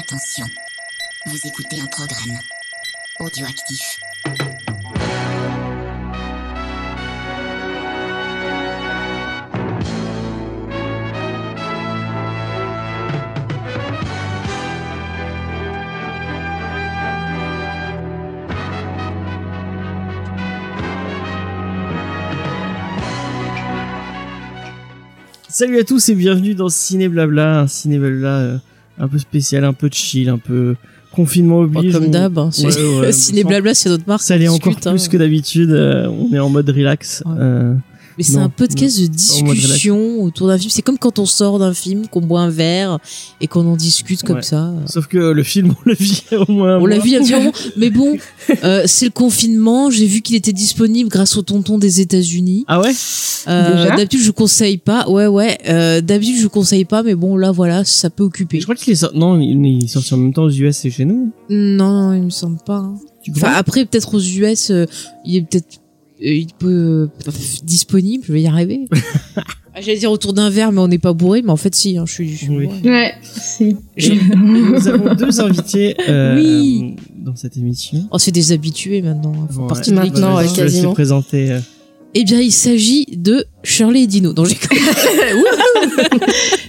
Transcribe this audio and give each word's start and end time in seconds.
Attention, 0.00 0.46
vous 1.26 1.36
écoutez 1.46 1.78
un 1.78 1.86
programme 1.86 2.38
audioactif. 3.18 4.00
Salut 25.50 25.78
à 25.78 25.84
tous 25.84 26.08
et 26.08 26.14
bienvenue 26.14 26.54
dans 26.54 26.70
Ciné 26.70 27.08
Blabla, 27.08 27.66
Ciné 27.68 27.98
Blabla 27.98 28.28
euh, 28.38 28.58
un 29.00 29.08
peu 29.08 29.18
spécial, 29.18 29.64
un 29.64 29.72
peu 29.72 29.88
chill, 29.90 30.28
un 30.28 30.38
peu 30.38 30.76
confinement 31.12 31.58
oblige. 31.60 31.92
comme 31.92 32.04
On- 32.04 32.10
d'hab, 32.10 32.38
hein, 32.38 32.50
Ouais, 32.62 32.70
c'est- 32.70 32.84
ouais, 33.00 33.12
Ciné 33.12 33.42
Blabla, 33.44 33.74
c'est 33.74 33.88
notre 33.88 34.06
marque. 34.06 34.22
Ça 34.22 34.34
allait 34.34 34.46
encore 34.48 34.68
discute, 34.74 34.86
hein. 34.86 34.90
plus 34.92 35.08
que 35.08 35.16
d'habitude, 35.16 35.70
euh, 35.72 36.06
on 36.08 36.32
est 36.32 36.38
en 36.38 36.48
mode 36.50 36.68
relax. 36.70 37.22
Euh, 37.26 37.74
Mais 38.18 38.24
c'est 38.24 38.36
un 38.36 38.48
podcast 38.48 39.00
de 39.00 39.06
discussion 39.06 40.22
autour 40.22 40.48
d'un 40.48 40.58
film. 40.58 40.70
C'est 40.70 40.82
comme 40.82 40.98
quand 40.98 41.18
on 41.18 41.26
sort 41.26 41.58
d'un 41.58 41.72
film, 41.74 42.06
qu'on 42.08 42.20
boit 42.20 42.40
un 42.40 42.50
verre 42.50 42.98
et 43.40 43.46
qu'on 43.46 43.66
en 43.66 43.76
discute 43.76 44.22
comme 44.22 44.36
Ouais. 44.36 44.42
ça. 44.42 44.72
sauf 44.86 45.06
que 45.06 45.18
le 45.18 45.42
film, 45.42 45.70
on 45.70 45.88
le 45.88 45.94
vit 45.94 46.22
au 46.32 46.50
moins. 46.50 46.76
un 46.76 46.80
On 46.80 46.86
l'a 46.86 46.98
vu 46.98 47.10
petit 47.18 47.32
moment. 47.32 47.52
Mais 47.76 47.90
bon, 47.90 48.16
euh, 48.64 48.82
c'est 48.86 49.06
le 49.06 49.10
confinement. 49.10 49.90
J'ai 49.90 50.06
vu 50.06 50.20
qu'il 50.20 50.36
était 50.36 50.52
disponible 50.52 51.08
grâce 51.08 51.36
au 51.36 51.42
tonton 51.42 51.78
des 51.78 52.00
États-Unis. 52.00 52.64
Ah 52.68 52.80
ouais? 52.80 52.92
Euh, 53.48 53.88
D'habitude, 53.96 54.20
je 54.20 54.30
conseille 54.30 54.78
pas. 54.78 55.08
Ouais, 55.08 55.26
ouais. 55.26 55.58
Euh, 55.68 56.00
D'habitude, 56.00 56.36
je 56.40 56.46
conseille 56.48 56.84
pas. 56.84 57.02
Mais 57.02 57.14
bon, 57.14 57.36
là, 57.36 57.50
voilà, 57.52 57.84
ça 57.84 58.10
peut 58.10 58.24
occuper. 58.24 58.58
Je 58.60 58.64
crois 58.64 58.74
qu'il 58.74 58.92
est 58.92 58.96
sorti. 58.96 59.18
Non, 59.18 59.38
il 59.40 59.84
est 59.84 59.88
sorti 59.88 60.12
en 60.14 60.18
même 60.18 60.32
temps 60.32 60.44
aux 60.44 60.50
US 60.50 60.84
et 60.84 60.90
chez 60.90 61.04
nous. 61.04 61.32
Non, 61.48 62.08
non, 62.08 62.12
il 62.14 62.22
me 62.22 62.30
semble 62.30 62.58
pas. 62.66 62.76
hein. 62.78 62.94
Enfin, 63.36 63.52
après, 63.54 63.84
peut-être 63.84 64.14
aux 64.14 64.20
US, 64.20 64.70
euh, 64.70 64.86
il 65.24 65.36
est 65.36 65.42
peut-être 65.42 65.78
il 66.20 66.48
peut 66.58 67.08
euh, 67.26 67.30
disponible. 67.64 68.24
Je 68.26 68.32
vais 68.32 68.42
y 68.42 68.46
arriver. 68.46 68.88
Ah, 69.72 69.80
J'allais 69.80 69.98
dire 70.00 70.10
autour 70.10 70.32
d'un 70.32 70.50
verre, 70.50 70.72
mais 70.72 70.80
on 70.80 70.88
n'est 70.88 70.98
pas 70.98 71.12
bourré. 71.12 71.42
Mais 71.42 71.50
en 71.52 71.56
fait, 71.56 71.72
si. 71.76 71.96
hein, 71.96 72.02
je 72.04 72.12
suis. 72.12 72.36
je 72.36 72.50
Oui. 72.50 72.68
Ouais, 72.84 73.12
si. 73.22 73.76
Nous 74.36 74.88
avons 74.88 75.14
deux 75.14 75.40
invités 75.40 75.94
euh, 76.08 76.34
Oui. 76.34 76.96
dans 77.16 77.36
cette 77.36 77.56
émission. 77.56 78.04
Oh, 78.10 78.18
c'est 78.18 78.32
des 78.32 78.50
habitués 78.50 79.00
maintenant. 79.00 79.32
Font 79.48 79.68
Ouais. 79.68 79.74
l'équipe. 79.76 79.94
Maintenant, 79.94 80.36
ouais, 80.38 80.48
je 80.48 80.54
quasiment. 80.56 80.88
les 80.88 80.94
présenter. 80.94 81.52
euh. 81.52 81.60
Eh 82.12 82.24
bien, 82.24 82.40
il 82.40 82.50
s'agit 82.50 83.06
de 83.12 83.44
Shirley 83.62 84.02
et 84.02 84.06
Dino. 84.08 84.32
Donc, 84.32 84.48
j'ai 84.48 84.56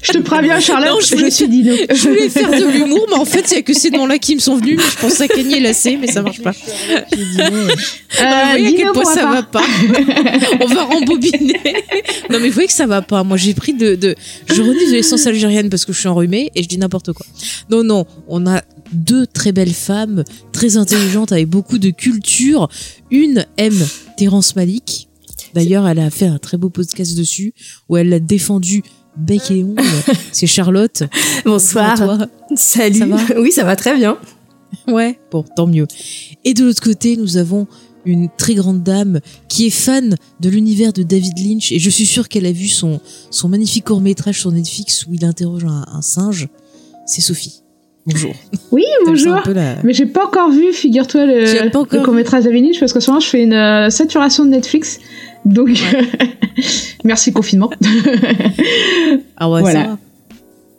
Je 0.04 0.12
te 0.12 0.18
préviens, 0.20 0.60
Charlotte, 0.60 0.90
Non, 0.92 1.00
je 1.00 1.08
je, 1.08 1.16
voulais 1.16 1.32
suis 1.32 1.48
Dino. 1.48 1.74
Je 1.90 2.10
voulais 2.10 2.30
faire 2.30 2.52
de 2.52 2.64
l'humour, 2.72 3.08
mais 3.10 3.16
en 3.16 3.26
fait, 3.26 3.46
il 3.50 3.56
y 3.56 3.58
a 3.58 3.62
que 3.64 3.74
ces 3.74 3.90
noms-là 3.90 4.20
qui 4.20 4.36
me 4.36 4.40
sont 4.40 4.56
venus. 4.56 4.78
Mais 4.78 4.84
je 4.84 4.98
pense 4.98 5.20
à 5.20 5.28
Kanye 5.28 5.56
et 5.56 5.60
Lacé, 5.60 5.98
mais 5.98 6.08
ça 6.08 6.22
marche 6.22 6.42
pas. 6.42 6.52
Euh, 6.52 7.02
vous 7.14 8.50
voyez 8.50 8.68
à 8.68 8.72
Dino 8.72 8.78
quel 8.78 8.92
point 8.92 9.06
ça 9.06 9.22
pas. 9.24 9.32
va 9.34 9.44
pas. 9.44 9.64
On 10.62 10.66
va 10.68 10.84
rembobiner. 10.84 11.60
Non, 12.30 12.40
mais 12.40 12.48
vous 12.50 12.54
voyez 12.54 12.68
que 12.68 12.74
ça 12.74 12.86
va 12.86 13.02
pas. 13.02 13.24
Moi, 13.24 13.38
j'ai 13.38 13.54
pris 13.54 13.74
de, 13.74 13.96
de, 13.96 14.16
je 14.48 14.62
renifle 14.62 14.92
de 14.92 14.96
l'essence 14.96 15.26
algérienne 15.26 15.70
parce 15.70 15.86
que 15.86 15.94
je 15.94 16.00
suis 16.00 16.10
enrhumée 16.10 16.52
et 16.56 16.62
je 16.62 16.68
dis 16.68 16.78
n'importe 16.78 17.14
quoi. 17.14 17.26
Non, 17.70 17.84
non. 17.84 18.06
On 18.28 18.46
a 18.46 18.62
deux 18.94 19.26
très 19.26 19.52
belles 19.52 19.74
femmes, 19.74 20.24
très 20.52 20.78
intelligentes, 20.78 21.32
avec 21.32 21.48
beaucoup 21.48 21.78
de 21.80 21.90
culture. 21.90 22.70
Une 23.10 23.46
aime 23.58 23.88
Terrence 24.18 24.56
Malik. 24.56 25.08
D'ailleurs, 25.54 25.88
elle 25.88 26.00
a 26.00 26.10
fait 26.10 26.26
un 26.28 26.38
très 26.38 26.58
beau 26.58 26.70
podcast 26.70 27.18
dessus 27.18 27.54
où 27.90 27.98
elle 27.98 28.10
l'a 28.10 28.20
défendu 28.20 28.84
bec 29.18 29.52
et 29.52 29.64
ongle. 29.64 29.82
C'est 30.32 30.48
Charlotte. 30.48 31.04
Bonsoir. 31.46 31.98
Salut. 32.56 33.00
Ça 33.00 33.06
va 33.06 33.18
oui, 33.40 33.52
ça 33.52 33.64
va 33.64 33.76
très 33.76 33.96
bien. 33.96 34.18
Ouais, 34.88 35.20
bon, 35.32 35.44
tant 35.56 35.68
mieux. 35.68 35.86
Et 36.46 36.54
de 36.54 36.64
l'autre 36.64 36.82
côté, 36.82 37.18
nous 37.18 37.38
avons 37.38 37.68
une 38.06 38.30
très 38.38 38.56
grande 38.56 38.82
dame 38.82 39.20
qui 39.48 39.68
est 39.68 39.72
fan 39.72 40.16
de 40.40 40.50
l'univers 40.50 40.92
de 40.94 41.04
David 41.04 41.38
Lynch 41.38 41.72
et 41.72 41.78
je 41.80 41.90
suis 41.90 42.06
sûre 42.06 42.30
qu'elle 42.30 42.46
a 42.48 42.52
vu 42.52 42.68
son, 42.68 43.00
son 43.30 43.48
magnifique 43.50 43.86
court-métrage 43.86 44.40
sur 44.40 44.52
Netflix 44.52 45.06
où 45.08 45.14
il 45.14 45.24
interroge 45.26 45.66
un, 45.66 45.84
un 45.92 46.02
singe. 46.02 46.48
C'est 47.06 47.22
Sophie. 47.22 47.62
Bonjour. 48.08 48.34
Oui, 48.72 48.84
bonjour. 49.06 49.34
un 49.34 49.42
peu 49.42 49.52
la- 49.54 49.84
Mais 49.84 49.94
j'ai 49.94 50.06
pas 50.08 50.26
encore 50.26 50.50
vu, 50.50 50.72
figure-toi, 50.72 51.26
le, 51.26 51.70
pas 51.70 51.80
encore 51.80 52.00
le 52.00 52.06
court-métrage 52.06 52.46
David 52.46 52.64
Lynch, 52.66 52.80
parce 52.80 52.94
qu'en 52.94 53.02
ce 53.02 53.12
moment, 53.12 53.20
je 53.20 53.28
fais 53.28 53.44
une 53.44 53.54
euh, 53.54 53.90
saturation 53.90 54.46
de 54.46 54.50
Netflix. 54.50 55.00
Donc, 55.46 55.70
merci 57.04 57.32
confinement. 57.32 57.70
Ah 59.38 59.50
ouais, 59.50 59.62
Voilà. 59.62 59.82
ça 59.82 59.88
va. 59.90 59.98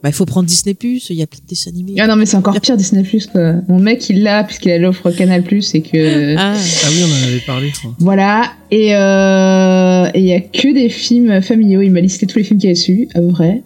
Bah, 0.02 0.08
il 0.08 0.12
faut 0.14 0.24
prendre 0.26 0.48
Disney+, 0.48 0.76
il 0.82 1.16
y 1.16 1.22
a 1.22 1.26
plein 1.28 1.38
de 1.42 1.48
dessins 1.48 1.70
animés. 1.70 1.94
ah 2.00 2.08
non, 2.08 2.16
mais 2.16 2.26
c'est 2.26 2.36
encore 2.36 2.60
pire 2.60 2.76
Disney+, 2.76 3.04
quoi. 3.30 3.54
Mon 3.68 3.78
mec, 3.78 4.08
il 4.10 4.22
l'a, 4.24 4.42
puisqu'il 4.42 4.72
a 4.72 4.78
l'offre 4.78 5.10
Canal+, 5.12 5.44
et 5.44 5.82
que... 5.82 6.36
Ah, 6.36 6.54
Ah 6.56 6.88
oui, 6.90 7.02
on 7.04 7.12
en 7.24 7.28
avait 7.28 7.40
parlé, 7.46 7.70
je 7.72 7.78
crois. 7.78 7.94
Voilà, 8.00 8.52
et 8.72 8.94
euh, 8.96 10.10
et 10.14 10.18
il 10.20 10.26
y 10.26 10.32
a 10.32 10.40
que 10.40 10.72
des 10.74 10.88
films 10.88 11.40
familiaux. 11.40 11.82
Il 11.82 11.90
m'a 11.92 12.00
listé 12.00 12.26
tous 12.26 12.38
les 12.38 12.44
films 12.44 12.58
qu'il 12.58 12.68
y 12.68 12.72
a 12.72 12.74
dessus, 12.74 13.08
à 13.14 13.20
peu 13.20 13.28
près. 13.28 13.62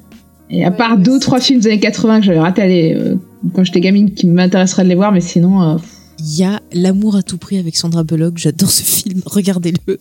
Et 0.51 0.63
à 0.65 0.71
part 0.71 0.99
deux 0.99 1.17
ou 1.17 1.19
trois 1.21 1.41
films 1.41 1.61
des 1.61 1.69
années 1.69 1.81
80 1.81 2.21
que 2.21 2.27
j'avais 2.27 2.39
raté 2.39 2.95
euh, 2.95 3.15
quand 3.55 3.65
j'étais 3.65 3.81
gamine, 3.81 4.13
qui 4.13 4.27
m'intéresseraient 4.27 4.85
de 4.85 4.89
les 4.91 4.95
voir, 4.95 5.13
mais 5.13 5.23
sinon, 5.23 5.63
euh, 5.63 5.77
il 6.19 6.37
y 6.39 6.45
a 6.45 6.61
L'amour 6.73 7.17
à 7.17 7.23
tout 7.23 7.39
prix 7.39 7.57
avec 7.59 7.77
Sandra 7.77 8.05
Bullock. 8.05 8.37
J'adore 8.37 8.71
ce 8.71 8.83
film. 8.83 9.23
Regardez-le. 9.27 9.99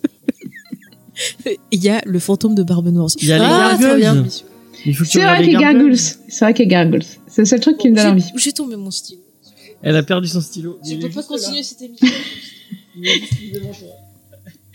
Il 1.72 1.84
y 1.84 1.90
a 1.90 2.02
Le 2.06 2.20
fantôme 2.20 2.56
de 2.56 2.64
Barbe 2.64 2.88
Noire. 2.88 3.10
Il 3.22 3.28
y 3.28 3.32
a 3.32 3.38
les 3.38 3.44
Ah, 3.46 3.78
que 3.80 4.28
tu 4.84 4.94
c'est 5.06 5.24
vrai 5.24 5.38
qu'il 5.38 5.48
y 5.48 5.50
les 5.52 5.56
a 5.56 5.60
Gargoyles. 5.60 5.98
C'est 5.98 6.46
vrai 6.46 6.54
qu'il 6.54 6.66
y 6.66 6.68
a 6.68 6.72
Gargoyles. 6.72 7.06
C'est 7.28 7.42
le 7.42 7.46
seul 7.46 7.60
truc 7.60 7.78
qui 7.78 7.90
me 7.90 7.96
donne 7.96 8.08
envie. 8.08 8.26
J'ai 8.36 8.52
tombé 8.52 8.76
mon 8.76 8.92
stylo. 8.92 9.22
Elle 9.82 9.96
a 9.96 10.04
perdu 10.04 10.28
son 10.28 10.42
stylo. 10.42 10.80
Je 10.84 10.92
Il 10.92 11.00
peux 11.00 11.10
pas 11.10 11.24
continuer 11.24 11.64
cette 11.64 11.82
émission. 11.82 12.08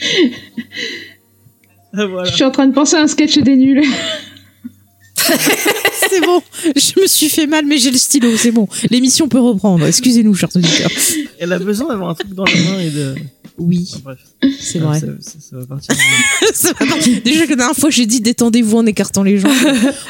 Ah, 1.93 2.07
voilà. 2.07 2.31
Je 2.31 2.37
suis 2.37 2.45
en 2.45 2.53
train 2.53 2.69
de 2.69 2.73
penser 2.73 2.95
à 2.95 3.01
un 3.01 3.09
sketch 3.09 3.37
des 3.39 3.57
nuls. 3.57 3.83
c'est 6.11 6.21
bon, 6.21 6.43
je 6.77 7.01
me 7.01 7.07
suis 7.07 7.29
fait 7.29 7.47
mal, 7.47 7.65
mais 7.67 7.79
j'ai 7.79 7.91
le 7.91 7.99
stylo, 7.99 8.29
c'est 8.37 8.51
bon. 8.53 8.69
L'émission 8.91 9.29
peut 9.29 9.41
reprendre. 9.41 9.87
Excusez-nous, 9.87 10.35
chers 10.35 10.49
auditeurs. 10.55 10.91
Elle 11.39 11.53
a 11.53 11.59
besoin 11.59 11.89
d'avoir 11.89 12.11
un 12.11 12.15
truc 12.15 12.35
dans 12.35 12.45
la 12.45 12.55
main 12.55 12.81
et 12.81 12.91
de. 12.91 13.15
Oui, 13.59 13.91
Ah, 13.97 13.99
bref. 14.05 14.19
c'est 14.59 14.79
Ah, 14.81 14.85
vrai. 14.87 15.01
Ça, 15.01 15.07
ça- 15.21 15.33
ça 15.51 15.57
va 15.59 15.67
partir. 15.67 15.95
Ça 16.55 16.73
va. 16.81 16.87
Déjà 17.25 17.45
que 17.45 17.51
la 17.51 17.57
dernière 17.57 17.77
fois, 17.77 17.91
j'ai 17.91 18.07
dit 18.07 18.21
détendez-vous 18.23 18.79
en 18.79 18.87
écartant 18.87 19.23
les 19.23 19.37
jambes. 19.39 19.53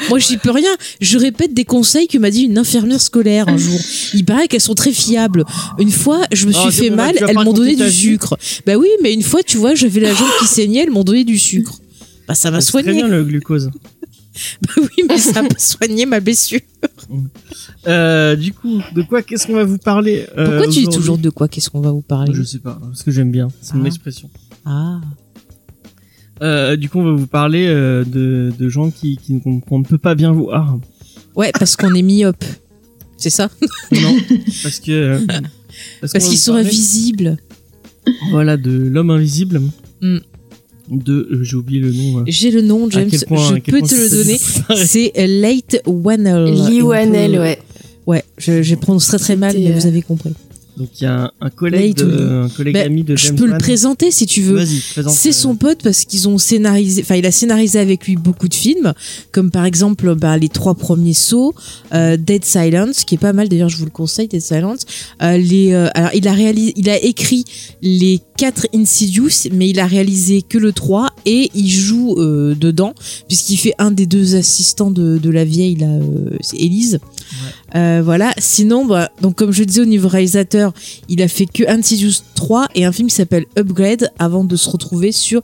Moi, 0.09 0.19
j'y 0.19 0.37
peux 0.37 0.51
rien. 0.51 0.69
Je 1.01 1.17
répète 1.17 1.53
des 1.53 1.65
conseils 1.65 2.07
que 2.07 2.17
m'a 2.17 2.31
dit 2.31 2.43
une 2.43 2.57
infirmière 2.57 3.01
scolaire 3.01 3.49
un 3.49 3.57
jour. 3.57 3.77
Il 4.13 4.23
paraît 4.23 4.47
qu'elles 4.47 4.61
sont 4.61 4.73
très 4.75 4.93
fiables. 4.93 5.43
Une 5.79 5.91
fois, 5.91 6.21
je 6.31 6.45
me 6.47 6.53
suis 6.53 6.61
Oh, 6.65 6.71
c'est 6.71 6.83
fait 6.83 6.89
bon, 6.91 6.95
mal, 6.95 7.15
elles 7.19 7.35
m'ont 7.35 7.51
donné 7.53 7.75
du 7.75 7.91
sucre. 7.91 8.37
Bah 8.65 8.75
oui, 8.77 8.87
mais 9.03 9.13
une 9.13 9.21
fois, 9.23 9.43
tu 9.43 9.57
vois, 9.57 9.75
j'avais 9.75 9.99
la 9.99 10.13
jambe 10.13 10.29
qui 10.39 10.47
saignait, 10.47 10.83
elles 10.83 10.91
m'ont 10.91 11.03
donné 11.03 11.25
du 11.25 11.37
sucre. 11.37 11.79
Bah 12.29 12.35
ça 12.35 12.51
m'a 12.51 12.61
C'est 12.61 12.71
très 12.71 12.83
soigné. 12.83 12.93
bien 12.99 13.07
le 13.09 13.23
glucose. 13.25 13.69
Bah 14.61 14.73
oui, 14.77 15.03
mais 15.09 15.17
ça 15.17 15.41
m'a 15.41 15.57
soigné 15.57 16.05
ma 16.05 16.19
blessure. 16.19 16.61
Euh, 17.87 18.35
du 18.35 18.53
coup, 18.53 18.81
de 18.95 19.01
quoi 19.01 19.21
qu'est-ce 19.21 19.45
qu'on 19.47 19.55
va 19.55 19.65
vous 19.65 19.77
parler 19.77 20.25
euh, 20.37 20.45
Pourquoi 20.45 20.67
tu 20.67 20.79
dis 20.79 20.89
toujours 20.89 21.17
de 21.17 21.29
quoi 21.29 21.47
Qu'est-ce 21.47 21.69
qu'on 21.69 21.81
va 21.81 21.91
vous 21.91 22.01
parler 22.01 22.33
Je 22.33 22.43
sais 22.43 22.59
pas, 22.59 22.79
parce 22.81 23.03
que 23.03 23.11
j'aime 23.11 23.31
bien. 23.31 23.49
C'est 23.61 23.73
mon 23.75 23.83
Ah. 23.83 23.87
expression. 23.87 24.29
Ah. 24.65 25.01
Euh, 26.41 26.75
du 26.75 26.89
coup, 26.89 26.99
on 26.99 27.03
va 27.03 27.11
vous 27.13 27.27
parler 27.27 27.67
de, 27.67 28.51
de 28.57 28.69
gens 28.69 28.89
qui, 28.89 29.17
qui 29.17 29.41
qu'on 29.41 29.79
ne 29.79 29.83
peut 29.83 29.97
pas 29.97 30.15
bien 30.15 30.31
voir. 30.31 30.79
Ouais, 31.35 31.51
parce 31.57 31.75
qu'on 31.75 31.93
est 31.93 32.01
myope. 32.01 32.43
C'est 33.17 33.29
ça? 33.29 33.49
Non, 33.91 34.17
parce 34.63 34.79
que 34.79 35.19
parce, 36.01 36.13
qu'ils 36.13 36.37
sont 36.39 36.53
parler, 36.53 36.67
invisibles. 36.67 37.37
Voilà, 38.31 38.57
de 38.57 38.71
l'homme 38.71 39.11
invisible. 39.11 39.61
Mm. 40.01 40.17
De, 40.91 41.13
euh, 41.31 41.43
j'ai 41.43 41.55
oublié 41.55 41.79
le 41.79 41.91
nom. 41.93 42.19
euh. 42.19 42.23
J'ai 42.27 42.51
le 42.51 42.61
nom, 42.61 42.89
James. 42.89 43.09
point- 43.27 43.55
je 43.55 43.71
peux 43.71 43.81
te 43.81 43.95
le 43.95 44.09
donner. 44.09 44.39
C'est 44.85 45.13
euh, 45.17 45.25
Late 45.41 45.81
Wannell. 45.85 46.43
Lee 46.69 46.79
peut- 46.81 46.85
ouais. 47.39 47.59
Ouais, 48.07 48.23
je, 48.37 48.61
je 48.61 48.75
prononce 48.75 49.07
très 49.07 49.17
très 49.19 49.35
mal, 49.37 49.55
mais 49.57 49.71
euh, 49.71 49.73
vous 49.75 49.85
avez 49.87 50.01
compris. 50.01 50.31
Donc 50.77 50.87
il 50.99 51.03
y 51.03 51.07
a 51.07 51.25
un, 51.25 51.31
un 51.41 51.49
collègue, 51.49 51.97
de, 51.97 52.43
un 52.45 52.49
collègue 52.49 52.73
Ben, 52.73 52.85
ami 52.87 53.03
de 53.03 53.15
je 53.15 53.27
James 53.27 53.35
peux 53.35 53.45
le 53.45 53.57
présenter 53.57 54.09
si 54.09 54.25
tu 54.25 54.41
veux. 54.41 54.55
Vas-y, 54.55 54.79
présente. 54.79 55.13
C'est 55.13 55.33
son 55.33 55.55
pote 55.55 55.79
parce 55.83 56.05
qu'ils 56.05 56.29
ont 56.29 56.37
scénarisé, 56.37 57.01
enfin 57.03 57.15
il 57.15 57.25
a 57.25 57.31
scénarisé 57.31 57.77
avec 57.77 58.07
lui 58.07 58.15
beaucoup 58.15 58.47
de 58.47 58.53
films, 58.53 58.93
comme 59.33 59.51
par 59.51 59.65
exemple 59.65 60.15
bah, 60.15 60.37
les 60.37 60.47
trois 60.47 60.73
premiers 60.73 61.13
sauts, 61.13 61.53
euh, 61.93 62.15
Dead 62.17 62.45
Silence, 62.45 63.03
qui 63.03 63.15
est 63.15 63.19
pas 63.19 63.33
mal 63.33 63.49
d'ailleurs, 63.49 63.67
je 63.69 63.77
vous 63.77 63.85
le 63.85 63.91
conseille, 63.91 64.29
Dead 64.29 64.41
Silence. 64.41 64.85
Euh, 65.21 65.37
les, 65.37 65.73
euh, 65.73 65.89
alors 65.93 66.11
il 66.15 66.25
a 66.27 66.33
réalisé, 66.33 66.73
il 66.77 66.89
a 66.89 66.99
écrit 67.03 67.43
les 67.81 68.21
quatre 68.41 68.65
Insidious, 68.73 69.51
mais 69.51 69.69
il 69.69 69.79
a 69.79 69.85
réalisé 69.85 70.41
que 70.41 70.57
le 70.57 70.73
3 70.73 71.11
et 71.27 71.51
il 71.53 71.69
joue 71.69 72.15
euh, 72.17 72.55
dedans 72.55 72.95
puisqu'il 73.27 73.57
fait 73.57 73.75
un 73.77 73.91
des 73.91 74.07
deux 74.07 74.35
assistants 74.35 74.89
de, 74.89 75.19
de 75.19 75.29
la 75.29 75.45
vieille 75.45 75.75
là, 75.75 75.85
euh, 75.85 76.37
c'est 76.41 76.57
Elise. 76.57 76.99
Euh, 77.75 78.01
voilà. 78.03 78.33
Sinon, 78.39 78.87
bah, 78.87 79.11
donc 79.21 79.35
comme 79.35 79.51
je 79.51 79.63
disais 79.63 79.81
au 79.81 79.85
niveau 79.85 80.07
réalisateur, 80.07 80.73
il 81.07 81.21
a 81.21 81.27
fait 81.27 81.45
que 81.45 81.69
Insidious 81.69 82.23
3 82.33 82.69
et 82.73 82.83
un 82.83 82.91
film 82.91 83.09
qui 83.09 83.15
s'appelle 83.15 83.45
Upgrade 83.59 84.09
avant 84.17 84.43
de 84.43 84.55
se 84.55 84.71
retrouver 84.71 85.11
sur 85.11 85.43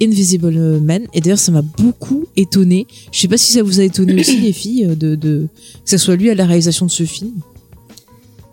Invisible 0.00 0.78
Man. 0.78 1.02
Et 1.14 1.20
d'ailleurs, 1.20 1.40
ça 1.40 1.50
m'a 1.50 1.62
beaucoup 1.62 2.26
étonné. 2.36 2.86
Je 3.10 3.18
sais 3.18 3.28
pas 3.28 3.38
si 3.38 3.54
ça 3.54 3.64
vous 3.64 3.80
a 3.80 3.82
étonné 3.82 4.20
aussi, 4.20 4.38
les 4.40 4.52
filles, 4.52 4.86
de, 4.86 5.16
de 5.16 5.48
que 5.84 5.90
ça 5.90 5.98
soit 5.98 6.14
lui 6.14 6.30
à 6.30 6.36
la 6.36 6.46
réalisation 6.46 6.86
de 6.86 6.92
ce 6.92 7.02
film. 7.02 7.32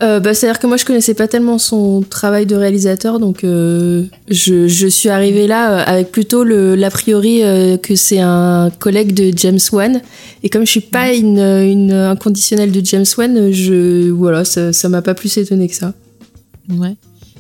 Euh, 0.04 0.20
bah, 0.20 0.34
C'est-à-dire 0.34 0.60
que 0.60 0.68
moi, 0.68 0.76
je 0.78 0.84
connaissais 0.86 1.14
pas 1.14 1.28
tellement 1.30 1.58
son 1.58 2.02
travail 2.02 2.46
de 2.46 2.56
réalisateur, 2.56 3.20
donc 3.20 3.44
euh, 3.44 4.04
je, 4.30 4.68
je 4.68 4.88
suis 4.88 5.08
arrivée 5.10 5.48
là 5.48 5.80
euh, 5.80 5.84
avec 5.88 6.12
plutôt 6.12 6.44
l'a 6.44 6.90
priori 6.92 7.42
euh, 7.44 7.78
que 7.78 7.96
c'est 7.96 8.20
un 8.20 8.70
collègue 8.80 9.14
de 9.14 9.32
James 9.38 9.60
Wan. 9.72 10.02
Et 10.44 10.50
comme 10.50 10.66
je 10.66 10.72
suis 10.72 10.82
pas 10.82 11.14
une, 11.14 11.40
une 11.40 11.92
inconditionnelle 11.94 12.72
de 12.72 12.82
James 12.84 13.06
Wan, 13.18 13.52
je 13.52 14.10
voilà, 14.10 14.44
ça 14.44 14.74
ça 14.74 14.90
m'a 14.90 15.02
pas 15.02 15.14
plus 15.14 15.38
étonné 15.38 15.68
que 15.70 15.76
ça. 15.76 15.94
Ouais. 16.70 16.96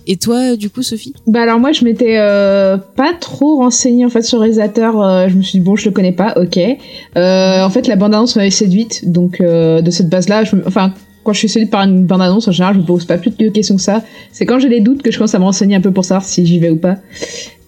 Et 0.06 0.18
toi, 0.18 0.56
du 0.58 0.70
coup, 0.70 0.84
Sophie? 0.84 1.14
Bah 1.28 1.42
alors 1.44 1.60
moi 1.60 1.72
je 1.72 1.84
m'étais 1.86 2.18
euh, 2.18 2.78
pas 2.78 3.14
trop 3.20 3.58
renseignée 3.58 4.06
en 4.06 4.10
fait 4.10 4.22
sur 4.22 4.38
le 4.38 4.42
réalisateur. 4.42 5.02
euh, 5.02 5.28
je 5.30 5.36
me 5.36 5.42
suis 5.42 5.60
dit 5.60 5.64
bon 5.66 5.76
je 5.76 5.86
le 5.86 5.92
connais 5.92 6.12
pas, 6.12 6.34
ok. 6.38 6.58
Euh, 6.58 7.62
en 7.64 7.70
fait 7.70 7.88
la 7.88 7.96
bande 7.96 8.14
annonce 8.14 8.36
m'avait 8.36 8.50
séduite, 8.52 9.10
donc 9.12 9.40
euh, 9.42 9.82
de 9.82 9.92
cette 9.92 10.10
base 10.10 10.28
là, 10.30 10.44
je, 10.44 10.56
me- 10.58 10.68
enfin 10.68 10.94
quand 11.24 11.34
je 11.34 11.40
suis 11.40 11.50
séduite 11.50 11.72
par 11.72 11.84
une 11.84 12.06
bande 12.06 12.22
annonce 12.22 12.48
en 12.48 12.52
général 12.52 12.76
je 12.76 12.80
me 12.82 12.86
pose 12.86 13.06
pas 13.06 13.18
plus 13.18 13.32
de 13.32 13.50
questions 13.50 13.76
que 13.76 13.82
ça. 13.82 14.04
C'est 14.32 14.46
quand 14.46 14.60
j'ai 14.60 14.70
des 14.70 14.82
doutes 14.82 15.02
que 15.02 15.12
je 15.12 15.18
commence 15.18 15.36
à 15.36 15.40
me 15.40 15.46
renseigner 15.46 15.76
un 15.76 15.82
peu 15.82 15.92
pour 15.92 16.06
savoir 16.06 16.26
si 16.26 16.46
j'y 16.46 16.60
vais 16.60 16.70
ou 16.70 16.78
pas. 16.78 16.98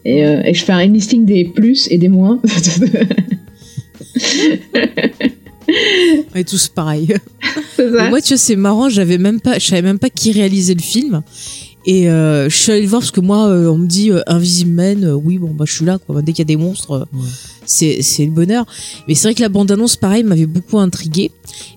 Et, 0.04 0.26
euh, 0.26 0.44
et 0.44 0.54
je 0.54 0.64
fais 0.64 0.74
un 0.74 0.86
listing 0.86 1.26
des 1.26 1.46
plus 1.46 1.88
et 1.90 1.98
des 1.98 2.10
moins. 2.10 2.40
On 6.34 6.38
est 6.40 6.48
tous 6.48 6.68
pareils. 6.68 7.08
Moi, 7.80 8.22
tu 8.22 8.30
vois, 8.30 8.38
c'est 8.38 8.56
marrant, 8.56 8.90
j'avais 8.90 9.18
même 9.18 9.42
pas, 9.42 9.58
je 9.60 9.66
savais 9.68 9.82
même 9.82 10.00
pas 10.00 10.10
qui 10.10 10.32
réalisait 10.32 10.76
le 10.76 10.82
film. 10.82 11.24
Et 11.88 12.10
euh, 12.10 12.50
je 12.50 12.56
suis 12.56 12.72
allée 12.72 12.82
le 12.82 12.88
voir 12.88 13.02
parce 13.02 13.12
que 13.12 13.22
moi, 13.22 13.48
euh, 13.48 13.68
on 13.68 13.78
me 13.78 13.86
dit 13.86 14.10
euh, 14.10 14.22
Invisible 14.26 14.72
Man, 14.72 15.04
euh, 15.04 15.14
oui, 15.14 15.38
bon, 15.38 15.52
bah, 15.52 15.66
je 15.68 15.74
suis 15.74 15.86
là, 15.86 16.00
quoi. 16.00 16.24
Dès 16.24 16.32
qu'il 16.32 16.40
y 16.40 16.42
a 16.42 16.46
des 16.46 16.58
monstres, 16.58 16.92
euh, 16.92 17.06
Ouais. 17.14 17.28
C'est, 17.66 18.00
le 18.20 18.32
bonheur. 18.32 18.66
Mais 19.08 19.16
c'est 19.16 19.28
vrai 19.28 19.36
que 19.36 19.42
la 19.42 19.50
bande-annonce, 19.50 19.96
pareil, 19.96 20.24
m'avait 20.24 20.46
beaucoup 20.46 20.80
intriguée. 20.80 21.32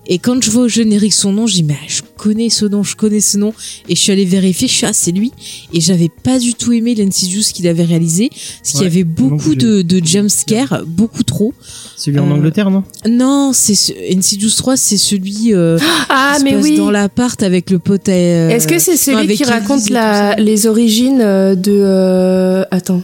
Et 0.06 0.18
quand 0.18 0.42
je 0.42 0.50
vois 0.50 0.62
au 0.62 0.68
générique 0.68 1.12
son 1.12 1.32
nom, 1.32 1.46
je 1.46 1.54
dis, 1.54 1.62
mais 1.62 1.76
je 1.86 2.00
connais 2.16 2.48
ce 2.50 2.64
nom, 2.64 2.82
je 2.82 2.96
connais 2.96 3.20
ce 3.20 3.36
nom. 3.38 3.52
Et 3.88 3.94
je 3.94 4.00
suis 4.00 4.10
allée 4.12 4.24
vérifier, 4.24 4.66
je 4.66 4.72
suis, 4.74 4.86
ah, 4.86 4.92
c'est 4.92 5.12
lui. 5.12 5.32
Et 5.72 5.80
j'avais 5.80 6.08
pas 6.08 6.38
du 6.38 6.54
tout 6.54 6.72
aimé 6.72 6.94
l'Insidious 6.94 7.42
qu'il 7.52 7.66
avait 7.68 7.84
réalisé. 7.84 8.30
Parce 8.30 8.72
qu'il 8.72 8.82
y 8.82 8.86
avait 8.86 9.04
beaucoup 9.04 9.54
de, 9.54 9.82
de 9.82 10.04
jumpscares, 10.04 10.82
beaucoup 10.86 11.22
trop. 11.22 11.52
Celui 11.96 12.18
en 12.18 12.28
Euh, 12.30 12.34
Angleterre, 12.34 12.70
non? 12.70 12.84
Non, 13.08 13.52
c'est 13.52 13.74
ce, 13.74 13.92
Insidious 14.16 14.50
3, 14.56 14.76
c'est 14.76 14.96
celui, 14.96 15.54
euh, 15.54 15.78
Ah, 16.08 16.32
qui 16.34 16.40
se 16.40 16.44
mais 16.44 16.52
passe 16.54 16.62
oui. 16.64 16.76
dans 16.76 16.90
l'appart 16.90 17.42
avec 17.42 17.70
le 17.70 17.78
pote. 17.78 18.08
euh, 18.08 18.48
Est-ce 18.48 18.66
que 18.66 18.78
c'est 18.78 18.92
non, 18.92 18.96
celui 18.96 19.18
avec 19.18 19.36
qui 19.36 19.44
raconte 19.44 19.90
la, 19.90 20.34
les 20.36 20.66
origines 20.66 21.20
euh, 21.20 21.54
de 21.54 21.72
euh, 21.74 22.64
attends 22.70 23.02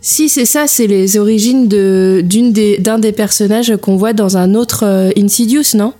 Si 0.00 0.28
c'est 0.28 0.44
ça, 0.44 0.66
c'est 0.66 0.86
les 0.86 1.18
origines 1.18 1.68
de 1.68 2.22
d'une 2.24 2.52
des 2.52 2.78
d'un 2.78 2.98
des 2.98 3.12
personnages 3.12 3.76
qu'on 3.76 3.96
voit 3.96 4.12
dans 4.12 4.36
un 4.36 4.54
autre 4.54 4.84
euh, 4.84 5.10
Insidious, 5.16 5.74
non? 5.74 5.92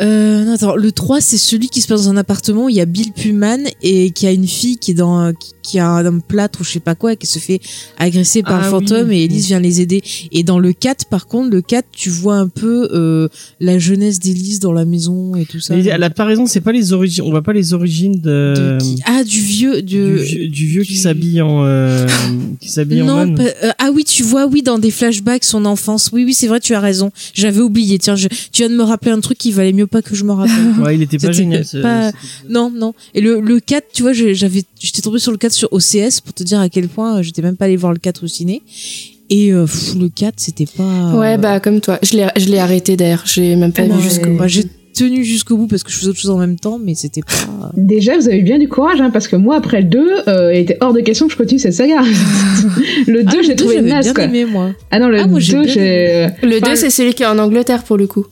Euh, 0.00 0.44
non, 0.44 0.52
attends, 0.54 0.76
le 0.76 0.92
3, 0.92 1.20
c'est 1.20 1.36
celui 1.38 1.68
qui 1.68 1.80
se 1.80 1.88
passe 1.88 2.04
dans 2.04 2.10
un 2.10 2.16
appartement 2.16 2.64
où 2.64 2.68
il 2.68 2.76
y 2.76 2.80
a 2.80 2.86
Bill 2.86 3.12
Pullman 3.12 3.58
et 3.82 4.10
qui 4.12 4.26
a 4.26 4.32
une 4.32 4.46
fille 4.46 4.78
qui 4.78 4.92
est 4.92 4.94
dans, 4.94 5.32
qui, 5.34 5.52
qui 5.62 5.78
a 5.78 5.88
un 5.90 6.18
plâtre 6.20 6.62
ou 6.62 6.64
je 6.64 6.70
sais 6.70 6.80
pas 6.80 6.94
quoi 6.94 7.12
et 7.12 7.16
qui 7.16 7.26
se 7.26 7.38
fait 7.38 7.60
agresser 7.98 8.42
par 8.42 8.60
Ah 8.60 8.64
le 8.64 8.70
fantôme 8.70 9.08
oui. 9.10 9.18
et 9.18 9.24
Elise 9.24 9.46
vient 9.48 9.60
les 9.60 9.80
aider. 9.80 10.02
Et 10.32 10.42
dans 10.42 10.58
le 10.58 10.72
4, 10.72 11.04
par 11.06 11.26
contre, 11.26 11.50
le 11.50 11.60
4, 11.60 11.86
tu 11.92 12.08
vois 12.08 12.36
un 12.36 12.48
peu 12.48 12.88
euh, 12.92 13.28
la 13.60 13.78
jeunesse 13.78 14.18
d'Elise 14.18 14.58
dans 14.58 14.72
la 14.72 14.84
maison 14.86 15.34
et 15.36 15.44
tout 15.44 15.60
ça. 15.60 15.76
Mais 15.76 15.84
Elle 15.84 16.02
a 16.02 16.10
pas 16.10 16.24
raison, 16.24 16.46
c'est 16.46 16.60
pas 16.62 16.72
les 16.72 16.92
origines. 16.92 17.24
On 17.24 17.30
voit 17.30 17.42
pas 17.42 17.52
les 17.52 17.74
origines 17.74 18.20
de. 18.20 18.54
De 18.56 18.78
qui? 18.80 18.96
Ah, 19.04 19.22
du 19.22 19.40
vieux. 19.40 19.82
du, 19.82 20.16
vieux, 20.16 20.48
du 20.48 20.66
vieux 20.66 20.82
qui 20.82 20.94
du- 20.94 20.98
s'habille 20.98 21.42
en 21.42 21.62
euh, 21.64 22.06
qui 22.60 22.70
s'habille 22.70 23.02
en 23.02 23.06
Non, 23.06 23.16
man. 23.16 23.34
pas- 23.34 23.42
euh, 23.66 23.72
ah 23.78 23.90
oui, 23.94 24.04
tu 24.04 24.22
vois, 24.22 24.46
oui, 24.46 24.62
dans 24.62 24.78
des 24.78 24.90
flashbacks, 24.90 25.44
son 25.44 25.64
enfance. 25.66 26.10
Oui, 26.12 26.24
oui, 26.24 26.32
c'est 26.32 26.46
vrai, 26.46 26.58
tu 26.60 26.74
as 26.74 26.80
raison. 26.80 27.10
J'avais 27.34 27.60
oublié. 27.60 27.98
Tiens, 27.98 28.16
je, 28.16 28.28
tu 28.28 28.62
viens 28.62 28.70
de 28.70 28.76
me 28.76 28.82
rappeler 28.82 29.10
un 29.12 29.20
truc 29.20 29.36
qui 29.36 29.52
valait 29.52 29.72
mieux 29.74 29.86
pas 29.90 30.02
que 30.02 30.14
je 30.14 30.24
me 30.24 30.32
rappelle. 30.32 30.54
Ouais, 30.82 30.94
il 30.94 31.02
était 31.02 31.18
pas 31.18 31.32
génial. 31.32 31.64
ce- 31.64 31.78
pas- 31.78 32.12
Non, 32.48 32.70
non. 32.74 32.94
Et 33.14 33.20
le, 33.20 33.40
le 33.40 33.60
4, 33.60 33.86
tu 33.92 34.02
vois, 34.02 34.12
j'avais, 34.12 34.62
j'étais 34.78 35.02
tombée 35.02 35.18
sur 35.18 35.32
le 35.32 35.38
4 35.38 35.52
sur 35.52 35.68
OCS 35.72 36.20
pour 36.24 36.32
te 36.34 36.42
dire 36.42 36.60
à 36.60 36.68
quel 36.68 36.88
point 36.88 37.18
euh, 37.18 37.22
j'étais 37.22 37.42
même 37.42 37.56
pas 37.56 37.66
allée 37.66 37.76
voir 37.76 37.92
le 37.92 37.98
4 37.98 38.24
au 38.24 38.26
ciné. 38.26 38.62
Et 39.28 39.52
euh, 39.52 39.64
pff, 39.64 39.94
le 39.98 40.08
4, 40.08 40.34
c'était 40.38 40.66
pas. 40.66 41.14
Ouais, 41.14 41.38
bah 41.38 41.60
comme 41.60 41.80
toi. 41.80 41.98
Je 42.02 42.16
l'ai 42.16 42.26
je 42.36 42.46
l'ai 42.46 42.58
arrêté 42.58 42.96
d'ailleurs. 42.96 43.22
J'ai 43.26 43.54
même 43.56 43.72
pas 43.72 43.82
Ah 43.88 43.96
vu 43.96 44.02
jusqu'au. 44.02 44.34
Bah, 44.36 44.48
j'ai 44.48 44.64
tenu 44.92 45.24
jusqu'au 45.24 45.56
bout 45.56 45.68
parce 45.68 45.84
que 45.84 45.90
je 45.92 45.96
faisais 45.98 46.08
autre 46.10 46.18
chose 46.18 46.32
en 46.32 46.36
même 46.38 46.58
temps, 46.58 46.80
mais 46.82 46.94
c'était 46.96 47.22
pas. 47.22 47.70
Déjà, 47.76 48.16
vous 48.18 48.26
avez 48.26 48.38
eu 48.38 48.42
bien 48.42 48.58
du 48.58 48.68
courage, 48.68 49.00
hein, 49.00 49.10
parce 49.10 49.28
que 49.28 49.36
moi, 49.36 49.54
après 49.56 49.82
le 49.82 49.88
2, 49.88 50.08
euh, 50.26 50.52
il 50.52 50.58
était 50.62 50.78
hors 50.80 50.92
de 50.92 51.00
question 51.00 51.26
que 51.26 51.32
je 51.32 51.38
continue 51.38 51.60
cette 51.60 51.74
saga. 51.74 52.00
le 53.06 53.22
2, 53.22 53.28
Ah, 53.38 53.42
j'ai 53.46 53.54
trouvé 53.54 53.80
naze, 53.82 54.12
quoi. 54.12 54.24
aimé, 54.24 54.44
moi. 54.44 54.72
Ah 54.90 54.98
non, 54.98 55.08
le 55.08 55.20
Ah, 55.20 55.26
moi, 55.28 55.38
j'ai 55.38 55.52
2, 55.54 55.62
bien 55.62 55.72
j'ai... 55.72 56.26
Le 56.42 56.56
Enfin, 56.58 56.70
2, 56.70 56.76
c'est 56.76 56.90
celui 56.90 57.14
qui 57.14 57.22
est 57.22 57.26
en 57.26 57.38
Angleterre 57.38 57.84
pour 57.84 57.96
le 57.96 58.08
coup. 58.08 58.26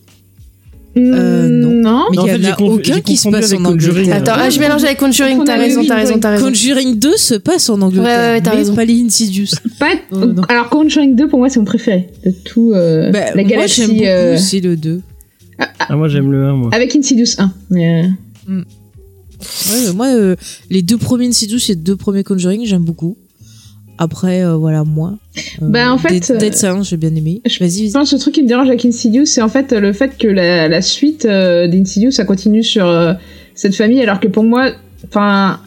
Euh, 0.96 1.48
non. 1.48 1.82
Non. 1.82 2.04
Mais 2.10 2.16
il 2.16 2.22
y 2.22 2.28
fait, 2.28 2.34
en 2.34 2.40
j'ai 2.42 2.48
a 2.48 2.60
aucun 2.60 3.00
qui 3.00 3.16
se 3.16 3.28
passe 3.28 3.52
en. 3.52 3.64
Angleterre. 3.64 4.16
Attends, 4.16 4.32
ah, 4.34 4.50
je 4.50 4.58
mélange 4.58 4.82
avec 4.84 4.98
Conjuring. 4.98 5.44
T'as 5.44 5.56
raison, 5.56 5.84
t'as 5.86 5.96
raison, 5.96 6.18
t'as 6.18 6.30
raison. 6.30 6.46
Conjuring 6.46 6.98
2 6.98 7.16
se 7.16 7.34
passe 7.34 7.68
en 7.70 7.80
Angleterre. 7.80 8.04
Ouais, 8.04 8.26
ouais, 8.26 8.32
ouais, 8.34 8.40
t'as 8.40 8.50
mais 8.50 8.56
raison. 8.56 8.74
pas 8.74 8.84
les 8.84 9.00
Insidious. 9.02 9.46
Pas... 9.78 9.90
Alors, 10.48 10.68
Conjuring 10.70 11.14
2, 11.14 11.28
pour 11.28 11.38
moi, 11.38 11.48
c'est 11.48 11.58
mon 11.60 11.64
préféré 11.66 12.08
de 12.24 12.30
tout 12.44 12.72
euh, 12.74 13.10
Bah, 13.10 13.26
la 13.34 13.42
moi, 13.42 13.44
galaxie. 13.44 13.80
j'aime 13.82 13.90
beaucoup 13.92 14.04
euh, 14.06 14.34
aussi 14.34 14.60
le 14.60 14.76
2. 14.76 15.00
Ah, 15.78 15.96
moi 15.96 16.08
j'aime 16.08 16.30
le 16.32 16.44
1, 16.44 16.52
moi. 16.54 16.70
Avec 16.72 16.94
Insidious 16.96 17.34
1. 17.38 17.52
Mais, 17.70 18.04
euh, 18.48 18.62
Ouais, 19.70 19.78
mais 19.86 19.92
moi, 19.92 20.06
euh, 20.08 20.34
les 20.70 20.82
deux 20.82 20.96
premiers 20.98 21.28
Insidious 21.28 21.58
et 21.68 21.72
les 21.72 21.76
deux 21.76 21.96
premiers 21.96 22.24
Conjuring, 22.24 22.64
j'aime 22.64 22.82
beaucoup. 22.82 23.16
Après, 23.98 24.44
euh, 24.44 24.56
voilà, 24.56 24.84
moi. 24.84 25.14
Euh, 25.36 25.66
Bah, 25.68 25.92
en 25.92 25.98
fait, 25.98 26.32
Dead, 26.38 26.52
euh, 26.54 26.56
Silence, 26.56 26.88
j'ai 26.88 26.96
bien 26.96 27.14
aimé. 27.14 27.42
je 27.44 27.58
Vas-y, 27.58 27.90
le 27.90 28.18
truc 28.18 28.34
qui 28.34 28.42
me 28.42 28.48
dérange 28.48 28.68
avec 28.68 28.84
Insidious, 28.84 29.26
c'est 29.26 29.42
en 29.42 29.48
fait 29.48 29.72
le 29.72 29.92
fait 29.92 30.16
que 30.16 30.28
la, 30.28 30.68
la 30.68 30.82
suite 30.82 31.24
euh, 31.24 31.66
d'Insidious, 31.66 32.12
ça 32.12 32.24
continue 32.24 32.62
sur 32.62 32.86
euh, 32.86 33.14
cette 33.54 33.74
famille, 33.74 34.00
alors 34.00 34.20
que 34.20 34.28
pour 34.28 34.44
moi, 34.44 34.70
enfin, 35.04 35.58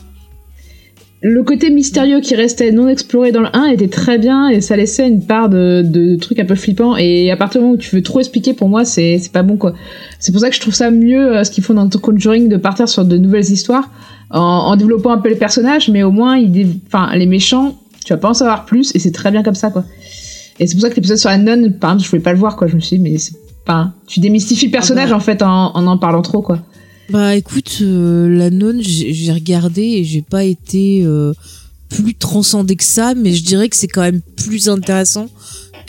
le 1.24 1.44
côté 1.44 1.70
mystérieux 1.70 2.20
qui 2.22 2.36
restait 2.36 2.72
non 2.72 2.88
exploré 2.88 3.32
dans 3.32 3.42
le 3.42 3.50
1 3.54 3.66
était 3.68 3.90
très 3.90 4.18
bien 4.18 4.48
et 4.50 4.60
ça 4.60 4.76
laissait 4.76 5.08
une 5.08 5.24
part 5.24 5.50
de, 5.50 5.84
de 5.86 6.16
trucs 6.16 6.40
un 6.40 6.46
peu 6.46 6.56
flippants. 6.56 6.96
Et 6.98 7.30
à 7.30 7.38
partir 7.38 7.60
du 7.60 7.66
moment 7.66 7.76
où 7.76 7.80
tu 7.80 7.96
veux 7.96 8.02
trop 8.02 8.20
expliquer, 8.22 8.54
pour 8.54 8.70
moi, 8.70 8.86
c'est 8.86 9.20
c'est 9.20 9.32
pas 9.32 9.44
bon 9.44 9.58
quoi. 9.58 9.74
C'est 10.20 10.32
pour 10.32 10.42
ça 10.42 10.50
que 10.50 10.56
je 10.56 10.62
trouve 10.62 10.74
ça 10.74 10.90
mieux 10.90 11.36
euh, 11.36 11.44
ce 11.44 11.52
qu'ils 11.52 11.64
font 11.64 11.74
dans 11.74 11.90
Conjuring 11.90 12.48
de 12.48 12.58
partir 12.58 12.88
sur 12.88 13.06
de 13.06 13.18
nouvelles 13.18 13.52
histoires 13.52 13.90
en, 14.32 14.40
en 14.40 14.76
développant 14.78 15.12
un 15.12 15.18
peu 15.18 15.30
les 15.30 15.36
personnages, 15.36 15.90
mais 15.90 16.02
au 16.04 16.12
moins, 16.12 16.38
ils, 16.38 16.80
enfin, 16.88 17.16
les 17.16 17.26
méchants, 17.26 17.78
tu 18.06 18.14
vas 18.14 18.18
pas 18.18 18.30
en 18.30 18.34
savoir 18.34 18.66
plus 18.66 18.92
et 18.96 19.00
c'est 19.00 19.12
très 19.12 19.32
bien 19.32 19.44
comme 19.44 19.56
ça 19.56 19.70
quoi. 19.70 19.86
Et 20.60 20.68
c'est 20.68 20.76
pour 20.76 20.82
ça 20.82 20.90
que 20.90 20.96
l'épisode 20.96 21.18
sur 21.18 21.30
la 21.30 21.40
nonne, 21.40 21.74
par 21.80 21.92
exemple, 21.92 22.06
je 22.06 22.10
voulais 22.12 22.22
pas 22.22 22.34
le 22.34 22.38
voir, 22.38 22.56
quoi. 22.56 22.68
Je 22.68 22.76
me 22.76 22.82
suis 22.82 22.98
dit, 22.98 23.02
mais 23.04 23.18
c'est 23.18 23.34
pas. 23.66 23.94
Tu 24.06 24.20
démystifies 24.20 24.68
le 24.68 24.72
personnage, 24.72 25.08
Ah 25.08 25.14
bah. 25.14 25.18
en 25.18 25.20
fait, 25.20 25.42
en, 25.42 25.76
en 25.76 25.88
en 25.88 25.98
parlant 25.98 26.22
trop, 26.22 26.44
quoi. 26.44 26.60
Bah 27.10 27.36
écoute, 27.36 27.80
euh, 27.82 28.30
la 28.30 28.52
nonne, 28.52 28.80
j'ai 28.82 29.32
regardé 29.32 29.82
et 29.82 30.04
j'ai 30.04 30.22
pas 30.22 30.44
été 30.44 31.02
euh, 31.04 31.34
plus 31.90 32.14
transcendé 32.14 32.76
que 32.76 32.84
ça, 32.84 33.16
mais 33.16 33.34
je 33.34 33.44
dirais 33.44 33.70
que 33.70 33.76
c'est 33.76 33.88
quand 33.88 34.02
même 34.02 34.22
plus 34.38 34.70
intéressant 34.70 35.30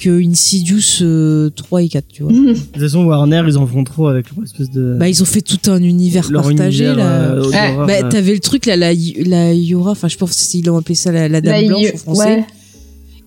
que 0.03 0.23
Insidious 0.29 1.03
euh, 1.03 1.51
3 1.55 1.83
et 1.83 1.89
4, 1.89 2.05
tu 2.09 2.23
vois. 2.23 2.33
De 2.33 2.55
toute 2.55 2.79
façon, 2.81 3.05
Warner, 3.05 3.43
ils 3.47 3.57
en 3.59 3.67
font 3.67 3.85
trop 3.85 4.09
avec 4.09 4.27
leur 4.35 4.45
espèce 4.45 4.71
de. 4.71 4.97
Bah 4.99 5.09
ils 5.09 5.23
ont 5.23 5.27
fait 5.27 5.43
tout 5.43 5.71
un 5.71 5.83
univers 5.83 6.31
leur 6.31 6.43
partagé 6.43 6.85
univers, 6.87 6.97
là. 7.05 7.21
euh, 7.33 7.43
d'horreur, 7.43 7.87
Bah, 7.87 8.03
t'avais 8.09 8.33
le 8.35 8.41
truc 8.41 8.67
là, 8.67 8.77
la, 8.77 8.93
la 9.25 9.53
Yora, 9.55 9.93
enfin 9.93 10.09
je 10.09 10.17
pense 10.17 10.35
qu'ils 10.49 10.65
l'ont 10.67 10.77
appelé 10.79 10.95
ça 10.95 11.13
la, 11.13 11.29
la 11.29 11.41
Dame 11.41 11.67
Blanche 11.67 11.87
en 11.95 11.99
français. 11.99 12.37
ouais. 12.37 12.45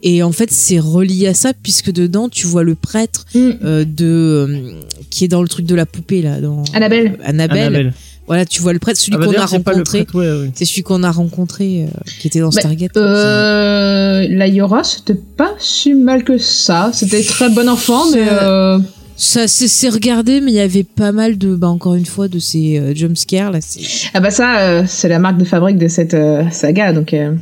Et 0.07 0.21
en 0.21 0.31
fait, 0.31 0.51
c'est 0.51 0.77
relié 0.77 1.25
à 1.27 1.33
ça 1.33 1.53
puisque 1.63 1.91
dedans, 1.91 2.29
tu 2.29 2.45
vois 2.45 2.63
le 2.63 2.75
prêtre 2.75 3.25
Mm. 3.33 3.49
euh, 3.63 3.85
de 3.85 4.05
euh, 4.05 4.71
qui 5.09 5.23
est 5.23 5.27
dans 5.27 5.41
le 5.41 5.47
truc 5.47 5.65
de 5.65 5.73
la 5.73 5.85
poupée 5.87 6.21
là, 6.21 6.39
dans 6.41 6.63
Annabelle. 6.73 7.17
euh, 7.19 7.23
Annabelle. 7.29 7.59
Annabelle. 7.59 7.93
Voilà, 8.27 8.45
tu 8.45 8.61
vois 8.61 8.73
le 8.73 8.79
prêtre, 8.79 8.99
celui 8.99 9.15
Ah 9.15 9.19
bah 9.19 9.25
qu'on 9.27 9.31
a 9.33 9.47
c'est 9.47 9.57
rencontré. 9.57 10.03
prêtre, 10.03 10.15
ouais, 10.15 10.41
ouais. 10.45 10.51
C'est 10.55 10.65
celui 10.65 10.81
qu'on 10.83 11.03
a 11.03 11.11
rencontré, 11.11 11.83
euh, 11.83 11.87
qui 12.19 12.27
était 12.27 12.39
dans 12.39 12.49
Bah, 12.49 12.59
Stargate. 12.59 12.97
Euh, 12.97 14.25
la 14.29 14.47
Yora, 14.47 14.83
c'était 14.83 15.13
pas 15.15 15.51
si 15.59 15.93
mal 15.93 16.23
que 16.23 16.37
ça. 16.37 16.89
C'était 16.93 17.23
très 17.23 17.49
bon 17.49 17.67
enfant, 17.69 18.03
mais. 18.11 18.25
Ça- 18.25 18.43
Euh... 18.43 18.79
Ça 19.17 19.47
c'est 19.47 19.69
c'est 19.69 19.87
regardé, 19.87 20.41
mais 20.41 20.51
il 20.51 20.55
y 20.55 20.59
avait 20.59 20.83
pas 20.83 21.13
mal 21.13 21.37
de, 21.37 21.55
bah 21.55 21.69
encore 21.69 21.95
une 21.95 22.05
fois, 22.05 22.27
de 22.27 22.37
ces 22.37 22.77
euh, 22.77 22.93
jumpscares 22.93 23.49
là. 23.49 23.59
c'est- 23.61 24.09
Ah 24.13 24.19
bah 24.19 24.29
ça, 24.29 24.59
euh, 24.59 24.83
c'est 24.87 25.07
la 25.07 25.19
marque 25.19 25.37
de 25.37 25.45
fabrique 25.45 25.77
de 25.77 25.87
cette 25.87 26.13
euh, 26.13 26.43
saga, 26.51 26.91
donc. 26.91 27.13
euh. 27.13 27.33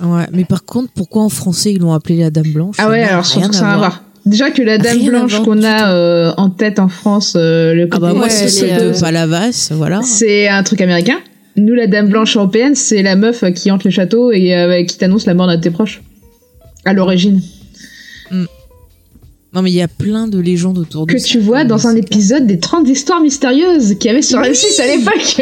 Ouais, 0.00 0.26
mais 0.32 0.44
par 0.44 0.64
contre, 0.64 0.92
pourquoi 0.94 1.24
en 1.24 1.28
français 1.28 1.72
ils 1.72 1.80
l'ont 1.80 1.92
appelé 1.92 2.18
la 2.18 2.30
Dame 2.30 2.52
Blanche? 2.52 2.76
Ah 2.78 2.88
ouais, 2.88 3.02
alors 3.02 3.24
je 3.24 3.32
rien 3.32 3.40
trouve 3.40 3.50
que 3.50 3.56
ça 3.56 3.68
a 3.68 3.74
à 3.74 3.78
voir. 3.78 4.04
Déjà 4.28 4.50
que 4.50 4.60
la 4.60 4.76
Dame 4.76 4.98
Rien 4.98 5.10
Blanche 5.10 5.40
qu'on 5.42 5.62
a 5.62 5.90
euh, 5.90 6.32
en 6.36 6.50
tête 6.50 6.78
en 6.78 6.88
France, 6.88 7.32
euh, 7.36 7.72
le 7.72 7.88
Ah 7.90 7.98
bah 7.98 8.12
moi 8.12 8.24
Ouais, 8.24 8.30
c'est 8.30 8.48
celle 8.48 8.78
euh, 8.78 8.92
de 8.92 9.00
Palavas, 9.00 9.70
voilà. 9.72 10.02
c'est 10.02 10.48
un 10.48 10.62
truc 10.62 10.82
américain. 10.82 11.16
Nous, 11.56 11.74
la 11.74 11.86
Dame 11.86 12.08
Blanche 12.08 12.36
européenne, 12.36 12.74
c'est 12.74 13.02
la 13.02 13.16
meuf 13.16 13.42
qui 13.54 13.70
hante 13.70 13.84
les 13.84 13.90
châteaux 13.90 14.30
et 14.30 14.54
euh, 14.54 14.84
qui 14.84 14.98
t'annonce 14.98 15.24
la 15.24 15.32
mort 15.32 15.46
d'un 15.46 15.56
de 15.56 15.62
tes 15.62 15.70
proches. 15.70 16.02
À 16.84 16.92
l'origine. 16.92 17.40
Non 19.54 19.62
mais 19.62 19.70
il 19.70 19.76
y 19.76 19.80
a 19.82 19.88
plein 19.88 20.28
de 20.28 20.38
légendes 20.38 20.76
autour 20.76 21.06
de 21.06 21.12
que 21.14 21.18
ça. 21.18 21.26
tu 21.26 21.38
vois 21.38 21.64
dans 21.64 21.86
un 21.86 21.96
épisode 21.96 22.46
des 22.46 22.58
30 22.58 22.86
histoires 22.86 23.22
mystérieuses 23.22 23.94
qu'il 23.98 24.10
y 24.10 24.10
avait 24.10 24.20
sur 24.20 24.40
M6 24.40 24.80
à 24.80 24.86
l'époque. 24.86 25.40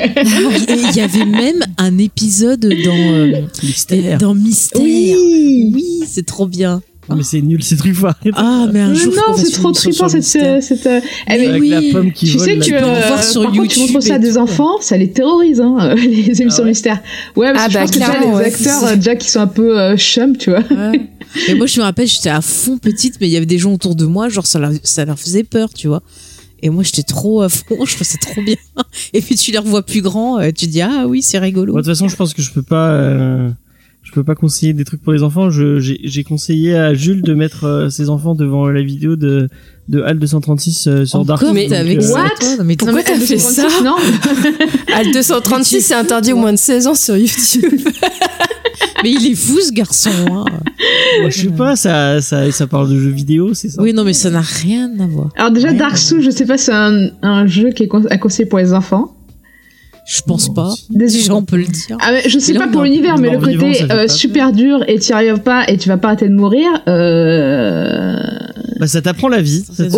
il 0.93 0.97
y 0.97 1.00
avait 1.00 1.25
même 1.25 1.61
un 1.76 1.99
épisode 1.99 2.61
dans 2.61 2.97
euh, 2.97 3.40
Mystère. 3.64 4.19
dans 4.19 4.35
Mystère. 4.37 4.81
Oui. 4.81 5.73
Oui, 5.75 6.05
c'est 6.07 6.25
trop 6.25 6.47
bien. 6.47 6.83
Mais 7.14 7.22
c'est 7.22 7.40
nul, 7.40 7.62
ces 7.62 7.76
trucs 7.76 7.94
faut 7.94 8.06
arrêter. 8.06 8.30
Ah, 8.34 8.66
mais 8.72 8.80
un 8.80 8.94
jour, 8.94 9.14
non, 9.14 9.36
c'est 9.36 9.50
trop 9.52 9.72
sur 9.72 10.10
cette. 10.10 10.25
Cette 10.25 10.86
euh, 10.86 11.00
eh, 11.30 11.38
mais 11.38 11.58
oui, 11.58 11.68
la 11.68 11.82
pomme 11.92 12.12
qui 12.12 12.26
tu 12.26 12.36
vole. 12.36 12.46
sais 12.46 12.58
que 12.58 12.75
euh, 12.75 13.06
voir 13.06 13.22
sur 13.22 13.42
par 13.42 13.52
contre, 13.52 13.68
tu 13.68 13.78
YouTube 13.78 13.94
montres 13.94 14.06
ça 14.06 14.14
à 14.14 14.18
des 14.18 14.38
enfants, 14.38 14.80
ça 14.80 14.96
les 14.96 15.10
terrorise, 15.10 15.60
hein, 15.60 15.94
les 15.96 16.42
émissions 16.42 16.64
ouais 16.64 16.70
mystères. 16.70 17.00
Ouais, 17.36 17.52
parce 17.52 17.64
Ah 17.64 17.68
que 17.68 17.75
bah, 17.75 17.80
je 17.80 17.86
pense 17.86 17.90
que 17.90 17.98
déjà, 17.98 18.10
clairement, 18.10 18.38
les 18.38 18.44
acteurs, 18.46 18.84
euh, 18.84 18.96
déjà, 18.96 19.16
qui 19.16 19.30
sont 19.30 19.40
un 19.40 19.46
peu 19.46 19.78
euh, 19.78 19.96
chum, 19.96 20.36
tu 20.36 20.50
vois. 20.50 20.64
Ouais. 20.70 21.00
Mais 21.48 21.54
moi, 21.54 21.66
je 21.66 21.78
me 21.78 21.84
rappelle, 21.84 22.06
j'étais 22.06 22.30
à 22.30 22.40
fond 22.40 22.78
petite, 22.78 23.20
mais 23.20 23.28
il 23.28 23.32
y 23.32 23.36
avait 23.36 23.46
des 23.46 23.58
gens 23.58 23.72
autour 23.72 23.94
de 23.94 24.06
moi, 24.06 24.28
genre, 24.28 24.46
ça 24.46 24.58
leur, 24.58 24.70
ça 24.84 25.04
leur 25.04 25.18
faisait 25.18 25.44
peur, 25.44 25.68
tu 25.75 25.86
vois. 25.86 26.02
Et 26.62 26.70
moi, 26.70 26.82
j'étais 26.82 27.02
trop 27.02 27.42
à 27.42 27.48
fond, 27.48 27.84
je 27.84 27.96
passais 27.96 28.18
trop 28.18 28.40
bien. 28.42 28.56
Et 29.12 29.20
puis, 29.20 29.34
tu 29.34 29.50
les 29.50 29.58
revois 29.58 29.84
plus 29.84 30.00
grands, 30.00 30.38
euh, 30.38 30.50
tu 30.56 30.66
dis, 30.66 30.80
ah 30.80 31.04
oui, 31.06 31.22
c'est 31.22 31.38
rigolo. 31.38 31.72
Bon, 31.72 31.78
de 31.78 31.82
toute 31.84 31.92
façon, 31.92 32.08
je 32.08 32.16
pense 32.16 32.32
que 32.32 32.42
je 32.42 32.50
peux 32.52 32.62
pas, 32.62 32.90
euh, 32.90 33.50
peux 34.16 34.25
pas 34.25 34.35
conseiller 34.35 34.73
des 34.73 34.85
trucs 34.85 35.02
pour 35.02 35.12
les 35.12 35.23
enfants. 35.23 35.50
J'ai, 35.50 36.00
j'ai 36.02 36.25
conseillé 36.25 36.75
à 36.76 36.92
Jules 36.94 37.23
de 37.23 37.35
mettre 37.35 37.64
euh, 37.64 37.88
ses 37.90 38.11
enfants 38.11 38.35
devant 38.35 38.68
la 38.68 38.82
vidéo 38.82 39.14
de, 39.16 39.49
de 39.88 40.02
HAL 40.02 40.18
236 40.18 40.87
euh, 40.88 41.04
sur 41.04 41.25
Dark. 41.25 41.44
Mais 41.54 41.68
t'es 41.68 41.76
avec 41.76 42.02
euh, 42.02 42.12
What 42.12 42.64
mais 42.64 42.76
Pourquoi 42.76 43.02
t'as 43.02 43.14
fait 43.14 43.37
236, 43.37 43.52
ça 43.54 43.85
Non, 43.85 43.96
À 44.94 45.04
236, 45.04 45.80
c'est 45.82 45.94
interdit 45.94 46.32
au 46.32 46.37
moins 46.38 46.52
de 46.52 46.58
16 46.58 46.87
ans 46.88 46.94
sur 46.94 47.16
YouTube. 47.16 47.73
Mais 49.02 49.11
il 49.12 49.30
est 49.30 49.35
fou, 49.35 49.58
ce 49.61 49.73
garçon. 49.73 50.11
hein. 50.26 50.44
Moi, 51.20 51.30
je 51.30 51.42
sais 51.42 51.49
pas, 51.49 51.76
ça, 51.76 52.20
ça, 52.23 52.50
ça 52.50 52.66
parle 52.66 52.90
de 52.90 52.99
jeux 52.99 53.11
vidéo, 53.11 53.52
c'est 53.54 53.68
ça? 53.68 53.80
Oui, 53.82 53.92
non, 53.92 54.04
mais 54.04 54.14
ça 54.14 54.30
n'a 54.30 54.40
rien 54.40 54.90
à 54.99 55.06
voir. 55.06 55.28
Alors 55.37 55.50
déjà, 55.50 55.68
Ouais. 55.68 55.75
Dark 55.76 55.99
Souls, 55.99 56.23
je 56.23 56.30
sais 56.30 56.46
pas, 56.46 56.56
c'est 56.56 56.73
un, 56.73 57.08
un 57.23 57.46
jeu 57.46 57.70
qui 57.70 57.82
est 57.82 57.88
à 58.11 58.18
conseiller 58.18 58.49
pour 58.49 58.58
les 58.58 58.73
enfants. 58.73 59.15
Je 60.06 60.22
pense 60.22 60.52
pas. 60.54 60.72
Désolé. 60.88 61.30
On 61.32 61.42
peut 61.42 61.56
le 61.56 61.64
dire. 61.64 61.96
Ah, 62.00 62.12
mais 62.12 62.28
je 62.28 62.38
sais 62.38 62.52
Mais 62.52 62.60
là, 62.60 62.66
pas 62.66 62.72
pour 62.72 62.82
l'univers, 62.84 63.18
mais 63.18 63.30
le 63.30 63.38
côté 63.38 63.75
ça 63.75 63.86
fait 63.88 63.92
euh, 63.92 64.08
super 64.08 64.52
dur 64.52 64.84
et 64.86 64.98
tu 65.00 65.10
y 65.10 65.12
arrives 65.12 65.38
pas 65.40 65.64
et 65.68 65.76
tu 65.78 65.88
vas 65.88 65.96
pas 65.96 66.08
arrêter 66.08 66.28
de 66.28 66.34
mourir. 66.34 66.68
Euh... 66.86 68.16
Bah, 68.78 68.86
ça 68.86 69.00
t'apprend 69.02 69.28
la 69.28 69.40
vie. 69.40 69.64
Ça 69.72 69.84
Ouais, 69.84 69.90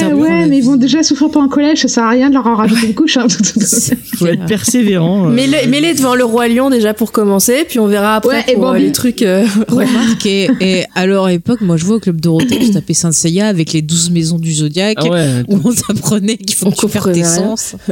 peu 0.00 0.12
ouais, 0.14 0.46
mais 0.48 0.58
ils 0.58 0.64
vont 0.64 0.76
déjà 0.76 1.02
souffrir 1.02 1.30
pendant 1.30 1.46
le 1.46 1.50
collège, 1.50 1.82
ça 1.82 1.88
sert 1.88 2.04
à 2.04 2.10
rien 2.10 2.28
de 2.30 2.34
leur 2.34 2.46
en 2.46 2.56
rajouter 2.56 2.88
une 2.88 2.94
couche. 2.94 3.16
Hein. 3.16 3.26
faut 4.18 4.26
être 4.26 4.44
persévérant. 4.46 5.28
euh, 5.28 5.30
Mets-les 5.30 5.66
mets-les 5.68 5.94
devant 5.94 6.14
le 6.14 6.24
Roi 6.24 6.48
Lion 6.48 6.68
déjà 6.68 6.94
pour 6.94 7.12
commencer, 7.12 7.64
puis 7.66 7.78
on 7.78 7.86
verra 7.86 8.16
après 8.16 8.38
Ouais, 8.38 8.44
et 8.48 8.54
pour 8.54 8.66
euh, 8.66 8.72
Bambi. 8.72 8.84
les 8.84 8.92
trucs. 8.92 9.22
euh, 9.22 9.44
ouais. 9.70 9.86
Remarque, 9.86 10.26
et, 10.26 10.50
et 10.60 10.84
à 10.94 11.06
leur 11.06 11.28
époque, 11.28 11.60
moi, 11.60 11.76
je 11.76 11.84
vois 11.84 11.96
au 11.96 12.00
Club 12.00 12.20
Dorothée, 12.20 12.58
je 12.66 12.72
tapais 12.72 12.92
Saint 12.94 13.12
Seiya 13.12 13.46
avec 13.46 13.72
les 13.72 13.82
12 13.82 14.10
maisons 14.10 14.38
du 14.38 14.52
Zodiaque, 14.52 14.98
Ah 15.00 15.08
ouais, 15.08 15.28
où 15.48 15.60
on 15.64 15.72
t'apprenait 15.72 16.36
qu'il 16.36 16.56
faut 16.56 16.70
que 16.70 16.76
tu 16.76 16.88
perds 16.88 17.12
tes 17.12 17.24
sens. 17.24 17.76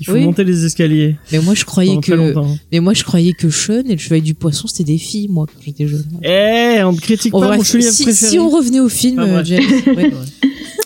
il 0.00 0.06
faut 0.06 0.12
oui. 0.12 0.24
monter 0.24 0.44
les 0.44 0.64
escaliers. 0.64 1.16
Mais 1.32 1.38
moi, 1.40 1.54
je 1.54 1.64
croyais 1.64 1.98
que, 2.00 2.34
mais 2.72 2.80
moi, 2.80 2.94
je 2.94 3.04
croyais 3.04 3.32
que 3.32 3.50
Sean 3.50 3.82
et 3.88 3.92
le 3.92 3.98
Chevalier 3.98 4.22
du 4.22 4.34
Poisson, 4.34 4.66
c'était 4.66 4.84
des 4.92 4.98
filles, 4.98 5.28
moi, 5.28 5.46
quand 5.46 5.60
j'étais 5.64 5.86
jeune. 5.86 6.04
Eh, 6.22 6.82
on 6.84 6.92
ne 6.92 6.98
critique 6.98 7.32
Bon, 7.32 7.40
pas 7.40 7.56
mon 7.56 7.62
chevalier 7.62 7.90
si, 7.90 8.04
préféré. 8.04 8.30
si 8.32 8.38
on 8.38 8.48
revenait 8.48 8.80
au 8.80 8.88
film, 8.88 9.18
euh. 9.20 9.42
James, 9.44 9.62
ouais. 9.96 10.10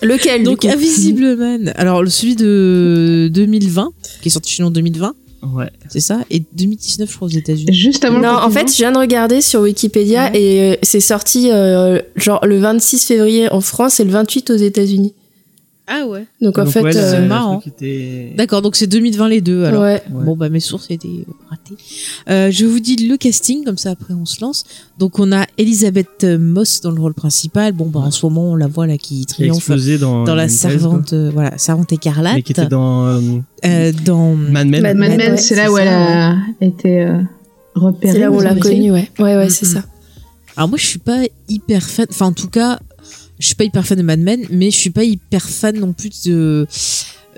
Lequel 0.02 0.42
Donc, 0.42 0.60
du 0.60 0.68
coup? 0.68 0.72
Invisible 0.74 1.36
Man. 1.36 1.72
Alors, 1.76 2.02
le- 2.02 2.10
celui 2.10 2.34
de 2.36 3.30
2020, 3.32 3.90
qui 4.20 4.28
est 4.28 4.30
sorti 4.32 4.52
chez 4.52 4.62
nous 4.62 4.68
en 4.68 4.72
2020, 4.72 5.14
Ouais. 5.54 5.70
c'est 5.88 5.98
ça, 6.00 6.20
et 6.30 6.40
2019, 6.56 7.10
je 7.10 7.16
crois, 7.16 7.26
aux 7.26 7.30
États-Unis. 7.32 7.74
Juste 7.74 8.04
avant 8.04 8.18
le 8.18 8.22
Non, 8.22 8.28
en 8.28 8.34
confinement. 8.44 8.60
fait, 8.68 8.72
je 8.72 8.76
viens 8.78 8.92
de 8.92 8.98
regarder 8.98 9.40
sur 9.40 9.60
Wikipédia 9.62 10.30
Ouais. 10.30 10.40
et 10.40 10.60
euh, 10.74 10.76
c'est 10.84 11.00
sorti 11.00 11.50
euh, 11.50 12.00
genre 12.14 12.46
le 12.46 12.58
26 12.60 13.04
février 13.06 13.50
en 13.52 13.60
France 13.60 13.98
et 13.98 14.04
le 14.04 14.10
28 14.12 14.50
aux 14.50 14.56
États-Unis. 14.56 15.14
Ah 15.94 16.06
ouais. 16.06 16.26
Donc 16.40 16.56
en 16.58 16.64
Donc, 16.64 16.72
fait, 16.72 16.80
ouais, 16.82 16.96
euh, 16.96 17.10
c'est 17.10 17.20
le 17.20 17.26
marrant. 17.26 17.60
était- 17.66 18.32
D'accord, 18.36 18.62
donc 18.62 18.76
c'est 18.76 18.86
2020 18.86 19.28
les 19.28 19.40
deux, 19.42 19.64
alors. 19.64 19.82
ouais. 19.82 20.02
Ouais. 20.10 20.24
Bon, 20.24 20.34
bah, 20.36 20.48
mes 20.48 20.60
sources 20.60 20.86
étaient 20.90 21.08
euh, 21.08 21.32
ratées. 21.50 21.74
Euh, 22.30 22.50
je 22.50 22.64
vous 22.64 22.80
dis 22.80 22.96
le 22.96 23.16
casting, 23.18 23.62
comme 23.64 23.76
ça 23.76 23.90
après 23.90 24.14
on 24.14 24.24
se 24.24 24.40
lance. 24.40 24.64
Donc, 24.98 25.18
on 25.18 25.32
a 25.32 25.44
Elisabeth 25.58 26.24
euh, 26.24 26.38
Moss 26.38 26.80
dans 26.80 26.90
le 26.92 27.00
rôle 27.00 27.12
principal. 27.14 27.72
Bon, 27.72 27.86
bah, 27.86 28.00
en 28.00 28.10
ce 28.10 28.24
moment, 28.24 28.52
on 28.52 28.56
la 28.56 28.68
voit 28.68 28.86
là 28.86 28.96
qui 28.96 29.26
triomphe 29.26 29.70
dans, 30.00 30.24
dans 30.24 30.34
la 30.34 30.48
servante, 30.48 31.12
euh, 31.12 31.30
voilà, 31.32 31.58
servante 31.58 31.92
écarlate. 31.92 32.36
Mais 32.36 32.42
qui 32.42 32.52
était 32.52 32.66
dans 32.66 33.06
euh, 33.06 33.20
Euh, 33.66 33.92
dans. 34.04 34.34
Mad 34.34 34.66
Men. 34.68 34.82
Mad 34.82 34.96
Mad 34.96 35.08
Men, 35.10 35.16
Men, 35.18 35.30
ouais, 35.32 35.36
c'est 35.36 35.56
là 35.56 35.70
où 35.70 35.76
ça, 35.76 35.82
elle 35.82 35.88
a 35.88 36.36
été 36.60 37.02
euh, 37.02 37.18
repérée. 37.74 38.12
C'est 38.14 38.18
là 38.20 38.30
où 38.30 38.36
on 38.36 38.40
l'a 38.40 38.50
avez 38.52 38.60
dit. 38.60 38.68
connu, 38.68 38.92
ouais. 38.92 39.10
Ouais, 39.18 39.36
ouais, 39.36 39.48
c'est 39.50 39.66
ça. 39.66 39.84
Alors, 40.56 40.68
moi, 40.68 40.78
je 40.78 40.86
suis 40.86 40.98
pas 40.98 41.20
hyper 41.48 41.82
fan. 41.82 42.06
Enfin, 42.10 42.26
en 42.26 42.32
tout 42.32 42.48
cas, 42.48 42.78
je 43.42 43.46
suis 43.48 43.56
pas 43.56 43.64
hyper 43.64 43.84
fan 43.86 43.98
de 43.98 44.02
Mad 44.02 44.20
Men, 44.20 44.40
mais 44.50 44.70
je 44.70 44.76
suis 44.76 44.90
pas 44.90 45.04
hyper 45.04 45.42
fan 45.48 45.78
non 45.78 45.92
plus 45.92 46.24
de. 46.26 46.66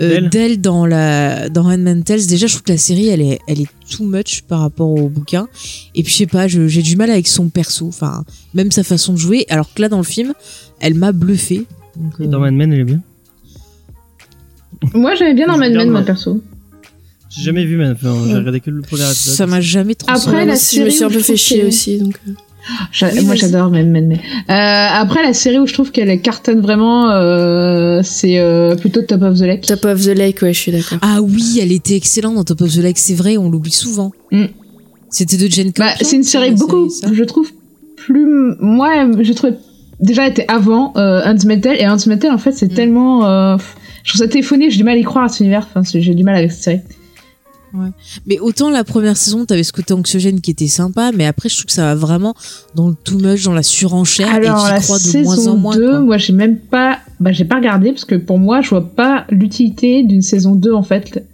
euh, 0.00 0.28
D'elle 0.28 0.60
dans 0.60 0.86
la 0.86 1.48
dans 1.48 1.64
Handmaid's 1.70 2.04
Tales 2.04 2.26
déjà 2.26 2.46
je 2.46 2.52
trouve 2.54 2.62
que 2.64 2.72
la 2.72 2.78
série 2.78 3.08
elle 3.08 3.22
est 3.22 3.38
elle 3.48 3.60
est 3.60 3.68
too 3.88 4.04
much 4.04 4.42
par 4.42 4.60
rapport 4.60 4.90
au 4.90 5.08
bouquin 5.08 5.46
et 5.94 6.02
puis 6.02 6.12
je 6.12 6.16
sais 6.18 6.26
pas 6.26 6.48
j'ai 6.48 6.82
du 6.82 6.96
mal 6.96 7.10
avec 7.10 7.28
son 7.28 7.48
perso 7.48 7.86
enfin 7.86 8.24
même 8.54 8.70
sa 8.72 8.82
façon 8.82 9.12
de 9.12 9.18
jouer 9.18 9.46
alors 9.50 9.72
que 9.72 9.80
là 9.80 9.88
dans 9.88 9.98
le 9.98 10.02
film 10.04 10.34
elle 10.80 10.94
m'a 10.94 11.12
bluffé 11.12 11.64
Donc, 11.96 12.12
Et 12.18 12.24
euh, 12.24 12.26
Dans 12.26 12.40
Mad 12.40 12.54
Men, 12.54 12.72
elle 12.72 12.80
est 12.80 12.84
bien. 12.84 13.00
Moi, 14.92 15.14
j'aimais 15.14 15.34
bien 15.34 15.46
dans 15.46 15.56
Mad 15.56 15.72
Men, 15.72 15.84
moi, 15.90 16.00
moi. 16.00 16.02
perso. 16.02 16.42
J'ai 17.30 17.42
jamais 17.44 17.64
vu 17.64 17.76
Mad 17.76 17.88
Men. 17.88 17.96
Enfin, 18.12 18.26
J'ai 18.28 18.34
regardé 18.34 18.60
que 18.60 18.70
le 18.70 18.82
premier 18.82 19.04
épisode. 19.04 19.34
ça 19.36 19.46
m'a 19.46 19.60
jamais 19.60 19.94
trop 19.94 20.10
Après, 20.10 20.44
la 20.44 20.54
aussi, 20.54 20.76
je 20.76 20.82
me 20.82 20.90
série 20.90 20.96
suis 20.96 21.04
un 21.04 21.08
peu 21.10 21.20
fait 21.20 21.36
chier 21.36 21.64
aussi. 21.64 21.98
Donc, 21.98 22.18
euh. 22.28 22.32
Oui, 23.02 23.24
moi, 23.24 23.34
j'adore 23.34 23.70
Mad 23.70 23.86
Men. 23.86 24.06
mais- 24.06 24.16
Euh, 24.50 24.88
après, 25.00 25.22
la 25.22 25.32
série 25.34 25.58
où 25.58 25.66
je 25.66 25.72
trouve 25.74 25.90
qu'elle 25.90 26.20
cartonne 26.20 26.60
vraiment, 26.60 27.10
euh, 27.10 28.00
c'est 28.02 28.38
euh, 28.38 28.74
plutôt 28.76 29.02
Top 29.02 29.22
of 29.22 29.38
the 29.38 29.42
Lake. 29.42 29.66
Top 29.66 29.84
of 29.84 30.02
the 30.02 30.08
Lake, 30.16 30.40
ouais, 30.42 30.52
je 30.52 30.58
suis 30.58 30.72
d'accord. 30.72 30.98
ah 31.02 31.20
oui 31.20 31.58
elle 31.60 31.72
était 31.72 31.96
excellente 31.96 32.34
dans 32.36 32.44
Top 32.44 32.62
of 32.62 32.72
the 32.72 32.78
Lake 32.78 32.98
c'est 32.98 33.14
vrai 33.14 33.36
on 33.36 33.50
l'oublie 33.50 33.70
souvent 33.70 34.12
Mm. 34.32 34.44
c'était 35.10 35.36
de 35.36 35.46
Jane 35.50 35.72
Bah, 35.76 35.90
Campion, 35.92 36.06
c'est 36.08 36.16
une 36.16 36.22
série 36.22 36.50
beaucoup, 36.52 36.88
je 37.12 37.24
trouve, 37.24 37.50
plus. 37.96 38.26
Moi, 38.60 39.10
je 39.20 39.32
trouve 39.32 39.50
déjà 40.00 40.24
elle 40.26 40.32
était 40.32 40.46
avant 40.48 40.92
euh, 40.96 41.20
Hans 41.24 41.46
Metal 41.46 41.76
et 41.78 41.86
Hans 41.86 41.96
Metal 42.06 42.30
en 42.32 42.38
fait 42.38 42.52
c'est 42.52 42.70
Mm. 42.72 42.74
tellement. 42.74 43.26
euh, 43.26 43.56
je 44.04 44.12
trouve 44.12 44.20
ça 44.20 44.28
téléphoné, 44.28 44.70
j'ai 44.70 44.78
du 44.78 44.84
mal 44.84 44.96
à 44.96 45.00
y 45.00 45.02
croire 45.02 45.24
à 45.24 45.28
cet 45.28 45.40
univers. 45.40 45.66
Enfin, 45.74 45.82
j'ai 45.98 46.14
du 46.14 46.24
mal 46.24 46.36
avec 46.36 46.52
cette 46.52 46.62
série. 46.62 46.80
Mais 48.26 48.38
autant 48.38 48.70
la 48.70 48.84
première 48.84 49.16
saison, 49.16 49.44
t'avais 49.44 49.62
ce 49.62 49.72
côté 49.72 49.94
anxiogène 49.94 50.40
qui 50.40 50.50
était 50.50 50.68
sympa, 50.68 51.10
mais 51.14 51.26
après 51.26 51.48
je 51.48 51.56
trouve 51.56 51.66
que 51.66 51.72
ça 51.72 51.82
va 51.82 51.94
vraiment 51.94 52.34
dans 52.74 52.88
le 52.88 52.94
too 52.94 53.18
much, 53.18 53.44
dans 53.44 53.52
la 53.52 53.62
surenchère, 53.62 54.28
Alors 54.32 54.66
et 54.66 54.70
la 54.70 54.80
crois 54.80 54.98
de 54.98 55.22
moins 55.22 55.34
en 55.34 55.36
saison 55.36 55.56
moins. 55.56 55.76
2, 55.76 55.90
quoi. 55.90 56.00
moi 56.00 56.18
j'ai 56.18 56.32
même 56.32 56.58
pas, 56.58 56.98
bah 57.20 57.32
j'ai 57.32 57.44
pas 57.44 57.56
regardé 57.56 57.90
parce 57.90 58.04
que 58.04 58.14
pour 58.14 58.38
moi 58.38 58.60
je 58.60 58.70
vois 58.70 58.94
pas 58.94 59.26
l'utilité 59.30 60.02
d'une 60.02 60.22
saison 60.22 60.54
2 60.54 60.72
en 60.72 60.82
fait. 60.82 61.24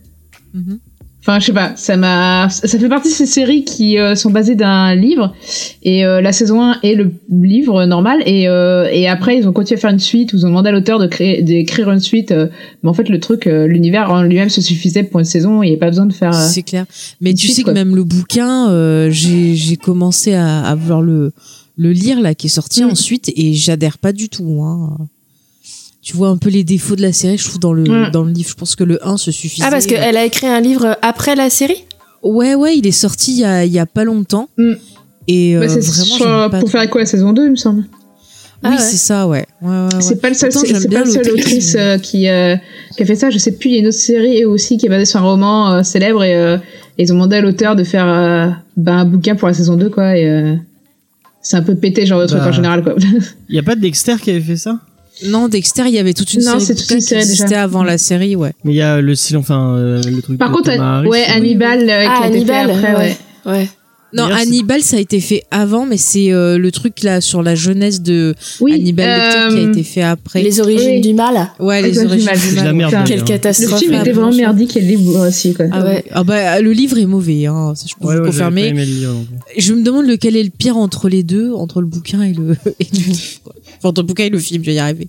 Mhm. 0.55 0.79
Enfin, 1.23 1.39
je 1.39 1.45
sais 1.47 1.53
pas, 1.53 1.73
ça 1.77 1.99
m'a, 1.99 2.49
ça 2.49 2.67
fait 2.79 2.89
partie 2.89 3.11
de 3.11 3.15
ces 3.15 3.27
séries 3.27 3.63
qui 3.65 3.99
euh, 3.99 4.15
sont 4.15 4.31
basées 4.31 4.55
d'un 4.55 4.95
livre 4.95 5.35
et 5.83 6.07
euh, 6.07 6.23
la 6.23 6.33
saison 6.33 6.63
1 6.63 6.79
est 6.83 6.95
le 6.95 7.13
livre 7.31 7.85
normal 7.85 8.23
et 8.25 8.49
euh, 8.49 8.89
et 8.91 9.07
après 9.07 9.37
ils 9.37 9.47
ont 9.47 9.53
continué 9.53 9.79
à 9.79 9.81
faire 9.83 9.91
une 9.91 9.99
suite 9.99 10.31
ils 10.33 10.47
ont 10.47 10.49
demandé 10.49 10.71
à 10.71 10.73
l'auteur 10.73 10.99
de 10.99 11.07
créer 11.07 11.43
d'écrire 11.43 11.91
une 11.91 12.01
suite 12.01 12.33
euh, 12.33 12.47
mais 12.83 12.89
en 12.89 12.95
fait 12.95 13.11
le 13.11 13.21
truc 13.21 13.47
euh, 13.47 13.67
l'univers 13.67 14.11
en 14.11 14.23
lui-même 14.23 14.49
se 14.49 14.63
suffisait 14.63 15.03
pour 15.03 15.21
une 15.21 15.27
saison, 15.27 15.63
il 15.63 15.69
n'y 15.69 15.77
a 15.77 15.79
pas 15.79 15.91
besoin 15.91 16.07
de 16.07 16.13
faire 16.15 16.35
euh, 16.35 16.49
C'est 16.49 16.63
clair. 16.63 16.87
Mais 17.21 17.35
tu 17.35 17.47
suite, 17.49 17.57
sais 17.57 17.63
quoi. 17.65 17.75
que 17.75 17.79
même 17.79 17.95
le 17.95 18.05
bouquin, 18.05 18.71
euh, 18.71 19.11
j'ai 19.11 19.55
j'ai 19.57 19.77
commencé 19.77 20.33
à, 20.33 20.63
à 20.63 20.75
vouloir 20.75 21.03
le, 21.03 21.33
le 21.77 21.93
lire 21.93 22.19
là, 22.23 22.35
qui 22.35 22.47
est 22.47 22.51
sorti 22.51 22.83
Mm. 22.83 22.91
ensuite, 22.93 23.31
et 23.37 23.53
j'adhère 23.53 23.99
pas 23.99 24.13
du 24.13 24.31
tout. 24.31 24.63
Hein. 24.63 24.97
Tu 26.03 26.17
vois 26.17 26.29
un 26.29 26.37
peu 26.39 26.49
les 26.49 26.65
défauts 26.65 26.97
de 26.97 27.03
la 27.03 27.13
série, 27.13 27.37
je 27.37 27.45
trouve, 27.45 27.61
dans 27.61 27.73
le, 27.75 27.83
Mm. 27.83 28.11
dans 28.11 28.23
le 28.25 28.33
livre. 28.33 28.49
Je 28.49 28.55
pense 28.55 28.75
que 28.75 28.85
le 28.85 29.07
1 29.07 29.17
se 29.19 29.31
suffisait. 29.31 29.65
Ah, 29.67 29.71
parce 29.71 29.87
qu'elle 29.87 30.17
a 30.17 30.25
écrit 30.25 30.47
un 30.47 30.61
livre 30.61 30.97
après 31.03 31.37
la 31.37 31.51
série? 31.51 31.85
Ouais, 32.23 32.55
ouais, 32.55 32.77
il 32.77 32.87
est 32.87 32.91
sorti 32.93 33.33
il 33.33 33.39
y 33.41 33.45
a, 33.45 33.65
il 33.65 33.73
y 33.73 33.79
a 33.79 33.87
pas 33.87 34.05
longtemps. 34.05 34.49
Mm. 34.57 34.73
Et 35.29 35.57
euh, 35.57 35.61
bah, 35.61 35.69
c'est 35.69 35.81
vraiment, 35.81 36.05
sur- 36.05 36.17
j'aime 36.19 36.27
pas 36.27 36.49
pour 36.51 36.59
trop. 36.61 36.69
faire 36.69 36.91
quoi 36.91 37.01
la 37.03 37.07
saison 37.07 37.33
2 37.33 37.45
il 37.45 37.51
me 37.51 37.57
semble. 37.57 37.81
Oui, 38.63 38.69
Ah 38.69 38.71
ouais. 38.73 38.79
c'est 38.79 38.97
ça, 38.99 39.27
ouais. 39.27 39.47
ouais, 39.63 39.69
ouais, 39.69 39.83
ouais. 39.95 40.01
C'est 40.01 40.21
pas 40.21 40.29
le 40.29 40.35
seul, 40.35 40.53
c'est 40.53 40.89
pas 40.91 41.01
le 41.05 41.11
seul 41.11 41.31
autrice 41.31 41.77
euh, 41.79 41.97
qui 41.99 42.29
euh, 42.29 42.57
qui 42.97 43.03
a 43.03 43.07
fait 43.07 43.17
ça. 43.17 43.31
Je 43.31 43.39
sais 43.39 43.53
plus, 43.53 43.71
il 43.71 43.73
y 43.75 43.77
a 43.77 43.81
une 43.81 43.87
autre 43.87 43.97
série 43.99 44.45
aussi 44.45 44.77
qui 44.77 44.85
est 44.87 44.89
basée 44.91 45.07
sur 45.07 45.21
un 45.21 45.23
roman 45.23 45.73
euh, 45.73 45.83
célèbre 45.83 46.23
et, 46.25 46.35
euh, 46.35 46.59
ils 46.99 47.11
ont 47.13 47.15
demandé 47.15 47.37
à 47.37 47.41
l'auteur 47.41 47.75
de 47.77 47.85
faire 47.85 48.07
euh, 48.07 48.49
bah, 48.77 48.93
un 48.97 49.05
bouquin 49.07 49.35
pour 49.35 49.49
la 49.49 49.55
saison 49.55 49.77
2 49.77 49.89
quoi 49.89 50.15
et 50.17 50.29
euh, 50.29 50.57
c'est 51.41 51.57
un 51.57 51.63
peu 51.63 51.75
pété 51.75 52.05
genre 52.05 52.21
de 52.21 52.27
truc 52.27 52.41
Bah. 52.41 52.49
en 52.49 52.53
général 52.53 52.83
quoi. 52.83 52.95
Il 53.49 53.57
y 53.57 53.59
a 53.59 53.63
pas 53.63 53.75
de 53.77 53.81
Dexter 53.81 54.17
qui 54.23 54.29
avait 54.31 54.41
fait 54.41 54.57
ça? 54.59 54.79
Non, 55.27 55.49
Dexter, 55.49 55.85
il 55.87 55.95
y 55.95 55.99
avait 55.99 56.15
toute 56.15 56.33
une 56.35 56.41
Non, 56.43 56.53
série 56.53 56.65
c'est 56.65 56.75
toute 56.75 56.91
une 56.91 56.97
qui 56.99 57.03
série 57.03 57.21
déjà. 57.23 57.31
existait 57.33 57.55
avant 57.57 57.83
la 57.85 57.99
série, 57.99 58.37
ouais. 58.37 58.53
Mais 58.65 58.73
il 58.73 58.77
y 58.77 58.83
a 58.83 59.01
le 59.01 59.15
silence, 59.15 59.43
enfin 59.45 59.77
euh, 59.77 60.03
le 60.03 60.23
truc. 60.23 60.39
Par 60.39 60.51
de 60.51 60.55
contre, 60.57 60.73
Thomas 60.73 60.99
Harris, 60.99 61.09
ouais, 61.09 61.25
c'est- 61.27 61.33
Hannibal 61.33 61.89
euh, 61.91 62.05
Ah, 62.09 62.19
qui 62.19 62.25
a 62.25 62.29
été 62.37 62.45
fait 62.47 62.53
Hannibal, 62.53 62.71
après, 62.71 62.95
ouais. 62.97 63.17
ouais. 63.47 63.53
Ouais. 63.53 63.69
Non, 64.13 64.25
Hannibal, 64.25 64.83
ça 64.83 64.97
a 64.97 64.99
été 64.99 65.21
fait 65.21 65.45
avant, 65.53 65.87
mais 65.87 65.97
c'est 65.97 66.33
euh, 66.33 66.59
le 66.59 66.73
truc 66.73 67.05
là 67.05 67.21
sur 67.21 67.45
la 67.45 67.55
jeunesse 67.55 68.03
de 68.03 68.35
Oui, 68.61 68.73
Hannibal 68.75 69.07
Lecter 69.07 69.55
qui 69.55 69.61
a 69.63 69.67
euh, 69.67 69.71
été 69.71 69.83
fait 69.85 70.03
après. 70.03 70.43
Les 70.43 70.61
origines 70.61 70.95
Oui. 70.95 71.01
du 71.01 71.15
mal. 71.15 71.49
Ouais, 71.61 71.81
les 71.81 71.97
origines 71.97 72.19
du 72.19 72.25
mal. 72.25 72.35
du 72.35 72.41
C'est 72.41 72.51
de 72.51 72.57
la 72.57 72.63
mal. 72.65 72.75
merde. 72.77 72.91
Quelle 72.91 73.05
d'ailleurs. 73.05 73.19
Le 73.21 73.25
catastrophe. 73.29 73.79
film 73.79 73.95
était 73.95 74.11
vraiment 74.11 74.33
merdique 74.35 74.77
et 74.77 74.81
le 74.81 74.87
livre 74.89 75.29
aussi 75.29 75.55
quoi. 75.55 75.67
Ah 75.71 75.85
ouais. 75.85 76.05
Ah 76.11 76.25
bah 76.25 76.61
le 76.61 76.73
livre 76.73 76.99
est 76.99 77.07
mauvais, 77.07 77.47
hein, 77.47 77.73
ça 77.77 77.87
je 77.89 77.95
peux 77.95 78.09
Ouais, 78.09 78.17
vous 78.17 78.23
ouais, 78.25 78.33
j'avais 78.33 78.47
confirmer. 78.51 78.63
pas 78.63 78.69
aimé 78.69 78.85
le 78.87 78.91
livre 78.93 79.13
non 79.15 79.23
plus. 79.25 79.61
Je 79.63 79.75
me 79.75 79.83
demande 79.85 80.07
lequel 80.07 80.35
est 80.37 80.43
le 80.43 80.51
pire 80.51 80.77
entre 80.77 81.09
les 81.09 81.23
deux, 81.23 81.53
entre 81.53 81.81
le 81.81 81.87
bouquin 81.87 82.23
et 82.23 82.33
le, 82.33 82.57
et 82.81 82.87
le 82.93 82.99
livre, 83.13 83.41
quoi. 83.45 83.55
Enfin, 83.83 83.93
le 83.97 84.03
bouquin 84.03 84.25
et 84.25 84.31
le 84.31 84.39
film, 84.39 84.63
je 84.63 84.71
vais 84.71 84.75
y 84.77 84.79
arriver. 84.79 85.09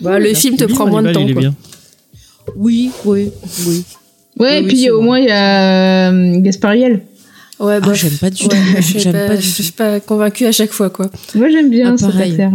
Bah, 0.00 0.18
le 0.18 0.32
film 0.34 0.56
te 0.56 0.64
prend 0.64 0.86
moins 0.86 1.02
de 1.02 1.12
temps. 1.12 1.20
il 1.22 1.30
est 1.30 1.32
quoi. 1.32 1.40
bien. 1.42 1.54
Oui, 2.56 2.90
oui, 3.04 3.30
oui. 3.66 3.84
Ouais, 4.38 4.46
Oui, 4.50 4.56
et 4.56 4.60
oui, 4.62 4.68
puis 4.68 4.90
au 4.90 4.96
vrai. 4.98 5.04
moins 5.04 5.18
il 5.18 5.26
y 5.26 5.30
a 5.30 6.10
euh, 6.12 6.40
Gaspariel. 6.40 7.02
Ouais, 7.58 7.74
Ah, 7.74 7.80
bof. 7.80 7.94
j'aime 7.94 8.12
pas 8.18 8.30
du 8.30 8.44
tout. 8.48 8.54
moi, 8.54 8.76
je 8.80 8.82
suis 8.82 9.00
J'aime 9.00 9.12
pas, 9.12 9.26
pas 9.26 9.36
du 9.36 9.42
je 9.42 9.56
tout. 9.56 9.62
suis 9.64 9.72
pas 9.72 9.98
convaincue 10.00 10.46
à 10.46 10.52
chaque 10.52 10.70
fois, 10.70 10.90
quoi. 10.90 11.10
Moi, 11.34 11.48
j'aime 11.50 11.70
bien 11.70 11.94
Ah, 11.94 11.96
cet 11.98 12.14
acteur. 12.14 12.52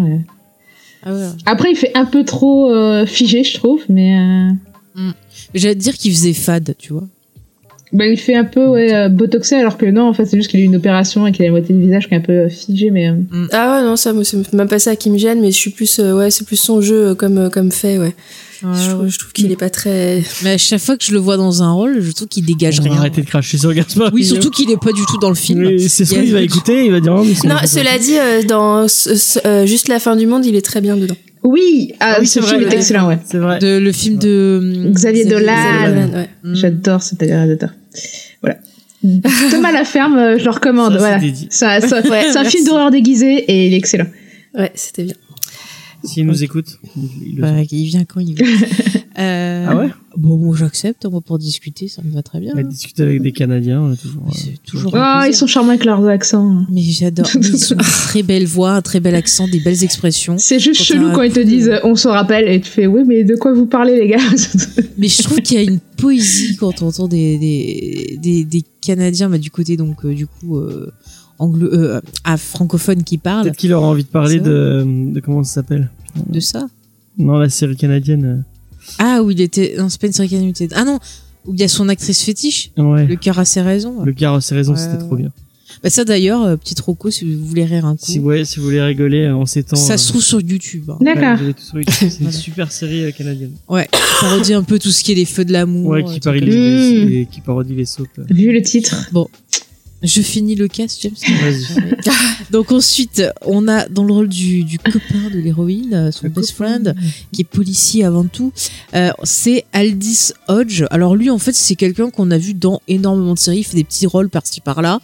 Ah 1.06 1.14
ouais. 1.14 1.28
Après, 1.46 1.72
il 1.72 1.76
fait 1.76 1.92
un 1.96 2.06
peu 2.06 2.24
trop 2.24 2.72
euh, 2.72 3.06
figé, 3.06 3.44
je 3.44 3.56
trouve, 3.56 3.82
mais 3.90 4.18
euh, 4.18 5.12
J'allais 5.54 5.76
te 5.76 5.80
dire 5.82 5.98
qu'il 5.98 6.14
faisait 6.14 6.32
fade, 6.34 6.74
tu 6.80 6.94
vois. 6.94 7.04
Bah, 7.94 8.06
il 8.08 8.18
fait 8.18 8.36
un 8.36 8.44
peu 8.44 8.66
ouais, 8.68 8.94
euh, 8.94 9.08
botoxé, 9.10 9.56
alors 9.56 9.78
que 9.78 9.86
non, 9.86 10.08
en 10.10 10.14
fait, 10.14 10.26
c'est 10.26 10.36
juste 10.38 10.50
qu'il 10.50 10.60
a 10.60 10.64
eu 10.64 10.66
une 10.66 10.76
opération 10.76 11.26
et 11.28 11.32
qu'il 11.32 11.44
a 11.44 11.46
la 11.46 11.52
moitié 11.52 11.74
du 11.76 11.82
visage 11.82 12.08
qui 12.08 12.14
est 12.14 12.18
un 12.18 12.22
peu 12.22 12.34
euh, 12.34 12.50
figé, 12.50 12.90
mais 12.92 13.08
euh, 13.10 13.14
Ah 13.52 13.78
ouais, 13.78 13.84
non, 13.88 13.96
ça, 13.96 14.12
moi, 14.14 14.24
c'est 14.24 14.52
même 14.54 14.68
pas 14.68 14.80
ça 14.80 14.96
qui 14.96 15.10
me 15.10 15.18
gêne, 15.18 15.40
mais 15.42 15.52
je 15.52 15.58
suis 15.58 15.72
plus, 15.72 16.00
euh, 16.00 16.18
ouais, 16.18 16.32
c'est 16.32 16.46
plus 16.46 16.58
son 16.58 16.82
jeu 16.82 17.14
comme, 17.16 17.50
comme 17.52 17.72
fait, 17.72 17.98
ouais. 18.00 18.14
je, 18.62 18.90
trouve, 18.92 19.08
je 19.08 19.20
trouve 19.20 19.32
qu'il 19.34 19.52
est 19.52 19.56
pas 19.58 19.70
très. 19.70 20.24
Mais 20.44 20.52
à 20.52 20.58
chaque 20.58 20.80
fois 20.82 20.96
que 20.98 21.04
je 21.04 21.12
le 21.12 21.20
vois 21.20 21.36
dans 21.38 21.62
un 21.64 21.72
rôle, 21.72 22.02
je 22.02 22.12
trouve 22.14 22.28
qu'il 22.30 22.46
dégage 22.46 22.80
rien. 22.80 22.94
arrêter 22.94 23.22
de 23.22 23.28
cracher 23.28 23.58
sur 23.58 23.74
Gaspard. 23.74 24.12
Oui, 24.14 24.24
surtout 24.24 24.50
qu'il 24.50 24.72
est 24.72 24.78
pas 24.82 24.92
du 24.94 25.06
tout 25.06 25.18
dans 25.20 25.30
le 25.30 25.36
film. 25.36 25.66
Oui, 25.66 25.88
c'est 25.90 26.06
ce 26.06 26.14
qu'il 26.14 26.32
va 26.34 26.42
écouter, 26.42 26.86
il 26.86 26.92
va 26.92 27.00
dire 27.02 27.14
oh, 27.18 27.24
mais 27.24 27.34
c'est 27.36 27.48
Non, 27.48 27.56
cela 27.66 27.98
dit, 28.00 28.18
euh, 28.18 28.42
dans 28.44 28.88
ce- 28.88 29.16
ce- 29.16 29.40
euh, 29.46 29.66
Juste 29.66 29.88
la 29.90 30.00
fin 30.00 30.16
du 30.16 30.28
monde, 30.28 30.46
il 30.46 30.56
est 30.56 30.62
très 30.66 30.80
bien 30.82 30.96
dedans. 30.98 31.16
Oui, 31.44 31.94
ah, 32.00 32.14
Ah 32.16 32.18
oui, 32.22 32.28
ce 32.28 32.40
vrai, 32.40 32.58
film 32.58 32.70
est 32.70 32.74
excellent, 32.76 33.08
ouais. 33.08 33.20
C'est 33.26 33.38
vrai. 33.38 33.60
De, 33.60 33.78
le 33.78 33.92
film 33.92 34.18
de 34.18 34.90
Xavier 34.92 35.26
Dolan. 35.26 35.54
Xavier 35.54 35.90
Dolan, 36.06 36.14
ouais. 36.14 36.30
Mm. 36.44 36.56
J'adore 36.56 37.04
cet 37.04 37.20
réalisateur. 37.22 37.70
Voilà. 38.42 38.58
Thomas 39.52 39.72
la 39.72 39.84
ferme, 39.84 40.18
euh, 40.18 40.38
je 40.40 40.46
le 40.46 40.50
recommande. 40.52 40.94
Ça, 40.94 41.00
voilà. 41.00 41.20
c'était 41.20 41.32
dit. 41.32 41.48
Ça- 41.50 41.82
ça- 41.82 42.02
Ouais, 42.02 42.26
c'est 42.32 42.38
un 42.38 42.46
film 42.46 42.66
d'horreur 42.66 42.90
déguisé 42.92 43.36
et 43.48 43.68
il 43.68 43.74
est 43.74 43.78
excellent. 43.78 44.08
Ouais, 44.58 44.72
c'était 44.76 45.04
bien. 45.04 45.16
S'il 46.06 46.26
nous 46.26 46.44
écoute, 46.44 46.80
Bah, 47.38 47.50
il 47.72 47.86
vient 47.86 48.04
quand 48.06 48.20
il 48.22 48.36
veut. 48.36 48.46
Euh, 49.20 49.66
Ah 49.70 49.76
ouais 49.78 49.90
Bon, 50.16 50.54
j'accepte, 50.54 51.06
moi 51.08 51.22
pour 51.22 51.40
discuter, 51.40 51.88
ça 51.88 52.04
me 52.04 52.12
va 52.12 52.22
très 52.22 52.40
bien. 52.40 52.54
Discuté 52.64 53.02
avec 53.02 53.22
des 53.22 53.32
Canadiens, 53.32 53.82
on 53.82 53.92
a 53.92 53.96
toujours. 53.96 54.94
Euh. 54.96 55.00
Oh, 55.00 55.26
ils 55.28 55.34
sont 55.34 55.48
charmants 55.48 55.70
avec 55.72 55.86
leurs 55.86 56.08
accents. 56.08 56.66
Mais 56.70 56.82
j'adore. 56.82 57.26
Ils 57.36 57.74
ont 57.74 57.76
une 57.76 57.78
très 57.78 58.22
belle 58.22 58.46
voix, 58.46 58.74
un 58.74 58.82
très 58.82 59.00
bel 59.00 59.16
accent, 59.16 59.48
des 59.48 59.60
belles 59.60 59.84
expressions. 59.84 60.36
C'est 60.38 60.60
juste 60.60 60.80
Quand 60.82 60.94
chelou 60.94 61.12
quand 61.14 61.24
ils 61.24 61.34
te 61.34 61.40
disent 61.40 61.72
on 61.84 61.96
se 61.96 62.08
rappelle 62.08 62.48
et 62.48 62.62
tu 62.62 62.70
fais 62.70 62.86
oui 62.86 63.02
mais 63.08 63.24
de 63.24 63.36
quoi 63.36 63.54
vous 63.54 63.66
parlez 63.66 63.96
les 63.96 64.08
gars? 64.08 64.18
Mais 64.98 65.08
je 65.08 65.24
trouve 65.24 65.42
qu'il 65.42 65.58
y 65.58 65.60
a 65.60 65.64
une 65.64 65.80
poésie 65.98 66.56
quand 66.58 66.82
on 66.84 66.88
entend 66.88 67.08
des, 67.08 67.38
des, 67.40 68.20
des, 68.22 68.44
des 68.46 68.64
Canadiens, 68.82 69.30
bah, 69.30 69.40
du 69.40 69.50
côté 69.50 69.78
donc 69.78 70.06
euh, 70.06 70.14
du 70.14 70.28
coup 70.28 70.58
euh, 70.58 70.92
anglo, 71.40 71.68
euh, 71.74 72.02
ah, 72.24 72.38
francophone 72.38 73.04
qui 73.04 73.18
parlent 73.18 73.44
Peut-être 73.46 73.58
qu'il 73.58 73.74
aura 73.74 73.88
envie 73.88 74.04
de 74.04 74.10
parler 74.10 74.40
de 74.40 75.20
comment 75.24 75.44
ça 75.44 75.56
s'appelle? 75.56 75.90
de 76.30 76.40
ça. 76.40 76.68
Non, 77.18 77.38
la 77.38 77.50
série 77.50 77.76
canadienne. 77.76 78.44
Ah, 79.00 79.22
où 79.24 79.32
il 79.32 79.42
était. 79.42 79.76
Non, 79.78 79.90
c'est 79.90 80.00
pas 80.00 80.08
une 80.08 80.14
série 80.14 80.54
Ah 80.76 80.84
non, 80.84 81.00
où 81.46 81.54
il 81.54 81.60
y 81.60 81.64
a 81.64 81.68
son 81.68 81.90
actrice 81.90 82.22
fétiche. 82.22 82.72
Ouais. 82.78 83.06
Le 83.06 83.16
cœur 83.16 83.40
a 83.40 83.46
ses 83.46 83.62
raisons. 83.62 84.04
Le 84.04 84.14
car, 84.14 84.42
c'est 84.42 84.56
raison, 84.56 84.74
Ouais, 84.74 84.80
c'était 84.80 84.98
trop 84.98 85.16
bien. 85.16 85.32
Bah, 85.82 85.90
ça 85.90 86.06
d'ailleurs, 86.06 86.44
euh, 86.44 86.56
petite 86.56 86.80
roco, 86.82 87.10
si 87.10 87.26
vous 87.26 87.44
voulez 87.46 87.66
rire 87.66 87.86
un 87.86 87.96
coup. 87.96 88.06
Si, 88.06 88.20
ouais, 88.20 88.46
si 88.46 88.60
vous 88.60 88.66
voulez 88.66 88.82
rigoler 88.82 89.24
euh, 89.24 89.36
en 89.36 89.46
ces 89.48 89.64
temps. 89.64 89.76
ça 89.76 89.94
euh, 89.94 89.98
se 89.98 90.10
trouve 90.10 90.22
sur 90.24 90.40
YouTube. 90.40 90.90
hein. 90.90 90.98
ouais, 91.02 91.16
D'accord. 91.16 91.38
vous 91.38 91.44
avez 91.46 91.54
tout 91.56 91.64
sur 91.64 91.78
YouTube, 91.80 92.10
C'est 92.12 92.24
une 92.24 92.32
super 92.48 92.72
série 92.72 93.04
euh, 93.06 93.12
canadienne. 93.12 93.52
Ouais, 93.68 93.90
ça 94.20 94.30
redit 94.36 94.54
un 94.54 94.62
peu 94.64 94.78
tout 94.78 94.92
ce 94.92 95.04
qui 95.04 95.12
est 95.14 95.16
les 95.16 95.26
feux 95.26 95.44
de 95.46 95.52
l'amour. 95.52 95.88
Ouais, 95.88 96.04
qui 96.04 96.20
parodie 96.20 96.46
les, 96.46 97.06
les- 97.06 97.26
qui 97.26 97.42
parodie 97.42 97.74
les 97.76 97.86
soaps. 97.86 98.08
euh. 98.20 98.24
Vu 98.30 98.54
le 98.54 98.62
titre. 98.62 99.10
Je 100.04 100.22
finis 100.22 100.56
le 100.56 100.68
cast, 100.68 101.02
James. 101.02 101.14
Vas-y. 101.42 101.96
Donc 102.52 102.72
ensuite, 102.72 103.24
on 103.46 103.68
a 103.68 103.88
dans 103.88 104.04
le 104.04 104.14
rôle 104.14 104.28
du, 104.28 104.64
du 104.64 104.78
copain 104.78 105.30
de 105.34 105.40
l'héroïne, 105.40 105.94
euh, 105.94 106.12
son 106.12 106.26
Le 106.26 106.30
best 106.30 106.52
friend, 106.52 106.96
qui 107.32 107.42
est 107.42 107.46
policier 107.46 108.04
avant 108.04 108.26
tout, 108.26 108.52
euh, 108.96 109.12
c'est 109.24 109.66
Aldis 109.72 110.34
Hodge. 110.48 110.84
Alors 110.92 111.16
lui, 111.16 111.30
en 111.30 111.40
fait, 111.40 111.54
c'est 111.54 111.76
quelqu'un 111.76 112.10
qu'on 112.10 112.32
a 112.32 112.38
vu 112.38 112.54
dans 112.54 112.82
énormément 112.88 113.34
de 113.34 113.40
séries, 113.40 113.60
il 113.60 113.64
fait 113.64 113.78
des 113.78 113.84
petits 113.84 114.06
rôles 114.06 114.30
par-ci 114.30 114.62
par-là. 114.62 115.00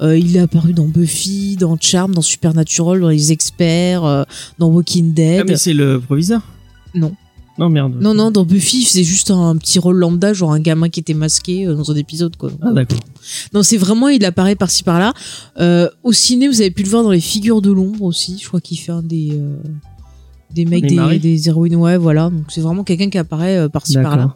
Euh, 0.00 0.18
il 0.18 0.36
est 0.36 0.40
apparu 0.40 0.72
dans 0.72 0.86
Buffy, 0.86 1.56
dans 1.56 1.76
Charm, 1.80 2.14
dans 2.14 2.22
Supernatural, 2.22 3.00
dans 3.00 3.08
Les 3.08 3.32
Experts, 3.32 4.04
euh, 4.04 4.24
dans 4.58 4.68
Walking 4.68 5.14
Dead. 5.14 5.40
Ah, 5.40 5.44
mais 5.46 5.56
c'est 5.56 5.74
le 5.74 6.00
proviseur? 6.00 6.42
Non. 6.94 7.14
Non, 7.56 7.68
merde. 7.70 7.94
non, 8.00 8.14
non, 8.14 8.30
dans 8.30 8.44
Buffy, 8.44 8.80
il 8.80 8.84
faisait 8.84 9.04
juste 9.04 9.30
un 9.30 9.56
petit 9.56 9.78
rôle 9.78 9.96
lambda, 9.98 10.32
genre 10.32 10.52
un 10.52 10.58
gamin 10.60 10.88
qui 10.88 11.00
était 11.00 11.14
masqué 11.14 11.66
euh, 11.66 11.74
dans 11.74 11.90
un 11.92 11.94
épisode, 11.94 12.36
quoi. 12.36 12.50
Ah, 12.60 12.72
d'accord. 12.72 12.98
Non, 13.52 13.62
c'est 13.62 13.76
vraiment, 13.76 14.08
il 14.08 14.24
apparaît 14.24 14.56
par-ci 14.56 14.82
par-là. 14.82 15.12
Euh, 15.60 15.88
au 16.02 16.12
ciné, 16.12 16.48
vous 16.48 16.60
avez 16.60 16.70
pu 16.72 16.82
le 16.82 16.88
voir 16.88 17.04
dans 17.04 17.12
les 17.12 17.20
figures 17.20 17.62
de 17.62 17.70
l'ombre 17.70 18.02
aussi. 18.02 18.38
Je 18.42 18.48
crois 18.48 18.60
qu'il 18.60 18.78
fait 18.78 18.92
un 18.92 19.02
des 19.02 19.30
euh, 19.34 19.56
des 20.52 20.64
mecs 20.64 20.86
des, 20.86 21.18
des 21.18 21.48
héroïnes, 21.48 21.76
ouais, 21.76 21.96
voilà. 21.96 22.30
Donc 22.30 22.44
c'est 22.48 22.60
vraiment 22.60 22.84
quelqu'un 22.84 23.10
qui 23.10 23.18
apparaît 23.18 23.56
euh, 23.56 23.68
par-ci 23.68 23.94
par-là. 23.94 24.34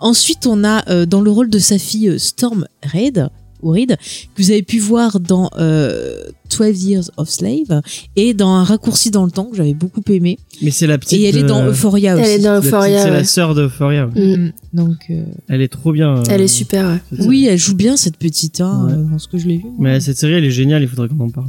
Ensuite, 0.00 0.46
on 0.46 0.64
a 0.64 1.06
dans 1.06 1.20
le 1.20 1.30
rôle 1.30 1.50
de 1.50 1.58
sa 1.58 1.78
fille 1.78 2.18
Storm 2.18 2.66
Reid 2.82 3.28
que 3.62 4.42
vous 4.42 4.50
avez 4.50 4.62
pu 4.62 4.78
voir 4.78 5.20
dans 5.20 5.50
euh, 5.58 6.22
12 6.56 6.84
Years 6.84 7.10
of 7.16 7.28
Slave 7.28 7.82
et 8.16 8.34
dans 8.34 8.50
un 8.50 8.64
raccourci 8.64 9.10
dans 9.10 9.24
le 9.24 9.30
temps 9.30 9.44
que 9.44 9.56
j'avais 9.56 9.74
beaucoup 9.74 10.02
aimé. 10.08 10.38
Mais 10.62 10.70
c'est 10.70 10.86
la 10.86 10.98
petite. 10.98 11.18
Et 11.20 11.24
elle 11.24 11.36
est 11.36 11.42
dans 11.42 11.62
euh, 11.62 11.70
Euphoria 11.70 12.14
Elle 12.16 12.20
aussi. 12.20 12.30
est 12.30 12.38
dans 12.38 12.52
la 12.54 12.60
petite- 12.60 12.72
Euphoria. 12.72 13.02
C'est 13.02 13.10
ouais. 13.10 13.16
la 13.16 13.24
sœur 13.24 13.54
d'Euphoria. 13.54 14.06
ouais. 14.06 14.36
Mm. 14.36 14.42
Mm. 14.46 14.52
Donc 14.74 14.96
euh, 15.10 15.22
Elle 15.48 15.60
est 15.62 15.68
trop 15.68 15.92
bien. 15.92 16.18
euh, 16.18 16.22
Elle 16.30 16.40
est 16.42 16.48
super, 16.48 16.86
ouais. 17.12 17.18
oui, 17.26 17.46
elle 17.50 17.58
joue 17.58 17.74
bien 17.74 17.96
cette 17.96 18.16
petite, 18.16 18.60
hein, 18.60 18.86
Ouais. 18.86 18.92
euh, 18.94 19.02
dans 19.10 19.18
ce 19.18 19.28
que 19.28 19.38
je 19.38 19.46
l'ai 19.48 19.56
vu. 19.58 19.64
Mais 19.78 20.00
cette 20.00 20.16
série, 20.18 20.34
elle 20.34 20.44
est 20.44 20.50
géniale, 20.50 20.82
il 20.82 20.88
faudrait 20.88 21.08
qu'on 21.08 21.20
en 21.24 21.30
parle. 21.30 21.48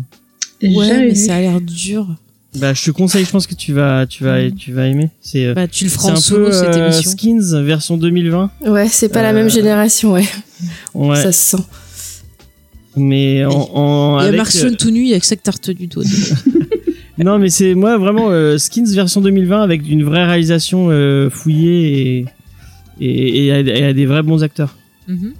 Ouais, 0.61 0.97
mais 0.99 1.09
vu. 1.09 1.15
ça 1.15 1.35
a 1.35 1.39
l'air 1.41 1.61
dur. 1.61 2.07
Bah, 2.59 2.73
je 2.73 2.83
te 2.83 2.89
conseille, 2.91 3.23
je 3.25 3.29
pense 3.29 3.45
que 3.45 3.53
tu 3.53 3.73
vas, 3.73 4.07
tu 4.07 4.23
vas, 4.23 4.41
Mm. 4.47 4.55
tu 4.55 4.73
vas 4.73 4.87
aimer. 4.87 5.11
C'est, 5.21 5.53
Bah, 5.53 5.67
tu 5.67 5.83
le 5.83 5.89
feras 5.91 6.09
en 6.09 6.13
un 6.13 6.15
solo 6.15 6.47
peu 6.47 6.51
cette 6.51 6.75
euh, 6.75 6.85
émission. 6.91 7.11
Skins 7.11 7.61
version 7.63 7.95
2020. 7.97 8.49
Ouais, 8.65 8.87
c'est 8.89 9.09
pas 9.09 9.21
la 9.21 9.33
même 9.33 9.49
génération, 9.51 10.13
ouais. 10.13 10.25
Ouais. 10.95 11.15
Ça 11.21 11.31
se 11.31 11.57
sent. 11.57 11.63
Mais 12.95 13.45
en, 13.45 13.51
en 13.51 14.19
Il 14.19 14.23
y 14.23 14.25
a 14.25 14.27
avec, 14.29 14.37
Marshall 14.37 14.77
tout 14.77 14.89
nu, 14.89 15.01
il 15.01 15.07
y 15.09 15.13
a 15.13 15.19
que 15.19 15.25
ça 15.25 15.35
que 15.35 15.41
t'as 15.43 15.51
retenu 15.51 15.87
toi. 15.87 16.03
euh, 16.03 17.23
non, 17.23 17.37
mais 17.39 17.49
c'est 17.49 17.75
moi 17.75 17.97
vraiment 17.97 18.29
euh, 18.31 18.57
Skins 18.57 18.91
version 18.93 19.21
2020 19.21 19.61
avec 19.61 19.87
une 19.89 20.03
vraie 20.03 20.25
réalisation 20.25 20.87
euh, 20.89 21.29
fouillée 21.29 22.17
et 22.19 22.25
et, 23.01 23.45
et, 23.45 23.51
à, 23.53 23.59
et 23.61 23.83
à 23.85 23.93
des 23.93 24.05
vrais 24.05 24.23
bons 24.23 24.43
acteurs. 24.43 24.75
Mhm. 25.07 25.33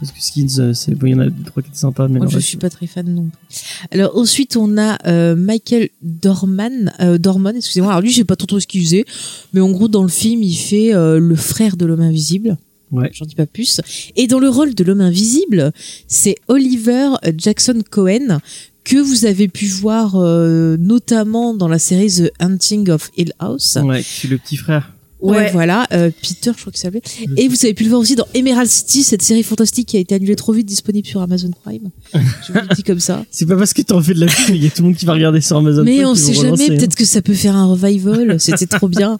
Parce 0.00 0.10
que 0.10 0.20
Skins, 0.22 0.58
euh, 0.58 0.72
c'est 0.74 0.94
bon, 0.94 1.06
il 1.06 1.10
y 1.12 1.14
en 1.14 1.20
a 1.20 1.26
trois 1.46 1.62
qui 1.62 1.68
étaient 1.68 1.78
sympas, 1.78 2.08
mais 2.08 2.18
Moi, 2.18 2.26
je 2.28 2.36
reste- 2.36 2.48
suis 2.48 2.56
pas 2.58 2.68
très 2.70 2.86
fan 2.86 3.06
non 3.14 3.24
plus. 3.30 3.60
Alors 3.90 4.16
ensuite, 4.18 4.56
on 4.56 4.76
a 4.76 4.98
euh, 5.06 5.36
Michael 5.36 5.88
Dorman, 6.02 6.92
euh, 7.00 7.16
Dorman, 7.18 7.54
excusez-moi. 7.56 7.90
Alors 7.92 8.02
lui, 8.02 8.10
j'ai 8.10 8.24
pas 8.24 8.36
trop 8.36 8.46
trop 8.46 8.58
ce 8.60 8.66
qu'il 8.66 8.82
faisait, 8.82 9.04
mais 9.52 9.60
en 9.60 9.70
gros, 9.70 9.88
dans 9.88 10.02
le 10.02 10.08
film, 10.08 10.42
il 10.42 10.54
fait 10.56 10.94
euh, 10.94 11.18
le 11.18 11.36
frère 11.36 11.76
de 11.76 11.84
l'homme 11.86 12.00
invisible. 12.00 12.56
Ouais. 12.94 13.10
J'en 13.12 13.24
dis 13.24 13.34
pas 13.34 13.46
plus. 13.46 13.80
Et 14.16 14.26
dans 14.26 14.38
le 14.38 14.48
rôle 14.48 14.74
de 14.74 14.84
l'homme 14.84 15.00
invisible, 15.00 15.72
c'est 16.08 16.36
Oliver 16.48 17.08
Jackson 17.36 17.82
Cohen 17.90 18.38
que 18.84 18.96
vous 18.98 19.24
avez 19.24 19.48
pu 19.48 19.66
voir 19.66 20.14
euh, 20.16 20.76
notamment 20.78 21.54
dans 21.54 21.68
la 21.68 21.78
série 21.78 22.08
The 22.12 22.30
Hunting 22.40 22.90
of 22.90 23.10
Hill 23.16 23.32
House. 23.38 23.78
Ouais, 23.82 24.02
qui 24.02 24.26
est 24.26 24.30
le 24.30 24.38
petit 24.38 24.56
frère. 24.56 24.92
Ouais, 25.20 25.36
Ouais. 25.38 25.50
voilà, 25.52 25.86
euh, 25.92 26.10
Peter, 26.20 26.50
je 26.54 26.60
crois 26.60 26.70
que 26.70 26.78
ça 26.78 26.82
s'appelait. 26.90 27.00
Et 27.38 27.48
vous 27.48 27.56
avez 27.64 27.72
pu 27.72 27.84
le 27.84 27.88
voir 27.88 28.02
aussi 28.02 28.14
dans 28.14 28.26
Emerald 28.34 28.68
City, 28.68 29.02
cette 29.02 29.22
série 29.22 29.42
fantastique 29.42 29.88
qui 29.88 29.96
a 29.96 30.00
été 30.00 30.14
annulée 30.14 30.36
trop 30.36 30.52
vite, 30.52 30.66
disponible 30.66 31.06
sur 31.08 31.22
Amazon 31.22 31.50
Prime. 31.64 31.88
Je 32.12 32.52
vous 32.52 32.58
le 32.60 32.74
dis 32.74 32.82
comme 32.82 33.00
ça. 33.00 33.24
C'est 33.30 33.46
pas 33.46 33.56
parce 33.56 33.72
que 33.72 33.80
t'en 33.80 34.02
fais 34.02 34.12
de 34.12 34.20
la 34.20 34.26
pub, 34.26 34.54
il 34.54 34.62
y 34.62 34.66
a 34.66 34.70
tout 34.70 34.82
le 34.82 34.88
monde 34.88 34.96
qui 34.96 35.06
va 35.06 35.14
regarder 35.14 35.40
sur 35.40 35.56
Amazon. 35.56 35.82
Mais 35.82 35.96
Prime 35.96 36.08
on 36.08 36.12
qui 36.14 36.20
vont 36.20 36.26
sait 36.26 36.34
jamais, 36.34 36.48
relancer, 36.50 36.72
hein. 36.72 36.76
peut-être 36.76 36.94
que 36.94 37.06
ça 37.06 37.22
peut 37.22 37.32
faire 37.32 37.56
un 37.56 37.64
revival. 37.64 38.38
C'était 38.38 38.66
trop 38.66 38.88
bien. 38.88 39.18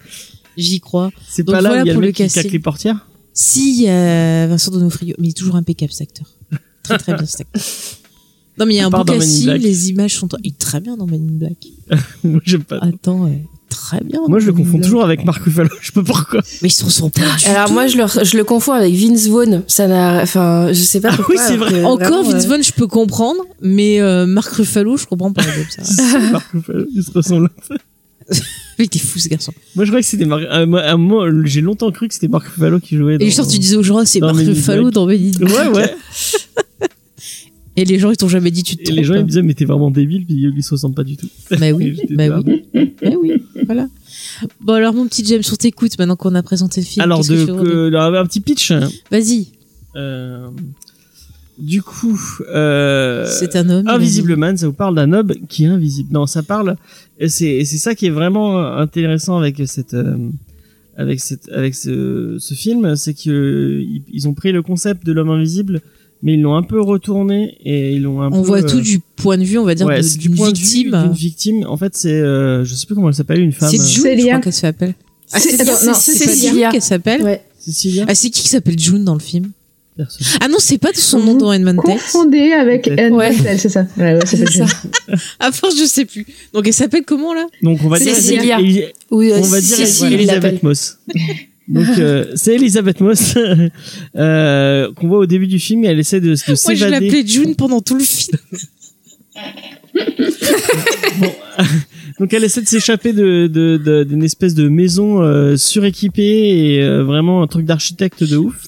J'y 0.58 0.78
crois. 0.80 1.10
C'est 1.26 1.42
pas 1.42 1.62
là 1.62 1.70
voilà 1.70 1.80
où 1.80 1.84
il 1.84 1.88
y 1.88 1.90
a 1.90 1.94
pour 1.94 2.02
le 2.02 2.08
mec 2.08 2.16
qui 2.16 2.28
claque 2.28 2.52
les 2.52 2.58
portières 2.58 3.06
Si, 3.34 3.86
euh, 3.88 4.46
Vincent 4.48 4.70
Donofrio, 4.70 5.14
mais 5.18 5.26
il 5.26 5.30
est 5.30 5.36
toujours 5.36 5.56
impeccable 5.56 5.92
cet 5.92 6.02
acteur. 6.08 6.26
Très 6.84 6.98
très 6.98 7.14
bien 7.14 7.26
cet 7.26 7.40
acteur. 7.42 7.62
Non 8.56 8.66
mais 8.66 8.74
il 8.74 8.76
y 8.76 8.80
a 8.80 8.86
un 8.86 8.90
beau 8.90 9.02
casting, 9.02 9.50
les 9.54 9.90
images 9.90 10.14
sont... 10.14 10.28
Il 10.44 10.50
est 10.50 10.58
très 10.58 10.78
bien 10.78 10.96
dans 10.96 11.06
Men 11.06 11.28
in 11.28 11.38
Black. 11.40 11.66
Moi, 12.22 12.40
j'aime 12.44 12.62
pas. 12.62 12.78
Attends, 12.80 13.24
ouais, 13.24 13.42
très 13.68 13.98
bien. 14.04 14.20
Moi, 14.28 14.38
je 14.38 14.46
le 14.46 14.52
confonds 14.52 14.70
Black. 14.78 14.82
toujours 14.84 15.02
avec 15.04 15.24
Mark 15.24 15.42
Ruffalo. 15.42 15.70
Je 15.80 15.86
sais 15.86 15.92
pas 15.92 16.04
pourquoi. 16.04 16.40
Mais 16.62 16.68
ils 16.68 16.70
se 16.70 16.84
ressemblent 16.84 17.10
pas 17.10 17.22
Alors 17.50 17.66
tout. 17.66 17.72
moi, 17.72 17.88
je 17.88 17.96
le, 17.98 18.06
je 18.24 18.36
le 18.36 18.44
confonds 18.44 18.70
avec 18.74 18.94
Vince 18.94 19.26
Vaughn. 19.26 19.64
Ça 19.66 19.88
n'a, 19.88 20.22
enfin, 20.22 20.68
je 20.72 20.80
sais 20.80 21.00
pas 21.00 21.08
Ah 21.10 21.16
pourquoi. 21.16 21.34
oui, 21.34 21.40
c'est 21.44 21.54
alors 21.54 21.68
vrai. 21.68 21.80
que 21.80 21.84
Encore 21.84 21.98
vraiment, 22.22 22.22
Vince 22.30 22.44
euh, 22.44 22.48
Vaughn, 22.48 22.62
je 22.62 22.72
peux 22.72 22.86
comprendre, 22.86 23.40
mais 23.60 24.00
euh, 24.00 24.24
Marc 24.26 24.52
Ruffalo, 24.52 24.96
je 24.98 25.06
comprends 25.06 25.32
pas 25.32 25.42
comme 25.42 25.84
ça. 25.84 26.20
Mark 26.30 26.46
Ruffalo, 26.52 26.84
il 26.94 27.02
se 27.02 27.10
ressemble. 27.10 27.50
Il 28.78 28.84
était 28.86 28.98
fou 28.98 29.18
ce 29.18 29.28
garçon. 29.28 29.52
Moi, 29.76 29.84
je 29.84 29.90
croyais 29.90 30.02
que 30.02 30.08
c'était 30.08 30.24
Mark. 30.24 30.42
À 30.50 30.62
à 30.62 30.96
moi, 30.96 31.28
j'ai 31.44 31.60
longtemps 31.60 31.90
cru 31.92 32.08
que 32.08 32.14
c'était 32.14 32.28
Mark 32.28 32.46
Ruffalo 32.46 32.80
qui 32.80 32.96
jouait. 32.96 33.18
Dans... 33.18 33.24
Et 33.24 33.30
genre, 33.30 33.46
tu 33.46 33.58
disais 33.58 33.76
aux 33.76 33.82
gens, 33.82 34.04
c'est 34.04 34.20
Marc 34.20 34.36
Ruffalo 34.36 34.90
dans 34.90 35.06
Black. 35.06 35.20
Ouais, 35.40 35.68
ouais. 35.68 35.94
Et 37.76 37.84
les 37.84 37.98
gens, 37.98 38.10
ils 38.12 38.16
t'ont 38.16 38.28
jamais 38.28 38.52
dit, 38.52 38.62
tu 38.62 38.76
te 38.76 38.88
Et 38.88 38.92
les 38.94 39.02
gens, 39.02 39.14
ils 39.14 39.16
me 39.16 39.20
trompes. 39.22 39.28
disaient, 39.30 39.42
mais 39.42 39.54
t'es 39.54 39.64
vraiment 39.64 39.90
débile, 39.90 40.24
puis 40.24 40.36
il 40.56 40.62
se 40.62 40.70
ressemble 40.70 40.94
pas 40.94 41.02
du 41.02 41.16
tout. 41.16 41.28
Bah 41.50 41.72
oui, 41.72 41.98
bah 42.10 42.40
oui. 42.46 42.64
Bah 43.02 43.10
oui, 43.20 43.42
voilà. 43.66 43.88
Bon, 44.60 44.74
alors, 44.74 44.94
mon 44.94 45.06
petit 45.08 45.24
James, 45.24 45.42
sur 45.42 45.58
t'écoute, 45.58 45.98
maintenant 45.98 46.14
qu'on 46.14 46.36
a 46.36 46.42
présenté 46.44 46.80
le 46.80 46.86
film. 46.86 47.02
Alors, 47.02 47.24
de, 47.24 47.44
que- 47.44 47.86
alors, 47.88 48.14
un 48.20 48.26
petit 48.26 48.40
pitch. 48.40 48.70
Vas-y, 49.10 49.48
Euh, 49.96 50.48
du 51.58 51.82
coup, 51.82 52.18
euh, 52.52 53.26
c'est 53.38 53.54
un 53.56 53.68
homme. 53.70 53.86
Invisible 53.88 54.36
Man, 54.36 54.56
ça 54.56 54.66
vous 54.66 54.72
parle 54.72 54.94
d'un 54.96 55.12
homme 55.12 55.32
qui 55.48 55.64
est 55.64 55.68
invisible. 55.68 56.12
Non, 56.12 56.26
ça 56.26 56.42
parle. 56.42 56.76
Et 57.20 57.28
c'est 57.28 57.46
et 57.48 57.64
c'est 57.64 57.78
ça 57.78 57.94
qui 57.94 58.06
est 58.06 58.10
vraiment 58.10 58.58
intéressant 58.76 59.38
avec 59.38 59.60
cette 59.66 59.94
euh, 59.94 60.16
avec 60.96 61.20
cette 61.20 61.48
avec 61.50 61.74
ce, 61.74 62.36
ce 62.40 62.54
film, 62.54 62.96
c'est 62.96 63.14
que 63.14 63.30
euh, 63.30 63.84
ils- 64.12 64.26
ont 64.28 64.34
pris 64.34 64.52
le 64.52 64.62
concept 64.62 65.04
de 65.06 65.12
l'homme 65.12 65.30
invisible, 65.30 65.80
mais 66.22 66.34
ils 66.34 66.40
l'ont 66.40 66.56
un 66.56 66.62
peu 66.62 66.80
retourné 66.80 67.56
et 67.64 67.92
ils 67.94 68.02
l'ont 68.02 68.20
un 68.22 68.28
On 68.32 68.42
peu, 68.42 68.46
voit 68.48 68.58
euh, 68.62 68.68
tout 68.68 68.80
du 68.80 68.98
point 69.16 69.38
de 69.38 69.44
vue, 69.44 69.58
on 69.58 69.64
va 69.64 69.74
dire, 69.74 69.86
ouais, 69.86 69.98
de- 69.98 70.02
c'est 70.02 70.18
du 70.18 70.28
d'une 70.28 70.36
point 70.36 70.50
de 70.52 70.58
vue 70.58 70.64
victime. 70.64 70.90
d'une 71.04 71.12
victime. 71.12 71.66
En 71.68 71.76
fait, 71.76 71.94
c'est, 71.96 72.12
euh, 72.12 72.64
je 72.64 72.74
sais 72.74 72.86
plus 72.86 72.94
comment 72.96 73.08
elle 73.08 73.14
s'appelle, 73.14 73.40
une 73.40 73.52
femme. 73.52 73.70
C'est 73.70 73.76
June, 73.76 74.04
je 74.18 74.26
crois 74.26 74.40
qu'elle 74.40 74.52
s'appelle. 74.52 74.94
Ah, 75.32 75.38
c'est- 75.40 75.56
Célia 75.56 76.34
Célia. 76.50 76.70
qu'elle 76.70 76.82
s'appelle. 76.82 77.22
Ouais. 77.22 77.42
Cécilia. 77.58 78.04
Ah, 78.08 78.14
c'est 78.14 78.30
qui 78.30 78.42
qui 78.42 78.48
s'appelle 78.48 78.78
June 78.78 79.04
dans 79.04 79.14
le 79.14 79.20
film? 79.20 79.50
Personne. 79.96 80.26
Ah 80.40 80.48
non, 80.48 80.56
c'est 80.58 80.78
pas 80.78 80.90
son 80.94 81.20
nom 81.20 81.34
dans 81.36 81.52
Handmaid's 81.54 81.82
Tale. 81.84 81.98
Confondez 81.98 82.52
avec. 82.52 82.88
Anne 82.88 83.12
Ouais. 83.12 83.32
C'est 83.58 83.68
ça. 83.68 83.86
Ouais, 83.96 84.14
ouais, 84.14 84.20
c'est 84.26 84.44
ça. 84.50 84.66
À 85.38 85.52
force, 85.52 85.78
je 85.78 85.84
sais 85.84 86.04
plus. 86.04 86.26
Donc 86.52 86.66
elle 86.66 86.72
s'appelle 86.74 87.04
comment 87.06 87.32
là? 87.32 87.46
Donc 87.62 87.78
on 87.84 87.88
va 87.88 87.98
dire, 88.00 88.14
Cécilia. 88.14 88.58
Oui, 88.58 89.30
euh, 89.30 89.38
on 89.40 89.46
va 89.46 89.60
dire 89.60 89.78
Elisabeth. 90.12 90.62
Moss. 90.64 90.98
Donc 91.68 91.86
euh, 91.98 92.26
c'est 92.34 92.56
Elisabeth 92.56 93.00
Moss 93.00 93.34
euh, 94.16 94.92
qu'on 94.94 95.08
voit 95.08 95.18
au 95.18 95.26
début 95.26 95.46
du 95.46 95.58
film 95.58 95.84
et 95.84 95.88
elle 95.88 95.98
essaie 96.00 96.20
de, 96.20 96.26
de 96.26 96.28
Moi, 96.28 96.36
je 96.46 96.54
s'évader. 96.54 96.90
l'appelais 96.90 97.26
June 97.26 97.54
pendant 97.54 97.80
tout 97.80 97.94
le 97.96 98.04
film. 98.04 98.36
Bon, 101.20 101.32
donc 102.20 102.32
elle 102.34 102.42
essaie 102.44 102.60
de 102.60 102.66
s'échapper 102.66 103.12
de 103.12 103.46
de- 103.46 103.76
de- 103.76 104.02
d'une 104.04 104.24
espèce 104.24 104.54
de 104.54 104.68
maison 104.68 105.22
euh, 105.22 105.56
suréquipée 105.56 106.74
et 106.74 106.82
euh, 106.82 107.04
vraiment 107.04 107.42
un 107.42 107.46
truc 107.46 107.64
d'architecte 107.64 108.24
de 108.24 108.36
ouf. 108.36 108.66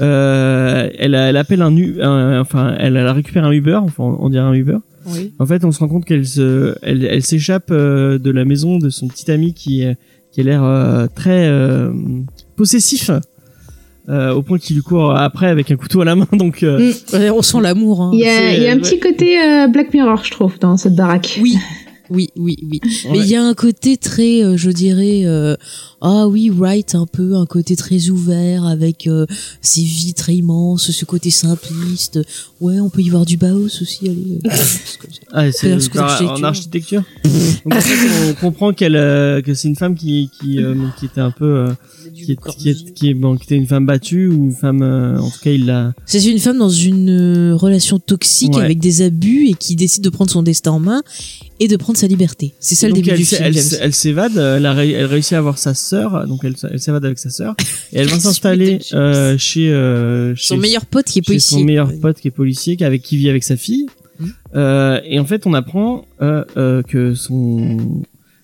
Euh, 0.00 0.88
elle, 0.98 1.14
elle 1.14 1.36
appelle 1.36 1.62
un, 1.62 1.74
un- 2.00 2.40
enfin 2.40 2.74
elle, 2.78 2.96
elle 2.96 3.08
récupère 3.08 3.44
un 3.44 3.50
Uber, 3.52 3.78
enfin 3.82 4.16
on 4.20 4.28
dirait 4.28 4.44
un 4.44 4.52
Uber. 4.54 4.78
Oui. 5.06 5.32
En 5.38 5.46
fait, 5.46 5.64
on 5.64 5.72
se 5.72 5.78
rend 5.80 5.88
compte 5.88 6.04
qu'elle 6.04 6.26
se, 6.26 6.74
elle, 6.82 7.04
elle 7.04 7.22
s'échappe 7.22 7.70
euh, 7.70 8.18
de 8.18 8.30
la 8.30 8.44
maison 8.44 8.78
de 8.78 8.90
son 8.90 9.08
petit 9.08 9.30
ami 9.30 9.54
qui, 9.54 9.84
euh, 9.84 9.94
qui 10.32 10.40
a 10.40 10.44
l'air 10.44 10.62
euh, 10.64 11.06
très 11.14 11.48
euh, 11.48 11.90
possessif. 12.56 13.10
euh, 14.08 14.32
au 14.32 14.42
point 14.42 14.58
qu'il 14.58 14.76
lui 14.76 14.82
court 14.82 15.14
après 15.16 15.46
avec 15.48 15.70
un 15.70 15.76
couteau 15.76 16.00
à 16.02 16.04
la 16.04 16.14
main 16.14 16.26
donc 16.32 16.62
euh, 16.62 16.92
Ouais, 17.12 17.30
on 17.30 17.42
sent 17.42 17.58
l'amour. 17.62 18.02
Hein. 18.02 18.10
Il 18.14 18.20
y 18.20 18.26
a, 18.28 18.36
C'est, 18.38 18.56
il 18.56 18.62
y 18.62 18.66
a 18.68 18.72
un 18.72 18.74
ouais. 18.76 18.80
petit 18.82 19.00
côté 19.00 19.38
euh, 19.42 19.66
Black 19.68 19.92
Mirror, 19.94 20.22
je 20.24 20.30
trouve, 20.30 20.58
dans 20.58 20.76
cette 20.76 20.94
baraque. 20.94 21.38
Oui, 21.42 21.56
oui, 22.10 22.30
oui, 22.36 22.56
oui. 22.70 22.80
Mais 23.10 23.18
il 23.18 23.26
y 23.26 23.36
a 23.36 23.42
un 23.44 23.54
côté 23.54 23.96
très, 23.96 24.42
euh, 24.42 24.56
je 24.56 24.70
dirais, 24.70 25.22
euh, 25.24 25.56
ah 26.00 26.26
oui, 26.28 26.50
Wright, 26.50 26.94
un 26.94 27.06
peu, 27.06 27.34
un 27.36 27.46
côté 27.46 27.76
très 27.76 28.08
ouvert 28.10 28.64
avec 28.64 29.06
euh, 29.06 29.26
ses 29.60 29.82
vitres 29.82 30.28
immenses, 30.30 30.90
ce 30.90 31.04
côté 31.04 31.30
simpliste. 31.30 32.20
Ouais, 32.60 32.80
on 32.80 32.88
peut 32.90 33.00
y 33.02 33.08
voir 33.08 33.24
du 33.26 33.36
Baos 33.36 33.66
aussi, 33.82 34.08
allez. 34.08 34.40
euh. 34.44 34.50
Ah, 35.32 35.52
c'est 35.52 35.72
en 36.24 36.42
architecture? 36.42 37.02
Donc, 37.66 37.74
on 38.30 38.34
comprend 38.34 38.72
qu'elle, 38.72 38.96
euh, 38.96 39.42
que 39.42 39.52
c'est 39.54 39.68
une 39.68 39.76
femme 39.76 39.94
qui, 39.94 40.30
qui, 40.40 40.62
euh, 40.62 40.74
qui 40.98 41.06
était 41.06 41.20
un 41.20 41.30
peu, 41.30 41.44
euh, 41.44 41.72
qui, 42.24 42.32
est- 42.32 42.52
qui, 42.56 42.68
est- 42.70 42.92
qui, 42.94 43.08
est- 43.10 43.14
bon, 43.14 43.36
qui 43.36 43.44
était 43.44 43.56
une 43.56 43.66
femme 43.66 43.86
battue 43.86 44.28
ou 44.28 44.44
une 44.46 44.52
femme, 44.52 44.82
euh, 44.82 45.18
en 45.18 45.30
tout 45.30 45.38
cas, 45.42 45.50
il 45.50 45.66
l'a. 45.66 45.92
C'est 46.06 46.24
une 46.24 46.38
femme 46.38 46.58
dans 46.58 46.68
une 46.70 47.10
euh, 47.10 47.54
relation 47.56 47.98
toxique 47.98 48.54
Ouais. 48.56 48.64
avec 48.64 48.78
des 48.80 49.02
abus 49.02 49.48
et 49.48 49.54
qui 49.54 49.76
décide 49.76 50.02
de 50.04 50.10
prendre 50.10 50.30
son 50.30 50.42
destin 50.42 50.72
en 50.72 50.80
main 50.80 51.02
et 51.60 51.68
de 51.68 51.76
prendre 51.76 51.98
sa 51.98 52.06
liberté. 52.06 52.54
C'est 52.60 52.74
ça 52.74 52.86
le 52.88 52.92
début 52.94 53.10
elle, 53.10 53.16
du 53.18 53.24
film. 53.24 53.42
elle, 53.80 53.92
s'évade, 53.94 54.36
elle, 54.36 54.64
a 54.66 54.72
ré- 54.72 54.92
elle 54.92 55.06
réussit 55.06 55.32
à 55.34 55.38
avoir 55.38 55.58
sa 55.58 55.74
sœur, 55.74 56.26
donc 56.28 56.40
elle, 56.44 56.56
s'évade 56.80 57.04
avec 57.04 57.18
sa 57.18 57.30
sœur 57.30 57.54
et 57.92 57.98
elle 57.98 58.08
va 58.08 58.18
s'installer 58.20 58.78
euh, 58.94 59.36
chez, 59.38 59.70
euh, 59.72 60.34
chez 60.36 60.48
Son 60.48 60.56
meilleur 60.56 60.86
pote 60.86 61.06
qui 61.06 61.18
est 61.18 61.22
policier. 61.22 61.58
son 61.58 61.64
meilleur 61.64 61.92
pote 62.00 62.18
qui 62.20 62.28
est 62.28 62.32
policier, 62.32 62.76
qui- 62.76 62.84
avec 62.84 63.02
qui 63.02 63.16
vit 63.16 63.28
avec 63.28 63.42
sa 63.44 63.56
fille. 63.56 63.86
Euh, 64.54 65.00
et 65.04 65.18
en 65.20 65.24
fait, 65.24 65.46
on 65.46 65.54
apprend 65.54 66.04
euh, 66.22 66.44
euh, 66.56 66.82
que 66.82 67.14
son 67.14 68.02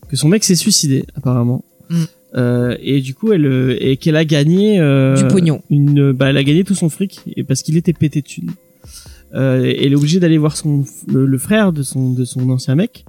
que 0.09 0.17
son 0.17 0.29
mec 0.29 0.45
s'est 0.45 0.55
suicidé 0.55 1.05
apparemment. 1.17 1.65
Mhm. 1.91 2.07
Euh, 2.37 2.77
et 2.83 3.01
du 3.01 3.15
coup, 3.15 3.33
elle 3.33 3.47
euh, 3.47 3.77
et 3.81 3.97
qu'elle 3.97 4.17
a 4.17 4.25
gagné 4.25 4.81
euh, 4.81 5.15
Du 5.15 5.27
pognon. 5.29 5.63
Une, 5.71 6.13
bah, 6.13 6.31
elle 6.31 6.37
a 6.37 6.45
gagné 6.45 6.65
tout 6.65 6.75
son 6.75 6.89
fric 6.89 7.21
et 7.37 7.45
parce 7.45 7.63
qu'il 7.63 7.77
était 7.77 7.93
pété 7.93 8.21
de 8.21 8.27
thunes. 8.27 8.53
Elle 9.33 9.93
est 9.93 9.97
obligée 9.97 10.21
d'aller 10.21 10.39
voir 10.39 10.57
son 10.57 10.85
le, 11.09 11.27
le 11.27 11.39
frère 11.39 11.73
de 11.73 11.83
son 11.83 12.13
de 12.13 12.25
son 12.25 12.49
ancien 12.51 12.77
mec 12.77 13.05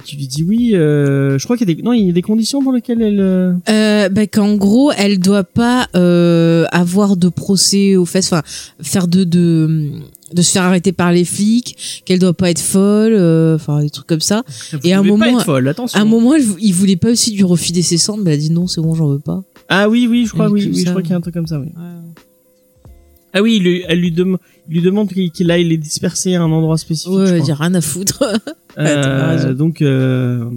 qui 0.00 0.16
lui 0.16 0.26
dit 0.26 0.42
oui. 0.42 0.72
Euh, 0.74 1.38
je 1.38 1.44
crois 1.44 1.56
qu'il 1.56 1.68
y 1.68 1.72
a 1.72 1.74
des 1.74 1.82
non, 1.82 1.92
il 1.92 2.06
y 2.06 2.10
a 2.10 2.12
des 2.12 2.22
conditions 2.22 2.62
dans 2.62 2.72
lesquelles 2.72 3.02
elle. 3.02 3.20
Euh, 3.20 4.08
bah, 4.08 4.26
qu'en 4.26 4.56
gros, 4.56 4.92
elle 4.92 5.18
doit 5.18 5.44
pas 5.44 5.88
euh, 5.94 6.64
avoir 6.72 7.16
de 7.16 7.28
procès 7.28 7.96
aux 7.96 8.04
fesses, 8.04 8.32
enfin 8.32 8.42
faire 8.80 9.08
de, 9.08 9.24
de 9.24 9.90
de 10.34 10.42
se 10.42 10.50
faire 10.52 10.64
arrêter 10.64 10.92
par 10.92 11.12
les 11.12 11.24
flics, 11.24 12.02
qu'elle 12.04 12.18
doit 12.18 12.34
pas 12.34 12.50
être 12.50 12.60
folle, 12.60 13.14
euh, 13.14 13.54
enfin 13.56 13.80
des 13.80 13.88
trucs 13.90 14.06
comme 14.06 14.20
ça. 14.20 14.42
vous 14.72 14.78
Et 14.84 14.92
à 14.92 14.98
un 14.98 15.02
pouvez 15.02 15.10
pas 15.18 15.26
moment- 15.26 15.38
être 15.38 15.44
folle, 15.46 15.68
attention. 15.68 15.98
À 15.98 16.02
un 16.02 16.04
moment, 16.04 16.34
elle- 16.34 16.44
il 16.60 16.74
voulait 16.74 16.96
pas 16.96 17.10
aussi 17.12 17.34
lui 17.34 17.44
refiler 17.44 17.82
ses 17.82 17.96
cendres, 17.96 18.22
mais 18.24 18.32
elle 18.32 18.38
a 18.38 18.40
dit 18.42 18.50
non, 18.50 18.66
c'est 18.66 18.80
bon, 18.82 18.94
j'en 18.94 19.08
veux 19.08 19.18
pas. 19.20 19.42
Ah 19.68 19.88
oui, 19.88 20.06
oui, 20.10 20.26
je 20.26 20.32
crois, 20.32 20.50
oui, 20.50 20.70
oui, 20.74 20.82
je 20.84 20.90
crois 20.90 21.00
qu'il 21.00 21.10
y 21.12 21.14
a 21.14 21.16
un 21.16 21.20
truc 21.20 21.34
comme 21.34 21.46
ça, 21.46 21.58
oui. 21.58 21.68
Ah 23.36 23.42
oui, 23.42 23.56
il 23.56 23.62
lui- 23.64 23.84
elle 23.88 23.98
lui, 23.98 24.12
dem- 24.12 24.38
il 24.68 24.74
lui 24.74 24.82
demande 24.82 25.08
qu'il 25.10 25.50
aille 25.50 25.64
les 25.64 25.76
disperser 25.78 26.34
à 26.36 26.42
un 26.42 26.52
endroit 26.52 26.78
spécifique. 26.78 27.12
Ouais, 27.12 27.26
je 27.26 27.32
elle 27.34 27.40
crois. 27.42 27.54
dit 27.54 27.60
rien 27.62 27.74
à 27.74 27.80
foutre. 27.80 28.22
Euh, 28.76 29.54
donc, 29.54 29.82
euh, 29.82 30.50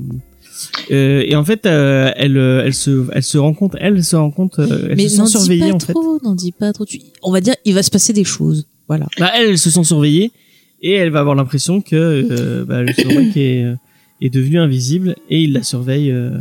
euh, 0.90 1.22
et 1.24 1.36
en 1.36 1.46
fait, 1.46 1.68
euh, 1.68 2.10
elle, 2.16 2.36
euh, 2.36 2.64
elle 2.66 2.74
se, 2.74 3.06
elle 3.14 3.22
se 3.22 3.38
rend 3.38 3.54
compte, 3.54 3.76
elle 3.80 4.04
se 4.04 4.16
rend 4.16 4.32
compte, 4.32 4.58
euh, 4.58 4.88
elle 4.90 4.98
mais 4.98 5.08
se 5.08 5.18
n'en 5.20 5.28
sent 5.28 5.38
dis 5.38 5.44
surveillée 5.44 5.70
pas 5.70 5.76
en 5.76 5.80
fait. 5.80 5.94
trop, 5.94 6.20
n'en 6.24 6.34
dis 6.34 6.52
pas 6.52 6.74
trop. 6.74 6.84
Tu- 6.86 7.00
On 7.22 7.32
va 7.32 7.42
dire, 7.42 7.54
il 7.64 7.76
va 7.76 7.84
se 7.84 7.92
passer 7.92 8.14
des 8.14 8.24
choses. 8.24 8.66
Voilà. 8.88 9.06
Bah, 9.20 9.32
elle, 9.36 9.50
elle 9.50 9.58
se 9.58 9.70
sent 9.70 9.84
surveillée 9.84 10.32
et 10.82 10.94
elle 10.94 11.10
va 11.10 11.20
avoir 11.20 11.36
l'impression 11.36 11.82
que 11.82 11.96
euh, 11.96 12.66
bah, 12.66 12.82
le 12.84 12.94
son 12.94 13.08
mec 13.10 13.36
est, 13.36 13.64
euh, 13.64 13.76
est 14.22 14.30
devenu 14.30 14.60
invisible 14.60 15.16
et 15.30 15.42
il 15.42 15.54
la 15.54 15.64
surveille. 15.64 16.12
euh. 16.12 16.32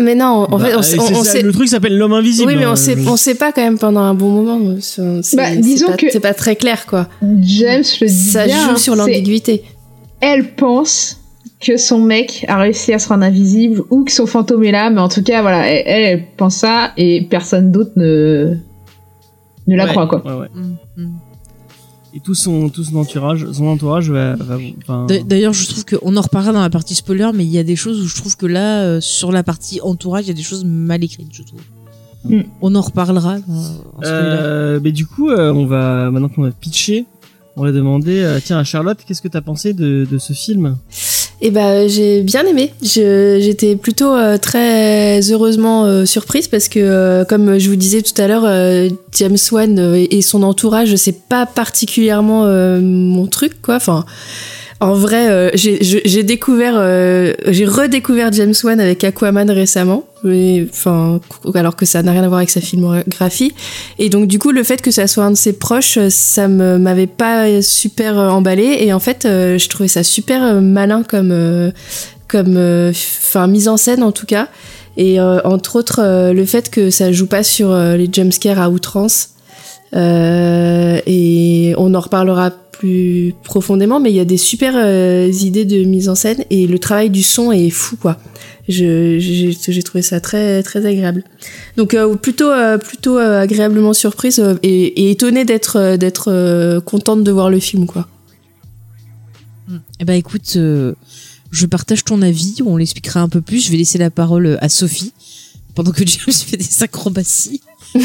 Mais 0.00 0.14
non, 0.14 0.46
en 0.50 0.58
Bah, 0.58 0.64
fait, 0.66 0.74
on, 0.76 0.82
c'est 0.82 0.96
sait- 0.98 1.14
on, 1.14 1.20
on 1.20 1.24
ça, 1.24 1.32
sait. 1.32 1.42
le 1.42 1.52
truc 1.52 1.68
s'appelle 1.68 1.96
l'homme 1.96 2.12
invisible. 2.12 2.48
Oui, 2.48 2.56
mais 2.56 2.64
hein. 2.64 2.72
on 2.72 2.76
sait, 2.76 2.96
on 3.06 3.16
sait 3.16 3.34
pas 3.34 3.52
quand 3.52 3.62
même 3.62 3.78
pendant 3.78 4.00
un 4.00 4.14
bon 4.14 4.30
moment. 4.30 4.76
C'est 4.80 5.22
c'est- 5.22 5.36
Bah, 5.36 5.44
c'est 5.50 5.60
disons 5.60 5.86
pas- 5.88 5.96
que- 5.96 6.10
c'est 6.10 6.20
pas 6.20 6.34
très 6.34 6.56
clair, 6.56 6.84
quoi. 6.86 7.08
James 7.40 7.82
le 8.00 8.06
dit 8.06 8.12
Ça 8.12 8.46
bien. 8.46 8.70
joue 8.70 8.76
sur 8.76 8.92
c'est- 8.94 8.98
l'ambiguïté. 8.98 9.62
Elle 10.20 10.54
pense 10.54 11.20
que 11.60 11.76
son 11.78 11.98
mec 12.00 12.44
a 12.48 12.58
réussi 12.58 12.92
à 12.92 12.98
se 12.98 13.08
rendre 13.08 13.24
invisible 13.24 13.82
ou 13.90 14.04
que 14.04 14.12
son 14.12 14.26
fantôme 14.26 14.64
est 14.64 14.72
là, 14.72 14.90
mais 14.90 15.00
en 15.00 15.08
tout 15.08 15.22
cas, 15.22 15.40
voilà, 15.40 15.66
elle, 15.70 15.82
elle, 15.86 16.04
elle 16.04 16.24
pense 16.36 16.56
ça 16.56 16.92
et 16.98 17.22
personne 17.30 17.72
d'autre 17.72 17.92
ne 17.96 18.54
ne 19.66 19.76
la 19.76 19.84
Ouais, 19.84 19.90
croit 19.90 20.06
quoi. 20.06 20.22
ouais, 20.24 20.40
ouais. 20.42 20.48
Mm, 20.54 20.76
mm. 21.02 21.10
Et 22.16 22.20
tout 22.20 22.34
son, 22.34 22.70
tout 22.70 22.82
son 22.82 22.96
entourage, 22.96 23.46
son 23.52 23.66
entourage 23.66 24.10
va, 24.10 24.36
va 24.36 25.06
D'ailleurs, 25.26 25.52
je 25.52 25.66
trouve 25.68 25.84
qu'on 25.84 26.16
en 26.16 26.20
reparlera 26.22 26.54
dans 26.54 26.62
la 26.62 26.70
partie 26.70 26.94
spoiler, 26.94 27.28
mais 27.34 27.44
il 27.44 27.50
y 27.50 27.58
a 27.58 27.62
des 27.62 27.76
choses 27.76 28.00
où 28.00 28.08
je 28.08 28.16
trouve 28.16 28.38
que 28.38 28.46
là, 28.46 28.84
euh, 28.84 29.02
sur 29.02 29.32
la 29.32 29.42
partie 29.42 29.82
entourage, 29.82 30.24
il 30.24 30.28
y 30.28 30.30
a 30.30 30.34
des 30.34 30.42
choses 30.42 30.64
mal 30.64 31.04
écrites, 31.04 31.28
je 31.30 31.42
trouve. 31.42 31.60
Mm. 32.24 32.40
On 32.62 32.74
en 32.74 32.80
reparlera. 32.80 33.34
euh, 33.34 33.40
en. 33.98 34.02
Euh, 34.02 34.80
mais 34.82 34.92
du 34.92 35.04
coup, 35.04 35.28
euh, 35.28 35.52
on 35.52 35.66
va 35.66 36.10
maintenant 36.10 36.30
qu'on 36.30 36.44
a 36.44 36.50
pitché, 36.52 37.04
on 37.54 37.62
va 37.62 37.70
demander 37.70 38.38
tiens 38.42 38.58
à 38.58 38.64
Charlotte, 38.64 38.98
qu'est-ce 39.06 39.20
que 39.20 39.28
t'as 39.28 39.42
pensé 39.42 39.74
de, 39.74 40.06
de 40.10 40.16
ce 40.16 40.32
film? 40.32 40.78
Et 41.42 41.50
ben 41.50 41.86
j'ai 41.86 42.22
bien 42.22 42.46
aimé. 42.46 42.72
J'étais 42.82 43.76
plutôt 43.76 44.12
euh, 44.12 44.38
très 44.38 45.20
heureusement 45.30 45.84
euh, 45.84 46.06
surprise 46.06 46.48
parce 46.48 46.68
que, 46.68 46.80
euh, 46.80 47.24
comme 47.24 47.58
je 47.58 47.68
vous 47.68 47.76
disais 47.76 48.00
tout 48.00 48.20
à 48.20 48.26
l'heure, 48.26 48.44
euh, 48.46 48.88
James 49.12 49.36
Wan 49.52 49.94
et 49.94 50.22
son 50.22 50.42
entourage, 50.42 50.94
c'est 50.96 51.28
pas 51.28 51.44
particulièrement 51.44 52.46
mon 52.80 53.26
truc, 53.26 53.60
quoi. 53.62 53.76
Enfin, 53.76 54.04
en 54.80 54.92
vrai, 54.92 55.30
euh, 55.30 55.50
j'ai 55.54 56.22
découvert, 56.22 56.74
euh, 56.76 57.32
j'ai 57.46 57.64
redécouvert 57.64 58.30
James 58.32 58.54
Wan 58.62 58.78
avec 58.78 59.04
Aquaman 59.04 59.50
récemment. 59.50 60.04
Enfin, 60.24 61.20
alors 61.54 61.76
que 61.76 61.86
ça 61.86 62.02
n'a 62.02 62.12
rien 62.12 62.24
à 62.24 62.28
voir 62.28 62.38
avec 62.38 62.50
sa 62.50 62.60
filmographie. 62.60 63.54
Et 63.98 64.10
donc 64.10 64.26
du 64.26 64.38
coup, 64.38 64.50
le 64.50 64.62
fait 64.64 64.82
que 64.82 64.90
ça 64.90 65.06
soit 65.06 65.24
un 65.24 65.30
de 65.30 65.36
ses 65.36 65.54
proches, 65.54 65.98
ça 66.08 66.48
me 66.48 66.78
m'avait 66.78 67.06
pas 67.06 67.62
super 67.62 68.18
euh, 68.18 68.28
emballé. 68.28 68.78
Et 68.80 68.92
en 68.92 68.98
fait, 68.98 69.24
euh, 69.24 69.56
je 69.56 69.68
trouvais 69.68 69.88
ça 69.88 70.02
super 70.02 70.42
euh, 70.42 70.60
malin 70.60 71.04
comme 71.04 71.30
euh, 71.32 71.70
comme 72.28 72.56
euh, 72.56 72.90
enfin 72.90 73.46
mise 73.46 73.68
en 73.68 73.76
scène 73.76 74.02
en 74.02 74.12
tout 74.12 74.26
cas. 74.26 74.48
Et 74.96 75.20
euh, 75.20 75.40
entre 75.44 75.76
autres, 75.76 76.00
euh, 76.02 76.32
le 76.32 76.44
fait 76.44 76.70
que 76.70 76.90
ça 76.90 77.12
joue 77.12 77.26
pas 77.26 77.42
sur 77.42 77.70
euh, 77.70 77.96
les 77.96 78.08
jumpscares 78.12 78.60
à 78.60 78.68
outrance. 78.68 79.30
Euh, 79.94 81.00
et 81.06 81.74
on 81.78 81.94
en 81.94 82.00
reparlera 82.00 82.50
plus 82.50 83.34
profondément, 83.44 84.00
mais 84.00 84.10
il 84.10 84.16
y 84.16 84.20
a 84.20 84.24
des 84.24 84.36
super 84.36 84.74
euh, 84.76 85.30
idées 85.40 85.64
de 85.64 85.84
mise 85.84 86.08
en 86.08 86.14
scène 86.14 86.44
et 86.50 86.66
le 86.66 86.78
travail 86.78 87.08
du 87.10 87.22
son 87.22 87.52
est 87.52 87.70
fou 87.70 87.96
quoi. 87.96 88.18
J'ai 88.68 89.82
trouvé 89.84 90.02
ça 90.02 90.20
très 90.20 90.62
très 90.62 90.84
agréable. 90.84 91.24
Donc 91.76 91.94
euh, 91.94 92.16
plutôt 92.16 92.50
plutôt 92.84 93.16
agréablement 93.16 93.92
surprise 93.92 94.42
et, 94.62 95.04
et 95.04 95.10
étonnée 95.12 95.44
d'être 95.44 95.96
d'être 95.96 96.80
contente 96.80 97.22
de 97.24 97.30
voir 97.30 97.48
le 97.48 97.60
film 97.60 97.86
quoi. 97.86 98.08
Eh 99.98 100.04
ben 100.04 100.14
écoute, 100.14 100.58
je 101.50 101.66
partage 101.66 102.04
ton 102.04 102.22
avis, 102.22 102.56
on 102.64 102.76
l'expliquera 102.76 103.20
un 103.20 103.28
peu 103.28 103.40
plus. 103.40 103.64
Je 103.64 103.70
vais 103.70 103.78
laisser 103.78 103.98
la 103.98 104.10
parole 104.10 104.58
à 104.60 104.68
Sophie 104.68 105.12
pendant 105.74 105.92
que 105.92 106.04
James 106.06 106.34
fait 106.34 106.56
des 106.56 106.82
acrobaties. 106.82 107.62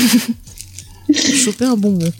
Choper 1.14 1.66
un 1.66 1.76
bonbon. 1.78 2.10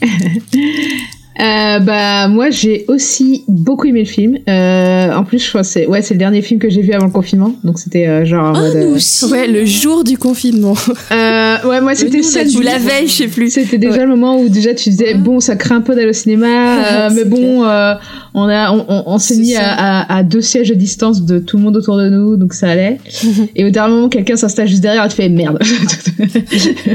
Euh, 1.40 1.78
bah 1.78 2.28
moi 2.28 2.50
j'ai 2.50 2.84
aussi 2.88 3.44
beaucoup 3.48 3.86
aimé 3.86 4.00
le 4.00 4.04
film. 4.04 4.36
Euh, 4.50 5.10
en 5.14 5.24
plus 5.24 5.38
je 5.42 5.48
crois 5.48 5.62
que 5.62 5.66
c'est 5.66 5.86
ouais 5.86 6.02
c'est 6.02 6.12
le 6.12 6.18
dernier 6.18 6.42
film 6.42 6.60
que 6.60 6.68
j'ai 6.68 6.82
vu 6.82 6.92
avant 6.92 7.06
le 7.06 7.10
confinement 7.10 7.54
donc 7.64 7.78
c'était 7.78 8.06
euh, 8.06 8.26
genre 8.26 8.48
en 8.50 8.54
Ah, 8.54 8.60
mode, 8.60 8.74
nous 8.76 8.82
euh, 8.92 8.96
aussi. 8.96 9.24
Ouais, 9.24 9.46
le 9.48 9.64
jour 9.64 10.04
du 10.04 10.18
confinement. 10.18 10.74
euh, 11.10 11.56
ouais 11.64 11.80
moi 11.80 11.94
c'était 11.94 12.18
nous, 12.18 12.24
on 12.24 12.28
a 12.28 12.30
celle 12.30 12.48
dû 12.48 12.56
Ou 12.56 12.60
du 12.60 12.66
la 12.66 12.76
veille, 12.76 13.08
je 13.08 13.12
sais 13.14 13.28
plus. 13.28 13.48
C'était 13.50 13.78
déjà 13.78 13.92
Ouais. 13.96 14.02
le 14.04 14.08
moment 14.08 14.38
où 14.42 14.50
déjà 14.50 14.74
tu 14.74 14.90
disais 14.90 15.14
bon 15.14 15.40
ça 15.40 15.56
craint 15.56 15.76
un 15.76 15.80
peu 15.80 15.94
d'aller 15.94 16.10
au 16.10 16.12
cinéma 16.12 17.06
euh, 17.06 17.10
mais 17.14 17.24
bon 17.24 17.64
euh, 17.64 17.94
on 18.34 18.44
a 18.48 18.72
on, 18.72 18.84
on, 18.88 19.02
on 19.06 19.18
s'est 19.18 19.36
mis 19.36 19.54
à, 19.56 19.72
à, 19.72 20.16
à 20.18 20.22
deux 20.22 20.40
sièges 20.40 20.68
de 20.70 20.74
distance 20.74 21.22
de 21.22 21.38
tout 21.38 21.58
le 21.58 21.62
monde 21.64 21.76
autour 21.76 21.96
de 21.98 22.08
nous 22.08 22.36
donc 22.36 22.54
ça 22.54 22.70
allait 22.70 22.98
et 23.56 23.64
au 23.64 23.70
dernier 23.70 23.94
moment 23.94 24.08
quelqu'un 24.08 24.36
s'installe 24.36 24.68
juste 24.68 24.80
derrière 24.82 25.04
et 25.04 25.08
tu 25.08 25.16
fais 25.16 25.28
merde 25.28 25.58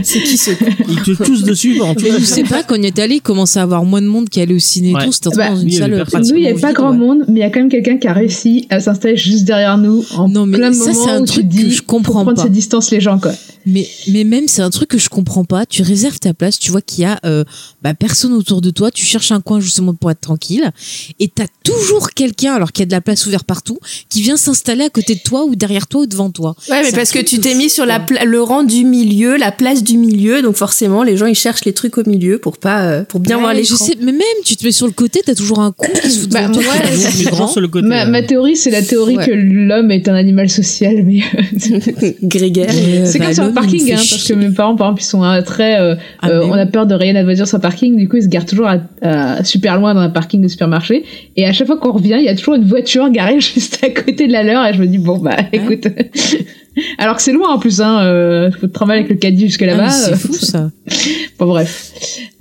C'est 0.03 0.21
qui 0.23 0.37
ce 0.37 0.51
Ils 0.89 1.01
te 1.03 1.23
tous 1.23 1.43
dessus 1.43 1.75
pendant 1.77 1.95
tout 1.95 2.03
Mais 2.03 2.19
je 2.19 2.23
sais 2.25 2.43
pas, 2.43 2.63
quand 2.63 2.75
on 2.77 2.81
y 2.81 2.87
est 2.87 2.99
allé, 2.99 3.15
il 3.15 3.21
commençait 3.21 3.59
à 3.59 3.63
avoir 3.63 3.83
moins 3.83 4.01
de 4.01 4.07
monde 4.07 4.29
qui 4.29 4.39
allait 4.41 4.55
au 4.55 4.59
ciné 4.59 4.93
Ouais. 4.93 5.05
tout. 5.05 5.11
C'était 5.11 5.29
Bah, 5.35 5.49
dans 5.49 5.57
une 5.59 5.69
salle. 5.71 5.91
personne. 5.91 6.21
nous 6.29 6.35
il 6.35 6.43
y 6.43 6.47
avait 6.47 6.59
pas 6.59 6.73
grand 6.73 6.91
ouais. 6.91 6.97
monde 6.97 7.25
mais 7.27 7.39
il 7.39 7.41
y 7.41 7.43
a 7.43 7.49
quand 7.49 7.59
même 7.59 7.69
quelqu'un 7.69 7.97
qui 7.97 8.07
a 8.07 8.13
réussi 8.13 8.67
à 8.69 8.79
s'installer 8.79 9.17
juste 9.17 9.43
derrière 9.45 9.77
nous 9.77 10.03
en 10.15 10.27
Non, 10.29 10.45
mais 10.45 10.57
plein 10.57 10.71
ça, 10.73 10.91
moment 10.91 11.05
c'est 11.05 11.11
un 11.11 11.21
où 11.21 11.25
tu 11.25 11.31
truc 11.33 11.47
dis 11.47 11.63
que 11.65 11.69
je 11.69 11.81
comprends 11.81 12.23
prendre 12.23 12.35
pas. 12.35 12.43
ses 12.43 12.49
distances 12.49 12.89
les 12.91 13.01
gens 13.01 13.19
quoi 13.19 13.31
Mais, 13.65 13.87
mais 14.11 14.23
même, 14.23 14.47
c'est 14.47 14.61
un 14.61 14.69
truc 14.69 14.89
que 14.89 14.97
je 14.97 15.09
comprends 15.09 15.43
pas. 15.43 15.65
Tu 15.65 15.81
réserves 15.81 16.19
ta 16.19 16.33
place, 16.33 16.57
tu 16.57 16.71
vois 16.71 16.81
qu'il 16.81 17.03
y 17.03 17.05
a 17.05 17.19
euh, 17.25 17.43
bah, 17.83 17.93
personne 17.93 18.31
autour 18.33 18.61
de 18.61 18.69
toi, 18.69 18.91
tu 18.91 19.05
cherches 19.05 19.31
un 19.31 19.41
coin 19.41 19.59
justement 19.59 19.93
pour 19.93 20.09
être 20.09 20.21
tranquille, 20.21 20.71
et 21.19 21.26
t'as 21.33 21.45
toujours 21.63 22.11
quelqu'un, 22.11 22.53
alors 22.53 22.71
qu'il 22.71 22.81
y 22.81 22.85
a 22.85 22.87
de 22.87 22.91
la 22.91 23.01
place 23.01 23.25
ouverte 23.25 23.45
partout, 23.45 23.77
qui 24.09 24.21
vient 24.21 24.37
s'installer 24.37 24.85
à 24.85 24.89
côté 24.89 25.15
de 25.15 25.19
toi 25.21 25.45
ou 25.45 25.55
derrière 25.55 25.87
toi 25.87 26.01
ou 26.01 26.05
devant 26.05 26.29
toi. 26.29 26.55
Ouais, 26.69 26.81
mais 26.83 26.91
parce 26.91 27.11
que 27.11 27.19
tu 27.19 27.39
t'es 27.39 27.53
mis 27.55 27.69
sur 27.69 27.85
la 27.85 28.03
le 28.25 28.41
rang 28.41 28.63
du 28.63 28.85
milieu, 28.85 29.35
la 29.37 29.51
place 29.51 29.83
du 29.83 29.97
milieu, 29.97 30.41
donc 30.41 30.55
forcément 30.55 31.03
les 31.03 31.17
gens 31.17 31.25
ils 31.25 31.35
cherchent 31.35 31.65
les 31.65 31.73
trucs 31.73 31.97
au 31.97 32.03
milieu 32.07 32.37
pour 32.39 32.57
pas 32.57 32.81
euh, 32.83 33.03
pour 33.03 33.19
bien 33.19 33.35
Ouais, 33.37 33.41
voir 33.41 33.53
les 33.53 33.63
je 33.63 33.75
sais, 33.75 33.95
mais 33.99 34.11
même, 34.11 34.21
tu 34.45 34.55
te 34.55 34.65
mets 34.65 34.71
sur 34.71 34.85
le 34.87 34.93
côté, 34.93 35.21
t'as 35.25 35.35
toujours 35.35 35.59
un 35.59 35.71
con 35.71 35.87
qui 36.01 36.09
se 36.09 36.19
fout 36.21 36.29
Bah, 36.31 36.47
toi. 36.49 36.61
grand 36.63 37.31
grand. 37.31 37.47
sur 37.47 37.61
le 37.61 37.67
côté. 37.67 37.85
ma, 37.87 38.05
ma 38.05 38.23
théorie 38.23 38.55
c'est 38.55 38.69
la 38.71 38.81
théorie 38.81 39.17
Ouais. 39.17 39.25
que 39.25 39.31
l'homme 39.31 39.91
est 39.91 40.07
un 40.07 40.15
animal 40.15 40.49
social 40.49 41.03
mais 41.03 41.19
Grégaire. 42.23 42.69
Euh, 42.71 43.05
C'est 43.05 43.19
bah, 43.19 43.25
comme 43.25 43.33
sur 43.33 43.43
le 43.45 43.53
parking, 43.53 43.91
hein, 43.91 43.95
parce 43.95 44.23
que 44.27 44.33
mes 44.33 44.49
parents, 44.49 44.75
par 44.75 44.87
exemple, 44.87 45.01
ils 45.01 45.05
sont 45.05 45.23
euh, 45.23 45.41
très. 45.41 45.79
euh, 45.79 45.95
Ah, 46.21 46.29
euh, 46.29 46.41
on 46.45 46.53
a 46.53 46.65
peur 46.65 46.85
de 46.85 46.93
rayer 46.93 47.13
notre 47.13 47.25
voiture 47.25 47.47
sur 47.47 47.57
le 47.57 47.61
parking, 47.61 47.95
du 47.97 48.07
coup, 48.07 48.17
ils 48.17 48.23
se 48.23 48.27
garent 48.27 48.45
toujours 48.45 48.67
à, 48.67 48.77
à 49.01 49.43
super 49.43 49.77
loin 49.79 49.93
dans 49.93 50.01
un 50.01 50.09
parking 50.09 50.41
de 50.41 50.47
supermarché. 50.47 51.03
Et 51.35 51.45
à 51.45 51.53
chaque 51.53 51.67
fois 51.67 51.77
qu'on 51.77 51.91
revient, 51.91 52.15
il 52.19 52.25
y 52.25 52.29
a 52.29 52.35
toujours 52.35 52.55
une 52.55 52.65
voiture 52.65 53.09
garée 53.09 53.39
juste 53.55 53.79
à 53.83 53.89
côté 53.89 54.27
de 54.27 54.31
la 54.33 54.43
leur, 54.43 54.65
et 54.65 54.73
je 54.73 54.79
me 54.81 54.87
dis, 54.87 54.97
bon, 54.97 55.17
bah, 55.17 55.37
écoute. 55.53 55.87
Alors 56.99 57.15
que 57.15 57.21
c'est 57.23 57.31
loin 57.31 57.49
en 57.49 57.57
plus, 57.59 57.81
hein, 57.81 58.01
euh, 58.03 58.51
faut 58.51 58.67
te 58.67 58.71
travailler 58.73 58.99
avec 59.01 59.11
le 59.11 59.17
caddie 59.17 59.47
jusque 59.47 59.63
Ah, 59.63 59.67
là-bas. 59.67 59.83
mais 59.85 59.91
c'est 59.91 60.11
euh, 60.13 60.15
fou 60.15 60.33
ça. 60.33 60.69
bon, 61.39 61.45
bref. 61.47 61.91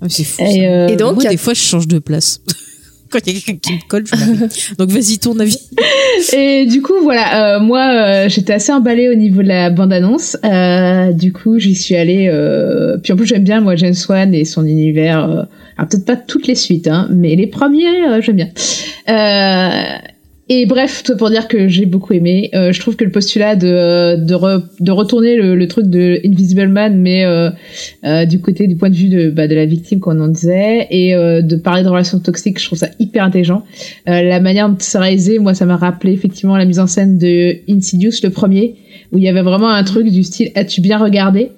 Ah, 0.02 0.06
c'est 0.10 0.24
fou. 0.24 0.42
Et, 0.42 0.60
ça. 0.60 0.62
euh, 0.64 0.88
Et 0.88 0.96
donc, 0.96 1.14
Moi, 1.14 1.26
a- 1.26 1.30
des 1.30 1.36
fois, 1.38 1.54
je 1.54 1.60
change 1.60 1.88
de 1.88 1.98
place. 1.98 2.40
Quand 3.08 3.20
il 3.24 3.34
y 3.34 3.36
a 3.38 3.40
quelqu'un 3.40 3.58
qui 3.62 3.72
me 3.74 3.88
colle, 3.88 4.04
je. 4.06 4.74
Donc, 4.74 4.90
vas-y, 4.90 5.18
ton 5.18 5.38
avis. 5.38 5.56
Et 6.34 6.66
du 6.66 6.82
coup, 6.82 6.94
voilà, 7.02 7.56
euh, 7.56 7.60
moi, 7.60 7.88
euh, 7.92 8.28
j'étais 8.28 8.52
assez 8.54 8.72
emballée 8.72 9.08
au 9.08 9.14
niveau 9.14 9.42
de 9.42 9.48
la 9.48 9.70
bande-annonce. 9.70 10.36
Euh, 10.44 11.12
du 11.12 11.32
coup, 11.32 11.58
j'y 11.60 11.74
suis 11.76 11.94
allée. 11.94 12.28
Euh... 12.28 12.98
Puis 13.02 13.12
en 13.12 13.16
plus, 13.16 13.26
j'aime 13.26 13.44
bien, 13.44 13.60
moi, 13.60 13.76
James 13.76 13.94
Wan 14.08 14.34
et 14.34 14.44
son 14.44 14.66
univers. 14.66 15.46
Alors, 15.76 15.88
peut-être 15.88 16.06
pas 16.06 16.16
toutes 16.16 16.46
les 16.46 16.54
suites, 16.54 16.88
hein, 16.88 17.08
mais 17.10 17.36
les 17.36 17.46
premiers, 17.46 18.06
euh, 18.08 18.20
j'aime 18.20 18.36
bien. 18.36 18.48
Euh... 19.08 19.98
Et 20.48 20.64
bref, 20.64 21.02
tout 21.02 21.16
pour 21.16 21.28
dire 21.28 21.48
que 21.48 21.66
j'ai 21.66 21.86
beaucoup 21.86 22.12
aimé. 22.12 22.50
Euh, 22.54 22.70
je 22.70 22.78
trouve 22.78 22.94
que 22.94 23.02
le 23.02 23.10
postulat 23.10 23.56
de 23.56 24.14
de, 24.14 24.34
re- 24.36 24.62
de 24.78 24.92
retourner 24.92 25.34
le, 25.34 25.56
le 25.56 25.66
truc 25.66 25.86
de 25.86 26.20
Invisible 26.24 26.68
Man, 26.68 26.96
mais 26.96 27.24
euh, 27.24 27.50
euh, 28.04 28.26
du 28.26 28.38
côté 28.40 28.68
du 28.68 28.76
point 28.76 28.88
de 28.88 28.94
vue 28.94 29.08
de 29.08 29.30
bah, 29.30 29.48
de 29.48 29.56
la 29.56 29.66
victime, 29.66 29.98
comme 29.98 30.20
on 30.20 30.26
en 30.26 30.28
disait, 30.28 30.86
et 30.92 31.14
de 31.42 31.56
parler 31.56 31.82
de 31.82 31.88
relations 31.88 32.20
toxiques, 32.20 32.60
je 32.60 32.66
trouve 32.66 32.78
ça 32.78 32.90
hyper 33.00 33.24
intelligent. 33.24 33.64
La 34.06 34.38
manière 34.38 34.68
dont 34.68 34.76
c'est 34.78 34.98
réalisé, 34.98 35.40
moi, 35.40 35.52
ça 35.52 35.66
m'a 35.66 35.76
rappelé 35.76 36.12
effectivement 36.12 36.56
la 36.56 36.64
mise 36.64 36.78
en 36.78 36.86
scène 36.86 37.18
de 37.18 37.56
Insidious, 37.68 38.12
le 38.22 38.30
premier, 38.30 38.76
où 39.10 39.18
il 39.18 39.24
y 39.24 39.28
avait 39.28 39.42
vraiment 39.42 39.70
un 39.70 39.82
truc 39.82 40.08
du 40.08 40.22
style 40.22 40.52
As-tu 40.54 40.80
bien 40.80 40.98
regardé? 40.98 41.50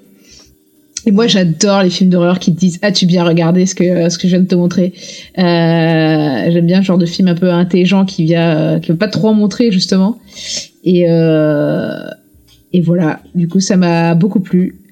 Et 1.08 1.10
moi, 1.10 1.26
j'adore 1.26 1.82
les 1.84 1.88
films 1.88 2.10
d'horreur 2.10 2.38
qui 2.38 2.54
te 2.54 2.60
disent 2.60 2.78
As-tu 2.82 3.06
bien 3.06 3.24
regardé 3.24 3.64
ce 3.64 3.74
que 3.74 4.10
ce 4.10 4.18
que 4.18 4.24
je 4.24 4.34
viens 4.34 4.42
de 4.42 4.46
te 4.46 4.54
montrer 4.54 4.92
euh, 5.38 6.50
J'aime 6.50 6.66
bien 6.66 6.82
ce 6.82 6.86
genre 6.86 6.98
de 6.98 7.06
film 7.06 7.28
un 7.28 7.34
peu 7.34 7.50
intelligent 7.50 8.04
qui 8.04 8.24
vient, 8.24 8.56
euh, 8.74 8.78
qui 8.78 8.90
veut 8.90 8.98
pas 8.98 9.08
trop 9.08 9.28
en 9.28 9.32
montrer 9.32 9.72
justement. 9.72 10.18
Et 10.84 11.06
euh, 11.08 12.10
et 12.74 12.82
voilà, 12.82 13.20
du 13.34 13.48
coup, 13.48 13.58
ça 13.58 13.78
m'a 13.78 14.14
beaucoup 14.14 14.40
plu. 14.40 14.82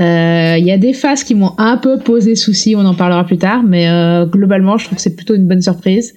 Euh, 0.00 0.56
Il 0.58 0.64
y 0.64 0.72
a 0.72 0.76
des 0.76 0.92
phases 0.92 1.22
qui 1.22 1.36
m'ont 1.36 1.52
un 1.56 1.76
peu 1.76 2.00
posé 2.00 2.34
souci, 2.34 2.74
on 2.74 2.84
en 2.84 2.94
parlera 2.96 3.24
plus 3.24 3.38
tard, 3.38 3.62
mais 3.62 3.88
euh, 3.88 4.26
globalement, 4.26 4.76
je 4.76 4.86
trouve 4.86 4.96
que 4.96 5.02
c'est 5.02 5.14
plutôt 5.14 5.36
une 5.36 5.46
bonne 5.46 5.62
surprise. 5.62 6.14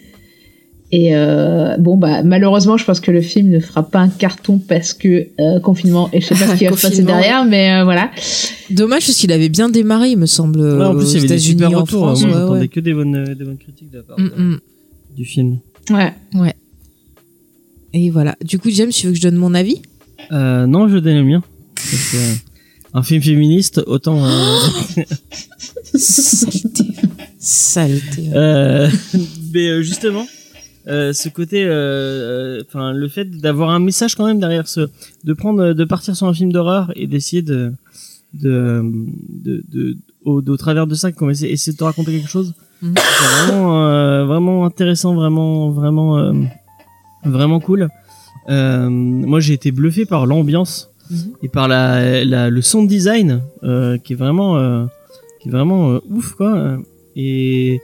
Et 0.96 1.16
euh, 1.16 1.76
bon, 1.78 1.98
bah 1.98 2.22
malheureusement, 2.22 2.78
je 2.78 2.86
pense 2.86 3.00
que 3.00 3.10
le 3.10 3.22
film 3.22 3.50
ne 3.50 3.60
fera 3.60 3.82
pas 3.82 3.98
un 4.00 4.10
carton 4.10 4.60
parce 4.60 4.94
que 4.94 5.28
euh, 5.40 5.60
confinement 5.60 6.08
et 6.14 6.22
je 6.22 6.28
sais 6.28 6.36
pas 6.36 6.54
ce 6.54 6.56
qui 6.60 6.66
va 6.68 6.78
se 6.78 6.82
passer 6.88 7.02
derrière, 7.02 7.46
mais 7.46 7.74
euh, 7.74 7.84
voilà. 7.84 8.12
Dommage 8.70 9.08
parce 9.08 9.18
qu'il 9.18 9.32
avait 9.32 9.50
bien 9.50 9.70
démarré, 9.70 10.10
il 10.12 10.18
me 10.20 10.28
semble. 10.28 10.60
ouais, 10.60 10.86
en 10.86 10.94
aux 10.94 10.98
plus, 11.00 11.08
il 11.12 11.14
y 11.16 11.18
avait 11.18 11.22
des 11.22 11.34
États-Unis, 11.34 11.60
super 11.64 11.78
en 11.78 11.82
retours. 11.82 12.06
France, 12.06 12.22
Moi, 12.22 12.30
ouais, 12.30 12.40
j'entendais 12.40 12.60
ouais. 12.60 12.68
que 12.68 12.80
des 12.80 12.94
bonnes, 12.94 13.24
des 13.34 13.44
bonnes 13.44 13.58
critiques 13.58 13.90
de 13.90 13.98
la 13.98 14.04
part 14.04 14.20
Mm, 14.20 14.24
de- 14.30 14.42
mm. 14.44 14.60
du 15.18 15.26
film. 15.26 15.58
Ouais. 15.90 16.14
Et 17.94 18.10
voilà. 18.12 18.36
Du 18.44 18.60
coup, 18.60 18.70
James, 18.70 18.90
tu 18.92 19.08
veux 19.08 19.14
que 19.14 19.18
je 19.18 19.24
donne 19.24 19.36
mon 19.36 19.56
avis? 19.56 19.82
Euh, 20.32 20.68
non, 20.68 20.88
je 20.90 20.98
donne 21.00 21.16
le 21.18 21.24
mien. 21.24 21.44
Parce 21.76 22.12
que, 22.12 22.18
euh, 22.18 22.36
un 22.94 23.02
film 23.04 23.22
féministe, 23.24 23.82
autant. 23.88 24.24
euh, 24.26 24.60
Saleté. 25.96 26.86
Saleté. 27.40 28.24
Euh, 28.34 28.90
mais 29.54 29.68
euh, 29.70 29.82
justement, 29.82 30.26
euh, 30.88 31.14
ce 31.14 31.30
côté, 31.30 31.64
euh, 31.66 31.70
euh, 31.72 32.64
enfin, 32.68 32.92
le 32.92 33.08
fait 33.08 33.26
d'avoir 33.26 33.70
un 33.70 33.80
message 33.80 34.16
quand 34.16 34.26
même 34.26 34.40
derrière 34.40 34.68
ce, 34.68 34.90
de 35.24 35.34
prendre, 35.34 35.74
de 35.74 35.84
partir 35.86 36.16
sur 36.16 36.28
un 36.28 36.34
film 36.34 36.52
d'horreur 36.52 36.92
et 36.96 37.08
d'essayer 37.08 37.42
de, 37.42 37.72
de, 38.34 38.82
de, 39.30 39.64
de, 39.72 39.98
au, 40.26 40.42
au 40.42 40.58
travers 40.58 40.88
de 40.88 40.96
ça, 40.96 41.12
qu'on 41.12 41.26
va 41.28 41.32
essayer, 41.32 41.54
de 41.56 41.78
te 41.78 41.84
raconter 41.84 42.12
quelque 42.12 42.30
chose. 42.30 42.54
Mhm. 42.82 42.94
C'est 42.98 43.46
vraiment, 43.48 43.88
euh, 43.88 44.26
vraiment 44.26 44.66
intéressant, 44.66 45.14
vraiment, 45.16 45.70
vraiment, 45.70 46.18
euh, 46.18 46.34
vraiment 47.26 47.60
cool. 47.60 47.88
Euh, 48.50 48.90
moi, 48.90 49.40
j'ai 49.40 49.54
été 49.54 49.72
bluffé 49.72 50.06
par 50.06 50.26
l'ambiance 50.26 50.90
Mhm. 51.10 51.18
et 51.44 51.50
par 51.50 51.68
la, 51.68 52.24
la, 52.24 52.50
le 52.50 52.62
sound 52.62 52.88
design 52.88 53.42
euh, 53.64 53.98
qui 53.98 54.14
est 54.14 54.16
vraiment, 54.16 54.58
euh, 54.58 54.86
qui 55.42 55.50
est 55.50 55.52
vraiment 55.52 55.92
euh, 55.92 56.00
ouf, 56.10 56.32
quoi. 56.36 56.78
Et 57.16 57.82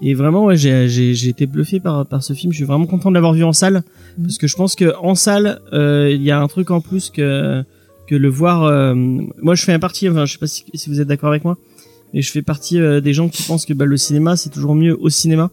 et 0.00 0.14
vraiment, 0.14 0.44
ouais, 0.46 0.56
j'ai, 0.56 0.88
j'ai, 0.88 1.14
j'ai 1.14 1.28
été 1.28 1.46
bluffé 1.46 1.80
par, 1.80 2.06
par 2.06 2.22
ce 2.22 2.32
film. 2.32 2.52
Je 2.52 2.56
suis 2.56 2.64
vraiment 2.64 2.86
content 2.86 3.10
de 3.10 3.14
l'avoir 3.14 3.32
vu 3.34 3.44
en 3.44 3.52
salle. 3.52 3.82
Mhm. 4.18 4.24
Parce 4.24 4.38
que 4.38 4.46
je 4.46 4.56
pense 4.56 4.74
que 4.74 4.94
en 5.02 5.14
salle, 5.14 5.60
euh, 5.72 6.10
il 6.14 6.22
y 6.22 6.30
a 6.30 6.40
un 6.40 6.48
truc 6.48 6.70
en 6.70 6.80
plus 6.80 7.10
que, 7.10 7.62
que 8.06 8.14
le 8.14 8.28
voir. 8.28 8.64
euh, 8.64 8.94
moi, 8.94 9.54
je 9.54 9.64
fais 9.64 9.72
un 9.72 9.78
partie, 9.78 10.08
enfin, 10.08 10.24
je 10.26 10.32
sais 10.32 10.38
pas 10.38 10.46
si, 10.46 10.64
si 10.74 10.88
vous 10.88 11.00
êtes 11.00 11.08
d'accord 11.08 11.28
avec 11.30 11.44
moi, 11.44 11.58
mais 12.14 12.22
je 12.22 12.30
fais 12.30 12.42
partie 12.42 12.80
euh, 12.80 13.00
des 13.00 13.12
gens 13.12 13.28
qui 13.28 13.42
pensent 13.42 13.66
que 13.66 13.74
bah, 13.74 13.84
le 13.84 13.96
cinéma, 13.96 14.36
c'est 14.36 14.50
toujours 14.50 14.74
mieux 14.74 14.96
au 15.00 15.10
cinéma. 15.10 15.50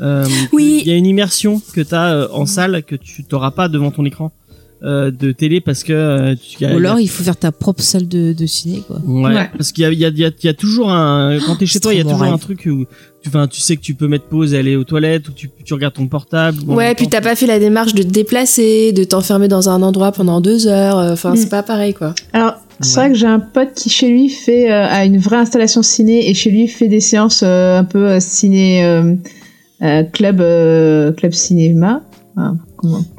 Euh, 0.00 0.26
Oui. 0.52 0.82
Il 0.84 0.88
y 0.90 0.92
a 0.92 0.96
une 0.96 1.06
immersion 1.06 1.62
que 1.72 1.80
tu 1.80 1.94
as 1.94 2.28
en 2.32 2.46
salle 2.46 2.82
que 2.82 2.96
tu 2.96 3.22
t'auras 3.24 3.52
pas 3.52 3.68
devant 3.68 3.92
ton 3.92 4.04
écran 4.04 4.32
euh, 4.84 5.10
de 5.10 5.32
télé 5.32 5.60
parce 5.60 5.82
que 5.82 5.92
euh, 5.92 6.34
tu, 6.36 6.62
Ou 6.64 6.76
alors, 6.76 7.00
il 7.00 7.08
faut 7.08 7.22
faire 7.24 7.36
ta 7.36 7.52
propre 7.52 7.82
salle 7.82 8.06
de, 8.06 8.32
de 8.34 8.46
ciné, 8.46 8.82
quoi. 8.86 9.00
Ouais, 9.06 9.34
Ouais. 9.34 9.50
parce 9.56 9.72
qu'il 9.72 9.82
y 9.82 9.86
a, 9.86 9.90
il 9.92 9.98
y, 9.98 10.04
a, 10.04 10.08
il 10.08 10.18
y, 10.18 10.24
a, 10.24 10.28
il 10.28 10.46
y 10.46 10.48
a 10.48 10.54
toujours 10.54 10.90
un 10.92 11.38
quand 11.46 11.56
t'es 11.56 11.66
chez 11.66 11.74
C'est 11.74 11.80
toi 11.80 11.94
il 11.94 11.98
y 11.98 12.00
a 12.00 12.04
toujours 12.04 12.22
un 12.24 12.36
truc 12.38 12.68
où 12.70 12.84
tu, 13.22 13.28
enfin, 13.28 13.46
tu 13.48 13.60
sais 13.60 13.76
que 13.76 13.80
tu 13.80 13.94
peux 13.94 14.08
mettre 14.08 14.26
pause 14.26 14.52
et 14.52 14.58
aller 14.58 14.76
aux 14.76 14.84
toilettes 14.84 15.28
ou 15.28 15.32
tu, 15.32 15.48
tu 15.64 15.72
regardes 15.72 15.94
ton 15.94 16.06
portable 16.06 16.58
Ouais, 16.66 16.94
puis 16.94 17.08
t'as 17.08 17.22
pas 17.22 17.34
fait 17.34 17.46
la 17.46 17.58
démarche 17.58 17.94
de 17.94 18.02
te 18.02 18.08
déplacer, 18.08 18.92
de 18.92 19.04
t'enfermer 19.04 19.48
dans 19.48 19.68
un 19.70 19.80
endroit 19.82 20.12
pendant 20.12 20.40
deux 20.42 20.66
heures. 20.66 20.98
euh, 20.98 21.12
Enfin, 21.14 21.32
Mm. 21.32 21.36
c'est 21.36 21.48
pas 21.48 21.62
pareil, 21.62 21.94
quoi. 21.94 22.14
Alors, 22.34 22.54
c'est 22.80 22.96
Ouais. 22.98 23.04
vrai 23.04 23.12
que 23.12 23.18
j'ai 23.18 23.26
un 23.26 23.38
pote 23.40 23.72
qui 23.74 23.88
chez 23.88 24.08
lui 24.10 24.28
fait 24.28 24.70
euh, 24.70 24.84
a 24.86 25.04
une 25.06 25.16
vraie 25.18 25.36
installation 25.38 25.82
ciné 25.82 26.28
et 26.28 26.34
chez 26.34 26.50
lui 26.50 26.68
fait 26.68 26.88
des 26.88 27.00
séances 27.00 27.42
euh, 27.42 27.78
un 27.78 27.84
peu 27.84 28.06
euh, 28.10 28.20
ciné 28.20 28.84
euh, 28.84 29.14
euh, 29.82 30.02
club 30.02 30.40
euh, 30.40 31.12
club 31.12 31.32
cinéma. 31.32 32.02
Enfin, 32.36 32.58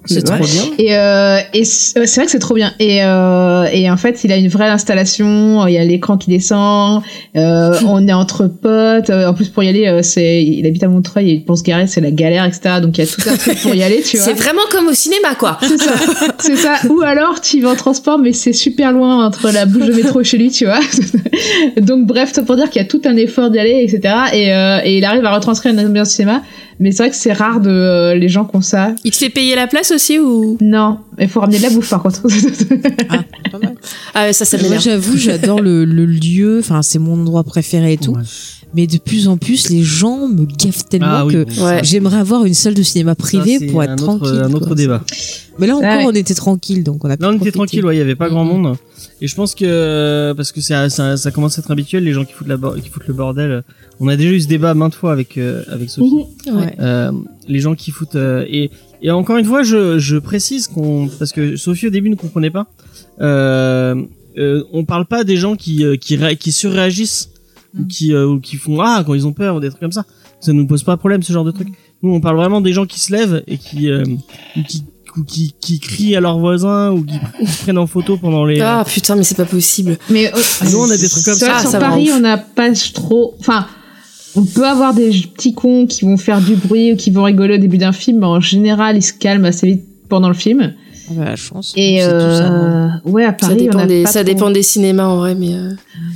C'est 0.05 0.23
trop 0.23 0.37
bien. 0.37 0.63
Et, 0.77 0.95
euh, 0.95 1.39
et 1.53 1.65
c'est 1.65 2.15
vrai 2.15 2.25
que 2.25 2.31
c'est 2.31 2.39
trop 2.39 2.53
bien. 2.55 2.73
Et, 2.79 3.03
euh, 3.03 3.65
et 3.71 3.89
en 3.89 3.97
fait, 3.97 4.23
il 4.23 4.31
a 4.31 4.37
une 4.37 4.47
vraie 4.47 4.67
installation. 4.67 5.65
Il 5.67 5.73
y 5.73 5.77
a 5.77 5.83
l'écran 5.83 6.17
qui 6.17 6.29
descend. 6.29 7.01
Euh, 7.35 7.73
on 7.87 8.07
est 8.07 8.13
entre 8.13 8.47
potes. 8.47 9.09
Euh, 9.09 9.27
En 9.27 9.33
plus, 9.33 9.49
pour 9.49 9.63
y 9.63 9.69
aller, 9.69 9.87
euh, 9.87 10.01
c'est 10.03 10.43
il 10.43 10.65
habite 10.65 10.83
à 10.83 10.87
Montreuil 10.87 11.31
et 11.31 11.39
pour 11.39 11.57
se 11.57 11.63
garer, 11.63 11.87
c'est 11.87 12.01
la 12.01 12.11
galère, 12.11 12.45
etc. 12.45 12.75
Donc 12.81 12.97
il 12.97 13.05
y 13.05 13.07
a 13.07 13.11
tout 13.11 13.21
un 13.29 13.35
truc 13.35 13.59
pour 13.61 13.73
y 13.75 13.83
aller, 13.83 14.01
tu 14.01 14.17
vois. 14.17 14.25
C'est 14.25 14.33
vraiment 14.33 14.61
comme 14.71 14.87
au 14.87 14.93
cinéma, 14.93 15.35
quoi. 15.37 15.57
C'est 15.61 15.77
ça, 15.79 15.93
c'est 16.39 16.55
ça. 16.55 16.75
Ou 16.89 17.01
alors 17.01 17.41
tu 17.41 17.57
y 17.57 17.61
vas 17.61 17.71
en 17.71 17.75
transport, 17.75 18.19
mais 18.19 18.33
c'est 18.33 18.53
super 18.53 18.91
loin 18.91 19.25
entre 19.25 19.51
la 19.51 19.65
bouche 19.65 19.87
de 19.87 19.93
métro 19.93 20.21
et 20.21 20.23
chez 20.23 20.37
lui, 20.37 20.51
tu 20.51 20.65
vois. 20.65 20.79
Donc 21.81 22.05
bref, 22.05 22.33
pour 22.45 22.55
dire 22.55 22.69
qu'il 22.69 22.81
y 22.81 22.85
a 22.85 22.87
tout 22.87 23.01
un 23.05 23.15
effort 23.15 23.49
d'y 23.49 23.59
aller, 23.59 23.83
etc. 23.87 24.13
Et, 24.33 24.53
euh, 24.53 24.79
et 24.83 24.97
il 24.97 25.05
arrive 25.05 25.25
à 25.25 25.33
retranscrire 25.33 25.73
une 25.73 25.79
ambiance 25.79 26.09
cinéma. 26.09 26.41
Mais 26.79 26.91
c'est 26.91 27.03
vrai 27.03 27.09
que 27.09 27.15
c'est 27.15 27.31
rare 27.31 27.61
de 27.61 27.69
euh, 27.69 28.15
les 28.15 28.27
gens 28.27 28.43
qui 28.43 28.55
ont 28.57 28.61
ça. 28.61 28.89
Il 29.05 29.11
te 29.11 29.15
fait 29.17 29.29
payer 29.29 29.54
payer 29.55 29.65
la 29.65 29.67
place 29.67 29.91
aussi 29.91 30.19
ou? 30.19 30.57
Non, 30.61 30.99
il 31.19 31.27
faut 31.29 31.39
ramener 31.39 31.57
de 31.57 31.63
la 31.63 31.69
bouffe 31.69 31.89
par 31.89 32.03
contre. 32.03 32.21
Ah, 33.09 33.23
pas 33.51 33.59
mal. 33.59 33.75
Ah, 34.13 34.33
ça, 34.33 34.45
ça 34.45 34.57
Moi, 34.57 34.63
m'énerve. 34.63 34.83
j'avoue, 34.83 35.17
j'adore 35.17 35.61
le, 35.61 35.85
le 35.85 36.05
lieu. 36.05 36.59
Enfin, 36.59 36.81
c'est 36.81 36.99
mon 36.99 37.13
endroit 37.21 37.43
préféré 37.43 37.93
et 37.93 37.97
tout. 37.97 38.11
Ouais. 38.13 38.23
Mais 38.73 38.87
de 38.87 38.97
plus 38.97 39.27
en 39.29 39.37
plus, 39.37 39.69
les 39.69 39.83
gens 39.83 40.27
me 40.27 40.45
gaffent 40.45 40.89
tellement 40.89 41.07
Ah 41.09 41.25
oui, 41.25 41.33
que 41.33 41.43
bon, 41.43 41.65
Ouais. 41.65 41.79
j'aimerais 41.83 42.17
avoir 42.17 42.43
une 42.45 42.53
salle 42.53 42.73
de 42.73 42.83
cinéma 42.83 43.15
privée 43.15 43.67
pour 43.67 43.81
être 43.83 43.91
un 43.91 43.93
autre, 43.93 44.17
tranquille. 44.17 44.41
Un 44.43 44.53
autre 44.53 44.67
quoi. 44.67 44.75
débat. 44.75 45.01
Mais 45.57 45.67
là 45.67 45.75
encore, 45.77 45.89
Ah 45.89 45.97
ouais. 45.99 46.05
on 46.07 46.11
était 46.11 46.33
tranquille, 46.33 46.83
donc 46.83 47.05
on 47.05 47.09
a 47.09 47.15
Là, 47.15 47.29
on 47.29 47.33
était 47.37 47.51
tranquille, 47.51 47.85
ouais, 47.85 47.95
il 47.95 47.99
y 47.99 48.01
avait 48.01 48.15
pas 48.15 48.29
grand 48.29 48.43
Mhm. 48.45 48.61
monde. 48.61 48.77
Et 49.21 49.27
je 49.27 49.35
pense 49.35 49.55
que 49.55 50.33
parce 50.35 50.51
que 50.51 50.59
ça, 50.61 50.89
ça, 50.89 51.15
ça 51.15 51.31
commence 51.31 51.57
à 51.57 51.61
être 51.61 51.71
habituel, 51.71 52.03
les 52.03 52.11
gens 52.13 52.25
qui 52.25 52.33
foutent 52.33 52.47
la 52.49 52.57
qui 52.81 52.89
foutent 52.89 53.07
le 53.07 53.13
bordel. 53.13 53.63
On 54.01 54.07
a 54.09 54.17
déjà 54.17 54.31
eu 54.31 54.41
ce 54.41 54.47
débat 54.47 54.73
maintes 54.73 54.95
fois 54.95 55.13
avec 55.13 55.37
euh, 55.37 55.63
avec 55.69 55.89
Sophie. 55.89 56.25
Ouais. 56.51 56.75
Euh, 56.79 57.11
les 57.47 57.59
gens 57.59 57.75
qui 57.75 57.91
foutent 57.91 58.15
euh, 58.15 58.45
et 58.49 58.69
et 59.01 59.11
encore 59.11 59.37
une 59.37 59.45
fois, 59.45 59.63
je 59.63 59.97
je 59.99 60.17
précise 60.17 60.67
qu'on 60.67 61.07
parce 61.19 61.31
que 61.31 61.55
Sophie 61.55 61.87
au 61.87 61.91
début 61.91 62.09
ne 62.09 62.15
comprenait 62.15 62.49
pas. 62.51 62.67
Euh, 63.21 63.95
euh, 64.37 64.63
on 64.73 64.83
parle 64.83 65.05
pas 65.05 65.23
des 65.23 65.37
gens 65.37 65.55
qui 65.55 65.85
euh, 65.85 65.95
qui 65.95 66.17
ré- 66.17 66.35
qui 66.35 66.51
surréagissent 66.51 67.29
ou 67.77 67.83
Mm. 67.83 67.87
qui 67.87 68.13
euh, 68.13 68.27
ou 68.27 68.39
qui 68.41 68.57
font 68.57 68.79
ah 68.81 69.03
quand 69.05 69.13
ils 69.13 69.25
ont 69.25 69.33
peur 69.33 69.55
ou 69.55 69.59
des 69.61 69.69
trucs 69.69 69.79
comme 69.81 69.91
ça. 69.93 70.05
Ça 70.41 70.51
nous 70.51 70.67
pose 70.67 70.83
pas 70.83 70.97
problème 70.97 71.23
ce 71.23 71.31
genre 71.31 71.45
de 71.45 71.51
truc. 71.51 71.69
Nous, 72.03 72.11
on 72.13 72.19
parle 72.19 72.35
vraiment 72.35 72.59
des 72.61 72.73
gens 72.73 72.85
qui 72.85 72.99
se 72.99 73.11
lèvent 73.13 73.43
et 73.47 73.57
qui 73.57 73.89
euh, 73.89 74.03
ou 74.57 74.61
qui 74.67 74.83
ou 75.17 75.23
qui, 75.23 75.55
qui 75.61 75.79
crient 75.79 76.15
à 76.15 76.19
leurs 76.19 76.39
voisins 76.39 76.91
ou 76.91 77.03
qui, 77.03 77.15
prennent 77.63 77.77
en 77.77 77.87
photo 77.87 78.17
pendant 78.17 78.45
les 78.45 78.59
Ah 78.61 78.83
putain, 78.85 79.15
mais 79.15 79.23
c'est 79.23 79.35
pas 79.35 79.45
possible. 79.45 79.97
Mais 80.09 80.27
euh, 80.33 80.37
Nous, 80.71 80.77
on 80.77 80.89
a 80.89 80.97
des 80.97 81.07
trucs 81.09 81.23
comme 81.25 81.35
ça. 81.35 81.59
Sur 81.61 81.69
ça 81.69 81.79
Paris, 81.79 82.09
on 82.13 82.19
n'a 82.19 82.37
pas 82.37 82.69
trop. 82.93 83.35
Enfin, 83.39 83.65
on 84.35 84.43
peut 84.43 84.65
avoir 84.67 84.93
des 84.93 85.09
petits 85.33 85.53
cons 85.53 85.85
qui 85.87 86.03
vont 86.05 86.17
faire 86.17 86.41
du 86.41 86.55
bruit 86.55 86.91
ou 86.93 86.95
qui 86.97 87.11
vont 87.11 87.23
rigoler 87.23 87.55
au 87.55 87.59
début 87.59 87.77
d'un 87.77 87.93
film, 87.93 88.19
mais 88.19 88.25
en 88.27 88.41
général, 88.41 88.97
ils 88.97 89.01
se 89.01 89.13
calment 89.13 89.45
assez 89.45 89.67
vite 89.67 89.83
pendant 90.09 90.27
le 90.27 90.33
film. 90.35 90.73
Ah 91.07 91.11
bah, 91.15 91.25
la 91.25 91.35
chance. 91.35 91.71
Et 91.77 92.01
ça. 92.01 92.09
hein. 92.47 92.99
euh, 93.05 93.09
ouais, 93.09 93.23
à 93.23 93.27
Ça 93.27 93.33
Paris, 93.33 93.53
on 93.53 93.63
dépend 93.63 93.77
a 93.79 93.85
des, 93.85 94.03
pas 94.03 94.11
ça 94.11 94.23
trop. 94.23 94.33
dépend 94.33 94.49
des 94.49 94.63
cinémas 94.63 95.05
en 95.05 95.17
vrai, 95.17 95.35
mais 95.35 95.53
euh, 95.53 95.69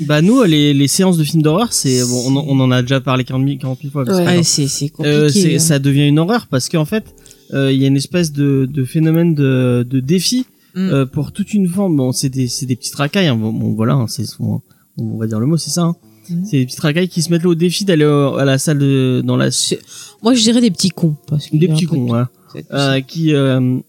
Bah 0.08 0.22
nous, 0.24 0.42
les, 0.44 0.74
les 0.74 0.88
séances 0.88 1.16
de 1.18 1.24
films 1.24 1.44
d'horreur, 1.44 1.72
c'est 1.72 2.02
bon, 2.02 2.24
on, 2.26 2.36
en- 2.38 2.46
on 2.48 2.60
en 2.60 2.72
a 2.72 2.82
déjà 2.82 3.00
parlé 3.00 3.24
40 3.24 3.46
000, 3.48 3.60
40 3.62 3.80
000 3.84 3.92
fois. 3.92 4.04
parce 4.04 4.18
Ouais. 4.18 4.26
que, 4.26 4.30
Ouais, 4.38 4.44
c'est 4.44 4.68
c'est 4.68 4.90
compliqué. 4.90 5.56
euh, 5.56 5.60
ça 5.60 5.78
devient 5.78 6.08
une 6.08 6.18
horreur 6.18 6.48
parce 6.50 6.70
qu'en 6.70 6.86
fait, 6.86 7.04
euh, 7.06 7.29
il 7.54 7.78
y 7.82 7.84
a 7.84 7.88
une 7.88 7.98
espèce 7.98 8.32
de, 8.32 8.68
de 8.72 8.84
phénomène 8.84 9.34
de, 9.36 9.86
de 9.90 10.00
défi 10.00 10.46
Mm. 10.76 10.90
euh, 10.92 11.06
pour 11.08 11.32
toute 11.32 11.56
une 11.56 11.68
forme. 11.68 11.98
Bon, 11.98 12.12
c'est 12.12 12.30
des, 12.30 12.48
c'est 12.48 12.68
des 12.68 12.76
petites 12.76 12.94
racailles. 12.94 13.26
Hein. 13.26 13.36
Bon, 13.36 13.52
bon, 13.52 13.74
voilà, 13.74 13.94
hein, 13.96 14.06
c'est 14.08 14.24
on, 14.40 14.62
on 15.00 15.18
va 15.18 15.26
dire 15.26 15.40
le 15.40 15.48
mot, 15.48 15.58
c'est 15.58 15.72
ça. 15.72 15.82
Hein. 15.82 15.96
Mm. 16.30 16.46
C'est 16.46 16.58
des 16.60 16.66
petites 16.68 16.80
racailles 16.80 17.10
qui 17.10 17.24
se 17.24 17.32
mettent 17.32 17.42
là 17.42 17.50
au 17.50 17.56
défi 17.56 17.86
d'aller 17.86 18.06
à 18.06 18.46
la 18.46 18.60
salle 18.60 18.78
de, 18.78 19.24
dans 19.26 19.36
la 19.36 19.50
Moi, 20.22 20.36
je 20.36 20.44
dirais 20.44 20.62
des 20.62 20.70
petits 20.70 20.92
cons. 20.92 21.16
Parce 21.26 21.50
des 21.52 21.68
petits 21.68 21.86
cons, 21.86 22.06
voilà. 22.06 22.30
Ça. 22.54 22.94
euh, 22.94 23.02
qui 23.02 23.34
euh, 23.34 23.80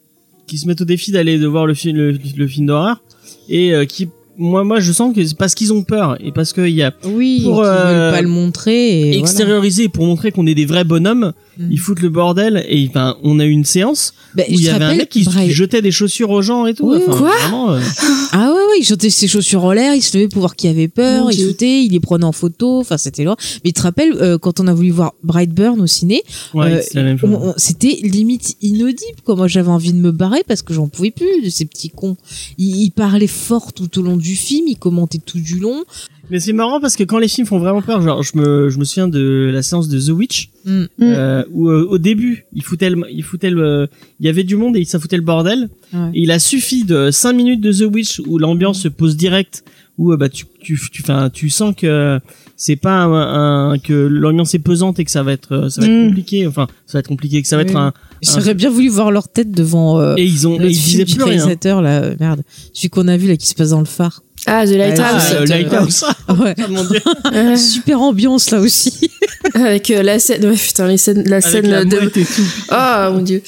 qui 0.47 0.57
se 0.57 0.67
mettent 0.67 0.81
au 0.81 0.87
défi 0.87 1.13
d'aller 1.13 1.39
de 1.39 1.47
voir 1.47 1.67
le 1.67 1.75
film 1.75 1.97
le, 1.99 2.13
le 2.13 2.47
film 2.49 2.67
d'horreur 2.67 3.03
et 3.51 3.75
euh, 3.75 3.85
qui 3.85 4.09
moi 4.41 4.65
moi 4.65 4.81
je 4.81 4.91
sens 4.93 5.15
que 5.15 5.25
c'est 5.25 5.37
parce 5.37 5.55
qu'ils 5.55 5.73
ont 5.73 5.83
peur 5.83 6.17
et 6.25 6.33
parce 6.33 6.53
qu'il 6.53 6.69
y 6.71 6.83
a 6.83 6.93
Oui, 7.05 7.43
pour, 7.45 7.61
euh, 7.63 8.11
veulent 8.11 8.13
pas 8.13 8.23
le 8.23 8.29
montrer. 8.29 9.01
Et 9.01 9.05
voilà. 9.05 9.19
extérioriser 9.21 9.89
pour 9.89 10.07
montrer 10.07 10.33
qu'on 10.33 10.47
est 10.47 10.55
des 10.55 10.67
vrais 10.67 10.85
bonhommes 10.85 11.33
Mm. 11.59 11.69
ils 11.73 11.79
foutent 11.79 12.01
le 12.01 12.09
bordel 12.09 12.65
et 12.69 12.87
enfin 12.89 13.17
on 13.23 13.39
a 13.39 13.45
eu 13.45 13.51
une 13.51 13.65
séance 13.67 14.15
Bah, 14.35 14.45
où 14.49 14.53
il 14.53 14.63
y 14.63 14.69
avait 14.71 14.85
un 14.85 14.95
mec 14.95 15.09
qui, 15.11 15.27
qui 15.27 15.51
jetait 15.51 15.83
des 15.83 15.91
chaussures 15.91 16.31
aux 16.31 16.41
gens 16.43 16.65
et 16.65 16.75
tout 16.75 16.89
Oui, 16.89 16.99
enfin, 17.07 17.19
quoi 17.19 17.37
vraiment, 17.39 17.73
euh, 17.73 17.81
Ah 18.33 18.47
ouais, 18.51 18.55
ouais, 18.55 18.79
il 18.81 18.85
jetait 18.85 19.11
ses 19.11 19.27
chaussures 19.29 19.65
en 19.65 19.73
l'air, 19.73 19.95
il 19.95 20.01
se 20.01 20.17
levait 20.17 20.29
pour 20.29 20.39
voir 20.41 20.55
qui 20.57 20.69
avait 20.69 20.89
peur, 20.89 21.31
il 21.33 21.39
sautait, 21.39 21.83
il 21.85 21.91
les 21.93 22.01
prenait 22.01 22.25
en 22.25 22.33
photo, 22.33 22.79
enfin 22.81 22.97
c'était 22.97 23.25
loin. 23.25 23.37
Mais 23.65 23.73
tu 23.73 23.75
te 23.75 23.83
rappelles, 23.83 24.13
euh, 24.21 24.39
quand 24.39 24.61
on 24.61 24.69
a 24.69 24.73
voulu 24.75 24.91
voir 24.91 25.13
Brightburn 25.25 25.81
au 25.81 25.87
ciné, 25.87 26.23
ouais 26.55 26.81
Euh, 26.95 27.53
c'était 27.57 27.99
limite 28.05 28.57
inaudible. 28.63 29.21
Quoi. 29.25 29.37
Moi 29.37 29.49
j'avais 29.49 29.71
envie 29.71 29.93
de 29.93 29.99
me 29.99 30.13
barrer 30.13 30.43
parce 30.47 30.63
que 30.63 30.73
j'en 30.73 30.89
pouvais 30.89 31.11
plus 31.11 31.43
de 31.45 31.51
ces 31.51 31.65
petits 31.67 31.91
cons. 31.91 32.17
Ils, 32.57 32.85
ils 32.85 32.91
parlaient 32.91 33.27
fort 33.27 33.73
tout 33.73 33.99
au 33.99 34.03
long 34.03 34.17
du 34.17 34.30
film, 34.37 34.67
ils 34.69 34.79
commentaient 34.79 35.19
tout 35.25 35.41
du 35.41 35.59
long. 35.59 35.85
mais 36.31 36.39
c'est 36.41 36.53
marrant 36.53 36.81
parce 36.81 36.97
que 36.97 37.03
quand 37.05 37.19
les 37.19 37.27
films 37.29 37.47
font 37.47 37.59
vraiment 37.59 37.83
peur 37.83 38.01
genre 38.03 38.23
je 38.23 38.37
me 38.39 38.69
je 38.71 38.79
me 38.79 38.85
souviens 38.85 39.09
de 39.09 39.51
la 39.53 39.63
séance 39.63 39.89
de 39.89 39.99
The 40.01 40.11
Witch 40.11 40.51
Mm. 40.67 40.85
euh, 41.01 41.43
où 41.53 41.71
euh, 41.71 41.87
au 41.89 41.97
début 41.97 42.45
il 42.53 42.63
foutait 42.63 42.91
le, 42.91 43.03
il 43.11 43.23
foutait 43.23 43.49
le, 43.49 43.89
il 44.21 44.27
y 44.27 44.29
avait 44.29 44.45
du 44.45 44.57
monde 44.57 44.77
et 44.77 44.85
ça 44.85 44.99
foutait 45.01 45.17
le 45.17 45.23
bordel 45.23 45.71
Ouais. 45.93 46.11
Et 46.15 46.21
il 46.23 46.31
a 46.31 46.39
suffi 46.39 46.85
de 46.85 47.11
5 47.11 47.33
minutes 47.33 47.61
de 47.63 47.73
The 47.73 47.93
Witch 47.93 48.21
où 48.27 48.37
l'ambiance 48.39 48.81
se 48.83 48.89
pose 48.89 49.17
direct, 49.17 49.65
où 49.99 50.13
euh, 50.13 50.17
bah 50.19 50.29
tu 50.29 50.45
tu 50.61 50.79
tu, 50.93 51.03
enfin, 51.03 51.31
tu 51.31 51.49
sens 51.51 51.75
que 51.75 52.21
c'est 52.63 52.77
pas 52.77 52.93
un, 53.05 53.71
un- 53.73 53.79
que 53.79 53.95
l'ambiance 53.95 54.55
est 54.55 54.59
pesante 54.59 54.99
et 54.99 55.05
que 55.07 55.11
ça 55.11 55.23
va 55.23 55.33
être 55.33 55.53
euh, 55.53 55.69
ça 55.71 55.81
va 55.81 55.87
être 55.87 55.93
Mm. 55.95 56.09
compliqué, 56.09 56.47
enfin 56.47 56.67
ça 56.87 56.99
va 56.99 57.01
être 57.01 57.09
compliqué, 57.09 57.41
que 57.41 57.49
ça 57.49 57.57
va 57.57 57.63
Oui. 57.63 57.71
être 57.71 57.77
un 57.77 57.93
J'aurais 58.23 58.53
bien 58.53 58.69
voulu 58.69 58.89
voir 58.91 59.11
leur 59.11 59.29
tête 59.29 59.51
devant 59.51 59.99
euh, 59.99 60.15
et 60.19 60.25
ils 60.27 60.47
ont 60.47 60.51
notre 60.59 60.65
ils 60.67 60.75
film 60.77 60.85
disaient 60.91 61.05
du 61.07 61.15
plus 61.15 61.25
rien. 61.25 61.33
réalisateur 61.37 61.81
là, 61.81 62.03
euh, 62.03 62.15
merde. 62.21 62.43
Celui 62.75 62.91
qu'on 62.91 63.09
a 63.09 63.17
vu 63.17 63.29
là 63.29 63.37
qui 63.37 63.47
se 63.47 63.55
passe 63.55 63.71
dans 63.71 63.79
le 63.79 63.87
phare. 63.87 64.23
ah 64.47 64.67
The 64.67 64.73
Lighthouse, 64.73 65.07
Ah, 65.07 65.33
euh, 65.33 65.41
euh, 65.41 65.47
Lighthouse. 65.47 66.05
Ouais. 66.39 66.55
Oh. 66.69 67.31
Ouais. 67.33 67.57
Super 67.57 68.03
ambiance 68.03 68.51
là 68.51 68.61
aussi. 68.61 69.11
avec 69.55 69.91
euh, 69.91 70.03
la 70.03 70.19
scène, 70.19 70.45
ouais 70.45 70.55
putain 70.57 70.87
les 70.87 70.99
scènes, 70.99 71.23
la 71.27 71.37
Avec 71.37 71.49
scène 71.49 71.67
la 71.71 71.85
de, 71.87 71.97
et 71.97 72.11
tout. 72.11 72.43
oh 72.73 73.13
mon 73.15 73.23
dieu, 73.23 73.43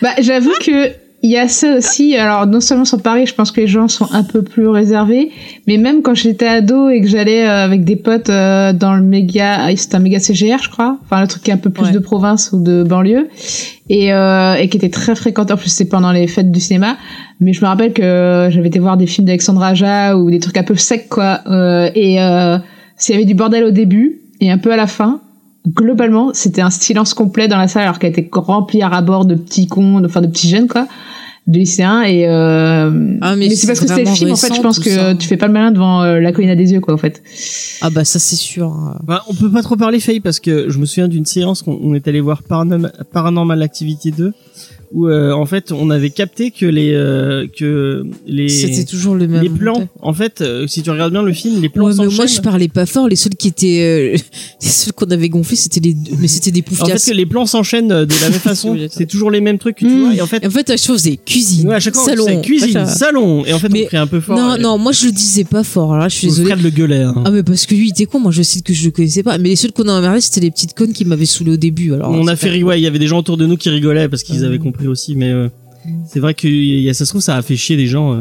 bah, 0.00 0.14
j'avoue 0.20 0.54
que 0.64 0.92
il 1.22 1.30
y 1.30 1.36
a 1.36 1.48
ça 1.48 1.76
aussi. 1.76 2.16
Alors, 2.16 2.46
non 2.46 2.60
seulement 2.60 2.84
sur 2.84 3.02
Paris, 3.02 3.26
je 3.26 3.34
pense 3.34 3.50
que 3.50 3.60
les 3.60 3.66
gens 3.66 3.88
sont 3.88 4.06
un 4.12 4.22
peu 4.22 4.42
plus 4.42 4.68
réservés, 4.68 5.30
mais 5.66 5.76
même 5.76 6.02
quand 6.02 6.14
j'étais 6.14 6.46
ado 6.46 6.88
et 6.88 7.00
que 7.00 7.08
j'allais 7.08 7.44
euh, 7.44 7.64
avec 7.64 7.84
des 7.84 7.96
potes 7.96 8.30
euh, 8.30 8.72
dans 8.72 8.94
le 8.94 9.02
méga, 9.02 9.56
ah, 9.60 9.76
c'était 9.76 9.96
un 9.96 9.98
méga 9.98 10.20
CGR, 10.20 10.58
je 10.62 10.70
crois. 10.70 10.96
Enfin, 11.04 11.20
le 11.20 11.26
truc 11.26 11.42
qui 11.42 11.50
est 11.50 11.54
un 11.54 11.58
peu 11.58 11.70
plus 11.70 11.86
Ouais. 11.86 11.92
de 11.92 11.98
province 11.98 12.50
ou 12.52 12.62
de 12.62 12.84
banlieue 12.84 13.28
et, 13.88 14.12
euh, 14.12 14.54
et 14.54 14.68
qui 14.68 14.76
était 14.76 14.90
très 14.90 15.16
fréquenté. 15.16 15.52
En 15.52 15.56
plus, 15.56 15.70
c'est 15.70 15.88
pendant 15.88 16.12
les 16.12 16.26
fêtes 16.28 16.52
du 16.52 16.60
cinéma. 16.60 16.96
Mais 17.40 17.52
je 17.52 17.60
me 17.62 17.66
rappelle 17.66 17.92
que 17.92 18.48
j'avais 18.50 18.68
été 18.68 18.78
voir 18.78 18.96
des 18.96 19.06
films 19.06 19.26
d'Alexandre 19.26 19.62
Aja 19.62 20.16
ou 20.16 20.30
des 20.30 20.38
trucs 20.40 20.56
un 20.56 20.62
peu 20.64 20.76
secs, 20.76 21.08
quoi. 21.08 21.40
Euh, 21.48 21.90
et 21.94 22.20
euh, 22.22 22.58
s'il 22.96 23.14
y 23.14 23.18
avait 23.18 23.26
du 23.26 23.34
bordel 23.34 23.64
au 23.64 23.70
début 23.70 24.20
et 24.40 24.50
un 24.50 24.58
peu 24.58 24.72
à 24.72 24.76
la 24.76 24.86
fin, 24.86 25.20
globalement, 25.66 26.30
c'était 26.34 26.62
un 26.62 26.70
silence 26.70 27.14
complet 27.14 27.48
dans 27.48 27.58
la 27.58 27.68
salle 27.68 27.82
alors 27.82 27.98
qu'elle 27.98 28.10
était 28.10 28.28
remplie 28.32 28.82
à 28.82 28.88
rabord 28.88 29.24
de 29.26 29.34
petits 29.34 29.66
cons, 29.66 30.00
de- 30.00 30.06
enfin 30.06 30.20
de 30.20 30.26
petits 30.26 30.48
jeunes 30.48 30.68
quoi, 30.68 30.86
de 31.46 31.58
lycéens 31.58 32.02
et 32.02 32.26
euh... 32.26 33.16
Ah, 33.20 33.36
mais 33.36 33.48
c'est 33.50 33.56
c'est 33.56 33.66
parce 33.66 33.80
que 33.80 33.86
c'est 33.86 34.04
le 34.04 34.10
film 34.10 34.30
en 34.32 34.36
fait, 34.36 34.54
je 34.54 34.60
pense 34.60 34.78
que 34.78 34.90
ça. 34.90 35.14
tu 35.14 35.26
fais 35.26 35.36
pas 35.36 35.46
le 35.46 35.52
malin 35.52 35.70
devant 35.70 36.02
euh, 36.02 36.20
la 36.20 36.32
colline 36.32 36.50
à 36.50 36.56
des 36.56 36.72
yeux 36.72 36.80
quoi 36.80 36.94
en 36.94 36.98
fait. 36.98 37.22
Ah 37.80 37.90
bah 37.90 38.04
ça 38.04 38.18
c'est 38.18 38.36
sûr. 38.36 38.94
Bah, 39.04 39.24
on 39.28 39.34
peut 39.34 39.50
pas 39.50 39.62
trop 39.62 39.76
parler 39.76 40.00
Faye 40.00 40.20
parce 40.20 40.40
que 40.40 40.68
je 40.70 40.78
me 40.78 40.86
souviens 40.86 41.08
d'une 41.08 41.26
séance 41.26 41.62
qu'on 41.62 41.78
on 41.82 41.94
est 41.94 42.06
allé 42.08 42.20
voir 42.20 42.42
Paranormal, 42.42 42.92
Paranormal 43.12 43.62
Activity 43.62 44.12
2 44.12 44.32
où 44.92 45.06
euh, 45.08 45.32
en 45.32 45.44
fait 45.44 45.70
on 45.72 45.90
avait 45.90 46.10
capté 46.10 46.50
que 46.50 46.64
les 46.64 46.92
euh, 46.94 47.46
que 47.46 48.04
les 48.26 48.48
C'était 48.48 48.84
toujours 48.84 49.14
le 49.14 49.28
même. 49.28 49.42
les 49.42 49.50
plans 49.50 49.86
en 50.00 50.12
fait 50.14 50.40
euh, 50.40 50.66
si 50.66 50.82
tu 50.82 50.90
regardes 50.90 51.12
bien 51.12 51.22
le 51.22 51.32
film 51.32 51.60
les 51.60 51.68
plans 51.68 51.86
Ouais, 51.88 51.92
mais 51.98 52.06
moi 52.06 52.26
je 52.26 52.40
parlais 52.40 52.68
pas 52.68 52.86
fort. 52.86 53.06
Les 53.08 53.16
seuls 53.16 53.34
qui 53.34 53.48
étaient, 53.48 53.80
euh, 53.80 54.16
les 54.62 54.68
seuls 54.68 54.92
qu'on 54.94 55.10
avait 55.10 55.28
gonflés, 55.28 55.56
c'était 55.56 55.80
les, 55.80 55.94
deux- 55.94 56.12
mais 56.18 56.28
c'était 56.28 56.50
des 56.50 56.60
En 56.60 56.70
fait, 56.86 56.92
poufias. 56.94 57.10
que 57.10 57.14
les 57.16 57.26
plans 57.26 57.46
s'enchaînent 57.46 57.88
de 57.88 58.20
la 58.22 58.30
même 58.30 58.40
façon. 58.40 58.76
C'est 58.90 59.06
toujours 59.06 59.30
les 59.30 59.40
mêmes 59.40 59.58
trucs 59.58 59.76
que 59.76 59.86
tu 59.86 60.00
vois. 60.00 60.14
Et 60.14 60.20
en 60.20 60.26
fait, 60.26 60.44
En 60.46 60.50
fait, 60.50 60.70
à 60.70 60.76
chaque 60.76 60.86
fois, 60.86 60.94
faisait 60.96 61.16
cuisine, 61.18 61.68
ouais, 61.68 61.74
à 61.74 61.80
chaque 61.80 61.94
fois, 61.94 62.04
salon, 62.04 62.40
cuisine, 62.42 62.86
salon. 62.86 63.44
Et 63.44 63.52
en 63.52 63.58
fait, 63.58 63.68
Mais- 63.68 63.84
on 63.84 63.86
crie 63.88 63.96
un 63.98 64.06
peu 64.06 64.20
fort. 64.20 64.36
Non, 64.38 64.56
Et- 64.56 64.60
non, 64.60 64.78
moi 64.78 64.92
je 64.92 65.06
le 65.06 65.12
disais 65.12 65.44
pas 65.44 65.64
fort. 65.64 65.92
Alors 65.92 66.04
là, 66.04 66.08
je 66.08 66.16
suis 66.16 66.28
désolée. 66.28 66.50
Fred 66.50 66.62
le 66.62 66.70
gueulait. 66.70 67.02
hein. 67.02 67.14
Ah 67.24 67.30
mais 67.30 67.42
parce 67.42 67.66
que 67.66 67.74
lui 67.74 67.86
il 67.88 67.90
était 67.90 68.06
con, 68.06 68.20
moi 68.20 68.32
je 68.32 68.42
sais 68.42 68.60
que 68.60 68.72
je 68.72 68.84
le 68.86 68.90
connaissais 68.90 69.22
pas. 69.22 69.36
Mais 69.38 69.50
les 69.50 69.56
seuls 69.56 69.72
qu'on 69.72 69.88
a 69.88 69.92
emmerdés 69.92 70.20
c'était 70.20 70.40
les 70.40 70.50
petites 70.50 70.74
connes 70.74 70.92
qui 70.92 71.04
m'avaient 71.04 71.26
saoulé 71.26 71.52
au 71.52 71.56
début. 71.56 71.92
Alors 71.94 72.10
on 72.10 72.26
a 72.26 72.36
fait 72.36 72.56
il 72.58 72.80
y 72.80 72.86
avait 72.86 72.98
des 72.98 73.06
gens 73.06 73.18
autour 73.18 73.36
de 73.36 73.46
nous 73.46 73.56
qui 73.56 73.68
rigolaient 73.70 74.08
parce 74.08 74.22
qu'ils 74.22 74.40
Mm. 74.40 74.44
avaient 74.44 74.58
compris 74.58 74.77
aussi. 74.86 75.16
Mais 75.16 75.30
euh, 75.32 75.48
c'est 76.12 76.20
vrai 76.20 76.34
que 76.34 76.46
y 76.48 76.88
a- 76.88 76.94
ça 76.94 77.04
se 77.04 77.10
trouve, 77.10 77.22
ça 77.22 77.36
a 77.36 77.42
fait 77.42 77.56
chier 77.56 77.76
des 77.76 77.86
gens. 77.86 78.14
euh. 78.14 78.20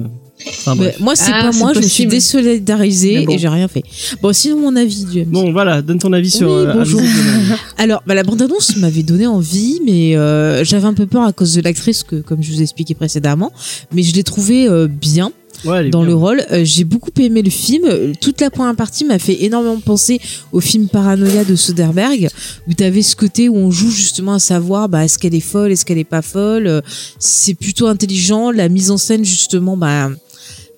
Enfin, 0.50 0.76
Mais 0.76 0.82
bref. 0.86 1.00
moi 1.00 1.16
c'est 1.16 1.32
Ah, 1.34 1.46
pas 1.46 1.52
c'est 1.52 1.58
moi, 1.60 1.74
je 1.74 1.80
me 1.80 1.84
suis 1.88 2.06
possible. 2.06 2.44
désolidarisée 2.44 3.20
Mais 3.20 3.26
bon. 3.26 3.34
et 3.34 3.38
j'ai 3.40 3.48
rien 3.48 3.68
fait. 3.68 3.82
Bon 4.22 4.32
sinon 4.34 4.60
mon 4.60 4.76
avis. 4.76 5.26
Bon, 5.26 5.52
voilà, 5.52 5.82
donne 5.82 5.98
ton 5.98 6.14
avis 6.14 6.30
sur. 6.30 6.48
Oui, 6.48 6.54
euh, 6.68 6.74
bonjour. 6.76 7.02
Alors, 7.80 8.04
bah, 8.06 8.14
la 8.14 8.22
bande-annonce 8.24 8.78
m'avait 8.78 9.02
donné 9.02 9.26
envie, 9.26 9.80
mais 9.84 10.16
euh, 10.16 10.64
j'avais 10.64 10.86
un 10.86 10.94
peu 10.94 11.08
peur 11.08 11.24
à 11.24 11.34
cause 11.34 11.56
de 11.56 11.62
l'actrice, 11.62 12.04
que 12.04 12.18
comme 12.18 12.44
je 12.44 12.52
vous 12.52 12.60
ai 12.60 12.64
expliqué 12.64 12.94
précédemment. 12.94 13.52
Mais 13.92 14.04
je 14.04 14.14
l'ai 14.14 14.24
trouvée 14.24 14.68
euh, 14.70 14.88
bien 14.88 15.32
Ouais, 15.66 15.90
dans 15.90 16.00
bien. 16.02 16.08
le 16.10 16.16
rôle. 16.16 16.46
Euh, 16.52 16.64
J'ai 16.64 16.84
beaucoup 16.84 17.10
aimé 17.20 17.42
le 17.42 17.50
film. 17.50 18.14
Toute 18.22 18.42
la 18.42 18.50
première 18.50 18.76
partie 18.76 19.06
m'a 19.06 19.20
fait 19.20 19.44
énormément 19.44 19.80
penser 19.80 20.20
au 20.52 20.60
film 20.60 20.88
Paranoia 20.88 21.44
de 21.46 21.56
Soderbergh, 21.56 22.28
où 22.68 22.74
tu 22.74 22.84
avais 22.84 23.02
ce 23.02 23.16
côté 23.16 23.50
où 23.50 23.56
on 23.58 23.72
joue 23.72 23.90
justement 23.92 24.34
à 24.36 24.40
savoir 24.40 24.88
bah, 24.90 25.04
est-ce 25.06 25.18
qu'elle 25.18 25.36
est 25.36 25.40
folle, 25.40 25.72
est-ce 25.72 25.84
qu'elle 25.86 25.98
est 25.98 26.04
pas 26.04 26.22
folle? 26.22 26.82
C'est 27.20 27.54
plutôt 27.56 27.88
intelligent. 27.88 28.52
La 28.52 28.70
mise 28.70 28.92
en 28.92 28.98
scène, 28.98 29.26
justement, 29.26 29.78
bah, 29.78 30.10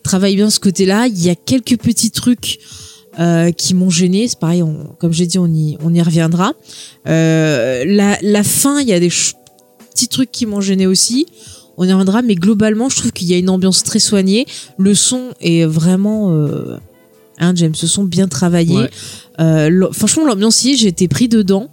travaille 0.04 0.36
bien 0.36 0.50
ce 0.50 0.60
côté-là. 0.60 1.08
Il 1.08 1.22
y 1.22 1.30
a 1.30 1.36
quelques 1.36 1.78
petits 1.78 2.12
trucs 2.12 2.60
euh, 3.20 3.52
qui 3.52 3.74
m'ont 3.74 3.90
gêné. 3.90 4.28
C'est 4.30 4.40
pareil, 4.40 4.64
on- 4.64 4.96
comme 5.00 5.12
j'ai 5.12 5.26
dit, 5.28 5.38
on 5.40 5.48
y, 5.48 5.78
on 5.84 5.94
y 5.94 6.02
reviendra. 6.02 6.54
Euh, 7.08 7.84
la, 7.86 8.18
la 8.22 8.44
fin, 8.44 8.80
il 8.80 8.88
y 8.88 8.94
a 8.94 9.00
des 9.00 9.10
petits 9.92 10.08
trucs 10.08 10.32
qui 10.32 10.46
m'ont 10.46 10.62
gêné 10.62 10.88
aussi. 10.88 11.26
On 11.80 11.86
y 11.86 11.92
reviendra, 11.92 12.22
mais 12.22 12.36
globalement, 12.36 12.90
je 12.90 12.98
trouve 12.98 13.12
qu'il 13.12 13.28
y 13.28 13.34
a 13.34 13.38
une 13.38 13.50
ambiance 13.50 13.84
très 13.84 14.00
soignée. 14.00 14.46
Le 14.78 14.94
son 14.94 15.30
est 15.42 15.66
vraiment 15.66 16.32
euh, 16.32 16.78
Hein, 17.40 17.54
James 17.56 17.74
sont 17.74 18.04
bien 18.04 18.28
travaillés. 18.28 18.76
Ouais. 18.76 18.90
Euh, 19.40 19.88
franchement, 19.94 20.26
l'ambiance 20.26 20.66
y 20.66 20.72
est, 20.72 20.76
j'ai 20.76 20.90
été 20.90 21.08
pris 21.08 21.30
dedans. 21.30 21.70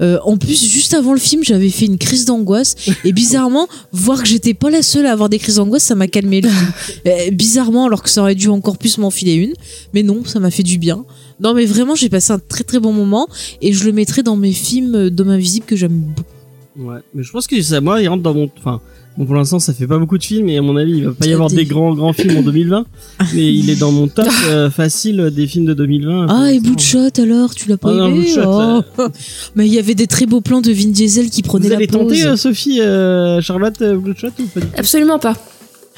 Euh, 0.00 0.18
en 0.24 0.38
plus, 0.38 0.64
juste 0.64 0.94
avant 0.94 1.12
le 1.12 1.18
film, 1.18 1.44
j'avais 1.44 1.68
fait 1.68 1.84
une 1.84 1.98
crise 1.98 2.24
d'angoisse. 2.24 2.74
Et 3.04 3.12
bizarrement, 3.12 3.68
voir 3.92 4.22
que 4.22 4.28
j'étais 4.28 4.54
pas 4.54 4.70
la 4.70 4.82
seule 4.82 5.04
à 5.04 5.12
avoir 5.12 5.28
des 5.28 5.38
crises 5.38 5.56
d'angoisse, 5.56 5.82
ça 5.82 5.94
m'a 5.94 6.08
calmé 6.08 6.40
le 6.40 6.48
film. 6.48 6.72
Euh, 7.06 7.30
bizarrement, 7.30 7.86
alors 7.86 8.02
que 8.02 8.10
ça 8.10 8.20
aurait 8.20 8.34
dû 8.34 8.48
encore 8.48 8.76
plus 8.76 8.98
m'enfiler 8.98 9.34
une. 9.34 9.54
Mais 9.94 10.02
non, 10.02 10.22
ça 10.24 10.38
m'a 10.38 10.50
fait 10.50 10.62
du 10.62 10.78
bien. 10.78 11.04
Non, 11.40 11.54
mais 11.54 11.64
vraiment, 11.64 11.94
j'ai 11.94 12.08
passé 12.08 12.32
un 12.32 12.38
très 12.38 12.64
très 12.64 12.78
bon 12.78 12.92
moment. 12.92 13.26
Et 13.62 13.72
je 13.72 13.84
le 13.84 13.92
mettrai 13.92 14.22
dans 14.22 14.36
mes 14.36 14.52
films 14.52 15.08
d'hommes 15.10 15.30
invisibles 15.30 15.66
que 15.66 15.76
j'aime 15.76 15.98
beaucoup. 15.98 16.90
Ouais, 16.90 17.00
mais 17.14 17.22
je 17.22 17.30
pense 17.30 17.46
que 17.46 17.60
ça, 17.62 17.80
moi, 17.80 18.00
il 18.02 18.08
rentre 18.08 18.22
dans 18.22 18.34
mon, 18.34 18.50
enfin, 18.58 18.80
bon, 19.18 19.24
pour 19.26 19.34
l'instant, 19.34 19.58
ça 19.58 19.72
fait 19.74 19.86
pas 19.86 19.98
beaucoup 19.98 20.18
de 20.18 20.22
films 20.24 20.48
et 20.48 20.58
à 20.58 20.62
mon 20.62 20.76
avis, 20.76 20.92
il 20.98 21.04
va 21.06 21.12
pas 21.12 21.26
y 21.26 21.32
avoir 21.32 21.48
des 21.50 21.64
grands, 21.64 21.94
grands 21.94 22.12
films 22.12 22.36
en 22.38 22.42
2020, 22.42 22.86
mais 23.34 23.54
il 23.54 23.68
est 23.70 23.76
dans 23.78 23.92
mon 23.92 24.08
top 24.08 24.26
euh, 24.48 24.70
facile 24.70 25.30
des 25.34 25.46
films 25.46 25.66
de 25.66 25.74
2020. 25.74 26.26
pour 26.26 26.36
Ah, 26.36 26.52
et. 26.52 26.60
Bloodshot 26.60 27.10
alors, 27.18 27.54
tu 27.54 27.68
l'as 27.68 27.76
pas 27.76 27.90
Ah 27.90 27.94
non, 27.94 28.06
aimé 28.08 28.24
Bloodshot, 28.32 28.84
Oh. 28.98 29.02
Mais 29.56 29.66
il 29.66 29.72
y 29.74 29.78
avait 29.78 29.94
des 29.94 30.06
très 30.06 30.26
beaux 30.26 30.40
plans 30.40 30.60
de 30.60 30.72
Vin 30.72 30.88
Diesel 30.90 31.30
qui 31.30 31.42
prenait 31.42 31.64
Vous 31.64 31.70
la 31.70 31.76
allez 31.76 31.86
pause. 31.86 32.00
tenter, 32.08 32.24
euh, 32.26 32.36
Sophie, 32.36 32.80
euh, 32.80 33.40
Charlotte, 33.40 33.80
euh, 33.82 33.96
Bloodshot 33.96 34.28
ou 34.38 34.46
pas 34.46 34.60
du 34.60 34.66
tout? 34.66 34.72
Absolument 34.76 35.18
pas. 35.18 35.34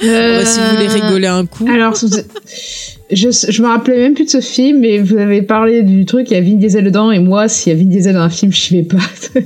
Ouais, 0.02 0.44
si 0.44 0.58
vous 0.58 0.76
voulez 0.76 0.88
rigoler 0.88 1.26
un 1.28 1.46
coup. 1.46 1.66
Euh, 1.66 1.72
Alors, 1.72 1.94
je, 3.14 3.28
je 3.48 3.62
me 3.62 3.66
rappelais 3.68 3.98
même 3.98 4.14
plus 4.14 4.24
de 4.24 4.30
ce 4.30 4.40
film, 4.40 4.80
mais 4.80 4.98
vous 4.98 5.16
avez 5.18 5.42
parlé 5.42 5.82
du 5.82 6.04
truc, 6.06 6.28
il 6.30 6.34
y 6.34 6.36
a 6.36 6.40
Vin 6.40 6.54
Diesel 6.56 6.84
dedans, 6.84 7.10
et 7.12 7.18
moi, 7.18 7.46
s'il 7.48 7.72
y 7.72 7.76
a 7.76 7.78
Vin 7.78 7.88
Diesel 7.88 8.14
dans 8.14 8.20
un 8.20 8.30
film, 8.30 8.52
je 8.52 8.74
vais 8.74 8.82
pas. 8.82 8.98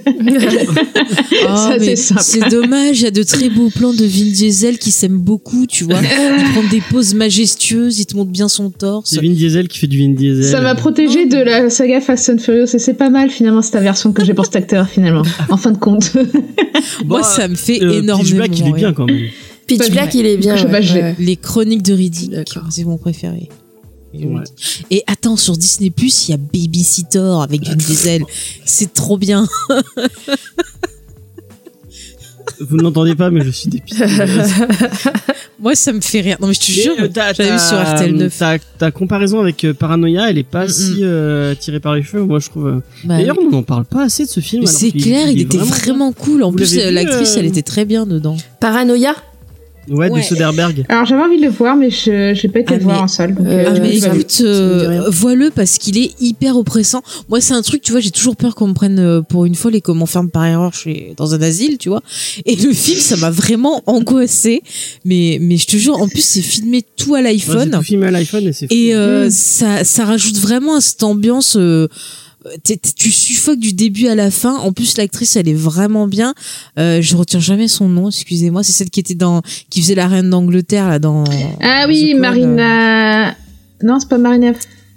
Ah, 1.49 1.77
mais 1.79 1.97
c'est 1.97 2.19
c'est 2.21 2.49
dommage, 2.51 3.01
il 3.01 3.05
y 3.05 3.07
a 3.07 3.11
de 3.11 3.23
très 3.23 3.49
beaux 3.49 3.71
plans 3.71 3.93
de 3.93 4.05
Vin 4.05 4.31
Diesel 4.31 4.79
qui 4.79 4.91
s'aiment 4.91 5.19
beaucoup, 5.19 5.67
tu 5.67 5.85
vois. 5.85 6.01
Il 6.03 6.53
prend 6.53 6.69
des 6.71 6.81
poses 6.81 7.15
majestueuses, 7.15 7.99
il 8.01 8.07
te 8.07 8.17
montre 8.17 8.31
bien 8.31 8.49
son 8.49 8.71
torse. 8.71 9.11
C'est 9.11 9.21
Vin 9.21 9.33
Diesel 9.33 9.69
qui 9.69 9.79
fait 9.79 9.87
du 9.87 9.99
Vin 9.99 10.13
Diesel. 10.15 10.45
Ça 10.45 10.61
m'a 10.61 10.75
protégé 10.75 11.27
de 11.27 11.39
la 11.39 11.71
saga 11.71 12.01
Fast 12.01 12.31
and 12.31 12.39
Furious, 12.39 12.75
et 12.75 12.79
c'est 12.79 12.95
pas 12.95 13.11
mal, 13.11 13.31
finalement, 13.31 13.63
cette 13.63 13.83
version 13.83 14.13
que 14.13 14.25
j'ai 14.25 14.35
pour 14.35 14.45
cet 14.47 14.57
acteur, 14.57 14.89
finalement. 14.89 15.23
En 15.49 15.57
fin 15.57 15.71
de 15.73 15.79
compte. 15.79 16.15
Moi, 17.05 17.21
Bah, 17.21 17.23
ça 17.23 17.49
me 17.49 17.55
fait 17.55 17.83
euh, 17.83 17.89
Pitch 17.91 17.99
énormément 18.03 18.37
Black, 18.37 18.59
il 18.59 18.69
est 18.69 18.73
bien 18.73 18.93
quand 18.93 19.07
même. 19.07 19.27
Pitch 19.67 19.91
Black, 19.91 20.15
il 20.15 20.27
est 20.27 20.37
bien. 20.37 20.57
Je 20.57 20.63
sais 20.67 20.69
pas. 21.01 21.13
Les 21.19 21.37
chroniques 21.37 21.83
de 21.83 21.93
Riddick, 21.95 22.33
c'est 22.71 22.85
mon 22.85 22.99
préféré. 22.99 23.49
Ouais. 24.15 24.45
Et 24.91 25.03
attends, 25.07 25.37
sur 25.37 25.57
Disney 25.59 25.91
Plus, 25.91 26.29
il 26.29 26.31
y 26.31 26.35
a 26.35 26.39
Babysitter 26.39 27.35
avec 27.43 27.67
Vin 27.67 27.75
Diesel. 27.77 28.23
C'est 28.65 28.95
trop 28.95 29.19
bien. 29.19 29.47
Vous 32.61 32.77
ne 32.79 32.83
l'entendez 32.83 33.15
pas, 33.15 33.29
mais 33.31 33.45
je 33.45 33.51
suis 33.51 33.69
dépité. 33.69 34.03
Moi, 35.61 35.75
ça 35.75 35.93
me 35.93 36.01
fait 36.01 36.21
rire. 36.23 36.39
Non, 36.41 36.47
mais 36.49 36.55
je 36.55 36.61
te 36.61 36.67
Mais, 36.71 36.83
jure, 36.83 36.95
euh, 36.99 37.09
j'avais 37.37 37.53
vu 37.53 37.59
sur 37.59 37.79
RTL 37.79 38.15
9. 38.15 38.43
Ta, 38.79 38.91
comparaison 38.91 39.41
avec 39.41 39.65
euh, 39.65 39.75
Paranoia, 39.75 40.31
elle 40.31 40.39
est 40.39 40.43
pas 40.43 40.65
Mm, 40.67 40.71
si 40.71 40.99
euh, 41.03 41.55
tirée 41.55 41.81
par 41.81 41.95
les 41.95 42.03
cheveux, 42.03 42.23
moi 42.25 42.39
je 42.39 42.49
trouve. 42.49 42.67
euh. 42.69 42.81
Bah, 43.05 43.19
D'ailleurs, 43.19 43.37
on 43.43 43.51
n'en 43.51 43.63
parle 43.63 43.85
pas 43.85 44.05
assez 44.05 44.25
de 44.25 44.31
ce 44.31 44.41
film. 44.41 44.65
c'est 44.67 44.91
clair, 44.93 45.29
il, 45.29 45.41
était 45.41 45.59
vraiment, 45.59 46.13
cool. 46.13 46.43
En 46.45 46.51
Vous 46.51 46.57
plus, 46.57 46.77
l'actrice, 46.77 47.37
euh, 47.37 47.41
elle 47.41 47.47
était 47.47 47.63
très 47.63 47.85
bien 47.85 48.07
dedans. 48.07 48.37
Paranoia 48.61 49.15
Ouais, 49.89 50.11
Ouais. 50.11 50.21
de 50.21 50.25
Soderbergh. 50.25 50.85
Alors, 50.89 51.05
j'avais 51.07 51.23
envie 51.23 51.37
de 51.39 51.43
le 51.45 51.51
voir, 51.51 51.77
mais 51.77 51.91
je 51.91 52.33
j'ai 52.35 52.49
pas 52.49 52.61
été 52.61 52.75
Ah, 52.75 52.77
le 52.79 52.83
voir 52.83 52.97
mais- 52.97 53.03
en 53.03 53.09
salle. 53.09 53.35
Donc, 53.35 53.47
Euh, 53.47 53.65
Ah 53.67 53.71
euh, 53.71 53.79
mais 53.81 53.97
écoute, 53.97 54.39
euh, 54.43 55.09
vois-le 55.11 55.51
parce 55.51 55.79
qu'il 55.79 55.97
est 55.99 56.11
hyper 56.21 56.57
oppressant. 56.57 57.03
Moi 57.29 57.41
c'est 57.41 57.55
un 57.55 57.63
truc, 57.63 57.83
tu 57.83 57.93
vois, 57.93 58.01
j'ai 58.01 58.11
toujours 58.11 58.37
peur 58.37 58.55
qu'on 58.55 58.69
me 58.69 58.75
prenne 58.75 58.99
euh, 58.99 59.23
pour 59.23 59.45
une 59.45 59.55
folle 59.55 59.75
et 59.77 59.81
qu'on 59.81 59.95
m'enferme 59.95 60.31
par 60.31 60.45
erreur 60.47 60.75
chez 60.75 61.15
dans 61.17 61.35
un 61.35 61.43
asile, 61.43 61.79
tu 61.79 61.89
vois. 61.89 62.03
Et 62.47 62.57
le 62.57 62.73
film, 62.73 62.99
ça 62.99 63.17
m'a 63.17 63.31
vraiment 63.31 63.83
angoissé. 63.87 64.63
Mais 65.05 65.39
mais 65.41 65.57
je 65.57 65.67
te 65.67 65.77
jure, 65.77 66.01
en 66.01 66.09
plus 66.09 66.25
c'est 66.25 66.43
filmé 66.43 66.85
tout 66.97 67.15
à 67.15 67.23
l'iPhone 67.23 67.71
tout 67.71 67.83
filmé 67.83 68.07
à 68.09 68.11
l'iPhone 68.11 68.47
et 68.49 68.53
c'est 68.53 68.67
et 68.73 68.95
euh, 68.95 69.29
ça 69.31 69.85
ça 69.85 70.05
rajoute 70.05 70.37
vraiment 70.39 70.77
à 70.77 70.81
cette 70.81 71.03
ambiance. 71.03 71.57
euh, 71.57 71.89
tu 72.65 73.11
suffoques 73.11 73.59
du 73.59 73.73
début 73.73 74.09
à 74.09 74.15
la 74.15 74.31
fin. 74.31 74.57
En 74.57 74.73
plus, 74.73 74.97
l'actrice, 74.97 75.37
elle 75.37 75.49
est 75.49 75.55
vraiment 75.55 76.07
bien. 76.07 76.35
Euh, 76.79 77.01
je 77.03 77.17
retiens 77.17 77.41
jamais 77.41 77.69
son 77.69 77.89
nom. 77.89 78.09
Excusez-moi. 78.09 78.63
C'est 78.63 78.73
celle 78.73 78.91
qui 78.91 79.01
était 79.01 79.15
dans, 79.15 79.43
qui 79.71 79.83
faisait 79.83 79.95
la 79.95 80.09
reine 80.09 80.31
d'Angleterre 80.31 80.89
là 80.89 80.99
dans. 80.99 81.25
Ah 81.63 81.87
oui, 81.89 82.15
Marina. 82.15 83.35
Non, 83.83 83.99
c'est 84.01 84.09
pas 84.09 84.19
Marina 84.19 84.53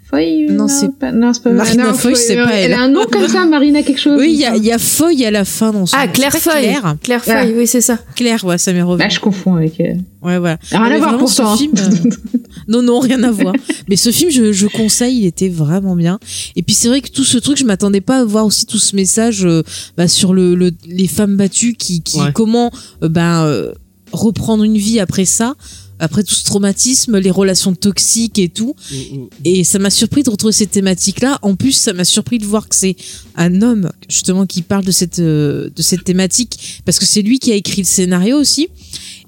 Foy 0.10 0.47
Non, 0.49 0.68
c'est- 0.68 0.89
pas... 0.97 1.12
non, 1.12 1.34
c'est 1.34 1.43
pas 1.43 1.51
Marina 1.51 1.84
non, 1.88 1.93
Foy, 1.93 2.16
c'est 2.16 2.36
pas 2.36 2.51
elle. 2.53 2.72
Elle 2.72 2.74
a 2.74 2.82
un 2.82 2.89
nom 2.89 3.05
comme 3.12 3.28
ça, 3.28 3.45
Marina 3.45 3.84
quelque 3.84 3.99
chose. 3.99 4.20
Oui, 4.20 4.32
il 4.34 4.39
y 4.39 4.45
a, 4.45 4.55
il 4.55 4.66
y 4.66 4.72
a 4.72 4.80
Foy 4.80 5.24
à 5.26 5.30
la 5.32 5.45
fin 5.45 5.72
dans 5.72 5.86
son. 5.86 5.95
Ah, 5.99 6.07
Claire 6.07 6.32
Foy. 6.34 6.51
Claire. 6.62 6.95
Claire 7.03 7.22
Ah. 7.28 7.43
Foy, 7.43 7.53
oui, 7.57 7.68
c'est 7.68 7.82
ça. 7.82 7.99
Claire, 8.16 8.43
ouais, 8.43 8.57
ça 8.57 8.74
m'est 8.74 8.82
revenu. 8.82 9.03
Bah, 9.03 9.10
je 9.10 9.20
confonds 9.20 9.55
avec. 9.55 9.80
euh, 9.80 9.93
Ouais, 10.22 10.39
voilà. 10.39 10.57
Rien 10.72 10.82
à 10.91 10.97
voir 10.97 11.18
pourtant. 11.18 11.53
hein. 11.53 11.57
film, 11.57 11.74
euh, 11.78 12.10
Non, 12.68 12.82
non, 12.82 12.99
rien 12.99 13.22
à 13.24 13.32
voir. 13.32 13.53
Mais 13.88 13.95
ce 13.95 14.12
film, 14.12 14.30
je, 14.32 14.51
je 14.51 14.68
conseille, 14.68 15.20
il 15.20 15.26
était 15.26 15.47
vraiment 15.49 15.95
bien. 15.95 16.20
Et 16.55 16.62
puis 16.64 16.76
c'est 16.76 16.88
vrai 16.88 17.01
que 17.01 17.10
tout 17.10 17.24
ce 17.24 17.38
truc, 17.38 17.57
je 17.57 17.64
m'attendais 17.66 18.01
pas 18.01 18.20
à 18.20 18.26
voir 18.26 18.45
aussi 18.45 18.66
tout 18.66 18.78
ce 18.80 18.95
message 18.95 19.45
euh, 19.45 19.64
bah, 19.97 20.07
sur 20.07 20.34
le, 20.34 20.55
le- 20.55 20.72
les 20.88 21.07
femmes 21.07 21.36
battues 21.38 21.74
qui, 21.74 22.01
qui 22.01 22.20
Ouais. 22.20 22.32
comment 22.34 22.72
euh, 23.03 23.10
ben, 23.10 23.43
euh, 23.45 23.72
reprendre 24.12 24.64
une 24.64 24.78
vie 24.78 24.99
après 24.99 25.26
ça, 25.26 25.55
après 26.00 26.24
tout 26.24 26.34
ce 26.34 26.43
traumatisme, 26.43 27.18
les 27.18 27.32
relations 27.32 27.76
toxiques 27.76 28.39
et 28.39 28.50
tout. 28.50 28.76
Mm, 28.91 28.95
mm. 28.95 29.28
Et 29.45 29.64
ça 29.64 29.80
m'a 29.80 29.89
surpris 29.89 30.24
de 30.24 30.30
retrouver 30.30 30.54
cette 30.54 30.72
thématique-là. 30.72 31.39
En 31.41 31.56
plus, 31.56 31.74
ça 31.74 31.93
m'a 31.93 32.06
surpris 32.06 32.38
de 32.39 32.45
voir 32.45 32.68
que 32.68 32.76
c'est 32.76 32.95
un 33.36 33.62
homme 33.62 33.89
justement 34.08 34.45
qui 34.45 34.62
parle 34.62 34.86
de 34.86 34.91
cette 34.91 35.20
euh, 35.20 35.70
de 35.76 35.82
cette 35.82 36.04
thématique 36.04 36.82
parce 36.86 37.00
que 37.00 37.06
c'est 37.06 37.22
lui 37.22 37.39
qui 37.39 37.52
a 37.52 37.56
écrit 37.56 37.82
le 37.82 37.88
scénario 37.88 38.38
aussi. 38.38 38.70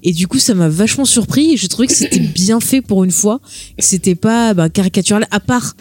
Et 0.02 0.12
du 0.12 0.26
coup, 0.26 0.38
ça 0.38 0.54
m'a 0.54 0.68
vachement 0.68 1.04
surpris. 1.04 1.52
Et 1.52 1.56
je 1.56 1.66
trouvais 1.66 1.86
que 1.86 1.94
c'était 1.94 2.18
bien 2.34 2.60
fait 2.60 2.80
pour 2.80 3.04
une 3.04 3.12
fois. 3.12 3.40
Que 3.78 3.84
c'était 3.84 4.14
pas 4.14 4.54
bah, 4.54 4.68
caricatural. 4.68 5.26
À 5.30 5.40
part 5.40 5.76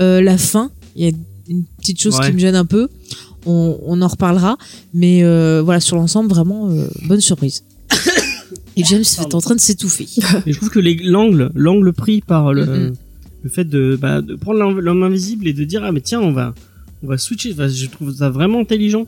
euh, 0.00 0.20
la 0.20 0.38
fin, 0.38 0.70
il 0.96 1.04
y 1.04 1.08
a 1.08 1.12
une 1.48 1.64
petite 1.80 2.00
chose 2.00 2.16
Ouais. 2.18 2.26
qui 2.26 2.32
me 2.34 2.38
gêne 2.38 2.54
un 2.56 2.64
peu. 2.66 2.88
On, 3.46 3.78
on 3.84 4.02
en 4.02 4.08
reparlera. 4.08 4.58
Mais 4.94 5.22
euh, 5.22 5.62
voilà, 5.64 5.80
sur 5.80 5.96
l'ensemble, 5.96 6.28
vraiment 6.28 6.68
euh, 6.70 6.86
bonne 7.06 7.20
surprise. 7.20 7.64
Et 8.76 8.84
James 8.84 9.00
est 9.02 9.34
en 9.34 9.40
train 9.40 9.54
de 9.54 9.60
s'étouffer. 9.60 10.06
Et 10.46 10.52
je 10.52 10.56
trouve 10.56 10.70
que 10.70 10.80
l'angle, 10.80 11.50
l'angle 11.54 11.92
pris 11.92 12.20
par 12.20 12.52
le, 12.52 12.64
Mhm. 12.64 12.92
le 13.44 13.50
fait 13.50 13.64
de, 13.64 13.98
bah, 14.00 14.22
de 14.22 14.34
prendre 14.34 14.58
l'homme 14.80 15.02
invisible 15.02 15.46
et 15.48 15.52
de 15.52 15.64
dire 15.64 15.82
ah 15.84 15.92
mais 15.92 16.00
tiens 16.00 16.20
on 16.20 16.32
va, 16.32 16.54
on 17.02 17.08
va 17.08 17.18
switcher. 17.18 17.52
Enfin, 17.52 17.68
je 17.68 17.86
trouve 17.86 18.14
ça 18.14 18.30
vraiment 18.30 18.60
intelligent. 18.60 19.06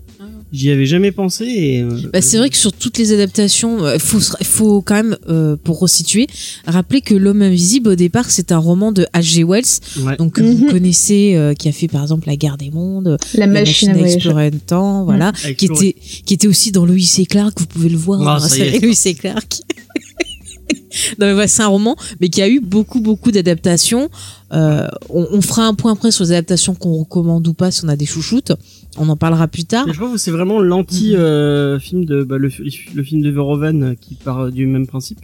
J'y 0.53 0.71
avais 0.71 0.87
jamais 0.87 1.11
pensé 1.11 1.45
et. 1.47 1.83
euh, 1.83 1.99
Bah, 2.13 2.21
c'est 2.23 2.39
vrai 2.39 2.49
que 2.51 2.57
sur 2.57 2.73
toutes 2.73 2.99
les 2.99 3.13
adaptations, 3.13 3.93
il 3.93 3.99
faut, 3.99 4.21
se- 4.21 4.33
faut 4.45 4.83
quand 4.83 4.95
même, 4.95 5.17
euh, 5.29 5.57
pour 5.63 5.81
resituer, 5.81 6.27
rappeler 6.67 7.01
que 7.01 7.15
L'homme 7.15 7.43
invisible, 7.43 7.91
au 7.91 7.95
départ, 7.95 8.31
c'est 8.31 8.53
un 8.53 8.59
roman 8.59 8.93
de 8.93 9.07
H.G. 9.15 9.43
Wells, 9.45 9.65
Ouais. 10.05 10.17
donc 10.17 10.35
que 10.35 10.43
vous 10.43 10.65
Mhm. 10.67 10.71
connaissez, 10.71 11.35
euh, 11.35 11.55
qui 11.55 11.69
a 11.69 11.73
fait 11.73 11.89
par 11.89 12.03
exemple 12.03 12.27
La 12.29 12.37
guerre 12.37 12.57
des 12.59 12.71
mondes, 12.71 13.17
La 13.35 13.47
La 13.47 13.53
machine 13.53 13.91
à 13.91 13.99
explorer 13.99 14.51
le 14.51 14.59
temps, 14.61 15.05
voilà, 15.05 15.33
Avec 15.43 15.57
qui 15.57 15.67
était, 15.67 15.97
qui 16.25 16.35
était 16.35 16.47
aussi 16.49 16.71
dans 16.73 16.87
Louis 16.87 17.11
et 17.19 17.27
Clark, 17.27 17.59
vous 17.59 17.67
pouvez 17.67 17.89
le 17.89 17.97
voir, 17.97 18.21
Ah, 18.27 18.37
hein, 18.37 18.49
ça 18.49 18.57
et 18.65 19.15
Clark. 19.15 19.61
non 21.19 21.27
mais 21.27 21.33
voilà, 21.33 21.49
c'est 21.49 21.63
un 21.63 21.67
roman, 21.69 21.97
mais 22.21 22.29
qui 22.29 22.41
a 22.43 22.49
eu 22.49 22.61
beaucoup 22.61 23.01
beaucoup 23.01 23.31
d'adaptations. 23.33 24.09
Euh, 24.55 24.87
on, 25.11 25.27
on 25.33 25.41
fera 25.41 25.67
un 25.67 25.75
point 25.75 25.93
après 25.93 26.11
sur 26.13 26.25
les 26.25 26.31
adaptations 26.33 26.75
qu'on 26.75 26.95
recommande 26.95 27.47
ou 27.49 27.55
pas 27.55 27.71
si 27.71 27.85
on 27.85 27.89
a 27.89 27.97
des 27.97 28.07
chouchoutes. 28.07 28.53
On 28.97 29.09
en 29.09 29.17
parlera 29.17 29.49
plus 29.49 29.65
tard. 29.65 29.85
Mais 29.87 29.93
je 29.93 29.99
trouve 29.99 30.13
que 30.13 30.19
c'est 30.19 30.31
vraiment 30.31 30.61
l'anti 30.61 31.17
euh, 31.17 31.79
film 31.81 32.05
de 32.05 32.23
bah, 32.23 32.39
le, 32.39 32.51
le 32.95 33.03
film 33.03 33.23
de 33.23 33.31
Verhoeven 33.31 33.83
euh, 33.83 33.95
qui 34.01 34.15
part 34.15 34.51
du 34.53 34.67
même 34.67 34.87
principe. 34.87 35.19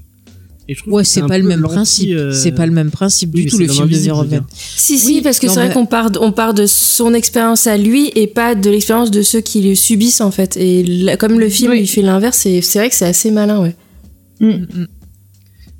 Et 0.68 0.74
je 0.74 0.80
trouve 0.82 0.94
Ouais, 0.94 1.04
c'est 1.04 1.22
pas 1.26 1.38
le 1.38 1.44
même 1.44 1.62
principe. 1.62 2.10
euh, 2.12 2.32
C'est 2.32 2.52
pas 2.52 2.66
le 2.66 2.72
même 2.72 2.90
principe 2.90 3.30
du 3.32 3.46
tout 3.46 3.58
le 3.58 3.66
film 3.68 3.88
de 3.88 3.96
Verhoeven. 3.96 4.42
Si, 4.54 4.98
si, 4.98 5.06
Oui, 5.14 5.20
parce 5.20 5.38
que 5.38 5.48
c'est 5.48 5.54
vrai 5.66 5.72
qu'on 5.72 5.86
part, 5.86 6.10
on 6.20 6.32
part 6.32 6.54
de 6.54 6.66
son 6.66 7.12
expérience 7.14 7.66
à 7.66 7.76
lui 7.76 8.10
et 8.14 8.26
pas 8.26 8.54
de 8.54 8.70
l'expérience 8.70 9.10
de 9.10 9.22
ceux 9.22 9.40
qui 9.40 9.62
le 9.62 9.74
subissent, 9.74 10.20
en 10.20 10.30
fait. 10.30 10.56
Et 10.56 10.82
là, 10.84 11.16
comme 11.16 11.38
le 11.40 11.48
film, 11.48 11.72
Oui. 11.72 11.80
il 11.82 11.86
fait 11.88 12.02
l'inverse, 12.02 12.38
c'est 12.38 12.60
c'est 12.62 12.78
vrai 12.78 12.88
que 12.88 12.94
c'est 12.94 13.06
assez 13.06 13.30
malin, 13.30 13.60
ouais. 13.62 13.74
Mm, 14.40 14.64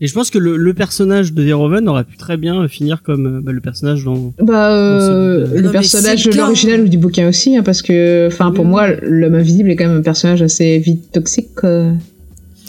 Et 0.03 0.07
je 0.07 0.15
pense 0.15 0.31
que 0.31 0.39
le, 0.39 0.57
le 0.57 0.73
personnage 0.75 1.33
de 1.35 1.43
Verhoeven 1.43 1.87
aurait 1.89 2.05
pu 2.05 2.17
très 2.17 2.37
bien 2.37 2.67
finir 2.69 3.03
comme 3.03 3.27
euh, 3.27 3.41
bah, 3.43 3.53
le 3.53 3.61
personnage 3.61 4.05
dans. 4.05 4.33
Bah, 4.41 4.73
euh, 4.73 5.47
le 5.55 5.61
Non, 5.63 5.71
personnage 5.73 6.27
l'original 6.35 6.81
ou 6.83 6.89
du 6.89 6.97
bouquin 6.99 7.29
aussi, 7.29 7.57
hein, 7.57 7.63
parce 7.63 7.83
que, 7.83 8.27
enfin, 8.29 8.51
pour 8.51 8.65
Oui. 8.65 8.71
moi, 8.71 8.89
l'homme 9.03 9.35
invisible 9.35 9.71
est 9.71 9.77
quand 9.77 9.87
même 9.89 9.99
un 9.99 10.03
personnage 10.03 10.41
assez 10.43 10.79
vite 10.79 11.13
toxique. 11.13 11.55
quoi. 11.55 11.93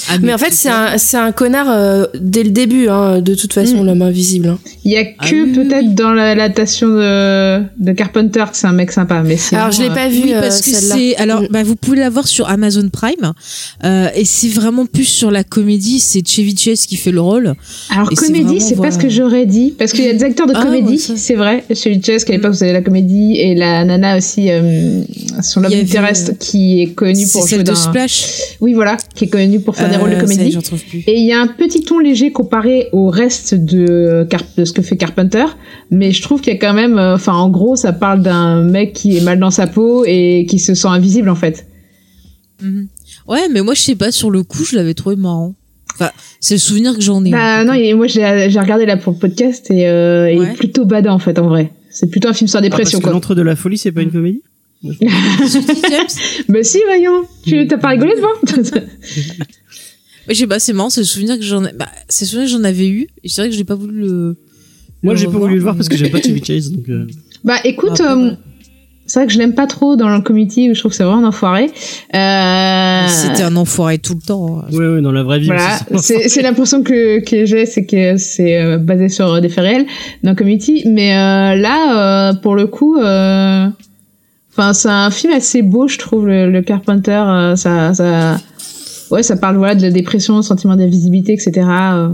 Ah, 0.10 0.18
Mais 0.22 0.34
en 0.34 0.38
fait, 0.38 0.52
c'est 0.54 0.70
un, 0.70 0.98
c'est 0.98 1.18
un 1.18 1.32
connard 1.32 1.68
euh, 1.70 2.06
dès 2.20 2.44
le 2.44 2.50
début, 2.52 2.88
hein, 2.88 3.22
de 3.22 3.36
toute 3.36 3.54
façon, 3.54 3.84
Mm. 3.84 3.86
l'homme 3.86 4.02
invisible. 4.02 4.48
hein. 4.50 4.60
Il 4.84 4.92
y 4.92 4.98
a 4.98 5.04
Ah 5.20 5.28
que 5.30 5.36
oui, 5.36 5.52
peut-être 5.54 5.86
oui. 5.88 5.94
dans 5.94 6.12
la- 6.14 6.36
l'adaptation 6.36 6.88
de, 6.88 7.62
de 7.80 7.92
Carpenter 7.94 8.46
que 8.52 8.58
c'est 8.58 8.68
un 8.68 8.72
mec 8.74 8.92
sympa, 8.92 9.22
mais 9.26 9.38
sinon, 9.38 9.62
Alors, 9.62 9.72
je 9.74 9.82
l'ai 9.82 9.90
euh, 9.90 9.94
pas 9.94 10.10
vu, 10.10 10.22
Oui, 10.24 10.34
euh, 10.34 10.42
parce 10.42 10.62
que 10.62 10.70
c'est 10.72 11.16
alors 11.18 11.42
Mm. 11.42 11.48
bah, 11.52 11.64
vous 11.64 11.76
pouvez 11.76 11.98
la 12.00 12.10
voir 12.10 12.28
sur 12.28 12.50
Amazon 12.50 12.90
Prime 12.90 13.34
euh, 13.84 14.08
et 14.16 14.26
c'est 14.26 14.50
vraiment 14.50 14.86
plus 14.86 15.06
sur 15.06 15.32
la 15.32 15.44
comédie. 15.44 16.00
C'est 16.00 16.28
Chevy 16.28 16.56
Chase 16.58 16.86
qui 16.86 16.96
fait 16.98 17.12
le 17.12 17.22
rôle. 17.22 17.54
Alors 17.94 18.08
c'est 18.10 18.16
comédie, 18.28 18.60
c'est 18.62 18.76
voilà. 18.76 18.92
pas 18.92 18.98
ce 18.98 19.02
que 19.02 19.10
j'aurais 19.10 19.46
dit 19.46 19.74
parce 19.78 19.92
qu'il 19.94 20.06
y 20.06 20.10
a 20.10 20.14
des 20.14 20.24
acteurs 20.24 20.48
de 20.48 20.54
Ah, 20.56 20.64
comédie, 20.64 20.98
c'est 21.00 21.36
vrai. 21.36 21.64
De 21.70 21.76
Chess 21.76 22.26
qu'à 22.26 22.34
l'époque 22.34 22.54
vous 22.54 22.64
avez 22.64 22.74
la 22.74 22.82
comédie 22.82 23.38
et 23.38 23.56
la 23.56 23.84
nana 23.86 24.18
aussi, 24.18 24.48
euh, 24.50 25.02
son 25.42 25.64
interest 25.64 26.30
euh, 26.30 26.34
qui 26.40 26.82
est 26.82 26.88
connue 26.94 27.26
C'est 27.26 27.32
pour 27.32 27.42
jouer 27.42 27.50
celle 27.58 27.64
de 27.64 27.72
dans. 27.72 27.76
Splash. 27.76 28.26
Oui 28.62 28.74
voilà, 28.74 28.98
qui 29.16 29.26
est 29.26 29.28
connue 29.28 29.60
pour 29.60 29.76
faire 29.76 29.91
des 29.92 29.98
rôles 29.98 30.10
de 30.10 30.16
Euh, 30.16 30.18
est, 30.18 30.22
comédie. 30.22 30.52
J'en 30.52 30.62
trouve 30.62 30.84
plus. 30.84 31.00
Et 31.08 31.18
il 31.20 31.26
y 31.26 31.34
a 31.34 31.40
un 31.40 31.48
petit 31.48 31.84
ton 31.84 32.00
léger 32.00 32.32
comparé 32.32 32.88
au 32.92 33.10
reste 33.10 33.54
de, 33.56 34.26
Car- 34.30 34.44
de 34.58 34.66
ce 34.66 34.74
que 34.74 34.82
fait 34.82 34.98
Carpenter, 34.98 35.46
mais 35.92 36.12
je 36.12 36.22
trouve 36.22 36.42
qu'il 36.42 36.54
y 36.54 36.56
a 36.56 36.60
quand 36.60 36.74
même, 36.74 36.98
euh, 36.98 37.16
enfin 37.16 37.34
en 37.34 37.50
gros, 37.50 37.76
ça 37.76 37.94
parle 37.94 38.22
d'un 38.22 38.62
mec 38.64 38.94
qui 38.94 39.18
est 39.18 39.22
mal 39.22 39.40
dans 39.40 39.52
sa 39.52 39.68
peau 39.68 40.04
et 40.06 40.46
qui 40.50 40.58
se 40.60 40.74
sent 40.74 40.88
invisible 40.88 41.30
en 41.30 41.36
fait. 41.36 41.68
Mhm. 42.62 42.88
Ouais, 43.28 43.48
mais 43.52 43.62
moi, 43.62 43.74
je 43.76 43.82
sais 43.82 43.96
pas, 43.96 44.12
sur 44.12 44.32
le 44.32 44.44
coup, 44.44 44.64
je 44.64 44.76
l'avais 44.76 44.94
trouvé 44.94 45.16
marrant. 45.16 45.54
Enfin, 45.94 46.10
c'est 46.40 46.56
le 46.56 46.60
souvenir 46.60 46.96
que 46.96 47.02
j'en 47.02 47.24
ai. 47.26 47.32
Bah 47.32 47.64
non, 47.66 47.74
et 47.74 47.94
moi 47.94 48.08
j'ai 48.08 48.24
regardé 48.26 48.86
là 48.86 48.96
pour 48.98 49.12
le 49.14 49.20
podcast 49.20 49.70
et 49.70 49.88
euh, 49.88 50.32
il 50.32 50.42
est 50.42 50.54
plutôt 50.54 50.86
badant 50.86 51.14
en 51.14 51.20
fait 51.20 51.38
en 51.38 51.48
vrai. 51.50 51.74
C'est 51.90 52.10
plutôt 52.10 52.30
un 52.30 52.34
film 52.34 52.48
sur 52.48 52.60
la 52.62 52.68
Ah, 52.68 52.70
parce 52.70 52.80
dépression 52.80 53.00
que 53.00 53.04
quoi. 53.04 53.12
l'entre 53.14 53.36
de 53.36 53.42
la 53.42 53.58
folie, 53.58 53.78
c'est 53.78 53.92
pas 53.92 54.02
une 54.02 54.12
comédie 54.12 54.42
Sorti, 54.84 55.82
James 55.90 56.08
Mais 56.48 56.64
si 56.64 56.80
voyons, 56.88 57.24
tu 57.46 57.68
t'as 57.68 57.78
pas 57.78 57.90
rigolé 57.90 58.14
devant 58.16 58.30
Je 60.34 60.46
pas, 60.46 60.60
c'est 60.60 60.74
marrant, 60.74 60.90
c'est 60.90 61.02
le 61.02 61.06
souvenir 61.06 61.38
que 61.38 61.44
j'en 61.44 61.64
ai. 61.66 61.74
Bah, 61.74 61.88
c'est 62.10 62.26
le 62.26 62.30
souvenir 62.30 62.48
que 62.48 62.52
j'en 62.58 62.64
avais 62.64 62.88
eu. 62.88 63.08
Et 63.24 63.30
c'est 63.30 63.42
vrai 63.42 63.50
que 63.50 63.56
j'ai 63.56 63.64
pas 63.64 63.76
voulu 63.76 64.02
le. 64.02 64.38
Moi, 65.04 65.16
j'ai 65.16 65.26
pas 65.26 65.32
voulu 65.40 65.56
le 65.56 65.62
voir 65.62 65.76
parce 65.76 65.90
que 65.90 65.98
j'aime 65.98 66.12
pas 66.12 66.22
Chevy 66.24 66.44
Chase, 66.44 66.72
donc. 66.72 66.88
euh, 66.90 67.08
Bah 67.44 67.56
écoute, 67.64 68.00
Après, 68.00 68.14
euh, 68.14 68.32
c'est 69.08 69.20
vrai 69.20 69.28
que 69.28 69.34
je 69.34 69.40
l'aime 69.40 69.56
pas 69.56 69.66
trop 69.68 69.96
dans 69.96 70.10
le 70.16 70.22
committee 70.22 70.70
où 70.70 70.74
je 70.76 70.80
trouve 70.80 70.92
que 70.92 70.96
c'est 70.98 71.04
vraiment 71.04 71.26
un 71.26 71.28
enfoiré. 71.30 71.66
Euh... 72.14 73.08
C'était 73.08 73.44
un 73.44 73.56
enfoiré 73.56 73.98
tout 73.98 74.14
le 74.14 74.22
temps. 74.22 74.60
hein. 74.60 74.66
Ouais, 74.72 74.88
ouais, 74.88 75.02
dans 75.02 75.12
la 75.12 75.24
vraie 75.24 75.40
vie. 75.40 75.48
Voilà, 75.48 75.80
c'est 75.98 76.30
c'est 76.30 76.42
l'impression 76.42 76.84
que, 76.84 77.20
que 77.26 77.46
j'ai, 77.46 77.66
c'est 77.66 77.86
que 77.86 78.18
c'est 78.18 78.58
euh, 78.62 78.78
basé 78.78 79.10
sur 79.10 79.42
des 79.42 79.50
faits 79.50 79.64
réels 79.64 79.86
dans 80.24 80.36
Community. 80.36 80.84
Mais 80.88 81.14
euh, 81.18 81.56
là, 81.56 82.30
euh, 82.30 82.34
pour 82.36 82.56
le 82.56 82.68
coup, 82.68 82.98
euh, 82.98 83.66
enfin, 84.52 84.74
c'est 84.74 84.88
un 84.90 85.10
film 85.12 85.34
assez 85.34 85.62
beau, 85.62 85.88
je 85.88 85.98
trouve, 85.98 86.28
le, 86.28 86.50
le 86.52 86.62
Carpenter. 86.62 87.12
euh, 87.28 87.56
ça, 87.56 87.94
ça, 87.94 88.40
ouais, 89.12 89.24
ça 89.24 89.36
parle 89.36 89.58
voilà 89.58 89.76
de 89.76 89.82
la 89.82 89.92
dépression, 89.92 90.42
sentiment 90.42 90.76
d'invisibilité, 90.76 91.34
etc. 91.34 91.68
euh. 91.70 92.10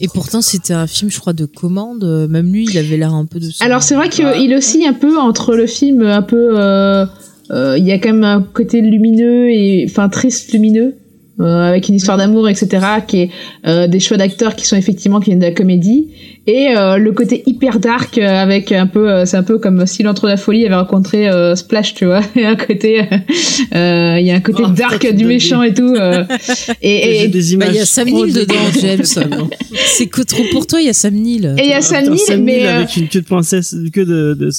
Et 0.00 0.08
pourtant, 0.08 0.42
c'était 0.42 0.74
un 0.74 0.88
film, 0.88 1.10
je 1.10 1.20
crois, 1.20 1.32
de 1.32 1.44
commande. 1.44 2.02
Euh, 2.02 2.26
Même 2.26 2.52
lui, 2.52 2.66
il 2.68 2.76
avait 2.76 2.96
l'air 2.96 3.14
un 3.14 3.24
peu 3.24 3.38
de. 3.38 3.48
Alors 3.60 3.82
c'est 3.82 3.94
vrai 3.94 4.08
qu'il 4.08 4.52
oscille 4.54 4.84
un 4.86 4.94
peu 4.94 5.18
entre 5.18 5.54
le 5.54 5.66
film, 5.66 6.02
un 6.02 6.22
peu, 6.22 6.58
euh, 6.58 7.06
euh, 7.50 7.76
il 7.78 7.84
y 7.84 7.92
a 7.92 7.98
quand 7.98 8.12
même 8.12 8.24
un 8.24 8.42
côté 8.42 8.80
lumineux 8.80 9.50
et 9.50 9.86
enfin 9.88 10.08
triste 10.08 10.52
lumineux. 10.52 10.96
Euh, 11.42 11.68
avec 11.68 11.88
une 11.88 11.94
histoire 11.96 12.16
d'amour, 12.16 12.48
etc., 12.48 12.86
qui 13.06 13.22
est 13.22 13.30
euh, 13.66 13.86
des 13.86 14.00
choix 14.00 14.16
d'acteurs 14.16 14.56
qui 14.56 14.66
sont 14.66 14.76
effectivement 14.76 15.20
qui 15.20 15.26
viennent 15.26 15.40
de 15.40 15.46
la 15.46 15.52
comédie, 15.52 16.08
et 16.46 16.76
euh, 16.76 16.96
le 16.96 17.12
côté 17.12 17.44
hyper 17.46 17.78
dark 17.78 18.18
avec 18.18 18.72
un 18.72 18.88
peu, 18.88 19.08
euh, 19.08 19.24
c'est 19.26 19.36
un 19.36 19.44
peu 19.44 19.58
comme 19.58 19.86
si 19.86 20.02
l'entre 20.02 20.26
la 20.26 20.36
folie 20.36 20.66
avait 20.66 20.74
rencontré 20.74 21.28
euh, 21.28 21.54
Splash, 21.54 21.94
tu 21.94 22.06
vois, 22.06 22.20
il 22.34 22.42
y 22.42 22.44
a 22.44 22.50
un 22.50 22.56
côté, 22.56 23.02
euh, 23.74 24.16
il 24.18 24.26
y 24.26 24.30
a 24.30 24.34
un 24.34 24.40
côté 24.40 24.64
Oh, 24.66 24.70
dark 24.70 25.06
du 25.14 25.24
me 25.24 25.28
méchant 25.28 25.62
et 25.62 25.72
tout, 25.72 25.94
euh, 25.94 26.24
et, 26.82 27.24
et, 27.24 27.28
Bah, 27.28 27.66
il 27.68 27.74
y 27.76 27.78
a 27.78 27.86
Sam 27.86 28.08
Neill 28.08 28.32
dedans. 28.32 28.54
James. 28.80 29.04
C'est 29.86 30.06
que 30.06 30.22
trop 30.22 30.42
pour 30.50 30.66
toi, 30.66 30.80
il 30.80 30.86
y 30.86 30.90
a 30.90 30.92
Sam 30.92 31.14
Neill. 31.14 31.54
et 31.58 31.62
il 31.62 31.70
y 31.70 31.74
a 31.74 31.80
Sam 31.80 32.08
Neill, 32.08 32.18
Sam 32.18 32.42
mais 32.42 32.56
Neill 32.56 32.66
euh, 32.66 32.76
avec 32.78 32.96
une 32.96 33.08
queue 33.08 33.20
de 33.20 33.26
princesse, 33.26 33.72
une 33.72 33.90
queue 33.90 34.04
de. 34.04 34.34
de... 34.34 34.50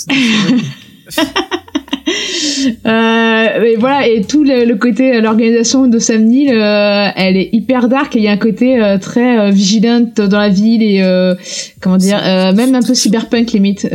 Euh, 2.85 3.63
et 3.63 3.75
voilà, 3.77 4.07
et 4.07 4.21
tout 4.21 4.43
le, 4.43 4.65
le 4.65 4.75
côté, 4.75 5.15
euh, 5.15 5.21
l'organisation 5.21 5.87
de 5.87 5.99
Sam 5.99 6.23
Neill, 6.23 6.51
euh, 6.53 7.07
elle 7.15 7.37
est 7.37 7.49
hyper 7.51 7.89
dark 7.89 8.15
et 8.15 8.19
il 8.19 8.25
y 8.25 8.27
a 8.27 8.31
un 8.31 8.37
côté 8.37 8.79
très 9.01 9.51
vigilante 9.51 10.21
dans 10.21 10.39
la 10.39 10.49
ville 10.49 10.83
et 10.83 11.03
comment 11.81 11.97
dire, 11.97 12.19
même 12.55 12.75
un 12.75 12.81
peu 12.81 12.93
cyberpunk 12.93 13.51
limite, 13.51 13.87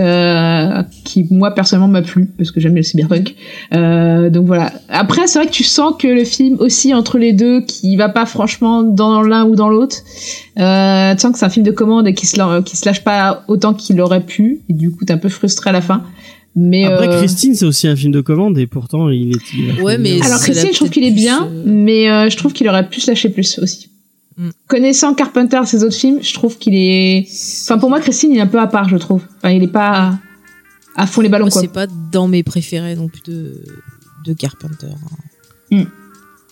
qui 1.04 1.26
moi 1.30 1.54
personnellement 1.54 1.88
m'a 1.88 2.02
plu 2.02 2.28
parce 2.36 2.50
que 2.50 2.60
j'aime 2.60 2.74
le 2.74 2.82
cyberpunk. 2.82 3.34
Donc 3.72 4.46
voilà. 4.46 4.72
Après, 4.88 5.26
c'est 5.26 5.38
vrai 5.38 5.48
que 5.48 5.52
tu 5.52 5.64
sens 5.64 5.94
que 5.98 6.08
le 6.08 6.24
film 6.24 6.56
aussi 6.60 6.94
entre 6.94 7.18
les 7.18 7.32
deux, 7.32 7.62
qui 7.62 7.96
va 7.96 8.08
pas 8.08 8.26
franchement 8.26 8.82
dans 8.82 9.22
l'un 9.22 9.44
ou 9.44 9.56
dans 9.56 9.68
l'autre. 9.68 9.96
Euh, 10.58 11.14
tu 11.14 11.20
sens 11.20 11.32
que 11.32 11.38
c'est 11.38 11.46
un 11.46 11.50
film 11.50 11.64
de 11.64 11.70
commande 11.70 12.08
et 12.08 12.14
qui 12.14 12.26
se, 12.26 12.60
qui 12.62 12.76
se 12.76 12.84
lâche 12.86 13.04
pas 13.04 13.44
autant 13.48 13.74
qu'il 13.74 14.00
aurait 14.00 14.24
pu 14.24 14.60
et 14.68 14.72
du 14.72 14.90
coup 14.90 15.04
t'es 15.04 15.12
un 15.12 15.18
peu 15.18 15.28
frustré 15.28 15.70
à 15.70 15.72
la 15.72 15.80
fin. 15.80 16.02
Mais 16.56 16.84
Après, 16.84 17.08
euh, 17.08 17.18
Christine, 17.18 17.54
c'est 17.54 17.64
aussi 17.66 17.86
un 17.86 17.94
film 17.96 18.12
de 18.12 18.20
commande 18.20 18.58
et 18.58 18.66
pourtant, 18.66 19.08
il 19.10 19.32
est. 19.36 19.40
il 19.54 19.82
Ouais, 19.82 19.96
mais 19.98 20.14
bien. 20.16 20.24
Alors 20.24 20.40
Christine, 20.40 20.70
je 20.72 20.76
trouve 20.76 20.90
qu'il 20.90 21.04
est 21.04 21.10
bien, 21.12 21.46
euh, 21.46 21.62
mais 21.66 22.10
euh, 22.10 22.28
je 22.30 22.36
trouve 22.36 22.52
qu'il 22.52 22.68
aurait 22.68 22.88
pu 22.88 23.00
se 23.00 23.10
lâcher 23.10 23.28
plus 23.28 23.58
aussi. 23.60 23.90
Mm. 24.36 24.48
Connaissant 24.66 25.14
Carpenter, 25.14 25.60
ses 25.66 25.84
autres 25.84 25.94
films, 25.96 26.18
je 26.22 26.34
trouve 26.34 26.58
qu'il 26.58 26.74
est. 26.74 27.26
Enfin, 27.62 27.78
pour 27.78 27.90
moi, 27.90 28.00
Christine, 28.00 28.32
il 28.32 28.38
est 28.38 28.42
un 28.42 28.46
peu 28.46 28.58
à 28.60 28.66
part, 28.66 28.88
je 28.88 28.96
trouve. 28.96 29.22
Enfin, 29.38 29.50
il 29.50 29.62
est 29.62 29.68
pas 29.72 30.18
à 30.96 31.06
fond 31.06 31.20
les 31.20 31.28
ballons, 31.28 31.48
c'est 31.50 31.68
pas 31.72 31.86
dans 32.10 32.26
mes 32.26 32.42
préférés 32.42 32.96
non 32.96 33.08
plus 33.08 33.22
de, 33.26 33.62
de 34.24 34.32
Carpenter. 34.32 34.86
hein. 35.70 35.84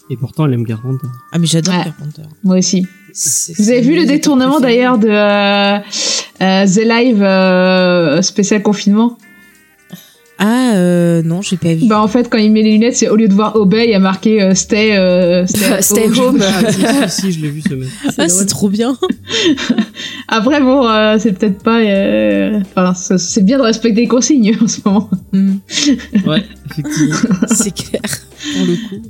Et 0.08 0.16
pourtant, 0.16 0.46
elle 0.46 0.52
aime 0.52 0.64
Carpenter. 0.66 1.08
Ah, 1.32 1.38
mais 1.40 1.46
j'adore 1.48 1.74
Ouais. 1.74 1.82
Carpenter. 1.82 2.22
Moi 2.44 2.58
aussi. 2.58 2.86
C'est- 3.12 3.56
Vous 3.60 3.70
avez 3.70 3.80
vu 3.80 3.96
le 3.96 4.04
détournement 4.06 4.60
d'ailleurs 4.60 4.98
de 4.98 5.08
euh, 5.08 5.78
euh, 6.42 6.66
The 6.66 6.84
Live 6.84 7.22
euh, 7.22 8.22
spécial 8.22 8.62
confinement? 8.62 9.18
Ah, 10.38 10.74
euh, 10.76 11.22
non, 11.22 11.40
j'ai 11.40 11.56
pas 11.56 11.72
vu. 11.74 11.86
Bah 11.86 12.00
en 12.02 12.08
fait, 12.08 12.28
quand 12.28 12.36
il 12.38 12.52
met 12.52 12.62
les 12.62 12.72
lunettes, 12.72 12.96
c'est 12.96 13.08
au 13.08 13.16
lieu 13.16 13.26
de 13.26 13.32
voir 13.32 13.56
Obey, 13.56 13.84
il 13.86 13.90
y 13.90 13.94
a 13.94 13.98
marqué 13.98 14.42
euh, 14.42 14.54
Stay, 14.54 14.96
euh, 14.96 15.46
stay, 15.46 15.80
Stay 15.82 16.08
home. 16.20 16.42
Ah, 16.86 17.08
si, 17.08 17.22
si, 17.22 17.32
je 17.32 17.40
l'ai 17.40 17.48
vu 17.48 17.62
ce 17.62 17.72
mec. 17.74 17.88
Ah, 18.18 18.28
c'est 18.28 18.44
trop 18.46 18.68
bien. 18.68 18.98
Après, 20.28 20.60
bon, 20.60 20.86
euh, 20.86 21.16
c'est 21.18 21.32
peut-être 21.32 21.62
pas. 21.62 21.80
euh, 21.80 22.60
Enfin, 22.74 22.92
c'est- 22.94 23.42
bien 23.42 23.58
de 23.58 23.62
respecter 23.62 24.02
les 24.02 24.08
consignes 24.08 24.56
en 24.60 24.68
ce 24.68 24.80
moment. 24.84 25.10
Hmm. 25.32 25.56
Ouais, 26.26 26.44
effectivement. 26.70 27.16
c'est 27.54 27.74
clair 27.74 28.02
pour 28.56 28.66
le 28.66 28.74
coup. 28.88 29.08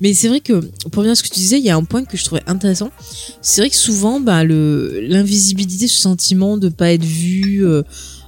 Mais 0.00 0.14
c'est 0.14 0.28
vrai 0.28 0.40
que 0.40 0.54
pour 0.90 0.96
revenir 0.96 1.12
à 1.12 1.14
ce 1.14 1.22
que 1.22 1.28
tu 1.28 1.34
disais, 1.40 1.58
il 1.58 1.64
y 1.64 1.70
a 1.70 1.76
un 1.76 1.84
point 1.84 2.04
que 2.04 2.16
je 2.16 2.24
trouvais 2.24 2.42
intéressant. 2.46 2.90
C'est 3.40 3.60
vrai 3.60 3.70
que 3.70 3.76
souvent, 3.76 4.20
bah, 4.20 4.42
le 4.44 5.00
l'invisibilité, 5.02 5.86
ce 5.88 6.00
sentiment 6.00 6.56
de 6.56 6.68
pas 6.68 6.92
être 6.92 7.04
vu, 7.04 7.64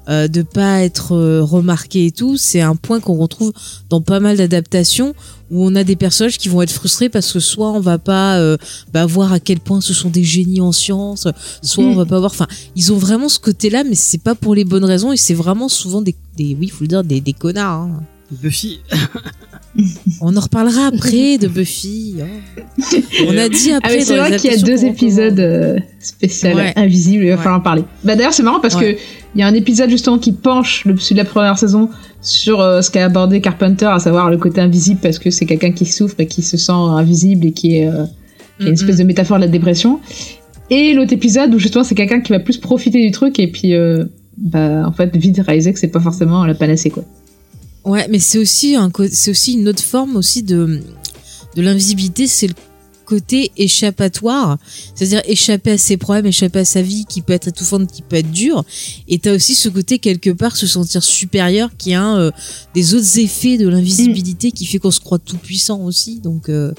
euh, 0.08 0.28
de 0.28 0.42
pas 0.42 0.82
être 0.82 1.12
euh, 1.12 1.42
remarqué 1.42 2.06
et 2.06 2.10
tout, 2.12 2.36
c'est 2.36 2.60
un 2.60 2.76
point 2.76 3.00
qu'on 3.00 3.16
retrouve 3.16 3.52
dans 3.88 4.00
pas 4.02 4.20
mal 4.20 4.36
d'adaptations 4.36 5.14
où 5.50 5.64
on 5.64 5.74
a 5.74 5.84
des 5.84 5.96
personnages 5.96 6.38
qui 6.38 6.48
vont 6.48 6.62
être 6.62 6.72
frustrés 6.72 7.08
parce 7.08 7.32
que 7.32 7.40
soit 7.40 7.70
on 7.70 7.80
va 7.80 7.98
pas 7.98 8.38
euh, 8.38 8.56
bah, 8.92 9.06
voir 9.06 9.32
à 9.32 9.40
quel 9.40 9.60
point 9.60 9.80
ce 9.80 9.94
sont 9.94 10.10
des 10.10 10.24
génies 10.24 10.60
en 10.60 10.72
sciences, 10.72 11.28
soit 11.62 11.84
on 11.84 11.94
va 11.94 12.04
pas 12.04 12.18
voir. 12.18 12.30
Enfin, 12.32 12.46
ils 12.76 12.92
ont 12.92 12.98
vraiment 12.98 13.28
ce 13.28 13.38
côté-là, 13.38 13.84
mais 13.84 13.94
c'est 13.94 14.22
pas 14.22 14.34
pour 14.34 14.54
les 14.54 14.64
bonnes 14.64 14.84
raisons 14.84 15.12
et 15.12 15.16
c'est 15.16 15.34
vraiment 15.34 15.68
souvent 15.68 16.02
des, 16.02 16.14
des 16.36 16.56
oui, 16.58 16.68
faut 16.68 16.82
le 16.84 16.88
dire, 16.88 17.04
des, 17.04 17.20
des 17.20 17.32
connards. 17.32 17.82
hein. 17.82 18.02
Buffy. 18.30 18.80
On 20.20 20.36
en 20.36 20.40
reparlera 20.40 20.86
après 20.86 21.36
de 21.38 21.46
Buffy. 21.48 22.16
hein. 22.20 22.26
On 23.28 23.36
a 23.36 23.48
dit 23.48 23.70
Ah 23.72 23.76
après. 23.78 23.96
mais 23.98 24.04
c'est 24.04 24.16
vrai 24.16 24.36
qu'il 24.36 24.50
y 24.50 24.54
a 24.54 24.58
deux 24.58 24.84
épisodes 24.84 25.38
euh, 25.40 25.78
spéciaux 26.00 26.54
Ouais. 26.54 26.72
invisibles, 26.76 27.24
il 27.24 27.28
va 27.30 27.34
Ouais. 27.36 27.42
falloir 27.42 27.60
en 27.60 27.62
parler. 27.62 27.84
Bah 28.04 28.16
d'ailleurs 28.16 28.32
c'est 28.32 28.42
marrant 28.42 28.60
parce 28.60 28.74
Ouais. 28.76 28.94
que 28.94 29.00
il 29.34 29.40
y 29.40 29.42
a 29.42 29.46
un 29.46 29.54
épisode 29.54 29.90
justement 29.90 30.18
qui 30.18 30.32
penche 30.32 30.84
le 30.84 30.96
celui 30.96 31.14
de 31.16 31.20
la 31.20 31.28
première 31.28 31.58
saison 31.58 31.90
sur 32.20 32.60
euh, 32.60 32.82
ce 32.82 32.90
qu'a 32.90 33.04
abordé 33.04 33.40
Carpenter, 33.40 33.86
à 33.86 33.98
savoir 33.98 34.30
le 34.30 34.38
côté 34.38 34.60
invisible 34.60 35.00
parce 35.02 35.18
que 35.18 35.30
c'est 35.30 35.46
quelqu'un 35.46 35.72
qui 35.72 35.86
souffre 35.86 36.16
et 36.18 36.26
qui 36.26 36.42
se 36.42 36.56
sent 36.56 36.72
invisible 36.72 37.46
et 37.46 37.52
qui 37.52 37.78
est, 37.78 37.88
euh, 37.88 38.04
qui 38.58 38.66
est 38.66 38.68
une 38.68 38.74
espèce 38.74 38.98
de 38.98 39.04
métaphore 39.04 39.38
de 39.38 39.42
la 39.42 39.48
dépression. 39.48 40.00
Et 40.70 40.94
l'autre 40.94 41.12
épisode 41.12 41.52
où 41.54 41.58
justement 41.58 41.84
c'est 41.84 41.94
quelqu'un 41.94 42.20
qui 42.20 42.32
va 42.32 42.40
plus 42.40 42.58
profiter 42.58 43.04
du 43.04 43.10
truc 43.10 43.38
et 43.38 43.48
puis 43.48 43.74
euh, 43.74 44.04
bah 44.36 44.86
en 44.86 44.92
fait 44.92 45.14
vite 45.16 45.38
réaliser 45.38 45.72
que 45.72 45.78
c'est 45.78 45.88
pas 45.88 46.00
forcément 46.00 46.46
la 46.46 46.54
panacée 46.54 46.90
quoi. 46.90 47.04
Ouais, 47.84 48.06
mais 48.08 48.18
c'est 48.18 48.38
aussi 48.38 48.76
un 48.76 48.90
aussi 48.98 49.54
une 49.54 49.68
autre 49.68 49.82
forme 49.82 50.16
aussi 50.16 50.42
de 50.42 50.80
de 51.56 51.62
l'invisibilité, 51.62 52.26
c'est 52.26 52.48
le 52.48 52.54
échappatoire, 53.56 54.58
c'est-à-dire 54.94 55.22
échapper 55.26 55.72
à 55.72 55.78
ses 55.78 55.96
problèmes, 55.96 56.26
échapper 56.26 56.60
à 56.60 56.64
sa 56.64 56.82
vie 56.82 57.04
qui 57.08 57.22
peut 57.22 57.32
être 57.32 57.48
étouffante, 57.48 57.90
qui 57.90 58.02
peut 58.02 58.16
être 58.16 58.30
dure, 58.30 58.64
et 59.08 59.18
t'as 59.18 59.34
aussi 59.34 59.54
ce 59.54 59.68
côté 59.68 59.98
quelque 59.98 60.30
part 60.30 60.56
se 60.56 60.66
sentir 60.66 61.02
supérieur 61.02 61.70
qui 61.76 61.94
a 61.94 62.16
euh, 62.16 62.30
des 62.74 62.94
autres 62.94 63.18
effets 63.18 63.58
de 63.58 63.68
l'invisibilité 63.68 64.52
qui 64.52 64.66
fait 64.66 64.78
qu'on 64.78 64.90
se 64.90 65.00
croit 65.00 65.18
tout 65.18 65.38
puissant 65.38 65.80
aussi, 65.82 66.20
donc 66.20 66.48
euh, 66.48 66.72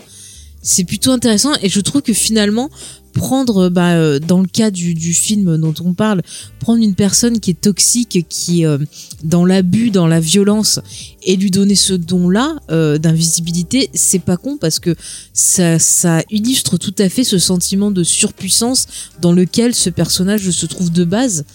c'est 0.61 0.83
plutôt 0.83 1.11
intéressant. 1.11 1.53
Et 1.61 1.69
je 1.69 1.79
trouve 1.79 2.01
que 2.01 2.13
finalement 2.13 2.69
prendre 3.15 3.69
bah, 3.69 3.93
euh, 3.93 4.19
dans 4.19 4.41
le 4.41 4.47
cas 4.47 4.69
du, 4.69 4.95
film 5.13 5.57
dont 5.57 5.73
on 5.83 5.93
parle 5.93 6.21
prendre 6.59 6.83
une 6.83 6.95
personne 6.95 7.39
qui 7.39 7.51
est 7.51 7.61
toxique 7.61 8.25
qui 8.29 8.61
est 8.61 8.65
euh, 8.65 8.77
dans 9.23 9.45
l'abus 9.45 9.89
dans 9.89 10.05
la 10.05 10.19
violence 10.19 10.79
et 11.23 11.37
lui 11.37 11.49
donner 11.49 11.75
ce 11.75 11.93
don 11.93 12.29
là 12.29 12.55
d'invisibilité 12.69 13.89
c'est 13.93 14.19
pas 14.19 14.37
con 14.37 14.57
parce 14.59 14.79
que 14.79 14.95
ça, 15.33 16.21
illustre 16.29 16.77
tout 16.77 16.95
à 16.99 17.09
fait 17.09 17.23
ce 17.23 17.39
sentiment 17.39 17.91
de 17.91 18.03
surpuissance 18.03 18.87
dans 19.21 19.31
lequel 19.31 19.73
ce 19.73 19.89
personnage 19.89 20.49
se 20.49 20.65
trouve 20.65 20.91
de 20.91 21.05
base. 21.05 21.45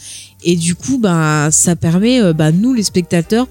Et 0.43 0.57
du 0.57 0.75
coup 0.75 0.99
bah 0.99 1.51
ça 1.51 1.77
permet 1.77 2.21
euh, 2.21 2.33
bah, 2.33 2.51
nous 2.51 2.73
les 2.73 2.83
spectateurs 2.83 3.47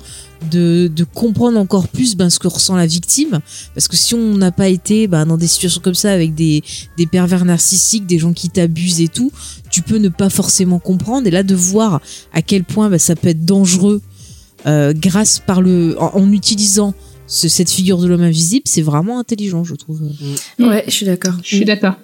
de, 0.51 0.87
de 0.93 1.03
comprendre 1.03 1.57
encore 1.59 1.87
plus 1.87 2.15
ben, 2.15 2.29
ce 2.29 2.39
que 2.39 2.47
ressent 2.47 2.75
la 2.75 2.85
victime 2.85 3.39
parce 3.73 3.87
que 3.87 3.97
si 3.97 4.13
on 4.15 4.35
n'a 4.35 4.51
pas 4.51 4.69
été 4.69 5.07
ben, 5.07 5.25
dans 5.25 5.37
des 5.37 5.47
situations 5.47 5.81
comme 5.81 5.95
ça 5.95 6.11
avec 6.13 6.33
des, 6.35 6.63
des 6.97 7.05
pervers 7.07 7.43
narcissiques 7.45 8.05
des 8.05 8.19
gens 8.19 8.33
qui 8.33 8.49
t'abusent 8.49 9.01
et 9.01 9.07
tout 9.09 9.31
tu 9.69 9.81
peux 9.81 9.97
ne 9.97 10.09
pas 10.09 10.29
forcément 10.29 10.79
comprendre 10.79 11.27
et 11.27 11.31
là 11.31 11.43
de 11.43 11.55
voir 11.55 12.01
à 12.33 12.41
quel 12.41 12.63
point 12.63 12.89
ben, 12.89 12.97
ça 12.99 13.15
peut 13.15 13.27
être 13.29 13.43
dangereux 13.45 14.01
euh, 14.65 14.93
grâce 14.95 15.39
par 15.39 15.61
le 15.61 15.95
en, 15.99 16.15
en 16.15 16.31
utilisant 16.31 16.93
ce- 17.27 17.47
cette 17.47 17.69
figure 17.69 17.97
de 17.99 18.07
l'homme 18.07 18.23
invisible, 18.23 18.63
c'est 18.65 18.81
vraiment 18.81 19.19
intelligent, 19.19 19.63
je 19.63 19.75
trouve. 19.75 20.01
Ouais, 20.57 20.83
je 20.87 20.91
suis 20.91 21.05
d'accord. 21.05 21.35
Je 21.43 21.55
suis 21.57 21.65
d'accord. 21.65 21.95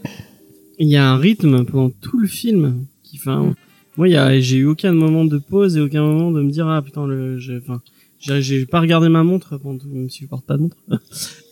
Il 0.78 0.88
y 0.88 0.96
a 0.98 1.06
un 1.10 1.18
rythme 1.18 1.66
pendant 1.66 1.90
tout 2.02 2.20
le 2.20 2.28
film 2.28 2.86
qui, 3.04 3.18
enfin, 3.18 3.54
moi, 3.98 4.08
il 4.08 4.12
y 4.12 4.16
a, 4.18 4.40
j'ai 4.40 4.58
eu 4.58 4.66
aucun 4.66 4.92
moment 4.94 5.26
de 5.26 5.38
pause 5.38 5.78
et 5.78 5.82
aucun 5.82 6.02
moment 6.04 6.32
de 6.32 6.42
me 6.44 6.52
dire 6.52 6.68
ah 6.68 6.82
putain 6.82 7.08
le, 7.08 7.40
enfin, 7.64 7.82
j'ai, 8.20 8.66
pas 8.66 8.80
regardé 8.80 9.10
ma 9.10 9.24
montre 9.24 9.58
tout, 9.58 9.88
même 9.88 10.10
si 10.10 10.24
je 10.24 10.28
porte 10.28 10.46
pas 10.46 10.58
de 10.58 10.64
montre. 10.64 10.78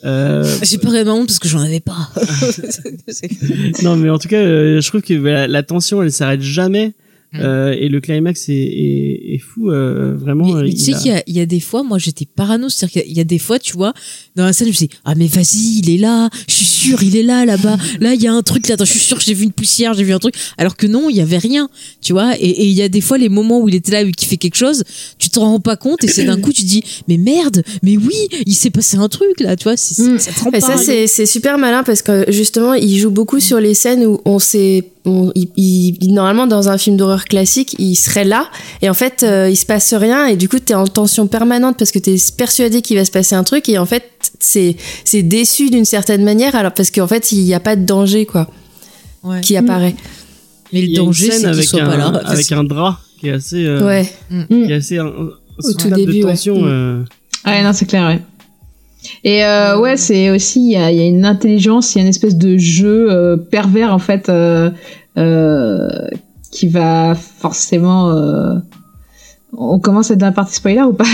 euh, 0.06 0.44
J'ai 0.64 0.78
pas 0.78 0.90
vraiment 0.90 1.16
honte 1.16 1.28
parce 1.28 1.40
que 1.40 1.48
j'en 1.48 1.62
avais 1.62 1.80
pas. 1.80 2.10
non, 3.84 3.96
mais 3.96 4.10
en 4.10 4.18
tout 4.18 4.28
cas, 4.28 4.38
euh, 4.38 4.82
je 4.82 4.88
trouve 4.88 5.02
que 5.02 5.14
la, 5.14 5.48
la 5.48 5.64
tension, 5.64 6.02
elle 6.02 6.12
s'arrête 6.12 6.42
jamais. 6.42 6.94
Mm. 7.34 7.40
Euh, 7.42 7.72
et 7.80 7.90
le 7.90 8.00
climax 8.00 8.48
est, 8.50 8.54
est, 8.54 9.34
est 9.34 9.40
fou, 9.40 9.72
euh, 9.72 10.16
vraiment. 10.16 10.46
Mais, 10.46 10.54
euh, 10.54 10.62
mais 10.64 10.70
il 10.70 10.76
tu 10.76 10.82
sais 10.84 10.94
a- 10.94 10.98
qu'il 11.00 11.12
y 11.12 11.16
a, 11.16 11.24
il 11.28 11.36
y 11.36 11.40
a 11.42 11.46
des 11.48 11.60
fois, 11.60 11.82
moi 11.84 11.98
j'étais 11.98 12.26
parano, 12.26 12.70
c'est-à-dire 12.70 12.92
qu'il 12.94 13.02
y 13.02 13.06
a- 13.06 13.08
il 13.12 13.18
y 13.18 13.22
a 13.22 13.24
des 13.24 13.40
fois, 13.40 13.58
tu 13.60 13.74
vois, 13.74 13.94
dans 14.36 14.46
la 14.46 14.54
scène, 14.54 14.68
je 14.68 14.74
me 14.74 14.78
dis, 14.88 14.90
ah 15.04 15.16
mais 15.16 15.26
vas-y, 15.28 15.80
il 15.80 15.90
est 15.90 15.98
là, 15.98 16.30
je 16.48 16.54
suis 16.54 16.66
sûr, 16.66 17.02
il 17.02 17.16
est 17.16 17.24
là, 17.24 17.44
là-bas, 17.46 17.78
là 18.00 18.14
il 18.14 18.22
y 18.22 18.28
a 18.28 18.34
un 18.34 18.42
truc, 18.44 18.68
là, 18.68 18.76
attends, 18.76 18.86
je 18.86 18.92
suis 18.92 19.00
sûr, 19.00 19.20
j'ai 19.20 19.34
vu 19.34 19.46
une 19.46 19.52
poussière, 19.52 19.94
j'ai 19.96 20.04
vu 20.04 20.14
un 20.14 20.20
truc, 20.20 20.36
alors 20.60 20.76
que 20.78 20.86
non, 20.86 21.10
il 21.10 21.16
y 21.16 21.22
avait 21.22 21.38
rien, 21.40 21.70
tu 22.02 22.14
vois, 22.14 22.36
et 22.40 22.50
et 22.50 22.66
il 22.68 22.74
y 22.74 22.82
a 22.84 22.90
des 22.90 23.02
fois 23.02 23.18
les 23.18 23.30
moments 23.30 23.60
où 23.62 23.68
il 23.68 23.74
était 23.76 23.92
là 23.92 24.02
et 24.04 24.12
qu'il 24.12 24.28
fait 24.28 24.38
quelque 24.38 24.56
chose, 24.58 24.84
tu 25.18 25.30
t'en 25.32 25.42
rends 25.42 25.60
pas 25.60 25.76
compte 25.76 26.04
et 26.04 26.08
c'est 26.08 26.26
d'un 26.26 26.40
coup 26.40 26.54
tu 26.54 26.64
dis, 26.64 26.84
mais 27.08 27.18
merde, 27.18 27.64
mais 27.82 27.98
oui, 27.98 28.14
il 28.46 28.54
s'est 28.54 28.70
passé 28.70 28.98
un 28.98 29.10
truc 29.10 29.40
là, 29.40 29.56
tu 29.56 29.64
vois, 29.64 29.76
c'est, 29.78 30.04
Mm. 30.04 30.20
ça 30.20 30.32
te 30.32 30.40
rend 30.40 30.50
Et 30.52 30.60
pas 30.60 30.62
ça, 30.62 30.78
c'est 30.78 31.08
c'est 31.08 31.26
super 31.26 31.58
malin 31.58 31.84
parce 31.84 32.02
que 32.04 32.26
justement, 32.32 32.74
il 32.76 32.98
joue 33.00 33.10
beaucoup 33.12 33.40
sur 33.40 33.60
les 33.60 33.74
scènes 33.74 34.06
où 34.06 34.20
on 34.26 34.38
sait. 34.40 34.90
On- 35.06 35.32
il, 35.36 35.50
il- 35.58 35.98
il- 36.02 36.14
normalement, 36.14 36.48
dans 36.48 36.70
un 36.70 36.78
film 36.78 36.96
d'horreur 36.98 37.26
classique, 37.26 37.76
il 37.80 37.96
serait 37.96 38.24
là 38.26 38.50
et 38.82 38.90
en 38.90 38.94
fait, 38.94 39.24
euh, 39.24 39.50
il 39.50 39.56
se 39.58 39.66
passe 39.66 39.94
rien 39.94 40.28
et 40.28 40.36
du 40.38 40.48
coup, 40.48 40.60
t'es 40.60 40.74
en 40.74 40.88
tension 40.88 41.28
permanente 41.28 41.76
parce 41.78 41.92
que 41.92 42.00
t'es 42.00 42.16
persuadé 42.38 42.82
qu'il 42.82 42.98
va 42.98 43.06
se 43.06 43.12
passer 43.12 43.36
un 43.36 43.44
truc 43.44 43.68
et 43.70 43.78
en 43.78 43.86
fait, 43.86 44.04
c'est 44.40 44.76
c'est 45.04 45.24
déçu 45.24 45.70
d'une 45.70 45.86
certaine 45.86 46.24
manière 46.24 46.56
alors 46.56 46.74
parce 46.74 46.90
qu'en 46.92 47.08
fait, 47.08 47.32
il 47.32 47.44
n'y 47.44 47.54
a 47.54 47.60
pas 47.60 47.76
de 47.76 47.86
danger 47.86 48.26
quoi 48.26 48.48
Ouais. 49.24 49.42
qui 49.42 49.56
apparaît. 49.58 49.96
Mais 50.74 50.82
il 50.84 50.92
le 50.92 50.96
danger, 50.98 51.32
c'est 51.32 51.38
qu'il 51.40 51.46
avec 51.48 51.64
soit 51.66 51.82
un, 51.82 51.86
pas 51.86 51.98
là. 51.98 52.08
avec 52.26 52.52
un 52.52 52.64
drap 52.64 52.98
qui 53.20 53.28
est 53.28 53.32
assez, 53.34 53.66
euh, 53.66 53.86
Ouais. 53.86 54.12
qui 54.50 54.72
est 54.72 54.74
assez, 54.74 54.98
un, 54.98 55.06
Au 55.08 55.74
tout 55.74 55.90
début, 55.92 56.20
de 56.20 56.26
ouais. 56.26 56.32
tension. 56.32 56.56
Euh, 56.66 57.04
Ouais, 57.46 57.62
non, 57.62 57.74
c'est 57.74 57.86
clair, 57.86 58.08
ouais. 58.08 58.22
Et 59.24 59.44
euh, 59.46 59.80
ouais, 59.80 59.98
c'est 59.98 60.30
aussi, 60.30 60.60
il 60.62 60.72
y 60.72 60.76
a, 60.76 60.92
il 60.92 60.98
y 60.98 61.02
a 61.02 61.06
une 61.06 61.26
intelligence, 61.26 61.94
il 61.94 61.98
y 61.98 62.02
a 62.02 62.04
une 62.04 62.10
espèce 62.10 62.38
de 62.38 62.58
jeu 62.58 63.08
euh, 63.12 63.38
pervers, 63.38 63.94
en 63.94 64.00
fait, 64.00 64.30
euh, 64.30 64.72
euh, 65.18 65.88
qui 66.52 66.68
va 66.68 67.16
forcément... 67.16 68.10
euh, 68.10 68.56
On 69.58 69.80
commence 69.80 70.10
à 70.12 70.14
être 70.14 70.20
dans 70.20 70.28
la 70.28 70.32
partie 70.32 70.56
spoiler 70.56 70.82
ou 70.82 70.94
pas? 70.94 71.06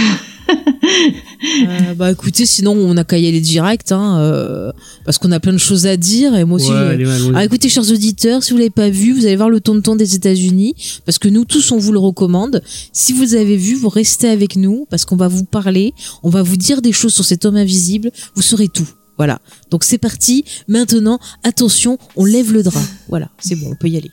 Euh, 0.50 1.94
bah 1.96 2.12
écoutez, 2.12 2.46
sinon 2.46 2.74
on 2.74 2.98
a 2.98 3.04
qu'à 3.04 3.18
y 3.18 3.28
aller 3.28 3.40
direct, 3.40 3.92
hein, 3.92 4.20
euh, 4.20 4.72
parce 5.06 5.18
qu'on 5.18 5.32
a 5.32 5.40
plein 5.40 5.54
de 5.54 5.58
choses 5.58 5.86
à 5.86 5.96
dire 5.96 6.36
et 6.36 6.44
moi 6.44 6.58
aussi. 6.58 6.70
ouais. 6.70 7.06
Ah, 7.34 7.46
écoutez, 7.46 7.70
chers 7.70 7.90
auditeurs, 7.90 8.44
si 8.44 8.52
vous 8.52 8.58
l'avez 8.58 8.70
pas 8.70 8.90
vu, 8.90 9.14
vous 9.14 9.26
allez 9.26 9.36
voir 9.36 9.50
le 9.50 9.62
tonton 9.62 9.96
des 9.96 10.16
États-Unis, 10.16 10.76
parce 11.06 11.18
que 11.18 11.30
nous 11.30 11.46
tous 11.46 11.72
on 11.72 11.78
vous 11.78 11.92
le 11.92 12.00
recommande. 12.00 12.62
Si 12.92 13.14
vous 13.14 13.36
avez 13.36 13.56
vu, 13.58 13.76
vous 13.76 13.90
restez 13.90 14.28
avec 14.28 14.56
nous, 14.56 14.86
parce 14.90 15.06
qu'on 15.06 15.16
va 15.16 15.28
vous 15.28 15.46
parler, 15.46 15.94
on 16.24 16.30
va 16.30 16.42
vous 16.44 16.58
dire 16.58 16.82
des 16.82 16.92
choses 16.92 17.14
sur 17.14 17.26
cet 17.26 17.46
homme 17.46 17.56
invisible, 17.56 18.12
vous 18.36 18.42
saurez 18.42 18.68
tout. 18.68 18.88
Voilà. 19.20 19.40
Donc 19.70 19.84
c'est 19.84 19.98
parti. 20.00 20.46
Maintenant, 20.68 21.20
attention, 21.44 21.98
on 22.16 22.24
lève 22.26 22.52
le 22.54 22.64
drap. 22.64 22.80
Voilà, 23.10 23.30
c'est 23.38 23.56
bon, 23.56 23.68
on 23.72 23.76
peut 23.76 23.90
y 23.90 23.98
aller. 23.98 24.10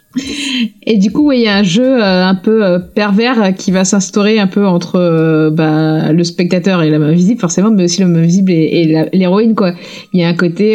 Et 0.85 0.99
du 0.99 1.13
coup, 1.13 1.27
ouais, 1.29 1.39
il 1.39 1.45
y 1.45 1.49
a 1.49 1.57
un 1.57 1.63
jeu 1.63 1.85
euh, 2.03 2.25
un 2.27 2.35
peu 2.35 2.65
euh, 2.65 2.79
pervers 2.81 3.41
euh, 3.41 3.51
qui 3.53 3.71
va 3.71 3.85
s'instaurer 3.85 4.39
un 4.41 4.49
peu 4.49 4.67
entre 4.67 4.97
euh, 4.97 5.51
bah, 5.51 6.13
le 6.13 6.25
spectateur 6.25 6.83
et 6.83 6.91
l'homme 6.91 7.05
invisible, 7.05 7.41
forcément, 7.41 7.71
mais 7.71 7.85
aussi 7.85 8.01
l'homme 8.03 8.17
invisible 8.17 8.51
et, 8.51 8.55
et 8.83 8.89
la- 8.93 9.07
l'héroïne, 9.13 9.55
quoi. 9.55 9.75
Il 10.13 10.21
y 10.21 10.25
a 10.25 10.29
un 10.29 10.35
côté, 10.35 10.73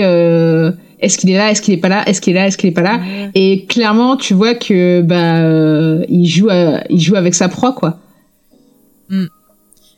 est-ce 1.01 1.17
qu'il 1.17 1.29
est 1.31 1.37
là, 1.37 1.51
est-ce 1.51 1.61
qu'il 1.61 1.73
est 1.73 1.77
pas 1.77 1.89
là, 1.89 2.07
est-ce 2.07 2.21
qu'il 2.21 2.31
est 2.33 2.39
là, 2.39 2.47
est-ce 2.47 2.57
qu'il 2.57 2.69
est 2.69 2.73
pas 2.73 2.81
là? 2.83 3.01
Et 3.35 3.65
clairement, 3.65 4.15
tu 4.15 4.33
vois 4.33 4.53
que 4.55 5.01
bah 5.01 6.05
il 6.07 6.25
joue, 6.27 6.47
à- 6.49 6.83
il 6.89 7.01
joue 7.01 7.15
avec 7.17 7.35
sa 7.35 7.49
proie, 7.49 7.73
quoi. 7.73 7.99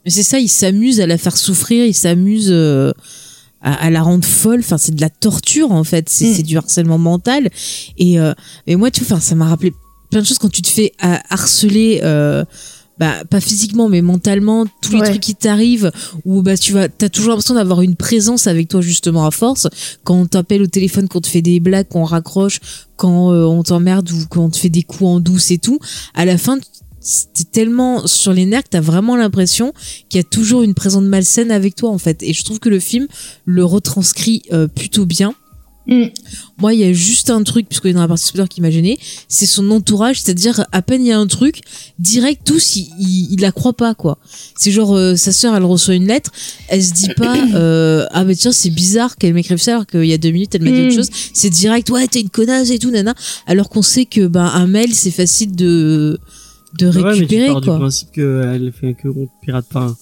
Mais 0.06 0.12
c'est 0.12 0.24
ça, 0.24 0.40
il 0.40 0.48
s'amuse 0.50 1.00
à 1.02 1.06
la 1.08 1.18
faire 1.20 1.38
souffrir, 1.38 1.86
il 1.86 1.94
s'amuse 1.94 2.52
à, 3.64 3.74
à 3.74 3.90
la 3.90 4.02
rendre 4.04 4.26
folle. 4.26 4.60
Enfin, 4.60 4.78
c'est 4.78 4.94
de 4.96 5.02
la 5.02 5.10
torture 5.10 5.72
en 5.72 5.84
fait, 5.84 6.10
c'est 6.10 6.26
Mm. 6.30 6.34
c'est 6.36 6.44
du 6.44 6.58
harcèlement 6.58 6.98
mental. 7.00 7.50
Et, 7.98 8.20
euh, 8.20 8.34
et 8.68 8.76
moi, 8.76 8.92
tu 8.92 9.04
vois, 9.04 9.20
ça 9.20 9.34
m'a 9.36 9.46
rappelé 9.48 9.74
plein 10.12 10.22
de 10.22 10.26
choses 10.28 10.38
quand 10.38 10.52
tu 10.52 10.62
te 10.62 10.70
fais 10.70 10.92
euh, 11.04 11.16
harceler. 11.30 12.02
Euh, 12.04 12.44
bah, 13.00 13.24
pas 13.28 13.42
physiquement 13.42 13.90
mais 13.90 14.04
mentalement 14.04 14.68
tous 14.84 14.92
les 14.94 15.00
Ouais. 15.00 15.10
trucs 15.10 15.20
qui 15.22 15.34
t'arrivent 15.34 15.92
où 16.26 16.44
bah 16.44 16.56
tu 16.56 16.74
vas 16.74 16.88
t'as 16.90 17.10
toujours 17.10 17.30
l'impression 17.32 17.56
d'avoir 17.56 17.82
une 17.82 17.96
présence 17.96 18.46
avec 18.46 18.68
toi 18.68 18.82
justement 18.82 19.26
à 19.26 19.32
force 19.32 19.68
quand 20.04 20.14
on 20.14 20.26
t'appelle 20.28 20.62
au 20.62 20.68
téléphone 20.68 21.08
qu'on 21.08 21.20
te 21.20 21.26
fait 21.28 21.42
des 21.42 21.60
blagues 21.60 21.88
qu'on 21.88 22.04
raccroche 22.04 22.60
quand 22.96 23.32
euh, 23.34 23.46
on 23.46 23.64
t'emmerde 23.64 24.12
ou 24.12 24.18
quand 24.30 24.44
on 24.46 24.50
te 24.52 24.58
fait 24.58 24.70
des 24.70 24.84
coups 24.84 25.10
en 25.10 25.20
douce 25.20 25.50
et 25.50 25.58
tout 25.58 25.80
à 26.14 26.24
la 26.24 26.38
fin 26.38 26.60
t'es 27.34 27.44
tellement 27.44 28.08
sur 28.08 28.34
les 28.34 28.46
nerfs 28.46 28.64
que 28.64 28.70
t'as 28.70 28.82
vraiment 28.82 29.16
l'impression 29.16 29.74
qu'il 30.10 30.20
y 30.20 30.22
a 30.22 30.24
toujours 30.24 30.64
une 30.64 30.74
présence 30.74 31.04
malsaine 31.04 31.52
avec 31.52 31.76
toi 31.76 31.90
en 31.90 31.98
fait. 31.98 32.24
Et 32.24 32.34
je 32.34 32.44
trouve 32.44 32.60
que 32.60 32.70
le 32.70 32.80
film 32.80 33.08
le 33.46 33.66
retranscrit 33.66 34.44
euh, 34.52 34.68
plutôt 34.68 35.06
bien. 35.06 35.34
Mm. 35.86 36.06
moi 36.60 36.74
il 36.74 36.80
y 36.80 36.86
a 36.86 36.94
juste 36.94 37.30
un 37.30 37.44
truc 37.44 37.68
puisqu'il 37.68 37.90
est 37.90 37.94
dans 37.94 38.00
la 38.00 38.08
partie 38.08 38.26
spoiler 38.26 38.48
qui 38.48 38.62
m'a 38.62 38.72
gêné 38.72 38.98
c'est 39.28 39.46
son 39.46 39.70
entourage 39.70 40.22
c'est-à-dire 40.22 40.66
à 40.72 40.82
peine 40.82 41.02
il 41.06 41.10
y 41.10 41.12
a 41.12 41.20
un 41.20 41.28
truc 41.28 41.60
direct 42.00 42.44
tous 42.46 42.78
ils 42.78 42.90
il, 43.00 43.34
il 43.34 43.42
la 43.42 43.52
croient 43.52 43.74
pas 43.76 43.94
quoi. 43.94 44.18
C'est 44.58 44.72
genre 44.72 44.96
euh, 44.96 45.18
sa 45.18 45.34
sœur 45.34 45.54
elle 45.58 45.66
reçoit 45.66 45.96
une 45.96 46.08
lettre 46.08 46.32
elle 46.70 46.82
se 46.82 46.94
dit 46.94 47.10
pas 47.18 47.36
euh, 47.56 48.06
ah 48.12 48.24
mais 48.24 48.34
tiens 48.34 48.54
c'est 48.54 48.70
bizarre 48.70 49.18
qu'elle 49.18 49.34
m'écrive 49.34 49.58
ça 49.58 49.72
alors 49.72 49.86
qu'il 49.86 50.06
y 50.06 50.14
a 50.14 50.18
deux 50.18 50.32
minutes 50.32 50.56
elle 50.56 50.62
m'a 50.62 50.72
dit 50.72 50.80
Mm. 50.84 50.86
autre 50.86 50.96
chose. 50.96 51.10
C'est 51.34 51.50
direct 51.50 51.90
ouais 51.90 52.08
t'es 52.08 52.22
une 52.22 52.30
connasse 52.30 52.70
et 52.70 52.80
tout 52.80 52.90
nana 52.90 53.14
alors 53.46 53.68
qu'on 53.68 53.82
sait 53.82 54.06
que 54.06 54.26
bah 54.28 54.54
un 54.54 54.68
mail 54.68 54.94
c'est 54.96 55.12
facile 55.12 55.54
de 55.54 56.18
de 56.80 56.88
Ouais, 56.88 56.94
mais 56.96 57.02
tu 57.02 57.08
récupérer 57.22 57.48
pars 57.48 57.62
du 57.62 57.68
principe 57.70 58.12
qu'elle 58.12 58.72
fait 58.80 58.94
que 58.94 59.08
on 59.08 59.28
pirate 59.44 59.66
pas. 59.72 59.96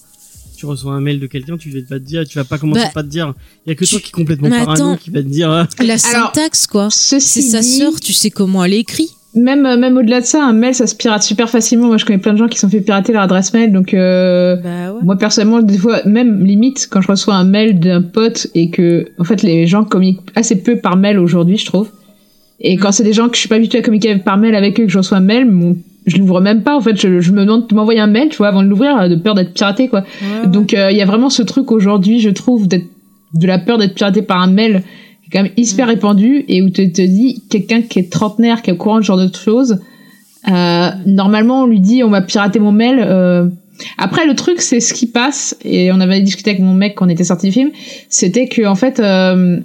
Tu 0.56 0.66
reçois 0.66 0.92
un 0.94 1.00
mail 1.00 1.18
de 1.18 1.26
quelqu'un, 1.26 1.56
tu 1.56 1.70
vas 1.70 1.80
pas 1.88 1.98
te 1.98 2.04
dire, 2.04 2.24
tu 2.26 2.38
vas 2.38 2.44
pas 2.44 2.56
commencer 2.58 2.82
Bah, 2.84 2.90
par 2.94 3.02
te 3.02 3.08
dire. 3.08 3.34
Il 3.66 3.70
y 3.70 3.72
a 3.72 3.74
que 3.74 3.84
tu- 3.84 3.90
toi 3.90 4.00
qui 4.00 4.08
est 4.08 4.12
complètement 4.12 4.48
Mais 4.48 4.64
parano 4.64 4.90
attends. 4.92 4.96
qui 4.96 5.10
va 5.10 5.22
te 5.22 5.26
dire. 5.28 5.50
ah, 5.50 5.66
la 5.80 5.84
Alors, 6.12 6.32
syntaxe 6.32 6.66
quoi 6.68 6.88
c'est 6.90 7.18
sa 7.20 7.62
sœur 7.62 7.98
tu 8.00 8.12
sais 8.12 8.30
comment 8.30 8.64
elle 8.64 8.74
écrit 8.74 9.08
même 9.34 9.62
même 9.62 9.96
au-delà 9.96 10.20
de 10.20 10.26
ça, 10.26 10.44
un 10.44 10.52
mail 10.52 10.74
ça 10.74 10.86
se 10.86 10.94
pirate 10.94 11.22
super 11.22 11.48
facilement. 11.48 11.86
Moi, 11.86 11.96
je 11.96 12.04
connais 12.04 12.18
plein 12.18 12.34
de 12.34 12.38
gens 12.38 12.48
qui 12.48 12.56
se 12.58 12.66
sont 12.66 12.68
fait 12.70 12.82
pirater 12.82 13.14
leur 13.14 13.22
adresse 13.22 13.54
mail, 13.54 13.72
donc. 13.72 13.94
Euh... 13.94 14.56
bah 14.56 14.92
ouais 14.92 15.00
Moi 15.02 15.16
personnellement, 15.16 15.62
des 15.62 15.78
fois, 15.78 16.02
même 16.04 16.44
limite, 16.44 16.86
quand 16.90 17.00
je 17.00 17.08
reçois 17.08 17.34
un 17.36 17.44
mail 17.44 17.80
d'un 17.80 18.02
pote 18.02 18.46
et 18.54 18.68
que, 18.68 19.06
en 19.18 19.24
fait, 19.24 19.42
les 19.42 19.66
gens 19.66 19.84
communiquent 19.84 20.20
assez 20.34 20.56
peu 20.62 20.76
par 20.76 20.96
mail 20.98 21.18
aujourd'hui, 21.18 21.56
je 21.56 21.64
trouve. 21.64 21.88
Et 22.60 22.76
quand 22.76 22.92
c'est 22.92 23.04
des 23.04 23.14
gens 23.14 23.28
que 23.30 23.34
je 23.36 23.40
suis 23.40 23.48
pas 23.48 23.54
habituée 23.56 23.78
à 23.78 23.82
communiquer 23.82 24.14
par 24.18 24.36
mail 24.36 24.54
avec 24.54 24.78
eux, 24.78 24.84
que 24.84 24.90
je 24.92 24.98
reçois 24.98 25.16
un 25.16 25.20
mail, 25.22 25.50
mon- 25.50 25.78
je 26.06 26.16
l'ouvre 26.18 26.40
même 26.40 26.62
pas. 26.62 26.76
En 26.76 26.80
fait, 26.80 27.00
je, 27.00 27.20
je 27.20 27.32
me 27.32 27.44
demande 27.44 27.68
de 27.68 27.74
m'envoyer 27.74 28.00
un 28.00 28.06
mail, 28.06 28.28
tu 28.28 28.38
vois, 28.38 28.48
avant 28.48 28.62
de 28.62 28.68
l'ouvrir, 28.68 29.08
de 29.08 29.16
peur 29.16 29.34
d'être 29.34 29.52
piraté, 29.52 29.88
quoi. 29.88 30.04
Donc, 30.46 30.74
euh, 30.74 30.90
il 30.90 30.96
y 30.96 31.02
a 31.02 31.06
vraiment 31.06 31.30
ce 31.30 31.42
truc 31.42 31.70
aujourd'hui, 31.70 32.20
je 32.20 32.30
trouve, 32.30 32.68
d'être 32.68 32.86
de 33.34 33.46
la 33.46 33.58
peur 33.58 33.78
d'être 33.78 33.94
piraté 33.94 34.22
par 34.22 34.40
un 34.40 34.46
mail, 34.46 34.82
qui 35.22 35.28
est 35.28 35.30
quand 35.32 35.42
même 35.42 35.52
hyper 35.56 35.88
répandu 35.88 36.44
et 36.48 36.62
où 36.62 36.70
tu 36.70 36.90
te 36.92 37.02
dis 37.02 37.42
quelqu'un 37.50 37.82
qui 37.82 37.98
est 37.98 38.12
trentenaire, 38.12 38.62
qui 38.62 38.70
est 38.70 38.72
au 38.72 38.76
courant 38.76 38.98
de 38.98 39.02
ce 39.02 39.06
genre 39.06 39.18
de 39.18 39.34
choses. 39.34 39.78
Euh, 40.50 40.90
normalement, 41.06 41.62
on 41.62 41.66
lui 41.66 41.80
dit 41.80 42.02
on 42.02 42.10
va 42.10 42.20
pirater 42.20 42.58
mon 42.58 42.72
mail. 42.72 43.00
Euh, 43.00 43.48
après, 43.98 44.26
le 44.26 44.34
truc, 44.34 44.60
c'est 44.60 44.80
ce 44.80 44.92
qui 44.92 45.06
passe, 45.06 45.56
et 45.64 45.90
on 45.92 46.00
avait 46.00 46.20
discuté 46.20 46.50
avec 46.50 46.62
mon 46.62 46.74
mec 46.74 46.94
quand 46.94 47.06
on 47.06 47.08
était 47.08 47.24
sorti 47.24 47.46
du 47.46 47.52
film, 47.52 47.70
c'était 48.08 48.48
que 48.48 48.66
en 48.66 48.74
fait, 48.74 49.00
euh, 49.00 49.60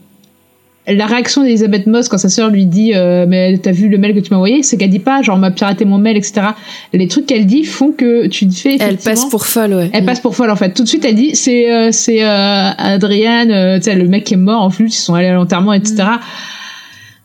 la 0.87 1.05
réaction 1.05 1.43
d'Elisabeth 1.43 1.85
Moss 1.85 2.07
quand 2.07 2.17
sa 2.17 2.29
sœur 2.29 2.49
lui 2.49 2.65
dit 2.65 2.93
euh, 2.93 3.25
mais 3.27 3.57
t'as 3.57 3.71
vu 3.71 3.89
le 3.89 3.97
mail 3.97 4.15
que 4.15 4.19
tu 4.19 4.31
m'as 4.31 4.37
envoyé, 4.37 4.63
c'est 4.63 4.77
qu'elle 4.77 4.89
dit 4.89 4.99
pas 4.99 5.21
genre 5.21 5.35
on 5.35 5.39
m'a 5.39 5.51
piraté 5.51 5.83
mon 5.83 5.97
mail, 5.97 6.15
etc. 6.15 6.47
Les 6.93 7.07
trucs 7.07 7.25
qu'elle 7.25 7.45
dit 7.45 7.65
font 7.65 7.91
que 7.91 8.27
tu 8.27 8.47
te 8.47 8.55
fais 8.55 8.77
Elle 8.79 8.97
passe 8.97 9.25
pour 9.25 9.45
folle, 9.45 9.73
ouais. 9.73 9.89
elle 9.91 10.05
passe 10.05 10.21
pour 10.21 10.35
folle 10.35 10.49
en 10.49 10.55
fait. 10.55 10.73
Tout 10.73 10.83
de 10.83 10.87
suite, 10.87 11.03
elle 11.03 11.15
dit 11.15 11.35
c'est 11.35 11.71
euh, 11.71 11.89
c'est 11.91 12.23
euh, 12.23 12.69
Adriane, 12.77 13.51
euh, 13.51 13.77
tu 13.77 13.83
sais 13.83 13.95
le 13.95 14.07
mec 14.07 14.23
qui 14.23 14.35
est 14.35 14.37
mort 14.37 14.61
en 14.61 14.69
plus, 14.69 14.95
ils 14.95 15.01
sont 15.01 15.13
allés 15.13 15.27
à 15.27 15.33
l'enterrement, 15.33 15.73
etc. 15.73 16.03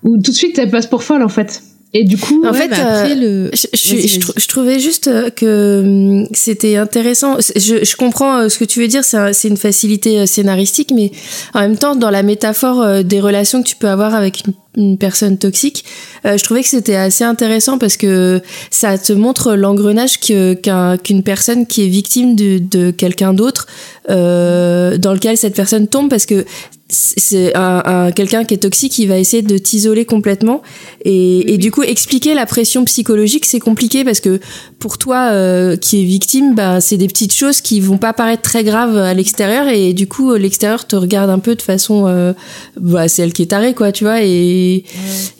Ou 0.02 0.16
tout 0.16 0.32
de 0.32 0.36
suite, 0.36 0.58
elle 0.58 0.70
passe 0.70 0.86
pour 0.86 1.04
folle 1.04 1.22
en 1.22 1.28
fait. 1.28 1.62
Et 1.94 2.04
du 2.04 2.16
coup, 2.16 2.42
En 2.46 2.52
Ouais, 2.52 2.58
fait, 2.58 2.72
après, 2.72 3.12
euh, 3.12 3.14
le... 3.14 3.50
Je, 3.52 3.66
je, 3.74 4.18
je, 4.38 4.48
trouvais 4.48 4.78
juste 4.78 5.08
euh, 5.08 5.28
que 5.28 5.82
hum, 5.84 6.26
c'était 6.32 6.76
intéressant. 6.76 7.36
Je, 7.54 7.84
je 7.84 7.96
comprends 7.96 8.38
euh, 8.38 8.48
ce 8.48 8.58
que 8.58 8.64
tu 8.64 8.80
veux 8.80 8.88
dire, 8.88 9.04
c'est 9.04 9.18
un- 9.18 9.32
c'est 9.34 9.48
une 9.48 9.58
facilité 9.58 10.20
euh, 10.20 10.26
scénaristique, 10.26 10.90
mais 10.94 11.12
en 11.52 11.60
même 11.60 11.76
temps, 11.76 11.94
dans 11.94 12.08
la 12.08 12.22
métaphore 12.22 13.04
des 13.04 13.20
relations 13.20 13.62
que 13.62 13.68
tu 13.68 13.76
peux 13.76 13.88
avoir 13.88 14.14
avec 14.14 14.42
une, 14.46 14.54
une 14.84 14.96
personne 14.96 15.36
toxique, 15.36 15.84
euh, 16.24 16.38
je 16.38 16.44
trouvais 16.44 16.62
que 16.62 16.68
c'était 16.70 16.94
assez 16.96 17.24
intéressant 17.24 17.76
parce 17.76 17.98
que 17.98 18.40
ça 18.70 18.96
te 18.96 19.12
montre 19.12 19.54
l'engrenage 19.54 20.18
qu'une 20.18 21.22
personne 21.22 21.66
qui 21.66 21.84
est 21.84 21.88
victime 21.88 22.36
de, 22.36 22.58
de 22.58 22.90
quelqu'un 22.90 23.34
d'autre, 23.34 23.66
euh, 24.08 24.96
dans 24.96 25.12
lequel 25.12 25.36
cette 25.36 25.54
personne 25.54 25.86
tombe, 25.88 26.08
parce 26.08 26.24
que 26.24 26.46
c'est 26.94 27.56
un, 27.56 27.82
un- 27.84 28.12
quelqu'un 28.12 28.44
qui 28.44 28.54
est 28.54 28.58
toxique, 28.58 28.98
il 28.98 29.06
va 29.06 29.18
essayer 29.18 29.42
de 29.42 29.56
t'isoler 29.58 30.04
complètement. 30.04 30.62
Et, 31.04 31.54
et 31.54 31.58
du 31.58 31.70
coup 31.70 31.82
expliquer 31.82 32.34
la 32.34 32.46
pression 32.46 32.84
psychologique, 32.84 33.44
c'est 33.46 33.58
compliqué 33.60 34.04
parce 34.04 34.20
que 34.20 34.40
pour 34.78 34.98
toi 34.98 35.30
euh, 35.32 35.76
qui 35.76 36.00
est 36.02 36.04
victime, 36.04 36.54
bah 36.54 36.80
c'est 36.80 36.96
des 36.98 37.06
petites 37.08 37.32
choses 37.34 37.60
qui 37.60 37.80
vont 37.80 37.96
pas 37.98 38.12
paraître 38.12 38.42
très 38.42 38.62
graves 38.64 38.96
à 38.96 39.14
l'extérieur. 39.14 39.68
Et 39.68 39.92
du 39.94 40.06
coup 40.06 40.34
l'extérieur 40.34 40.86
te 40.86 40.94
regarde 40.96 41.30
un 41.30 41.38
peu 41.38 41.54
de 41.54 41.62
façon, 41.62 42.04
euh, 42.06 42.32
bah 42.78 43.08
c'est 43.08 43.22
elle 43.22 43.32
qui 43.32 43.42
est 43.42 43.46
tarée 43.46 43.74
quoi, 43.74 43.90
tu 43.92 44.04
vois. 44.04 44.22
Et 44.22 44.84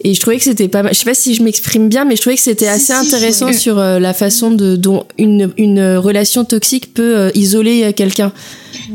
et 0.05 0.15
je 0.15 0.21
trouvais 0.21 0.39
que 0.39 0.45
c'était 0.45 0.69
pas 0.69 0.83
mal. 0.83 0.95
Je 0.95 0.99
sais 0.99 1.05
pas 1.05 1.15
si 1.15 1.35
je 1.35 1.43
m'exprime 1.43 1.89
bien, 1.89 2.05
mais 2.05 2.17
je 2.17 2.23
trouvais 2.23 2.37
que 2.37 2.43
c'était 2.43 2.65
Si, 2.79 2.93
assez 2.93 3.05
si, 3.05 3.11
je- 3.11 3.15
intéressant 3.17 3.53
sur 3.53 3.79
euh, 3.79 3.99
la 3.99 4.15
façon 4.15 4.51
de 4.51 4.77
dont 4.77 5.05
une 5.19 5.53
une 5.59 5.97
relation 5.97 6.45
toxique 6.45 6.95
peut 6.95 7.17
euh, 7.17 7.31
isoler 7.35 7.85
euh, 7.85 7.93
quelqu'un. 7.93 8.33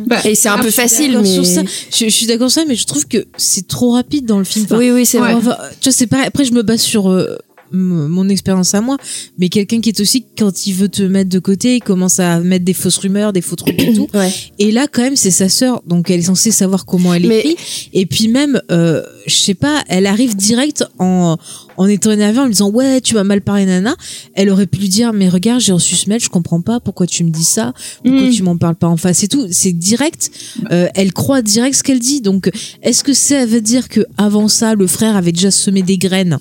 Bah, 0.05 0.17
Et 0.25 0.35
c'est 0.35 0.49
un 0.49 0.55
Ah, 0.57 0.61
peu 0.61 0.71
facile, 0.71 1.17
mais 1.21 1.33
sur 1.33 1.45
ça. 1.45 1.61
Je, 1.91 2.05
je 2.05 2.09
suis 2.09 2.25
d'accord 2.27 2.49
sur 2.51 2.61
ça, 2.61 2.67
mais 2.67 2.75
je 2.75 2.85
trouve 2.85 3.07
que 3.07 3.25
c'est 3.37 3.67
trop 3.67 3.91
rapide 3.91 4.25
dans 4.25 4.37
le 4.39 4.43
film. 4.43 4.65
Enfin, 4.65 4.77
oui 4.77 4.91
oui 4.91 5.05
c'est 5.05 5.17
vrai. 5.19 5.33
Enfin, 5.33 5.57
tu 5.81 5.89
vois, 5.89 5.93
c'est 5.93 6.07
pareil. 6.07 6.25
Après, 6.27 6.45
je 6.45 6.53
me 6.53 6.63
base 6.63 6.81
sur 6.81 7.09
euh, 7.09 7.37
mon 7.71 8.29
expérience 8.29 8.73
à 8.73 8.81
moi, 8.81 8.97
mais 9.37 9.49
quelqu'un 9.49 9.81
qui 9.81 9.89
est 9.89 9.97
toxique, 9.97 10.27
quand 10.37 10.65
il 10.67 10.73
veut 10.73 10.89
te 10.89 11.03
mettre 11.03 11.29
de 11.29 11.39
côté, 11.39 11.75
il 11.75 11.81
commence 11.81 12.19
à 12.19 12.39
mettre 12.39 12.65
des 12.65 12.73
fausses 12.73 12.97
rumeurs, 12.97 13.33
des 13.33 13.41
faux 13.41 13.55
trucs 13.55 13.81
et 13.81 13.93
tout. 13.93 14.07
Ouais. 14.13 14.31
Et 14.59 14.71
là, 14.71 14.87
quand 14.91 15.01
même, 15.01 15.15
c'est 15.15 15.31
sa 15.31 15.49
sœur, 15.49 15.83
donc 15.85 16.09
elle 16.09 16.19
est 16.19 16.23
censée 16.23 16.51
savoir 16.51 16.85
comment 16.85 17.13
elle 17.13 17.27
Mais- 17.27 17.39
écrit. 17.41 17.89
Et 17.93 18.05
puis 18.05 18.27
même, 18.29 18.59
euh, 18.71 19.03
je 19.27 19.35
sais 19.35 19.53
pas, 19.53 19.83
elle 19.89 20.05
arrive 20.07 20.35
direct 20.35 20.85
en 20.99 21.37
en 21.79 21.85
étant 21.85 22.09
énervée, 22.11 22.39
en 22.39 22.45
lui 22.45 22.53
disant 22.53 22.71
ouais, 22.71 23.01
tu 23.01 23.13
m'as 23.13 23.23
mal 23.23 23.41
parlé, 23.41 23.65
nana. 23.67 23.95
Elle 24.33 24.49
aurait 24.49 24.65
pu 24.65 24.79
lui 24.79 24.89
dire 24.89 25.13
mais 25.13 25.29
regarde, 25.29 25.61
j'ai 25.61 25.73
reçu 25.73 25.95
ce 25.95 26.09
mail, 26.09 26.19
je 26.19 26.29
comprends 26.29 26.61
pas 26.61 26.79
pourquoi 26.79 27.05
tu 27.05 27.23
me 27.23 27.29
dis 27.29 27.43
ça, 27.43 27.73
pourquoi 28.03 28.23
Mm. 28.27 28.31
tu 28.31 28.43
m'en 28.43 28.57
parles 28.57 28.75
pas 28.75 28.87
en 28.87 28.97
face 28.97 29.21
et 29.23 29.27
tout? 29.27 29.45
C'est 29.51 29.73
direct. 29.73 30.31
Euh, 30.71 30.87
elle 30.95 31.13
croit 31.13 31.41
direct 31.43 31.75
ce 31.75 31.83
qu'elle 31.83 31.99
dit. 31.99 32.21
Donc, 32.21 32.49
est-ce 32.81 33.03
que 33.03 33.13
ça 33.13 33.45
veut 33.45 33.61
dire 33.61 33.89
que 33.89 34.01
avant 34.17 34.47
ça, 34.47 34.73
le 34.73 34.87
frère 34.87 35.15
avait 35.15 35.31
déjà 35.31 35.51
semé 35.51 35.83
des 35.83 35.97
graines? 35.99 36.39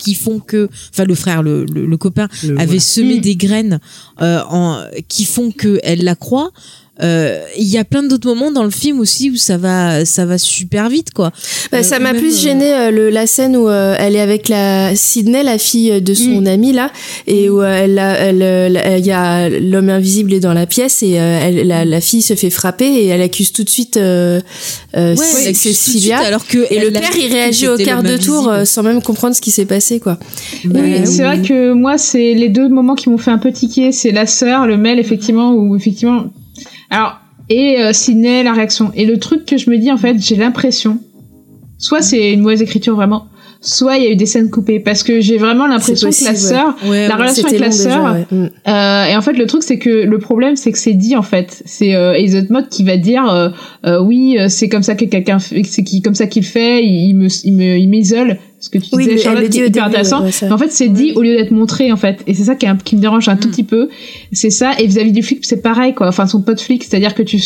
Qui 0.00 0.14
font 0.14 0.40
que 0.40 0.68
enfin 0.92 1.04
le 1.04 1.14
frère 1.14 1.42
le, 1.42 1.64
le, 1.66 1.86
le 1.86 1.96
copain 1.96 2.26
Le- 2.42 2.56
avait 2.56 2.66
voilà. 2.66 2.80
semé 2.80 3.16
Mm. 3.18 3.20
des 3.20 3.36
graines 3.36 3.80
euh, 4.22 4.40
en, 4.48 4.82
qui 5.08 5.24
font 5.24 5.50
que 5.52 5.78
elle 5.82 6.02
la 6.04 6.14
croit 6.16 6.50
il 7.02 7.64
y 7.68 7.78
a 7.78 7.84
plein 7.84 8.02
d'autres 8.02 8.28
moments 8.28 8.50
dans 8.52 8.64
le 8.64 8.70
film 8.70 9.00
aussi 9.00 9.30
où 9.30 9.36
ça 9.36 9.56
va 9.56 10.04
ça 10.04 10.24
va 10.26 10.38
super 10.38 10.88
vite 10.88 11.12
quoi 11.12 11.30
Bah, 11.72 11.78
Euh, 11.78 11.82
ça 11.82 11.98
m'a 11.98 12.12
même, 12.12 12.20
plus 12.20 12.36
euh, 12.36 12.40
gêné 12.42 12.72
euh, 12.74 12.90
le, 12.90 13.10
la 13.10 13.26
scène 13.26 13.56
où 13.56 13.68
euh, 13.68 13.94
elle 13.98 14.16
est 14.16 14.20
avec 14.20 14.48
la 14.48 14.94
Sydney, 14.96 15.42
la 15.42 15.58
fille 15.58 16.00
de 16.02 16.14
son 16.14 16.40
Mm. 16.42 16.46
amie 16.46 16.72
là, 16.72 16.90
et 17.26 17.48
où 17.50 17.60
euh, 17.62 17.84
elle, 17.84 17.98
a- 17.98 18.16
elle, 18.18 18.42
euh, 18.42 18.68
la- 18.68 18.98
il 18.98 19.06
y 19.06 19.10
a 19.12 19.48
l'homme 19.48 19.88
invisible 19.88 20.32
est 20.32 20.40
dans 20.40 20.52
la 20.54 20.66
pièce 20.66 21.02
et 21.02 21.18
euh, 21.18 21.40
elle, 21.42 21.66
la, 21.66 21.84
la 21.84 22.00
fille 22.00 22.22
se 22.22 22.34
fait 22.34 22.50
frapper 22.50 22.86
et 22.86 23.06
elle 23.06 23.22
accuse 23.22 23.52
tout 23.52 23.64
de 23.64 23.70
suite 23.70 23.96
euh, 23.96 24.40
euh, 24.96 25.14
ouais, 25.16 25.24
elle 25.46 25.54
Cécilia. 25.56 26.16
suite, 26.18 26.26
alors 26.26 26.46
que 26.46 26.58
Et 26.58 26.76
elle 26.76 26.84
le 26.86 26.90
père, 26.92 27.10
il 27.18 27.32
réagit 27.32 27.68
au 27.68 27.76
quart 27.76 28.02
de 28.02 28.16
tour 28.16 28.48
invisible. 28.48 28.54
euh, 28.62 28.64
sans 28.64 28.82
même 28.82 29.02
comprendre 29.02 29.34
ce 29.34 29.40
qui 29.40 29.50
s'est 29.50 29.64
passé, 29.66 30.00
quoi. 30.00 30.18
Bah, 30.64 30.80
Oui, 30.82 31.00
c'est 31.06 31.22
vrai 31.24 31.40
que 31.42 31.72
moi, 31.72 31.98
c'est 31.98 32.34
les 32.34 32.48
deux 32.48 32.68
moments 32.68 32.94
qui 32.94 33.08
m'ont 33.10 33.18
fait 33.18 33.30
un 33.30 33.38
peu 33.38 33.52
tiquer. 33.52 33.92
C'est 33.92 34.10
la 34.12 34.26
sœur, 34.26 34.66
le 34.66 34.76
mail, 34.76 34.98
effectivement, 34.98 35.52
où 35.54 35.76
effectivement. 35.76 36.24
Alors, 36.90 37.20
et 37.48 37.80
euh, 37.80 38.42
la 38.44 38.52
réaction. 38.52 38.92
Et 38.94 39.04
le 39.06 39.18
truc 39.18 39.44
que 39.44 39.56
je 39.56 39.70
me 39.70 39.78
dis, 39.78 39.90
en 39.90 39.96
fait, 39.96 40.16
j'ai 40.20 40.36
l'impression, 40.36 40.98
soit 41.78 42.02
c'est 42.02 42.32
une 42.32 42.40
mauvaise 42.40 42.62
écriture 42.62 42.94
vraiment, 42.94 43.26
soit 43.60 43.98
il 43.98 44.04
y 44.04 44.06
a 44.06 44.10
eu 44.10 44.16
des 44.16 44.26
scènes 44.26 44.50
coupées, 44.50 44.80
parce 44.80 45.02
que 45.02 45.20
j'ai 45.20 45.36
vraiment 45.36 45.66
l'impression 45.66 46.10
que 46.10 46.24
la 46.24 46.30
ouais. 46.30 46.36
sœur, 46.36 46.76
Ouais, 46.88 47.08
la 47.08 47.14
ouais. 47.16 47.20
relation 47.22 47.46
avec 47.46 47.60
la 47.60 47.70
sœur. 47.70 48.16
Mm. 48.30 48.48
euh, 48.68 49.04
et 49.04 49.16
en 49.16 49.20
fait, 49.22 49.32
le 49.34 49.46
truc, 49.46 49.62
c'est 49.62 49.78
que 49.78 49.90
le 49.90 50.18
problème, 50.18 50.56
c'est 50.56 50.72
que 50.72 50.78
c'est 50.78 50.94
dit 50.94 51.16
en 51.16 51.22
fait. 51.22 51.62
C'est 51.66 51.94
euh, 51.94 52.42
Mott 52.48 52.68
qui 52.70 52.84
va 52.84 52.96
dire, 52.96 53.28
euh, 53.28 53.48
euh, 53.84 54.00
oui, 54.00 54.36
euh, 54.38 54.48
c'est 54.48 54.68
comme 54.68 54.82
ça 54.82 54.94
que 54.94 55.04
quelqu'un, 55.04 55.38
c'est 55.38 55.84
qui 55.84 56.02
comme 56.02 56.14
ça 56.14 56.26
qu'il 56.26 56.44
fait. 56.44 56.82
Il, 56.84 57.10
il 57.10 57.14
me, 57.14 57.26
il 57.44 57.52
me, 57.52 57.78
il 57.78 57.88
m'isole. 57.88 58.38
Ce 58.60 58.68
que 58.68 58.76
tu 58.78 58.88
Oui, 58.92 59.04
disais, 59.04 59.18
Charlotte, 59.18 59.44
est 59.44 59.62
au 59.62 59.66
hyper 59.66 59.84
intéressant. 59.86 60.22
ouais. 60.22 60.30
Mais 60.42 60.52
en 60.52 60.58
fait, 60.58 60.70
c'est 60.70 60.88
dit 60.88 61.12
au 61.16 61.22
lieu 61.22 61.34
d'être 61.34 61.50
montré 61.50 61.90
en 61.90 61.96
fait, 61.96 62.22
et 62.26 62.34
c'est 62.34 62.44
ça 62.44 62.54
qui, 62.54 62.66
est 62.66 62.68
me 62.92 63.00
dérange 63.00 63.28
un 63.28 63.36
tout 63.36 63.48
Mm. 63.48 63.50
petit 63.52 63.64
peu. 63.64 63.88
C'est 64.32 64.50
ça. 64.50 64.72
Et 64.78 64.86
vis-à-vis 64.86 65.12
du 65.12 65.22
flic, 65.22 65.44
c'est 65.46 65.62
pareil 65.62 65.94
quoi. 65.94 66.08
Enfin, 66.08 66.26
son 66.26 66.42
pote 66.42 66.60
flic, 66.60 66.84
c'est-à-dire 66.84 67.14
que 67.14 67.22
tu 67.22 67.40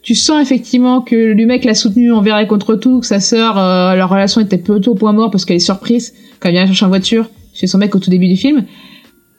tu 0.00 0.14
sens 0.14 0.40
effectivement 0.40 1.00
que 1.02 1.16
le 1.16 1.44
mec 1.44 1.64
l'a 1.64 1.74
soutenu 1.74 2.12
envers 2.12 2.38
et 2.38 2.46
contre 2.46 2.76
tout, 2.76 3.00
que 3.00 3.06
sa 3.06 3.20
sœur, 3.20 3.58
euh, 3.58 3.94
leur 3.94 4.08
relation 4.08 4.40
était 4.40 4.56
plutôt 4.56 4.92
au 4.92 4.94
point 4.94 5.12
mort 5.12 5.30
parce 5.30 5.44
qu'elle 5.44 5.56
est 5.56 5.60
surprise 5.60 6.14
quand 6.40 6.48
elle 6.48 6.54
vient 6.54 6.66
chercher 6.66 6.84
en 6.86 6.88
voiture 6.88 7.28
chez 7.52 7.66
son 7.66 7.78
mec 7.78 7.94
au 7.94 7.98
tout 7.98 8.08
début 8.08 8.28
du 8.28 8.36
film. 8.36 8.64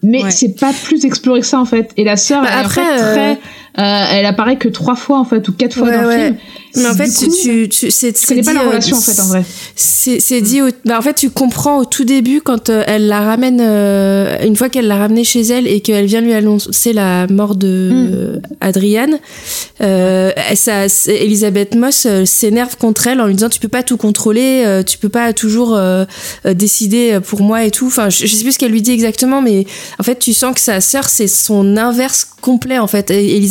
Mais 0.04 0.24
Ouais. 0.24 0.32
c'est 0.32 0.60
pas 0.60 0.72
plus 0.84 1.06
exploré 1.06 1.40
que 1.40 1.46
ça 1.46 1.60
en 1.60 1.66
fait. 1.66 1.92
Et 1.98 2.04
la 2.04 2.18
sœur, 2.18 2.44
Bah, 2.44 2.50
elle, 2.52 2.58
est 2.58 2.62
en 2.62 2.66
après, 2.66 2.82
fait 2.82 3.02
euh, 3.02 3.14
très, 3.14 3.32
euh, 3.32 3.36
elle 3.76 4.26
apparaît 4.26 4.58
que 4.58 4.68
trois 4.68 4.96
fois 4.96 5.20
en 5.20 5.26
fait 5.26 5.48
ou 5.48 5.54
quatre 5.54 5.76
fois 5.76 5.88
Ouais, 5.88 5.96
dans 5.98 6.04
le 6.10 6.12
film. 6.16 6.38
Mais 6.76 6.86
en 6.88 6.94
fait, 6.94 7.08
coup, 7.08 7.34
tu, 7.42 7.68
tu, 7.70 7.90
c'est, 7.90 8.12
je 8.16 8.18
c'est 8.22 8.28
connais 8.28 8.42
pas 8.44 8.52
dit, 8.52 8.58
leur 8.58 8.66
euh, 8.66 8.70
relation 8.70 8.98
en 8.98 9.02
fait 9.02 9.20
en 9.22 9.26
vrai. 9.26 9.44
C'est 9.76 10.42
dit. 10.42 10.62
Au, 10.62 10.70
bah 10.86 10.98
en 11.00 11.02
fait, 11.02 11.16
tu 11.16 11.30
comprends 11.32 11.78
au 11.80 11.86
tout 11.86 12.04
début 12.06 12.42
quand 12.42 12.70
euh, 12.70 12.84
elle 12.86 13.08
la 13.08 13.22
ramène, 13.22 13.60
euh, 13.62 14.38
une 14.46 14.56
fois 14.56 14.70
qu'elle 14.70 14.88
l'a 14.88 14.98
ramenée 14.98 15.24
chez 15.24 15.42
elle 15.42 15.68
et 15.68 15.80
qu'elle 15.82 16.06
vient 16.06 16.22
lui 16.22 16.34
annoncer 16.34 16.94
la 16.94 17.26
mort 17.28 17.56
de 17.56 17.90
Mm. 17.90 18.12
euh, 18.14 18.40
euh, 19.82 20.32
ça, 20.56 20.90
c'est- 20.90 21.16
Elisabeth 21.16 21.76
Moss 21.76 22.06
euh, 22.06 22.26
s'énerve 22.26 22.76
contre 22.78 23.08
elle 23.08 23.20
en 23.22 23.26
lui 23.28 23.34
disant 23.34 23.50
tu 23.50 23.60
peux 23.60 23.68
pas 23.68 23.84
tout 23.84 23.98
contrôler, 23.98 24.64
euh, 24.66 24.84
tu 24.84 24.98
peux 24.98 25.10
pas 25.10 25.34
toujours 25.34 25.76
euh, 25.76 26.06
euh, 26.46 26.54
décider 26.54 27.20
pour 27.26 27.42
moi 27.42 27.64
et 27.66 27.72
tout. 27.72 27.88
Enfin, 27.88 28.10
je, 28.10 28.26
je 28.28 28.36
sais 28.36 28.44
plus 28.44 28.54
ce 28.54 28.60
qu'elle 28.60 28.72
lui 28.72 28.82
dit 28.82 28.92
exactement, 28.92 29.42
mais 29.42 29.66
en 30.00 30.04
fait, 30.04 30.20
tu 30.20 30.34
sens 30.34 30.54
que 30.54 30.62
sa 30.62 30.82
sœur 30.82 31.10
c'est 31.10 31.28
son 31.28 31.78
inverse 31.78 32.26
complet 32.42 32.78
en 32.80 32.88
fait. 32.88 33.10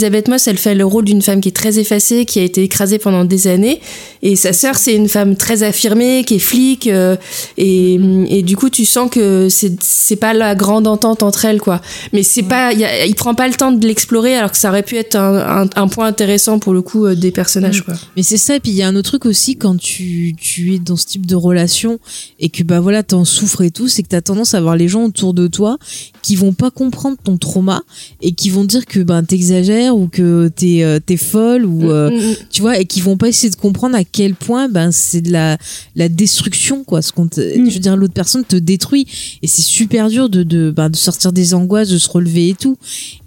Elisabeth 0.09 0.29
Moss, 0.29 0.47
elle 0.49 0.57
fait 0.57 0.75
le 0.75 0.87
rôle 0.87 1.05
d'une 1.05 1.21
femme 1.21 1.43
qui 1.43 1.51
est 1.51 1.57
très 1.57 1.79
effacée, 1.79 2.25
qui 2.25 2.39
a 2.39 2.43
été 2.43 2.63
écrasée 2.63 2.99
pendant 2.99 3.27
des 3.27 3.47
années, 3.47 3.79
et 4.23 4.37
sa 4.37 4.55
sœur 4.55 4.77
c'est 4.77 4.95
une 4.95 5.09
femme 5.09 5.37
très 5.37 5.63
affirmée, 5.63 6.25
qui 6.27 6.37
est 6.37 6.39
flic, 6.39 6.87
euh, 6.87 7.17
et, 7.59 7.99
et 8.29 8.43
du 8.43 8.57
coup 8.57 8.71
tu 8.71 8.87
sens 8.87 9.11
que 9.11 9.49
c'est 9.51 10.17
pas 10.17 10.33
la 10.33 10.55
grande 10.55 10.87
entente 10.87 11.23
entre 11.23 11.45
elles 11.45 11.61
quoi. 11.61 11.83
Mais 12.15 12.23
c'est 12.23 12.43
pas, 12.43 12.73
il 12.73 12.81
y 12.81 12.85
a- 12.85 13.05
il 13.05 13.15
prend 13.15 13.35
pas 13.35 13.47
le 13.49 13.55
temps 13.55 13.71
de 13.71 13.87
l'explorer 13.87 14.35
alors 14.35 14.51
que 14.51 14.57
ça 14.57 14.71
aurait 14.71 14.83
pu 14.83 14.97
être 14.97 15.15
un, 15.17 15.65
un, 15.65 15.69
un 15.77 15.89
point 15.89 16.07
intéressant 16.07 16.59
pour 16.59 16.73
le 16.73 16.81
coup 16.81 17.05
euh, 17.05 17.15
des 17.15 17.31
personnages 17.31 17.83
quoi. 17.83 17.95
Mais 18.17 18.23
c'est 18.23 18.39
ça, 18.39 18.57
et 18.57 18.61
puis 18.61 18.71
il 18.73 18.77
y 18.79 18.83
a 18.83 18.89
un 18.89 18.97
autre 18.97 19.11
truc 19.11 19.27
aussi 19.27 19.57
quand 19.57 19.77
tu, 19.77 20.35
tu 20.41 20.75
es 20.75 20.79
dans 20.79 20.97
ce 20.97 21.05
type 21.05 21.27
de 21.27 21.35
relation 21.35 21.99
et 22.41 22.49
que 22.49 22.63
bah 22.63 22.81
voilà, 22.81 23.03
t'en 23.03 23.27
souffres 23.27 23.61
et 23.63 23.71
tout, 23.71 23.89
c'est 23.89 24.03
que 24.03 24.09
t'as 24.09 24.23
tendance 24.23 24.55
à 24.55 24.61
voir 24.63 24.75
les 24.77 24.89
gens 24.89 25.05
autour 25.05 25.35
de 25.35 25.49
toi 25.49 25.77
qui 26.23 26.35
vont 26.35 26.53
pas 26.55 26.71
comprendre 26.71 27.17
ton 27.23 27.37
trauma 27.37 27.83
et 28.23 28.33
qui 28.33 28.51
vont 28.51 28.65
dire 28.65 28.87
que 28.87 29.01
ben 29.01 29.23
t'exagères 29.23 29.97
ou 29.99 30.09
que 30.09 30.49
t'es 30.49 30.83
euh, 30.83 30.99
t'es 31.05 31.17
folle 31.17 31.65
ou 31.65 31.91
euh, 31.91 32.11
Mm, 32.11 32.15
mm, 32.15 32.31
mm. 32.31 32.35
tu 32.51 32.61
vois 32.63 32.79
et 32.79 32.85
qui 32.85 33.01
vont 33.01 33.17
pas 33.17 33.29
essayer 33.29 33.51
de 33.51 33.57
comprendre 33.57 33.97
à 33.97 34.05
quel 34.05 34.35
point 34.35 34.69
ben 34.69 34.91
c'est 34.93 35.21
de 35.21 35.33
la 35.33 35.59
la 35.97 36.09
destruction 36.09 36.85
quoi. 36.85 37.03
Ce 37.03 37.13
qu'on 37.13 37.25
Mm. 37.27 37.31
je 37.69 37.75
veux 37.75 37.81
dire 37.81 37.97
l'autre 37.97 38.15
personne 38.15 38.45
te 38.45 38.57
détruit. 38.57 39.07
Et 39.43 39.47
c'est 39.47 39.63
super 39.63 40.09
dur 40.09 40.29
de 40.29 40.43
de 40.43 40.71
ben, 40.71 40.89
de 40.89 40.97
sortir 40.97 41.33
des 41.33 41.53
angoisses 41.55 41.89
de 41.91 41.99
se 41.99 42.09
relever 42.09 42.51
et 42.51 42.55
tout. 42.55 42.77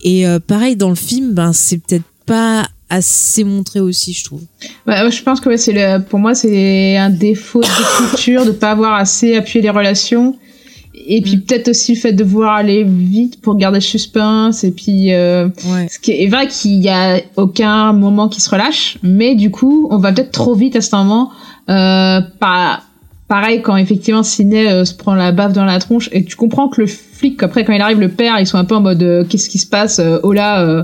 Et 0.02 0.26
euh, 0.28 0.40
pareil 0.40 0.76
dans 0.76 0.90
le 0.90 0.96
film 0.96 1.34
ben 1.34 1.54
c'est 1.54 1.78
peut-être 1.78 2.06
pas 2.26 2.68
assez 2.90 3.44
montré 3.44 3.80
aussi 3.80 4.14
je 4.14 4.24
trouve. 4.26 4.42
Ouais, 4.88 5.02
ouais, 5.04 5.12
je 5.12 5.24
pense 5.24 5.40
que 5.40 5.50
ouais, 5.50 5.58
c'est 5.58 5.72
le, 5.74 6.00
pour 6.04 6.20
moi 6.20 6.34
c'est 6.36 6.98
un 6.98 7.10
défaut 7.10 7.62
d'écriture 7.62 8.46
de 8.46 8.52
pas 8.52 8.72
avoir 8.72 8.96
assez 8.96 9.36
appuyé 9.36 9.62
les 9.62 9.70
relations 9.70 10.36
et 11.08 11.22
puis 11.22 11.38
Mm. 11.38 11.42
peut-être 11.42 11.68
aussi 11.70 11.94
le 11.96 12.00
fait 12.00 12.14
de 12.14 12.24
vouloir 12.24 12.56
aller 12.56 12.84
vite 12.84 13.42
pour 13.42 13.56
garder 13.56 13.78
le 13.78 13.82
suspense 13.82 14.64
et 14.64 14.72
puis 14.72 15.14
euh, 15.14 15.48
ouais 15.72 15.88
ce 15.90 16.00
qui 16.00 16.12
est 16.12 16.28
vrai 16.28 16.48
qu'il 16.48 16.82
y 16.82 16.90
a 16.90 17.20
aucun 17.36 17.94
moment 17.94 18.28
qui 18.30 18.42
se 18.42 18.50
relâche 18.50 18.98
mais 19.04 19.36
du 19.36 19.52
coup 19.52 19.88
on 19.92 19.98
va 19.98 20.12
peut-être 20.12 20.32
trop 20.32 20.56
vite 20.56 20.76
à 20.76 20.82
ce 20.82 20.96
moment 20.96 21.32
euh, 21.70 22.22
pas 22.40 22.82
pareil 23.28 23.62
quand 23.62 23.78
effectivement 23.78 24.24
Sidney 24.24 24.68
euh, 24.70 24.86
se 24.86 24.94
prend 24.94 25.14
la 25.16 25.32
baffe 25.32 25.54
dans 25.54 25.66
la 25.66 25.80
tronche 25.80 26.10
et 26.12 26.24
tu 26.24 26.36
comprends 26.36 26.68
que 26.68 26.82
le 26.82 26.88
flic 26.88 27.42
après 27.44 27.64
quand 27.64 27.74
il 27.74 27.82
arrive 27.82 28.00
le 28.00 28.10
père 28.10 28.40
ils 28.40 28.48
sont 28.48 28.58
un 28.58 28.66
peu 28.66 28.76
en 28.76 28.82
mode 28.82 29.02
euh, 29.04 29.24
qu'est-ce 29.28 29.50
qui 29.50 29.58
se 29.60 29.68
passe 29.68 30.00
euh, 30.00 30.20
oh 30.24 30.34
là 30.34 30.62
euh, 30.62 30.84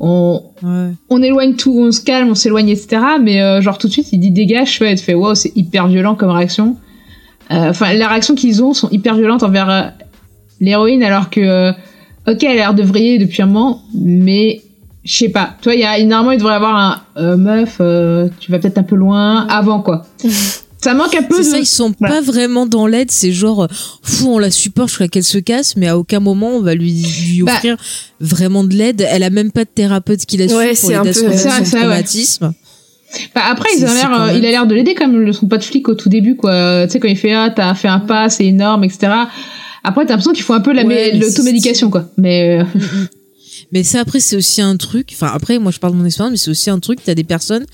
on, 0.00 0.42
ouais 0.62 0.88
on 1.10 1.22
éloigne 1.22 1.54
tout, 1.54 1.72
on 1.78 1.92
se 1.92 2.00
calme, 2.00 2.28
on 2.30 2.34
s'éloigne, 2.34 2.70
etc. 2.70 3.00
Mais 3.22 3.40
euh, 3.40 3.60
genre 3.60 3.78
tout 3.78 3.86
de 3.86 3.92
suite, 3.92 4.08
il 4.12 4.18
dit 4.18 4.32
dégage, 4.32 4.80
ouais, 4.80 4.92
et 4.92 4.96
tu 4.96 5.04
fais 5.04 5.14
wow, 5.14 5.36
c'est 5.36 5.52
hyper 5.54 5.86
violent 5.86 6.16
comme 6.16 6.30
réaction. 6.30 6.76
Euh, 7.52 7.70
Enfin, 7.70 7.92
la 7.94 8.08
réaction 8.08 8.34
qu'ils 8.34 8.62
ont 8.62 8.72
sont 8.74 8.88
hyper 8.90 9.14
violentes 9.16 9.42
envers 9.42 9.70
euh, 9.70 9.82
l'héroïne, 10.60 11.02
alors 11.02 11.30
que, 11.30 11.40
euh, 11.40 11.72
ok, 12.28 12.42
elle 12.42 12.50
a 12.52 12.54
l'air 12.54 12.74
de 12.74 12.82
vriller 12.82 13.18
depuis 13.18 13.42
un 13.42 13.46
moment, 13.46 13.82
mais 13.94 14.62
je 15.04 15.14
sais 15.16 15.28
pas. 15.28 15.56
Toi, 15.62 15.74
il 15.74 15.80
y 15.80 15.84
a 15.84 15.98
normalement 16.04 16.32
il 16.32 16.38
devrait 16.38 16.52
y 16.52 16.56
avoir 16.56 16.76
un 16.76 17.02
euh, 17.16 17.36
meuf, 17.36 17.78
euh, 17.80 18.28
tu 18.40 18.50
vas 18.52 18.58
peut-être 18.58 18.78
un 18.78 18.82
peu 18.84 18.94
loin 18.96 19.46
avant 19.48 19.80
quoi. 19.80 20.06
ça 20.80 20.94
manque 20.94 21.14
un 21.16 21.22
peu 21.24 21.36
C'est 21.42 21.48
de. 21.48 21.50
ça, 21.50 21.58
ils 21.58 21.66
sont 21.66 21.92
Voilà. 21.98 22.16
pas 22.16 22.20
vraiment 22.20 22.66
dans 22.66 22.86
l'aide, 22.86 23.10
c'est 23.10 23.32
genre, 23.32 23.66
fou, 24.02 24.28
on 24.34 24.38
la 24.38 24.50
supporte 24.52 24.88
jusqu'à 24.90 25.08
qu'elle 25.08 25.24
se 25.24 25.38
casse, 25.38 25.76
mais 25.76 25.88
à 25.88 25.98
aucun 25.98 26.20
moment 26.20 26.50
on 26.50 26.60
va 26.62 26.74
lui, 26.74 26.92
lui 27.32 27.42
Bah. 27.42 27.52
offrir 27.54 27.76
vraiment 28.20 28.62
de 28.64 28.74
l'aide. 28.74 29.04
Elle 29.10 29.24
a 29.24 29.30
même 29.30 29.50
pas 29.50 29.64
de 29.64 29.70
thérapeute 29.74 30.24
qui 30.24 30.36
la 30.36 30.46
suit 30.48 30.56
Ouais, 30.56 30.68
pour 30.68 30.76
c'est 30.76 30.94
un 30.94 31.02
l'aider 31.02 31.10
à 31.10 31.14
son 31.14 31.26
ouais. 31.26 32.52
Bah, 33.34 33.42
après, 33.50 33.68
ils 33.76 33.84
ont 33.84 33.92
l'air, 33.92 34.10
quand 34.10 34.20
euh, 34.22 34.26
même- 34.28 34.38
il 34.38 34.46
a 34.46 34.50
l'air 34.50 34.66
de 34.66 34.74
l'aider 34.74 34.94
comme 34.94 35.18
le 35.18 35.32
son 35.32 35.46
pas 35.46 35.58
de 35.58 35.64
flic 35.64 35.88
au 35.88 35.94
tout 35.94 36.08
début, 36.08 36.36
quoi. 36.36 36.86
Tu 36.86 36.92
sais, 36.92 37.00
quand 37.00 37.08
il 37.08 37.16
fait, 37.16 37.32
ah, 37.32 37.50
t'as 37.54 37.74
fait 37.74 37.88
un 37.88 38.00
pas, 38.00 38.28
c'est 38.28 38.46
énorme, 38.46 38.84
etc. 38.84 39.12
Après, 39.84 40.04
t'as 40.04 40.10
l'impression 40.12 40.32
qu'il 40.32 40.44
faut 40.44 40.54
un 40.54 40.60
peu 40.60 40.72
la 40.72 40.84
Ouais, 40.84 41.16
l'automédication, 41.18 41.90
quoi. 41.90 42.08
Mais, 42.16 42.60
euh, 42.60 42.64
Mais 43.72 43.82
ça, 43.84 44.00
après, 44.00 44.20
c'est 44.20 44.36
aussi 44.36 44.60
un 44.60 44.76
truc. 44.76 45.08
Enfin, 45.12 45.30
après, 45.32 45.58
moi, 45.58 45.72
je 45.72 45.78
parle 45.78 45.94
de 45.94 45.98
mon 45.98 46.04
expérience, 46.04 46.30
mais 46.32 46.36
c'est 46.36 46.50
aussi 46.50 46.68
un 46.68 46.78
truc. 46.78 46.98
T'as 47.04 47.14
des 47.14 47.24
personnes, 47.24 47.64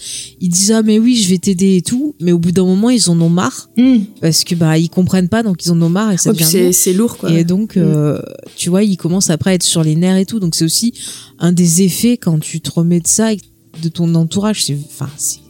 ils 0.40 0.48
disent 0.48 0.70
ah 0.72 0.82
mais 0.82 0.98
oui, 1.00 1.16
je 1.16 1.28
vais 1.28 1.38
t'aider 1.38 1.76
et 1.76 1.82
tout, 1.82 2.14
mais 2.20 2.30
au 2.30 2.38
bout 2.38 2.52
d'un 2.52 2.64
moment, 2.64 2.88
ils 2.90 3.10
en 3.10 3.20
ont 3.20 3.28
marre 3.28 3.68
Hmm. 3.76 3.98
parce 4.20 4.44
que 4.44 4.54
bah 4.54 4.78
ils 4.78 4.88
comprennent 4.90 5.28
pas, 5.28 5.42
donc 5.42 5.64
ils 5.64 5.72
en 5.72 5.82
ont 5.82 5.88
marre 5.88 6.12
et 6.12 6.16
ça 6.16 6.32
devient 6.32 6.44
c'est 6.44 6.62
lourd. 6.62 6.74
c'est 6.74 6.92
lourd, 6.92 7.16
quoi. 7.18 7.30
Et 7.32 7.42
donc, 7.44 7.76
euh, 7.76 8.20
tu 8.56 8.70
vois, 8.70 8.84
ils 8.84 8.96
commencent 8.96 9.30
après 9.30 9.50
à 9.50 9.54
être 9.54 9.62
sur 9.64 9.82
les 9.82 9.96
nerfs 9.96 10.16
et 10.18 10.26
tout. 10.26 10.38
Donc, 10.38 10.54
c'est 10.54 10.64
aussi 10.64 10.94
un 11.40 11.50
des 11.52 11.82
effets 11.82 12.16
quand 12.16 12.38
tu 12.38 12.60
te 12.60 12.70
remets 12.70 13.00
de 13.00 13.08
ça 13.08 13.32
et 13.32 13.38
de 13.82 13.88
ton 13.88 14.14
entourage. 14.14 14.64
C'est, 14.64 14.76
enfin, 14.86 15.08
c'est, 15.16 15.40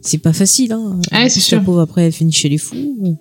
c'est 0.00 0.18
pas 0.18 0.32
facile, 0.32 0.72
hein. 0.72 1.00
Ouais, 1.12 1.28
c'est 1.28 1.40
sûr. 1.40 1.62
pauvre 1.62 1.80
après, 1.80 2.06
elle 2.06 2.12
finit 2.12 2.32
chez 2.32 2.48
les 2.48 2.58
fous. 2.58 3.18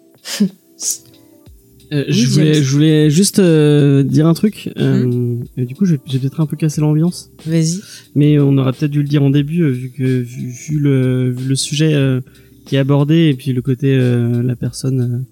Euh, 1.93 2.03
Oui, 2.09 2.13
je, 2.13 2.27
voulais, 2.27 2.53
James. 2.53 2.63
je 2.63 2.71
voulais 2.73 3.09
juste 3.09 3.39
euh, 3.39 4.03
dire 4.03 4.27
un 4.27 4.33
truc. 4.33 4.69
Euh, 4.77 5.37
et 5.55 5.63
du 5.65 5.73
coup, 5.73 5.85
j'ai 5.85 5.97
j'ai 6.05 6.19
peut-être 6.19 6.41
un 6.41 6.45
peu 6.45 6.57
cassé 6.57 6.81
l'ambiance. 6.81 7.31
Vas-y. 7.45 7.79
Mais 8.13 8.39
on 8.39 8.57
aurait 8.57 8.73
peut-être 8.73 8.91
dû 8.91 9.01
le 9.01 9.07
dire 9.07 9.23
en 9.23 9.29
début, 9.29 9.61
euh, 9.61 9.69
vu 9.69 9.91
que 9.91 10.03
vu, 10.03 10.49
vu 10.49 10.79
le, 10.79 11.31
vu 11.31 11.47
le 11.47 11.55
sujet 11.55 11.93
euh, 11.93 12.19
qui 12.65 12.75
est 12.75 12.79
abordé 12.79 13.29
et 13.29 13.33
puis 13.35 13.53
le 13.53 13.61
côté 13.61 13.95
euh, 13.95 14.43
la 14.43 14.57
personne 14.57 15.25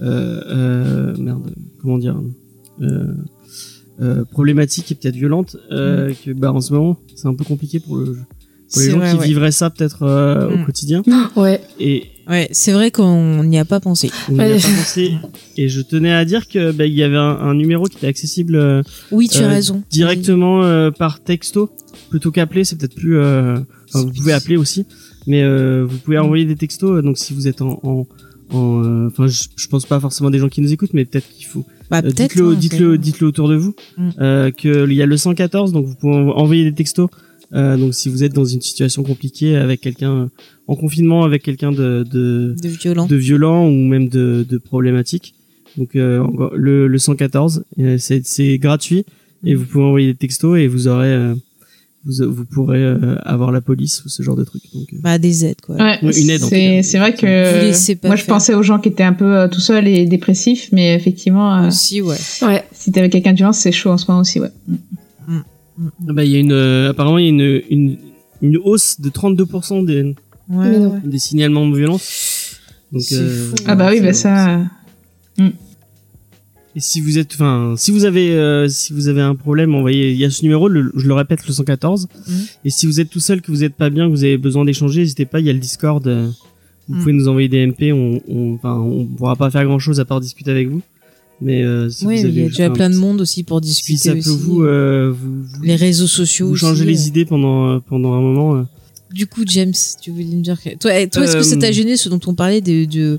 euh, 0.00 0.06
euh, 0.06 0.42
euh, 0.46 1.16
merde 1.18 1.52
comment 1.82 1.98
dire 1.98 2.22
euh, 2.82 3.14
euh, 4.00 4.24
problématique 4.26 4.92
et 4.92 4.94
peut-être 4.94 5.16
violente 5.16 5.56
euh, 5.72 6.12
que 6.24 6.30
bah 6.30 6.52
en 6.52 6.60
ce 6.60 6.72
moment 6.72 6.98
c'est 7.16 7.26
un 7.26 7.34
peu 7.34 7.44
compliqué 7.44 7.80
pour 7.80 7.96
le 7.96 8.18
pour 8.72 8.82
les 8.82 8.90
gens 8.90 8.98
vrai, 8.98 9.10
qui 9.12 9.18
ouais. 9.18 9.26
vivraient 9.26 9.52
ça 9.52 9.70
peut-être 9.70 10.02
euh, 10.02 10.50
au 10.62 10.64
quotidien 10.64 11.02
Ouais. 11.36 11.60
et 11.80 12.04
Ouais, 12.28 12.48
c'est 12.50 12.72
vrai 12.72 12.90
qu'on 12.90 13.44
n'y 13.44 13.56
a 13.56 13.64
pas 13.64 13.78
pensé. 13.78 14.10
on 14.28 14.32
n'y 14.32 14.40
a 14.40 14.48
pas 14.48 14.54
pensé 14.54 15.12
et 15.56 15.68
je 15.68 15.80
tenais 15.80 16.12
à 16.12 16.24
dire 16.24 16.48
que 16.48 16.72
bah, 16.72 16.84
il 16.86 16.92
y 16.94 17.04
avait 17.04 17.16
un, 17.16 17.20
un 17.38 17.54
numéro 17.54 17.84
qui 17.84 17.98
était 17.98 18.08
accessible 18.08 18.56
euh, 18.56 18.82
Oui, 19.12 19.28
tu 19.28 19.38
as 19.38 19.42
Euh, 19.46 19.48
raison. 19.48 19.82
directement 19.90 20.64
euh, 20.64 20.90
par 20.90 21.20
texto 21.22 21.70
plutôt 22.10 22.32
qu'appeler 22.32 22.64
c'est 22.64 22.76
peut-être 22.76 22.96
plus 22.96 23.16
euh, 23.18 23.56
enfin, 23.88 24.04
vous 24.04 24.10
pouvez 24.12 24.32
appeler 24.32 24.56
aussi 24.56 24.86
mais 25.28 25.42
euh, 25.44 25.86
vous 25.88 25.98
pouvez 25.98 26.18
envoyer 26.18 26.44
des 26.44 26.56
textos 26.56 26.98
euh, 26.98 27.02
donc 27.02 27.16
si 27.16 27.32
vous 27.32 27.46
êtes 27.46 27.62
en 27.62 27.78
en 27.84 28.06
en, 28.50 28.82
euh, 28.84 29.06
enfin 29.08 29.26
je, 29.28 29.44
je 29.56 29.66
pense 29.68 29.86
pas 29.86 29.98
forcément 30.00 30.30
des 30.30 30.38
gens 30.38 30.48
qui 30.48 30.60
nous 30.60 30.72
écoutent 30.72 30.94
mais 30.94 31.04
peut-être 31.04 31.28
qu'il 31.30 31.46
faut 31.46 31.64
Bah, 31.90 31.98
euh, 31.98 32.02
peut-être. 32.02 32.16
dites-le 32.16 32.50
hein, 32.52 32.56
dites-le 32.58 32.98
dites-le 32.98 33.26
autour 33.28 33.48
de 33.48 33.54
vous 33.56 33.74
Mm. 33.98 34.10
euh, 34.20 34.50
que 34.50 34.86
il 34.88 34.94
y 34.94 35.02
a 35.02 35.06
le 35.06 35.16
114 35.16 35.70
donc 35.72 35.86
vous 35.86 35.94
pouvez 35.94 36.14
envo- 36.14 36.32
envoyer 36.34 36.64
des 36.64 36.74
textos 36.74 37.08
euh, 37.52 37.76
donc 37.76 37.94
si 37.94 38.08
vous 38.08 38.24
êtes 38.24 38.32
dans 38.32 38.44
une 38.44 38.60
situation 38.60 39.02
compliquée 39.02 39.56
avec 39.56 39.80
quelqu'un 39.80 40.12
euh, 40.22 40.26
en 40.66 40.74
confinement 40.76 41.22
avec 41.24 41.42
quelqu'un 41.42 41.70
de, 41.72 42.04
de 42.10 42.54
de 42.60 42.68
violent. 42.68 43.06
de 43.06 43.16
violent 43.16 43.66
ou 43.68 43.72
même 43.86 44.08
de, 44.08 44.44
de 44.48 44.58
problématique. 44.58 45.34
Donc 45.76 45.94
euh, 45.94 46.24
le, 46.54 46.86
le 46.88 46.98
114, 46.98 47.64
euh, 47.80 47.96
c'est 47.98 48.26
c'est 48.26 48.58
gratuit 48.58 49.04
et 49.44 49.52
Mhm. 49.54 49.58
vous 49.60 49.64
pouvez 49.66 49.84
envoyer 49.84 50.06
des 50.08 50.18
textos 50.18 50.58
et 50.58 50.66
vous 50.66 50.88
aurez 50.88 51.08
euh, 51.12 51.34
vous, 52.04 52.32
vous 52.32 52.44
pourrez 52.46 52.82
euh, 52.82 53.16
avoir 53.22 53.50
la 53.52 53.60
police 53.60 54.04
ou 54.04 54.08
ce 54.08 54.22
genre 54.22 54.36
de 54.36 54.44
truc. 54.44 54.62
Donc 54.72 54.86
euh, 54.92 54.96
Bah, 55.02 55.18
des 55.18 55.44
aides, 55.44 55.60
quoi. 55.60 55.74
Ouais, 55.76 55.98
Ouais, 56.02 56.20
une 56.20 56.30
aide, 56.30 56.42
en 56.42 56.46
tout 56.46 56.50
c'est 56.54 56.76
cas. 56.76 56.82
c'est 56.82 56.98
vrai 56.98 57.14
que 57.14 58.06
moi 58.06 58.16
je 58.16 58.22
faire. 58.22 58.34
pensais 58.34 58.54
aux 58.54 58.62
gens 58.62 58.78
qui 58.78 58.88
étaient 58.88 59.02
un 59.02 59.12
peu 59.12 59.36
euh, 59.36 59.48
tout 59.48 59.60
seuls 59.60 59.86
et 59.88 60.06
dépressifs, 60.06 60.68
mais 60.72 60.94
effectivement, 60.94 61.56
euh, 61.64 61.68
Aussi, 61.68 62.00
ouais. 62.02 62.16
Ouais. 62.42 62.64
si 62.72 62.92
t'avais 62.92 63.10
quelqu'un 63.10 63.32
de 63.32 63.36
violent, 63.38 63.52
c'est 63.52 63.72
chaud 63.72 63.90
en 63.90 63.98
ce 63.98 64.06
moment 64.08 64.20
aussi, 64.22 64.40
ouais. 64.40 64.48
Bah 66.00 66.24
il 66.24 66.30
y 66.30 66.36
a 66.36 66.38
une 66.38 66.52
euh, 66.52 66.90
apparemment 66.90 67.18
il 67.18 67.24
y 67.24 67.26
a 67.26 67.30
une, 67.30 67.62
une 67.70 67.98
une 68.42 68.56
hausse 68.58 69.00
de 69.00 69.08
32% 69.10 69.84
des 69.84 70.14
Ouais, 70.48 70.78
ouais. 70.78 71.00
des 71.04 71.18
signalements 71.18 71.68
de 71.68 71.76
violence. 71.76 72.58
Donc 72.92 73.02
euh. 73.12 73.50
Ah 73.66 73.74
bah 73.74 73.88
oui, 73.90 74.00
bah 74.00 74.12
ça. 74.12 74.60
Et 76.74 76.80
si 76.80 77.00
vous 77.00 77.16
êtes, 77.18 77.32
enfin, 77.32 77.74
si 77.78 77.90
vous 77.90 78.04
avez, 78.04 78.32
euh, 78.36 78.68
si 78.68 78.92
vous 78.92 79.08
avez 79.08 79.22
un 79.22 79.34
problème, 79.34 79.74
envoyez. 79.74 80.10
Il 80.12 80.18
y 80.18 80.24
a 80.26 80.30
ce 80.30 80.42
numéro, 80.42 80.68
le- 80.68 80.92
je 80.94 81.06
le 81.06 81.14
répète, 81.14 81.46
le 81.46 81.52
114. 81.54 82.06
Mhm. 82.28 82.34
Et 82.66 82.70
si 82.70 82.84
vous 82.86 83.00
êtes 83.00 83.08
tout 83.08 83.18
seul, 83.20 83.40
que 83.40 83.50
vous 83.50 83.64
êtes 83.64 83.74
pas 83.74 83.88
bien, 83.88 84.06
que 84.06 84.10
vous 84.10 84.24
avez 84.24 84.36
besoin 84.36 84.64
d'échanger, 84.66 85.00
n'hésitez 85.00 85.24
pas. 85.24 85.40
Il 85.40 85.46
y 85.46 85.50
a 85.50 85.54
le 85.54 85.58
Discord. 85.58 86.06
euh, 86.06 86.28
vous 86.88 86.94
Mhm. 86.96 87.00
pouvez 87.00 87.12
nous 87.14 87.28
envoyer 87.28 87.48
des 87.48 87.66
MP. 87.66 87.92
On, 87.92 88.20
on, 88.28 88.54
enfin, 88.56 88.74
on 88.78 89.06
pourra 89.06 89.36
pas 89.36 89.50
faire 89.50 89.64
grand 89.64 89.78
chose 89.78 89.98
à 90.00 90.04
part 90.04 90.20
discuter 90.20 90.50
avec 90.50 90.68
vous. 90.68 90.82
Mais 91.40 91.62
euh, 91.62 91.90
si 91.90 92.06
Oui, 92.06 92.20
vous 92.20 92.24
avez, 92.26 92.32
il 92.34 92.42
y 92.42 92.46
a 92.46 92.48
déjà 92.48 92.70
plein 92.70 92.88
de 92.90 92.96
monde 92.96 93.20
aussi 93.20 93.42
pour 93.44 93.58
Si 93.62 93.68
discuter 93.68 93.98
ça 93.98 94.12
peut 94.12 94.18
aussi. 94.18 94.28
vous, 94.30 94.62
euh, 94.62 95.12
vous, 95.14 95.42
vous, 95.42 95.62
les 95.62 95.76
réseaux 95.76 96.06
sociaux 96.06 96.48
vous 96.48 96.56
changer 96.56 96.84
les 96.84 97.04
euh. 97.04 97.08
idées 97.08 97.24
pendant 97.26 97.74
euh, 97.74 97.78
pendant 97.80 98.14
un 98.14 98.20
moment. 98.20 98.56
euh. 98.56 98.62
Du 99.12 99.26
coup, 99.26 99.42
James, 99.46 99.72
tu 100.02 100.10
voulais 100.10 100.24
me 100.24 100.42
dire 100.42 100.60
que... 100.62 100.76
Toi, 100.76 100.98
eh, 101.00 101.08
toi 101.08 101.24
est-ce 101.24 101.36
que 101.36 101.42
ça 101.42 101.56
t'a 101.56 101.72
gêné 101.72 101.96
ce 101.96 102.08
dont 102.08 102.20
on 102.26 102.34
parlait 102.34 102.60
de, 102.60 102.84
de... 102.86 103.18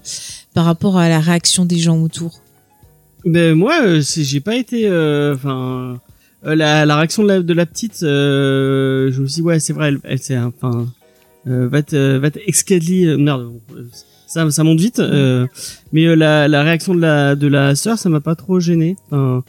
par 0.53 0.65
rapport 0.65 0.97
à 0.97 1.07
la 1.09 1.19
réaction 1.19 1.65
des 1.65 1.77
gens 1.77 2.01
autour? 2.01 2.41
Ben 3.25 3.55
moi, 3.55 3.99
j'ai 4.01 4.39
pas 4.41 4.55
été. 4.55 4.85
Enfin, 4.87 5.99
euh, 6.45 6.55
la, 6.55 6.85
la 6.85 6.95
réaction 6.97 7.23
de 7.23 7.27
la, 7.27 7.39
de 7.41 7.53
la 7.53 7.65
petite, 7.65 8.03
euh, 8.03 9.11
je 9.11 9.21
me 9.21 9.27
suis 9.27 9.35
dit 9.35 9.41
ouais, 9.41 9.59
c'est 9.59 9.73
vrai, 9.73 9.89
elle, 9.89 9.99
elle 10.03 10.19
c'est 10.19 10.37
enfin, 10.37 10.87
euh, 11.47 11.67
va 11.67 11.81
te 11.81 12.17
va 12.17 12.29
te 12.29 12.39
euh, 12.39 13.17
merde, 13.17 13.51
euh, 13.75 13.83
ça 14.27 14.49
ça 14.51 14.63
monte 14.63 14.79
vite. 14.79 14.99
euh, 14.99 15.47
mais 15.93 16.05
euh, 16.05 16.15
la, 16.15 16.47
la 16.47 16.61
réaction 16.63 16.93
de 16.93 17.01
la 17.01 17.35
de 17.35 17.47
la 17.47 17.75
sœur, 17.75 17.97
ça 17.97 18.09
m'a 18.09 18.19
pas 18.21 18.35
trop 18.35 18.59
gêné. 18.59 18.95
Enfin, 19.07 19.43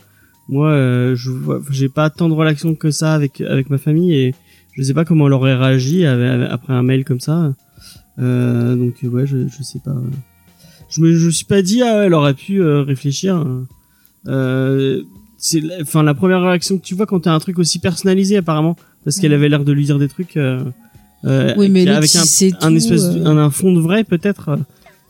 moi, 0.48 0.70
euh, 0.70 1.14
je 1.14 1.30
j'ai 1.70 1.88
pas 1.90 2.08
tant 2.10 2.28
de 2.28 2.34
relations 2.34 2.74
que 2.74 2.90
ça 2.90 3.12
avec 3.14 3.40
avec 3.40 3.68
ma 3.70 3.78
famille 3.78 4.14
et 4.14 4.34
je 4.76 4.82
sais 4.82 4.94
pas 4.94 5.04
comment 5.04 5.26
elle 5.26 5.32
aurait 5.34 5.54
réagi 5.56 6.06
après 6.06 6.72
un 6.72 6.82
mail 6.82 7.04
comme 7.04 7.20
ça. 7.20 7.52
Euh, 8.18 8.74
donc 8.74 8.94
ouais, 9.02 9.26
je 9.26 9.46
je 9.48 9.62
sais 9.62 9.80
pas. 9.84 9.94
Je 10.88 11.00
me 11.02 11.12
je 11.14 11.26
me 11.26 11.30
suis 11.30 11.44
pas 11.44 11.60
dit 11.60 11.82
ah 11.82 12.04
elle 12.04 12.14
aurait 12.14 12.34
pu 12.34 12.62
euh, 12.62 12.82
réfléchir. 12.82 13.44
Euh, 14.26 15.02
c'est 15.36 15.62
enfin 15.82 16.02
la 16.02 16.14
première 16.14 16.42
réaction 16.42 16.78
que 16.78 16.84
tu 16.84 16.94
vois 16.94 17.06
quand 17.06 17.20
t'as 17.20 17.32
un 17.32 17.38
truc 17.38 17.58
aussi 17.58 17.78
personnalisé 17.78 18.36
apparemment 18.36 18.76
parce 19.04 19.18
qu'elle 19.18 19.32
avait 19.32 19.48
l'air 19.48 19.64
de 19.64 19.72
lui 19.72 19.84
dire 19.84 19.98
des 19.98 20.08
trucs 20.08 20.38
euh, 21.24 21.50
euh, 21.50 21.54
Oui, 21.56 21.68
mais 21.68 21.86
avec 21.88 22.14
un, 22.16 22.20
un 22.20 22.70
tout, 22.70 22.76
espèce 22.76 23.02
de- 23.10 23.20
euh. 23.20 23.26
un, 23.26 23.36
un 23.38 23.50
fond 23.50 23.72
de 23.72 23.80
vrai 23.80 24.04
peut-être. 24.04 24.48
euh, 24.50 24.56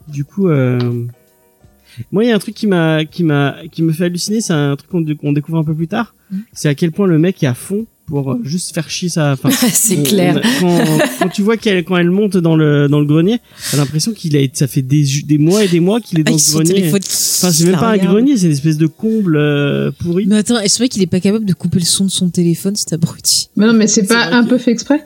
Du 0.09 0.25
coup 0.25 0.49
euh, 0.49 0.79
moi 2.13 2.25
il 2.25 2.29
y 2.29 2.33
a 2.33 2.37
un 2.37 2.39
truc 2.39 2.55
qui 2.55 2.67
m'a 2.67 3.05
qui 3.05 3.25
m'a 3.25 3.57
qui 3.73 3.83
me 3.83 3.93
fait 3.93 4.05
halluciner, 4.05 4.41
c'est 4.41 4.53
un 4.53 4.77
truc 4.77 4.91
qu'on 4.91 5.01
dé- 5.01 5.17
qu'on 5.17 5.33
découvre 5.33 5.59
un 5.59 5.65
peu 5.65 5.75
plus 5.75 5.89
tard. 5.89 6.15
Mm. 6.31 6.37
C'est 6.53 6.69
à 6.69 6.75
quel 6.75 6.93
point 6.93 7.07
le 7.07 7.19
mec 7.19 7.43
est 7.43 7.47
à 7.47 7.55
fond 7.55 7.87
pour 8.07 8.33
euh, 8.33 8.41
juste 8.43 8.73
faire 8.73 8.89
chier 8.89 9.11
sa 9.11 9.33
enfin 9.33 9.51
c'est 9.73 9.99
on- 9.99 10.03
clair. 10.03 10.41
quand, 10.61 10.79
quand 11.19 11.29
tu 11.29 11.43
vois 11.43 11.57
qu'elle 11.59 11.85
quand 11.85 11.97
elle 11.99 12.11
monte 12.11 12.37
dans 12.39 12.57
le 12.57 12.89
dans 12.89 13.01
le 13.01 13.07
grenier, 13.07 13.39
t'as 13.71 13.77
l'impression 13.77 14.13
qu'il 14.13 14.35
a 14.37 14.41
ça 14.53 14.67
fait 14.67 14.81
des 14.81 15.05
des 15.27 15.37
mois 15.39 15.65
et 15.65 15.69
des 15.69 15.81
mois 15.81 16.01
qu'il 16.01 16.21
est 16.21 16.23
dans 16.25 16.37
Ah, 16.37 16.39
ce 16.39 16.53
son 16.53 16.61
grenier. 16.61 16.89
Enfin, 16.91 17.51
c'est 17.53 17.65
même 17.65 17.75
pas 17.79 17.91
un 17.91 17.97
grenier, 17.99 18.37
c'est 18.39 18.47
une 18.47 18.53
espèce 18.53 18.79
de 18.79 18.87
comble 18.87 19.37
euh, 19.37 19.91
pourri. 19.99 20.25
Mais 20.27 20.37
attends, 20.37 20.59
est-ce 20.61 20.79
vrai 20.79 20.89
qu'il 20.89 21.03
est 21.03 21.07
pas 21.07 21.21
capable 21.21 21.45
de 21.45 21.53
couper 21.53 21.81
le 21.81 21.85
son 21.85 22.05
de 22.07 22.11
son 22.11 22.31
téléphone, 22.31 22.77
cet 22.77 22.93
abruti? 22.95 23.51
Mais 23.57 23.67
non, 23.67 23.73
mais 23.75 23.87
c'est 23.89 24.07
pas 24.07 24.27
un 24.33 24.45
que- 24.45 24.51
peu 24.51 24.59
fait 24.59 24.71
exprès? 24.71 25.05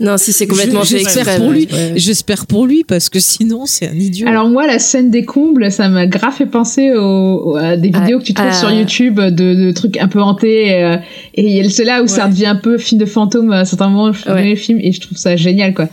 Non, 0.00 0.16
si 0.18 0.32
c'est 0.32 0.46
complètement 0.48 0.82
j'espère 0.82 1.36
pour 1.36 1.50
lui. 1.50 1.68
Ouais. 1.72 1.92
J'espère 1.96 2.46
pour 2.46 2.66
lui, 2.66 2.82
parce 2.82 3.08
que 3.08 3.20
sinon, 3.20 3.64
c'est 3.66 3.88
un 3.88 3.94
idiot. 3.94 4.26
Alors 4.26 4.48
moi, 4.48 4.66
la 4.66 4.78
scène 4.80 5.10
des 5.10 5.24
combles, 5.24 5.70
ça 5.70 5.88
m'a 5.88 6.06
grave 6.06 6.34
fait 6.34 6.46
penser 6.46 6.92
au, 6.96 7.52
au- 7.52 7.56
à 7.56 7.76
des 7.76 7.90
Ah, 7.94 8.00
vidéos 8.00 8.18
que 8.18 8.24
tu 8.24 8.34
trouves 8.34 8.48
ah. 8.50 8.54
sur 8.54 8.70
YouTube 8.72 9.20
de, 9.20 9.54
de 9.54 9.70
trucs 9.70 9.96
un 9.98 10.08
peu 10.08 10.20
hantés. 10.20 10.72
euh, 10.82 10.96
et 11.34 11.42
il 11.46 11.52
y 11.56 11.60
a 11.64 11.68
ceux-là 11.70 12.02
où 12.02 12.08
ça 12.08 12.26
devient 12.26 12.46
un 12.46 12.56
peu 12.56 12.76
film 12.78 13.00
de 13.00 13.06
fantôme 13.06 13.52
à 13.52 13.64
certains 13.64 13.88
moments 13.88 14.12
je 14.12 14.28
Ouais. 14.30 14.42
les 14.44 14.56
films 14.56 14.80
et 14.82 14.90
je 14.92 15.00
trouve 15.00 15.16
ça 15.16 15.36
génial 15.36 15.74
quoi. 15.74 15.88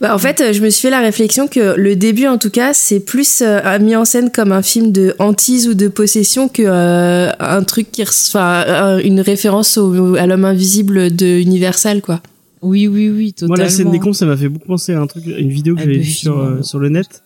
Bah, 0.00 0.14
en 0.14 0.18
fait, 0.18 0.40
euh, 0.40 0.52
je 0.52 0.62
me 0.62 0.70
suis 0.70 0.82
fait 0.82 0.90
la 0.90 1.00
réflexion 1.00 1.48
que 1.48 1.74
le 1.76 1.96
début, 1.96 2.26
en 2.26 2.38
tout 2.38 2.50
cas, 2.50 2.72
c'est 2.72 3.00
plus 3.00 3.42
euh, 3.42 3.78
mis 3.78 3.94
en 3.94 4.04
scène 4.04 4.30
comme 4.30 4.50
un 4.52 4.62
film 4.62 4.90
de 4.90 5.14
hantise 5.18 5.68
ou 5.68 5.74
de 5.74 5.88
possession 5.88 6.48
que 6.48 6.62
euh, 6.64 7.30
un 7.38 7.62
truc 7.62 7.90
qui, 7.92 8.02
enfin, 8.02 8.64
euh, 8.66 9.00
une 9.04 9.20
référence 9.20 9.76
au, 9.76 10.14
à 10.16 10.26
l'homme 10.26 10.44
invisible 10.44 11.14
de 11.14 11.26
Universal, 11.26 12.00
quoi. 12.00 12.20
Oui, 12.62 12.86
oui, 12.86 13.10
oui, 13.10 13.32
totalement. 13.32 13.56
Moi, 13.56 13.64
la 13.64 13.68
scène 13.68 13.90
des 13.90 13.98
cons, 13.98 14.12
ça 14.12 14.24
m'a 14.24 14.36
fait 14.36 14.48
beaucoup 14.48 14.68
penser 14.68 14.92
à 14.94 15.00
un 15.00 15.06
truc, 15.06 15.24
une 15.26 15.48
vidéo 15.50 15.74
que 15.74 15.80
Ah, 15.80 15.84
j'avais 15.84 15.98
vue 15.98 16.04
sur, 16.04 16.38
euh, 16.38 16.62
sur 16.62 16.78
le 16.78 16.88
net, 16.88 17.22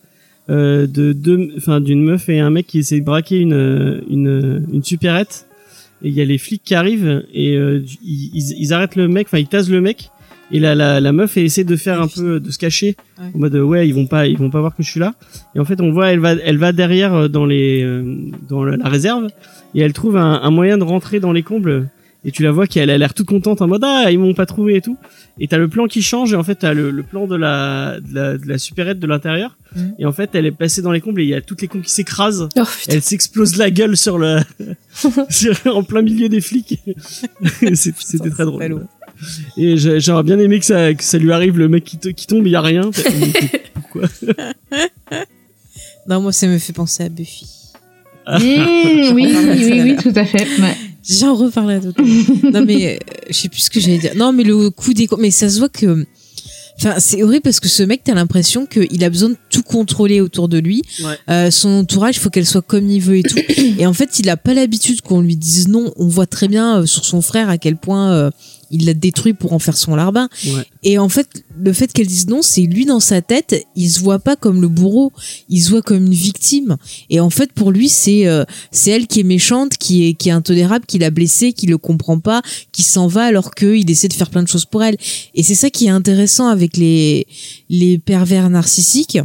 euh, 0.49 0.87
de 0.87 1.13
deux, 1.13 1.49
enfin, 1.57 1.79
d'une 1.79 2.03
meuf 2.03 2.27
et 2.29 2.39
un 2.39 2.49
mec 2.49 2.67
qui 2.67 2.79
essaie 2.79 2.99
de 2.99 3.05
braquer 3.05 3.39
une, 3.39 3.53
euh, 3.53 4.01
une, 4.09 4.65
une 4.73 4.83
supérette. 4.83 5.45
Et 6.03 6.09
il 6.09 6.13
y 6.13 6.21
a 6.21 6.25
les 6.25 6.37
flics 6.37 6.61
qui 6.63 6.75
arrivent 6.75 7.23
et 7.33 7.55
euh, 7.55 7.81
ils, 8.03 8.53
ils, 8.59 8.73
arrêtent 8.73 8.95
le 8.95 9.07
mec, 9.07 9.27
enfin, 9.27 9.39
ils 9.39 9.47
tasent 9.47 9.71
le 9.71 9.81
mec. 9.81 10.09
Et 10.51 10.59
la, 10.59 10.75
la, 10.75 11.01
la 11.01 11.11
meuf 11.11 11.35
elle 11.35 11.43
essaie 11.43 11.65
de 11.65 11.75
faire 11.75 12.01
un 12.01 12.07
peu, 12.07 12.39
de 12.39 12.51
se 12.51 12.57
cacher. 12.57 12.95
Ouais. 13.19 13.25
En 13.35 13.37
mode, 13.39 13.55
ouais, 13.55 13.87
ils 13.87 13.93
vont 13.93 14.05
pas, 14.07 14.27
ils 14.27 14.37
vont 14.37 14.49
pas 14.49 14.61
voir 14.61 14.75
que 14.75 14.81
je 14.83 14.89
suis 14.89 14.99
là. 14.99 15.13
Et 15.55 15.59
en 15.59 15.65
fait, 15.65 15.81
on 15.81 15.91
voit, 15.91 16.07
elle 16.11 16.19
va, 16.19 16.33
elle 16.33 16.57
va 16.57 16.71
derrière 16.71 17.13
euh, 17.13 17.27
dans 17.27 17.45
les, 17.45 17.83
euh, 17.83 18.15
dans 18.47 18.63
la 18.63 18.77
la 18.77 18.89
réserve 18.89 19.27
et 19.75 19.81
elle 19.81 19.93
trouve 19.93 20.17
un, 20.17 20.39
un 20.41 20.51
moyen 20.51 20.77
de 20.77 20.83
rentrer 20.83 21.19
dans 21.19 21.33
les 21.33 21.43
combles. 21.43 21.89
Et 22.27 22.31
tu 22.31 22.43
la 22.43 22.51
vois 22.51 22.67
qu'elle 22.67 22.89
a 22.89 22.97
l'air 22.97 23.13
toute 23.13 23.25
contente 23.25 23.61
en 23.61 23.67
mode, 23.67 23.83
ah, 23.85 24.11
ils 24.11 24.19
m'ont 24.19 24.33
pas 24.33 24.45
trouvé 24.45 24.75
et 24.75 24.81
tout. 24.81 24.97
Et 25.39 25.47
t'as 25.47 25.57
le 25.57 25.69
plan 25.69 25.87
qui 25.87 26.01
change 26.01 26.33
et 26.33 26.35
en 26.35 26.43
fait 26.43 26.55
t'as 26.55 26.73
le, 26.73 26.91
le 26.91 27.01
plan 27.01 27.25
de 27.25 27.35
la, 27.37 27.99
de 28.01 28.13
la, 28.13 28.37
de 28.37 28.45
la 28.45 28.57
supérette 28.57 28.99
de 28.99 29.07
l'intérieur. 29.07 29.57
Mhm. 29.75 29.95
Et 29.97 30.05
en 30.05 30.11
fait, 30.11 30.31
elle 30.33 30.45
est 30.45 30.51
passée 30.51 30.81
dans 30.81 30.91
les 30.91 30.99
combles 30.99 31.21
et 31.21 31.23
il 31.23 31.29
y 31.29 31.33
a 31.33 31.41
toutes 31.41 31.61
les 31.61 31.67
cons 31.69 31.79
qui 31.79 31.89
s'écrasent. 31.89 32.49
Oh. 32.57 32.63
Elle 32.89 33.01
s'explose 33.01 33.55
la 33.55 33.71
gueule 33.71 33.95
sur 33.95 34.17
le, 34.17 34.39
sur- 35.29 35.55
en 35.67 35.83
plein 35.83 36.01
milieu 36.01 36.27
des 36.27 36.41
flics. 36.41 36.79
C'était 37.73 38.29
très 38.29 38.43
drôle. 38.45 38.85
Et 39.55 39.77
j'aurais 39.77 40.23
bien 40.23 40.37
aimé 40.37 40.59
que 40.59 40.65
ça, 40.65 40.93
que 40.93 41.03
ça 41.03 41.17
lui 41.17 41.31
arrive, 41.31 41.57
le 41.57 41.69
mec 41.69 41.83
qui, 41.85 41.97
te- 41.97 42.09
qui 42.09 42.27
tombe, 42.27 42.45
il 42.45 42.51
y 42.51 42.55
a 42.55 42.61
rien. 42.61 42.91
Pourquoi 43.73 44.03
Non, 46.07 46.21
moi, 46.21 46.31
ça 46.31 46.47
me 46.47 46.57
fait 46.57 46.73
penser 46.73 47.03
à 47.03 47.09
Buffy. 47.09 47.45
Mmh, 48.27 48.33
oui, 48.41 49.11
oui, 49.13 49.35
oui, 49.37 49.81
oui, 49.81 49.95
tout 50.01 50.11
à 50.13 50.25
fait. 50.25 50.45
Ouais. 50.61 50.75
J'en 51.09 51.35
reparlerai 51.35 51.81
tout 51.81 51.93
à 51.97 52.01
l'heure. 52.01 52.51
Non 52.53 52.65
mais 52.65 52.95
euh, 52.95 53.13
je 53.29 53.33
sais 53.33 53.49
plus 53.49 53.61
ce 53.61 53.69
que 53.69 53.79
j'allais 53.79 53.97
dire. 53.99 54.15
Non 54.15 54.33
mais 54.33 54.43
le 54.43 54.69
coup 54.69 54.93
des 54.93 55.07
mais 55.19 55.31
ça 55.31 55.49
se 55.49 55.59
voit 55.59 55.69
que 55.69 56.05
Enfin, 56.79 56.99
c'est 56.99 57.23
horrible 57.23 57.41
parce 57.41 57.59
que 57.59 57.67
ce 57.67 57.81
mec, 57.81 58.01
t'as 58.03 58.13
l'impression 58.13 58.67
qu'il 58.67 59.03
a 59.03 59.09
besoin 59.09 59.29
de 59.29 59.37
tout 59.49 59.63
contrôler 59.63 60.21
autour 60.21 60.47
de 60.47 60.59
lui. 60.59 60.83
Ouais. 61.03 61.17
Euh, 61.29 61.49
son 61.51 61.69
entourage, 61.69 62.17
il 62.17 62.19
faut 62.19 62.29
qu'elle 62.29 62.45
soit 62.45 62.61
comme 62.61 62.87
il 62.87 63.01
veut 63.01 63.17
et 63.17 63.23
tout. 63.23 63.39
et 63.79 63.87
en 63.87 63.93
fait, 63.93 64.19
il 64.19 64.29
a 64.29 64.37
pas 64.37 64.53
l'habitude 64.53 65.01
qu'on 65.01 65.21
lui 65.21 65.35
dise 65.35 65.67
non. 65.67 65.91
On 65.95 66.07
voit 66.07 66.27
très 66.27 66.47
bien 66.47 66.81
euh, 66.81 66.85
sur 66.85 67.03
son 67.03 67.21
frère 67.21 67.49
à 67.49 67.57
quel 67.57 67.77
point 67.77 68.11
euh, 68.11 68.29
il 68.71 68.85
l'a 68.85 68.93
détruit 68.93 69.33
pour 69.33 69.53
en 69.53 69.59
faire 69.59 69.77
son 69.77 69.95
larbin. 69.95 70.29
Ouais. 70.45 70.65
Et 70.83 70.97
en 70.97 71.09
fait, 71.09 71.43
le 71.59 71.73
fait 71.73 71.91
qu'elle 71.91 72.07
dise 72.07 72.27
non, 72.27 72.41
c'est 72.41 72.61
lui 72.61 72.85
dans 72.85 72.99
sa 72.99 73.21
tête, 73.21 73.65
il 73.75 73.89
se 73.89 73.99
voit 73.99 74.19
pas 74.19 74.35
comme 74.35 74.61
le 74.61 74.67
bourreau, 74.67 75.11
il 75.49 75.61
se 75.61 75.69
voit 75.69 75.81
comme 75.81 76.05
une 76.05 76.13
victime. 76.13 76.77
Et 77.09 77.19
en 77.19 77.29
fait, 77.29 77.51
pour 77.51 77.71
lui, 77.71 77.89
c'est 77.89 78.27
euh, 78.27 78.43
c'est 78.71 78.91
elle 78.91 79.07
qui 79.07 79.21
est 79.21 79.23
méchante, 79.23 79.77
qui 79.77 80.07
est 80.07 80.13
qui 80.13 80.29
est 80.29 80.33
intolérable, 80.33 80.85
qui 80.85 80.99
l'a 80.99 81.09
blessé, 81.09 81.53
qui 81.53 81.67
le 81.67 81.77
comprend 81.77 82.19
pas, 82.19 82.41
qui 82.71 82.83
s'en 82.83 83.07
va 83.07 83.23
alors 83.23 83.53
qu'il 83.53 83.89
essaie 83.89 84.07
de 84.07 84.13
faire 84.13 84.29
plein 84.29 84.43
de 84.43 84.47
choses 84.47 84.65
pour 84.65 84.83
elle. 84.83 84.97
Et 85.35 85.43
c'est 85.43 85.55
ça 85.55 85.69
qui 85.69 85.87
est 85.87 85.91
intéressant 85.91 86.47
avec 86.47 86.77
les 86.77 87.27
les 87.69 87.97
pervers 87.97 88.49
narcissiques. 88.49 89.19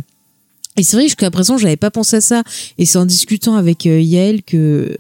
Et 0.77 0.83
c'est 0.83 0.97
vrai 0.97 1.05
jusqu'à 1.05 1.31
présent, 1.31 1.59
j'avais 1.59 1.77
pas 1.77 1.91
pensé 1.91 2.17
à 2.17 2.21
ça. 2.21 2.43
Et 2.79 2.87
c'est 2.87 2.99
en 2.99 3.05
discutant 3.05 3.57
avec 3.57 3.87
euh, 3.87 4.01
Yael 4.01 4.43
que 4.43 4.97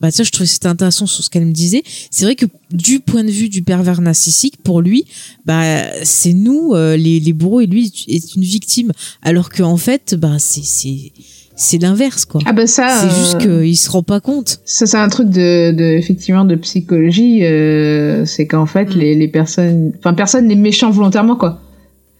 bah 0.00 0.10
ça 0.10 0.22
je 0.22 0.30
trouvais 0.30 0.46
c'était 0.46 0.68
intéressant 0.68 1.06
sur 1.06 1.24
ce 1.24 1.30
qu'elle 1.30 1.44
me 1.46 1.52
disait 1.52 1.82
c'est 2.10 2.24
vrai 2.24 2.36
que 2.36 2.46
du 2.72 3.00
point 3.00 3.24
de 3.24 3.30
vue 3.30 3.48
du 3.48 3.62
pervers 3.62 4.00
narcissique 4.00 4.62
pour 4.62 4.80
lui 4.80 5.04
bah 5.44 5.82
c'est 6.04 6.32
nous 6.34 6.72
euh, 6.74 6.96
les, 6.96 7.18
les 7.20 7.32
bourreaux 7.32 7.60
et 7.60 7.66
lui 7.66 7.92
est 8.08 8.34
une 8.34 8.42
victime 8.42 8.92
alors 9.22 9.50
qu'en 9.50 9.76
fait 9.76 10.14
bah 10.16 10.36
c'est 10.38 10.62
c'est 10.64 11.12
c'est 11.60 11.78
l'inverse 11.78 12.24
quoi 12.24 12.40
Ah 12.46 12.52
bah 12.52 12.68
ça. 12.68 13.00
c'est 13.00 13.06
euh, 13.08 13.18
juste 13.18 13.38
qu'il 13.38 13.76
se 13.76 13.90
rend 13.90 14.04
pas 14.04 14.20
compte 14.20 14.60
Ça, 14.64 14.86
c'est 14.86 14.96
un 14.96 15.08
truc 15.08 15.28
de, 15.28 15.72
de 15.72 15.82
effectivement 15.98 16.44
de 16.44 16.54
psychologie. 16.54 17.44
euh, 17.44 18.24
c'est 18.26 18.46
qu'en 18.46 18.66
fait, 18.66 18.94
Mm. 18.94 18.98
les, 19.00 19.14
les 19.16 19.26
personnes, 19.26 19.92
enfin, 19.98 20.14
personne 20.14 20.46
n'est 20.46 20.54
méchant 20.54 20.92
volontairement, 20.92 21.34
quoi. 21.34 21.60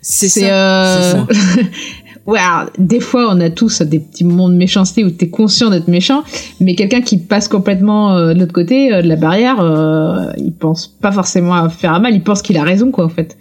c'est 0.00 0.28
C'est, 0.28 0.40
ça, 0.40 1.14
euh, 1.20 1.24
ouais, 2.28 2.40
des 2.78 3.00
fois, 3.00 3.28
on 3.34 3.40
a 3.40 3.50
tous 3.50 3.82
des 3.82 3.98
petits 3.98 4.24
moments 4.24 4.48
de 4.48 4.54
méchanceté 4.54 5.02
où 5.02 5.10
t'es 5.10 5.28
conscient 5.28 5.70
d'être 5.70 5.88
méchant, 5.88 6.22
mais 6.60 6.74
quelqu'un 6.74 7.00
qui 7.00 7.18
passe 7.18 7.48
complètement 7.48 8.16
euh, 8.16 8.34
de 8.34 8.40
l'autre 8.40 8.52
côté 8.52 8.92
euh, 8.92 9.02
de 9.02 9.08
la 9.08 9.16
barrière, 9.16 9.60
euh, 9.60 10.30
il 10.36 10.52
pense 10.52 10.86
pas 10.86 11.10
forcément 11.10 11.54
à 11.54 11.68
faire 11.70 11.92
un 11.92 12.00
mal, 12.00 12.14
il 12.14 12.22
pense 12.22 12.42
qu'il 12.42 12.56
a 12.58 12.62
raison, 12.62 12.92
quoi, 12.92 13.06
en 13.06 13.08
fait. 13.08 13.36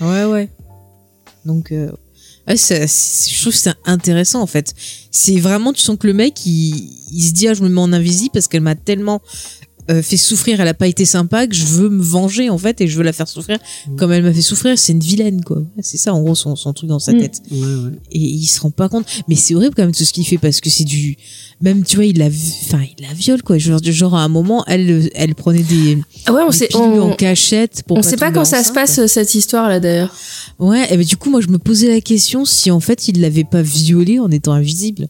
ouais 0.00 0.24
ouais 0.24 0.48
donc 1.44 1.72
ouais, 1.72 2.56
je 2.56 3.40
trouve 3.40 3.52
que 3.52 3.58
c'est 3.58 3.74
intéressant 3.84 4.40
en 4.40 4.46
fait 4.46 4.74
c'est 5.10 5.36
vraiment 5.36 5.74
tu 5.74 5.82
sens 5.82 5.98
que 5.98 6.06
le 6.06 6.14
mec 6.14 6.46
il, 6.46 6.90
il 7.12 7.22
se 7.22 7.32
dit 7.32 7.48
ah 7.48 7.52
je 7.52 7.62
me 7.62 7.68
mets 7.68 7.82
en 7.82 7.92
invisible 7.92 8.30
parce 8.32 8.48
qu'elle 8.48 8.62
m'a 8.62 8.74
tellement 8.74 9.20
euh, 9.90 10.02
fait 10.02 10.16
souffrir, 10.16 10.60
elle 10.60 10.68
a 10.68 10.74
pas 10.74 10.86
été 10.86 11.04
sympa, 11.04 11.46
que 11.46 11.54
je 11.54 11.64
veux 11.64 11.88
me 11.88 12.02
venger 12.02 12.48
en 12.50 12.58
fait 12.58 12.80
et 12.80 12.88
je 12.88 12.96
veux 12.96 13.02
la 13.02 13.12
faire 13.12 13.28
souffrir 13.28 13.58
comme 13.96 14.12
elle 14.12 14.22
m'a 14.22 14.32
fait 14.32 14.40
souffrir. 14.42 14.78
C'est 14.78 14.92
une 14.92 15.00
vilaine 15.00 15.42
quoi. 15.44 15.62
C'est 15.80 15.98
ça 15.98 16.14
en 16.14 16.22
gros 16.22 16.34
son, 16.34 16.56
son 16.56 16.72
truc 16.72 16.88
dans 16.88 16.98
sa 16.98 17.12
Mm. 17.12 17.18
tête. 17.20 17.42
Ouais, 17.50 17.58
ouais. 17.58 17.90
Et 18.12 18.18
il 18.18 18.46
se 18.46 18.60
rend 18.60 18.70
pas 18.70 18.88
compte. 18.88 19.06
Mais 19.28 19.34
c'est 19.36 19.54
horrible 19.54 19.74
quand 19.76 19.82
même 19.82 19.92
tout 19.94 20.04
ce 20.04 20.12
qu'il 20.12 20.26
fait 20.26 20.38
parce 20.38 20.60
que 20.60 20.70
c'est 20.70 20.84
du 20.84 21.16
même 21.60 21.84
tu 21.84 21.96
vois 21.96 22.04
il 22.06 22.18
la 22.18 22.26
enfin 22.26 22.82
il 22.98 23.04
la 23.06 23.12
viole 23.14 23.42
quoi. 23.42 23.58
Genre, 23.58 23.80
genre 23.82 24.14
à 24.14 24.22
un 24.22 24.28
moment 24.28 24.64
elle 24.66 25.10
elle 25.14 25.34
prenait 25.34 25.62
des, 25.62 25.98
Ah 26.26 26.32
ouais, 26.32 26.42
on 26.46 26.50
des 26.50 26.56
sait, 26.56 26.68
on, 26.76 27.00
en 27.00 27.14
cachette 27.14 27.82
pour 27.86 27.98
on 27.98 28.02
sait 28.02 28.16
pas 28.16 28.32
quand 28.32 28.44
ça 28.44 28.64
se 28.64 28.72
passe 28.72 29.04
cette 29.06 29.34
histoire 29.34 29.68
là 29.68 29.80
d'ailleurs. 29.80 30.14
Ouais, 30.58 30.86
et 30.92 30.96
ben 30.96 31.04
du 31.04 31.16
coup 31.16 31.30
moi 31.30 31.40
je 31.40 31.48
me 31.48 31.58
posais 31.58 31.88
la 31.88 32.00
question 32.00 32.44
si 32.44 32.70
en 32.70 32.80
fait 32.80 33.08
il 33.08 33.20
l'avait 33.20 33.44
pas 33.44 33.62
violée 33.62 34.18
en 34.18 34.30
étant 34.30 34.52
invisible. 34.52 35.08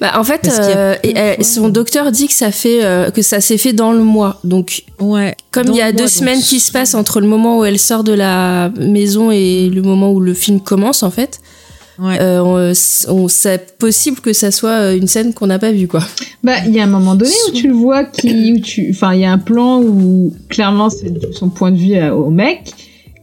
Bah 0.00 0.12
en 0.18 0.24
fait, 0.24 0.48
euh, 0.52 0.94
et, 1.02 1.16
euh, 1.16 1.34
son 1.42 1.68
docteur 1.68 2.12
dit 2.12 2.26
que 2.28 2.34
ça 2.34 2.50
fait 2.50 2.84
euh, 2.84 3.10
que 3.10 3.22
ça 3.22 3.40
s'est 3.40 3.58
fait 3.58 3.72
dans 3.72 3.92
le 3.92 4.02
mois. 4.02 4.38
Donc 4.44 4.84
Ouais. 5.00 5.34
comme 5.50 5.68
il 5.68 5.76
y 5.76 5.80
a 5.82 5.92
deux 5.92 5.98
mois, 6.04 6.08
semaines 6.08 6.38
donc- 6.38 6.44
qui 6.44 6.60
se 6.60 6.70
passent 6.72 6.94
entre 6.94 7.20
le 7.20 7.26
moment 7.26 7.58
où 7.58 7.64
elle 7.64 7.78
sort 7.78 8.04
de 8.04 8.12
la 8.12 8.70
maison 8.78 9.30
et 9.30 9.70
le 9.70 9.82
moment 9.82 10.12
où 10.12 10.20
le 10.20 10.34
film 10.34 10.60
commence 10.60 11.02
en 11.02 11.10
fait, 11.10 11.40
Ouais. 11.98 12.18
euh, 12.20 12.42
on- 12.42 12.72
on- 13.14 13.28
c'est 13.28 13.76
possible 13.78 14.20
que 14.20 14.32
ça 14.32 14.50
soit 14.50 14.92
une 14.92 15.06
scène 15.06 15.32
qu'on 15.34 15.46
n'a 15.46 15.58
pas 15.58 15.72
vue 15.72 15.88
quoi. 15.88 16.02
Bah, 16.42 16.56
il 16.66 16.74
y 16.74 16.80
a 16.80 16.84
un 16.84 16.86
moment 16.86 17.14
donné 17.14 17.30
où 17.48 17.52
tu 17.52 17.68
le 17.68 17.74
vois 17.74 18.04
qui, 18.04 18.52
où 18.52 18.60
tu, 18.60 18.88
enfin, 18.90 19.14
il 19.14 19.20
y 19.20 19.24
a 19.24 19.32
un 19.32 19.38
plan 19.38 19.80
où 19.80 20.34
clairement 20.48 20.90
c'est 20.90 21.12
son 21.34 21.48
point 21.48 21.70
de 21.70 21.76
vue 21.78 22.00
au 22.10 22.30
mec 22.30 22.72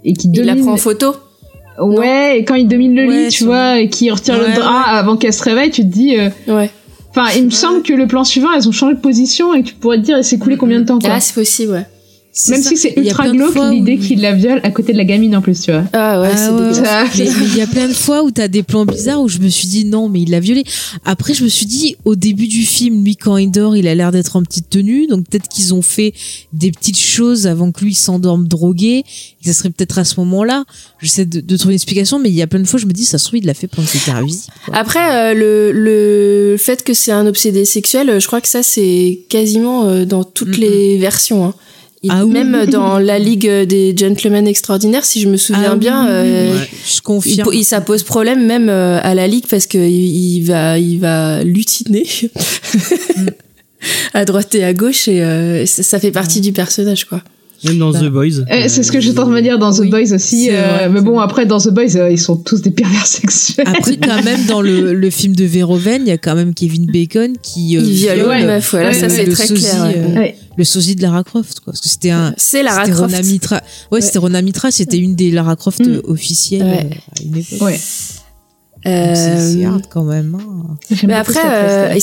et 0.05 0.13
qui 0.13 0.29
Il 0.33 0.41
la 0.45 0.55
prend 0.55 0.73
en 0.73 0.77
photo. 0.77 1.13
Ouais, 1.81 2.39
et 2.39 2.45
quand 2.45 2.55
il 2.55 2.67
domine 2.67 2.95
le 2.95 3.07
Ouais, 3.07 3.23
lit, 3.25 3.29
tu 3.29 3.43
vois, 3.45 3.79
et 3.79 3.89
qui 3.89 4.09
retire 4.11 4.35
Ouais, 4.39 4.47
le 4.49 4.53
drap 4.55 4.81
avant 4.87 5.15
qu'elle 5.17 5.33
se 5.33 5.43
réveille, 5.43 5.71
tu 5.71 5.81
te 5.81 5.87
dis. 5.87 6.17
euh, 6.17 6.29
Ouais. 6.47 6.69
Enfin, 7.11 7.27
il 7.35 7.45
me 7.45 7.49
semble 7.49 7.81
que 7.81 7.93
le 7.93 8.05
plan 8.05 8.23
suivant, 8.23 8.49
elles 8.55 8.67
ont 8.69 8.71
changé 8.71 8.93
de 8.93 8.99
position 8.99 9.53
et 9.55 9.63
tu 9.63 9.73
pourrais 9.73 9.97
te 9.97 10.03
dire, 10.03 10.17
il 10.17 10.23
s'est 10.23 10.37
coulé 10.37 10.57
combien 10.57 10.79
de 10.79 10.85
temps, 10.85 10.99
quoi. 10.99 11.09
Ah 11.13 11.19
c'est 11.19 11.33
possible 11.33 11.71
ouais. 11.73 11.85
Même 12.47 12.61
ça. 12.63 12.69
si 12.69 12.77
c'est 12.77 12.93
ultra 12.95 13.29
glauque 13.29 13.55
l'idée 13.71 13.97
où- 13.97 14.01
qu'il 14.01 14.21
la 14.21 14.33
viole 14.33 14.61
à 14.63 14.71
côté 14.71 14.93
de 14.93 14.97
la 14.97 15.03
gamine 15.03 15.35
en 15.35 15.41
plus, 15.41 15.59
tu 15.61 15.71
vois. 15.71 15.83
Ah 15.93 16.21
ouais, 16.21 16.29
Ah 16.31 16.37
c'est 17.13 17.21
ouais, 17.21 17.29
mais 17.39 17.45
il 17.47 17.57
y 17.57 17.61
a 17.61 17.67
plein 17.75 17.87
de 17.87 17.93
fois 17.93 18.23
où 18.23 18.31
t'as 18.31 18.47
des 18.47 18.63
plans 18.63 18.85
bizarres 18.85 19.21
où 19.21 19.27
je 19.27 19.39
me 19.39 19.49
suis 19.49 19.67
dit 19.67 19.85
non 19.85 20.09
mais 20.09 20.21
il 20.21 20.29
l'a 20.31 20.39
violée. 20.39 20.63
Après 21.05 21.33
je 21.33 21.43
me 21.43 21.49
suis 21.49 21.65
dit 21.65 21.95
au 22.05 22.15
début 22.15 22.47
du 22.47 22.61
film 22.63 23.03
lui 23.03 23.15
quand 23.15 23.37
il 23.37 23.51
dort 23.51 23.75
il 23.75 23.87
a 23.87 23.95
l'air 23.95 24.11
d'être 24.11 24.35
en 24.35 24.43
petite 24.43 24.69
tenue 24.69 25.07
donc 25.07 25.27
peut-être 25.27 25.47
qu'ils 25.49 25.73
ont 25.73 25.81
fait 25.81 26.13
des 26.53 26.71
petites 26.71 26.99
choses 26.99 27.47
avant 27.47 27.71
que 27.71 27.83
lui 27.83 27.93
s'endorme 27.93 28.47
drogué. 28.47 29.03
Et 29.43 29.47
ça 29.47 29.53
serait 29.53 29.69
peut-être 29.69 29.97
à 29.97 30.03
ce 30.03 30.19
moment-là. 30.19 30.65
J'essaie 31.01 31.25
de, 31.25 31.39
de 31.41 31.57
trouver 31.57 31.73
une 31.73 31.75
explication 31.77 32.19
mais 32.19 32.29
il 32.29 32.35
y 32.35 32.41
a 32.41 32.47
plein 32.47 32.59
de 32.59 32.65
fois 32.67 32.79
je 32.79 32.85
me 32.85 32.91
dis 32.93 33.05
ça 33.05 33.17
se 33.17 33.25
trouve 33.25 33.39
il 33.39 33.45
l'a 33.45 33.53
fait 33.53 33.67
pendant 33.67 33.87
qu'il 33.87 33.99
était 34.01 34.11
invisible. 34.11 34.53
Après, 34.73 35.33
euh, 35.33 35.33
le, 35.33 35.71
le 35.71 36.57
fait 36.57 36.83
que 36.83 36.93
c'est 36.93 37.11
un 37.11 37.25
obsédé 37.27 37.65
sexuel, 37.65 38.09
euh, 38.09 38.19
je 38.19 38.27
crois 38.27 38.41
que 38.41 38.47
ça, 38.47 38.63
c'est 38.63 39.21
quasiment 39.29 39.85
euh, 39.85 40.05
dans 40.05 40.23
toutes 40.23 40.57
les 40.57 40.97
versions. 40.97 41.45
hein. 41.45 41.53
Il- 42.01 42.11
Ah 42.13 42.25
oui. 42.25 42.31
même 42.31 42.65
dans 42.67 42.97
la 42.97 43.19
Ligue 43.19 43.49
des 43.67 43.93
Gentlemen 43.97 44.47
Extraordinaires, 44.47 45.03
si 45.03 45.19
je 45.19 45.27
me 45.27 45.35
souviens 45.35 45.71
Ah 45.71 45.73
oui, 45.73 45.79
bien, 45.79 46.03
oui, 46.05 46.09
euh, 46.11 46.53
Ouais. 46.53 46.67
Je 46.87 46.93
il, 46.95 47.01
confirme. 47.01 47.49
il- 47.53 47.65
ça 47.65 47.81
pose 47.81 48.03
problème 48.03 48.45
même 48.45 48.69
euh, 48.69 49.01
à 49.03 49.13
la 49.15 49.27
Ligue 49.27 49.47
parce 49.49 49.67
que 49.67 49.77
il, 49.77 50.37
il 50.37 50.41
va, 50.45 50.79
il 50.79 50.97
va 50.99 51.43
lutiner 51.43 52.05
à 54.13 54.25
droite 54.25 54.53
et 54.55 54.63
à 54.63 54.73
gauche 54.73 55.07
et 55.07 55.21
euh, 55.21 55.65
ça, 55.65 55.83
ça 55.83 55.99
fait 55.99 56.11
partie 56.11 56.41
du 56.41 56.51
personnage, 56.51 57.05
quoi. 57.05 57.21
Même 57.65 57.77
dans 57.77 57.91
Bah. 57.91 57.99
The 57.99 58.05
Boys. 58.05 58.39
Euh, 58.49 58.65
c'est 58.69 58.83
ce 58.83 58.91
que 58.93 59.01
je 59.01 59.11
tente 59.11 59.27
de 59.27 59.33
me 59.33 59.41
dire 59.41 59.59
dans 59.59 59.73
The 59.73 59.79
Oui, 59.79 59.89
Boys 59.89 60.13
aussi. 60.13 60.49
euh, 60.49 60.53
vrai, 60.61 60.89
mais 60.89 61.01
bon, 61.01 61.19
après, 61.19 61.45
dans 61.45 61.59
The 61.59 61.67
Boys, 61.71 61.97
euh, 61.97 62.09
ils 62.09 62.17
sont 62.17 62.37
tous 62.37 62.61
des 62.61 62.71
pervers 62.71 63.05
sexuels. 63.05 63.67
Après 63.67 63.97
quand 63.97 64.23
même 64.23 64.45
dans 64.45 64.61
le, 64.61 64.93
le 64.93 65.09
film 65.09 65.35
de 65.35 65.43
Verhoeven 65.43 66.03
il 66.03 66.07
y 66.07 66.11
a 66.11 66.17
quand 66.17 66.35
même 66.35 66.53
Kevin 66.53 66.85
Bacon 66.85 67.33
qui 67.43 67.75
euh, 67.77 67.81
il 67.83 67.91
viole 67.91 68.27
ouais. 68.29 68.39
une 68.41 68.47
meuf, 68.47 68.71
voilà, 68.71 68.87
Ouais, 68.87 68.93
ça 68.93 69.07
ouais, 69.07 69.09
c'est 69.09 69.25
le 69.25 69.33
très 69.33 69.47
sosie, 69.47 69.61
clair. 69.65 69.91
Euh, 70.59 70.61
le 70.61 70.63
sosie 70.65 70.95
de 70.95 71.01
Lara 71.01 71.23
Croft 71.23 71.59
quoi 71.61 71.73
parce 71.73 71.81
que 71.81 71.89
c'était 71.89 72.11
un 72.11 72.33
C'est 72.37 72.63
Lara 72.63 72.85
C'était 72.85 72.95
Croft. 72.95 73.11
Rona 73.15 73.21
Mitra. 73.23 73.61
Ouais, 73.91 74.01
c'était 74.01 74.19
Rona 74.19 74.41
Mitra, 74.41 74.71
c'était 74.71 74.97
une 74.97 75.15
des 75.15 75.31
Lara 75.31 75.55
Croft 75.55 75.79
Mm. 75.85 75.89
euh, 75.91 76.01
officielles 76.05 76.63
Ouais. 76.63 76.89
euh, 76.91 76.95
à 77.19 77.23
une 77.23 77.37
époque. 77.37 77.61
Ouais. 77.61 77.79
Donc 78.85 79.15
C'est 79.15 79.65
Euh, 79.65 79.67
hard 79.67 79.83
quand 79.89 80.03
même. 80.05 80.37
hein. 80.39 80.77
Mais 81.05 81.13
après, 81.13 81.41
euh, 81.43 81.93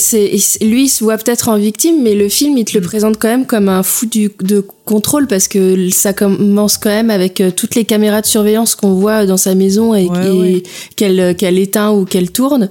lui, 0.61 0.83
il 0.85 0.89
se 0.89 1.03
voit 1.03 1.17
peut-être 1.17 1.49
en 1.49 1.57
victime, 1.57 2.03
mais 2.03 2.13
le 2.13 2.29
film, 2.29 2.55
il 2.55 2.65
te 2.65 2.73
le 2.77 2.81
Mm. 2.81 2.87
présente 2.87 3.17
quand 3.17 3.27
même 3.27 3.45
comme 3.47 3.67
un 3.67 3.81
fou 3.81 4.05
du, 4.05 4.29
de 4.43 4.63
contrôle 4.85 5.25
parce 5.25 5.47
que 5.47 5.89
ça 5.89 6.13
commence 6.13 6.77
quand 6.77 6.89
même 6.91 7.09
avec 7.09 7.41
euh, 7.41 7.49
toutes 7.49 7.73
les 7.73 7.83
caméras 7.83 8.21
de 8.21 8.27
surveillance 8.27 8.75
qu'on 8.75 8.93
voit 8.93 9.25
dans 9.25 9.37
sa 9.37 9.55
maison 9.55 9.95
et, 9.95 10.05
Ouais, 10.05 10.27
et 10.27 10.31
ouais. 10.39 10.63
qu'elle 10.95 11.35
qu'elle 11.35 11.57
éteint 11.57 11.89
ou 11.91 12.05
qu'elle 12.05 12.29
tourne. 12.31 12.69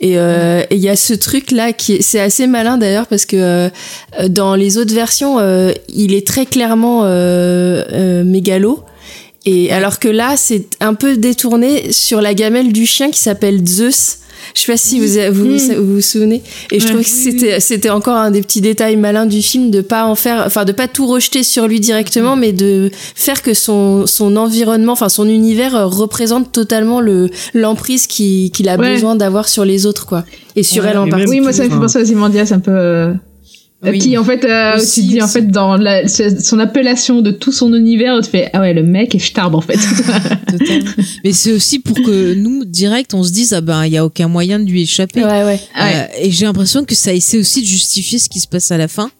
Et 0.00 0.16
euh, 0.18 0.62
et 0.70 0.76
il 0.76 0.80
y 0.80 0.88
a 0.88 0.94
ce 0.96 1.12
truc 1.12 1.50
là 1.50 1.72
qui 1.72 1.94
est- 1.94 2.02
c'est 2.02 2.20
assez 2.20 2.46
malin 2.46 2.78
d'ailleurs 2.78 3.08
parce 3.08 3.26
que 3.26 3.36
euh, 3.36 3.68
dans 4.28 4.54
les 4.54 4.78
autres 4.78 4.94
versions, 4.94 5.38
euh, 5.40 5.72
il 5.88 6.14
est 6.14 6.26
très 6.26 6.46
clairement 6.46 7.02
mégalo. 8.24 8.84
Et 9.44 9.72
alors 9.72 9.98
que 9.98 10.08
là, 10.08 10.34
c'est 10.36 10.66
un 10.80 10.94
peu 10.94 11.16
détourné 11.16 11.92
sur 11.92 12.20
la 12.20 12.34
gamelle 12.34 12.72
du 12.72 12.86
chien 12.86 13.10
qui 13.10 13.18
s'appelle 13.20 13.66
Zeus. 13.66 14.18
Je 14.54 14.60
sais 14.62 14.72
pas 14.72 14.76
si 14.78 14.98
vous 15.00 15.06
vous, 15.32 15.44
Mm. 15.48 15.74
vous, 15.78 15.94
vous 15.94 16.00
souvenez. 16.00 16.42
Et 16.72 16.80
je 16.80 16.84
Ouais. 16.86 16.90
trouve 16.92 17.02
que 17.02 17.08
c'était 17.08 17.60
c'était 17.60 17.90
encore 17.90 18.16
un 18.16 18.30
des 18.30 18.40
petits 18.40 18.60
détails 18.60 18.96
malins 18.96 19.26
du 19.26 19.42
film 19.42 19.70
de 19.70 19.80
pas 19.80 20.04
en 20.04 20.14
faire, 20.14 20.42
enfin 20.46 20.64
de 20.64 20.72
pas 20.72 20.88
tout 20.88 21.06
rejeter 21.06 21.42
sur 21.42 21.66
lui 21.68 21.80
directement, 21.80 22.36
mais 22.36 22.52
de 22.52 22.90
faire 23.14 23.42
que 23.42 23.54
son 23.54 24.06
son 24.06 24.36
environnement, 24.36 24.92
enfin 24.92 25.08
son 25.08 25.28
univers 25.28 25.74
euh, 25.76 25.86
représente 25.86 26.52
totalement 26.52 27.00
le 27.00 27.30
l'emprise 27.54 28.06
qu'il 28.06 28.50
qu'il 28.50 28.68
a 28.68 28.76
Ouais. 28.76 28.94
besoin 28.94 29.16
d'avoir 29.16 29.48
sur 29.48 29.64
les 29.64 29.86
autres 29.86 30.06
quoi. 30.06 30.24
Et 30.56 30.62
sur 30.62 30.82
Ouais, 30.84 30.90
elle 30.90 30.98
en 30.98 31.08
particulier. 31.08 31.38
Oui, 31.38 31.40
moi 31.40 31.52
ça 31.52 31.64
me 31.64 31.70
fait 31.70 31.76
penser 31.76 32.00
aux 32.00 32.04
Imandias 32.04 32.48
un 32.52 32.58
peu. 32.60 33.12
Oui. 33.84 33.98
Qui 34.00 34.18
en 34.18 34.24
fait, 34.24 34.44
euh, 34.44 34.76
Aussi, 34.76 35.02
tu 35.02 35.08
dis 35.08 35.22
en 35.22 35.28
fait 35.28 35.48
dans 35.52 35.76
la, 35.76 36.08
son 36.08 36.58
appellation 36.58 37.20
de 37.22 37.30
tout 37.30 37.52
son 37.52 37.72
univers, 37.74 38.20
tu 38.22 38.28
fais 38.30 38.50
ah 38.52 38.60
ouais 38.60 38.74
le 38.74 38.82
mec 38.82 39.14
est 39.14 39.20
starbe 39.20 39.54
en 39.54 39.60
fait. 39.60 39.78
Mais 41.24 41.32
c'est 41.32 41.52
aussi 41.52 41.78
pour 41.78 41.96
que 41.96 42.34
nous, 42.34 42.64
direct, 42.64 43.14
on 43.14 43.22
se 43.22 43.30
dise, 43.32 43.52
ah 43.52 43.60
ben, 43.60 43.86
il 43.86 43.92
y 43.92 43.96
a 43.96 44.04
aucun 44.04 44.26
moyen 44.26 44.58
de 44.58 44.68
lui 44.68 44.82
échapper. 44.82 45.22
Ouais 45.22 45.44
ouais. 45.44 45.60
Euh, 45.80 46.06
et 46.20 46.30
j'ai 46.32 46.46
l'impression 46.46 46.84
que 46.84 46.96
ça 46.96 47.12
essaie 47.14 47.38
aussi 47.38 47.60
de 47.60 47.66
justifier 47.66 48.18
ce 48.18 48.28
qui 48.28 48.40
se 48.40 48.48
passe 48.48 48.70
à 48.72 48.78
la 48.78 48.88
fin. 48.88 49.10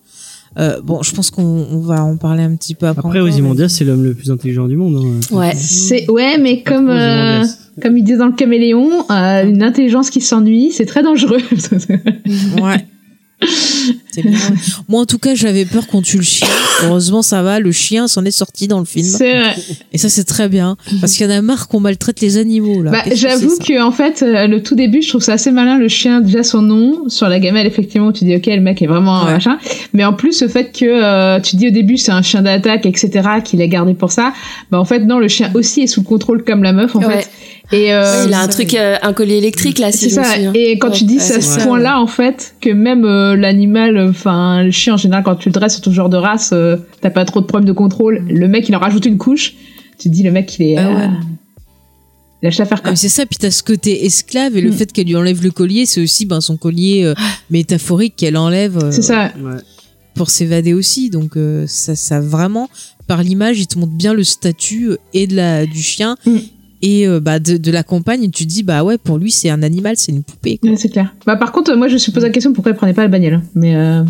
Euh, 0.59 0.81
bon, 0.83 1.03
je 1.03 1.13
pense 1.15 1.31
qu'on 1.31 1.43
on 1.71 1.79
va 1.81 2.03
en 2.03 2.17
parler 2.17 2.43
un 2.43 2.57
petit 2.57 2.75
peu 2.75 2.87
après. 2.87 3.07
Après, 3.07 3.21
Ozymandias, 3.21 3.69
c'est 3.69 3.85
l'homme 3.85 4.03
le 4.03 4.15
plus 4.15 4.31
intelligent 4.31 4.67
du 4.67 4.75
monde. 4.77 4.97
hein. 4.97 5.37
Ouais. 5.37 5.53
C'est 5.55 6.11
ouais, 6.11 6.37
mais 6.39 6.63
comme 6.63 6.89
euh, 6.91 7.45
comme 7.81 7.97
ils 7.97 8.03
disent 8.03 8.19
dans 8.19 8.27
le 8.27 8.33
caméléon, 8.33 8.91
euh, 9.11 9.45
une 9.49 9.63
intelligence 9.63 10.11
qui 10.11 10.21
s'ennuie, 10.21 10.73
c'est 10.73 10.87
très 10.87 11.03
dangereux. 11.05 11.39
Ouais. 12.61 12.85
C'est 14.11 14.23
bien. 14.23 14.39
Moi, 14.89 15.01
en 15.03 15.07
tout 15.07 15.19
cas, 15.19 15.35
j'avais 15.35 15.65
peur 15.65 15.87
qu'on 15.87 16.03
tue 16.03 16.17
le 16.17 16.23
chien. 16.25 16.49
Heureusement, 16.85 17.23
ça 17.23 17.43
va. 17.43 17.61
Le 17.61 17.71
chien 17.71 18.09
s'en 18.09 18.25
est 18.25 18.31
sorti 18.33 18.67
dans 18.67 18.81
le 18.81 18.85
film. 18.85 19.07
C'est 19.07 19.39
vrai. 19.39 19.55
Et 19.93 19.99
ça, 19.99 20.09
c'est 20.09 20.25
très 20.25 20.49
bien. 20.49 20.77
Parce 21.01 21.15
qu'il 21.15 21.25
y 21.27 21.29
en 21.29 21.33
a 21.33 21.41
marre 21.41 21.69
qu'on 21.69 21.79
maltraite 21.79 22.21
les 22.21 22.37
animaux, 22.37 22.83
là. 22.83 22.91
Bah, 22.91 23.03
j'avoue 23.15 23.57
que 23.59 23.81
en 23.81 23.93
fait, 23.93 24.23
euh, 24.23 24.47
le 24.49 24.63
tout 24.63 24.75
début, 24.75 25.03
je 25.03 25.09
trouve 25.11 25.23
ça 25.23 25.35
assez 25.35 25.51
malin. 25.53 25.79
Le 25.79 25.89
chien, 25.89 26.21
déjà 26.21 26.43
son 26.43 26.63
nom, 26.63 27.09
sur 27.09 27.29
la 27.29 27.39
gamelle, 27.39 27.67
effectivement, 27.67 28.11
tu 28.13 28.25
dis 28.25 28.35
ok, 28.35 28.47
le 28.47 28.61
mec 28.61 28.83
est 28.83 28.87
vraiment 28.87 29.21
un 29.23 29.31
machin. 29.31 29.59
Mais 29.93 30.05
en 30.05 30.13
plus, 30.15 30.43
le 30.43 30.49
fait 30.49 30.73
que 30.77 30.85
euh, 30.85 31.41
tu 31.41 31.57
dis 31.57 31.69
au 31.69 31.73
début 31.73 31.97
c'est 31.97 32.13
un 32.13 32.23
chien 32.23 32.43
d'attaque, 32.43 32.87
etc., 32.87 33.11
qu'il 33.45 33.63
a 33.63 33.67
gardé 33.69 33.95
pour 33.95 34.11
ça. 34.11 34.33
Bah 34.71 34.81
en 34.81 34.85
fait, 34.85 35.01
non, 35.01 35.19
le 35.21 35.29
chien 35.29 35.51
aussi 35.55 35.83
est 35.83 35.87
sous 35.87 36.01
le 36.01 36.07
contrôle 36.07 36.43
comme 36.45 36.63
la 36.65 36.73
meuf, 36.73 36.97
en 36.97 37.01
Ouais. 37.01 37.23
fait. 37.23 37.31
Et 37.71 37.93
euh, 37.93 38.25
il 38.27 38.33
a 38.33 38.41
un 38.41 38.47
ça, 38.47 38.49
truc, 38.49 38.73
euh, 38.75 38.97
un 39.03 39.13
collier 39.13 39.37
électrique 39.37 39.79
là, 39.79 39.93
si 39.93 39.99
c'est 39.99 40.11
ça. 40.11 40.25
souviens. 40.25 40.53
Et 40.55 40.79
quand 40.79 40.91
tu 40.91 41.05
dis 41.05 41.15
ouais, 41.17 41.21
c'est 41.21 41.41
ce 41.43 41.59
ça. 41.61 41.67
point-là, 41.67 42.01
en 42.01 42.07
fait, 42.07 42.55
que 42.63 42.71
même 42.71 43.05
euh, 43.05 43.37
l'animal, 43.37 43.99
enfin 44.09 44.63
le 44.63 44.71
chien 44.71 44.95
en 44.95 44.97
général, 44.97 45.23
quand 45.23 45.37
tu 45.37 45.51
le 45.51 45.53
dresses 45.53 45.75
sur 45.75 45.83
tout 45.83 45.93
genre 45.93 46.09
de 46.09 46.17
race, 46.17 46.51
euh, 46.55 46.77
t'as 47.03 47.11
pas 47.11 47.25
trop 47.27 47.41
de 47.43 47.47
problèmes 47.47 47.69
de 47.69 47.73
contrôle. 47.75 48.25
Le 48.29 48.49
mec, 48.49 48.69
il 48.69 48.75
en 48.77 48.79
rajoute 48.79 49.05
une 49.05 49.19
couche. 49.19 49.55
Tu 49.99 50.09
te 50.09 50.15
dis 50.15 50.23
le 50.23 50.31
mec, 50.31 50.57
il 50.59 50.63
est, 50.71 50.77
Ah 50.79 50.89
ouais. 50.91 50.97
euh, 51.03 51.07
il 52.43 52.47
lâche 52.47 52.57
l'affaire 52.59 52.79
Ah, 52.79 52.83
quoi. 52.85 52.91
mais 52.93 52.97
c'est 52.97 53.09
ça, 53.11 53.27
puis 53.27 53.37
t'as 53.39 53.51
ce 53.51 53.63
côté 53.63 54.07
esclave 54.07 54.57
et 54.57 54.61
le 54.63 54.71
Mm. 54.71 54.75
fait 54.75 54.93
qu'elle 54.93 55.07
lui 55.09 55.17
enlève 55.17 55.43
le 55.43 55.51
collier, 55.51 55.85
c'est 55.85 56.01
aussi 56.01 56.25
ben, 56.25 56.41
son 56.41 56.57
collier 56.57 57.03
euh, 57.05 57.15
métaphorique 57.51 58.15
qu'elle 58.17 58.37
enlève 58.39 58.79
euh, 58.83 58.91
C'est 58.93 59.03
ça. 59.03 59.31
Pour 60.15 60.31
s'évader 60.31 60.73
aussi. 60.73 61.11
Donc 61.11 61.37
euh, 61.37 61.65
ça, 61.67 61.95
ça 61.97 62.21
vraiment, 62.21 62.71
par 63.07 63.23
l'image, 63.23 63.59
il 63.61 63.67
te 63.67 63.79
montre 63.79 63.93
bien 63.93 64.15
le 64.15 64.25
statut 64.25 64.93
et 65.13 65.27
de 65.27 65.37
la, 65.37 65.67
du 65.67 65.83
chien 65.83 66.17
Mm. 66.25 66.37
Et 66.83 67.07
euh, 67.07 67.21
bah, 67.21 67.39
de, 67.39 67.57
de 67.57 67.71
la 67.71 67.83
compagne. 67.83 68.25
Et 68.25 68.31
tu 68.31 68.45
te 68.45 68.49
dis, 68.49 68.63
bah 68.63 68.83
ouais, 68.85 68.99
pour 68.99 69.19
lui, 69.19 69.31
c'est 69.31 69.51
un 69.51 69.63
animal, 69.63 69.97
c'est 69.97 70.13
une 70.13 70.23
poupée. 70.23 70.59
quoi. 70.59 70.71
Ouais, 70.71 70.77
c'est 70.77 70.89
clair. 70.89 71.15
Bah 71.27 71.37
par 71.37 71.53
contre, 71.53 71.75
moi 71.75 71.89
je 71.89 71.95
me 71.95 71.99
suis 71.99 72.13
posé 72.13 72.27
la 72.27 72.33
question 72.33 72.53
pourquoi 72.53 72.73
il 72.73 72.77
prenait 72.77 72.95
pas 72.95 73.03
la 73.03 73.09
bagnole. 73.09 73.41
Mais 73.55 73.75
euh, 73.77 74.03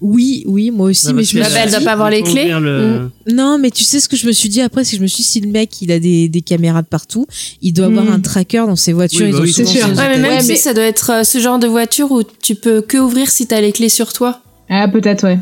Oui, 0.00 0.42
oui, 0.46 0.70
moi 0.70 0.90
aussi, 0.90 1.06
Bah, 1.06 1.12
mais 1.14 1.24
je 1.24 1.38
me 1.38 1.42
suis 1.44 1.52
elle 1.56 1.70
doit 1.70 1.80
pas 1.80 1.92
avoir 1.92 2.10
les 2.10 2.22
clés. 2.22 2.48
le- 2.60 2.98
Mm. 2.98 3.10
Non, 3.34 3.58
mais 3.58 3.70
tu 3.70 3.84
sais 3.84 4.00
ce 4.00 4.08
que 4.08 4.16
je 4.16 4.26
me 4.26 4.32
suis 4.32 4.48
dit 4.50 4.60
après, 4.60 4.84
c'est 4.84 4.92
que 4.92 4.96
je 4.98 5.02
me 5.02 5.06
suis 5.06 5.22
dit, 5.22 5.28
si 5.28 5.40
le 5.40 5.48
mec, 5.50 5.80
il 5.80 5.90
a 5.92 5.98
des, 5.98 6.28
des 6.28 6.42
caméras 6.42 6.82
de 6.82 6.86
partout, 6.88 7.26
il 7.62 7.72
doit 7.72 7.86
avoir 7.86 8.04
Mm. 8.04 8.12
un 8.12 8.20
tracker 8.20 8.64
dans 8.66 8.76
ses 8.76 8.92
voitures. 8.92 9.24
Oui, 9.26 9.32
bah 9.32 9.38
oui, 9.40 9.52
c'est 9.52 9.64
sûr. 9.64 9.86
Ouais, 9.88 9.94
mais 9.96 10.18
même 10.18 10.24
Ouais, 10.40 10.42
mais- 10.46 10.56
ça 10.56 10.74
doit 10.74 10.84
être 10.84 11.10
euh, 11.10 11.24
ce 11.24 11.38
genre 11.38 11.58
de 11.58 11.66
voiture 11.68 12.10
où 12.12 12.22
tu 12.42 12.54
peux 12.54 12.82
que 12.82 12.98
ouvrir 12.98 13.30
si 13.30 13.46
t'as 13.46 13.60
les 13.62 13.72
clés 13.72 13.88
sur 13.88 14.12
toi. 14.12 14.40
ah 14.68 14.88
peut-être 14.88 15.24
ouais. 15.24 15.38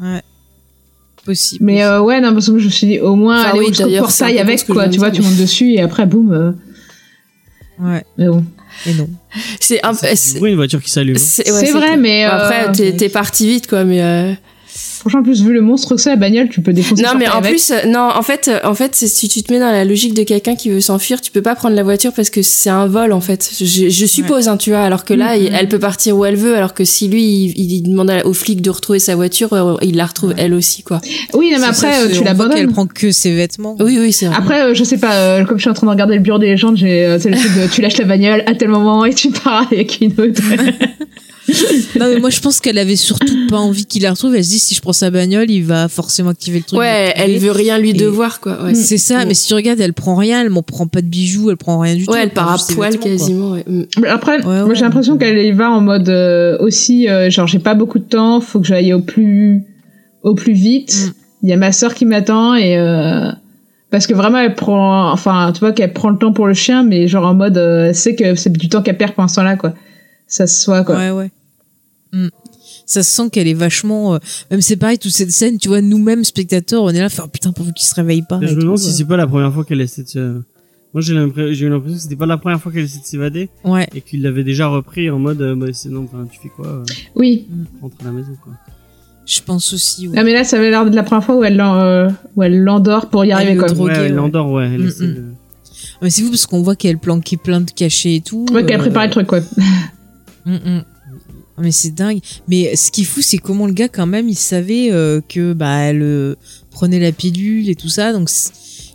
Ouais. 0.00 0.22
Possible. 1.24 1.64
Mais 1.64 1.84
euh, 1.84 2.00
ouais 2.00 2.20
non 2.20 2.32
parce 2.32 2.46
que 2.50 2.58
je 2.58 2.64
me 2.64 2.70
suis 2.70 2.86
dit 2.86 2.98
au 3.00 3.14
moins 3.14 3.40
Enfin, 3.40 3.50
aller 3.50 3.60
oui, 3.60 3.96
un 3.96 4.00
portail 4.00 4.38
avec 4.40 4.66
quoi. 4.66 4.88
Tu 4.88 4.98
vois, 4.98 5.10
tu 5.10 5.22
montes 5.22 5.36
dessus 5.36 5.72
et 5.72 5.80
après 5.80 6.04
boum. 6.06 6.32
euh, 6.32 6.52
Ouais, 7.80 8.04
Mais 8.18 8.26
bon. 8.26 8.44
et 8.86 8.94
non. 8.94 9.08
C'est 9.60 9.84
un 9.84 9.90
peu. 9.92 9.98
C'est 10.02 10.16
C'est 10.16 10.40
oui, 10.40 10.50
une 10.50 10.56
voiture 10.56 10.82
qui 10.82 10.90
s'allume. 10.90 11.16
hein. 11.16 11.18
c'est- 11.18 11.50
ouais, 11.50 11.70
vrai, 11.72 11.96
mais, 11.96 12.24
euh, 12.26 12.30
Après, 12.30 12.72
t'es 12.72 12.92
t'es 12.96 13.08
parti 13.08 13.46
vite, 13.46 13.66
quoi, 13.66 13.84
mais. 13.84 14.36
Franchement, 15.00 15.20
en 15.20 15.22
plus 15.22 15.42
vu 15.42 15.52
le 15.52 15.60
monstre 15.60 15.94
que 15.96 16.00
c'est 16.00 16.10
la 16.10 16.16
bagnole, 16.16 16.48
tu 16.48 16.60
peux 16.60 16.72
défoncer. 16.72 17.02
Non, 17.02 17.10
mais 17.18 17.28
en 17.28 17.38
avec. 17.38 17.50
plus, 17.50 17.70
euh, 17.72 17.86
non, 17.88 18.08
en 18.14 18.22
fait, 18.22 18.48
euh, 18.48 18.60
en 18.64 18.74
fait, 18.74 18.94
c'est- 18.94 19.06
si 19.08 19.28
tu 19.28 19.42
te 19.42 19.52
mets 19.52 19.58
dans 19.58 19.70
la 19.70 19.84
logique 19.84 20.14
de 20.14 20.22
quelqu'un 20.22 20.54
qui 20.54 20.70
veut 20.70 20.80
s'enfuir, 20.80 21.20
tu 21.20 21.30
peux 21.32 21.42
pas 21.42 21.54
prendre 21.56 21.74
la 21.74 21.82
voiture 21.82 22.12
parce 22.12 22.30
que 22.30 22.42
c'est 22.42 22.70
un 22.70 22.86
vol, 22.86 23.12
en 23.12 23.20
fait. 23.20 23.50
Je, 23.60 23.88
je 23.88 24.06
suppose, 24.06 24.46
hein, 24.48 24.56
tu 24.56 24.70
vois. 24.70 24.80
Alors 24.80 25.04
que 25.04 25.12
là, 25.14 25.36
il- 25.36 25.50
elle 25.52 25.68
peut 25.68 25.78
partir 25.78 26.16
où 26.16 26.24
elle 26.24 26.36
veut, 26.36 26.54
alors 26.56 26.72
que 26.74 26.84
si 26.84 27.08
lui, 27.08 27.22
il, 27.56 27.72
il 27.72 27.82
demande 27.82 28.12
aux 28.24 28.32
flics 28.32 28.62
de 28.62 28.70
retrouver 28.70 28.98
sa 29.00 29.16
voiture, 29.16 29.52
euh, 29.52 29.74
il 29.82 29.96
la 29.96 30.06
retrouve 30.06 30.34
elle 30.36 30.54
aussi, 30.54 30.82
quoi. 30.82 31.00
Oui, 31.34 31.50
non, 31.52 31.58
mais 31.58 31.72
ça, 31.72 31.88
après 31.88 32.08
c'est- 32.08 32.18
tu 32.18 32.24
l'abandonnes. 32.24 32.72
prend 32.72 32.86
que 32.86 33.10
ses 33.10 33.34
vêtements. 33.34 33.76
Oui, 33.80 33.98
oui, 34.00 34.12
c'est 34.12 34.26
vrai. 34.26 34.36
Après, 34.38 34.62
euh, 34.62 34.74
je 34.74 34.84
sais 34.84 34.98
pas, 34.98 35.14
euh, 35.14 35.44
comme 35.44 35.58
je 35.58 35.62
suis 35.62 35.70
en 35.70 35.74
train 35.74 35.86
de 35.86 35.92
regarder 35.92 36.14
le 36.14 36.20
bureau 36.20 36.38
des 36.38 36.46
légendes, 36.48 36.76
j'ai, 36.76 37.06
euh, 37.06 37.18
c'est 37.18 37.30
le 37.30 37.36
truc 37.36 37.52
de 37.56 37.66
tu 37.72 37.80
lâches 37.82 37.98
la 37.98 38.04
bagnole 38.04 38.42
à 38.46 38.54
tel 38.54 38.68
moment 38.68 39.04
et 39.04 39.14
tu 39.14 39.30
pars 39.30 39.66
avec 39.70 39.98
une 40.00 40.12
autre. 40.12 40.40
Non, 41.98 42.06
mais 42.08 42.20
moi, 42.20 42.30
je 42.30 42.40
pense 42.40 42.60
qu'elle 42.60 42.78
avait 42.78 42.96
surtout 42.96 43.46
pas 43.48 43.58
envie 43.58 43.84
qu'il 43.84 44.02
la 44.02 44.10
retrouve. 44.12 44.34
Elle 44.34 44.44
se 44.44 44.50
dit, 44.50 44.58
si 44.58 44.74
je 44.74 44.80
prends 44.80 44.92
sa 44.92 45.10
bagnole, 45.10 45.50
il 45.50 45.62
va 45.64 45.88
forcément 45.88 46.30
activer 46.30 46.58
le 46.58 46.64
truc. 46.64 46.78
ouais, 46.78 47.12
elle 47.16 47.36
veut 47.38 47.50
rien 47.50 47.78
lui 47.78 47.90
Et- 47.90 47.94
devoir, 47.94 48.40
quoi. 48.40 48.62
Ouais, 48.64 48.74
C'est 48.74 48.98
ça, 48.98 49.24
mais 49.24 49.34
si 49.34 49.48
tu 49.48 49.54
regardes, 49.54 49.80
elle 49.80 49.92
prend 49.92 50.14
rien, 50.14 50.40
elle 50.42 50.50
m'en 50.50 50.62
prend 50.62 50.86
pas 50.86 51.02
de 51.02 51.06
bijoux, 51.06 51.50
elle 51.50 51.56
prend 51.56 51.78
rien 51.80 51.94
du 51.96 52.06
tout. 52.06 52.12
ouais 52.12 52.22
elle 52.22 52.30
part 52.30 52.52
à 52.52 52.74
poil 52.74 52.98
quasiment, 52.98 53.52
ouais. 53.52 53.64
Mm. 53.66 53.82
Mais 54.00 54.08
Après, 54.08 54.36
Ouais, 54.44 54.62
moi 54.64 54.74
j'ai 54.74 54.82
l'impression 54.82 55.18
qu'elle 55.18 55.38
y 55.38 55.52
va 55.52 55.70
en 55.70 55.80
mode 55.80 56.08
euh, 56.08 56.56
aussi, 56.60 57.08
euh, 57.08 57.28
genre 57.30 57.46
j'ai 57.46 57.58
pas 57.58 57.74
beaucoup 57.74 57.98
de 57.98 58.04
temps, 58.04 58.40
faut 58.40 58.60
que 58.60 58.66
j'aille 58.66 58.92
au 58.92 59.00
plus, 59.00 59.62
au 60.22 60.34
plus 60.34 60.52
vite. 60.54 60.94
Mm. 61.08 61.12
Il 61.44 61.48
y 61.50 61.52
a 61.52 61.56
ma 61.56 61.72
sœur 61.72 61.94
qui 61.94 62.04
m'attend 62.06 62.54
et 62.54 62.78
euh, 62.78 63.30
parce 63.90 64.06
que 64.06 64.14
vraiment 64.14 64.38
elle 64.38 64.54
prend, 64.54 65.10
enfin 65.12 65.50
tu 65.52 65.60
vois 65.60 65.72
qu'elle 65.72 65.92
prend 65.92 66.10
le 66.10 66.16
temps 66.18 66.32
pour 66.32 66.46
le 66.46 66.54
chien, 66.54 66.82
mais 66.84 67.08
genre 67.08 67.26
en 67.26 67.34
mode, 67.34 67.58
euh, 67.58 67.88
elle 67.88 67.94
sait 67.94 68.14
que 68.14 68.34
c'est 68.36 68.52
du 68.52 68.68
temps 68.68 68.80
qu'elle 68.82 68.96
perd 68.96 69.12
pendant 69.12 69.28
ce 69.28 69.34
temps-là 69.36 69.56
quoi. 69.56 69.74
Ça 70.32 70.46
se 70.46 70.62
soit 70.62 70.82
quoi. 70.82 70.96
Ouais, 70.96 71.10
ouais. 71.10 71.30
Mm. 72.12 72.28
Ça 72.86 73.02
se 73.02 73.10
sent 73.10 73.28
qu'elle 73.30 73.48
est 73.48 73.54
vachement. 73.54 74.14
euh, 74.14 74.18
Même 74.50 74.62
c'est 74.62 74.76
pareil, 74.76 74.98
toute 74.98 75.12
cette 75.12 75.30
scène, 75.30 75.58
tu 75.58 75.68
vois, 75.68 75.82
nous-mêmes, 75.82 76.24
spectateurs, 76.24 76.82
on 76.84 76.88
est 76.88 77.00
là, 77.00 77.08
faire 77.10 77.28
putain, 77.28 77.52
pourvu 77.52 77.72
qu'il 77.74 77.86
se 77.86 77.94
réveille 77.94 78.22
pas. 78.22 78.38
Je 78.42 78.54
me 78.54 78.60
demande 78.62 78.78
si 78.78 78.92
c'est 78.92 79.04
pas 79.04 79.16
la 79.18 79.26
première 79.26 79.52
fois 79.52 79.64
qu'elle 79.64 79.80
essaie 79.82 80.02
de 80.04 80.08
se... 80.08 80.18
Moi, 80.94 81.00
j'ai 81.00 81.14
l'impression 81.14 81.52
j'ai 81.54 81.66
eu 81.66 81.68
l'impression 81.70 81.96
que 81.96 82.02
c'était 82.02 82.16
pas 82.16 82.26
la 82.26 82.36
première 82.38 82.60
fois 82.60 82.72
qu'elle 82.72 82.84
essaie 82.84 83.00
de 83.00 83.04
s'évader. 83.04 83.50
Ouais. 83.64 83.86
et 83.94 84.00
qu'il 84.00 84.22
l'avait 84.22 84.44
déjà 84.44 84.68
repris 84.68 85.10
en 85.10 85.18
mode, 85.18 85.40
euh, 85.42 85.54
bah, 85.54 85.66
c'est 85.72 85.88
non, 85.90 86.08
tu 86.32 86.38
fais 86.42 86.48
quoi 86.48 86.66
euh, 86.66 86.84
Oui. 87.14 87.46
Rentre 87.82 87.96
à 88.00 88.04
la 88.04 88.12
maison, 88.12 88.32
quoi. 88.42 88.54
Je 89.26 89.40
pense 89.40 89.72
aussi. 89.74 90.08
Ouais. 90.08 90.16
Ah 90.18 90.24
mais 90.24 90.32
là 90.32 90.42
ça 90.42 90.56
avait 90.56 90.70
l'air 90.70 90.84
de 90.90 90.96
la 90.96 91.04
première 91.04 91.22
fois 91.24 91.36
où 91.36 91.44
elle 91.44 91.60
euh, 91.60 92.10
où 92.34 92.42
elle 92.42 92.58
l'endort 92.60 93.08
pour 93.08 93.24
y 93.24 93.30
arriver. 93.30 93.54
Droguée, 93.54 93.80
ouais, 93.80 93.92
elle 94.06 94.12
ouais. 94.14 94.18
endort, 94.18 94.50
ouais. 94.50 94.64
Elle 94.66 94.80
Mm, 94.82 94.86
mm. 94.86 95.14
de- 95.14 95.24
Mais 96.02 96.10
c'est 96.10 96.22
vous 96.22 96.30
parce 96.30 96.44
qu'on 96.46 96.60
voit 96.62 96.74
qu'elle 96.74 96.98
planquait 96.98 97.36
plein 97.36 97.60
de 97.60 97.70
cachets 97.70 98.16
et 98.16 98.20
tout. 98.20 98.44
Ouais, 98.52 98.66
qu'elle 98.66 98.80
euh, 98.80 98.82
préparait 98.82 99.06
le 99.06 99.12
truc 99.12 99.28
quoi. 99.28 99.38
Mm, 100.44 100.54
mm. 100.54 100.84
Ah, 101.56 101.60
Mais 101.60 101.72
c'est 101.72 101.90
dingue. 101.90 102.20
Mais 102.48 102.74
ce 102.76 102.90
qui 102.90 103.02
est 103.02 103.04
fou, 103.04 103.20
c'est 103.22 103.38
comment 103.38 103.66
le 103.66 103.72
gars, 103.72 103.88
quand 103.88 104.06
même, 104.06 104.28
il 104.28 104.36
savait 104.36 104.90
euh, 104.90 105.20
que 105.26 105.52
bah 105.52 105.76
elle 105.78 106.02
euh, 106.02 106.34
prenait 106.70 107.00
la 107.00 107.12
pilule 107.12 107.68
et 107.68 107.74
tout 107.74 107.88
ça. 107.88 108.12
Donc 108.12 108.30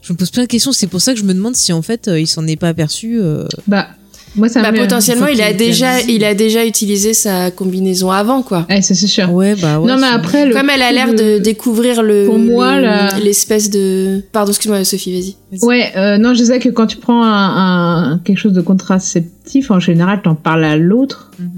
je 0.01 0.13
me 0.13 0.17
pose 0.17 0.31
plein 0.31 0.43
de 0.43 0.47
questions. 0.47 0.71
C'est 0.71 0.87
pour 0.87 1.01
ça 1.01 1.13
que 1.13 1.19
je 1.19 1.25
me 1.25 1.33
demande 1.33 1.55
si 1.55 1.71
en 1.73 1.81
fait 1.81 2.07
euh, 2.07 2.19
il 2.19 2.27
s'en 2.27 2.45
est 2.47 2.55
pas 2.55 2.69
aperçu. 2.69 3.19
Bah 3.67 3.89
moi 4.38 4.47
ça 4.49 4.61
Bah, 4.61 4.71
me. 4.71 4.77
potentiellement, 4.79 5.27
il 5.27 5.41
a 5.41 5.51
déjà, 5.53 5.99
il 6.01 6.23
a 6.23 6.33
déjà 6.33 6.65
utilisé 6.65 7.13
sa 7.13 7.51
combinaison 7.51 8.11
avant, 8.11 8.41
quoi. 8.43 8.65
Ouais, 8.69 8.81
c'est 8.81 8.93
c'est 8.95 9.07
sûr. 9.07 9.31
Ouais, 9.33 9.55
bah 9.55 9.79
ouais. 9.79 9.88
non 9.88 9.97
mais 9.97 10.07
après 10.07 10.45
le. 10.45 10.53
Comme 10.53 10.69
elle 10.69 10.81
a 10.81 10.91
l'air 10.91 11.13
de 11.13 11.39
découvrir 11.39 12.03
le 12.03 12.25
Pour 12.25 12.39
moi, 12.39 12.79
le- 12.79 13.23
l'espèce 13.23 13.69
de 13.69 14.21
pardon 14.31 14.51
excuse-moi 14.51 14.83
Sophie 14.85 15.13
vas-y 15.51 15.59
Ouais, 15.65 15.91
euh, 15.97 16.17
non, 16.17 16.33
je 16.33 16.39
disais 16.39 16.59
que 16.59 16.69
quand 16.69 16.88
tu 16.88 16.97
prends 16.97 17.23
un, 17.23 18.13
un- 18.13 18.19
quelque 18.19 18.38
chose 18.39 18.53
de 18.53 18.61
contraceptif, 18.61 19.71
en 19.71 19.79
général, 19.79 20.21
t'en 20.23 20.35
parles 20.35 20.63
à 20.65 20.77
l'autre. 20.77 21.31
Mhm. 21.39 21.49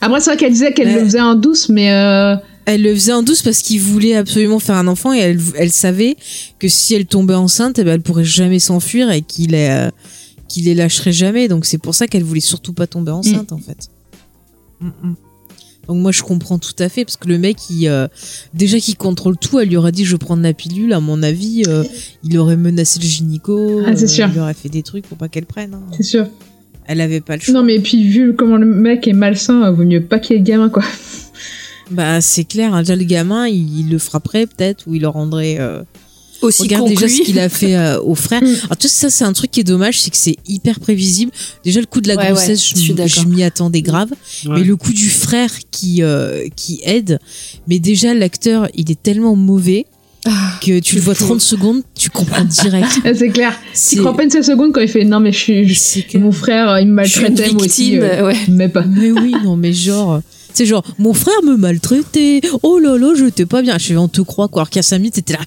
Après, 0.00 0.20
c'est 0.20 0.30
vrai 0.30 0.36
qu'elle 0.36 0.52
disait 0.52 0.72
qu'elle 0.72 0.88
Ouais. 0.88 0.94
le 0.94 1.04
faisait 1.04 1.20
en 1.20 1.34
douce, 1.34 1.68
mais 1.68 1.92
euh, 1.92 2.36
Elle 2.66 2.82
le 2.82 2.94
faisait 2.94 3.12
en 3.12 3.22
douce 3.22 3.42
parce 3.42 3.58
qu'il 3.62 3.80
voulait 3.80 4.14
absolument 4.14 4.58
faire 4.58 4.76
un 4.76 4.86
enfant 4.86 5.12
et 5.12 5.18
elle, 5.18 5.40
elle 5.56 5.72
savait 5.72 6.16
que 6.58 6.68
si 6.68 6.94
elle 6.94 7.06
tombait 7.06 7.34
enceinte, 7.34 7.78
eh 7.78 7.84
ben, 7.84 7.94
elle 7.94 8.00
pourrait 8.02 8.24
jamais 8.24 8.58
s'enfuir 8.58 9.10
et 9.10 9.22
qu'il 9.22 9.54
euh, 9.54 9.88
qu'il 10.48 10.64
les 10.64 10.74
lâcherait 10.74 11.12
jamais. 11.12 11.48
Donc 11.48 11.64
c'est 11.66 11.78
pour 11.78 11.94
ça 11.94 12.06
qu'elle 12.06 12.24
voulait 12.24 12.40
surtout 12.40 12.72
pas 12.72 12.86
tomber 12.86 13.12
enceinte 13.12 13.52
en 13.52 13.58
fait. 13.58 13.88
Mm, 14.80 14.86
mm. 14.88 15.14
Donc 15.88 15.96
moi 16.02 16.12
je 16.12 16.22
comprends 16.22 16.58
tout 16.58 16.74
à 16.80 16.88
fait 16.90 17.04
parce 17.06 17.16
que 17.16 17.28
le 17.28 17.38
mec 17.38 17.56
il 17.70 17.88
euh, 17.88 18.08
déjà 18.52 18.78
qu'il 18.78 18.96
contrôle 18.96 19.38
tout, 19.38 19.58
elle 19.58 19.68
lui 19.68 19.76
aurait 19.78 19.90
dit 19.92 20.04
je 20.04 20.12
vais 20.12 20.18
prendre 20.18 20.42
la 20.42 20.52
pilule. 20.52 20.92
À 20.92 21.00
mon 21.00 21.22
avis, 21.22 21.62
euh, 21.66 21.82
il 22.24 22.36
aurait 22.38 22.56
menacé 22.58 22.98
le 23.00 23.06
gynéco. 23.06 23.80
Ah, 23.86 23.96
c'est 23.96 24.04
euh, 24.04 24.06
sûr. 24.08 24.28
Il 24.34 24.38
aurait 24.40 24.54
fait 24.54 24.68
des 24.68 24.82
trucs 24.82 25.06
pour 25.06 25.16
pas 25.16 25.28
qu'elle 25.28 25.46
prenne. 25.46 25.74
hein. 25.74 25.82
c'est 25.96 26.02
sûr. 26.02 26.26
Elle 26.86 27.00
avait 27.00 27.20
pas 27.20 27.36
le 27.36 27.42
choix. 27.42 27.54
Non, 27.54 27.62
mais 27.62 27.78
puis 27.80 28.02
vu 28.06 28.34
comment 28.34 28.56
le 28.56 28.66
mec 28.66 29.06
est 29.08 29.12
malsain, 29.12 29.62
euh, 29.64 29.70
vaut 29.70 29.84
mieux 29.84 30.02
pas 30.02 30.18
qu'il 30.18 30.36
y 30.36 30.38
ait 30.38 30.42
de 30.42 30.46
gamin, 30.46 30.68
quoi. 30.68 30.82
Bah 31.90 32.20
c'est 32.20 32.44
clair. 32.44 32.74
hein. 32.74 32.80
Déjà 32.82 32.96
le 32.96 33.04
gamin, 33.04 33.48
il, 33.48 33.80
il 33.80 33.90
le 33.90 33.98
frapperait 33.98 34.46
peut-être 34.46 34.86
ou 34.86 34.94
il 34.94 35.00
le 35.02 35.08
rendrait. 35.08 35.58
Aussi 36.42 36.62
Regarde 36.62 36.88
déjà 36.88 37.08
ce 37.08 37.22
qu'il 37.22 37.38
a 37.38 37.48
fait 37.48 37.76
euh, 37.76 38.00
au 38.00 38.14
frère. 38.14 38.42
Mm. 38.42 38.46
Alors 38.64 38.76
tout 38.78 38.88
ça, 38.88 39.10
c'est 39.10 39.24
un 39.24 39.32
truc 39.32 39.50
qui 39.50 39.60
est 39.60 39.64
dommage, 39.64 40.00
c'est 40.00 40.10
que 40.10 40.16
c'est 40.16 40.36
hyper 40.46 40.80
prévisible. 40.80 41.32
Déjà 41.64 41.80
le 41.80 41.86
coup 41.86 42.00
de 42.00 42.08
la 42.08 42.14
Ouais, 42.16 42.22
ouais, 42.24 42.32
grossesse, 42.32 42.68
je 42.68 42.76
je, 43.06 43.24
m'y 43.26 43.42
attendais 43.42 43.82
grave. 43.82 44.10
Ouais. 44.46 44.52
Mais 44.58 44.64
le 44.64 44.76
coup 44.76 44.92
du 44.92 45.08
frère 45.10 45.50
qui 45.70 46.02
euh, 46.02 46.46
qui 46.56 46.80
aide, 46.84 47.18
mais 47.66 47.78
déjà 47.78 48.14
l'acteur, 48.14 48.68
il 48.74 48.90
est 48.90 49.02
tellement 49.02 49.36
mauvais 49.36 49.86
que 50.60 50.80
tu 50.80 50.96
le 50.96 51.00
vois 51.00 51.14
30 51.14 51.40
secondes, 51.40 51.82
tu 51.94 52.10
comprends 52.10 52.44
direct. 52.44 52.86
Ah, 53.04 53.10
c'est 53.14 53.30
clair. 53.30 53.58
Tu 53.90 53.98
crois 53.98 54.16
pas 54.16 54.24
une 54.24 54.30
seule 54.30 54.44
seconde 54.44 54.72
quand 54.72 54.80
il 54.80 54.88
fait 54.88 55.04
non, 55.04 55.20
mais 55.20 55.32
je 55.32 55.38
suis. 55.38 55.68
je- 55.68 56.18
Mon 56.18 56.32
frère, 56.32 56.78
il 56.80 56.88
me 56.88 57.04
je 57.04 57.08
suis 57.10 57.20
une 57.20 57.28
maltraitait, 57.28 57.52
moi 57.52 57.64
aussi. 57.64 57.90
victime 57.92 58.02
euh, 58.02 58.26
ouais 58.26 58.36
Mais 58.48 58.68
pas. 58.68 58.82
Mais 58.82 59.10
oui, 59.10 59.34
non, 59.44 59.56
mais 59.56 59.72
genre. 59.72 60.20
C'est 60.54 60.66
genre, 60.66 60.82
mon 60.98 61.14
frère 61.14 61.40
me 61.44 61.56
maltraitait. 61.56 62.40
Oh 62.64 62.78
là 62.78 62.98
là, 62.98 63.12
je 63.16 63.26
t'ai 63.26 63.46
pas 63.46 63.62
bien. 63.62 63.78
Je 63.78 63.84
fais, 63.86 63.96
on 63.96 64.08
te 64.08 64.20
croit, 64.22 64.48
quoi. 64.48 64.62
Alors 64.62 64.70
qu'à 64.70 64.82
5 64.82 64.98
minutes, 64.98 65.14
t'étais 65.14 65.34
là. 65.34 65.40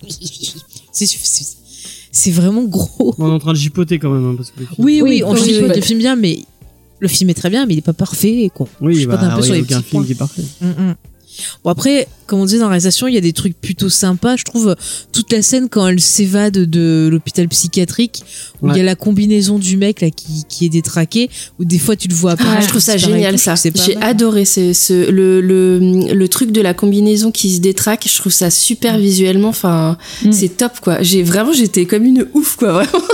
C'est- 0.92 2.32
vraiment 2.32 2.64
gros. 2.64 3.16
On 3.18 3.30
est 3.30 3.32
en 3.32 3.40
train 3.40 3.54
de 3.54 3.58
gipoter 3.58 3.98
quand 4.00 4.10
même, 4.12 4.26
hein, 4.32 4.34
parce 4.36 4.52
que. 4.52 4.60
le 4.60 4.66
film- 4.66 4.76
Oui, 4.86 5.02
oui, 5.02 5.10
Oui, 5.10 5.24
on 5.24 5.34
oui, 5.34 5.42
chipote 5.54 5.76
le 5.76 5.82
film 5.82 6.00
bien, 6.00 6.16
mais 6.16 6.40
le 7.00 7.08
film 7.08 7.30
est 7.30 7.34
très 7.34 7.50
bien, 7.50 7.66
mais 7.66 7.74
il 7.74 7.78
est 7.78 7.82
pas 7.82 7.94
parfait. 7.94 8.52
Quoi. 8.54 8.68
Oui, 8.82 8.94
je 8.94 9.00
suis 9.00 9.08
bah, 9.08 9.18
pas 9.18 9.26
un 9.28 9.36
peu 9.36 9.42
oui, 9.42 9.46
sur 9.46 9.54
les 9.54 9.62
aucun 9.62 9.78
petits 9.80 9.90
film 9.90 10.02
points. 10.02 10.06
qui 10.06 10.12
est 10.12 10.16
parfait. 10.16 10.44
Mm, 10.62 10.68
mm. 10.68 10.96
Bon 11.64 11.70
après, 11.72 12.08
comme 12.28 12.40
on 12.40 12.46
disait 12.46 12.58
dans 12.60 12.66
la 12.66 12.70
réalisation, 12.72 13.08
il 13.08 13.14
y 13.14 13.18
a 13.18 13.22
des 13.22 13.34
trucs 13.34 13.60
plutôt 13.60 13.90
sympas. 13.90 14.36
Je 14.38 14.44
trouve 14.44 14.70
euh, 14.70 14.76
toute 15.12 15.32
la 15.32 15.42
scène 15.42 15.70
quand 15.70 15.88
elle 15.88 16.00
s'évade 16.00 16.54
de 16.54 17.08
l'hôpital 17.12 17.48
psychiatrique, 17.48 18.24
où 18.62 18.70
il 18.70 18.78
y 18.78 18.80
a 18.80 18.84
la 18.84 18.96
combinaison 18.96 19.60
du 19.60 19.78
mec 19.78 20.02
là 20.02 20.10
qui, 20.12 20.44
qui 20.50 20.66
est 20.66 20.70
détraqué, 20.70 21.30
où 21.60 21.66
des 21.66 21.80
fois 21.80 21.96
tu 21.96 22.08
le 22.08 22.14
vois 22.16 22.32
apparaître. 22.32 22.58
Ah, 22.60 22.62
je 22.64 22.68
trouve 22.68 22.82
ça 22.82 22.98
génial 22.98 23.38
ça. 23.40 23.56
J'ai 23.56 23.98
adoré 23.98 24.46
ce, 24.46 24.74
ce- 24.74 25.10
le, 25.12 25.42
le, 25.42 25.80
le 26.14 26.28
truc 26.28 26.52
de 26.52 26.62
la 26.62 26.74
combinaison 26.74 27.32
qui 27.32 27.56
se 27.56 27.60
détraque. 27.62 28.06
Je 28.10 28.18
trouve 28.18 28.32
ça 28.32 28.50
super 28.50 28.98
visuellement. 28.98 29.50
Enfin, 29.50 29.98
Mm. 30.24 30.32
c'est 30.32 30.50
top 30.58 30.80
quoi. 30.82 31.02
J'ai 31.02 31.24
vraiment 31.24 31.54
j'étais 31.54 31.86
comme 31.86 32.06
une 32.06 32.28
ouf 32.34 32.56
quoi. 32.56 32.72
Vraiment. 32.84 33.06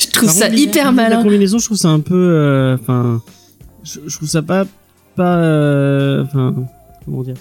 je 0.00 0.06
trouve 0.10 0.28
Par 0.28 0.34
ça 0.34 0.48
contre, 0.48 0.60
hyper 0.60 0.84
La 0.86 0.92
malin. 0.92 1.22
combinaison, 1.22 1.58
je 1.58 1.64
trouve 1.66 1.76
ça 1.76 1.88
un 1.88 2.00
peu, 2.00 2.14
euh, 2.14 2.76
enfin, 2.80 3.22
je, 3.84 4.00
je 4.06 4.16
trouve 4.16 4.28
ça 4.28 4.40
pas, 4.42 4.66
pas, 5.16 5.36
euh, 5.36 6.24
enfin, 6.24 6.54
comment 7.08 7.22
dire, 7.22 7.36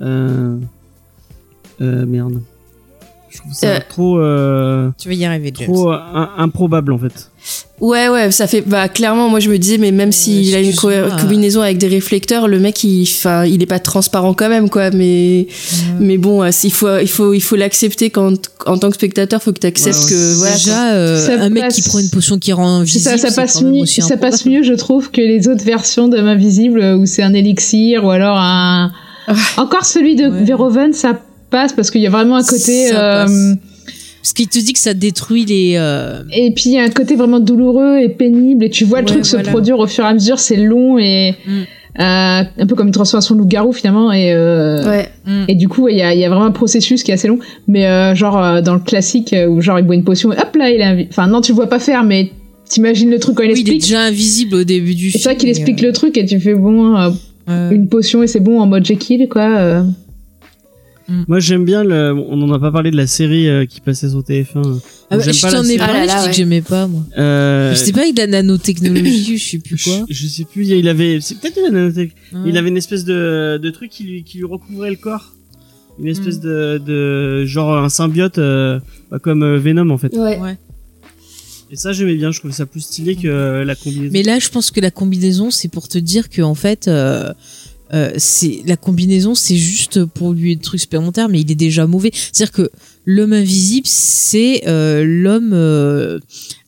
euh, 0.00 0.58
euh, 1.80 2.06
merde. 2.06 2.40
Je 3.34 3.40
trouve 3.40 3.52
ça 3.52 3.66
Euh. 3.66 3.78
trop, 3.88 4.18
euh, 4.20 4.90
Tu 4.96 5.08
vas 5.08 5.14
y 5.14 5.24
arriver, 5.24 5.52
James. 5.58 5.66
trop 5.66 5.90
euh, 5.92 5.96
im- 6.14 6.30
improbable 6.38 6.92
en 6.92 6.98
fait. 6.98 7.30
Ouais 7.80 8.08
ouais, 8.08 8.30
ça 8.30 8.46
fait 8.46 8.62
bah 8.62 8.88
clairement 8.88 9.28
moi 9.28 9.38
je 9.40 9.50
me 9.50 9.58
disais 9.58 9.76
mais 9.76 9.90
même 9.90 10.12
s'il 10.12 10.54
a 10.54 10.60
une 10.60 10.74
co- 10.74 10.88
combinaison 11.20 11.60
avec 11.60 11.76
des 11.76 11.88
réflecteurs, 11.88 12.46
le 12.48 12.58
mec 12.60 12.82
il 12.84 13.02
enfin 13.02 13.44
il 13.44 13.62
est 13.62 13.66
pas 13.66 13.80
transparent 13.80 14.32
quand 14.32 14.48
même 14.48 14.70
quoi 14.70 14.90
mais 14.90 15.48
mais 16.00 16.16
bon 16.16 16.42
il 16.44 16.72
faut 16.72 16.96
il 16.98 17.08
faut 17.08 17.34
il 17.34 17.40
faut 17.42 17.56
l'accepter 17.56 18.08
quand 18.08 18.32
en 18.64 18.78
tant 18.78 18.88
que 18.88 18.94
spectateur, 18.94 19.42
faut 19.42 19.52
que 19.52 19.58
tu 19.58 19.66
acceptes 19.66 19.96
Ouais, 19.98 20.04
ouais. 20.04 20.10
que 20.10 20.34
voilà. 20.38 20.54
Déjà, 20.54 20.92
euh, 20.94 21.38
un 21.40 21.50
mec 21.50 21.68
qui 21.68 21.82
prend 21.82 21.98
une 21.98 22.08
potion 22.10 22.38
qui 22.38 22.52
rend 22.54 22.78
invisible, 22.80 23.18
ça, 23.18 23.30
passe 23.32 23.54
quand 23.54 23.62
même 23.64 23.72
mieux, 23.74 23.84
ça 23.86 24.16
passe 24.16 24.46
mieux, 24.46 24.62
je 24.62 24.72
trouve, 24.74 25.10
que 25.10 25.20
les 25.20 25.48
autres 25.48 25.64
versions 25.64 26.08
d'Homme 26.08 26.28
Invisible 26.28 26.80
où 26.98 27.04
c'est 27.04 27.22
un 27.22 27.34
élixir 27.34 28.04
ou 28.04 28.10
alors 28.10 28.38
un. 28.38 28.92
Encore 29.58 29.84
celui 29.84 30.14
de 30.16 30.28
Ouais. 30.28 30.44
Verhoeven, 30.44 30.92
ça 30.92 31.18
passe 31.54 31.72
parce 31.72 31.90
qu'il 31.90 32.00
y 32.02 32.06
a 32.06 32.10
vraiment 32.10 32.36
un 32.36 32.42
côté. 32.44 32.88
Ça 32.88 33.26
euh. 33.26 33.54
Parce 34.22 34.32
qu'il 34.32 34.48
te 34.48 34.58
dit 34.58 34.72
que 34.72 34.78
ça 34.78 34.94
détruit 34.94 35.44
les. 35.44 35.74
euh, 35.76 36.22
et 36.32 36.50
puis 36.54 36.70
il 36.70 36.72
y 36.72 36.78
a 36.78 36.82
un 36.82 36.88
côté 36.90 37.14
vraiment 37.14 37.40
douloureux 37.40 37.98
et 37.98 38.08
pénible 38.08 38.64
et 38.64 38.70
tu 38.70 38.84
vois 38.84 39.00
le 39.02 39.06
Ouais, 39.06 39.12
truc 39.20 39.26
voilà. 39.26 39.44
se 39.44 39.50
produire 39.50 39.78
au 39.78 39.86
fur 39.86 40.02
et 40.04 40.08
à 40.08 40.14
mesure, 40.14 40.38
c'est 40.38 40.56
long 40.56 40.98
et 40.98 41.34
Mm. 41.46 41.50
euh, 42.00 42.42
un 42.62 42.66
peu 42.66 42.74
comme 42.74 42.86
une 42.88 42.92
transformation 42.94 43.34
de 43.34 43.40
loup-garou 43.40 43.72
finalement 43.72 44.10
et 44.12 44.32
euh, 44.32 44.82
Ouais. 44.88 45.08
hmm. 45.26 45.44
et 45.48 45.54
du 45.54 45.68
coup 45.68 45.88
il 45.88 45.96
y 45.98 46.02
a, 46.02 46.12
il 46.14 46.18
y 46.20 46.24
a 46.24 46.28
vraiment 46.30 46.46
un 46.46 46.50
processus 46.52 47.02
qui 47.04 47.10
est 47.10 47.14
assez 47.14 47.28
long 47.28 47.38
mais 47.68 47.86
euh, 47.86 48.14
genre 48.16 48.36
euh, 48.42 48.62
dans 48.62 48.74
le 48.74 48.80
classique 48.80 49.32
où 49.48 49.60
genre 49.60 49.78
il 49.78 49.84
boit 49.84 49.94
une 49.94 50.02
potion 50.04 50.32
et 50.32 50.36
hop 50.38 50.56
là 50.56 50.70
il 50.70 50.80
est 50.80 50.84
invi- 50.92 51.06
enfin 51.10 51.26
non 51.28 51.40
tu 51.40 51.52
le 51.52 51.56
vois 51.56 51.68
pas 51.68 51.78
faire 51.78 52.02
mais 52.02 52.30
t'imagines 52.68 53.10
le 53.10 53.18
truc 53.20 53.36
quand 53.36 53.44
il 53.44 53.52
Oui, 53.52 53.60
il 53.60 53.68
est 53.68 53.72
explique 53.76 53.82
déjà 53.82 54.00
invisible 54.00 54.54
au 54.56 54.64
début 54.64 54.94
du 54.96 55.06
et 55.06 55.10
film. 55.10 55.22
c'est 55.22 55.28
vrai 55.28 55.36
qu'il 55.36 55.48
explique 55.50 55.84
euh, 55.84 55.88
le 55.88 55.92
truc 55.92 56.16
et 56.18 56.24
tu 56.24 56.40
fais 56.40 56.54
bon 56.54 56.96
euh, 56.96 57.70
une 57.70 57.86
potion 57.88 58.22
et 58.24 58.26
c'est 58.26 58.40
bon 58.40 58.58
en 58.60 58.66
mode 58.66 58.84
Jekyll 58.84 59.28
quoi 59.28 59.84
euh. 61.10 61.22
Moi, 61.28 61.38
j'aime 61.38 61.64
bien 61.64 61.84
le, 61.84 62.12
on 62.14 62.40
en 62.42 62.52
a 62.52 62.58
pas 62.58 62.70
parlé 62.72 62.90
de 62.90 62.96
la 62.96 63.06
série 63.06 63.48
euh, 63.48 63.66
qui 63.66 63.80
passait 63.80 64.08
sur 64.08 64.20
TF1. 64.20 64.80
Ah 65.10 65.16
bah, 65.16 65.22
J'aime 65.22 65.34
je 65.34 65.40
t'en 65.42 65.62
ai 65.62 65.66
série. 65.66 65.78
parlé, 65.78 65.98
Ah 66.00 66.06
là 66.06 66.06
là, 66.06 66.12
je 66.14 66.18
dis 66.18 66.24
ouais. 66.24 66.30
que 66.30 66.36
j'aimais 66.36 66.62
pas, 66.62 66.86
moi. 66.86 67.02
Euh, 67.18 67.74
C'était 67.74 67.92
pas 67.92 68.00
avec 68.02 68.14
de 68.14 68.20
la 68.20 68.26
nanotechnologie, 68.26 69.36
je 69.38 69.44
sais 69.50 69.58
plus 69.58 69.82
quoi. 69.82 70.04
je, 70.08 70.14
je 70.14 70.26
sais 70.26 70.44
plus, 70.44 70.66
il 70.68 70.88
avait, 70.88 71.18
c'est 71.20 71.38
peut-être 71.38 71.56
de 71.56 71.62
la 71.62 71.70
nanotech. 71.70 72.12
Ouais. 72.32 72.40
Il 72.46 72.56
avait 72.56 72.68
une 72.68 72.76
espèce 72.76 73.04
de, 73.04 73.58
de 73.62 73.70
truc 73.70 73.90
qui 73.90 74.04
lui, 74.04 74.24
qui 74.24 74.38
lui 74.38 74.44
recouvrait 74.46 74.90
le 74.90 74.96
corps. 74.96 75.32
Une 76.00 76.08
espèce 76.08 76.38
Mm. 76.38 76.42
de, 76.42 76.82
de, 76.84 77.44
genre 77.46 77.76
un 77.76 77.88
symbiote, 77.88 78.38
euh, 78.38 78.80
bah, 79.10 79.18
comme 79.20 79.42
euh, 79.44 79.58
Venom 79.58 79.90
en 79.90 79.98
fait. 79.98 80.12
Ouais. 80.16 80.38
Ouais. 80.40 80.56
Et 81.70 81.76
ça, 81.76 81.92
j'aimais 81.92 82.14
bien, 82.14 82.30
je 82.30 82.38
trouvais 82.38 82.52
ça 82.54 82.66
plus 82.66 82.80
stylé 82.80 83.16
que 83.16 83.26
euh, 83.26 83.64
la 83.64 83.74
combinaison. 83.74 84.10
Mais 84.12 84.22
là, 84.22 84.38
je 84.38 84.48
pense 84.48 84.70
que 84.70 84.80
la 84.80 84.90
combinaison, 84.90 85.50
c'est 85.50 85.68
pour 85.68 85.88
te 85.88 85.98
dire 85.98 86.28
que 86.28 86.42
en 86.42 86.54
fait, 86.54 86.88
euh, 86.88 87.32
euh, 87.92 88.12
c'est 88.16 88.62
la 88.66 88.76
combinaison, 88.76 89.34
c'est 89.34 89.56
juste 89.56 90.04
pour 90.04 90.32
lui 90.32 90.56
des 90.56 90.62
trucs 90.62 90.80
supplémentaires, 90.80 91.28
mais 91.28 91.40
il 91.40 91.50
est 91.50 91.56
déjà 91.56 91.86
mauvais. 91.86 92.10
C'est-à-dire 92.12 92.52
que 92.52 92.70
l'homme 93.04 93.32
invisible, 93.32 93.86
c'est 93.86 94.62
euh, 94.66 95.04
l'homme 95.04 95.52
euh, 95.52 96.18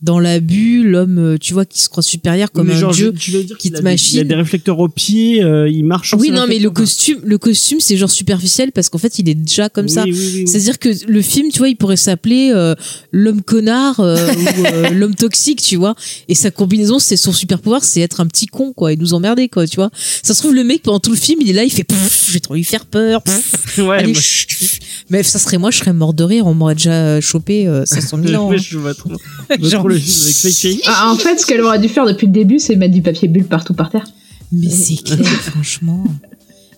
dans 0.02 0.18
l'abus, 0.20 0.82
l'homme, 0.86 1.18
euh, 1.18 1.38
tu 1.38 1.54
vois, 1.54 1.64
qui 1.64 1.80
se 1.80 1.88
croit 1.88 2.02
supérieur 2.02 2.52
comme 2.52 2.70
un 2.70 2.78
genre, 2.78 2.92
dieu. 2.92 3.12
je- 3.14 3.18
tu 3.18 3.30
veux 3.30 3.42
dire 3.42 3.56
qui 3.56 3.70
te 3.72 3.80
machine. 3.80 4.18
Il 4.18 4.20
a 4.20 4.24
des 4.24 4.34
réflecteurs 4.34 4.78
aux 4.78 4.88
pieds, 4.90 5.42
euh, 5.42 5.68
il 5.70 5.84
marche 5.84 6.14
Oui, 6.18 6.30
non, 6.30 6.44
mais 6.46 6.58
le 6.58 6.70
costume, 6.70 7.18
le 7.24 7.38
costume, 7.38 7.80
c'est 7.80 7.96
genre 7.96 8.10
superficiel 8.10 8.72
parce 8.72 8.88
qu'en 8.90 8.98
fait, 8.98 9.18
il 9.18 9.28
est 9.28 9.34
déjà 9.34 9.68
comme 9.70 9.86
Oui, 9.86 9.90
ça. 9.92 10.04
oui, 10.04 10.12
oui, 10.12 10.30
oui. 10.34 10.46
C'est-à-dire 10.48 10.78
que 10.78 10.90
le 11.08 11.22
film, 11.22 11.50
tu 11.50 11.58
vois, 11.58 11.68
il 11.70 11.76
pourrait 11.76 11.96
s'appeler 11.96 12.50
euh, 12.54 12.74
l'homme 13.10 13.40
connard 13.42 14.00
euh, 14.00 14.16
ou 14.16 14.66
euh, 14.66 14.90
l'homme 14.94 15.14
toxique, 15.14 15.62
tu 15.62 15.76
vois. 15.76 15.94
Et 16.28 16.34
sa 16.34 16.50
combinaison, 16.50 16.98
c'est 16.98 17.16
son 17.16 17.32
super 17.32 17.58
pouvoir, 17.60 17.82
c'est 17.82 18.00
être 18.00 18.20
un 18.20 18.26
petit 18.26 18.46
con, 18.46 18.72
quoi, 18.74 18.92
et 18.92 18.96
nous 18.96 19.14
emmerder, 19.14 19.48
quoi, 19.48 19.66
tu 19.66 19.76
vois. 19.76 19.90
Ça 20.22 20.34
se 20.34 20.40
trouve, 20.40 20.54
le 20.54 20.62
mec, 20.64 20.82
pendant 20.82 21.00
tout 21.00 21.10
le 21.10 21.16
film, 21.16 21.40
il 21.40 21.48
est 21.50 21.54
là, 21.54 21.64
il 21.64 21.70
fait 21.72 21.86
je 22.28 22.32
vais 22.32 22.40
trop 22.40 22.54
lui 22.54 22.64
faire 22.64 22.84
peur. 22.84 23.22
pff, 23.22 23.78
Ouais, 23.78 23.96
allez, 23.98 24.12
moi-. 24.12 24.20
Mais 25.08 25.22
ça 25.22 25.38
serait 25.38 25.56
moi, 25.58 25.70
je 25.70 25.78
serais 25.78 25.92
mort 25.92 26.12
de 26.14 26.24
rire, 26.24 26.46
on 26.46 26.54
m'aurait 26.54 26.74
déjà 26.74 27.20
chopé 27.20 27.66
euh, 27.66 27.84
500 27.86 28.18
000 28.22 28.42
ans. 28.42 28.52
Hein. 28.52 28.56
je 28.58 28.76
vois 28.78 28.94
trop, 28.94 29.10
je 29.50 29.56
vois 29.60 29.68
Genre- 29.70 29.80
trop 29.80 29.88
le. 29.98 30.80
Ah, 30.86 31.10
en 31.10 31.16
fait 31.16 31.38
ce 31.38 31.46
qu'elle 31.46 31.60
aurait 31.62 31.78
dû 31.78 31.88
faire 31.88 32.06
depuis 32.06 32.26
le 32.26 32.32
début 32.32 32.58
c'est 32.58 32.76
mettre 32.76 32.94
du 32.94 33.02
papier 33.02 33.28
bulle 33.28 33.44
partout 33.46 33.74
par 33.74 33.90
terre 33.90 34.04
Mais 34.52 34.68
c'est 34.70 35.02
clair, 35.02 35.26
franchement. 35.42 36.04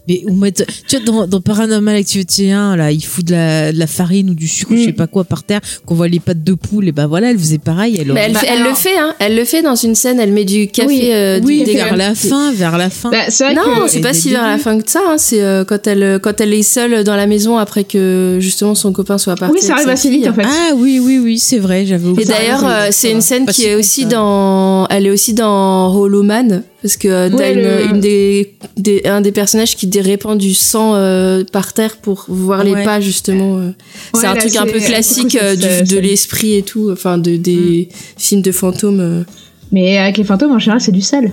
Mais 0.09 0.23
ou 0.27 0.35
mettre, 0.35 0.65
tu 0.89 0.97
vois, 0.97 1.05
dans, 1.05 1.27
dans 1.27 1.41
Paranormal 1.41 1.97
Activity 1.97 2.51
1, 2.51 2.77
là, 2.77 2.91
il 2.93 3.05
fout 3.05 3.25
de 3.25 3.33
la, 3.33 3.73
de 3.73 3.79
la 3.79 3.87
farine 3.87 4.31
ou 4.31 4.35
du 4.35 4.49
sucre, 4.49 4.73
je 4.77 4.85
sais 4.85 4.93
pas 4.93 5.07
quoi, 5.07 5.25
par 5.25 5.43
terre, 5.43 5.61
qu'on 5.87 5.95
voit 5.95 6.09
les 6.09 6.21
pattes 6.21 6.43
de 6.43 6.55
poule, 6.55 6.89
et 6.89 6.93
ben 6.93 7.07
voilà, 7.07 7.31
elle 7.31 7.39
faisait 7.39 7.59
pareil, 7.59 7.99
elle 8.01 8.09
Bah, 8.13 8.21
elle 8.25 8.37
alors- 8.37 8.69
le 8.71 8.75
fait, 8.75 8.97
hein. 8.99 9.15
Elle 9.19 9.37
le 9.37 9.45
fait 9.45 9.63
dans 9.63 9.75
une 9.75 9.95
scène. 9.95 10.19
Elle 10.21 10.33
met 10.33 10.45
du 10.45 10.69
café. 10.69 10.89
Oui. 10.89 11.01
euh, 11.13 11.41
oui, 11.45 11.65
vers 11.65 11.97
la 11.97 12.15
fin, 12.15 12.53
vers 12.53 12.79
la 12.79 12.91
fin. 12.91 13.11
bah, 13.11 13.25
c'est 13.29 13.45
vrai 13.45 13.55
Non, 13.55 13.87
c'est 13.87 14.01
pas 14.01 14.15
si 14.15 14.31
vers 14.31 14.47
la 14.47 14.59
fin 14.59 14.81
que 14.81 14.91
ça. 14.91 15.01
hein. 15.07 15.17
C'est 15.19 15.43
euh, 15.43 15.65
quand 15.65 15.87
elle 15.87 16.19
quand 16.23 16.41
elle 16.41 16.55
est 16.55 16.63
seule 16.63 17.05
dans 17.05 17.17
la 17.17 17.27
maison 17.27 17.59
après 17.59 17.85
que 17.85 18.39
justement 18.41 18.75
son 18.75 18.93
copain 18.93 19.19
soit 19.19 19.37
parti. 19.37 19.55
oui 19.55 19.61
ça 19.63 19.75
arrive 19.75 19.89
assez 19.89 20.11
vite 20.11 20.27
en 20.29 20.33
fait 20.35 20.43
Ah 20.45 20.75
oui, 20.77 21.01
oui, 21.03 21.19
oui, 21.19 21.39
c'est 21.39 21.59
vrai, 21.59 21.85
j'avais 21.87 22.07
oublié. 22.09 22.27
Et 22.27 22.29
d'ailleurs, 22.31 22.63
Ah, 22.65 22.83
euh, 22.85 22.89
c'est 22.91 23.11
une 23.11 23.21
scène 23.21 23.47
qui 23.47 23.65
est 23.67 23.75
aussi 23.75 24.07
dans. 24.07 24.87
Elle 24.89 25.07
est 25.07 25.11
aussi 25.11 25.35
dans 25.35 25.95
Hollow 25.95 26.23
Man 26.23 26.63
parce 26.83 26.97
que 26.97 27.09
euh, 27.09 27.29
t'as 27.31 27.37
Ouais, 27.37 27.55
une, 27.55 27.61
le- 27.63 27.85
une 27.95 28.01
des, 28.01 28.55
des- 28.77 29.03
un 29.07 29.21
des 29.21 29.33
personnages 29.33 29.75
qui 29.77 29.89
répand 30.01 30.39
du 30.39 30.55
sang 30.55 30.95
euh, 30.95 31.43
par 31.53 31.73
terre 31.73 31.97
pour 31.97 32.25
voir 32.29 32.63
les 32.65 32.73
Ouais. 32.73 32.85
pas 32.85 33.01
justement. 33.01 33.59
euh. 33.59 33.71
c'est 34.15 34.21
Ouais, 34.21 34.27
un 34.27 34.35
là, 34.35 34.41
truc 34.41 34.57
un 34.57 34.67
peu 34.67 34.79
classique 34.81 35.37
euh, 35.43 35.57
du- 35.57 35.95
de 35.95 35.99
l'esprit 35.99 36.55
et 36.55 36.63
tout, 36.63 36.91
enfin 36.93 37.19
de 37.19 37.37
des 37.37 37.89
films 38.17 38.43
de 38.43 38.53
fantômes. 38.53 39.25
mais 39.73 39.99
avec 39.99 40.19
les 40.19 40.25
fantômes 40.25 40.53
en 40.53 40.59
général 40.59 40.81
c'est 40.81 40.93
du 40.93 41.03
sel 41.03 41.33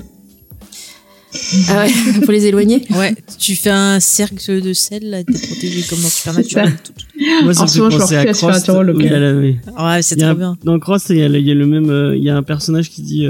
Ah 1.69 1.83
ouais, 1.85 1.91
pour 2.23 2.31
les 2.31 2.45
éloigner. 2.45 2.81
Ouais, 2.91 3.13
tu 3.37 3.55
fais 3.55 3.69
un 3.69 3.99
cercle 3.99 4.61
de 4.61 4.71
sel, 4.73 5.09
là, 5.09 5.21
t'es 5.23 5.33
protégé 5.37 5.81
comme 5.89 6.01
dans 6.01 6.07
Supernatural. 6.07 6.71
Moi, 7.43 7.53
ça 7.53 7.63
En 7.63 7.67
ce 7.67 7.73
fait 7.73 7.79
moment, 7.79 7.89
je 7.91 7.95
me 7.97 8.01
à 8.01 8.05
refais 8.05 8.15
à 8.17 8.21
oui. 9.37 9.57
Ouais, 9.77 10.01
c'est 10.01 10.23
un- 10.23 10.33
bien. 10.33 10.57
Dans 10.63 10.79
Cross, 10.79 11.07
il 11.09 11.17
y, 11.17 11.23
a 11.23 11.27
le- 11.27 11.39
il 11.39 11.45
y 11.47 11.51
a 11.51 11.53
le 11.53 11.65
même, 11.67 11.89
euh, 11.89 12.15
il 12.15 12.23
y 12.23 12.29
a 12.29 12.37
un 12.37 12.43
personnage 12.43 12.89
qui 12.89 13.01
dit, 13.01 13.25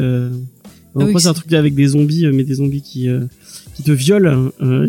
euh, 0.96 1.02
en 1.02 1.06
oui, 1.06 1.12
gros, 1.12 1.20
c'est 1.20 1.28
un 1.28 1.34
truc 1.34 1.52
avec 1.54 1.76
des 1.76 1.88
zombies, 1.88 2.26
euh, 2.26 2.32
mais 2.34 2.44
des 2.44 2.56
zombies 2.56 2.82
qui, 2.82 3.10
euh, 3.10 3.22
qui 3.76 3.84
te 3.84 3.92
violent. 3.92 4.52
euh, 4.62 4.88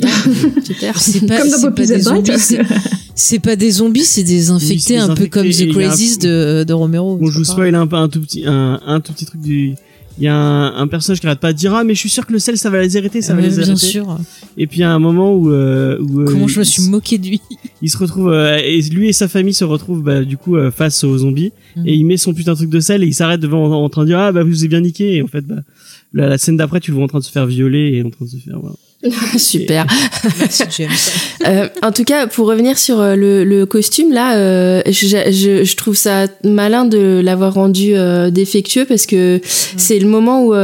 Super. 0.65 0.99
C'est 1.01 1.27
pas, 1.27 1.41
comme 1.41 1.51
dans 1.51 1.57
c'est 1.59 1.71
pas 1.75 1.87
des 1.87 2.01
zombies, 2.01 2.31
c'est- 3.15 3.39
pas 3.41 3.57
des 3.57 3.71
zombies, 3.71 4.05
c'est 4.05 4.23
des 4.23 4.51
infectés, 4.51 4.99
un 4.99 5.15
peu 5.15 5.27
comme 5.27 5.49
The 5.49 5.63
un- 5.63 5.73
Crazies 5.73 6.19
de, 6.19 6.65
de 6.65 6.73
Romero. 6.73 7.17
Bon, 7.17 7.31
je 7.31 7.39
vous 7.39 7.45
spoil 7.45 7.75
un 7.75 7.87
peu 7.87 7.97
un 7.97 8.09
tout 8.09 8.21
petit, 8.21 8.45
un, 8.47 8.81
un 8.87 9.01
tout 9.01 9.13
petit 9.13 9.25
truc 9.27 9.41
du. 9.41 9.75
Il 10.19 10.25
y 10.25 10.29
a 10.29 10.35
un, 10.35 10.75
un 10.77 10.87
personnage 10.87 11.21
qui 11.21 11.27
arrête 11.27 11.41
pas 11.41 11.53
de 11.53 11.59
dire 11.59 11.75
ah 11.75 11.85
mais 11.85 11.95
je 11.95 12.01
suis 12.01 12.09
sûr 12.09 12.25
que 12.27 12.33
le 12.33 12.39
sel 12.39 12.57
ça 12.57 12.71
va 12.71 12.81
les 12.81 12.97
arrêter 12.97 13.21
ça 13.21 13.35
va 13.35 13.43
les 13.43 13.49
bien 13.49 13.59
arrêter 13.59 13.77
sûr. 13.77 14.19
et 14.57 14.67
puis 14.67 14.79
il 14.79 14.81
y 14.81 14.85
a 14.85 14.91
un 14.91 14.99
moment 14.99 15.35
où, 15.35 15.51
euh, 15.51 15.99
où 16.01 16.21
euh, 16.21 16.25
Comment 16.25 16.49
je 16.49 16.59
me 16.61 16.65
suis 16.65 16.83
moqué 16.89 17.19
de 17.19 17.27
lui. 17.27 17.41
il 17.83 17.91
se 17.91 17.99
retrouve 17.99 18.31
euh, 18.33 18.57
et 18.57 18.81
lui 18.83 19.09
et 19.09 19.13
sa 19.13 19.29
famille 19.29 19.53
se 19.53 19.65
retrouvent 19.65 20.03
bah, 20.03 20.23
du 20.25 20.37
coup 20.39 20.57
euh, 20.57 20.71
face 20.71 21.05
aux 21.05 21.19
zombies 21.19 21.53
Mhm. 21.77 21.87
et 21.87 21.95
il 21.95 22.05
met 22.07 22.17
son 22.17 22.33
putain 22.33 22.53
de 22.53 22.57
truc 22.57 22.71
de 22.71 22.81
sel 22.81 23.03
et 23.03 23.07
il 23.07 23.15
s'arrête 23.15 23.41
devant 23.41 23.67
en, 23.67 23.85
en 23.85 23.89
train 23.91 24.03
de 24.03 24.07
dire 24.09 24.19
ah 24.19 24.33
bah 24.33 24.43
vous 24.43 24.59
avez 24.61 24.69
bien 24.69 24.81
niqué 24.81 25.17
et 25.17 25.23
en 25.23 25.27
fait 25.27 25.43
bah 25.47 25.57
la, 26.15 26.29
la 26.29 26.39
scène 26.39 26.57
d'après 26.57 26.81
tu 26.81 26.91
le 26.93 26.95
vois 26.97 27.05
en 27.05 27.09
train 27.09 27.19
de 27.19 27.25
se 27.25 27.31
faire 27.31 27.45
violer 27.47 27.93
et 27.97 28.03
en 28.03 28.09
train 28.09 28.25
de 28.25 28.31
se 28.31 28.37
faire 28.39 28.59
voilà. 28.59 28.77
Super. 29.39 29.87
Merci 30.39 30.65
James. 30.79 30.89
Euh, 31.47 31.69
en 31.83 31.93
tout 31.93 32.03
cas, 32.03 32.27
pour 32.27 32.49
revenir 32.49 32.77
sur 32.77 33.01
euh, 33.01 33.15
le, 33.15 33.45
le 33.45 33.67
costume, 33.67 34.13
là, 34.13 34.37
euh, 34.37 34.83
je, 34.87 35.07
je, 35.07 35.65
je 35.65 35.77
trouve 35.77 35.95
ça 35.95 36.27
malin 36.45 36.85
de 36.85 37.21
l'avoir 37.23 37.55
rendu 37.55 37.93
euh, 37.95 38.31
défectueux 38.31 38.85
parce 38.85 39.07
que 39.07 39.41
c'est 39.77 39.99
le 39.99 40.09
moment 40.09 40.43
où, 40.43 40.55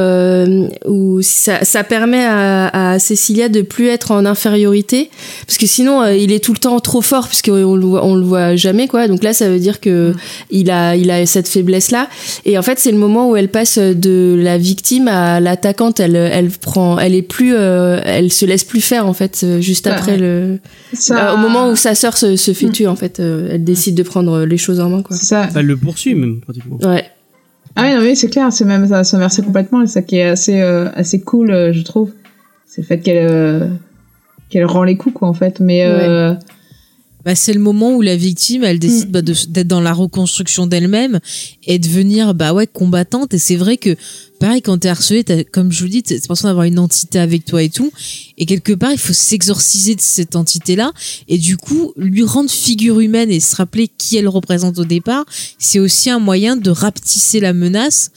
où 0.90 1.22
ça, 1.22 1.64
ça 1.64 1.84
permet 1.84 2.24
à, 2.24 2.94
à 2.94 2.98
Cécilia 2.98 3.48
de 3.48 3.62
plus 3.62 3.88
être 3.88 4.10
en 4.10 4.24
infériorité 4.24 5.10
parce 5.46 5.58
que 5.58 5.66
sinon 5.66 6.04
il 6.06 6.32
est 6.32 6.42
tout 6.42 6.52
le 6.52 6.58
temps 6.58 6.80
trop 6.80 7.02
fort 7.02 7.28
puisqu'on 7.28 7.76
le 7.76 7.86
voit, 7.86 8.04
on 8.04 8.16
le 8.16 8.24
voit 8.24 8.56
jamais 8.56 8.88
quoi. 8.88 9.06
Donc 9.06 9.22
là, 9.22 9.32
ça 9.32 9.48
veut 9.48 9.60
dire 9.60 9.78
que 9.80 10.14
il 10.50 10.70
a, 10.70 10.96
il 10.96 11.10
a 11.10 11.24
cette 11.26 11.48
faiblesse 11.48 11.90
là. 11.90 12.08
Et 12.44 12.58
en 12.58 12.62
fait, 12.62 12.78
c'est 12.80 12.92
le 12.92 12.98
moment 12.98 13.30
où 13.30 13.36
elle 13.36 13.50
passe 13.50 13.78
de 13.78 14.36
la 14.38 14.58
victime 14.58 15.06
à 15.06 15.38
l'attaquante. 15.38 16.00
Elle, 16.00 16.16
elle 16.16 16.50
prend, 16.50 16.98
elle 16.98 17.14
est 17.14 17.22
plus, 17.22 17.54
elle 17.54 18.31
se 18.32 18.44
laisse 18.46 18.64
plus 18.64 18.80
faire 18.80 19.06
en 19.06 19.12
fait 19.12 19.42
euh, 19.44 19.60
juste 19.60 19.86
Ouais. 19.86 19.92
après 19.92 20.16
le. 20.16 20.58
ça 20.92 21.30
Euh, 21.30 21.34
au 21.34 21.36
moment 21.38 21.68
où 21.70 21.76
sa 21.76 21.94
sœur 21.94 22.16
se, 22.16 22.36
se 22.36 22.52
fait 22.52 22.68
tuer, 22.70 22.86
en 22.86 22.96
fait, 22.96 23.20
euh, 23.20 23.48
elle 23.52 23.64
décide 23.64 23.94
de 23.94 24.02
prendre 24.02 24.44
les 24.44 24.56
choses 24.58 24.80
en 24.80 24.88
main, 24.90 25.02
quoi. 25.02 25.16
ça 25.16 25.48
elle 25.54 25.66
le 25.66 25.76
poursuit 25.76 26.14
même 26.14 26.40
pratiquement 26.40 26.78
Ouais. 26.82 27.04
ah 27.76 27.82
oui 27.84 27.94
non 27.94 28.00
mais 28.02 28.14
c'est 28.14 28.28
clair 28.28 28.52
c'est 28.52 28.64
même 28.64 28.86
ça 28.88 29.04
s'inverser 29.04 29.42
complètement 29.42 29.82
et 29.82 29.86
ça 29.86 30.02
qui 30.02 30.16
est 30.16 30.24
assez 30.24 30.60
euh, 30.60 30.88
assez 30.94 31.20
cool 31.20 31.50
euh, 31.50 31.72
je 31.72 31.82
trouve 31.82 32.10
c'est 32.66 32.80
le 32.82 32.86
fait 32.86 32.98
qu'elle 33.00 33.26
euh, 33.30 33.66
qu'elle 34.50 34.64
rend 34.66 34.82
les 34.84 34.96
coups 34.96 35.14
quoi 35.14 35.28
en 35.28 35.34
fait. 35.34 35.60
Mais 35.60 35.84
euh, 35.86 36.34
Bah, 37.24 37.34
c'est 37.34 37.52
le 37.52 37.60
moment 37.60 37.92
où 37.94 38.02
la 38.02 38.16
victime, 38.16 38.64
elle 38.64 38.78
décide 38.78 39.10
bah, 39.10 39.22
de- 39.22 39.34
d'être 39.48 39.68
dans 39.68 39.80
la 39.80 39.92
reconstruction 39.92 40.66
d'elle-même 40.66 41.20
et 41.66 41.78
de 41.78 41.86
devenir 41.86 42.34
bah 42.34 42.52
ouais 42.52 42.66
combattante. 42.66 43.32
Et 43.34 43.38
c'est 43.38 43.56
vrai 43.56 43.76
que 43.76 43.96
pareil 44.40 44.60
quand 44.62 44.78
t'es 44.78 44.88
harcelé, 44.88 45.22
t'as- 45.24 45.44
comme 45.44 45.70
je 45.72 45.82
vous 45.82 45.88
dis, 45.88 46.02
t'as 46.02 46.14
l'impression 46.16 46.48
d'avoir 46.48 46.64
une 46.64 46.78
entité 46.78 47.18
avec 47.18 47.44
toi 47.44 47.62
et 47.62 47.70
tout. 47.70 47.92
Et 48.38 48.46
quelque 48.46 48.72
part, 48.72 48.92
il 48.92 48.98
faut 48.98 49.12
s'exorciser 49.12 49.94
de 49.94 50.00
cette 50.00 50.34
entité-là 50.36 50.92
et 51.28 51.38
du 51.38 51.56
coup 51.56 51.92
lui 51.96 52.22
rendre 52.24 52.50
figure 52.50 52.98
humaine 53.00 53.30
et 53.30 53.40
se 53.40 53.54
rappeler 53.56 53.88
qui 53.96 54.16
elle 54.16 54.28
représente 54.28 54.78
au 54.78 54.84
départ. 54.84 55.24
C'est 55.58 55.78
aussi 55.78 56.10
un 56.10 56.18
moyen 56.18 56.56
de 56.56 56.70
rapetisser 56.70 57.38
la 57.40 57.52
menace 57.52 58.10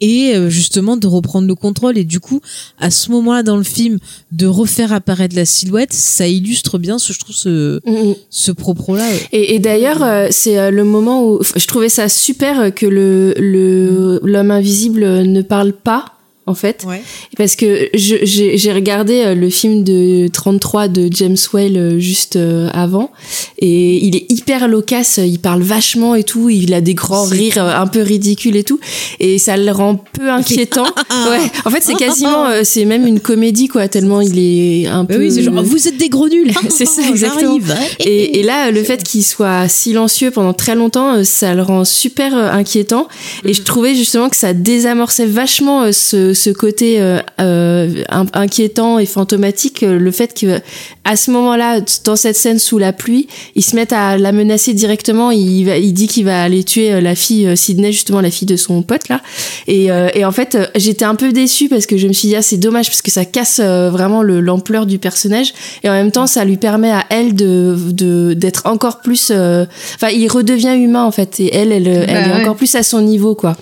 et 0.00 0.34
euh, 0.34 0.50
justement 0.50 0.96
de 0.96 1.06
reprendre 1.06 1.46
le 1.46 1.54
contrôle 1.54 1.98
et 1.98 2.04
du 2.04 2.20
coup 2.20 2.40
à 2.78 2.90
ce 2.90 3.10
moment-là 3.12 3.42
dans 3.42 3.56
le 3.56 3.62
film 3.62 3.98
de 4.32 4.46
refaire 4.46 4.92
apparaître 4.92 5.36
la 5.36 5.44
silhouette 5.44 5.92
ça 5.92 6.26
illustre 6.26 6.78
bien 6.78 6.98
ce 6.98 7.12
je 7.12 7.18
trouve 7.18 7.34
ce 7.34 7.80
Mm, 7.86 7.92
mm. 7.92 8.14
ce 8.30 8.52
propos-là. 8.52 9.04
Et, 9.32 9.54
et 9.54 9.58
d'ailleurs, 9.58 10.02
euh, 10.02 10.28
c'est 10.30 10.58
euh, 10.58 10.70
le 10.70 10.84
moment 10.84 11.26
où 11.26 11.40
je 11.42 11.66
trouvais 11.66 11.88
ça 11.88 12.08
super 12.08 12.74
que 12.74 12.86
le 12.86 13.34
le 13.38 14.20
l'homme 14.22 14.50
invisible 14.50 15.22
ne 15.22 15.42
parle 15.42 15.72
pas 15.72 16.15
en 16.46 16.54
fait. 16.54 16.84
Ouais. 16.86 17.02
Parce 17.36 17.56
que 17.56 17.88
j'ai 17.94 18.72
regardé 18.72 19.22
euh, 19.24 19.34
le 19.34 19.50
film 19.50 19.82
de 19.82 20.28
33 20.28 20.88
de 20.88 21.08
James 21.12 21.36
Whale 21.52 21.76
euh, 21.76 21.98
juste 21.98 22.36
euh, 22.36 22.68
avant 22.72 23.10
et 23.58 24.04
il 24.04 24.14
est 24.14 24.30
hyper 24.30 24.68
loquace, 24.68 25.18
il 25.18 25.40
parle 25.40 25.62
vachement 25.62 26.14
et 26.14 26.22
tout, 26.22 26.48
il 26.48 26.72
a 26.72 26.80
des 26.80 26.94
grands 26.94 27.24
rires 27.24 27.58
un 27.58 27.86
peu 27.88 28.00
ridicules 28.00 28.56
et 28.56 28.62
tout 28.62 28.78
et 29.18 29.38
ça 29.38 29.56
le 29.56 29.70
rend 29.72 29.96
peu 29.96 30.30
inquiétant. 30.30 30.84
ouais, 31.28 31.40
en 31.64 31.70
fait, 31.70 31.82
c'est 31.82 31.94
quasiment 31.94 32.46
c'est 32.62 32.84
même 32.84 33.06
une 33.06 33.20
comédie 33.20 33.66
quoi, 33.66 33.88
tellement 33.88 34.20
il 34.20 34.38
est 34.38 34.86
un 34.86 35.02
Bah 35.02 35.14
peu 35.14 35.20
oui, 35.20 35.32
c'est 35.32 35.42
genre 35.42 35.62
vous 35.62 35.88
êtes 35.88 35.96
des 35.96 36.08
gros 36.08 36.28
nuls. 36.28 36.52
C'est 36.68 36.86
ça, 36.86 37.02
exactement. 37.08 37.58
Et, 38.00 38.40
et 38.40 38.42
là, 38.42 38.70
le 38.70 38.82
fait 38.82 39.02
qu'il 39.02 39.24
soit 39.24 39.68
silencieux 39.68 40.30
pendant 40.30 40.52
très 40.52 40.74
longtemps, 40.74 41.24
ça 41.24 41.54
le 41.54 41.62
rend 41.62 41.84
super 41.84 42.34
inquiétant. 42.34 43.08
Et 43.44 43.54
je 43.54 43.62
trouvais 43.62 43.94
justement 43.94 44.28
que 44.28 44.36
ça 44.36 44.52
désamorçait 44.52 45.26
vachement 45.26 45.90
ce, 45.92 46.34
ce 46.36 46.50
côté 46.50 47.00
euh, 47.00 47.18
euh, 47.40 48.04
in- 48.08 48.26
inquiétant 48.34 48.98
et 48.98 49.06
fantomatique. 49.06 49.82
euh, 49.82 49.98
Le 49.98 50.10
fait 50.12 50.38
que 50.38 50.60
à 51.04 51.16
ce 51.16 51.30
moment-là, 51.32 51.80
dans 52.04 52.16
cette 52.16 52.36
scène 52.36 52.58
sous 52.58 52.78
la 52.78 52.92
pluie, 52.92 53.26
ils 53.54 53.64
se 53.64 53.74
mettent 53.76 53.92
à 53.92 54.18
la 54.18 54.32
menacer 54.32 54.74
directement. 54.74 55.30
Il, 55.30 55.64
va, 55.64 55.78
il 55.78 55.92
dit 55.92 56.06
qu'il 56.08 56.24
va 56.24 56.42
aller 56.42 56.62
tuer 56.64 57.00
la 57.00 57.14
fille 57.14 57.56
Sydney, 57.56 57.92
justement 57.92 58.20
la 58.20 58.30
fille 58.30 58.46
de 58.46 58.56
son 58.56 58.82
pote 58.82 59.08
là. 59.08 59.20
Et, 59.66 59.90
euh, 59.90 60.08
et 60.14 60.24
en 60.24 60.32
fait, 60.32 60.56
j'étais 60.76 61.04
un 61.04 61.14
peu 61.14 61.32
déçue 61.32 61.68
parce 61.68 61.86
que 61.86 61.96
je 61.96 62.06
me 62.06 62.12
suis 62.12 62.28
dit 62.28 62.36
ah 62.36 62.42
c'est 62.42 62.56
dommage 62.58 62.86
parce 62.86 63.02
que 63.02 63.10
ça 63.10 63.24
casse 63.24 63.60
vraiment 63.60 64.22
le- 64.22 64.40
l'ampleur 64.40 64.86
du 64.86 64.98
personnage 64.98 65.52
et 65.82 65.88
en 65.88 65.92
même 65.92 66.12
temps 66.12 66.26
ça 66.26 66.44
lui 66.44 66.56
permet 66.56 66.90
à 66.90 67.04
elle 67.10 67.34
de 67.34 67.76
de 67.92 68.34
d'être 68.34 68.66
encore 68.66 69.00
plus 69.00 69.30
euh, 69.30 69.64
enfin 69.94 70.08
il 70.08 70.28
redevient 70.28 70.74
humain 70.76 71.04
en 71.04 71.10
fait 71.10 71.40
et 71.40 71.54
elle 71.54 71.72
elle, 71.72 71.86
elle 71.88 72.10
est 72.10 72.32
ouais. 72.34 72.40
encore 72.42 72.56
plus 72.56 72.74
à 72.74 72.82
son 72.82 73.00
niveau 73.00 73.34
quoi 73.34 73.56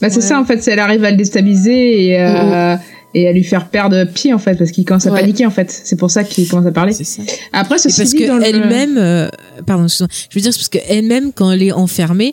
bah 0.00 0.10
c'est 0.10 0.16
Ouais. 0.16 0.22
ça 0.22 0.40
en 0.40 0.44
fait, 0.44 0.62
c'est 0.62 0.72
elle 0.72 0.78
arrive 0.80 1.04
à 1.04 1.10
le 1.10 1.16
déstabiliser 1.16 2.06
et 2.06 2.20
euh, 2.20 2.76
et 3.14 3.26
à 3.26 3.32
lui 3.32 3.42
faire 3.44 3.68
perdre 3.70 4.04
pied 4.04 4.34
en 4.34 4.38
fait 4.38 4.54
parce 4.56 4.70
qu'il 4.70 4.84
commence 4.84 5.06
à 5.06 5.10
Ouais. 5.12 5.20
paniquer 5.20 5.46
en 5.46 5.50
fait. 5.50 5.70
C'est 5.84 5.96
pour 5.96 6.10
ça 6.10 6.24
qu'il 6.24 6.46
commence 6.48 6.66
à 6.66 6.72
parler. 6.72 6.92
C'est 6.92 7.04
ça. 7.04 7.22
Après 7.52 7.78
ceci 7.78 7.96
parce 7.96 8.10
dit, 8.10 8.18
que 8.18 8.26
dans 8.26 8.36
le- 8.36 8.44
elle-même, 8.44 8.98
euh, 8.98 9.28
pardon, 9.66 9.84
excuse-moi. 9.84 10.08
je 10.30 10.34
veux 10.38 10.42
dire 10.42 10.52
c'est 10.52 10.58
parce 10.58 10.68
que 10.68 10.78
elle-même 10.88 11.32
quand 11.32 11.50
elle 11.50 11.62
est 11.62 11.72
enfermée, 11.72 12.32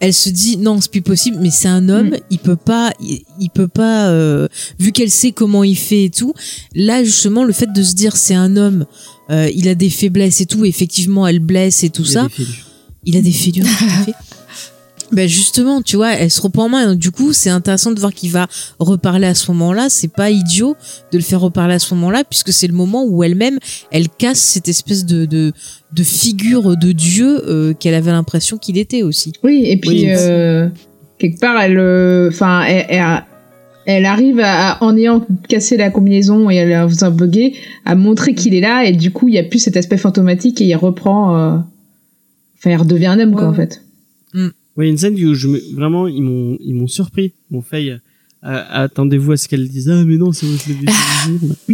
elle 0.00 0.12
se 0.12 0.28
dit 0.28 0.56
non 0.58 0.80
c'est 0.80 0.90
plus 0.90 1.00
possible, 1.00 1.38
mais 1.40 1.50
c'est 1.50 1.68
un 1.68 1.88
homme, 1.88 2.08
Mm. 2.08 2.16
il 2.30 2.38
peut 2.40 2.56
pas, 2.56 2.92
il, 3.00 3.20
il 3.40 3.50
peut 3.50 3.68
pas, 3.68 4.08
euh, 4.08 4.48
vu 4.80 4.90
qu'elle 4.92 5.10
sait 5.10 5.30
comment 5.32 5.62
il 5.64 5.76
fait 5.78 6.04
et 6.04 6.10
tout. 6.10 6.34
Là 6.74 7.02
justement 7.04 7.44
le 7.44 7.52
fait 7.52 7.72
de 7.72 7.82
se 7.82 7.94
dire 7.94 8.16
c'est 8.16 8.34
un 8.34 8.56
homme, 8.56 8.84
euh, 9.30 9.48
il 9.54 9.68
a 9.68 9.74
des 9.76 9.90
faiblesses 9.90 10.40
et 10.40 10.46
tout, 10.46 10.64
effectivement 10.64 11.26
elle 11.26 11.38
blesse 11.38 11.82
et 11.84 11.90
tout 11.90 12.02
Il 12.02 12.08
y 12.12 12.16
a 12.18 12.22
ça. 12.22 12.28
Il 13.08 13.16
a 13.16 13.20
des 13.22 13.30
fêlures, 13.32 13.64
tout 13.78 13.84
à 13.84 14.04
fait. 14.04 14.12
Ben 15.12 15.28
justement, 15.28 15.82
tu 15.82 15.96
vois, 15.96 16.12
elle 16.14 16.30
se 16.30 16.40
reprend 16.40 16.64
en 16.64 16.68
main. 16.68 16.92
Et 16.92 16.96
du 16.96 17.10
coup, 17.12 17.32
c'est 17.32 17.50
intéressant 17.50 17.92
de 17.92 18.00
voir 18.00 18.12
qu'il 18.12 18.30
va 18.32 18.48
reparler 18.80 19.26
à 19.28 19.34
ce 19.34 19.50
moment-là. 19.52 19.86
C'est 19.88 20.08
pas 20.12 20.30
idiot 20.30 20.74
de 21.12 21.18
le 21.18 21.22
faire 21.22 21.40
reparler 21.40 21.74
à 21.74 21.78
ce 21.78 21.94
moment-là, 21.94 22.24
puisque 22.28 22.52
c'est 22.52 22.66
le 22.66 22.72
moment 22.74 23.04
où 23.06 23.22
elle-même, 23.22 23.58
elle 23.92 24.08
casse 24.08 24.40
cette 24.40 24.68
espèce 24.68 25.04
de 25.06 25.24
de, 25.24 25.52
de 25.92 26.02
figure 26.02 26.76
de 26.76 26.92
Dieu 26.92 27.40
euh, 27.48 27.72
qu'elle 27.72 27.94
avait 27.94 28.10
l'impression 28.10 28.58
qu'il 28.58 28.78
était 28.78 29.02
aussi. 29.02 29.32
Oui, 29.44 29.62
et 29.66 29.76
puis 29.76 29.90
Oui. 29.90 30.06
euh, 30.08 30.68
quelque 31.18 31.38
part, 31.40 31.60
elle, 31.60 31.78
euh, 31.78 32.28
enfin, 32.28 32.64
elle, 32.64 32.86
elle, 32.88 33.22
elle 33.86 34.04
arrive 34.06 34.40
à, 34.40 34.72
à- 34.72 34.84
en 34.84 34.96
ayant 34.96 35.24
cassé 35.48 35.76
la 35.76 35.90
combinaison 35.90 36.50
et 36.50 36.76
en 36.76 36.88
faisant 36.88 37.12
bugger, 37.12 37.54
à 37.84 37.94
montrer 37.94 38.34
qu'il 38.34 38.54
est 38.54 38.60
là 38.60 38.84
et 38.84 38.92
du 38.92 39.12
coup, 39.12 39.28
il 39.28 39.34
y 39.34 39.38
a 39.38 39.44
plus 39.44 39.60
cet 39.60 39.76
aspect 39.76 39.96
fantomatique 39.98 40.60
et 40.60 40.64
il 40.64 40.74
reprend, 40.74 41.36
euh, 41.36 41.56
enfin, 42.58 42.70
il 42.70 42.76
redevient 42.76 43.06
un 43.06 43.20
homme 43.20 43.34
quoi 43.36 43.46
en 43.46 43.54
fait. 43.54 43.82
Oui, 44.76 44.88
une 44.88 44.98
scène 44.98 45.14
où 45.14 45.34
je 45.34 45.48
me, 45.48 45.60
vraiment 45.74 46.06
ils 46.06 46.22
m'ont 46.22 46.56
ils 46.60 46.74
m'ont 46.74 46.86
surpris, 46.88 47.32
ils 47.50 47.54
m'ont 47.54 47.62
fait 47.62 47.90
euh, 48.44 48.62
attendez-vous 48.70 49.32
à 49.32 49.36
ce 49.36 49.48
qu'elle 49.48 49.66
dise 49.68 49.88
ah 49.90 50.04
mais 50.04 50.16
non 50.18 50.32
c'est 50.32 50.46
moi 50.46 50.56
je 50.64 50.72
l'ai 50.72 50.78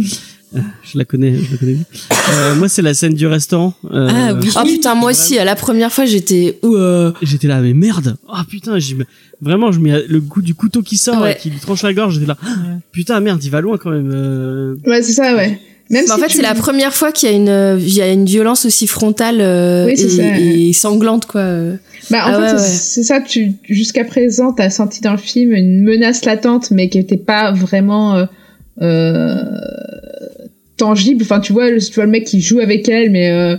vu. 0.05 0.11
Je 0.83 0.99
la 0.99 1.03
connais, 1.05 1.35
je 1.35 1.51
la 1.53 1.57
connais. 1.57 1.73
bien. 1.73 1.83
Euh, 2.29 2.53
moi 2.55 2.69
c'est 2.69 2.83
la 2.83 2.93
scène 2.93 3.15
du 3.15 3.25
restaurant. 3.25 3.73
Euh, 3.91 4.07
Ah 4.11 4.33
oui. 4.39 4.49
oh 4.55 4.63
putain 4.63 4.93
moi 4.93 5.09
aussi 5.09 5.39
à 5.39 5.45
la 5.45 5.55
première 5.55 5.91
fois 5.91 6.05
j'étais 6.05 6.59
euh, 6.63 7.11
J'étais 7.23 7.47
là 7.47 7.59
mais 7.59 7.73
merde. 7.73 8.17
Ah 8.29 8.45
putain, 8.47 8.77
j'ai 8.77 8.95
vraiment 9.41 9.71
je 9.71 9.79
mets 9.79 10.05
le 10.07 10.19
goût 10.21 10.43
du 10.43 10.53
couteau 10.53 10.83
qui 10.83 10.97
sort 10.97 11.21
Ouais. 11.23 11.31
et 11.33 11.37
qui 11.37 11.49
lui 11.49 11.57
tranche 11.59 11.81
la 11.81 11.91
gorge, 11.95 12.13
j'étais 12.15 12.27
là. 12.27 12.37
Putain 12.91 13.19
merde, 13.19 13.43
il 13.43 13.49
va 13.49 13.61
loin 13.61 13.79
quand 13.79 13.89
même. 13.89 14.11
euh. 14.13 14.75
Ouais, 14.85 15.01
c'est 15.01 15.13
ça, 15.13 15.35
ouais. 15.35 15.59
Même 15.93 16.05
Bah, 16.07 16.15
en 16.15 16.17
fait, 16.17 16.27
tu- 16.27 16.37
c'est 16.37 16.41
la 16.41 16.55
première 16.55 16.93
fois 16.93 17.11
qu'il 17.11 17.29
y 17.29 17.31
a 17.31 17.35
une, 17.35 17.47
euh, 17.49 17.77
il 17.79 17.93
y 17.95 18.01
a 18.01 18.11
une 18.11 18.25
violence 18.25 18.65
aussi 18.65 18.87
frontale 18.87 19.37
euh, 19.39 19.85
Oui, 19.85 19.93
et, 19.93 20.69
et 20.69 20.73
sanglante, 20.73 21.25
quoi. 21.25 21.43
Bah, 22.09 22.25
en 22.25 22.33
Ah 22.33 22.33
fait, 22.49 22.53
ouais, 22.55 22.59
c'est- 22.59 22.99
ouais. 23.01 23.03
ça, 23.05 23.21
tu, 23.21 23.53
jusqu'à 23.69 24.03
présent, 24.03 24.51
t'as 24.51 24.69
senti 24.69 24.99
dans 25.01 25.11
le 25.13 25.17
film 25.17 25.53
une 25.53 25.83
menace 25.83 26.25
latente, 26.25 26.71
mais 26.71 26.89
qui 26.89 26.97
était 26.97 27.15
pas 27.17 27.51
vraiment, 27.53 28.15
euh, 28.17 28.25
euh, 28.81 29.35
tangible. 30.77 31.23
Enfin, 31.23 31.39
tu 31.39 31.53
vois, 31.53 31.69
le, 31.69 31.79
tu 31.79 31.93
vois 31.93 32.05
le 32.05 32.11
mec 32.11 32.25
qui 32.25 32.41
joue 32.41 32.59
avec 32.59 32.89
elle, 32.89 33.11
mais, 33.11 33.29
euh, 33.31 33.55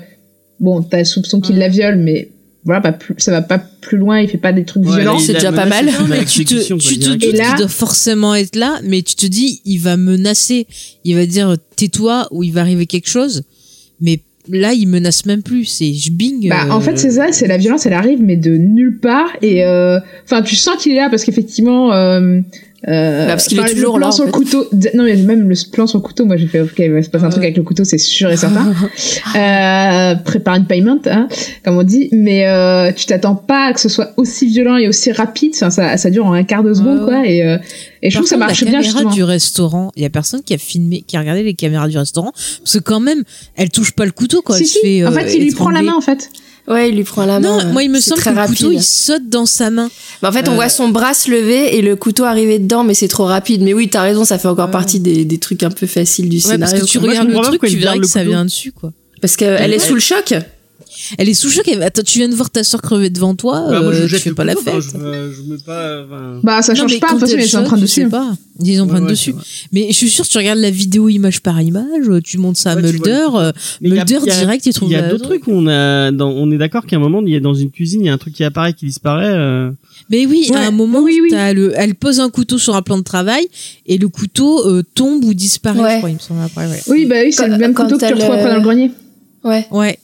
bon, 0.61 0.83
t'as 0.83 0.99
le 0.99 1.05
soupçon 1.05 1.41
qu'il 1.41 1.59
la 1.59 1.69
viole, 1.69 1.97
mais 1.97 2.29
voilà, 2.65 2.81
pas 2.81 2.93
plus, 2.93 3.15
ça 3.19 3.31
va 3.31 3.43
pas 3.43 3.59
plus 3.59 3.99
loin, 3.99 4.21
il 4.21 4.29
fait 4.29 4.39
pas 4.39 4.53
des 4.53 4.65
trucs 4.65 4.85
Ouais, 4.87 4.97
violents. 4.97 5.19
c'est 5.19 5.35
déjà 5.35 5.53
pas 5.53 5.67
mal. 5.67 5.91
mais 6.09 6.25
tu 6.25 6.45
te, 6.45 6.55
tu 6.77 6.99
te 6.99 7.09
doutes 7.11 7.37
là- 7.37 7.49
qu'il 7.49 7.57
doit 7.59 7.69
forcément 7.69 8.35
être 8.35 8.57
là, 8.57 8.81
mais 8.85 9.03
tu 9.03 9.15
te 9.17 9.27
dis, 9.27 9.61
il 9.65 9.79
va 9.79 9.97
menacer. 9.97 10.67
Il 11.05 11.15
va 11.17 11.27
dire, 11.27 11.57
tais-toi 11.77 12.29
ou 12.31 12.43
il 12.43 12.53
va 12.53 12.63
arriver 12.63 12.87
quelque 12.87 13.09
chose. 13.09 13.43
Mais 14.01 14.21
là, 14.49 14.73
il 14.73 14.87
menace 14.89 15.27
même 15.27 15.43
plus. 15.43 15.65
C'est 15.67 15.93
je 15.93 16.11
bing. 16.11 16.49
Bah, 16.49 16.65
euh, 16.67 16.71
en 16.71 16.81
fait, 16.81 16.99
c'est 16.99 17.13
ça, 17.13 17.33
c'est 17.33 17.47
la 17.47 17.59
violence, 17.59 17.85
elle 17.87 17.93
arrive, 17.93 18.21
mais 18.23 18.37
de 18.37 18.57
nulle 18.57 18.99
part. 18.99 19.29
Et 19.43 19.65
euh, 19.65 19.99
enfin, 20.25 20.43
tu 20.43 20.57
sens 20.57 20.83
qu'il 20.83 20.93
est 20.93 20.97
là 20.97 21.09
parce 21.11 21.25
qu'effectivement. 21.25 21.93
Euh, 21.93 22.41
euh, 22.89 23.27
Bah, 23.27 23.33
parce 23.33 23.47
qu'il 23.49 23.59
est 23.59 23.61
enfin, 23.63 23.71
le 23.71 23.75
toujours 23.77 23.95
plan 23.97 24.07
là, 24.07 24.09
en 24.09 24.13
sur 24.13 24.25
le 24.25 24.31
fait. 24.31 24.37
couteau. 24.39 24.67
Non, 24.95 25.05
mais 25.05 25.17
même 25.17 25.49
le 25.49 25.55
plan 25.71 25.87
sur 25.87 25.99
le 25.99 26.03
couteau, 26.03 26.25
moi 26.27 26.37
j'ai 26.37 26.47
fait, 26.47 26.61
ok, 26.61 26.73
il 26.79 26.93
va 26.93 27.03
se 27.03 27.09
passer 27.11 27.25
un 27.25 27.31
truc 27.31 27.43
avec 27.45 27.57
le 27.57 27.63
couteau, 27.63 27.85
c'est 27.85 27.99
sûr 27.99 28.31
et 28.31 28.37
certain. 28.37 28.73
euh, 29.37 30.15
prépare 30.17 30.57
une 30.57 30.67
payment, 30.67 30.99
hein, 31.07 31.29
comme 31.65 31.79
on 31.79 31.83
dit. 31.83 32.09
Mais 32.13 32.47
euh, 32.47 32.93
tu 32.93 33.07
t'attends 33.07 33.35
pas 33.37 33.67
à 33.69 33.73
que 33.73 33.81
ce 33.81 33.89
soit 33.89 34.13
aussi 34.17 34.47
violent 34.47 34.77
et 34.77 34.89
aussi 34.89 35.13
rapide. 35.13 35.53
Enfin, 35.55 35.71
ça, 35.71 35.97
ça 35.97 36.11
dure 36.11 36.27
en 36.27 36.33
un 36.33 36.45
quart 36.45 36.63
de 36.63 36.75
seconde, 36.75 37.01
Ouais, 37.01 37.05
quoi. 37.07 37.27
Et, 37.27 37.43
euh, 37.43 37.59
et 38.03 38.11
je 38.11 38.17
trouve 38.17 38.25
que 38.25 38.31
ça 38.31 38.37
marche 38.37 38.61
la 38.63 38.71
bien, 38.71 38.81
caméra 38.81 38.93
justement. 38.99 39.11
du 39.15 39.25
restaurant, 39.25 39.91
il 39.97 40.03
y 40.03 40.07
a 40.07 40.11
personne 40.11 40.43
qui 40.43 40.53
a 40.55 40.59
filmé, 40.59 41.03
qui 41.07 41.17
a 41.17 41.21
regardé 41.21 41.43
les 41.43 41.55
caméras 41.55 41.89
du 41.89 41.97
restaurant, 41.99 42.33
parce 42.33 42.75
que 42.75 42.79
quand 42.81 43.01
même, 43.01 43.23
elle 43.57 43.71
touche 43.71 43.93
pas 43.93 44.05
le 44.05 44.13
couteau 44.13 44.43
quand 44.43 44.55
Si, 44.55 44.63
elle 44.63 44.69
si. 44.69 44.79
fait. 44.81 45.05
en 45.07 45.09
euh, 45.13 45.15
fait, 45.15 45.35
il 45.35 45.43
lui 45.45 45.53
prend 45.53 45.71
la 45.71 45.83
main, 45.83 45.95
en 45.97 46.01
fait. 46.01 46.29
Ouais, 46.67 46.89
il 46.89 46.97
lui 46.97 47.05
prend 47.05 47.27
la 47.27 47.41
main. 47.41 47.63
Non, 47.65 47.73
moi 47.73 47.83
il 47.83 47.91
me 47.91 48.01
semble 48.01 48.23
que 48.23 48.31
le 48.31 48.37
rapide. 48.37 48.57
couteau 48.57 48.73
il 48.73 48.83
saute 48.83 49.29
dans 49.29 49.45
sa 49.45 49.69
main. 49.71 49.91
Bah, 50.23 50.31
en 50.31 50.33
fait, 50.33 50.49
on 50.49 50.53
Euh, 50.53 50.55
voit 50.55 50.69
son 50.71 50.89
bras 50.89 51.13
se 51.13 51.31
lever 51.31 51.77
et 51.77 51.83
le 51.83 51.95
couteau 51.95 52.25
arriver 52.25 52.59
dedans, 52.59 52.85
mais 52.85 52.95
c'est 52.95 53.09
trop 53.09 53.25
rapide. 53.25 53.61
Mais 53.63 53.75
oui, 53.75 53.89
t'as 53.91 54.01
raison, 54.03 54.25
ça 54.25 54.39
fait 54.39 54.49
encore 54.49 54.67
Ouais. 54.67 54.73
partie 54.73 54.99
des, 54.99 55.25
des 55.27 55.39
trucs 55.39 55.63
un 55.63 55.71
peu 55.71 55.87
faciles 55.87 56.29
du 56.31 56.37
Ouais, 56.39 56.43
parce 56.59 56.71
scénario. 56.73 56.87
que 56.87 56.91
tu 56.91 56.99
regardes 56.99 57.29
le 57.29 57.39
truc, 57.41 57.61
tu 57.69 57.77
verras 57.77 57.99
que 57.99 58.07
ça 58.07 58.25
vient 58.25 58.45
dessus 58.47 58.73
quoi. 58.73 58.93
Parce 59.21 59.37
qu'elle 59.37 59.73
est 59.73 59.75
Ouais. 59.75 59.79
sous 59.79 59.95
le 59.95 60.01
choc. 60.01 60.35
Elle 61.19 61.29
est 61.29 61.35
sous 61.35 61.49
le 61.49 61.53
choc. 61.53 61.69
elle- 61.69 61.83
Attends, 61.83 62.03
tu 62.03 62.19
viens 62.19 62.29
de 62.29 62.35
voir 62.35 62.51
ta 62.51 62.65
soeur 62.65 62.81
crever 62.83 63.11
devant 63.11 63.35
toi. 63.35 63.67
Bah, 63.69 63.81
moi, 63.83 63.93
je 63.93 64.03
euh, 64.03 64.07
tu 64.09 64.17
fais 64.17 64.33
pas 64.33 64.45
la 64.45 64.55
fête. 64.55 64.69
enfin, 64.69 64.81
Je, 64.81 65.35
je 65.37 65.43
mets 65.51 65.59
pas. 65.65 66.05
enfin, 66.05 66.41
Bah, 66.43 66.63
ça 66.63 66.73
Non, 66.75 66.81
change 66.81 67.01
pas, 67.01 67.07
de 67.09 67.11
toute 67.13 67.21
façon, 67.21 67.35
elle 67.37 67.43
ils 67.45 67.49
sont 67.49 67.57
en 67.57 67.61
choque, 67.61 67.67
train 67.69 67.77
tu 67.77 67.83
dessus. 67.83 68.03
sais 68.03 68.09
pas. 68.09 68.33
Ils 68.61 68.81
en 68.81 68.89
Ouais, 68.89 69.01
ouais, 69.01 69.11
dessus. 69.11 69.35
Mais 69.73 69.89
je 69.89 69.95
suis 69.95 70.09
sûre, 70.09 70.27
tu 70.29 70.39
regardes 70.39 70.61
la 70.61 70.71
vidéo 70.71 71.09
image 71.09 71.41
par 71.43 71.61
image, 71.61 72.07
tu 72.23 72.39
montes 72.39 72.57
ça 72.57 72.71
à 72.73 72.77
Ouais, 72.77 72.83
Mulder, 72.83 73.27
euh, 73.35 73.53
Mulder 73.81 74.19
y 74.25 74.31
a- 74.31 74.39
direct, 74.39 74.65
il 74.67 74.73
trouve 74.73 74.89
Il 74.89 74.93
y 74.93 74.97
a 74.97 75.09
d'autres 75.09 75.25
trucs 75.25 75.49
où 75.49 75.53
on 75.53 75.67
a, 75.67 76.13
dans, 76.13 76.31
on 76.31 76.51
est 76.53 76.59
d'accord 76.59 76.87
qu'à 76.87 76.95
un 76.97 77.01
moment, 77.01 77.21
il 77.27 77.33
y 77.33 77.37
a 77.37 77.41
dans 77.41 77.55
une 77.55 77.71
cuisine, 77.73 78.03
il 78.03 78.07
y 78.07 78.09
a 78.09 78.13
un 78.13 78.19
truc 78.19 78.33
qui 78.35 78.45
apparaît, 78.45 78.73
qui 78.73 78.87
disparaît. 78.87 79.27
euh, 79.35 79.71
Mais 80.11 80.25
oui, 80.27 80.47
Ouais, 80.51 80.57
à 80.57 80.69
un 80.69 80.71
moment, 80.71 81.01
oui, 81.03 81.19
oui. 81.21 81.31
t'as 81.31 81.53
le, 81.53 81.73
elle 81.75 81.97
pose 81.97 82.21
un 82.21 82.31
couteau 82.31 82.59
sur 82.59 82.77
un 82.77 82.83
plan 82.83 82.97
de 82.99 83.03
travail 83.03 83.49
et 83.87 83.99
le 83.99 84.09
couteau 84.09 84.69
euh, 84.69 84.83
tombe 84.95 85.25
ou 85.25 85.35
disparaît, 85.35 85.81
Ouais. 85.81 85.93
je 85.95 85.97
crois, 85.99 86.11
il 86.11 86.15
me 86.15 86.19
semble 86.21 86.43
après. 86.45 86.67
Ouais. 86.69 86.81
Oui, 86.87 87.07
bah 87.07 87.17
oui, 87.25 87.33
c'est 87.33 87.43
Quand- 87.43 87.49
le 87.49 87.59
même 87.59 87.75
quand 87.75 87.85
couteau 87.85 87.99
que 87.99 88.07
tu 88.07 88.15
retrouves 88.15 88.35
après 88.35 88.51
dans 88.51 88.57
le 88.57 88.63
grenier. 88.63 88.91
Ouais. 89.43 89.67
Ouais. 89.73 89.99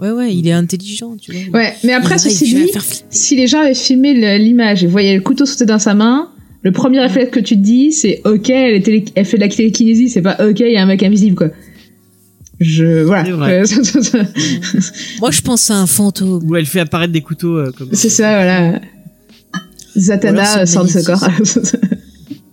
Ouais, 0.00 0.10
ouais, 0.10 0.34
il 0.34 0.46
est 0.48 0.52
intelligent, 0.52 1.16
tu 1.20 1.32
vois. 1.32 1.60
Ouais, 1.60 1.74
mais 1.84 1.92
après, 1.92 2.16
ceci 2.18 2.44
dit, 2.54 2.72
si 3.10 3.36
les 3.36 3.46
gens 3.46 3.60
avaient 3.60 3.74
filmé 3.74 4.38
l'image 4.38 4.82
et 4.82 4.86
voyaient 4.86 5.14
le 5.14 5.20
couteau 5.20 5.44
sauter 5.46 5.66
dans 5.66 5.78
sa 5.78 5.94
main, 5.94 6.28
Le 6.62 6.72
premier 6.72 7.00
réflexe 7.00 7.30
que 7.30 7.40
tu 7.40 7.54
te 7.56 7.60
dis, 7.62 7.90
c'est 7.92 8.20
ok, 8.26 8.50
elle, 8.50 8.74
est 8.74 8.80
télé- 8.82 9.04
elle 9.14 9.24
fait 9.24 9.38
de 9.38 9.42
la 9.42 9.48
télékinésie, 9.48 10.10
c'est 10.10 10.20
pas 10.20 10.36
ok, 10.46 10.60
il 10.60 10.72
y 10.72 10.76
a 10.76 10.82
un 10.82 10.86
mec 10.86 11.02
invisible 11.02 11.34
quoi. 11.34 11.48
Je 12.60 13.02
voilà. 13.02 13.22
Moi, 15.20 15.30
je 15.30 15.40
pense 15.40 15.70
à 15.70 15.76
un 15.76 15.86
fantôme. 15.86 16.42
Où 16.48 16.56
elle 16.56 16.66
fait 16.66 16.80
apparaître 16.80 17.12
des 17.12 17.22
couteaux 17.22 17.56
euh, 17.56 17.72
comme 17.76 17.88
c'est 17.92 18.10
ça, 18.10 18.34
voilà. 18.34 18.80
Ou 19.96 20.00
Zatanna 20.00 20.66
sort 20.66 20.84
de 20.84 20.90
ce 20.90 20.98
corps. 21.04 21.26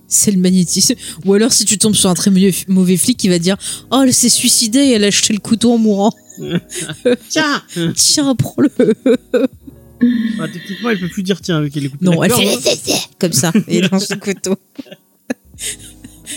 C'est 0.07 0.31
le 0.31 0.37
magnétisme. 0.39 0.95
Ou 1.25 1.33
alors, 1.33 1.51
si 1.51 1.65
tu 1.65 1.77
tombes 1.77 1.93
sur 1.95 2.09
un 2.09 2.13
très 2.13 2.31
mauvais, 2.31 2.53
mauvais 2.69 2.95
flic, 2.97 3.21
il 3.25 3.29
va 3.29 3.39
dire 3.39 3.57
Oh, 3.91 4.01
elle 4.05 4.13
s'est 4.13 4.29
suicidée 4.29 4.79
et 4.79 4.91
elle 4.93 5.03
a 5.03 5.09
jeté 5.09 5.33
le 5.33 5.39
couteau 5.39 5.73
en 5.73 5.77
mourant. 5.77 6.13
Tiens 7.29 7.61
Tiens, 7.95 8.35
prends-le. 8.35 8.69
bah, 10.37 10.47
Techniquement, 10.51 10.89
elle 10.91 10.99
peut 10.99 11.09
plus 11.09 11.23
dire 11.23 11.41
tiens 11.41 11.57
avec 11.57 11.73
les 11.75 11.89
couteaux. 11.89 12.05
Non, 12.05 12.23
elle 12.23 12.31
fait 12.31 12.47
hein. 12.53 12.97
comme 13.19 13.33
ça 13.33 13.51
et 13.67 13.81
lance 13.81 14.09
le 14.09 14.17
couteau. 14.17 14.55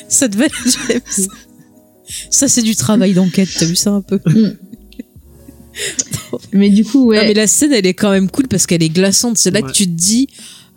ça 0.09 0.29
devait 0.29 0.47
être 0.47 0.65
James. 0.89 1.27
Ça, 2.31 2.49
c'est 2.49 2.63
du 2.63 2.75
travail 2.75 3.13
d'enquête. 3.15 3.49
T'as 3.59 3.67
vu 3.67 3.77
ça 3.77 3.91
un 3.91 4.01
peu? 4.03 4.19
Mais 6.53 6.71
du 6.71 6.85
coup, 6.85 7.07
ouais. 7.07 7.17
Non, 7.19 7.23
mais 7.25 7.35
la 7.35 7.47
scène, 7.47 7.73
elle 7.73 7.87
est 7.87 7.95
quand 7.95 8.11
même 8.11 8.29
cool 8.31 8.49
parce 8.49 8.67
qu'elle 8.67 8.83
est 8.83 8.89
glaçante. 8.89 9.39
C'est 9.39 9.51
là 9.51 9.61
Ouais. 9.61 9.67
que 9.69 9.73
tu 9.73 9.85
te 9.87 9.91
dis, 9.93 10.29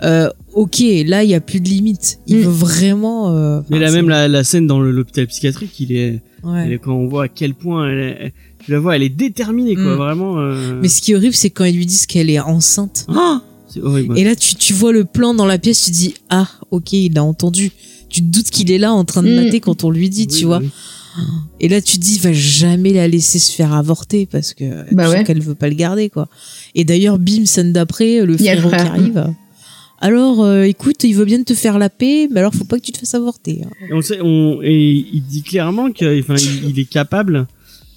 euh, 0.03 0.29
ok, 0.53 0.79
là, 1.05 1.23
il 1.23 1.29
y 1.29 1.33
a 1.35 1.41
plus 1.41 1.59
de 1.59 1.67
limite. 1.69 2.19
Il 2.27 2.37
Mm. 2.37 2.41
veut 2.41 2.49
vraiment. 2.51 3.35
euh, 3.35 3.61
Mais 3.69 3.79
là 3.79 3.87
c'est- 3.87 3.95
même 3.95 4.09
la, 4.09 4.27
la 4.27 4.43
scène 4.43 4.67
dans 4.67 4.79
l'hôpital 4.79 5.27
psychiatrique, 5.27 5.79
il 5.79 5.91
est, 5.95 6.21
ouais. 6.43 6.63
elle 6.65 6.73
est- 6.73 6.77
quand 6.79 6.93
on 6.93 7.07
voit 7.07 7.25
à 7.25 7.27
quel 7.27 7.53
point 7.55 7.89
elle, 7.89 7.99
est- 7.99 8.17
elle- 8.19 8.31
tu 8.65 8.71
la 8.71 8.79
vois, 8.79 8.95
elle 8.95 9.03
est 9.03 9.09
déterminée 9.09 9.75
quoi, 9.75 9.93
Mm. 9.95 9.97
vraiment. 9.97 10.39
euh. 10.39 10.79
Mais 10.81 10.87
ce 10.89 11.01
qui 11.01 11.11
est 11.11 11.15
horrible, 11.15 11.33
c'est 11.35 11.49
quand 11.49 11.65
ils 11.65 11.75
lui 11.75 11.85
disent 11.85 12.05
qu'elle 12.05 12.29
est 12.29 12.39
enceinte. 12.39 13.05
Ah 13.15 13.41
c'est 13.67 13.81
horrible. 13.81 14.17
Et 14.19 14.23
là, 14.23 14.35
tu, 14.35 14.53
tu 14.55 14.71
vois 14.73 14.91
le 14.91 15.03
plan 15.03 15.33
dans 15.33 15.47
la 15.47 15.57
pièce, 15.57 15.85
tu 15.85 15.91
te 15.91 15.95
dis, 15.95 16.13
ah, 16.29 16.47
ok, 16.69 16.93
il 16.93 17.17
a 17.17 17.23
entendu. 17.23 17.71
Tu 18.09 18.21
te 18.21 18.27
doutes 18.27 18.51
qu'il 18.51 18.69
est 18.71 18.77
là 18.77 18.93
en 18.93 19.03
train 19.03 19.23
de 19.23 19.29
Mm. 19.31 19.45
mater 19.45 19.59
quand 19.61 19.83
on 19.83 19.89
lui 19.89 20.09
dit, 20.09 20.27
Oui, 20.29 20.37
tu 20.39 20.45
vois. 20.45 20.59
oui. 20.59 20.69
Et 21.59 21.67
là, 21.69 21.81
tu 21.81 21.97
te 21.97 22.01
dis, 22.03 22.15
il 22.15 22.21
va 22.21 22.33
jamais 22.33 22.93
la 22.93 23.07
laisser 23.07 23.39
se 23.39 23.51
faire 23.51 23.73
avorter 23.73 24.27
parce 24.27 24.53
que 24.53 24.65
Bah 24.93 25.09
ouais. 25.09 25.23
qu'elle 25.23 25.41
veut 25.41 25.55
pas 25.55 25.69
le 25.69 25.75
garder, 25.75 26.09
quoi. 26.09 26.27
Et 26.75 26.83
d'ailleurs, 26.85 27.17
bim, 27.17 27.45
scène 27.45 27.73
d'après, 27.73 28.17
le 28.17 28.21
a 28.21 28.25
le 28.25 28.37
frérot 28.37 28.69
qui 28.69 28.75
frère. 28.75 28.91
arrive. 28.91 29.33
Alors, 29.99 30.43
euh, 30.43 30.63
écoute, 30.63 31.03
il 31.05 31.13
veut 31.15 31.23
bien 31.25 31.41
te 31.43 31.53
faire 31.53 31.79
la 31.79 31.89
paix, 31.89 32.27
mais 32.29 32.41
alors 32.41 32.53
faut 32.53 32.65
pas 32.65 32.77
que 32.77 32.83
tu 32.83 32.91
te 32.91 32.97
fasses 32.97 33.13
avorter. 33.15 33.61
hein. 33.65 33.69
Et 33.89 33.93
on 33.93 34.01
sait, 34.01 34.19
on, 34.21 34.59
et 34.61 35.05
il 35.13 35.23
dit 35.23 35.43
clairement 35.43 35.91
qu'il 35.91 36.23
il 36.67 36.77
est 36.77 36.89
capable, 36.89 37.47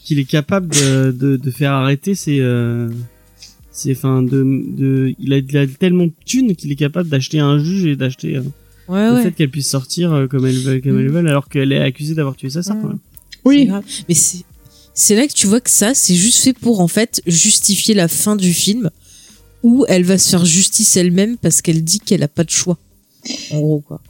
qu'il 0.06 0.18
est 0.20 0.24
capable 0.24 0.68
de, 0.68 1.10
de, 1.10 1.36
de 1.36 1.50
faire 1.50 1.72
arrêter 1.72 2.14
ses, 2.14 2.38
euh, 2.40 2.88
ses, 3.72 3.90
enfin, 3.92 4.22
de, 4.22 4.42
de, 4.68 5.14
il 5.18 5.32
a, 5.32 5.38
il 5.38 5.56
a 5.56 5.66
tellement 5.66 6.04
de 6.06 6.12
thunes 6.24 6.54
qu'il 6.54 6.70
est 6.70 6.76
capable 6.76 7.08
d'acheter 7.08 7.40
un 7.40 7.58
juge 7.58 7.84
et 7.86 7.96
d'acheter 7.96 8.36
euh, 8.36 8.42
Ouais, 8.88 9.08
le 9.08 9.14
ouais. 9.16 9.22
fait 9.24 9.32
qu'elle 9.32 9.50
puisse 9.50 9.68
sortir 9.68 10.12
euh, 10.12 10.26
comme 10.28 10.46
elle 10.46 10.58
veut, 10.60 10.80
comme 10.80 11.00
elle 11.00 11.08
veut, 11.10 11.28
alors 11.28 11.48
qu'elle 11.48 11.72
est 11.72 11.80
accusée 11.82 12.14
d'avoir 12.14 12.36
tué 12.36 12.50
sa 12.50 12.62
sœur. 12.62 12.76
Ouais. 12.76 12.82
quand 12.82 12.88
même. 12.90 12.98
C'est 13.32 13.40
Oui. 13.48 13.66
grave. 13.66 13.82
Mais 14.08 14.14
c'est 14.14 14.44
c'est 14.94 15.16
là 15.16 15.26
que 15.26 15.32
tu 15.32 15.46
vois 15.48 15.60
que 15.60 15.68
ça, 15.70 15.92
c'est 15.92 16.14
juste 16.14 16.38
fait 16.42 16.52
pour 16.54 16.80
en 16.80 16.86
fait 16.88 17.20
justifier 17.26 17.94
la 17.94 18.06
fin 18.08 18.36
du 18.36 18.52
film 18.54 18.90
où 19.64 19.84
elle 19.88 20.04
va 20.04 20.16
se 20.18 20.30
faire 20.30 20.44
justice 20.44 20.96
elle-même 20.96 21.36
parce 21.36 21.60
qu'elle 21.62 21.82
dit 21.82 21.98
qu'elle 21.98 22.22
a 22.22 22.28
pas 22.28 22.44
de 22.44 22.50
choix. 22.50 22.78
En 23.50 23.58
gros, 23.60 23.80
quoi. 23.80 24.00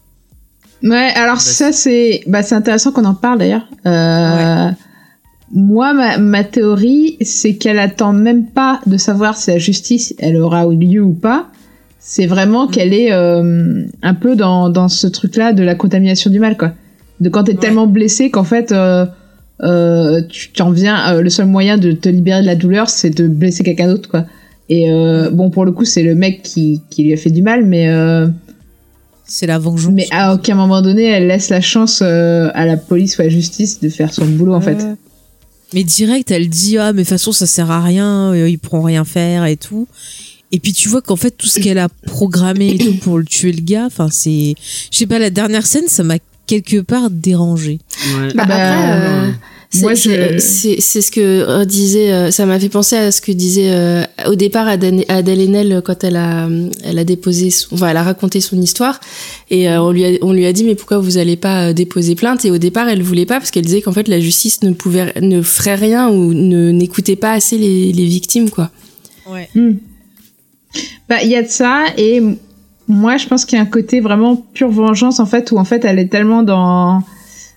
Ouais, 0.82 1.10
alors 1.14 1.40
ça 1.40 1.72
c'est 1.72 2.22
bah 2.26 2.42
c'est 2.42 2.54
intéressant 2.54 2.92
qu'on 2.92 3.06
en 3.06 3.14
parle 3.14 3.38
d'ailleurs. 3.38 3.66
Euh, 3.86 4.70
Moi 5.54 5.94
ma, 5.94 6.18
ma 6.18 6.42
théorie 6.44 7.16
c'est 7.20 7.54
qu'elle 7.54 7.78
attend 7.78 8.12
même 8.12 8.46
pas 8.46 8.80
de 8.86 8.96
savoir 8.96 9.36
si 9.36 9.50
la 9.50 9.58
justice 9.58 10.14
elle 10.18 10.36
aura 10.36 10.66
eu 10.66 10.76
lieu 10.76 11.02
ou 11.02 11.12
pas. 11.14 11.46
C'est 12.00 12.26
vraiment 12.26 12.66
qu'elle 12.68 12.92
est 12.94 13.12
euh, 13.12 13.84
un 14.02 14.14
peu 14.14 14.34
dans 14.36 14.70
dans 14.70 14.88
ce 14.88 15.06
truc 15.06 15.36
là 15.36 15.52
de 15.52 15.62
la 15.62 15.74
contamination 15.74 16.30
du 16.30 16.38
mal 16.40 16.56
quoi. 16.56 16.72
De 17.20 17.28
quand 17.28 17.44
t'es 17.44 17.52
Ouais. 17.52 17.58
tellement 17.58 17.86
blessé 17.86 18.30
qu'en 18.30 18.44
fait 18.44 18.72
euh, 18.72 19.06
euh, 19.62 20.20
tu 20.28 20.50
t'en 20.52 20.70
viens 20.70 21.14
euh, 21.14 21.22
le 21.22 21.30
seul 21.30 21.46
moyen 21.46 21.78
de 21.78 21.92
te 21.92 22.08
libérer 22.08 22.42
de 22.42 22.46
la 22.46 22.56
douleur 22.56 22.90
c'est 22.90 23.10
de 23.10 23.26
blesser 23.28 23.62
quelqu'un 23.64 23.86
d'autre 23.88 24.08
quoi. 24.10 24.24
Et 24.68 24.90
euh, 24.90 25.30
bon 25.30 25.50
pour 25.50 25.64
le 25.64 25.70
coup 25.72 25.84
c'est 25.84 26.02
le 26.02 26.14
mec 26.16 26.42
qui 26.42 26.82
qui 26.90 27.04
lui 27.04 27.12
a 27.12 27.16
fait 27.16 27.30
du 27.30 27.42
mal 27.42 27.64
mais 27.64 27.88
euh, 27.88 28.26
C'est 29.24 29.46
la 29.46 29.58
vengeance. 29.60 29.92
mais 29.94 30.06
à 30.10 30.34
aucun 30.34 30.54
moment 30.56 30.82
donné, 30.82 31.04
elle 31.04 31.28
laisse 31.28 31.50
la 31.50 31.60
chance 31.60 32.00
euh, 32.04 32.50
à 32.54 32.66
la 32.66 32.76
police 32.76 33.16
ou 33.18 33.22
à 33.22 33.24
la 33.24 33.30
justice 33.30 33.80
de 33.80 33.88
faire 33.88 34.12
son 34.12 34.24
boulot, 34.26 34.54
en 34.54 34.60
fait. 34.60 34.78
Mais 35.72 35.84
direct, 35.84 36.30
elle 36.30 36.48
dit 36.48 36.78
ah 36.78 36.92
mais 36.92 37.02
de 37.02 37.06
toute 37.06 37.10
façon 37.10 37.32
ça 37.32 37.46
sert 37.46 37.70
à 37.70 37.82
rien, 37.82 38.32
euh, 38.32 38.48
ils 38.48 38.58
pourront 38.58 38.82
rien 38.82 39.04
faire 39.04 39.44
et 39.46 39.56
tout. 39.56 39.88
Et 40.52 40.60
puis 40.60 40.72
tu 40.72 40.88
vois 40.88 41.02
qu'en 41.02 41.16
fait 41.16 41.32
tout 41.32 41.48
ce 41.48 41.58
qu'elle 41.58 41.78
a 41.78 41.88
programmé 41.88 42.68
et 42.70 42.78
tout 42.78 42.94
pour 42.94 43.18
le 43.18 43.24
tuer 43.24 43.52
le 43.52 43.60
gars, 43.62 43.86
enfin 43.86 44.08
c'est, 44.10 44.54
je 44.92 44.96
sais 44.96 45.06
pas 45.06 45.18
la 45.18 45.30
dernière 45.30 45.66
scène 45.66 45.88
ça 45.88 46.04
m'a 46.04 46.18
quelque 46.46 46.80
part 46.80 47.10
dérangé. 47.10 47.80
Ouais. 48.16 48.28
Bah, 48.34 48.44
Ah 48.44 48.46
bah, 48.46 48.54
après, 48.54 48.90
euh, 48.92 49.30
c'est- 49.30 49.34
moi, 49.82 49.94
c'est 49.96 50.32
je- 50.34 50.38
c'est- 50.38 50.80
c'est 50.80 51.00
ce 51.00 51.10
que 51.10 51.20
euh, 51.20 51.64
disait, 51.64 52.12
euh, 52.12 52.30
ça 52.30 52.46
m'a 52.46 52.58
fait 52.58 52.68
penser 52.68 52.96
à 52.96 53.12
ce 53.12 53.20
que 53.20 53.32
disait 53.32 53.70
euh, 53.70 54.02
au 54.26 54.34
départ 54.34 54.66
Adèle 54.68 55.04
Adèle 55.08 55.40
Haenel 55.40 55.82
quand 55.84 56.04
elle 56.04 56.16
a, 56.16 56.48
elle 56.84 56.98
a 56.98 57.04
déposé, 57.04 57.50
son- 57.50 57.74
enfin, 57.74 57.88
elle 57.88 57.96
a 57.96 58.02
raconté 58.02 58.40
son 58.40 58.60
histoire 58.60 59.00
et 59.50 59.68
euh, 59.68 59.80
on 59.82 59.90
lui 59.92 60.04
a, 60.04 60.10
on 60.22 60.32
lui 60.32 60.46
a 60.46 60.52
dit 60.52 60.64
mais 60.64 60.74
pourquoi 60.74 60.98
vous 60.98 61.18
allez 61.18 61.36
pas 61.36 61.72
déposer 61.72 62.14
plainte? 62.14 62.44
Et 62.44 62.50
au 62.50 62.58
départ 62.58 62.88
elle 62.88 63.02
voulait 63.02 63.26
pas 63.26 63.38
parce 63.38 63.50
qu'elle 63.50 63.64
disait 63.64 63.82
qu'en 63.82 63.92
fait 63.92 64.08
la 64.08 64.20
justice 64.20 64.62
ne 64.62 64.72
pouvait, 64.72 65.12
ne 65.20 65.42
ferait 65.42 65.74
rien 65.76 66.08
ou 66.08 66.32
ne 66.34 66.70
n'écoutait 66.70 67.16
pas 67.16 67.32
assez 67.32 67.58
les, 67.58 67.92
les 67.92 68.04
victimes 68.06 68.50
quoi. 68.50 68.70
Ouais. 69.30 69.48
Hmm. 69.54 69.74
Bah, 71.08 71.22
il 71.22 71.30
y 71.30 71.36
a 71.36 71.42
de 71.42 71.48
ça, 71.48 71.84
et 71.96 72.20
moi, 72.88 73.16
je 73.16 73.26
pense 73.26 73.44
qu'il 73.44 73.56
y 73.56 73.60
a 73.60 73.62
un 73.62 73.66
côté 73.66 74.00
vraiment 74.00 74.36
pure 74.54 74.70
vengeance, 74.70 75.20
en 75.20 75.26
fait, 75.26 75.50
où 75.52 75.58
en 75.58 75.64
fait, 75.64 75.84
elle 75.84 75.98
est 75.98 76.08
tellement 76.08 76.42
dans, 76.42 77.02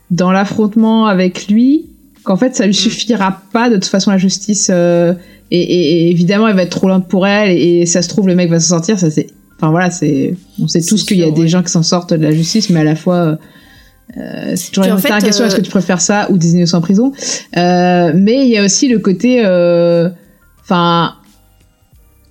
dans 0.09 0.31
l'affrontement 0.31 1.05
avec 1.07 1.47
lui, 1.49 1.87
qu'en 2.29 2.37
fait, 2.37 2.55
ça 2.55 2.67
lui 2.67 2.75
suffira 2.75 3.41
pas, 3.51 3.69
de 3.71 3.75
toute 3.75 3.85
façon, 3.87 4.11
la 4.11 4.19
justice, 4.19 4.69
euh, 4.71 5.15
et, 5.49 5.59
et- 5.59 6.03
et 6.05 6.11
évidemment, 6.11 6.47
elle 6.47 6.55
va 6.55 6.61
être 6.61 6.69
trop 6.69 6.87
lente 6.87 7.07
pour 7.07 7.25
elle, 7.25 7.49
et, 7.49 7.87
ça 7.87 8.03
se 8.03 8.07
trouve, 8.07 8.27
le 8.27 8.35
mec 8.35 8.51
va 8.51 8.59
s'en 8.59 8.75
sortir, 8.75 8.99
ça 8.99 9.09
c'est, 9.09 9.25
enfin 9.57 9.71
voilà, 9.71 9.89
c'est, 9.89 10.35
on 10.61 10.67
sait 10.67 10.81
tous 10.81 11.03
qu'il 11.05 11.17
y 11.17 11.23
a 11.23 11.31
des 11.31 11.47
gens 11.47 11.63
qui 11.63 11.71
s'en 11.71 11.81
sortent 11.81 12.13
de 12.13 12.21
la 12.23 12.31
justice, 12.31 12.69
mais 12.69 12.81
à 12.81 12.83
la 12.83 12.95
fois, 12.95 13.39
euh, 14.17 14.53
c'est 14.55 14.71
toujours 14.71 14.85
une 14.91 14.97
interrogation, 14.97 15.43
euh, 15.43 15.47
est-ce 15.47 15.55
que 15.55 15.61
tu 15.61 15.71
préfères 15.71 16.01
ça 16.01 16.27
ou 16.29 16.37
des 16.37 16.51
innocents 16.53 16.77
en 16.77 16.81
prison? 16.81 17.11
Euh, 17.57 18.11
mais 18.15 18.45
il 18.45 18.49
y 18.51 18.57
a 18.57 18.63
aussi 18.63 18.87
le 18.89 18.99
côté, 18.99 19.41
euh, 19.43 20.09
enfin, 20.61 21.13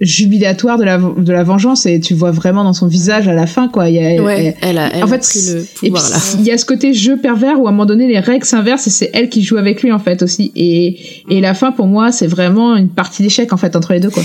jubilatoire 0.01 0.79
de 0.79 0.85
la, 0.85 0.99
de 0.99 1.33
la 1.33 1.43
vengeance 1.43 1.85
et 1.87 1.99
tu 2.01 2.15
vois 2.15 2.31
vraiment 2.31 2.62
dans 2.65 2.73
son 2.73 2.87
visage 2.87 3.27
à 3.29 3.35
la 3.35 3.47
fin 3.47 3.69
quoi. 3.69 3.89
Il 3.89 3.97
y 3.97 3.99
a, 4.19 4.23
Ouais, 4.23 4.57
elle 4.61 4.79
a, 4.79 4.91
elle 4.95 5.03
en 5.03 5.07
a 5.07 5.11
fait, 5.11 5.19
pris 5.19 5.41
le 5.55 5.61
et 5.61 5.65
puis 5.75 5.91
pouvoir 5.91 6.11
là. 6.11 6.16
il 6.39 6.45
y 6.45 6.51
a 6.53 6.59
ce 6.59 6.65
côté 6.65 6.95
jeu 6.95 7.16
pervers 7.16 7.61
où 7.61 7.66
à 7.66 7.70
un 7.70 7.73
moment 7.73 7.87
donné 7.87 8.07
les 8.07 8.20
règles 8.20 8.45
s'inversent 8.45 8.87
et 8.87 8.91
c'est 8.91 9.11
elle 9.12 9.29
qui 9.29 9.43
joue 9.43 9.57
avec 9.57 9.83
lui 9.83 9.91
en 9.93 9.99
fait 9.99 10.23
aussi. 10.23 10.53
Et, 10.55 10.97
et 11.29 11.41
la 11.41 11.55
fin 11.55 11.73
pour 11.73 11.87
moi 11.87 12.12
c'est 12.12 12.27
vraiment 12.29 12.77
une 12.77 12.89
partie 12.89 13.23
d'échec 13.23 13.53
en 13.53 13.57
fait 13.57 13.75
entre 13.77 13.93
les 13.93 14.01
deux 14.01 14.11
quoi 14.11 14.23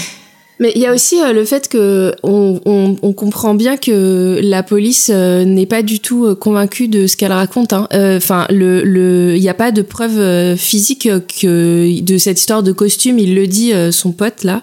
Mais 0.59 0.71
il 0.75 0.81
y 0.81 0.85
a 0.85 0.93
aussi 0.93 1.19
euh, 1.21 1.33
le 1.33 1.45
fait 1.45 1.67
que 1.67 2.13
on, 2.21 2.61
on, 2.65 2.95
on 3.01 3.13
comprend 3.13 3.55
bien 3.55 3.75
que 3.75 4.39
la 4.41 4.61
police 4.61 5.09
euh, 5.11 5.43
n'est 5.45 5.65
pas 5.65 5.81
du 5.81 5.99
tout 5.99 6.25
euh, 6.25 6.35
convaincue 6.35 6.87
de 6.87 7.07
ce 7.07 7.17
qu'elle 7.17 7.31
raconte. 7.31 7.73
Enfin, 7.73 7.87
hein. 7.91 8.15
Enfin, 8.17 8.45
le 8.49 8.83
le 8.83 9.35
il 9.35 9.41
n'y 9.41 9.49
a 9.49 9.55
pas 9.55 9.71
de 9.71 9.81
preuve 9.81 10.19
euh, 10.19 10.55
physique 10.55 11.09
que 11.41 12.01
de 12.01 12.17
cette 12.17 12.39
histoire 12.39 12.61
de 12.61 12.71
costume. 12.71 13.17
Il 13.17 13.33
le 13.35 13.47
dit 13.47 13.73
euh, 13.73 13.91
son 13.91 14.11
pote 14.11 14.43
là. 14.43 14.61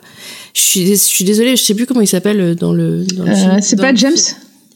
Je 0.54 0.60
suis 0.60 0.86
je 0.86 0.94
suis 0.94 1.24
désolée, 1.24 1.56
je 1.56 1.62
sais 1.62 1.74
plus 1.74 1.86
comment 1.86 2.00
il 2.00 2.06
s'appelle 2.06 2.40
euh, 2.40 2.54
dans 2.54 2.72
le. 2.72 3.04
Dans 3.04 3.24
le 3.24 3.30
Euh, 3.30 3.58
c'est 3.60 3.76
pas 3.76 3.94
James? 3.94 4.16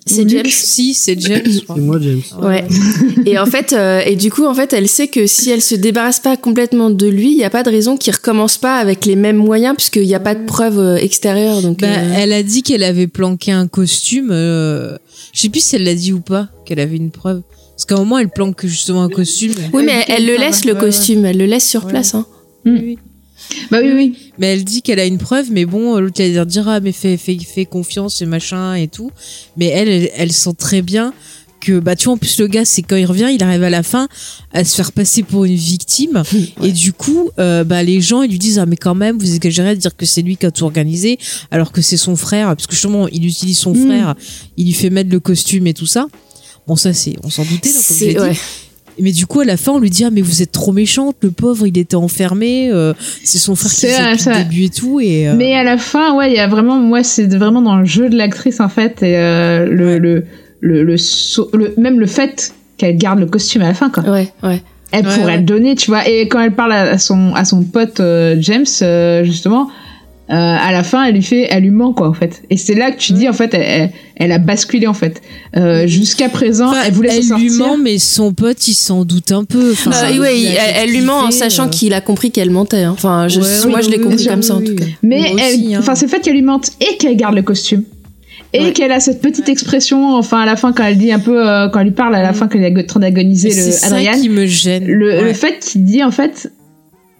C'est 0.06 0.28
James. 0.28 0.44
Si 0.51 0.93
c'est 0.93 1.18
James. 1.18 1.43
C'est 1.47 1.76
moi, 1.76 1.98
James. 2.01 2.20
Ouais. 2.43 2.64
et 3.26 3.39
en 3.39 3.47
fait, 3.47 3.72
euh, 3.72 4.01
et 4.05 4.16
du 4.16 4.31
coup, 4.31 4.44
en 4.44 4.52
fait, 4.55 4.72
elle 4.74 4.86
sait 4.89 5.09
que 5.09 5.26
si 5.26 5.48
elle 5.51 5.62
se 5.62 5.74
débarrasse 5.74 6.20
pas 6.20 6.36
complètement 6.36 6.90
de 6.90 7.06
lui, 7.06 7.31
il 7.32 7.36
n'y 7.36 7.44
a 7.44 7.48
pas 7.51 7.62
de 7.62 7.70
raison 7.70 7.97
qu'il 7.97 8.12
recommence 8.14 8.59
pas 8.59 8.76
avec 8.76 9.06
les 9.06 9.16
mêmes 9.16 9.36
moyens, 9.39 9.74
puisqu'il 9.76 10.02
n'y 10.06 10.14
a 10.14 10.20
pas 10.20 10.35
de 10.35 10.44
preuve 10.44 10.78
euh, 10.78 10.97
extérieure. 10.97 11.62
Donc, 11.62 11.78
Bah, 11.81 11.86
euh, 11.89 12.14
elle 12.18 12.32
a 12.35 12.43
dit 12.43 12.62
qu'elle 12.62 12.82
avait 12.82 13.06
planqué 13.06 13.51
un 13.52 13.66
costume. 13.66 14.28
euh, 14.31 14.98
Je 15.32 15.40
sais 15.40 15.48
plus 15.48 15.64
si 15.64 15.76
elle 15.76 15.85
l'a 15.85 15.94
dit 15.94 16.12
ou 16.12 16.20
pas, 16.20 16.48
qu'elle 16.66 16.81
avait 16.81 16.97
une 16.97 17.10
preuve. 17.10 17.40
Parce 17.74 17.86
qu'à 17.86 17.94
un 17.94 17.98
moment, 18.01 18.18
elle 18.18 18.28
planque 18.28 18.66
justement 18.66 19.02
un 19.05 19.09
costume. 19.09 19.55
Oui, 19.72 19.85
mais 19.86 20.05
Elle 20.09 20.26
le 20.26 20.36
laisse 20.36 20.64
le 20.66 20.74
costume, 20.74 21.24
elle 21.24 21.39
le 21.39 21.47
laisse 21.47 21.66
sur 21.68 21.85
Ouais. 21.86 21.90
place. 21.93 22.14
Hein. 22.14 22.26
Oui. 22.66 22.98
Bah 23.70 23.78
oui 23.82 23.92
oui 23.94 24.18
Mais 24.38 24.48
elle 24.48 24.64
dit 24.64 24.82
qu'elle 24.82 25.00
a 25.00 25.06
une 25.06 25.18
preuve, 25.18 25.50
mais 25.50 25.64
bon, 25.64 25.98
l'autre 25.98 26.20
elle 26.20 26.34
va 26.34 26.44
dire 26.44 26.68
ah 26.68 26.80
mais 26.80 26.92
fais, 26.92 27.16
fais, 27.16 27.36
fais 27.38 27.64
confiance 27.64 28.20
et 28.22 28.26
machin 28.26 28.74
et 28.74 28.88
tout. 28.88 29.10
Mais 29.56 29.66
elle, 29.66 29.88
elle, 29.88 30.10
elle 30.16 30.32
sent 30.32 30.54
très 30.58 30.82
bien 30.82 31.12
que 31.60 31.78
bah 31.78 31.96
tu 31.96 32.04
vois 32.04 32.14
en 32.14 32.18
plus 32.18 32.38
le 32.40 32.46
gars 32.46 32.66
c'est 32.66 32.82
quand 32.82 32.96
il 32.96 33.06
revient, 33.06 33.30
il 33.32 33.42
arrive 33.42 33.62
à 33.62 33.70
la 33.70 33.82
fin 33.82 34.06
à 34.52 34.64
se 34.64 34.74
faire 34.74 34.92
passer 34.92 35.22
pour 35.22 35.46
une 35.46 35.54
victime 35.54 36.22
et 36.62 36.72
du 36.72 36.92
coup 36.92 37.30
euh, 37.38 37.64
bah 37.64 37.82
les 37.82 38.02
gens 38.02 38.20
ils 38.22 38.30
lui 38.30 38.38
disent 38.38 38.58
ah 38.58 38.66
mais 38.66 38.76
quand 38.76 38.94
même 38.94 39.18
vous 39.18 39.34
exagérez 39.34 39.70
à 39.70 39.74
dire 39.74 39.96
que 39.96 40.04
c'est 40.04 40.20
lui 40.20 40.36
qui 40.36 40.44
a 40.44 40.50
tout 40.50 40.64
organisé 40.64 41.18
alors 41.50 41.72
que 41.72 41.80
c'est 41.80 41.96
son 41.96 42.16
frère 42.16 42.48
parce 42.48 42.66
que 42.66 42.74
justement 42.74 43.08
il 43.08 43.24
utilise 43.24 43.56
son 43.56 43.72
Mm. 43.72 43.86
frère, 43.86 44.14
il 44.58 44.66
lui 44.66 44.74
fait 44.74 44.90
mettre 44.90 45.08
le 45.08 45.20
costume 45.20 45.66
et 45.66 45.72
tout 45.72 45.86
ça. 45.86 46.06
Bon 46.66 46.76
ça 46.76 46.92
c'est 46.92 47.16
on 47.22 47.30
s'en 47.30 47.44
doutait 47.44 47.72
donc, 47.72 47.86
comme 47.86 47.96
dit. 47.96 48.38
Mais 49.00 49.12
du 49.12 49.26
coup, 49.26 49.40
à 49.40 49.44
la 49.44 49.56
fin, 49.56 49.72
on 49.72 49.78
lui 49.78 49.90
dit 49.90 50.04
ah 50.04 50.10
mais 50.10 50.20
vous 50.20 50.42
êtes 50.42 50.52
trop 50.52 50.72
méchante, 50.72 51.16
le 51.22 51.30
pauvre, 51.30 51.66
il 51.66 51.76
était 51.78 51.96
enfermé, 51.96 52.70
euh, 52.70 52.92
c'est 53.24 53.38
son 53.38 53.54
frère 53.56 53.70
qui 53.70 53.86
vrai, 53.86 54.12
depuis 54.16 54.28
le 54.30 54.44
début 54.44 54.64
et 54.64 54.68
tout 54.70 55.00
et 55.00 55.28
euh, 55.28 55.34
Mais 55.36 55.54
à 55.54 55.64
la 55.64 55.78
fin, 55.78 56.14
ouais, 56.14 56.30
il 56.30 56.36
y 56.36 56.38
a 56.40 56.46
vraiment, 56.46 56.76
moi, 56.76 57.02
c'est 57.02 57.26
vraiment 57.34 57.62
dans 57.62 57.76
le 57.76 57.84
jeu 57.84 58.08
de 58.08 58.16
l'actrice 58.16 58.60
en 58.60 58.68
fait, 58.68 59.02
et 59.02 59.16
euh, 59.16 59.66
le, 59.66 59.98
le 59.98 60.24
le, 60.60 60.82
le, 60.82 61.74
même 61.76 62.00
le 62.00 62.06
fait 62.06 62.54
qu'elle 62.78 62.96
garde 62.96 63.18
le 63.18 63.26
costume 63.26 63.60
à 63.62 63.66
la 63.68 63.74
fin, 63.74 63.90
quoi. 63.90 64.02
Ouais, 64.04 64.32
ouais. 64.42 64.62
Elle 64.92 65.04
Ouais, 65.06 65.12
pourrait 65.14 65.24
ouais. 65.26 65.36
le 65.38 65.42
donner, 65.42 65.74
tu 65.74 65.90
vois. 65.90 66.08
Et 66.08 66.26
quand 66.28 66.40
elle 66.40 66.52
parle 66.54 66.72
à 66.72 66.82
à 66.92 66.98
son, 66.98 67.34
à 67.34 67.44
son 67.44 67.62
pote 67.64 68.00
euh, 68.00 68.36
James, 68.38 68.64
euh, 68.80 69.24
justement, 69.24 69.68
euh, 70.30 70.34
à 70.34 70.72
la 70.72 70.82
fin, 70.82 71.05
elle 71.05 71.14
lui 71.16 71.22
fait, 71.22 71.46
elle 71.51 71.64
lui 71.64 71.70
ment, 71.70 71.92
quoi, 71.92 72.09
en 72.09 72.14
fait. 72.14 72.42
Et 72.48 72.56
c'est 72.56 72.74
là 72.74 72.90
que 72.90 72.96
tu 72.98 73.12
dis, 73.12 73.28
en 73.28 73.34
fait, 73.34 73.52
elle, 73.52 73.60
elle, 73.62 73.90
elle 74.16 74.32
a 74.32 74.38
basculé, 74.38 74.86
en 74.86 74.94
fait. 74.94 75.20
Euh, 75.56 75.86
Jusqu'à 75.86 76.30
présent, 76.30 76.68
Enfin, 76.70 76.80
elle 76.86 76.92
voulait 76.94 77.16
elle 77.16 77.22
s'en 77.24 77.36
lui 77.38 77.51
sortir. 77.51 77.66
ment, 77.76 77.76
mais 77.82 77.98
son 77.98 78.32
pote, 78.32 78.66
il 78.66 78.72
s'en 78.74 79.05
doute 79.05 79.32
un 79.32 79.44
peu. 79.44 79.72
Enfin, 79.72 79.90
fait 79.92 80.14
elle, 80.14 80.59
elle 80.76 80.90
lui 80.90 81.02
ment 81.02 81.18
en 81.18 81.26
kiffer, 81.26 81.38
sachant 81.40 81.66
euh. 81.66 81.68
qu'il 81.68 81.92
a 81.92 82.01
compris 82.01 82.30
qu'elle 82.30 82.51
mentait. 82.51 82.84
hein. 82.84 82.92
Enfin, 82.94 83.28
je, 83.28 83.38
Ouais, 83.40 83.46
moi, 83.70 83.80
oui, 83.80 83.84
je 83.84 83.90
l'ai 83.90 84.01
compris 84.01 84.16
oui, 84.20 84.26
comme 84.26 84.42
ça 84.42 84.55
en 84.55 84.60
oui, 84.60 84.64
tout 84.64 84.76
cas. 84.76 84.84
Mais 85.02 85.30
hein. 85.38 85.76
enfin, 85.78 85.94
c'est 85.94 86.06
le 86.06 86.10
fait 86.10 86.20
qu'elle 86.20 86.34
lui 86.34 86.42
mente 86.42 86.70
et 86.80 86.96
qu'elle 86.96 87.16
garde 87.16 87.34
le 87.34 87.42
costume. 87.42 87.82
Et 88.55 88.60
Ouais. 88.66 88.72
qu'elle 88.72 88.92
a 88.92 89.01
cette 89.01 89.20
petite 89.20 89.48
expression, 89.48 90.14
enfin, 90.14 90.38
à 90.40 90.46
la 90.46 90.55
fin, 90.56 90.72
quand 90.72 90.84
elle 90.84 90.96
dit 90.96 91.10
un 91.12 91.18
peu, 91.18 91.46
euh, 91.46 91.68
quand 91.68 91.80
elle 91.80 91.86
lui 91.88 91.92
parle 91.92 92.14
à 92.14 92.22
la 92.22 92.30
Mm. 92.30 92.34
fin, 92.34 92.48
qu'elle 92.48 92.62
est 92.64 92.78
en 92.78 92.86
train 92.86 93.01
d'agoniser 93.01 93.51
C'est 93.51 93.66
le 93.66 93.72
ça 93.72 93.86
Adrian. 93.88 94.12
qui 94.12 94.28
me 94.30 94.46
gêne. 94.46 94.86
le, 94.86 95.09
Ouais. 95.09 95.22
le 95.24 95.32
fait 95.34 95.59
qu'il 95.59 95.84
dit 95.84 96.02
en 96.05 96.12
fait 96.12 96.51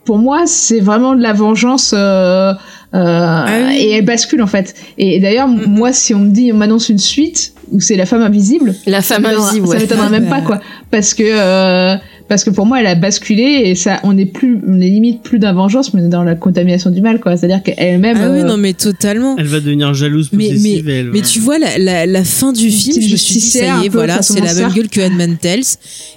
pour 0.05 0.19
moi 0.19 0.43
c'est 0.47 0.81
vraiment 0.81 1.15
de 1.17 1.23
la 1.23 1.33
vengeance 1.33 1.93
euh, 1.97 2.53
euh, 2.95 3.67
oui. 3.69 3.77
et 3.77 3.91
elle 3.93 4.05
bascule 4.05 4.41
en 4.43 4.47
fait 4.47 4.75
et 4.99 5.19
d'ailleurs 5.21 5.49
Mhm. 5.49 5.65
moi 5.69 5.93
si 5.93 6.15
on 6.15 6.21
me 6.21 6.31
dit 6.31 6.51
on 6.53 6.57
m'annonce 6.57 6.89
une 6.89 6.99
suite 6.99 7.53
où 7.73 7.81
c'est 7.81 7.97
la 7.97 8.07
femme 8.07 8.23
invisible 8.23 8.75
La 8.87 9.03
femme 9.03 9.25
invisible, 9.27 9.67
ça 9.67 9.73
ouais. 9.75 9.81
m'étonnerait 9.81 10.11
même 10.11 10.29
pas 10.29 10.43
quoi 10.43 10.61
parce 10.91 11.13
que 11.15 11.23
euh, 11.27 11.97
parce 12.29 12.45
que 12.45 12.51
pour 12.51 12.67
moi 12.67 12.81
elle 12.81 12.87
a 12.87 12.95
basculé 12.95 13.63
et 13.65 13.75
ça 13.75 14.01
on 14.05 14.17
est 14.17 14.27
plus 14.27 14.59
on 14.67 14.81
est 14.81 14.89
limite 14.89 15.23
plus 15.23 15.39
dans 15.39 15.49
la 15.49 15.55
vengeance 15.55 15.93
mais 15.93 16.03
dans 16.09 16.23
la 16.23 16.35
contamination 16.37 16.91
du 16.91 17.01
mal 17.01 17.19
quoi 17.21 17.37
c'est 17.37 17.47
à 17.47 17.49
dire 17.49 17.63
qu'elle-même 17.65 18.17
Ah 18.21 18.31
oui, 18.31 18.41
euh, 18.41 18.45
non, 18.45 18.57
mais 18.59 18.73
totalement. 18.75 19.35
Elle 19.39 19.47
va 19.47 19.61
devenir 19.61 19.93
jalouse, 19.95 20.29
Mais, 20.33 20.45
mais, 20.45 20.51
possessive. 20.51 20.89
elle 20.89 21.11
mais 21.11 21.21
va- 21.21 21.27
tu 21.27 21.41
vois, 21.41 21.59
la, 21.59 21.79
la, 21.79 22.07
la 22.07 22.25
fin 22.25 22.53
du 22.53 22.71
film, 22.71 23.01
je 23.03 23.11
me 23.11 23.17
suis 23.17 23.35
dit, 23.35 23.41
ça 23.41 23.81
y 23.83 23.87
est, 23.87 23.89
voilà, 23.89 24.23
c'est 24.23 24.41
la 24.41 24.55
même 24.55 24.73
gueule 24.73 24.89
que 24.89 25.01
Handman 25.01 25.37
Tales. 25.37 25.63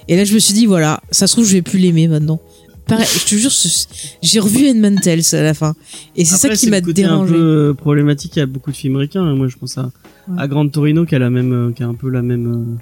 Et 0.08 0.16
là, 0.16 0.24
je 0.24 0.32
me 0.32 0.38
suis 0.38 0.54
dit, 0.54 0.66
voilà, 0.66 1.00
ça 1.10 1.26
se 1.26 1.32
trouve, 1.34 1.46
je 1.46 1.52
vais 1.54 1.62
plus 1.62 1.78
l'aimer 1.78 2.08
maintenant. 2.08 2.40
Pareil, 2.88 3.06
je 3.06 3.24
te 3.26 3.34
jure, 3.36 3.50
j'ai 4.22 4.40
revu 4.40 4.68
Handman 4.70 4.98
Tales 5.00 5.20
à 5.32 5.42
la 5.42 5.54
fin. 5.54 5.74
Et 6.16 6.24
c'est 6.24 6.36
ça 6.36 6.48
qui 6.48 6.68
m'a 6.70 6.80
dérangé. 6.80 7.32
un 7.34 7.36
peu 7.36 7.40
euh, 7.70 7.74
problématique 7.74 8.38
à 8.38 8.46
beaucoup 8.46 8.70
de 8.72 8.76
films 8.76 8.94
américains. 8.94 9.22
hein. 9.22 9.36
Moi, 9.36 9.48
je 9.48 9.56
pense 9.56 9.76
à, 9.78 9.90
Ouais. 10.28 10.34
à 10.38 10.46
Grand 10.48 10.68
Torino 10.68 11.06
qui 11.06 11.14
a 11.14 11.18
la 11.18 11.30
même, 11.30 11.52
euh, 11.52 11.72
qui 11.72 11.82
a 11.82 11.86
un 11.86 11.94
peu 11.94 12.10
la 12.10 12.20
même, 12.22 12.78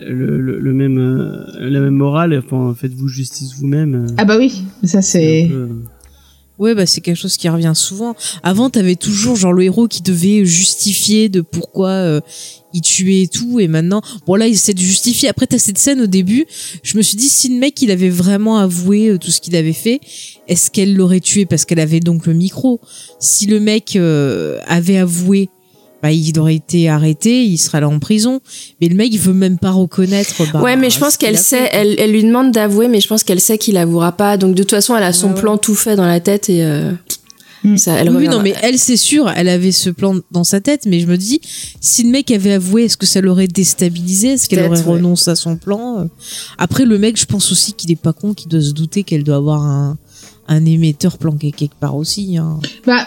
euh, 0.00 0.06
le, 0.10 0.38
le, 0.40 0.58
le 0.58 0.72
même, 0.72 0.98
euh, 0.98 1.44
la 1.68 1.80
même 1.80 1.94
morale. 1.96 2.40
Enfin, 2.44 2.74
faites-vous 2.78 3.08
justice 3.08 3.54
vous-même. 3.58 3.94
euh, 3.94 4.14
ah 4.16 4.24
bah 4.24 4.36
oui 4.38 4.62
ça 4.84 5.02
c'est 5.02 5.42
c'est 5.42 5.48
peu, 5.50 5.54
euh, 5.54 5.68
Ouais, 6.58 6.74
bah 6.74 6.86
c'est 6.86 7.00
quelque 7.00 7.16
chose 7.16 7.36
qui 7.36 7.48
revient 7.48 7.72
souvent. 7.74 8.14
Avant, 8.42 8.70
t'avais 8.70 8.96
toujours 8.96 9.36
genre 9.36 9.52
le 9.52 9.64
héros 9.64 9.88
qui 9.88 10.02
devait 10.02 10.44
justifier 10.44 11.28
de 11.28 11.40
pourquoi 11.40 11.88
euh, 11.88 12.20
il 12.72 12.82
tuait 12.82 13.22
et 13.22 13.28
tout, 13.28 13.58
et 13.58 13.68
maintenant, 13.68 14.02
bon 14.26 14.34
là, 14.34 14.46
il 14.46 14.52
essaie 14.52 14.74
de 14.74 14.80
justifier. 14.80 15.28
Après, 15.28 15.46
t'as 15.46 15.58
cette 15.58 15.78
scène 15.78 16.00
au 16.02 16.06
début. 16.06 16.46
Je 16.82 16.96
me 16.96 17.02
suis 17.02 17.16
dit, 17.16 17.28
si 17.28 17.48
le 17.48 17.56
mec 17.56 17.80
il 17.82 17.90
avait 17.90 18.10
vraiment 18.10 18.58
avoué 18.58 19.08
euh, 19.08 19.18
tout 19.18 19.30
ce 19.30 19.40
qu'il 19.40 19.56
avait 19.56 19.72
fait, 19.72 20.00
est-ce 20.46 20.70
qu'elle 20.70 20.94
l'aurait 20.94 21.20
tué? 21.20 21.46
Parce 21.46 21.64
qu'elle 21.64 21.80
avait 21.80 22.00
donc 22.00 22.26
le 22.26 22.34
micro 22.34 22.80
Si 23.18 23.46
le 23.46 23.58
mec 23.58 23.96
euh, 23.96 24.60
avait 24.66 24.98
avoué. 24.98 25.48
Bah, 26.02 26.10
il 26.10 26.38
aurait 26.40 26.56
été 26.56 26.88
arrêté, 26.88 27.44
il 27.44 27.58
serait 27.58 27.80
là 27.80 27.88
en 27.88 27.98
prison. 28.00 28.40
Mais 28.80 28.88
le 28.88 28.96
mec, 28.96 29.10
il 29.12 29.20
veut 29.20 29.32
même 29.32 29.58
pas 29.58 29.70
reconnaître. 29.70 30.42
bah, 30.52 30.60
ouais, 30.60 30.76
mais 30.76 30.90
je 30.90 30.98
pense 30.98 31.16
qu'elle 31.16 31.38
sait, 31.38 31.68
elle, 31.72 31.94
elle 31.98 32.12
lui 32.12 32.24
demande 32.24 32.50
d'avouer, 32.50 32.88
mais 32.88 33.00
je 33.00 33.08
pense 33.08 33.22
qu'elle 33.22 33.40
sait 33.40 33.58
qu'il 33.58 33.76
avouera 33.76 34.12
pas. 34.12 34.36
Donc 34.36 34.54
de 34.54 34.62
toute 34.62 34.72
façon, 34.72 34.96
elle 34.96 35.04
a 35.04 35.12
son 35.12 35.28
Ouais, 35.28 35.34
ouais. 35.34 35.40
plan 35.40 35.58
tout 35.58 35.74
fait 35.76 35.94
dans 35.96 36.06
la 36.06 36.20
tête 36.20 36.48
et 36.50 36.64
euh, 36.64 36.90
Mm. 37.64 37.76
ça, 37.76 37.92
elle 37.94 38.10
oui, 38.10 38.26
non, 38.28 38.42
mais 38.42 38.54
elle, 38.62 38.76
c'est 38.76 38.96
sûr, 38.96 39.30
elle 39.36 39.48
avait 39.48 39.70
ce 39.70 39.88
plan 39.88 40.16
dans 40.32 40.42
sa 40.42 40.60
tête, 40.60 40.84
mais 40.84 40.98
je 40.98 41.06
me 41.06 41.16
dis, 41.16 41.40
si 41.80 42.02
le 42.02 42.10
mec 42.10 42.30
avait 42.32 42.54
avoué, 42.54 42.86
est-ce 42.86 42.96
que 42.96 43.06
ça 43.06 43.20
l'aurait 43.20 43.46
déstabilisé? 43.46 44.30
Est-ce 44.30 44.48
qu'elle 44.48 44.66
aurait 44.66 44.80
ouais. 44.80 44.84
renoncé 44.94 45.30
à 45.30 45.36
son 45.36 45.56
plan? 45.56 46.08
Après, 46.58 46.84
le 46.84 46.98
mec, 46.98 47.16
je 47.16 47.24
pense 47.24 47.52
aussi 47.52 47.72
qu'il 47.74 47.92
est 47.92 47.96
pas 47.96 48.12
con, 48.12 48.34
qu'il 48.34 48.48
doit 48.48 48.60
se 48.60 48.72
douter 48.72 49.04
qu'elle 49.04 49.22
doit 49.22 49.36
avoir 49.36 49.62
un, 49.62 49.96
un 50.48 50.64
émetteur 50.64 51.18
planqué 51.18 51.52
quelque 51.52 51.76
part 51.78 51.94
aussi. 51.94 52.36
Hein. 52.36 52.58
Bah, 52.84 53.06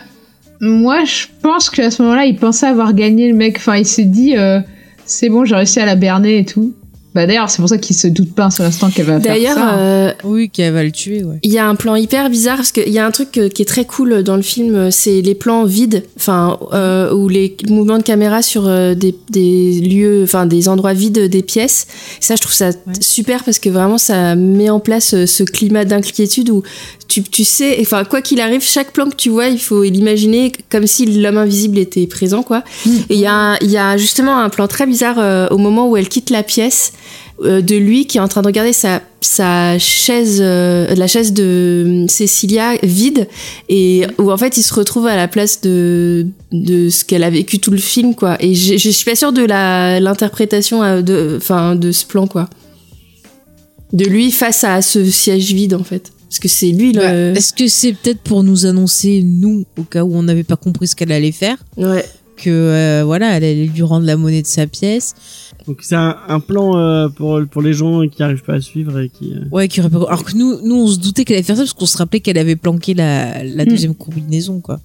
moi, 0.66 1.06
je 1.06 1.28
pense 1.42 1.70
qu'à 1.70 1.92
ce 1.92 2.02
moment-là, 2.02 2.26
il 2.26 2.36
pensait 2.36 2.66
avoir 2.66 2.94
gagné 2.94 3.30
le 3.30 3.36
mec. 3.36 3.58
Enfin, 3.58 3.78
il 3.78 3.86
s'est 3.86 4.06
dit, 4.06 4.36
euh, 4.36 4.60
c'est 5.06 5.30
bon, 5.30 5.46
j'ai 5.46 5.56
réussi 5.56 5.80
à 5.80 5.86
la 5.86 5.96
berner 5.96 6.40
et 6.40 6.46
tout. 6.46 6.74
Bah, 7.16 7.26
d'ailleurs, 7.26 7.50
c'est 7.50 7.60
pour 7.62 7.70
ça 7.70 7.78
qu'il 7.78 7.96
se 7.96 8.08
doute 8.08 8.36
pas 8.36 8.44
un 8.44 8.50
seul 8.52 8.66
instant 8.66 8.90
qu'elle 8.90 9.06
va 9.06 9.22
faire 9.22 9.34
D'ailleurs, 9.34 9.56
ça. 9.56 9.78
euh, 9.78 10.12
Oui, 10.26 10.50
qu'elle 10.50 10.74
va 10.74 10.84
le 10.84 10.92
tuer, 10.92 11.24
ouais. 11.24 11.40
Il 11.44 11.52
y 11.52 11.58
a 11.58 11.66
un 11.66 11.76
plan 11.76 11.96
hyper 11.96 12.30
bizarre 12.30 12.58
parce 12.58 12.74
qu'il 12.74 12.90
y 12.90 13.00
a 13.00 13.06
un 13.06 13.12
truc 13.12 13.38
euh, 13.38 13.48
qui 13.48 13.62
est 13.62 13.66
très 13.66 13.86
cool 13.86 14.22
dans 14.22 14.36
le 14.36 14.42
film, 14.42 14.76
euh, 14.76 14.92
c'est 14.92 15.22
les 15.22 15.34
plans 15.34 15.64
vides, 15.64 16.04
enfin 16.18 16.60
euh, 16.74 17.14
ou 17.14 17.30
les 17.30 17.56
mouvements 17.70 17.98
de 18.00 18.04
caméra 18.04 18.42
sur 18.42 18.64
des, 18.96 19.16
des 19.30 19.80
lieux, 19.80 20.24
enfin 20.24 20.46
des 20.46 20.68
endroits 20.68 20.94
vides 20.94 21.30
des 21.30 21.42
pièces. 21.42 21.88
Ça, 22.20 22.36
je 22.36 22.42
trouve 22.42 22.54
ça 22.54 22.72
super 23.00 23.46
parce 23.46 23.60
que 23.60 23.70
vraiment 23.70 23.98
ça 23.98 24.36
met 24.36 24.70
en 24.70 24.82
place 24.82 25.26
ce 25.26 25.44
climat 25.44 25.86
d'inquiétude 25.86 26.50
où 26.50 26.64
tu, 27.08 27.24
tu 27.24 27.44
sais, 27.46 27.78
enfin 27.80 28.04
quoi 28.04 28.22
qu'il 28.22 28.42
arrive, 28.42 28.62
chaque 28.62 28.92
plan 28.92 29.10
que 29.10 29.16
tu 29.16 29.30
vois, 29.30 29.48
il 29.48 29.60
faut 29.60 29.84
l'imaginer 29.84 30.52
comme 30.70 30.86
si 30.88 31.06
l'homme 31.06 31.38
invisible 31.38 31.78
était 31.78 32.08
présent, 32.08 32.44
quoi. 32.44 32.64
Et 33.10 33.16
il 33.16 33.20
y 33.20 33.28
a, 33.28 33.58
y 33.64 34.00
justement 34.00 34.38
un 34.40 34.50
plan 34.50 34.68
très 34.68 34.86
bizarre 34.86 35.16
euh, 35.20 35.48
au 35.52 35.58
moment 35.58 35.90
où 35.90 35.96
elle 35.96 36.10
quitte 36.10 36.30
la 36.30 36.44
pièce 36.44 36.92
de 37.44 37.76
lui 37.76 38.08
qui 38.08 38.18
est 38.18 38.22
en 38.22 38.28
train 38.30 38.42
de 38.42 38.48
regarder 38.48 38.72
sa, 38.72 39.02
sa 39.20 39.78
chaise, 39.78 40.38
euh, 40.42 40.94
la 40.96 41.08
chaise 41.08 41.34
de 41.34 42.06
Cécilia 42.08 42.76
vide 42.82 43.28
et 43.68 44.06
où 44.20 44.32
en 44.32 44.38
fait 44.38 44.56
il 44.58 44.64
se 44.64 44.74
retrouve 44.74 45.06
à 45.08 45.16
la 45.18 45.28
place 45.28 45.60
de, 45.62 46.28
de 46.54 46.90
ce 46.90 47.04
qu'elle 47.04 47.24
a 47.24 47.30
vécu 47.30 47.60
tout 47.60 47.72
le 47.72 47.78
film 47.78 48.16
quoi. 48.16 48.38
Et 48.40 48.56
je, 48.56 48.78
je 48.78 48.90
suis 48.90 49.04
pas 49.04 49.16
sûre 49.16 49.34
de 49.34 49.44
l'interprétation 49.44 50.82
euh, 50.84 51.02
de, 51.02 51.36
enfin 51.38 51.76
de 51.76 51.92
ce 51.92 52.06
plan 52.06 52.26
quoi. 52.28 52.50
De 53.94 54.06
lui 54.06 54.32
face 54.32 54.64
à 54.64 54.82
ce 54.82 55.04
siège 55.06 55.54
vide 55.54 55.74
en 55.74 55.84
fait. 55.84 56.12
Parce 56.30 56.40
que 56.40 56.48
c'est 56.48 56.72
lui 56.72 56.92
le. 56.92 57.02
Bah, 57.02 57.40
Est-ce 57.40 57.54
que 57.54 57.68
c'est 57.68 57.94
peut-être 57.94 58.20
pour 58.22 58.44
nous 58.44 58.66
annoncer, 58.66 59.22
nous, 59.24 59.64
au 59.78 59.84
cas 59.84 60.04
où 60.04 60.16
on 60.16 60.24
n'avait 60.24 60.44
pas 60.44 60.56
compris 60.58 60.88
ce 60.88 60.96
qu'elle 60.96 61.12
allait 61.12 61.32
faire, 61.32 61.58
Ouais. 61.78 62.04
que 62.36 62.50
euh, 62.50 63.04
voilà, 63.06 63.38
elle 63.38 63.44
allait 63.44 63.66
lui 63.68 63.82
rendre 63.84 64.06
la 64.06 64.18
monnaie 64.18 64.42
de 64.42 64.48
sa 64.48 64.68
pièce 64.68 65.14
Donc 65.68 65.80
c'est 65.82 65.96
un, 65.96 66.16
un 66.28 66.40
plan 66.40 66.78
euh, 66.78 67.08
pour 67.10 67.42
pour 67.50 67.62
les 67.62 67.74
gens 67.74 68.08
qui 68.08 68.22
arrivent 68.22 68.44
pas 68.44 68.54
à 68.56 68.62
suivre 68.62 69.00
et 69.00 69.10
qui. 69.10 69.34
euh, 69.34 69.46
Ouais, 69.52 69.68
qui 69.68 69.80
aurait 69.80 69.90
pas- 69.90 70.06
Alors 70.08 70.24
que 70.24 70.36
nous, 70.38 70.60
nous, 70.64 70.76
on 70.76 70.88
se 70.88 71.00
doutait 71.00 71.26
qu'elle 71.26 71.38
allait 71.38 71.44
faire 71.44 71.56
ça 71.56 71.64
parce 71.64 71.74
qu'on 71.74 71.86
se 71.88 71.98
rappelait 71.98 72.20
qu'elle 72.20 72.38
avait 72.38 72.56
planqué 72.56 72.94
la, 72.94 73.44
la 73.44 73.66
Mm. 73.66 73.70
deuxième 73.70 73.96
combinaison, 73.96 74.60
quoi. 74.62 74.80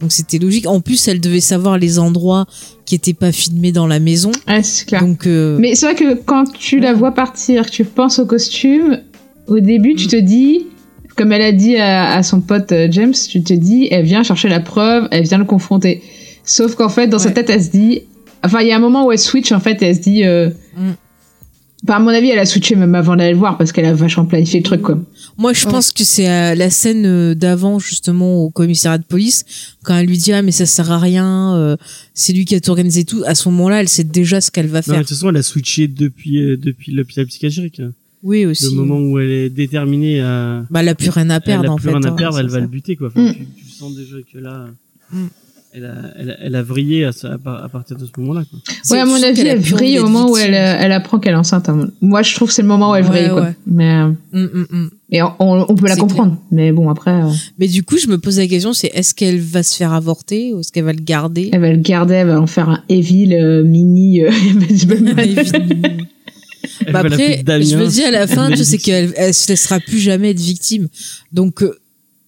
Donc 0.00 0.12
c'était 0.12 0.38
logique. 0.38 0.66
En 0.66 0.80
plus, 0.80 1.06
elle 1.08 1.20
devait 1.20 1.40
savoir 1.40 1.78
les 1.78 1.98
endroits 1.98 2.46
qui 2.86 2.94
étaient 2.94 3.12
pas 3.14 3.32
filmés 3.32 3.70
dans 3.72 3.86
la 3.86 4.00
maison. 4.00 4.32
Ouais, 4.48 4.62
c'est 4.62 4.86
clair. 4.86 5.02
Donc, 5.02 5.26
euh, 5.26 5.56
Mais 5.60 5.74
c'est 5.74 5.86
vrai 5.86 5.94
que 5.94 6.14
quand 6.14 6.44
tu 6.52 6.80
la 6.80 6.94
vois 6.94 7.12
partir, 7.12 7.70
tu 7.70 7.84
penses 7.84 8.18
au 8.18 8.26
costume, 8.26 9.00
au 9.46 9.60
début, 9.60 9.94
tu 9.94 10.06
te 10.08 10.16
dis, 10.16 10.66
comme 11.16 11.32
elle 11.32 11.42
a 11.42 11.52
dit 11.52 11.76
à, 11.76 12.14
à 12.14 12.22
son 12.22 12.40
pote 12.40 12.72
euh, 12.72 12.88
James, 12.90 13.12
tu 13.30 13.42
te 13.44 13.52
dis, 13.54 13.88
elle 13.90 14.04
vient 14.04 14.22
chercher 14.22 14.48
la 14.48 14.60
preuve, 14.60 15.06
elle 15.10 15.24
vient 15.24 15.38
le 15.38 15.44
confronter. 15.44 16.02
Sauf 16.44 16.74
qu'en 16.74 16.88
fait, 16.88 17.06
dans 17.06 17.18
sa 17.20 17.30
tête, 17.30 17.48
elle 17.50 17.62
se 17.62 17.70
dit, 17.70 18.02
enfin, 18.44 18.60
il 18.60 18.68
y 18.68 18.72
a 18.72 18.76
un 18.76 18.80
moment 18.80 19.06
où 19.06 19.12
elle 19.12 19.18
switch, 19.18 19.52
en 19.52 19.60
fait, 19.60 19.82
et 19.82 19.86
elle 19.86 19.96
se 19.96 20.00
dit, 20.00 20.24
euh, 20.24 20.50
Mm. 20.76 20.92
Enfin, 21.86 21.96
à 21.96 22.00
mon 22.00 22.08
avis, 22.08 22.30
elle 22.30 22.38
a 22.38 22.46
switché 22.46 22.76
même 22.76 22.94
avant 22.94 23.14
d'aller 23.14 23.32
le 23.32 23.38
voir 23.38 23.58
parce 23.58 23.70
qu'elle 23.70 23.84
a 23.84 23.92
vachement 23.92 24.24
planifié 24.24 24.58
le 24.60 24.64
truc, 24.64 24.80
quoi. 24.80 24.98
moi, 25.36 25.52
je 25.52 25.66
Ouais. 25.66 25.70
pense 25.70 25.92
que 25.92 26.02
c'est 26.02 26.30
euh, 26.30 26.54
la 26.54 26.70
scène 26.70 27.04
euh, 27.04 27.34
d'avant, 27.34 27.78
justement, 27.78 28.36
au 28.42 28.48
commissariat 28.48 28.96
de 28.96 29.04
police, 29.04 29.44
quand 29.84 29.94
elle 29.98 30.06
lui 30.06 30.16
dit 30.16 30.32
ah 30.32 30.40
mais 30.40 30.50
ça 30.50 30.64
sert 30.64 30.90
à 30.90 30.98
rien, 30.98 31.54
euh, 31.56 31.76
c'est 32.14 32.32
lui 32.32 32.46
qui 32.46 32.54
a 32.54 32.60
tout 32.60 32.70
organisé 32.70 33.04
tout. 33.04 33.22
À 33.26 33.34
ce 33.34 33.50
moment-là, 33.50 33.80
elle 33.82 33.90
sait 33.90 34.02
déjà 34.02 34.40
ce 34.40 34.50
qu'elle 34.50 34.66
va 34.68 34.78
Non, 34.78 34.82
faire. 34.82 34.94
de 34.94 34.98
toute 35.00 35.10
façon, 35.10 35.28
elle 35.28 35.36
a 35.36 35.42
switché 35.42 35.86
depuis 35.86 36.40
euh, 36.42 36.56
depuis 36.56 36.90
l'hôpital 36.90 37.26
psychiatrique. 37.26 37.82
Oui 38.22 38.46
aussi. 38.46 38.64
Le 38.64 38.70
moment 38.70 38.98
où 38.98 39.18
elle 39.18 39.30
est 39.30 39.50
déterminée 39.50 40.22
à. 40.22 40.64
Bah, 40.70 40.80
elle 40.80 40.88
a 40.88 40.94
plus 40.94 41.10
rien 41.10 41.28
à 41.28 41.40
perdre 41.40 41.64
elle 41.64 41.70
a 41.70 41.72
en 41.74 41.76
plus 41.76 41.84
fait. 41.90 41.94
rien 41.96 42.02
à 42.04 42.08
hein, 42.08 42.12
perdre, 42.16 42.38
elle 42.38 42.48
va 42.48 42.60
le 42.60 42.66
buter 42.66 42.96
quoi. 42.96 43.08
Enfin, 43.08 43.20
Mm. 43.28 43.34
tu, 43.34 43.46
tu 43.62 43.70
sens 43.70 43.94
déjà 43.94 44.16
que 44.32 44.38
là, 44.38 44.68
Mm. 45.12 45.26
Elle, 45.74 45.84
a, 45.86 45.94
elle, 46.18 46.30
a, 46.30 46.36
elle 46.42 46.54
a 46.54 46.62
vrillé 46.62 47.04
à, 47.04 47.12
ce- 47.12 47.26
à, 47.26 47.36
par- 47.38 47.62
à 47.64 47.68
partir 47.68 47.96
de 47.96 48.04
ce 48.06 48.10
moment-là. 48.20 48.42
Ouais, 48.90 48.98
à 49.00 49.04
mon 49.04 49.20
avis, 49.22 49.40
elle 49.42 49.58
vrille 49.58 49.98
au 49.98 50.04
moment 50.08 50.30
où 50.30 50.36
elle, 50.36 50.54
elle 50.54 50.92
apprend 50.92 51.18
qu'elle 51.18 51.32
est 51.32 51.36
enceinte. 51.36 51.68
hein. 51.68 51.88
Moi, 52.00 52.22
je 52.22 52.34
trouve 52.34 52.48
que 52.48 52.54
c'est 52.54 52.62
le 52.62 52.68
moment 52.68 52.92
où 52.92 52.94
elle 52.94 53.04
Ouais, 53.04 53.10
vrille, 53.10 53.28
quoi. 53.30 53.40
ouais. 53.42 53.54
Mais, 53.66 53.90
euh, 53.92 54.04
Hum, 54.32 54.50
hum, 54.54 54.66
hum. 54.72 54.90
et 55.10 55.22
on, 55.22 55.30
on- 55.40 55.74
peut 55.74 55.86
la 55.88 55.94
C'est 55.94 56.00
comprendre. 56.00 56.36
Mais 56.52 56.70
bon, 56.72 56.88
après, 56.90 57.10
euh, 57.10 57.28
Mais 57.58 57.66
du 57.68 57.82
coup, 57.82 57.98
je 57.98 58.06
me 58.08 58.18
pose 58.18 58.38
la 58.38 58.46
question, 58.46 58.72
c'est 58.72 58.90
est-ce 58.94 59.14
qu'elle 59.14 59.40
va 59.40 59.62
se 59.62 59.76
faire 59.76 59.92
avorter 59.92 60.52
ou 60.54 60.60
est-ce 60.60 60.70
qu'elle 60.72 60.84
va 60.84 60.92
le 60.92 61.02
garder? 61.02 61.50
Elle 61.52 61.60
va 61.60 61.70
le 61.72 61.78
garder, 61.78 62.14
elle 62.14 62.28
va 62.28 62.40
en 62.40 62.46
faire 62.46 62.68
un 62.68 62.82
Evil 62.88 63.34
euh, 63.34 63.64
mini. 63.64 64.22
euh, 64.22 64.30
Bah 66.92 67.00
après, 67.00 67.42
je 67.46 67.76
me 67.76 67.86
dis 67.88 68.02
à 68.04 68.10
la 68.10 68.26
fin, 68.26 68.50
tu 68.50 68.64
sais 68.64 68.78
qu'elle 68.78 69.12
elle 69.16 69.34
se 69.34 69.48
laissera 69.48 69.80
plus 69.80 69.98
jamais 69.98 70.30
être 70.30 70.40
victime. 70.40 70.88
Donc, 71.32 71.62
euh, 71.62 71.78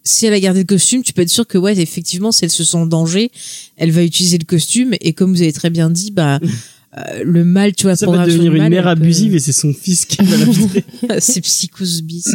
si 0.07 0.25
elle 0.27 0.33
a 0.35 0.41
gardé 0.41 0.61
le 0.61 0.67
costume, 0.67 1.03
tu 1.03 1.13
peux 1.13 1.23
être 1.23 1.29
sûr 1.29 1.47
que 1.47 1.59
ouais, 1.59 1.77
effectivement, 1.79 2.33
si 2.33 2.45
elle 2.45 2.51
se 2.51 2.65
sent 2.65 2.77
en 2.77 2.87
danger, 2.87 3.31
elle 3.77 3.91
va 3.91 4.03
utiliser 4.03 4.39
le 4.39 4.45
costume. 4.47 4.95
Et 5.01 5.13
comme 5.13 5.35
vous 5.35 5.43
avez 5.43 5.53
très 5.53 5.69
bien 5.69 5.91
dit, 5.91 6.11
bah 6.13 6.39
euh, 6.97 7.23
le 7.25 7.45
mal, 7.45 7.75
tu 7.75 7.83
vois, 7.83 7.97
Ça 7.97 8.07
va 8.11 8.25
devenir 8.25 8.53
une 8.55 8.63
mal, 8.63 8.71
mère 8.71 8.85
peut- 8.85 8.89
abusive 8.91 9.35
et 9.35 9.39
c'est 9.41 9.53
son 9.53 9.75
fils 9.75 10.07
qui 10.07 10.23
va 10.23 10.37
la 10.37 10.45
buter. 10.47 10.85
c'est 11.19 11.41
psychose 11.43 12.03
bis. 12.03 12.29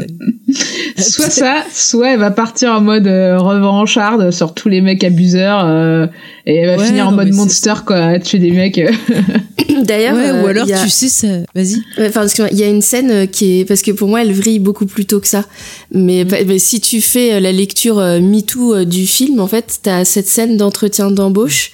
soit 0.97 1.29
ça, 1.29 1.65
soit 1.73 2.13
elle 2.13 2.19
va 2.19 2.29
partir 2.31 2.71
en 2.73 2.81
mode 2.81 3.07
euh, 3.07 3.37
revancharde 3.39 4.31
sur 4.31 4.53
tous 4.53 4.69
les 4.69 4.81
mecs 4.81 5.03
abuseurs 5.03 5.65
euh, 5.65 6.05
et 6.45 6.55
elle 6.55 6.67
va 6.67 6.77
Ouais, 6.77 6.85
finir 6.87 7.07
en 7.07 7.11
mode 7.11 7.31
monster 7.33 7.73
quoi, 7.85 7.97
à 7.97 8.19
tuer 8.19 8.39
des 8.39 8.51
mecs. 8.51 8.77
euh. 8.77 8.91
D'ailleurs, 9.83 10.15
Ouais, 10.15 10.29
euh, 10.29 10.43
ou 10.43 10.47
alors 10.47 10.65
il 10.67 10.73
a- 10.73 10.83
tu 10.83 10.89
sais 10.89 11.07
ça. 11.07 11.27
Vas-y. 11.55 11.75
Ouais, 11.97 12.07
Enfin, 12.09 12.21
parce 12.21 12.33
qu'il 12.33 12.57
y 12.57 12.63
a 12.63 12.67
une 12.67 12.81
scène 12.81 13.09
euh, 13.11 13.25
qui 13.25 13.59
est 13.61 13.65
parce 13.65 13.81
que 13.81 13.91
pour 13.91 14.07
moi 14.09 14.21
elle 14.21 14.33
vrille 14.33 14.59
beaucoup 14.59 14.85
plus 14.85 15.05
tôt 15.05 15.19
que 15.19 15.27
ça. 15.27 15.45
Mais, 15.91 16.23
bah, 16.25 16.37
bah, 16.45 16.59
si 16.59 16.79
tu 16.81 17.01
fais 17.01 17.33
euh, 17.35 17.39
la 17.39 17.51
lecture 17.51 17.97
MeToo 17.97 18.83
du 18.85 19.07
film, 19.07 19.39
en 19.39 19.47
fait, 19.47 19.79
t'as 19.81 20.05
cette 20.05 20.27
scène 20.27 20.57
d'entretien 20.57 21.09
d'embauche 21.11 21.71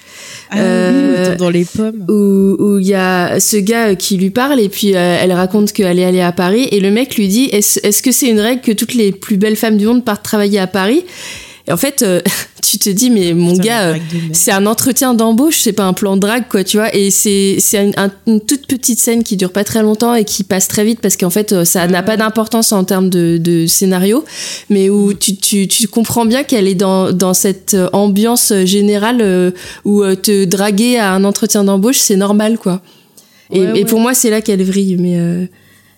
Ah 0.52 0.58
Euh, 0.60 1.32
oui, 1.32 1.38
dans 1.38 1.50
les 1.50 1.66
pommes. 1.66 2.06
où 2.10 2.78
il 2.80 2.88
y 2.88 2.94
a 2.94 3.40
ce 3.40 3.58
gars 3.58 3.96
qui 3.96 4.18
lui 4.18 4.30
parle 4.30 4.60
et 4.60 4.70
puis 4.70 4.96
euh, 4.96 5.18
elle 5.22 5.32
raconte 5.34 5.74
qu'elle 5.74 6.00
est 6.00 6.06
allée 6.06 6.22
à 6.22 6.32
Paris 6.32 6.68
et 6.72 6.80
le 6.80 6.92
mec 6.92 7.16
lui 7.18 7.28
dit 7.28 7.50
est-ce 7.52 7.80
est-ce 7.84 8.02
que 8.02 8.12
c'est 8.12 8.30
une 8.30 8.40
règle 8.40 8.62
que 8.62 8.72
toutes 8.72 8.94
les 8.94 9.12
plus 9.12 9.38
belles 9.38 9.56
femmes 9.58 9.78
du 9.78 9.86
monde 9.86 10.06
partent 10.06 10.24
travailler 10.24 10.60
à 10.60 10.68
Paris? 10.68 11.04
Et 11.68 11.72
en 11.74 11.78
fait, 11.78 12.02
euh, 12.02 12.22
tu 12.64 12.78
te 12.80 12.90
dis 12.90 13.10
mais 13.10 13.34
mon 13.34 13.54
gars. 13.54 13.90
euh, 13.90 13.96
c'est 14.34 14.52
un 14.52 14.66
entretien 14.66 15.14
d'embauche, 15.14 15.60
c'est 15.60 15.74
pas 15.74 15.84
un 15.86 15.94
plan 15.94 16.16
de 16.16 16.22
drague, 16.22 16.48
quoi, 16.50 16.64
tu 16.64 16.78
vois. 16.78 16.94
Et 16.96 17.12
c'est 17.12 17.58
une, 17.74 17.94
un- 17.98 18.12
une 18.26 18.40
toute 18.42 18.68
petite 18.68 19.00
scène 19.00 19.24
qui 19.24 19.36
dure 19.38 19.52
pas 19.52 19.64
très 19.64 19.82
longtemps 19.82 20.14
et 20.16 20.24
qui 20.24 20.44
passe 20.44 20.68
très 20.68 20.86
vite 20.86 21.00
parce 21.02 21.18
qu'en 21.18 21.30
fait, 21.30 21.52
euh, 21.52 21.66
ça 21.66 21.86
n'a 21.88 22.04
pas 22.04 22.16
d'importance 22.18 22.72
en 22.72 22.84
termes 22.84 23.10
de, 23.10 23.38
de 23.38 23.66
scénario, 23.68 24.24
mais 24.70 24.90
où 24.90 25.14
tu, 25.14 25.36
tu, 25.36 25.68
tu 25.68 25.88
comprends 25.88 26.26
bien 26.26 26.44
qu'elle 26.44 26.68
est 26.68 26.76
dans, 26.76 27.12
dans 27.12 27.34
cette 27.34 27.76
ambiance 27.94 28.54
générale 28.64 29.54
où 29.86 30.04
te 30.16 30.46
draguer 30.46 30.98
à 30.98 31.14
un 31.14 31.24
entretien 31.24 31.64
d'embauche, 31.64 31.98
c'est 32.00 32.16
normal, 32.18 32.58
quoi. 32.58 32.82
Et, 33.52 33.60
Ouais, 33.62 33.66
et 33.66 33.72
ouais. 33.72 33.86
pour 33.86 34.00
moi, 34.02 34.14
c'est 34.14 34.30
là 34.30 34.42
qu'elle 34.42 34.64
vrille, 34.64 34.98
mais. 34.98 35.18
euh, 35.20 35.46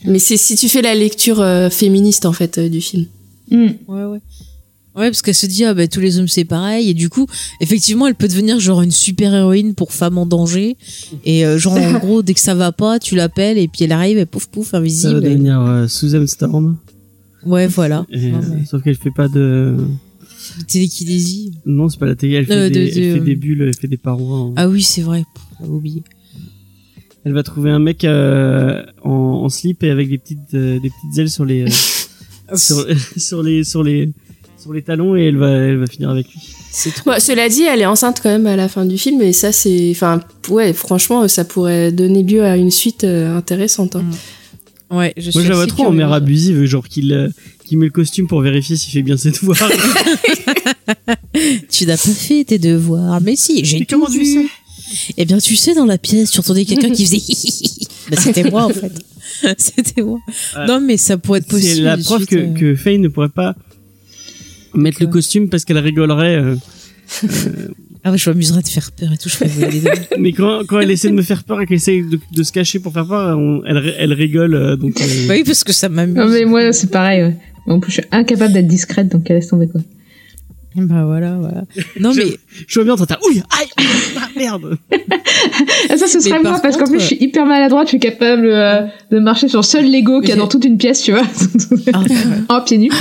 mais 0.06 0.20
c'est 0.20 0.38
si 0.38 0.56
tu 0.56 0.70
fais 0.70 0.82
la 0.82 0.96
lecture 0.96 1.42
euh, 1.42 1.70
féministe 1.70 2.26
en 2.26 2.32
fait 2.32 2.58
euh, 2.58 2.70
du 2.70 2.80
film. 2.80 3.06
Hmm. 3.52 3.70
Ouais, 3.88 4.04
ouais. 4.06 4.20
Ouais, 5.00 5.06
parce 5.10 5.22
qu'elle 5.22 5.34
se 5.34 5.46
dit, 5.46 5.64
ah 5.64 5.74
bah 5.74 5.88
tous 5.88 6.02
les 6.02 6.20
hommes 6.20 6.28
c'est 6.28 6.44
pareil. 6.44 6.90
Et 6.90 6.94
du 6.94 7.10
coup, 7.10 7.26
effectivement, 7.62 8.06
elle 8.08 8.16
peut 8.16 8.28
devenir 8.28 8.60
genre 8.60 8.82
une 8.82 8.92
super 8.92 9.34
héroïne 9.34 9.74
pour 9.74 9.94
femme 9.94 10.18
en 10.18 10.26
danger. 10.26 10.76
Et 11.26 11.46
euh, 11.46 11.58
genre, 11.58 11.74
en 11.78 11.94
gros, 12.00 12.22
dès 12.22 12.34
que 12.34 12.40
ça 12.42 12.54
va 12.54 12.72
pas, 12.72 13.00
tu 13.00 13.16
l'appelles 13.16 13.58
et 13.58 13.68
puis 13.68 13.86
elle 13.86 13.92
arrive 13.94 14.18
et 14.18 14.26
pouf 14.26 14.48
pouf, 14.48 14.68
Ça 14.72 14.78
va 14.78 14.82
invisible. 14.82 15.22
Devenir 15.22 15.62
euh, 15.62 15.88
Susan 15.88 16.26
Storm. 16.28 16.78
Ouais, 17.46 17.68
voilà. 17.68 18.06
Et, 18.12 18.32
Non, 18.32 18.40
euh, 18.40 18.42
mais- 18.60 18.66
Sauf 18.66 18.84
qu'elle 18.84 18.98
fait 18.98 19.12
pas 19.16 19.28
de. 19.30 19.78
Télékinésie. 20.68 21.54
Non, 21.66 21.90
c'est 21.90 22.00
pas 22.00 22.06
la 22.08 22.16
télé. 22.16 22.36
Elle 22.36 22.46
fait, 22.46 22.54
Euh, 22.54 22.70
des, 22.70 22.92
de- 22.92 23.00
elle 23.00 23.14
de- 23.14 23.20
fait 23.20 23.26
des 23.26 23.36
bulles, 23.36 23.62
elle 23.62 23.76
fait 23.76 23.88
des 23.88 23.98
parois. 23.98 24.38
en- 24.40 24.54
Ah 24.56 24.68
oui, 24.68 24.82
c'est 24.82 25.02
vrai. 25.02 25.24
J'avais 25.60 25.72
oublié. 25.72 26.04
Elle 27.26 27.34
va 27.34 27.44
trouver 27.44 27.70
un 27.72 27.80
mec 27.80 28.04
en, 28.06 28.82
en 29.10 29.50
slip 29.50 29.84
et 29.84 29.90
avec 29.92 30.10
des 30.10 30.18
petites 30.18 30.52
des 30.54 30.80
petites 30.80 31.18
ailes 31.20 31.30
sur 31.30 31.46
les 31.46 31.66
sur, 32.56 32.86
sur 33.18 33.44
les 33.44 33.64
sur 33.64 33.84
les 33.84 34.10
sur 34.62 34.74
les 34.74 34.82
talons 34.82 35.16
et 35.16 35.26
elle 35.26 35.38
va 35.38 35.50
elle 35.52 35.78
va 35.78 35.88
finir 35.88 36.10
avec 36.10 36.28
lui. 36.32 36.40
C'est 36.72 36.94
trop. 36.94 37.12
Bon, 37.12 37.20
cela 37.20 37.50
dit, 37.50 37.64
elle 37.64 37.82
est 37.82 37.86
enceinte 37.86 38.20
quand 38.22 38.30
même 38.30 38.46
à 38.48 38.56
la 38.56 38.68
fin 38.70 38.86
du 38.86 38.98
film, 38.98 39.22
et 39.22 39.34
ça, 39.34 39.52
c'est. 39.52 39.90
Enfin, 39.92 40.20
ouais, 40.50 40.74
franchement, 40.74 41.28
ça 41.28 41.44
pourrait 41.46 41.92
donner 41.92 42.22
lieu 42.24 42.44
à 42.44 42.58
une 42.58 42.70
suite 42.72 43.04
euh, 43.04 43.36
intéressante. 43.36 43.96
hein. 43.96 44.04
Ouais, 44.92 45.14
je 45.18 45.30
suis 45.30 45.38
Moi 45.38 45.44
je 45.44 45.50
la 45.50 45.56
vois 45.56 45.64
assez 45.66 45.74
trop 45.74 45.86
en 45.86 45.92
mère 45.92 46.12
abusive, 46.12 46.64
genre 46.66 46.88
qu'il 46.88 47.12
euh, 47.14 47.30
qu'il 47.66 47.78
met 47.78 47.86
le 47.86 47.92
costume 47.92 48.28
pour 48.28 48.42
vérifier 48.42 48.76
s'il 48.76 48.92
fait 48.92 49.04
bien 49.04 49.18
ses 49.18 49.32
devoirs. 49.32 49.58
Tu 51.72 51.86
n'as 51.86 51.98
pas 51.98 52.10
fait 52.12 52.44
tes 52.44 52.60
devoirs. 52.60 53.22
Mais 53.22 53.36
si, 53.36 53.64
j'ai 53.64 53.80
tout 53.80 53.86
comment 53.90 54.08
tu 54.08 54.20
vu. 54.20 54.26
sais? 54.26 54.46
Eh 55.18 55.26
bien, 55.26 55.38
tu 55.38 55.56
sais, 55.56 55.76
dans 55.76 55.86
la 55.86 55.98
pièce, 56.00 56.32
tu 56.32 56.40
entendais 56.40 56.66
quelqu'un 56.66 56.90
qui 56.90 57.06
faisait 57.06 57.20
bah, 58.10 58.18
C'était 58.20 58.50
moi, 58.50 58.66
en 58.66 58.70
fait. 58.70 58.92
C'était 59.58 60.02
moi. 60.02 60.20
Non, 60.68 60.82
mais 60.82 60.98
ça 60.98 61.18
pourrait 61.18 61.40
être 61.40 61.48
possible. 61.48 61.76
C'est 61.76 61.82
la 61.82 61.98
preuve 61.98 62.20
suite, 62.26 62.30
que, 62.30 62.36
euh. 62.38 62.54
que 62.54 62.76
Faye 62.76 62.98
ne 62.98 63.08
pourrait 63.08 63.30
pas 63.30 63.56
mettre 64.74 65.02
le 65.02 65.08
costume 65.08 65.50
parce 65.50 65.66
qu'elle 65.66 65.78
rigolerait. 65.80 66.36
euh, 66.36 66.56
Ah 68.04 68.12
ouais, 68.12 68.18
je 68.18 68.30
m'amuserais 68.30 68.62
de 68.62 68.68
faire 68.68 68.92
peur 68.94 69.12
et 69.12 69.18
tout, 69.18 69.28
je 69.28 69.36
ferais 69.36 69.50
voler 69.50 69.72
des 69.72 69.82
dents. 69.82 69.92
mais 70.20 70.32
quand, 70.32 70.62
quand 70.66 70.80
elle 70.80 70.90
essaie 70.90 71.10
de 71.10 71.14
me 71.16 71.22
faire 71.22 71.44
peur 71.44 71.60
et 71.60 71.66
qu'elle 71.66 71.76
essaie 71.78 72.02
de, 72.02 72.18
de 72.34 72.44
se 72.44 72.52
cacher 72.54 72.80
pour 72.80 72.94
faire 72.94 73.06
peur, 73.06 73.38
on- 73.38 73.62
elle, 73.66 73.94
elle 73.98 74.14
rigole. 74.14 74.54
euh, 74.56 74.76
donc, 74.78 75.02
euh, 75.02 75.28
Bah 75.28 75.34
oui, 75.36 75.44
parce 75.46 75.66
que 75.66 75.74
ça 75.74 75.90
m'amuse. 75.90 76.16
Non, 76.16 76.30
mais 76.30 76.46
moi, 76.46 76.72
c'est 76.72 76.90
pareil, 76.92 77.24
ouais. 77.24 77.36
En 77.68 77.80
plus, 77.82 77.92
je 77.92 78.00
suis 78.02 78.10
incapable 78.12 78.54
d'être 78.54 78.68
discrète, 78.68 79.10
donc 79.10 79.30
elle 79.30 79.36
laisse 79.36 79.50
tomber, 79.50 79.68
quoi. 79.68 79.82
Bah 80.76 81.04
voilà, 81.06 81.36
voilà. 81.36 81.64
Non, 82.00 82.12
Je- 82.12 82.20
mais 82.22 82.38
je 82.68 82.80
vois 82.80 82.96
bien, 82.96 83.06
t'as 83.06 83.18
ouille, 83.28 83.42
aïe, 83.60 83.68
ah, 84.18 84.28
merde. 84.38 84.78
Ah, 85.90 85.98
ça, 85.98 86.08
ce 86.08 86.20
serait 86.20 86.38
Mais 86.38 86.44
moi, 86.44 86.52
par 86.54 86.62
parce 86.62 86.78
qu'en 86.78 86.86
plus, 86.86 87.00
je 87.00 87.06
suis 87.06 87.18
hyper 87.20 87.46
maladroite, 87.46 87.88
je 87.88 87.90
suis 87.90 88.00
capable 88.00 88.46
euh, 88.46 88.86
de 89.12 89.20
marcher 89.20 89.48
sur 89.48 89.60
le 89.60 89.64
seul 89.66 89.90
Lego 89.92 90.20
qu'il 90.22 90.30
y 90.30 90.32
a 90.32 90.36
Mais 90.36 90.42
dans 90.42 90.48
toute 90.48 90.66
une 90.66 90.78
pièce, 90.78 91.02
tu 91.02 91.12
vois. 91.12 91.24
Ah, 92.50 92.58
en 92.58 92.62
pieds 92.62 92.78
nus. 92.78 92.92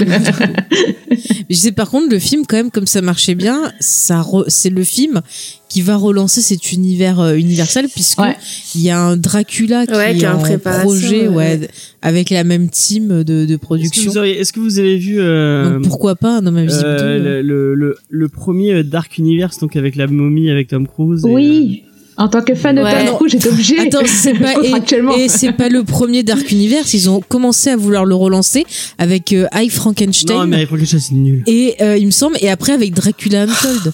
je 1.51 1.55
sais 1.55 1.73
par 1.73 1.90
contre, 1.90 2.09
le 2.11 2.19
film, 2.19 2.45
quand 2.47 2.57
même, 2.57 2.70
comme 2.70 2.86
ça 2.86 3.03
marchait 3.03 3.35
bien, 3.35 3.70
ça 3.81 4.20
re- 4.23 4.45
c'est 4.49 4.70
le 4.70 4.85
film 4.85 5.20
qui 5.69 5.82
va 5.82 5.97
relancer 5.97 6.40
cet 6.40 6.73
univers 6.73 7.20
euh, 7.20 7.35
universel, 7.35 7.89
puisque 7.93 8.19
Ouais. 8.20 8.36
il 8.74 8.81
y 8.81 8.90
a 8.90 8.99
un 9.01 9.16
Dracula 9.16 9.86
qui 9.86 9.93
Ouais, 9.95 10.15
qui 10.16 10.24
est 10.24 10.28
en 10.28 10.39
préparation, 10.39 10.89
projet, 10.89 11.28
ouais. 11.28 11.35
ouais, 11.59 11.69
avec 12.03 12.31
la 12.31 12.43
même 12.45 12.69
team 12.70 13.09
de, 13.09 13.23
de 13.23 13.43
Est-ce 13.45 13.53
que, 13.55 13.57
production. 13.59 14.12
auriez- 14.12 14.39
est-ce 14.39 14.53
que 14.53 14.61
vous 14.61 14.78
avez 14.78 14.97
vu 14.97 15.16
euh, 15.20 15.74
Donc 15.74 15.82
pourquoi 15.85 16.16
pas 16.16 16.39
un 16.39 16.47
homme 16.47 16.57
invisible 16.57 16.85
euh, 16.86 17.19
2, 17.19 17.24
le, 17.24 17.43
le, 17.43 17.74
le, 17.74 17.97
le 18.09 18.28
premier 18.28 18.73
euh, 18.73 18.82
Dark 18.82 19.19
Universe, 19.19 19.59
donc 19.59 19.77
avec 19.77 19.95
la 19.97 20.07
momie, 20.07 20.51
avec 20.51 20.69
Tom 20.69 20.86
Cruise 20.86 21.24
et, 21.27 21.28
Oui. 21.31 21.82
En 22.19 22.28
tant 22.28 22.43
que 22.43 22.55
fan 22.55 22.74
de 22.74 22.82
Ouais. 22.82 23.07
Tom 23.07 23.15
Cruise, 23.15 23.31
j'étais 23.32 23.49
obligée. 23.49 23.78
Attends, 23.78 24.01
c'est 24.05 24.35
pas 24.39 24.55
et, 24.62 25.20
et 25.24 25.28
c'est 25.28 25.53
pas 25.53 25.69
le 25.69 25.85
premier 25.85 26.24
Dark 26.24 26.51
Universe. 26.51 26.93
Ils 26.93 27.09
ont 27.09 27.20
commencé 27.20 27.70
à 27.70 27.77
vouloir 27.77 28.05
le 28.05 28.16
relancer 28.16 28.66
avec 28.99 29.32
euh, 29.32 29.47
High 29.55 29.70
euh, 29.70 29.74
Frankenstein. 29.74 30.36
Non, 30.36 30.47
mais 30.49 30.66
Frankenstein, 30.66 30.99
c'est 31.01 31.15
nul. 31.15 31.45
Et 31.47 31.77
euh, 31.81 31.97
il 31.97 32.07
me 32.07 32.11
semble, 32.11 32.36
et 32.40 32.51
après 32.51 32.73
avec 32.73 32.93
Dracula 32.93 33.43
Untold. 33.43 33.93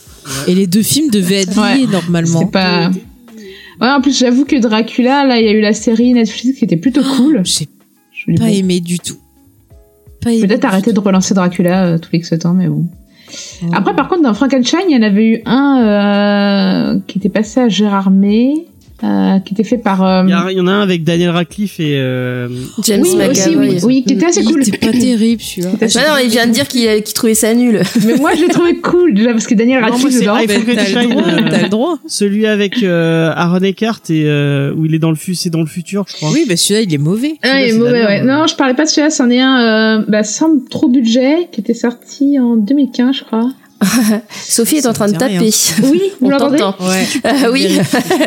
Et 0.49 0.55
les 0.55 0.67
deux 0.67 0.83
films 0.83 1.11
devaient 1.11 1.43
être 1.43 1.61
Ouais. 1.61 1.77
liés 1.79 1.87
normalement. 1.87 2.39
C'était 2.41 2.51
pas. 2.51 2.91
Ouais, 3.81 3.91
en 3.91 4.01
plus, 4.01 4.19
j'avoue 4.19 4.45
que 4.47 4.57
Dracula, 4.57 5.27
là, 5.27 5.39
il 5.39 5.45
y 5.45 5.49
a 5.49 5.53
eu 5.53 5.61
la 5.61 5.75
série 5.75 6.15
Netflix 6.15 6.59
qui 6.59 6.65
était 6.65 6.77
plutôt 6.77 7.03
cool. 7.17 7.43
J'ai 7.45 7.67
pas 8.37 8.49
aimé 8.51 8.81
du 8.81 8.99
tout. 8.99 9.19
Peut-être 10.23 10.65
arrêter 10.65 10.93
de 10.95 11.01
relancer 11.01 11.35
Dracula 11.35 11.85
euh, 11.85 11.99
tous 11.99 12.09
les 12.13 12.21
X 12.21 12.33
temps, 12.41 12.55
mais 12.55 12.69
bon. 12.69 12.87
Après, 13.73 13.95
par 13.95 14.09
contre, 14.09 14.23
dans 14.23 14.35
Frankenstein, 14.35 14.83
il 14.89 14.95
y 14.95 14.99
en 14.99 15.03
avait 15.03 15.27
eu 15.27 15.43
un 15.47 15.83
euh, 15.83 17.01
qui 17.07 17.19
était 17.19 17.29
passé 17.29 17.61
à 17.61 17.69
Gérard 17.69 18.11
May, 18.11 18.67
euh, 19.05 19.39
qui 19.41 19.55
était 19.55 19.65
fait 19.65 19.77
par. 19.79 20.03
euh, 20.05 20.23
Il 20.27 20.31
y, 20.31 20.33
a- 20.33 20.51
il 20.51 20.57
y 20.57 20.61
en 20.61 20.67
a 20.67 20.73
un 20.73 20.81
avec 20.81 21.05
Daniel 21.05 21.31
Radcliffe 21.31 21.79
et. 21.81 21.97
Euh, 21.99 22.49
James 22.83 23.03
oui, 23.03 23.27
aussi, 23.31 23.57
oui, 23.57 23.79
oui, 23.83 24.05
qui 24.07 24.15
était 24.15 24.27
assez 24.27 24.43
cool. 24.45 24.63
était 24.63 24.79
pas 24.79 24.93
terrible 24.93 25.43
celui-là. 25.43 25.71
C'était 25.81 25.99
Bah 26.01 26.09
non, 26.11 26.15
il 26.25 26.31
vient 26.31 26.47
de 26.47 26.53
dire 26.53 26.67
qu'il 26.69 27.03
qu'il 27.03 27.15
trouvait 27.15 27.35
ça 27.35 27.53
nul. 27.55 27.83
Mais 28.07 28.17
moi, 28.17 28.33
je 28.37 28.43
l'ai 28.43 28.49
trouvé 28.49 28.77
cool, 28.81 29.15
déjà, 29.15 29.33
parce 29.33 29.47
que 29.47 29.55
Daniel 29.55 29.83
Radcliffe. 29.85 30.21
High 30.21 30.49
Ben, 30.49 30.63
t'as 30.75 31.03
le 31.03 31.09
euh, 31.09 31.63
le 31.65 31.69
droit. 31.69 31.99
celui 32.07 32.47
avec 32.47 32.83
euh, 32.83 33.31
Aaron 33.35 33.63
Eckhart 33.63 34.01
et 34.11 34.25
euh, 34.27 34.73
où 34.75 34.85
il 34.87 34.95
est 34.95 34.99
dans 34.99 35.11
le 35.11 35.17
c'est 35.35 35.51
dans 35.51 35.61
le 35.61 35.67
futur, 35.67 36.05
je 36.09 36.15
crois. 36.15 36.31
Oui, 36.33 36.45
bah 36.49 36.57
celui-là 36.57 36.83
il 36.83 36.95
est 36.95 36.99
mauvais. 36.99 37.35
Ah, 37.43 37.61
il 37.63 37.71
est 37.75 37.79
mauvais, 37.79 38.05
ouais. 38.05 38.23
Non, 38.23 38.47
je 38.47 38.55
parlais 38.57 38.75
pas 38.75 38.85
de 38.85 38.89
celui-là, 38.89 39.11
c'en 39.11 39.31
est 39.31 39.41
un, 39.41 40.01
euh, 40.01 40.05
bah, 40.09 40.23
sans 40.23 40.59
trop 40.71 40.89
budget, 40.89 41.49
qui 41.53 41.61
était 41.61 41.75
sorti 41.75 42.39
en 42.39 42.57
2015, 42.57 43.17
je 43.17 43.25
crois. 43.25 43.51
Sophie 44.49 44.77
est 44.77 44.83
Ça 44.83 44.91
en 44.91 44.93
train 44.93 45.09
de 45.09 45.17
rien. 45.19 45.39
taper. 45.39 45.51
Oui, 45.83 46.03
On 46.21 46.31
t'entend. 46.31 46.77
Ouais. 46.81 47.07
Ah 47.25 47.33
oui. 47.53 47.79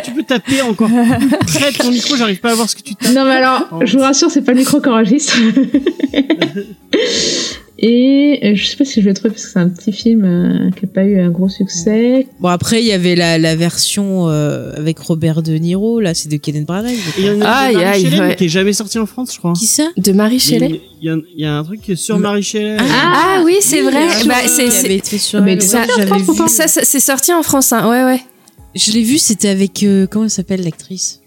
Tu 0.04 0.12
peux 0.12 0.24
taper 0.24 0.62
encore 0.62 0.90
près 0.90 1.72
de 1.72 1.78
ton 1.78 1.92
micro, 1.92 2.16
j'arrive 2.16 2.40
pas 2.40 2.52
à 2.52 2.56
voir 2.56 2.70
ce 2.70 2.76
que 2.76 2.82
tu 2.82 2.96
tapes. 2.96 3.14
Non, 3.14 3.26
mais 3.26 3.36
alors, 3.36 3.68
je 3.84 3.98
vous 3.98 4.04
rassure, 4.04 4.32
c'est 4.32 4.42
pas 4.42 4.54
le 4.54 4.60
micro 4.60 4.80
qui 4.82 4.90
enregistre. 4.90 5.34
Et 7.80 8.40
euh, 8.44 8.56
je 8.56 8.66
sais 8.66 8.76
pas 8.76 8.86
si 8.86 9.02
je 9.02 9.06
vais 9.06 9.12
le 9.12 9.16
trouver 9.16 9.30
parce 9.32 9.45
que 9.45 9.52
c'est 9.52 9.60
un 9.60 9.70
petit 9.70 9.91
film 9.94 10.24
euh, 10.26 10.72
qui 10.72 10.86
a 10.86 10.88
pas 10.88 11.04
eu 11.04 11.20
un 11.20 11.30
gros 11.30 11.48
succès. 11.49 12.26
Bon 12.40 12.48
après 12.49 12.82
il 12.82 12.88
y 12.88 12.91
avait 12.91 13.16
la, 13.16 13.38
la 13.38 13.56
version 13.56 14.30
euh, 14.30 14.72
avec 14.76 14.98
Robert 14.98 15.44
De 15.44 15.54
Niro, 15.54 15.99
là 15.99 16.14
c'est 16.16 16.28
de 16.30 16.38
Kenneth 16.38 16.66
Branagh. 16.66 16.95
crois. 16.98 17.14
Il 17.20 17.26
y 17.26 17.30
en 17.30 17.41
a 17.41 17.45
Aïe, 17.49 18.04
Shelley, 18.04 18.20
ouais. 18.20 18.36
qui 18.36 18.45
est 18.45 18.49
jamais 18.49 18.74
sorti 18.74 18.98
en 18.98 19.06
France, 19.06 19.32
je 19.34 19.38
crois. 19.38 19.54
Qui 19.54 19.68
ça 19.68 19.90
De 19.95 20.12
Marie 20.12 20.38
Il 20.38 20.52
y, 20.52 20.56
a, 20.56 20.60
Shelley. 20.60 20.82
il 21.02 21.06
y 21.06 21.10
a- 21.12 21.18
il 21.36 21.41
y 21.41 21.45
a 21.45 21.54
un 21.58 21.64
truc 21.64 21.82
sur 21.95 22.16
Ah. 22.16 22.20
Marie 22.20 22.41
Shelley. 22.44 22.78
Ah 22.80 23.41
oui, 23.45 23.58
c'est 23.62 23.82
vrai. 23.82 24.10
Sur- 24.18 24.28
Bah, 24.28 24.36
c'est, 24.48 24.66
elle, 24.66 24.72
ça- 26.68 26.82
c'est 26.84 26.99
sorti 26.99 27.32
en 27.32 27.44
France. 27.44 27.72
Hein. 27.74 27.88
Ouais, 27.90 28.04
ouais. 28.04 28.22
Je 28.76 28.91
l'ai 28.91 29.04
vu, 29.04 29.18
c'était 29.20 29.49
avec 29.49 29.84
euh, 29.84 30.08
comment 30.10 30.26
elle 30.26 30.32
s'appelle 30.32 30.64
l'actrice? 30.64 31.22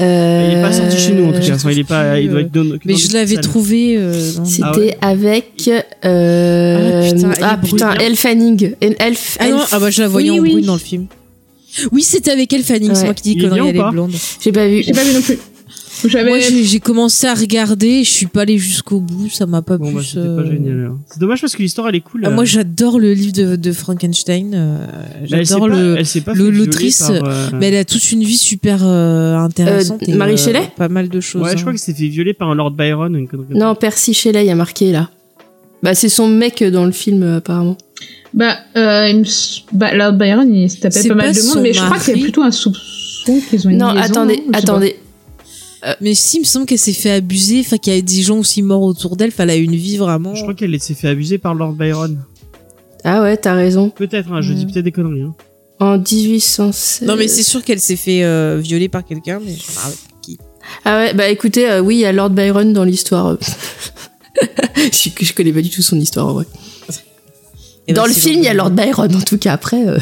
Euh, 0.00 0.48
Il 0.52 0.58
est 0.58 0.62
pas 0.62 0.72
sorti 0.72 0.96
chez 0.98 1.12
nous 1.12 1.26
en 1.28 1.32
tout 1.32 1.40
cas. 1.40 1.54
Enfin, 1.54 1.70
il 1.70 1.78
est 1.78 1.84
pas. 1.84 2.18
Il 2.20 2.30
doit 2.30 2.40
être 2.40 2.52
dans, 2.52 2.64
dans 2.64 2.76
Mais 2.84 2.96
je 2.96 3.12
l'avais 3.12 3.36
trouvé 3.36 3.96
euh, 3.98 4.32
dans 4.36 4.44
C'était 4.44 4.96
Ah 5.00 5.08
avec 5.08 5.70
euh, 6.04 7.02
Ah, 7.02 7.12
putain, 7.12 7.30
elle 7.32 7.44
ah, 7.44 7.58
putain. 7.62 7.94
Elle 8.00 8.16
Fanning. 8.16 8.72
Elle, 8.80 8.96
Elle- 8.98 9.14
Ah 9.38 9.48
non, 9.48 9.60
ah 9.72 9.78
bah 9.78 9.90
je 9.90 10.02
la 10.02 10.08
voyais 10.08 10.30
Oui, 10.30 10.38
en 10.38 10.42
oui. 10.42 10.50
brune 10.52 10.64
dans 10.66 10.72
le 10.74 10.78
film. 10.78 11.06
Oui, 11.92 12.02
c'était 12.02 12.30
avec 12.32 12.52
Elle 12.52 12.62
Fanning, 12.64 12.94
c'est 12.94 13.04
moi 13.04 13.14
qui 13.14 13.34
dis 13.34 13.36
conneries, 13.40 13.68
elle 13.68 13.76
est 13.76 13.90
blonde. 13.90 14.12
j'ai 14.42 14.52
pas 14.52 14.66
vu. 14.66 14.82
J'ai 14.82 14.92
pas 14.92 15.04
vu 15.04 15.12
non 15.14 15.20
plus. 15.22 15.38
Moi 16.04 16.38
j'ai 16.40 16.80
commencé 16.80 17.26
à 17.26 17.34
regarder, 17.34 18.04
je 18.04 18.10
suis 18.10 18.26
pas 18.26 18.42
allée 18.42 18.58
jusqu'au 18.58 19.00
bout, 19.00 19.28
ça 19.28 19.46
m'a 19.46 19.62
pas 19.62 19.78
Bon, 19.78 19.92
bah, 19.92 19.98
plus. 19.98 20.06
c'était 20.08 20.18
euh, 20.20 20.36
pas 20.42 20.44
génial. 20.50 20.78
alors. 20.80 20.98
C'est 21.06 21.20
dommage 21.20 21.40
parce 21.40 21.54
que 21.56 21.62
l'histoire 21.62 21.88
elle 21.88 21.96
est 21.96 22.00
cool. 22.00 22.22
Ah, 22.24 22.28
euh. 22.28 22.34
moi 22.34 22.44
j'adore 22.44 22.98
le 22.98 23.12
livre 23.12 23.32
de, 23.32 23.56
de 23.56 23.72
Frankenstein, 23.72 24.52
euh, 24.54 24.86
Bah, 24.86 24.92
elle 25.22 25.28
s'est 25.46 25.54
j'adore 25.54 25.68
pas- 25.68 25.74
le. 25.76 26.04
s'est 26.04 26.20
pas 26.20 26.34
l'autrice, 26.34 27.02
euh, 27.10 27.20
Mais 27.58 27.68
elle 27.68 27.76
a 27.76 27.84
toute 27.84 28.10
une 28.12 28.22
vie 28.22 28.36
super 28.36 28.80
euh, 28.82 29.36
intéressante. 29.36 30.02
Euh, 30.02 30.12
et, 30.12 30.14
Marie 30.14 30.34
euh, 30.34 30.36
Shelley? 30.36 30.70
Pas 30.76 30.88
mal 30.88 31.08
de 31.08 31.20
choses. 31.20 31.42
Ouais, 31.42 31.52
je 31.52 31.56
hein. 31.56 31.60
crois 31.60 31.72
que 31.72 31.78
c'était 31.80 32.00
fait 32.00 32.08
violer 32.08 32.34
par 32.34 32.50
un 32.50 32.54
Lord 32.54 32.72
Byron. 32.72 33.14
Une 33.14 33.28
Non, 33.50 33.74
Percy 33.74 34.14
Shelley, 34.14 34.44
il 34.44 34.48
y 34.48 34.50
a 34.50 34.54
marqué 34.54 34.92
là. 34.92 35.10
Bah, 35.82 35.94
c'est 35.94 36.08
son 36.08 36.28
mec 36.28 36.62
dans 36.62 36.84
le 36.84 36.92
film, 36.92 37.22
euh, 37.22 37.36
apparemment. 37.38 37.76
Bah, 38.34 38.56
euh, 38.76 39.24
bah, 39.72 39.94
Lord 39.94 40.12
Byron, 40.14 40.54
il 40.54 40.70
se 40.70 40.78
tapait 40.78 41.00
C'est 41.00 41.08
pas 41.08 41.14
mal 41.16 41.32
pas 41.32 41.40
de 41.40 41.46
monde, 41.46 41.60
mais 41.62 41.72
je 41.72 41.82
crois 41.82 41.98
qu'il 41.98 42.16
y 42.16 42.20
a 42.20 42.22
plutôt 42.22 42.42
un 42.42 42.50
soupçon 42.50 43.40
qu'ils 43.48 43.66
ont 43.66 43.70
une 43.70 43.78
Non, 43.78 43.92
liaison, 43.92 44.04
attendez, 44.04 44.36
non 44.46 44.58
Je 44.58 44.58
attendez. 45.82 45.96
Mais 46.00 46.14
si, 46.14 46.36
il 46.38 46.40
me 46.40 46.44
semble 46.44 46.66
qu'elle 46.66 46.78
s'est 46.78 46.92
fait 46.92 47.10
abuser, 47.10 47.60
enfin 47.60 47.78
qu'il 47.78 47.94
y 47.94 47.98
a 47.98 48.00
des 48.00 48.22
gens 48.22 48.38
aussi 48.38 48.62
morts 48.62 48.82
autour 48.82 49.16
d'elle, 49.16 49.28
enfin 49.28 49.44
elle 49.44 49.50
a 49.50 49.56
une 49.56 49.74
vie 49.76 49.96
vraiment. 49.96 50.34
Je 50.34 50.42
crois 50.42 50.54
qu'elle 50.54 50.78
s'est 50.80 50.94
fait 50.94 51.08
abuser 51.08 51.38
par 51.38 51.54
Lord 51.54 51.72
Byron. 51.72 52.18
Ah 53.04 53.22
ouais, 53.22 53.36
t'as 53.36 53.54
raison. 53.54 53.88
Peut-être, 53.90 54.30
hein, 54.32 54.40
je 54.42 54.52
dis 54.52 54.66
Mm. 54.66 54.72
peut-être 54.72 54.84
des 54.84 54.92
conneries. 54.92 55.22
Hein. 55.22 55.34
En 55.78 55.96
1816. 55.98 57.06
Non 57.08 57.16
mais 57.16 57.26
c'est 57.28 57.42
sûr 57.42 57.64
qu'elle 57.64 57.80
s'est 57.80 57.96
fait 57.96 58.22
euh, 58.22 58.58
violer 58.62 58.88
par 58.90 59.04
quelqu'un, 59.04 59.40
mais 59.44 59.52
sais 59.54 59.72
pas 59.74 59.90
qui. 60.20 60.38
Ah 60.84 60.98
ouais, 60.98 61.14
bah 61.14 61.28
écoutez, 61.28 61.70
euh, 61.70 61.80
oui, 61.80 61.96
il 61.96 62.00
y 62.00 62.04
a 62.04 62.12
Lord 62.12 62.30
Byron 62.30 62.72
dans 62.74 62.84
l'histoire. 62.84 63.38
je, 64.76 65.08
je 65.20 65.32
connais 65.32 65.52
pas 65.52 65.62
du 65.62 65.70
tout 65.70 65.82
son 65.82 65.98
histoire 65.98 66.26
en 66.28 66.32
vrai. 66.34 66.44
Et 67.88 67.92
dans 67.92 68.02
ben, 68.02 68.08
le 68.08 68.14
c'est 68.14 68.20
film, 68.20 68.36
il 68.40 68.44
y 68.44 68.48
a 68.48 68.54
Lord 68.54 68.70
Byron, 68.72 69.14
en 69.16 69.20
tout 69.22 69.38
cas 69.38 69.54
après. 69.54 69.88
euh, 69.88 69.98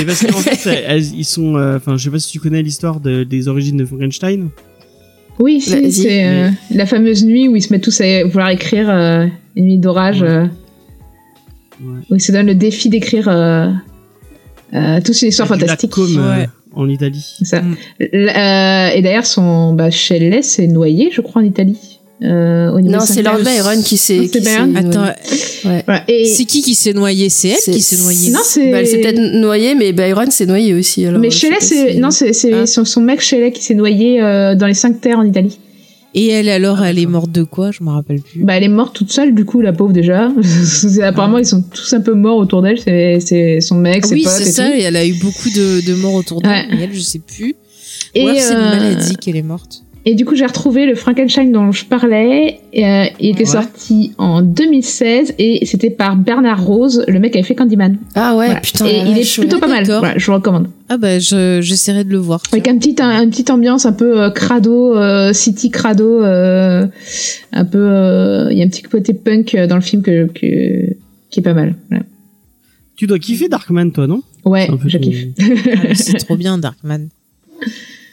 Et 0.00 0.04
parce 0.04 0.24
qu'en 0.26 0.32
fait, 0.38 0.84
elles- 0.86 1.14
ils 1.14 1.24
sont. 1.24 1.56
euh, 1.56 1.76
Enfin, 1.76 1.96
je 1.96 2.04
sais 2.04 2.10
pas 2.10 2.18
si 2.18 2.28
tu 2.32 2.40
connais 2.40 2.62
l'histoire 2.62 3.00
de- 3.00 3.22
des 3.24 3.48
origines 3.48 3.76
de 3.76 3.86
Frankenstein. 3.86 4.48
Oui, 5.38 5.60
si, 5.60 5.92
c'est 5.92 6.24
euh, 6.26 6.50
la 6.74 6.84
fameuse 6.86 7.24
nuit 7.24 7.48
où 7.48 7.54
ils 7.56 7.62
se 7.62 7.72
mettent 7.72 7.84
tous 7.84 8.00
à 8.00 8.24
vouloir 8.24 8.50
écrire 8.50 8.90
euh, 8.90 9.26
une 9.56 9.66
nuit 9.66 9.78
d'orage, 9.78 10.22
Ouais. 10.22 10.28
euh, 10.28 10.46
Ouais. 11.80 12.00
où 12.10 12.14
ils 12.16 12.20
se 12.20 12.32
donnent 12.32 12.46
le 12.48 12.56
défi 12.56 12.88
d'écrire 12.88 13.28
euh, 13.28 13.68
euh, 14.74 15.00
tous 15.04 15.22
une 15.22 15.28
histoire 15.28 15.46
fantastique. 15.48 15.96
Euh, 15.96 16.38
Ouais. 16.40 16.48
en 16.74 16.88
Italie. 16.88 17.24
Ça. 17.42 17.62
Mm. 17.62 17.76
Euh, 18.00 18.88
et 18.96 19.00
d'ailleurs, 19.02 19.26
son 19.26 19.74
bah, 19.74 19.90
Shelley 19.90 20.42
s'est 20.42 20.66
noyé, 20.66 21.10
je 21.12 21.20
crois, 21.20 21.40
en 21.40 21.44
Italie. 21.44 21.87
Euh, 22.22 22.70
au 22.72 22.80
niveau 22.80 22.94
Non, 22.94 23.00
c'est 23.06 23.22
Lord. 23.22 23.42
Byron 23.44 23.80
qui 23.82 23.96
s'est. 23.96 24.18
C'est 24.22 24.38
qui 24.40 24.44
s'est 24.44 24.50
Byron 24.50 24.72
noyé. 24.72 24.88
Attends, 24.88 25.02
Ouais. 25.68 25.82
Voilà. 25.86 26.04
Et... 26.08 26.24
c'est 26.24 26.44
qui 26.44 26.62
qui 26.62 26.74
s'est 26.74 26.92
noyé? 26.92 27.28
C'est 27.28 27.48
elle 27.50 27.56
C'est- 27.60 27.70
qui 27.72 27.80
s'est 27.80 27.96
noyée. 28.02 28.30
Non, 28.30 28.40
c'est. 28.44 28.70
Bah, 28.72 28.80
elle 28.80 28.86
s'est 28.86 28.98
peut-être 28.98 29.20
noyée, 29.40 29.74
mais 29.76 29.92
Byron 29.92 30.30
s'est 30.30 30.46
noyé 30.46 30.74
aussi. 30.74 31.04
Alors, 31.06 31.20
mais 31.20 31.30
Shelley, 31.30 31.56
c'est 31.60 31.92
si- 31.92 31.98
non, 31.98 32.10
c'est 32.10 32.32
c'est 32.32 32.52
Ah. 32.52 32.66
son, 32.66 32.84
son 32.84 33.00
mec 33.02 33.20
Shelley 33.20 33.52
qui 33.52 33.62
s'est 33.62 33.74
noyé 33.74 34.20
euh, 34.22 34.54
dans 34.56 34.66
les 34.66 34.74
cinq 34.74 35.00
terres 35.00 35.18
en 35.18 35.24
Italie. 35.24 35.58
Et 36.14 36.28
elle 36.28 36.48
alors, 36.48 36.78
Ah, 36.80 36.90
elle 36.90 36.98
est 36.98 37.06
morte 37.06 37.30
de 37.30 37.42
quoi? 37.44 37.70
Je 37.70 37.84
me 37.84 37.90
rappelle 37.90 38.20
plus. 38.20 38.42
Bah, 38.42 38.54
elle 38.56 38.64
est 38.64 38.68
morte 38.68 38.96
toute 38.96 39.12
seule, 39.12 39.34
du 39.34 39.44
coup, 39.44 39.60
la 39.60 39.72
pauvre 39.72 39.92
déjà. 39.92 40.32
C'est- 40.64 41.02
Apparemment, 41.02 41.36
Ah. 41.36 41.42
ils 41.42 41.46
sont 41.46 41.62
tous 41.62 41.92
un 41.92 42.00
peu 42.00 42.14
morts 42.14 42.38
autour 42.38 42.62
d'elle. 42.62 42.80
C'est 42.80 43.18
c'est 43.20 43.60
son 43.60 43.76
mec, 43.76 44.06
ses 44.06 44.14
oui, 44.14 44.22
potes 44.24 44.32
c'est 44.32 44.48
et 44.48 44.52
ça. 44.52 44.66
tout. 44.68 44.74
Et 44.76 44.82
elle 44.82 44.96
a 44.96 45.06
eu 45.06 45.12
beaucoup 45.14 45.50
de, 45.50 45.86
de 45.86 45.94
morts 45.94 46.14
autour 46.14 46.40
d'elle. 46.42 46.50
Ouais. 46.50 46.78
Elle, 46.84 46.94
je 46.94 47.00
sais 47.00 47.20
plus. 47.20 47.54
Et, 48.14 48.24
Ou 48.24 48.28
alors 48.28 48.40
c'est 48.40 48.52
une 48.54 48.58
euh, 48.58 48.70
maladie 48.70 49.16
qu'elle 49.16 49.36
est 49.36 49.42
morte. 49.42 49.82
Et 50.10 50.14
du 50.14 50.24
coup, 50.24 50.34
j'ai 50.34 50.46
retrouvé 50.46 50.86
le 50.86 50.94
Frankenstein 50.94 51.52
dont 51.52 51.70
je 51.70 51.84
parlais. 51.84 52.60
Et, 52.72 52.86
euh, 52.86 53.04
il 53.20 53.28
était 53.30 53.40
Ouais. 53.40 53.44
sorti 53.44 54.12
en 54.16 54.40
2016 54.40 55.34
et 55.38 55.66
c'était 55.66 55.90
par 55.90 56.16
Bernard 56.16 56.64
Rose, 56.64 57.04
le 57.06 57.18
mec 57.20 57.32
qui 57.32 57.38
avait 57.38 57.46
fait 57.46 57.54
Candyman. 57.54 57.98
Ah 58.14 58.34
ouais, 58.34 58.46
Voilà. 58.46 58.60
putain. 58.60 58.86
et 58.86 59.02
il 59.06 59.18
est 59.18 59.34
plutôt 59.38 59.56
ouais. 59.56 59.60
pas 59.60 59.68
mal. 59.68 59.84
Voilà, 59.84 60.16
je 60.16 60.24
vous 60.26 60.32
recommande. 60.32 60.68
Ah 60.88 60.96
bah 60.96 61.18
je- 61.18 61.58
j'essaierai 61.60 62.04
de 62.04 62.10
le 62.10 62.16
voir. 62.16 62.40
Avec 62.52 62.68
un 62.68 62.78
petit, 62.78 62.96
un, 63.00 63.22
une 63.22 63.28
petite 63.28 63.50
ambiance 63.50 63.84
un 63.84 63.92
peu 63.92 64.22
euh, 64.22 64.30
crado, 64.30 64.96
euh, 64.96 65.34
city 65.34 65.68
crado, 65.70 66.22
euh, 66.24 66.86
un 67.52 67.64
peu. 67.66 67.78
euh, 67.78 68.48
Il 68.50 68.56
y 68.56 68.62
a 68.62 68.64
un 68.64 68.68
petit 68.68 68.82
côté 68.84 69.12
punk 69.12 69.54
dans 69.68 69.74
le 69.76 69.82
film 69.82 70.00
que, 70.00 70.26
que 70.28 70.94
qui 71.30 71.40
est 71.40 71.42
pas 71.42 71.52
mal. 71.52 71.74
Voilà. 71.90 72.04
Tu 72.96 73.06
dois 73.06 73.18
kiffer 73.18 73.48
Darkman, 73.50 73.90
toi, 73.92 74.06
non? 74.06 74.22
Ouais, 74.46 74.68
je 74.86 74.96
ton- 74.96 75.02
kiffe. 75.04 75.26
Ah, 75.38 75.94
c'est 75.94 76.14
trop 76.16 76.36
bien, 76.44 76.56
Darkman. 76.56 77.08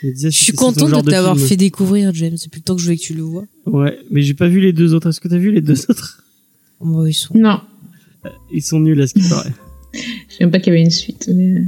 Je 0.03 0.09
disais, 0.09 0.31
suis 0.31 0.53
contente 0.53 1.03
de 1.05 1.09
t'avoir 1.09 1.37
fait 1.39 1.55
découvrir, 1.57 2.13
James. 2.13 2.37
C'est 2.37 2.49
plus 2.51 2.59
le 2.59 2.63
temps 2.63 2.75
que 2.75 2.81
je 2.81 2.85
voulais 2.85 2.97
que 2.97 3.01
tu 3.01 3.13
le 3.13 3.23
vois. 3.23 3.45
Ouais, 3.65 3.97
mais 4.11 4.21
j'ai 4.21 4.33
pas 4.33 4.47
vu 4.47 4.59
les 4.59 4.73
deux 4.73 4.93
autres. 4.93 5.09
Est-ce 5.09 5.19
que 5.19 5.27
t'as 5.27 5.37
vu 5.37 5.51
les 5.51 5.61
deux 5.61 5.79
autres? 5.89 6.23
Ils 7.07 7.13
sont. 7.13 7.37
Non, 7.37 7.61
Ils 8.51 8.61
sont 8.61 8.79
nuls 8.79 9.01
à 9.01 9.07
ce 9.07 9.13
qui 9.13 9.27
paraît. 9.27 9.53
je 9.93 9.99
sais 9.99 10.37
même 10.41 10.51
pas 10.51 10.59
qu'il 10.59 10.73
y 10.73 10.75
avait 10.75 10.83
une 10.85 10.91
suite. 10.91 11.29
mais- 11.33 11.63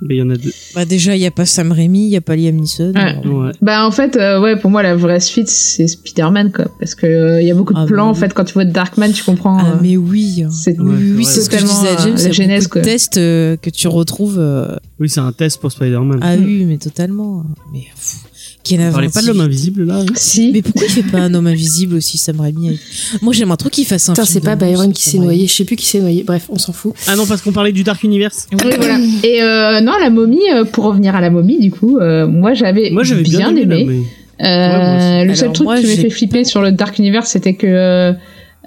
Mais 0.00 0.14
il 0.14 0.18
y 0.18 0.22
en 0.22 0.30
a 0.30 0.36
deux. 0.36 0.52
Bah 0.74 0.84
déjà, 0.84 1.16
il 1.16 1.22
y 1.22 1.26
a 1.26 1.30
pas 1.30 1.44
Sam 1.46 1.72
Raimi, 1.72 2.04
il 2.06 2.10
y 2.10 2.16
a 2.16 2.20
pas 2.20 2.36
Liam 2.36 2.54
Neeson. 2.56 2.92
Ouais. 2.94 3.00
alors- 3.00 3.24
Ouais. 3.46 3.52
Bah 3.62 3.84
en 3.86 3.90
fait, 3.90 4.16
euh, 4.16 4.40
ouais, 4.40 4.56
pour 4.56 4.70
moi 4.70 4.82
la 4.82 4.94
vraie 4.94 5.20
suite 5.20 5.48
c'est 5.48 5.86
Spider-Man 5.88 6.52
quoi, 6.52 6.66
parce 6.78 6.94
que 6.94 7.06
euh, 7.06 7.40
il 7.42 7.48
y 7.48 7.50
a 7.50 7.54
beaucoup 7.54 7.74
de 7.74 7.78
Ah, 7.80 7.86
plans 7.86 8.04
bah 8.04 8.10
en 8.10 8.14
oui. 8.14 8.18
fait 8.20 8.32
quand 8.34 8.44
tu 8.44 8.54
vois 8.54 8.64
Darkman 8.64 9.12
tu 9.12 9.24
comprends. 9.24 9.58
Ah 9.58 9.72
euh, 9.74 9.78
mais 9.82 9.96
oui. 9.96 10.44
c'est 10.50 10.78
Ouais, 10.78 10.86
oui, 10.96 11.12
oui, 11.16 11.24
c'est 11.24 11.32
c'est 11.32 11.40
ce 11.42 11.50
que 11.50 11.58
je 11.58 11.62
totalement, 11.62 11.82
disais 11.82 11.96
à 11.96 12.04
James. 12.04 12.18
la 12.26 12.32
genèse, 12.32 12.66
quoi. 12.68 12.82
tests 12.82 13.16
euh, 13.18 13.56
que 13.56 13.70
tu 13.70 13.88
retrouves. 13.88 14.36
euh, 14.38 14.76
Oui, 15.00 15.08
c'est 15.08 15.20
un 15.20 15.32
test 15.32 15.60
pour 15.60 15.72
Spider-Man. 15.72 16.20
Ah 16.22 16.34
oui, 16.38 16.64
mais 16.64 16.78
totalement. 16.78 17.44
Mais 17.72 17.80
pff, 17.94 18.16
quelle 18.64 18.80
On 18.80 18.92
parlait 18.92 19.08
pas 19.08 19.22
de 19.22 19.26
l'homme 19.28 19.40
invisible 19.40 19.84
là 19.84 20.00
hein 20.00 20.06
Si. 20.14 20.50
Mais 20.52 20.62
pourquoi 20.62 20.82
il 20.86 20.90
fait 20.90 21.02
pas 21.10 21.18
un 21.20 21.32
homme 21.34 21.46
invisible 21.46 21.94
aussi, 21.96 22.18
Sam 22.18 22.40
Raimi 22.40 22.78
Moi, 23.22 23.32
j'aimerais 23.32 23.56
trop 23.56 23.70
qu'il 23.70 23.86
fasse 23.86 24.08
un 24.08 24.12
Putain, 24.12 24.24
film. 24.26 24.32
c'est 24.34 24.44
pas 24.44 24.56
Byron 24.56 24.92
qui 24.92 25.02
s'est 25.02 25.18
noyé. 25.18 25.46
Je 25.46 25.52
sais 25.52 25.64
plus 25.64 25.76
qui 25.76 25.86
s'est 25.86 26.00
noyé. 26.00 26.22
Bref, 26.24 26.46
on 26.50 26.58
s'en 26.58 26.72
fout. 26.72 26.92
Ah 27.06 27.16
non, 27.16 27.24
parce 27.26 27.40
qu'on 27.42 27.52
parlait 27.52 27.72
du 27.72 27.82
Dark 27.84 28.02
Universe. 28.02 28.46
Oui, 28.52 28.72
voilà. 28.76 28.98
Et 29.24 29.42
euh, 29.42 29.80
non, 29.80 29.92
la 30.00 30.10
momie, 30.10 30.40
euh, 30.52 30.64
pour 30.64 30.84
revenir 30.84 31.14
à 31.16 31.20
la 31.20 31.30
momie, 31.30 31.58
du 31.60 31.70
coup, 31.70 31.98
euh, 31.98 32.26
moi 32.26 32.52
j'avais 32.54 32.90
Moi 32.90 33.04
j'avais 33.04 33.22
bien, 33.22 33.52
bien, 33.52 33.62
aimé. 33.62 33.80
aimé. 33.80 33.84
là, 33.84 33.92
mais- 33.92 34.02
Euh, 34.40 34.44
Ouais, 34.44 34.78
moi 34.78 34.96
aussi. 35.18 35.28
le 35.28 35.34
seul 35.34 35.44
Alors, 35.44 35.52
truc 35.54 35.64
moi, 35.66 35.80
qui 35.80 35.86
m'a 35.88 35.96
fait 35.96 36.10
flipper 36.10 36.44
sur 36.44 36.62
le 36.62 36.70
Dark 36.72 36.98
Universe, 36.98 37.30
c'était 37.30 37.54
que 37.54 38.14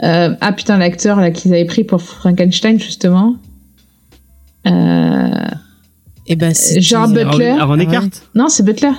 ah 0.02 0.52
putain 0.54 0.78
l'acteur 0.78 1.20
là 1.22 1.32
qu'ils 1.32 1.54
avaient 1.54 1.64
pris 1.66 1.84
pour 1.84 2.02
Frankenstein 2.02 2.80
justement. 2.80 3.36
Euh, 4.68 5.30
Eh 6.28 6.36
ben, 6.36 6.54
c'est 6.54 6.82
Genre 6.82 7.08
qui, 7.08 7.14
Butler. 7.14 7.56
Aaron. 7.60 7.80
Eckhart. 7.80 8.10
non, 8.36 8.48
c'est 8.50 8.64
Butler. 8.64 8.92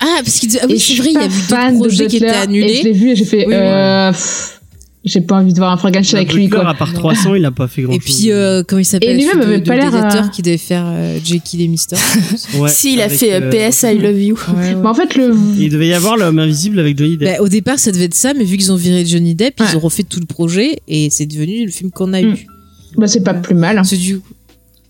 Ah, 0.00 0.20
parce 0.24 0.38
qu'il 0.38 0.48
dit- 0.48 0.58
ah 0.62 0.66
oui, 0.68 0.78
c'est 0.78 0.94
vrai, 0.94 1.08
il 1.10 1.14
y 1.14 1.16
a 1.16 1.20
pas 1.20 1.26
eu 1.26 1.30
fan 1.30 1.72
d'autres 1.78 1.84
de 1.84 1.88
projets 1.88 2.06
qui 2.06 2.16
étaient 2.18 2.26
Butler, 2.26 2.38
Et 2.38 2.68
je 2.68 2.72
l'ai 2.74 2.78
annulés. 2.80 2.92
vu 2.92 3.10
et 3.10 3.16
j'ai 3.16 3.24
fait 3.24 3.44
Oui, 3.46 3.54
euh, 3.54 4.10
pff, 4.12 4.60
j'ai 5.04 5.20
pas 5.22 5.36
envie 5.36 5.52
de 5.52 5.58
voir 5.58 5.72
un 5.72 5.76
Frankenstein 5.76 6.18
avec 6.18 6.32
lui 6.34 6.48
quoi. 6.48 6.68
à 6.68 6.74
part 6.74 6.92
Non. 6.92 6.98
300, 6.98 7.34
il 7.34 7.44
a 7.44 7.50
pas 7.50 7.66
fait 7.66 7.82
grand 7.82 7.92
Et 7.94 8.00
chose. 8.00 8.04
puis, 8.20 8.30
euh, 8.32 8.62
comment 8.66 8.80
il 8.80 8.84
s'appelle 8.84 9.10
Et 9.10 9.14
lui-même 9.14 9.40
avait 9.40 9.60
pas 9.60 9.74
l'air, 9.76 9.94
euh, 9.94 10.28
qui 10.28 10.42
devait 10.42 10.56
faire 10.58 10.84
euh, 10.86 11.18
Jekyll 11.24 11.62
et 11.62 11.68
Mister. 11.68 11.96
Ouais, 12.58 12.68
si, 12.68 12.94
il 12.94 13.00
a 13.00 13.08
fait 13.08 13.32
euh, 13.34 13.40
euh, 13.52 13.70
PS 13.70 13.82
I 13.84 13.98
Love 13.98 14.20
You. 14.20 14.38
Ouais, 14.48 14.54
ouais. 14.62 14.74
Mais 14.76 14.86
en 14.88 14.94
fait 14.94 15.14
le 15.16 15.34
Il 15.58 15.70
devait 15.70 15.88
y 15.88 15.94
avoir 15.94 16.16
l'homme 16.16 16.38
invisible 16.38 16.78
avec 16.78 16.96
Johnny 16.98 17.16
Depp. 17.16 17.36
Bah, 17.38 17.42
au 17.42 17.48
départ, 17.48 17.78
ça 17.78 17.90
devait 17.90 18.04
être 18.04 18.14
ça, 18.14 18.34
mais 18.34 18.44
vu 18.44 18.56
qu'ils 18.56 18.70
ont 18.72 18.76
viré 18.76 19.04
Johnny 19.06 19.34
Depp, 19.34 19.58
Ouais. 19.60 19.66
ils 19.72 19.76
ont 19.76 19.80
refait 19.80 20.02
tout 20.04 20.20
le 20.20 20.26
projet 20.26 20.78
et 20.88 21.08
c'est 21.10 21.26
devenu 21.26 21.64
le 21.64 21.70
film 21.72 21.90
qu'on 21.90 22.12
a 22.12 22.20
Mm. 22.22 22.34
eu. 22.34 22.46
bah 22.96 23.06
c'est 23.06 23.22
pas 23.22 23.34
plus 23.34 23.54
mal. 23.54 23.78
hein. 23.78 23.84
C'est 23.84 23.96
du. 23.96 24.20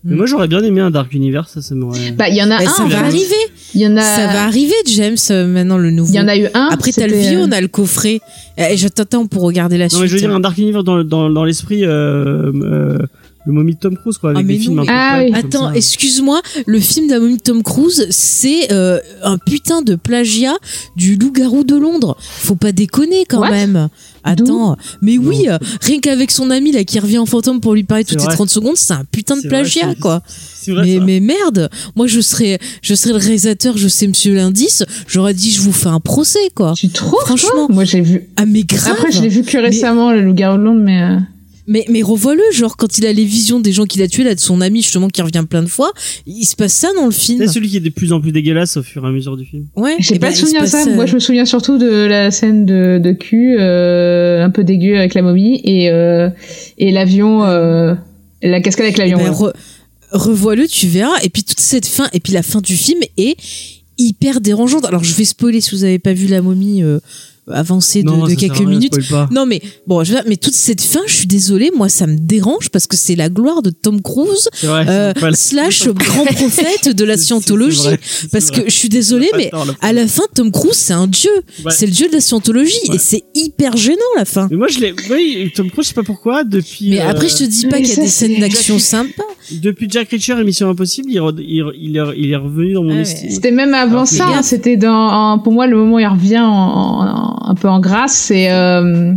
Mais 0.05 0.15
moi 0.15 0.25
j'aurais 0.25 0.47
bien 0.47 0.63
aimé 0.63 0.79
un 0.79 0.91
Dark 0.91 1.13
Universe, 1.13 1.51
ça, 1.55 1.61
ça 1.61 1.75
m'aurait. 1.75 2.11
Bah 2.11 2.29
il 2.29 2.35
y 2.35 2.41
en 2.41 2.49
a 2.51 2.57
Bah, 2.59 2.63
un. 2.65 2.69
ça 2.69 2.85
va 2.85 2.99
arriver, 2.99 3.35
Il 3.75 3.81
y 3.81 3.87
en 3.87 3.95
a. 3.97 4.01
ça 4.01 4.27
va 4.27 4.43
arriver, 4.43 4.73
James, 4.87 5.17
euh, 5.31 5.45
maintenant 5.45 5.77
le 5.77 5.91
nouveau. 5.91 6.11
Il 6.11 6.15
y 6.15 6.19
en 6.19 6.27
a 6.27 6.37
eu 6.37 6.47
un. 6.53 6.69
Après, 6.71 6.91
t'as 6.91 7.07
le 7.07 7.17
vieux, 7.17 7.39
euh, 7.41 7.45
on 7.47 7.51
a 7.51 7.61
le 7.61 7.67
coffret. 7.67 8.19
Et 8.57 8.77
je 8.77 8.87
t'attends 8.87 9.27
pour 9.27 9.43
regarder 9.43 9.77
la 9.77 9.85
non, 9.85 9.89
suite. 9.89 10.01
mais 10.01 10.07
je 10.07 10.13
veux 10.13 10.19
dire 10.19 10.33
un 10.33 10.39
Dark 10.39 10.57
Universe 10.57 10.83
dans, 10.83 11.03
dans, 11.03 11.29
dans 11.29 11.43
l'esprit, 11.43 11.85
euh, 11.85 12.51
euh, 12.53 12.99
le 13.45 13.53
momie 13.53 13.73
de 13.73 13.79
Tom 13.79 13.95
Cruise, 13.97 14.17
quoi, 14.17 14.31
avec 14.31 14.43
Ah, 14.43 14.47
des 14.47 14.59
films 14.59 14.79
un 14.79 14.83
peu 14.85 14.91
Ah 14.93 15.21
Attends, 15.33 15.71
excuse-moi, 15.71 16.41
le 16.65 16.79
film 16.79 17.07
d'un 17.07 17.19
de 17.19 17.37
Tom 17.37 17.63
Cruise, 17.63 18.05
c'est 18.09 18.71
euh, 18.71 18.99
un 19.23 19.37
putain 19.37 19.81
de 19.81 19.95
plagiat 19.95 20.57
du 20.95 21.15
loup-garou 21.15 21.63
de 21.63 21.75
Londres. 21.75 22.17
Faut 22.19 22.55
pas 22.55 22.71
déconner 22.71 23.25
quand 23.27 23.39
What? 23.39 23.51
même. 23.51 23.87
Attends, 24.25 24.75
mais 25.01 25.17
oui, 25.17 25.45
Non. 25.47 25.53
euh, 25.53 25.57
rien 25.81 25.99
qu'avec 26.01 26.29
son 26.31 26.49
ami 26.51 26.73
là 26.73 26.83
qui 26.83 26.99
revient 26.99 27.17
en 27.19 27.25
fantôme 27.25 27.61
pour 27.61 27.73
lui 27.73 27.83
parler 27.83 28.03
toutes 28.03 28.19
les 28.19 28.25
vrai. 28.25 28.33
30 28.33 28.49
secondes, 28.49 28.75
c'est 28.75 28.93
un 28.93 29.05
putain 29.09 29.35
de 29.35 29.39
vrai, 29.41 29.49
plagiat 29.49 29.95
quoi. 29.95 30.21
Vrai, 30.67 30.99
Mais, 31.03 31.19
merde, 31.21 31.69
moi 31.95 32.05
je 32.05 32.19
serais, 32.19 32.59
je 32.81 32.93
serais 32.93 33.11
le 33.13 33.17
réalisateur, 33.19 33.77
je 33.77 33.87
sais 33.87 34.05
Monsieur 34.07 34.35
l'indice, 34.35 34.83
j'aurais 35.07 35.33
dit 35.33 35.51
je 35.51 35.61
vous 35.61 35.71
fais 35.71 35.87
un 35.87 36.01
procès 36.01 36.51
quoi. 36.53 36.73
Tu 36.75 36.89
trouves 36.89 37.21
Franchement. 37.21 37.67
toi 37.67 37.67
Moi 37.69 37.85
j'ai 37.85 38.01
vu. 38.01 38.27
Ah 38.35 38.45
mais 38.45 38.63
grave. 38.63 38.91
Après 38.97 39.11
je 39.11 39.21
l'ai 39.21 39.29
vu 39.29 39.43
que 39.43 39.57
récemment 39.57 40.11
le 40.11 40.21
loup-garou 40.21 40.57
de 40.57 40.63
Londres, 40.63 40.81
mais. 40.83 41.17
Mais, 41.71 41.85
mais 41.87 42.01
revois-le, 42.01 42.41
genre 42.51 42.75
quand 42.75 42.97
il 42.97 43.05
a 43.05 43.13
les 43.13 43.23
visions 43.25 43.59
des 43.59 43.71
gens 43.71 43.85
qu'il 43.85 44.01
a 44.01 44.07
tués, 44.07 44.23
là 44.23 44.33
de 44.33 44.39
son 44.39 44.59
ami 44.59 44.81
justement 44.81 45.07
qui 45.07 45.21
revient 45.21 45.45
plein 45.47 45.61
de 45.61 45.67
fois, 45.67 45.91
il 46.25 46.43
se 46.45 46.55
passe 46.55 46.73
ça 46.73 46.89
dans 46.95 47.05
le 47.05 47.11
film. 47.11 47.39
C'est 47.39 47.53
celui 47.53 47.69
qui 47.69 47.77
est 47.77 47.79
de 47.79 47.89
plus 47.89 48.11
en 48.11 48.19
plus 48.19 48.31
dégueulasse 48.31 48.75
au 48.77 48.83
fur 48.83 49.05
et 49.05 49.07
à 49.07 49.11
mesure 49.11 49.37
du 49.37 49.45
film. 49.45 49.67
Ouais. 49.75 49.95
J'ai 49.99 50.15
eh 50.15 50.19
pas 50.19 50.31
de 50.31 50.35
se 50.35 50.41
souvenir 50.41 50.61
de 50.63 50.67
ça. 50.67 50.83
euh, 50.87 50.95
Moi, 50.95 51.05
je 51.05 51.13
me 51.13 51.19
souviens 51.19 51.45
surtout 51.45 51.77
de 51.77 52.05
la 52.05 52.31
scène 52.31 52.65
de, 52.65 52.99
de 53.01 53.11
cul, 53.11 53.55
euh, 53.59 54.43
un 54.43 54.49
peu 54.49 54.63
dégueu 54.63 54.97
avec 54.97 55.13
la 55.13 55.21
momie 55.21 55.61
et 55.63 55.89
euh, 55.91 56.29
et 56.79 56.91
l'avion, 56.91 57.45
euh, 57.45 57.93
la 58.41 58.61
cascade 58.61 58.85
avec 58.85 58.97
eh 58.97 59.01
l'avion. 59.07 59.19
ouais. 59.19 59.29
re- 59.29 59.53
revois-le, 60.11 60.67
tu 60.67 60.87
verras. 60.87 61.17
Et 61.23 61.29
puis 61.29 61.43
toute 61.43 61.59
cette 61.59 61.85
fin, 61.85 62.07
et 62.13 62.19
puis 62.19 62.33
la 62.33 62.41
fin 62.41 62.61
du 62.61 62.75
film 62.75 62.99
est 63.17 63.35
hyper 63.97 64.41
dérangeante. 64.41 64.85
Alors 64.85 65.03
je 65.03 65.13
vais 65.13 65.25
spoiler 65.25 65.61
si 65.61 65.75
vous 65.75 65.83
avez 65.83 65.99
pas 65.99 66.13
vu 66.13 66.27
la 66.27 66.41
momie 66.41 66.81
euh, 66.83 66.99
avancée 67.51 68.03
de, 68.03 68.07
non, 68.09 68.23
de 68.25 68.29
ça 68.29 68.35
quelques 68.35 68.55
sert 68.57 68.65
à 68.65 68.69
rien, 68.69 68.77
minutes. 68.79 68.97
Non 69.31 69.45
mais 69.45 69.61
bon, 69.87 70.03
je 70.03 70.11
veux 70.13 70.15
dire, 70.19 70.25
mais 70.27 70.37
toute 70.37 70.53
cette 70.53 70.81
fin, 70.81 71.01
je 71.07 71.13
suis 71.13 71.27
désolée, 71.27 71.71
moi 71.75 71.89
ça 71.89 72.07
me 72.07 72.17
dérange 72.17 72.69
parce 72.69 72.87
que 72.87 72.95
c'est 72.97 73.15
la 73.15 73.29
gloire 73.29 73.61
de 73.61 73.69
Tom 73.69 74.01
Cruise 74.01 74.49
vrai. 74.63 74.85
euh, 74.87 75.13
slash 75.33 75.87
grand 75.89 76.25
prophète 76.35 76.89
de 76.95 77.03
la 77.05 77.17
scientologie. 77.17 77.79
vrai, 77.79 77.99
Parce 78.31 78.47
vrai. 78.47 78.63
que 78.63 78.69
je 78.69 78.75
suis 78.75 78.89
désolée, 78.89 79.29
mais 79.37 79.49
tort, 79.49 79.65
à 79.81 79.93
la 79.93 80.07
fin, 80.07 80.23
Tom 80.35 80.51
Cruise 80.51 80.73
c'est 80.75 80.93
un 80.93 81.07
dieu. 81.07 81.29
Ouais. 81.65 81.71
C'est 81.71 81.85
le 81.85 81.91
dieu 81.91 82.07
de 82.07 82.13
la 82.13 82.21
scientologie 82.21 82.73
Ouais. 82.89 82.95
et 82.95 82.99
c'est 82.99 83.23
hyper 83.35 83.75
gênant 83.77 83.97
la 84.17 84.25
fin. 84.25 84.47
Mais 84.51 84.57
moi, 84.57 84.67
je 84.67 84.79
l'ai. 84.79 84.93
Oui, 85.09 85.51
Tom 85.55 85.69
Cruise, 85.69 85.85
je 85.85 85.89
sais 85.89 85.93
pas 85.95 86.03
pourquoi, 86.03 86.43
depuis. 86.43 86.89
Mais 86.91 87.01
euh, 87.01 87.09
après, 87.09 87.27
je 87.29 87.35
te 87.37 87.43
dis 87.43 87.65
pas 87.67 87.77
qu'il 87.77 87.89
y 87.89 87.91
a 87.91 87.95
ça, 87.95 88.01
des 88.01 88.07
scènes 88.07 88.39
d'action 88.39 88.79
sympas. 88.79 89.23
Depuis 89.51 89.87
Jack 89.89 90.09
Reacher 90.11 90.35
et 90.39 90.43
Mission 90.43 90.69
Impossible, 90.69 91.09
il, 91.11 91.17
re- 91.19 91.35
il, 91.39 91.61
re- 91.63 91.73
il, 91.75 91.97
est, 91.97 92.01
il 92.17 92.31
est 92.31 92.35
revenu 92.35 92.73
dans 92.73 92.83
mon 92.83 92.91
Ah 92.91 92.95
ouais. 92.95 93.01
estime. 93.01 93.29
C'était 93.31 93.51
même 93.51 93.73
avant 93.73 93.93
Alors, 94.03 94.07
ça. 94.07 94.27
hein. 94.27 94.43
C'était 94.43 94.77
dans, 94.77 94.93
en- 94.93 95.39
pour 95.39 95.53
moi 95.53 95.67
le 95.67 95.75
moment 95.77 95.95
où 95.95 95.99
il 95.99 96.05
revient 96.07 96.39
en, 96.39 96.45
en- 96.47 97.38
un 97.41 97.55
peu 97.55 97.67
en 97.67 97.79
grâce, 97.79 98.13
c'est 98.13 98.51
euh, 98.51 99.13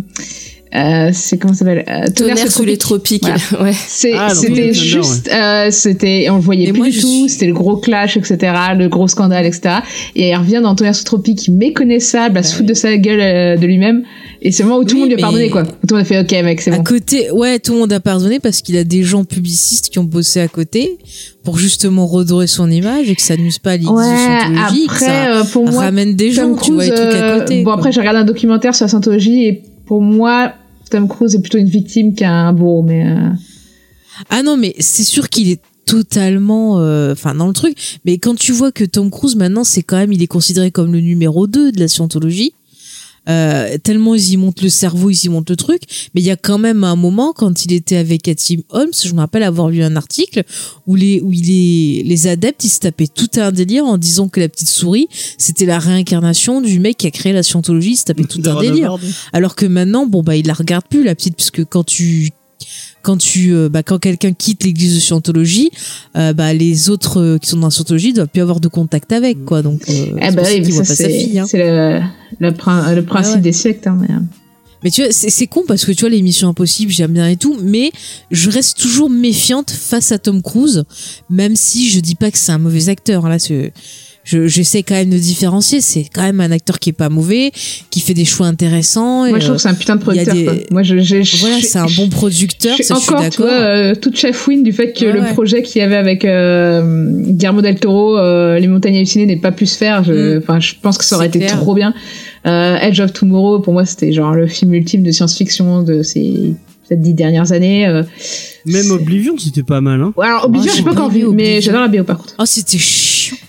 euh, 0.74 1.10
c'est 1.12 1.36
comment 1.38 1.52
ça 1.52 1.60
s'appelle 1.66 1.84
euh, 1.88 2.08
Tonnerre 2.14 2.50
sous 2.50 2.64
les 2.64 2.78
tropiques. 2.78 3.22
Voilà. 3.24 3.38
Ouais. 3.70 3.72
C'est- 3.74 4.14
Ah, 4.16 4.30
c'était 4.34 4.72
juste, 4.72 5.30
euh, 5.32 5.68
c'était, 5.70 6.28
on 6.30 6.36
le 6.36 6.40
voyait 6.40 6.68
Et 6.68 6.72
plus 6.72 6.78
moi, 6.78 6.88
du 6.88 6.98
tout. 6.98 7.06
suis- 7.06 7.28
C'était 7.28 7.46
le 7.46 7.52
gros 7.52 7.76
clash, 7.76 8.16
etc., 8.16 8.38
le 8.78 8.88
gros 8.88 9.06
scandale, 9.08 9.44
etc. 9.44 9.76
Et 10.16 10.30
il 10.30 10.36
revient 10.36 10.60
dans 10.62 10.74
Tonnerre 10.74 10.94
sous 10.94 11.04
tropique, 11.04 11.48
méconnaissable, 11.50 12.38
à 12.38 12.42
se 12.42 12.52
Bah 12.52 12.56
foutre 12.58 12.68
de 12.70 12.74
sa 12.74 12.96
gueule 12.96 13.20
euh, 13.20 13.56
de 13.58 13.66
lui-même. 13.66 14.02
Et 14.44 14.50
c'est 14.50 14.64
le 14.64 14.68
moment 14.70 14.80
où 14.80 14.84
tout 14.84 14.96
le 14.96 15.02
Oui, 15.02 15.08
monde 15.08 15.08
lui 15.10 15.22
a 15.22 15.24
pardonné, 15.24 15.50
quoi. 15.50 15.62
Tout 15.64 15.70
le 15.90 15.94
monde 15.94 16.00
a 16.02 16.04
fait, 16.04 16.20
ok, 16.20 16.30
mec, 16.44 16.60
c'est 16.60 16.72
À 16.72 16.76
bon. 16.78 16.82
côté, 16.82 17.30
ouais, 17.30 17.60
tout 17.60 17.74
le 17.74 17.78
monde 17.78 17.92
a 17.92 18.00
pardonné 18.00 18.40
parce 18.40 18.60
qu'il 18.60 18.76
a 18.76 18.82
des 18.82 19.04
gens 19.04 19.24
publicistes 19.24 19.88
qui 19.90 20.00
ont 20.00 20.04
bossé 20.04 20.40
à 20.40 20.48
côté 20.48 20.98
pour 21.44 21.58
justement 21.58 22.06
redorer 22.08 22.48
son 22.48 22.68
image 22.70 23.08
et 23.08 23.14
que 23.14 23.22
ça 23.22 23.36
nuise 23.36 23.58
pas 23.60 23.72
à 23.72 23.76
l'idée 23.76 23.88
Ouais, 23.90 24.04
de 24.04 24.18
Scientologie, 24.18 24.84
après, 24.86 24.98
ça 25.06 25.36
euh, 25.40 25.44
pour 25.44 25.70
moi, 25.70 25.80
ramène 25.82 26.14
des 26.16 26.32
gens, 26.32 26.42
Tom 26.54 26.58
tu 26.60 26.72
vois, 26.72 26.84
les 26.84 26.90
Cruise, 26.90 27.00
trucs 27.08 27.14
à 27.14 27.24
euh, 27.24 27.38
côté. 27.40 27.58
bon, 27.58 27.64
quoi. 27.64 27.74
après, 27.74 27.92
j'ai 27.92 28.00
regardé 28.00 28.18
un 28.20 28.24
documentaire 28.24 28.74
sur 28.74 28.84
la 28.84 28.88
Scientologie 28.88 29.44
et 29.44 29.62
pour 29.86 30.02
moi, 30.02 30.52
Tom 30.90 31.06
Cruise 31.08 31.36
est 31.36 31.40
plutôt 31.40 31.58
une 31.58 31.68
victime 31.68 32.14
qu'un 32.14 32.52
bourreau, 32.52 32.82
mais 32.82 33.06
euh, 33.06 33.28
Ah 34.28 34.42
non, 34.42 34.56
mais 34.56 34.74
c'est 34.80 35.04
sûr 35.04 35.28
qu'il 35.28 35.50
est 35.50 35.60
totalement 35.84 36.78
euh, 36.80 37.12
enfin 37.12 37.34
dans 37.34 37.48
le 37.48 37.52
truc 37.52 37.76
mais 38.04 38.16
quand 38.16 38.36
tu 38.36 38.52
vois 38.52 38.70
que 38.70 38.84
Tom 38.84 39.10
Cruise 39.10 39.34
maintenant 39.34 39.64
c'est 39.64 39.82
quand 39.82 39.96
même 39.96 40.12
il 40.12 40.22
est 40.22 40.28
considéré 40.28 40.70
comme 40.70 40.92
le 40.92 41.00
numéro 41.00 41.48
2 41.48 41.72
de 41.72 41.80
la 41.80 41.88
scientologie 41.88 42.54
euh, 43.28 43.78
tellement 43.78 44.14
ils 44.14 44.32
y 44.32 44.36
montent 44.36 44.62
le 44.62 44.68
cerveau 44.68 45.10
ils 45.10 45.24
y 45.24 45.28
montent 45.28 45.50
le 45.50 45.56
truc. 45.56 45.82
Mais 46.14 46.20
il 46.20 46.24
y 46.24 46.30
a 46.30 46.36
quand 46.36 46.58
même 46.58 46.84
un 46.84 46.96
moment 46.96 47.32
quand 47.32 47.64
il 47.64 47.72
était 47.72 47.96
avec 47.96 48.22
Cathy 48.22 48.64
Holmes 48.70 48.90
je 49.04 49.12
me 49.12 49.20
rappelle 49.20 49.42
avoir 49.42 49.68
lu 49.68 49.82
un 49.82 49.96
article 49.96 50.44
où 50.86 50.94
les 50.96 51.20
où 51.20 51.32
il 51.32 51.50
est 51.50 52.02
les 52.04 52.26
adeptes 52.26 52.64
ils 52.64 52.68
se 52.68 52.80
tapaient 52.80 53.06
tout 53.06 53.30
un 53.36 53.52
délire 53.52 53.84
en 53.84 53.98
disant 53.98 54.28
que 54.28 54.40
la 54.40 54.48
petite 54.48 54.68
souris 54.68 55.08
c'était 55.38 55.66
la 55.66 55.78
réincarnation 55.78 56.60
du 56.60 56.78
mec 56.78 56.96
qui 56.96 57.06
a 57.06 57.10
créé 57.10 57.32
la 57.32 57.42
scientologie. 57.42 57.92
Ils 57.92 57.96
se 57.96 58.04
tapaient 58.04 58.24
tout 58.24 58.42
un 58.44 58.60
délire. 58.60 58.96
alors 59.32 59.54
que 59.56 59.66
maintenant, 59.66 60.06
bon 60.06 60.22
bah 60.22 60.36
il 60.36 60.46
la 60.46 60.54
regarde 60.54 60.84
plus 60.88 61.04
la 61.04 61.14
petite, 61.14 61.36
puisque 61.36 61.64
quand 61.64 61.84
tu 61.84 62.30
quand 63.02 63.16
tu 63.18 63.52
euh, 63.54 63.68
bah, 63.68 63.82
quand 63.82 63.98
quelqu'un 63.98 64.32
quitte 64.32 64.64
l'église 64.64 64.94
de 64.94 65.00
Scientologie, 65.00 65.70
euh, 66.16 66.32
bah 66.32 66.52
les 66.54 66.88
autres 66.90 67.20
euh, 67.20 67.38
qui 67.38 67.48
sont 67.50 67.56
dans 67.58 67.66
la 67.66 67.70
Scientologie 67.70 68.12
doivent 68.12 68.28
plus 68.28 68.42
avoir 68.42 68.60
de 68.60 68.68
contact 68.68 69.12
avec 69.12 69.44
quoi. 69.44 69.62
Donc 69.62 69.82
euh, 69.88 69.92
eh 69.92 70.24
c'est 70.30 70.34
ben 70.36 70.44
ça 70.44 70.50
oui, 70.52 70.72
c'est 70.84 71.38
hein. 71.38 71.46
c'est 71.48 71.58
le, 71.58 72.00
le, 72.38 72.52
prin- 72.52 72.94
le 72.94 73.04
principe 73.04 73.32
Ah 73.34 73.36
ouais. 73.36 73.42
des 73.42 73.52
sectes. 73.52 73.86
Hein, 73.86 73.98
mais. 74.00 74.08
Mais 74.84 74.90
tu 74.90 75.00
vois, 75.02 75.12
c'est 75.12 75.46
con 75.46 75.62
parce 75.68 75.84
que 75.84 75.92
tu 75.92 76.00
vois 76.00 76.08
l'émission 76.10 76.48
Impossible, 76.48 76.90
j'aime 76.90 77.12
bien 77.12 77.28
et 77.28 77.36
tout, 77.36 77.56
mais 77.62 77.92
je 78.32 78.50
reste 78.50 78.78
toujours 78.80 79.08
méfiante 79.10 79.70
face 79.70 80.10
à 80.10 80.18
Tom 80.18 80.42
Cruise, 80.42 80.82
même 81.30 81.54
si 81.54 81.88
je 81.88 82.00
dis 82.00 82.16
pas 82.16 82.32
que 82.32 82.38
c'est 82.38 82.50
un 82.50 82.58
mauvais 82.58 82.88
acteur. 82.88 83.24
hein, 83.24 83.28
Là, 83.28 83.38
c'est- 83.38 83.72
je 84.24 84.46
j'essaie 84.46 84.82
quand 84.82 84.94
même 84.94 85.10
de 85.10 85.18
différencier. 85.18 85.80
C'est 85.80 86.04
quand 86.12 86.22
même 86.22 86.40
un 86.40 86.50
acteur 86.50 86.78
qui 86.78 86.90
est 86.90 86.92
pas 86.92 87.08
mauvais, 87.08 87.50
qui 87.90 88.00
fait 88.00 88.14
des 88.14 88.24
choix 88.24 88.46
intéressants. 88.46 89.26
et, 89.26 89.30
Moi, 89.30 89.38
je 89.40 89.44
trouve 89.46 89.54
euh, 89.54 89.56
que 89.56 89.62
c'est 89.62 89.68
un 89.68 89.74
putain 89.74 89.96
de 89.96 90.00
producteur. 90.02 90.34
des-. 90.34 90.66
Moi, 90.70 90.82
je, 90.82 90.98
je, 91.00 91.22
je- 91.22 91.36
voilà, 91.38 91.58
je- 91.58 91.66
c'est 91.66 91.78
un 91.78 91.86
bon 91.96 92.08
producteur. 92.08 92.72
Je 92.72 92.82
suis 92.82 92.84
ça, 92.84 92.94
je 92.96 93.00
suis 93.00 93.12
encore, 93.14 93.30
vois, 93.38 93.50
euh, 93.50 93.94
toute 93.94 94.16
chafouine 94.16 94.62
du 94.62 94.72
fait 94.72 94.92
que 94.92 95.04
Ouais, 95.06 95.12
le 95.12 95.20
ouais. 95.20 95.32
projet 95.32 95.62
qu'il 95.62 95.80
y 95.80 95.84
avait 95.84 95.96
avec 95.96 96.24
euh, 96.24 97.10
Guillermo 97.32 97.62
del 97.62 97.78
Toro, 97.80 98.16
euh, 98.18 98.58
Les 98.58 98.68
Montagnes 98.68 98.96
hallucinées, 98.96 99.26
n'ait 99.26 99.36
pas 99.36 99.52
pu 99.52 99.66
se 99.66 99.76
faire. 99.76 100.04
Je, 100.04 100.12
Mm. 100.36 100.38
enfin, 100.42 100.60
je 100.60 100.74
pense 100.80 100.98
que 100.98 101.04
ça 101.04 101.16
aurait 101.16 101.26
été 101.26 101.38
clair. 101.40 101.58
trop 101.60 101.74
bien. 101.74 101.92
Euh, 102.46 102.76
Edge 102.78 103.00
of 103.00 103.12
Tomorrow, 103.12 103.60
pour 103.60 103.72
moi, 103.72 103.84
c'était 103.86 104.12
genre 104.12 104.32
le 104.34 104.46
film 104.46 104.74
ultime 104.74 105.02
de 105.02 105.10
science-fiction 105.12 105.82
de 105.82 106.02
ces 106.02 106.54
peut-être 106.88 107.00
dix 107.00 107.14
dernières 107.14 107.52
années. 107.52 107.86
euh. 107.86 108.02
Même 108.66 108.90
Oblivion, 108.90 109.36
c'était 109.38 109.62
pas 109.62 109.80
mal, 109.80 110.00
hein. 110.00 110.12
Ouais, 110.16 110.26
alors, 110.26 110.44
Oblivion, 110.46 110.70
Ah, 110.72 110.76
j'ai 110.76 110.82
pas 110.84 110.90
encore 110.92 111.08
pas 111.08 111.14
vu, 111.14 111.20
vu 111.22 111.28
mais 111.32 111.60
j'adore 111.60 111.80
la 111.82 111.88
BO 111.88 112.04
par 112.04 112.18
contre. 112.18 112.34
Oh, 112.38 112.44
c'était 112.46 112.78
chiant. 112.78 113.01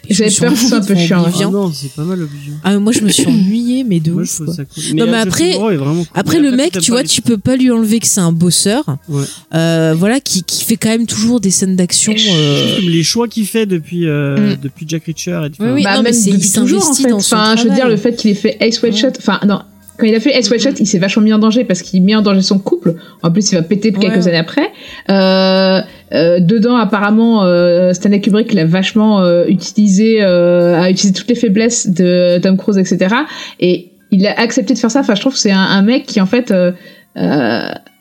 J'avais 0.10 0.30
peur 0.32 0.52
que 0.52 0.56
suis 0.58 0.64
ce 0.66 0.70
soit 0.70 0.78
un 0.80 0.84
peu 0.86 0.96
chiant. 0.96 1.24
Ah 1.26 1.46
non, 1.52 1.72
c'est 1.74 1.92
pas 1.94 2.04
mal 2.04 2.22
Oblivion. 2.22 2.54
Ah, 2.64 2.78
moi, 2.80 2.92
je 2.92 3.02
me 3.02 3.10
suis 3.10 3.26
ennuyée, 3.28 3.84
mais 3.84 4.00
de 4.00 4.12
Moi, 4.12 4.24
ouf. 4.24 4.42
quoi. 4.46 4.54
ça 4.54 4.64
cool. 4.66 4.84
Non, 4.96 5.06
mais 5.06 5.18
après- 5.18 5.54
cool. 5.54 5.80
Après, 6.14 6.40
Mais 6.40 6.50
le 6.50 6.56
mec, 6.58 6.78
tu 6.80 6.92
vois, 6.92 7.04
tu 7.04 7.22
peux 7.22 7.38
pas 7.38 7.56
lui 7.56 7.72
enlever 7.72 8.00
que 8.00 8.08
c'est 8.08 8.20
un 8.22 8.32
bosseur. 8.34 8.84
Ouais. 9.08 9.24
Euh, 9.56 9.96
voilà, 9.98 10.20
qui, 10.20 10.44
qui 10.44 10.64
fait 10.66 10.76
quand 10.78 10.90
même 10.90 11.06
toujours 11.08 11.40
des 11.40 11.52
scènes 11.52 11.76
d'action. 11.76 12.14
euh, 12.14 12.80
Les 12.82 13.04
choix 13.04 13.28
qu'il 13.28 13.46
fait 13.46 13.66
depuis, 13.66 14.08
euh, 14.08 14.54
Mm. 14.54 14.58
depuis 14.62 14.86
Jack 14.90 15.06
Reacher 15.06 15.40
et 15.46 15.50
tout. 15.50 15.64
Oui, 15.64 15.70
oui. 15.76 15.84
bah, 15.84 15.92
non, 15.96 16.04
mais 16.04 16.12
même 16.12 16.14
c'est- 16.14 16.30
il 16.32 16.52
toujours, 16.52 16.80
en 16.80 16.82
s'investit 16.82 17.04
fait. 17.04 17.10
dans 17.10 17.20
son 17.20 17.36
Enfin, 17.36 17.56
je 17.56 17.64
veux 17.68 17.74
dire, 17.76 17.88
le 17.88 17.98
fait 17.98 18.16
qu'il 18.16 18.30
ait 18.32 18.36
fait 18.36 18.58
Ace 18.60 18.82
White 18.82 18.98
Shot, 18.98 19.08
enfin, 19.20 19.40
non. 19.48 19.62
Quand 19.98 20.08
il 20.08 20.16
a 20.16 20.20
fait 20.20 20.32
Ace 20.36 20.50
White 20.50 20.62
Shot, 20.64 20.72
il 20.80 20.88
s'est 20.88 20.98
vachement 20.98 21.22
mis 21.22 21.32
en 21.34 21.38
danger 21.40 21.66
parce 21.66 21.84
qu'il 21.84 22.02
met 22.04 22.16
en 22.16 22.24
danger 22.24 22.42
son 22.42 22.58
couple. 22.58 22.96
En 23.22 23.32
plus, 23.32 23.52
il 23.52 23.56
va 23.56 23.62
péter 23.62 23.92
Ouais. 23.92 24.00
quelques 24.00 24.26
années 24.28 24.38
après. 24.38 24.72
Euh, 25.12 25.82
euh, 26.14 26.40
dedans, 26.40 26.76
apparemment, 26.76 27.44
euh, 27.44 27.94
Stanley 27.94 28.22
Kubrick 28.22 28.54
l'a 28.54 28.66
vachement 28.66 29.22
euh, 29.22 29.46
utilisé, 29.48 30.22
euh, 30.22 30.80
a 30.80 30.90
utilisé 30.90 31.14
toutes 31.14 31.30
les 31.30 31.36
faiblesses 31.36 31.88
de 31.88 32.40
Tom 32.40 32.58
Cruise, 32.58 32.78
etc. 32.78 33.16
Et 33.60 33.92
il 34.12 34.28
a 34.28 34.40
accepté 34.40 34.74
de 34.74 34.80
faire 34.80 34.92
ça. 34.92 35.00
Enfin, 35.00 35.16
je 35.16 35.22
trouve 35.22 35.34
que 35.34 35.40
c'est 35.40 35.52
un, 35.52 35.60
un 35.60 35.82
mec 35.82 36.06
qui, 36.06 36.22
en 36.22 36.26
fait, 36.28 36.52
euh, 36.52 36.72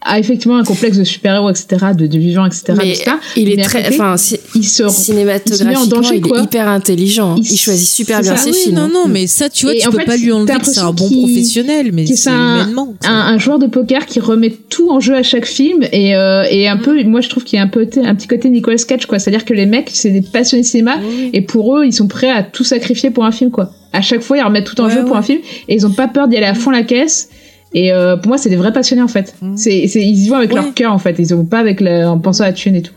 a 0.05 0.19
effectivement 0.19 0.57
un 0.57 0.65
complexe 0.65 0.97
de 0.99 1.05
super-héros, 1.05 1.51
etc., 1.51 1.67
de, 1.97 2.07
de 2.07 2.19
vivant, 2.19 2.45
etc. 2.47 2.75
Mais 2.77 2.91
etc. 2.91 3.13
il 3.37 3.51
est 3.53 3.57
Mais 3.57 3.63
très, 3.63 3.87
enfin, 3.89 4.17
si- 4.17 4.39
il 4.55 4.65
se 4.65 4.89
cinématographiquement, 4.89 5.87
danger, 5.87 6.17
il 6.17 6.27
est 6.27 6.43
hyper 6.43 6.69
intelligent. 6.69 7.37
Il 7.39 7.51
Il, 7.53 7.57
choisit 7.57 7.89
super 7.89 8.21
bien 8.21 8.37
ça. 8.37 8.45
ses 8.45 8.51
oui, 8.51 8.57
films. 8.65 8.75
non, 8.77 8.83
hein. 8.83 8.91
non, 8.93 9.09
mais 9.09 9.27
ça, 9.27 9.49
tu 9.49 9.67
vois, 9.67 9.75
Et 9.75 9.79
tu 9.79 9.89
peux 9.91 9.99
fait, 9.99 10.05
pas 10.05 10.17
lui 10.17 10.33
enlever 10.33 10.55
que 10.59 10.67
c'est 10.67 10.81
un 10.81 10.93
bon 10.93 11.09
professionnel, 11.09 11.91
mais 11.93 12.07
c'est 12.07 12.31
un- 12.31 12.63
humainement. 12.63 12.95
un, 13.05 13.13
un 13.13 13.39
joueur 13.39 13.59
de 13.59 13.67
poker 13.67 14.07
qui 14.07 14.21
remet 14.21 14.51
tout 14.69 14.91
en 14.91 15.01
jeu 15.01 15.15
à 15.15 15.23
chaque 15.23 15.47
film 15.47 15.83
et, 15.93 16.15
euh, 16.17 16.45
et 16.51 16.69
un 16.69 16.77
peu 16.77 17.03
moi 17.05 17.21
je 17.21 17.29
trouve 17.29 17.45
qu'il 17.45 17.57
y 17.57 17.61
a 17.61 17.65
un 17.65 17.69
peu 17.69 17.87
un 18.05 18.15
petit 18.15 18.29
côté 18.29 18.49
Nicolas 18.51 18.77
Cage 18.77 19.07
quoi 19.07 19.19
c'est 19.19 19.31
à 19.31 19.33
dire 19.33 19.45
que 19.45 19.55
les 19.55 19.67
mecs 19.67 19.91
c'est 19.93 20.11
des 20.11 20.21
passionnés 20.23 20.63
de 20.63 20.69
cinéma 20.69 20.97
et 21.33 21.41
pour 21.43 21.77
eux 21.77 21.85
ils 21.87 21.93
sont 21.93 22.07
prêts 22.07 22.31
à 22.31 22.43
tout 22.43 22.65
sacrifier 22.65 23.11
pour 23.11 23.25
un 23.25 23.33
film 23.33 23.51
quoi 23.51 23.73
à 23.93 24.03
chaque 24.03 24.21
fois 24.23 24.39
ils 24.39 24.43
remettent 24.43 24.67
tout 24.67 24.81
en 24.81 24.87
Ouais, 24.87 24.95
jeu 24.95 25.05
pour 25.05 25.17
un 25.17 25.23
film 25.23 25.41
et 25.69 25.75
ils 25.75 25.87
ont 25.87 25.91
pas 25.93 26.09
peur 26.09 26.29
d'y 26.29 26.37
aller 26.37 26.47
à 26.47 26.55
fond 26.55 26.71
la 26.71 26.83
caisse 26.83 27.29
et 27.75 27.93
euh, 27.93 28.17
pour 28.17 28.29
moi 28.29 28.39
c'est 28.39 28.49
des 28.51 28.57
vrais 28.57 28.73
passionnés 28.73 29.03
en 29.03 29.09
fait 29.09 29.35
Mhm. 29.43 29.57
c'est 29.57 29.87
c'est 29.89 30.01
ils 30.03 30.25
y 30.25 30.29
vont 30.29 30.37
avec 30.37 30.51
Ouais. 30.53 30.57
leur 30.63 30.75
cœur 30.75 30.93
en 30.93 30.99
fait 30.99 31.17
ils 31.19 31.31
y 31.31 31.33
vont 31.35 31.45
pas 31.45 31.59
avec 31.59 31.81
le, 31.81 32.05
en 32.07 32.19
pensant 32.19 32.45
à 32.45 32.49
la 32.49 32.53
thune 32.53 32.77
et 32.77 32.83
tout 32.83 32.93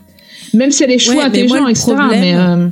même 0.54 0.70
s'il 0.70 0.82
y 0.82 0.84
a 0.84 0.92
des 0.92 0.98
choix 0.98 1.14
Ouais, 1.14 1.28
mais 1.32 1.44
moi, 1.46 1.70
etc 1.70 1.82
problème- 1.82 2.20
mais 2.20 2.34
euh, 2.36 2.68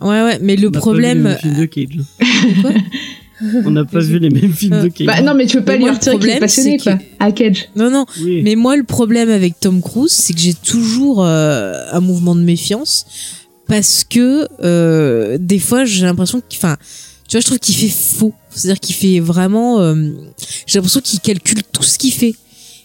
Ouais, 0.00 0.22
ouais, 0.22 0.38
mais 0.40 0.54
le 0.54 0.68
On 0.68 0.70
n'a 0.70 0.74
pas 0.74 0.78
problème. 0.80 1.18
vu 1.18 1.24
les 1.24 1.28
mêmes 1.28 1.38
films 1.38 1.58
de 1.58 1.64
Cage. 1.66 1.98
On 3.66 3.70
n'a 3.70 3.84
pas 3.84 3.98
vu 4.00 4.18
les 4.18 4.30
mêmes 4.30 4.52
films 4.52 4.82
de 4.82 4.88
Cage. 4.88 5.06
bah 5.06 5.20
non 5.22 5.34
mais 5.34 5.46
tu 5.46 5.58
peux 5.58 5.64
pas 5.64 5.72
Mais 5.72 5.78
lui 5.78 5.84
moi, 5.86 5.94
retirer 5.94 6.16
qu'il 6.18 6.28
est 6.28 6.38
problème, 6.38 6.40
passionné 6.40 6.78
c'est 6.78 6.90
quoi 6.90 6.98
à 7.20 7.32
Cage 7.32 7.68
Non, 7.76 7.90
non, 7.90 8.04
Oui. 8.22 8.40
Mais 8.44 8.54
moi, 8.56 8.76
le 8.76 8.82
problème 8.84 9.28
avec 9.30 9.58
Tom 9.60 9.80
Cruise, 9.80 10.10
c'est 10.12 10.32
que 10.34 10.40
j'ai 10.40 10.54
toujours 10.54 11.24
euh, 11.24 11.72
un 11.92 12.00
mouvement 12.00 12.34
de 12.34 12.40
méfiance 12.42 13.06
parce 13.68 14.02
que 14.08 14.46
euh, 14.64 15.36
des 15.40 15.58
fois, 15.60 15.84
j'ai 15.84 16.04
l'impression 16.04 16.40
qu'il, 16.48 16.58
enfin, 16.58 16.76
tu 17.28 17.36
vois, 17.36 17.40
je 17.40 17.46
trouve 17.46 17.58
qu'il 17.58 17.74
fait 17.76 17.88
faux. 17.94 18.32
C'est-à-dire 18.50 18.80
qu'il 18.80 18.94
fait 18.94 19.20
vraiment. 19.20 19.80
euh, 19.80 19.94
j'ai 20.66 20.78
l'impression 20.78 21.00
qu'il 21.00 21.20
calcule 21.20 21.62
tout 21.72 21.82
ce 21.82 21.98
qu'il 21.98 22.12
fait. 22.12 22.34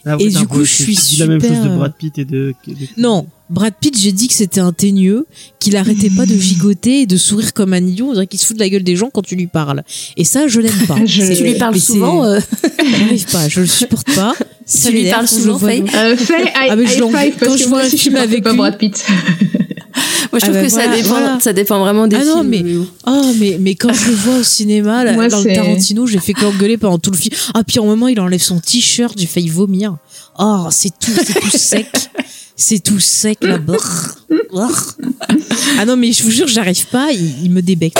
Ah, 0.05 0.17
et 0.19 0.29
du 0.29 0.47
coup, 0.47 0.65
je 0.65 0.71
suis 0.83 0.95
dis 0.95 1.15
la 1.17 1.27
même 1.27 1.39
super, 1.39 1.55
chose 1.55 1.65
de 1.65 1.69
euh, 1.71 1.75
Brad 1.77 1.93
Pitt 1.97 2.17
et 2.17 2.25
de. 2.25 2.53
de- 2.67 2.75
Non, 2.97 3.25
Brad 3.53 3.73
Pitt, 3.79 3.95
j'ai 3.99 4.11
dit 4.11 4.27
que 4.27 4.33
c'était 4.33 4.59
un 4.61 4.73
teigneux, 4.73 5.27
qu'il 5.59 5.77
arrêtait 5.77 6.09
pas 6.09 6.25
de 6.25 6.35
gigoter 6.37 7.01
et 7.01 7.05
de 7.05 7.17
sourire 7.17 7.53
comme 7.53 7.73
un 7.73 7.85
idiot. 7.85 8.07
On 8.09 8.13
dirait 8.13 8.25
qu'il 8.27 8.39
se 8.39 8.45
fout 8.47 8.55
de 8.57 8.61
la 8.61 8.67
gueule 8.67 8.83
des 8.83 8.95
gens 8.95 9.09
quand 9.13 9.21
tu 9.21 9.35
lui 9.35 9.45
parles. 9.47 9.83
Et 10.17 10.23
ça, 10.23 10.47
je 10.47 10.59
l'aime 10.59 10.73
pas. 10.87 10.97
Je- 11.05 11.33
Tu 11.35 11.43
lui 11.43 11.53
parles 11.55 11.79
souvent. 11.79 12.25
euh, 12.25 12.39
J'arrive 12.99 13.25
pas, 13.31 13.47
je 13.47 13.59
le 13.61 13.67
supporte 13.67 14.11
pas. 14.15 14.33
Ça 14.65 14.89
Tu 14.89 14.95
lui 14.95 15.09
parles 15.09 15.27
souvent, 15.27 15.59
Faye 15.59 15.83
euh, 15.95 16.17
Faye, 16.17 16.43
high, 16.45 16.67
Ah, 16.71 16.75
mais 16.75 16.87
je 16.87 16.93
five, 16.93 17.33
quand 17.39 17.55
je 17.55 17.65
vois 17.65 17.81
un 17.81 17.89
film 17.89 18.15
avec 18.15 18.43
pas 18.43 18.51
lui- 18.51 18.57
Brad 18.57 18.77
Pitt 18.77 19.05
Moi, 19.07 19.19
je 20.33 20.37
Ah 20.37 20.39
trouve 20.39 20.53
bah 20.53 20.63
que 20.63 20.69
ça 20.69 20.75
voilà, 20.85 20.95
dépend. 20.95 21.07
voilà. 21.09 21.37
Ça 21.39 21.53
dépend 21.53 21.79
vraiment 21.79 22.07
des 22.07 22.15
Ah 22.15 22.25
non, 22.25 22.41
films. 22.41 22.49
mais 22.49 22.85
oh 23.05 23.31
mais 23.39 23.57
mais 23.59 23.75
quand 23.75 23.93
je 23.93 24.07
le 24.09 24.15
vois 24.15 24.37
au 24.37 24.43
cinéma 24.43 25.03
là, 25.03 25.13
Moi, 25.13 25.27
dans 25.27 25.41
le 25.43 25.53
Tarantino, 25.53 26.07
j'ai 26.07 26.17
fait 26.19 26.33
qu'engueuler 26.33 26.77
pendant 26.77 26.97
tout 26.97 27.11
le 27.11 27.17
film. 27.17 27.35
Ah 27.53 27.63
puis 27.63 27.77
en 27.79 27.85
moment 27.85 28.07
il 28.07 28.19
enlève 28.19 28.41
son 28.41 28.59
t-shirt, 28.59 29.13
j'ai 29.19 29.27
failli 29.27 29.49
vomir. 29.49 29.95
Oh 30.39 30.65
c'est 30.71 30.89
tout 30.97 31.11
c'est 31.23 31.39
tout 31.39 31.55
sec, 31.57 31.87
c'est 32.55 32.81
tout 32.83 32.99
sec 32.99 33.39
là. 33.43 33.57
Brrr, 33.67 34.15
brrr. 34.51 34.93
Ah 35.79 35.85
non 35.85 35.97
mais 35.97 36.11
je 36.11 36.23
vous 36.23 36.29
jure 36.31 36.47
j'arrive 36.47 36.87
pas, 36.87 37.11
il, 37.11 37.45
il 37.45 37.51
me 37.51 37.61
débecte. 37.61 37.97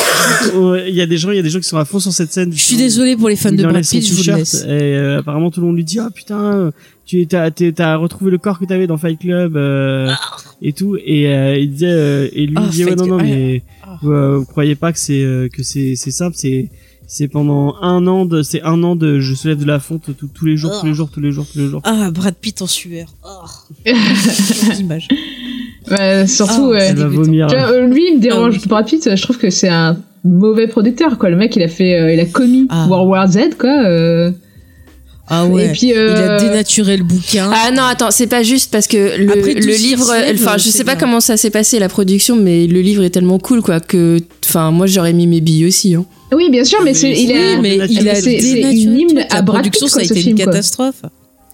Ouais, 0.56 0.86
Il 0.90 0.96
y 0.96 1.02
a 1.02 1.06
des 1.06 1.18
gens, 1.18 1.32
il 1.32 1.38
y 1.38 1.40
a 1.40 1.42
des 1.42 1.50
gens 1.50 1.60
qui 1.60 1.68
sont 1.68 1.78
à 1.78 1.86
fond 1.86 2.00
sur 2.00 2.12
cette 2.14 2.32
scène. 2.32 2.52
Je 2.54 2.60
suis 2.62 2.76
désolée 2.78 3.16
pour 3.16 3.30
les 3.30 3.36
fans 3.36 3.52
de 3.52 3.64
Brad 3.64 3.84
Pitt, 3.86 4.06
je 4.06 4.12
vous 4.14 4.18
le 4.20 4.24
t-shirt 4.24 4.38
laisse. 4.40 4.64
Et 4.64 4.68
euh, 4.70 5.20
apparemment 5.20 5.50
tout 5.52 5.60
le 5.62 5.68
monde 5.68 5.76
lui 5.76 5.84
dit 5.84 6.00
ah 6.00 6.10
putain 6.14 6.40
euh, 6.42 6.72
tu 7.06 7.26
t'as 7.28 7.50
t'es- 7.52 7.72
t'as 7.72 7.96
retrouvé 7.96 8.32
le 8.32 8.38
corps 8.38 8.60
que 8.60 8.66
t'avais 8.66 8.88
dans 8.88 8.98
Fight 8.98 9.20
Club 9.20 9.56
euh, 9.58 10.12
et 10.62 10.74
tout 10.74 10.96
et 11.04 11.28
euh, 11.34 11.58
il 11.58 11.72
disait 11.72 11.88
euh, 11.90 12.30
et 12.34 12.46
lui 12.46 12.54
Ah, 12.58 12.62
il 12.66 12.70
disait 12.70 12.84
ouais 12.86 12.90
Fight 12.92 13.00
non 13.00 13.08
non 13.08 13.18
Club, 13.18 13.30
mais 13.30 13.64
Ah. 13.84 14.00
euh, 14.06 14.38
vous 14.38 14.46
croyez 14.46 14.76
pas 14.76 14.94
que 14.94 15.00
c'est 15.00 15.24
euh, 15.24 15.50
que 15.50 15.64
c'est 15.64 15.96
c'est 15.96 16.12
simple 16.12 16.36
c'est 16.38 16.70
c'est 17.08 17.28
pendant 17.28 17.76
un 17.82 18.08
an 18.08 18.26
de 18.26 18.42
c'est 18.44 18.62
un 18.64 18.82
an 18.84 18.96
de 18.96 19.20
je 19.20 19.34
soulève 19.36 19.58
de 19.60 19.66
la 19.66 19.80
fonte 19.80 20.10
tout- 20.18 20.30
tous 20.34 20.46
les 20.46 20.58
jours 20.58 20.80
tous 20.80 20.86
les 20.88 20.94
jours 20.94 21.10
tous 21.14 21.20
les 21.20 21.32
jours 21.32 21.46
tous 21.52 21.60
les 21.60 21.68
jours 21.68 21.82
Ah 21.84 22.10
Brad 22.12 22.34
Pitt 22.36 22.62
en 22.62 22.68
sueur. 22.68 23.08
Oh. 23.26 23.46
L'image. 24.78 25.08
Ouais, 25.92 26.26
surtout, 26.28 26.54
Ah, 26.66 26.68
ouais. 26.70 26.88
elle 26.92 26.96
va 26.98 27.08
vomir 27.08 27.48
Tu 27.48 27.56
vois, 27.56 27.72
euh, 27.72 27.88
lui, 27.88 28.04
il 28.12 28.16
me 28.18 28.22
dérange. 28.22 28.54
Ah 28.56 28.60
oui. 28.62 28.68
Brad 28.70 28.86
Pitt, 28.88 29.16
je 29.16 29.22
trouve 29.22 29.38
que 29.38 29.50
c'est 29.50 29.68
un 29.70 29.98
mauvais 30.24 30.68
producteur, 30.68 31.18
quoi. 31.18 31.30
Le 31.30 31.36
mec, 31.36 31.56
il 31.58 31.62
a 31.62 31.68
fait, 31.68 32.00
euh, 32.00 32.14
il 32.14 32.20
a 32.22 32.26
commis 32.26 32.68
Ah. 32.70 32.88
World 32.90 33.10
War 33.10 33.28
Z, 33.30 33.56
quoi. 33.60 33.70
euh. 33.86 34.32
Ah 35.28 35.46
ouais. 35.46 35.68
Et 35.68 35.72
puis, 35.72 35.88
Il 35.88 35.98
a 35.98 36.38
dénaturé 36.40 36.98
le 36.98 37.04
bouquin. 37.04 37.50
Ah 37.54 37.72
non, 37.72 37.84
attends, 37.84 38.12
c'est 38.12 38.28
pas 38.28 38.44
juste 38.44 38.72
parce 38.72 38.88
que 38.88 39.18
le, 39.18 39.30
Après, 39.38 39.54
le 39.54 39.76
livre, 39.76 40.04
enfin, 40.34 40.58
je 40.58 40.70
sais 40.70 40.84
pas 40.84 40.96
bien. 40.96 41.00
comment 41.02 41.20
ça 41.22 41.38
s'est 41.38 41.50
passé 41.50 41.80
la 41.80 41.88
production, 41.90 42.36
mais 42.36 42.68
le 42.68 42.82
livre 42.82 43.04
est 43.04 43.10
tellement 43.10 43.40
cool 43.40 43.62
quoi 43.62 43.80
que, 43.80 44.20
enfin, 44.46 44.72
moi 44.72 44.86
j'aurais 44.86 45.14
mis 45.14 45.28
mes 45.28 45.40
billes 45.42 45.66
aussi. 45.66 45.96
Hein. 45.96 46.06
Oui, 46.36 46.50
bien 46.50 46.64
sûr, 46.64 46.80
mais 46.84 46.94
Mais 47.02 47.22
il 47.22 47.32
a, 47.32 47.36
oui, 47.56 47.58
mais 47.62 47.76
il 47.90 48.10
a 48.10 48.16
c'est- 48.16 48.38
une 48.38 48.98
hymne 48.98 49.26
à 49.30 49.42
Brad 49.42 49.64
Pitt, 49.70 49.76
ça 49.76 49.86
a 49.86 49.90
quoi, 49.90 50.00
ce 50.08 50.14
été 50.14 50.22
film, 50.22 50.38
une 50.38 50.44
quoi. 50.44 50.52
catastrophe. 50.54 51.02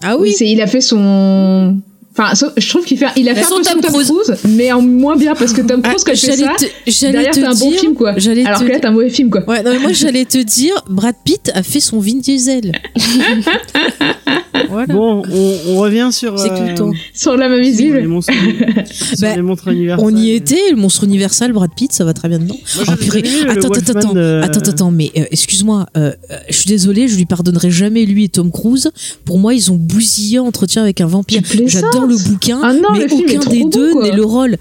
Ah 0.01 0.15
Oui, 0.15 0.29
oui. 0.29 0.33
c'est 0.37 0.47
il 0.47 0.61
a 0.61 0.67
fait 0.67 0.81
son. 0.81 1.77
Enfin, 2.17 2.35
so- 2.35 2.47
je 2.57 2.67
trouve 2.69 2.83
qu'il 2.85 2.97
fait, 2.97 3.05
il 3.15 3.29
a 3.29 3.35
fait 3.35 3.43
Son 3.43 3.55
un 3.55 3.57
peu 3.59 3.63
Tom 3.65 3.81
Tom 3.81 3.91
Cruise. 3.93 4.07
Cruise, 4.11 4.37
mais 4.57 4.71
en 4.71 4.81
moins 4.81 5.15
bien 5.15 5.35
parce 5.35 5.53
que 5.53 5.61
Tom 5.61 5.79
Ah, 5.83 5.89
Cruise 5.89 6.03
quand 6.03 6.11
il 6.13 6.17
fait 6.17 6.27
j'allais 6.35 6.43
ça, 6.43 7.07
te, 7.07 7.11
derrière 7.11 7.33
c'est 7.33 7.43
un 7.43 7.53
bon 7.55 7.71
film 7.71 7.93
quoi. 7.93 8.13
J'allais 8.17 8.43
Alors 8.45 8.59
te 8.59 8.65
que 8.65 8.71
là, 8.71 8.79
t'es 8.79 8.87
un 8.87 8.91
mauvais 8.91 9.09
film 9.09 9.29
quoi. 9.29 9.43
Ouais, 9.47 9.63
non, 9.63 9.71
mais 9.71 9.79
moi 9.79 9.93
j'allais 9.93 10.25
te 10.25 10.37
dire, 10.39 10.73
Brad 10.89 11.15
Pitt 11.23 11.51
a 11.53 11.63
fait 11.63 11.79
son 11.79 11.99
Vin 11.99 12.17
Diesel. 12.19 12.71
voilà. 14.69 14.93
Bon, 14.93 15.23
on, 15.31 15.57
on 15.67 15.77
revient 15.79 16.09
sur. 16.11 16.37
C'est 16.39 16.49
tout 16.49 16.63
le 16.67 16.75
temps. 16.75 16.91
Sur 17.13 17.37
l'âme 17.37 17.51
sur 17.53 17.61
les 17.61 17.67
invisible. 17.69 18.07
monstres, 18.07 18.33
sur 18.91 19.17
Bah, 19.21 19.35
les 19.35 19.41
monstres 19.41 19.67
universels. 19.69 20.05
On 20.05 20.15
y 20.15 20.31
était, 20.31 20.71
le 20.71 20.75
monstre 20.77 21.03
universel, 21.05 21.51
Brad 21.53 21.71
Pitt, 21.75 21.91
ça 21.91 22.03
va 22.05 22.13
très 22.13 22.27
bien 22.29 22.39
dedans. 22.39 22.55
Moi, 22.75 22.85
Oh, 22.89 22.95
purée. 22.99 23.23
Attends, 23.47 23.51
attends, 23.51 23.67
Wolfman 23.69 23.99
attends, 23.99 24.13
de- 24.13 24.41
attends, 24.43 24.69
attends, 24.69 24.91
mais 24.91 25.11
euh, 25.17 25.23
excuse-moi, 25.31 25.85
euh, 25.97 26.11
euh, 26.31 26.37
je 26.49 26.55
suis 26.55 26.67
désolée, 26.67 27.07
je 27.07 27.15
lui 27.17 27.25
pardonnerai 27.25 27.71
jamais 27.71 28.05
lui 28.05 28.25
et 28.25 28.29
Tom 28.29 28.51
Cruise. 28.51 28.91
Pour 29.25 29.39
moi, 29.39 29.53
ils 29.53 29.71
ont 29.71 29.75
bousillé 29.75 30.39
Entretien 30.39 30.81
avec 30.83 31.01
un 31.01 31.07
vampire. 31.07 31.41
J'adore 31.65 32.05
le 32.09 32.17
bouquin, 32.17 32.59
Ah 32.63 32.73
non, 32.73 32.89
mais 32.93 33.07
le 33.07 33.13
aucun 33.13 33.49
des 33.49 33.63
deux 33.65 33.93
n'est 34.01 34.11
le 34.11 34.25
rôle. 34.25 34.57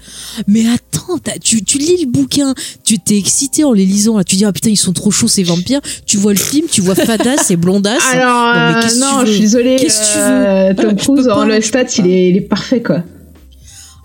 Mais 0.47 0.63
attends, 0.67 1.19
tu, 1.43 1.63
tu 1.63 1.77
lis 1.77 2.05
le 2.05 2.07
bouquin, 2.07 2.53
tu 2.83 2.99
t'es 2.99 3.17
excité 3.17 3.63
en 3.63 3.73
les 3.73 3.85
lisant, 3.85 4.17
là, 4.17 4.23
tu 4.23 4.35
dis 4.35 4.45
ah 4.45 4.53
putain 4.53 4.69
ils 4.69 4.77
sont 4.77 4.93
trop 4.93 5.11
chauds 5.11 5.27
ces 5.27 5.43
vampires. 5.43 5.81
Tu 6.05 6.17
vois 6.17 6.33
le 6.33 6.39
film, 6.39 6.67
tu 6.71 6.81
vois 6.81 6.95
Fadas 6.95 7.47
et 7.49 7.55
Blondasse. 7.55 8.03
Alors, 8.13 8.53
Non, 8.55 8.79
mais 8.79 8.85
euh, 8.85 8.99
non, 8.99 9.25
je 9.25 9.31
suis 9.31 9.41
désolée. 9.41 9.75
Qu'est-ce 9.77 9.99
que 9.99 10.13
tu 10.13 10.19
euh, 10.19 10.69
veux 10.69 10.75
Tom 10.75 10.89
Je 10.91 10.95
peux 10.95 11.13
Cruise, 11.13 11.27
en 11.27 11.35
pas, 11.35 11.45
le 11.45 11.61
stat, 11.61 11.81
est, 11.81 12.29
il 12.29 12.37
est 12.37 12.41
parfait 12.47 12.81
quoi. 12.81 13.03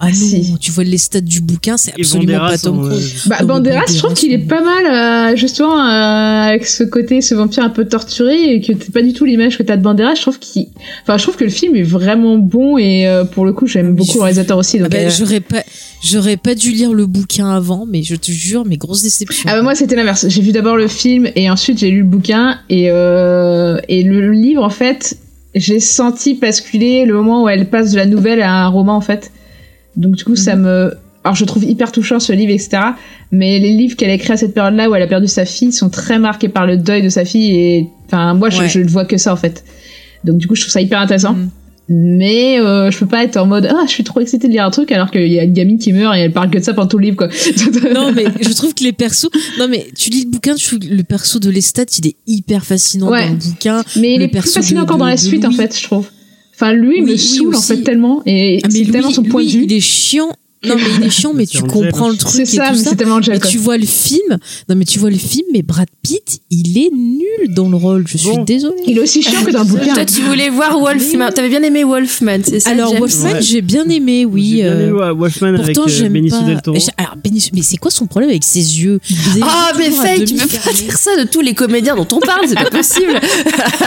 Ah 0.00 0.08
non, 0.08 0.14
si. 0.14 0.56
tu 0.60 0.72
vois 0.72 0.84
les 0.84 0.98
stats 0.98 1.20
du 1.20 1.40
bouquin, 1.40 1.76
c'est 1.76 1.92
absolument 1.92 2.38
pas 2.38 2.58
Tom 2.58 2.88
Cruise. 2.88 3.24
Bah, 3.26 3.42
Banderas, 3.44 3.84
je 3.88 3.98
trouve 3.98 4.14
qu'il 4.14 4.32
est 4.32 4.38
pas 4.38 4.60
mal, 4.60 4.86
euh, 4.86 5.36
justement, 5.36 5.78
euh, 5.78 6.48
avec 6.48 6.66
ce 6.66 6.82
côté, 6.82 7.20
ce 7.20 7.34
vampire 7.34 7.62
un 7.64 7.70
peu 7.70 7.84
torturé, 7.84 8.54
et 8.54 8.60
que 8.60 8.72
c'est 8.78 8.92
pas 8.92 9.02
du 9.02 9.12
tout 9.12 9.24
l'image 9.24 9.56
que 9.56 9.62
t'as 9.62 9.76
de 9.76 9.82
Banderas. 9.82 10.16
Je 10.16 10.22
trouve 10.22 10.38
qu'il, 10.38 10.66
enfin, 11.02 11.16
je 11.16 11.22
trouve 11.22 11.36
que 11.36 11.44
le 11.44 11.50
film 11.50 11.76
est 11.76 11.82
vraiment 11.82 12.38
bon, 12.38 12.76
et 12.76 13.06
euh, 13.06 13.24
pour 13.24 13.44
le 13.44 13.52
coup, 13.52 13.66
j'aime 13.66 13.94
beaucoup 13.94 14.18
le 14.18 14.22
réalisateur 14.22 14.58
aussi. 14.58 14.78
Ah 14.78 14.82
Donc, 14.82 14.92
bah, 14.92 14.98
euh, 14.98 15.10
j'aurais 15.16 15.40
pas, 15.40 15.62
j'aurais 16.02 16.36
pas 16.36 16.54
dû 16.54 16.72
lire 16.72 16.92
le 16.92 17.06
bouquin 17.06 17.48
avant, 17.48 17.86
mais 17.86 18.02
je 18.02 18.16
te 18.16 18.32
jure, 18.32 18.64
mes 18.64 18.76
grosses 18.76 19.02
déceptions. 19.02 19.48
Ah 19.50 19.56
bah 19.56 19.62
moi 19.62 19.74
c'était 19.74 19.96
l'inverse. 19.96 20.26
J'ai 20.28 20.42
vu 20.42 20.52
d'abord 20.52 20.76
le 20.76 20.88
film 20.88 21.28
et 21.36 21.48
ensuite 21.50 21.78
j'ai 21.78 21.90
lu 21.90 21.98
le 21.98 22.08
bouquin 22.08 22.58
et 22.68 22.90
euh, 22.90 23.78
et 23.88 24.02
le 24.02 24.32
livre 24.32 24.62
en 24.62 24.70
fait 24.70 25.16
j'ai 25.54 25.80
senti 25.80 26.34
basculer 26.34 27.04
le 27.04 27.14
moment 27.14 27.44
où 27.44 27.48
elle 27.48 27.68
passe 27.68 27.92
de 27.92 27.96
la 27.96 28.06
nouvelle 28.06 28.42
à 28.42 28.64
un 28.64 28.68
roman 28.68 28.96
en 28.96 29.00
fait. 29.00 29.30
Donc 29.96 30.14
du 30.16 30.24
coup 30.24 30.36
ça 30.36 30.56
me 30.56 30.94
alors 31.22 31.34
je 31.36 31.44
trouve 31.46 31.64
hyper 31.64 31.90
touchant 31.92 32.20
ce 32.20 32.32
livre 32.32 32.52
etc. 32.52 32.78
Mais 33.32 33.58
les 33.58 33.70
livres 33.72 33.96
qu'elle 33.96 34.10
a 34.10 34.14
écrits 34.14 34.32
à 34.32 34.36
cette 34.36 34.52
période-là 34.54 34.90
où 34.90 34.94
elle 34.94 35.02
a 35.02 35.06
perdu 35.06 35.26
sa 35.26 35.44
fille 35.46 35.72
sont 35.72 35.88
très 35.88 36.18
marqués 36.18 36.48
par 36.48 36.66
le 36.66 36.76
deuil 36.76 37.02
de 37.02 37.08
sa 37.08 37.24
fille 37.24 37.50
et 37.56 37.86
enfin 38.06 38.34
moi 38.34 38.50
je, 38.50 38.58
Ouais. 38.60 38.68
je 38.68 38.80
ne 38.80 38.88
vois 38.88 39.04
que 39.06 39.16
ça 39.16 39.32
en 39.32 39.36
fait. 39.36 39.64
Donc 40.24 40.36
du 40.38 40.46
coup 40.46 40.54
je 40.54 40.60
trouve 40.62 40.72
ça 40.72 40.80
hyper 40.80 41.00
intéressant. 41.00 41.32
Mm. 41.34 41.48
Mais 41.86 42.58
euh, 42.60 42.90
je 42.90 42.98
peux 42.98 43.06
pas 43.06 43.22
être 43.24 43.36
en 43.36 43.44
mode 43.46 43.66
ah 43.70 43.84
je 43.86 43.90
suis 43.92 44.04
trop 44.04 44.18
excitée 44.20 44.48
de 44.48 44.52
lire 44.54 44.64
un 44.64 44.70
truc 44.70 44.90
alors 44.90 45.10
qu'il 45.10 45.28
y 45.30 45.38
a 45.38 45.44
une 45.44 45.52
gamine 45.52 45.78
qui 45.78 45.92
meurt 45.92 46.16
et 46.16 46.20
elle 46.20 46.32
parle 46.32 46.48
que 46.50 46.58
de 46.58 46.64
ça 46.64 46.72
pendant 46.72 46.88
tout 46.88 46.96
le 46.96 47.04
livre 47.04 47.16
quoi. 47.16 47.28
non 47.94 48.10
mais 48.10 48.24
je 48.40 48.52
trouve 48.54 48.72
que 48.72 48.82
les 48.84 48.92
persos 48.92 49.28
non 49.58 49.68
mais 49.68 49.86
tu 49.94 50.08
lis 50.08 50.24
le 50.24 50.30
bouquin 50.30 50.54
tu 50.54 50.78
le 50.78 51.02
perso 51.02 51.38
de 51.40 51.50
Lestat 51.50 51.84
il 51.98 52.06
est 52.06 52.16
hyper 52.26 52.64
fascinant 52.64 53.10
Ouais. 53.10 53.26
dans 53.26 53.32
le 53.32 53.36
bouquin 53.38 53.84
Mais 53.96 54.14
il 54.14 54.22
est 54.22 54.28
plus 54.28 54.40
fascinant 54.50 54.82
encore 54.84 54.96
dans 54.96 55.04
la 55.06 55.18
suite, 55.18 55.44
en 55.44 55.50
fait, 55.52 55.76
je 55.78 55.82
trouve. 55.84 56.08
Enfin, 56.64 56.72
lui, 56.72 56.98
il 56.98 57.04
me 57.04 57.16
saoule, 57.16 57.54
en 57.54 57.60
fait, 57.60 57.82
tellement. 57.82 58.22
Et 58.24 58.60
Ah, 58.62 58.68
c'est 58.70 58.90
tellement 58.90 59.10
son 59.10 59.22
point 59.22 59.44
de 59.44 59.48
vue. 59.48 59.64
il 59.64 59.72
est 59.72 59.80
chiant 59.80 60.30
non 60.66 60.74
mais 60.76 60.82
il 61.00 61.06
est 61.06 61.10
chiant 61.18 61.32
mais 61.34 61.46
tu 61.46 61.58
Angel, 61.58 61.70
comprends 61.70 62.08
le 62.08 62.16
truc 62.16 62.32
C'est 62.34 62.42
et 62.42 62.46
ça, 62.46 62.68
tout 62.68 62.72
mais 62.76 62.82
ça 62.82 62.90
c'est 62.90 62.96
tellement 62.96 63.20
quoi. 63.20 63.38
tu 63.38 63.58
vois 63.58 63.76
le 63.78 63.86
film 63.86 64.38
non 64.68 64.74
mais 64.76 64.84
tu 64.84 64.98
vois 64.98 65.10
le 65.10 65.16
film 65.18 65.46
mais 65.52 65.62
Brad 65.62 65.88
Pitt 66.02 66.40
il 66.50 66.76
est 66.78 66.90
nul 66.92 67.54
dans 67.54 67.68
le 67.68 67.76
rôle 67.76 68.04
je 68.06 68.16
suis 68.16 68.28
Bon. 68.28 68.42
désolée 68.44 68.74
Il 68.86 68.96
est 68.98 69.00
aussi 69.00 69.22
chiant 69.22 69.42
que 69.44 69.50
dans 69.50 69.60
le 69.64 69.68
bouquin. 69.68 69.94
Toi, 69.94 70.04
tu 70.04 70.20
voulais 70.22 70.48
voir 70.50 70.78
Wolfman. 70.78 71.30
T'avais 71.34 71.48
bien 71.48 71.62
aimé 71.62 71.84
Wolfman, 71.84 72.38
c'est 72.44 72.60
ça 72.60 72.70
alors 72.70 72.94
Wolfman 72.94 73.32
Ouais. 73.34 73.42
j'ai 73.42 73.60
bien 73.62 73.84
aimé 73.88 74.24
oui 74.24 74.60
euh, 74.62 74.88
aimé 74.90 75.12
Wolfman 75.14 75.54
avec 75.54 75.74
Pourtant, 75.74 75.90
euh, 75.90 75.92
j'aime 75.94 76.12
Benicio 76.12 76.40
pas. 76.40 76.46
del 76.46 76.62
Toro. 76.62 76.78
Alors, 76.96 77.16
Benicio- 77.16 77.50
mais 77.54 77.62
c'est 77.62 77.76
quoi 77.76 77.90
son 77.90 78.06
problème 78.06 78.30
avec 78.30 78.44
ses 78.44 78.80
yeux? 78.80 79.00
Ah, 79.42 79.72
mais 79.78 79.90
Faye, 79.90 80.24
tu 80.24 80.34
peux 80.34 80.46
pas 80.46 80.72
dire 80.72 80.96
ça 80.96 81.10
de 81.22 81.24
tous 81.28 81.40
les 81.40 81.54
comédiens 81.54 81.96
dont 81.96 82.06
on 82.12 82.20
parle, 82.20 82.46
c'est 82.48 82.54
pas 82.54 82.70
possible. 82.70 83.18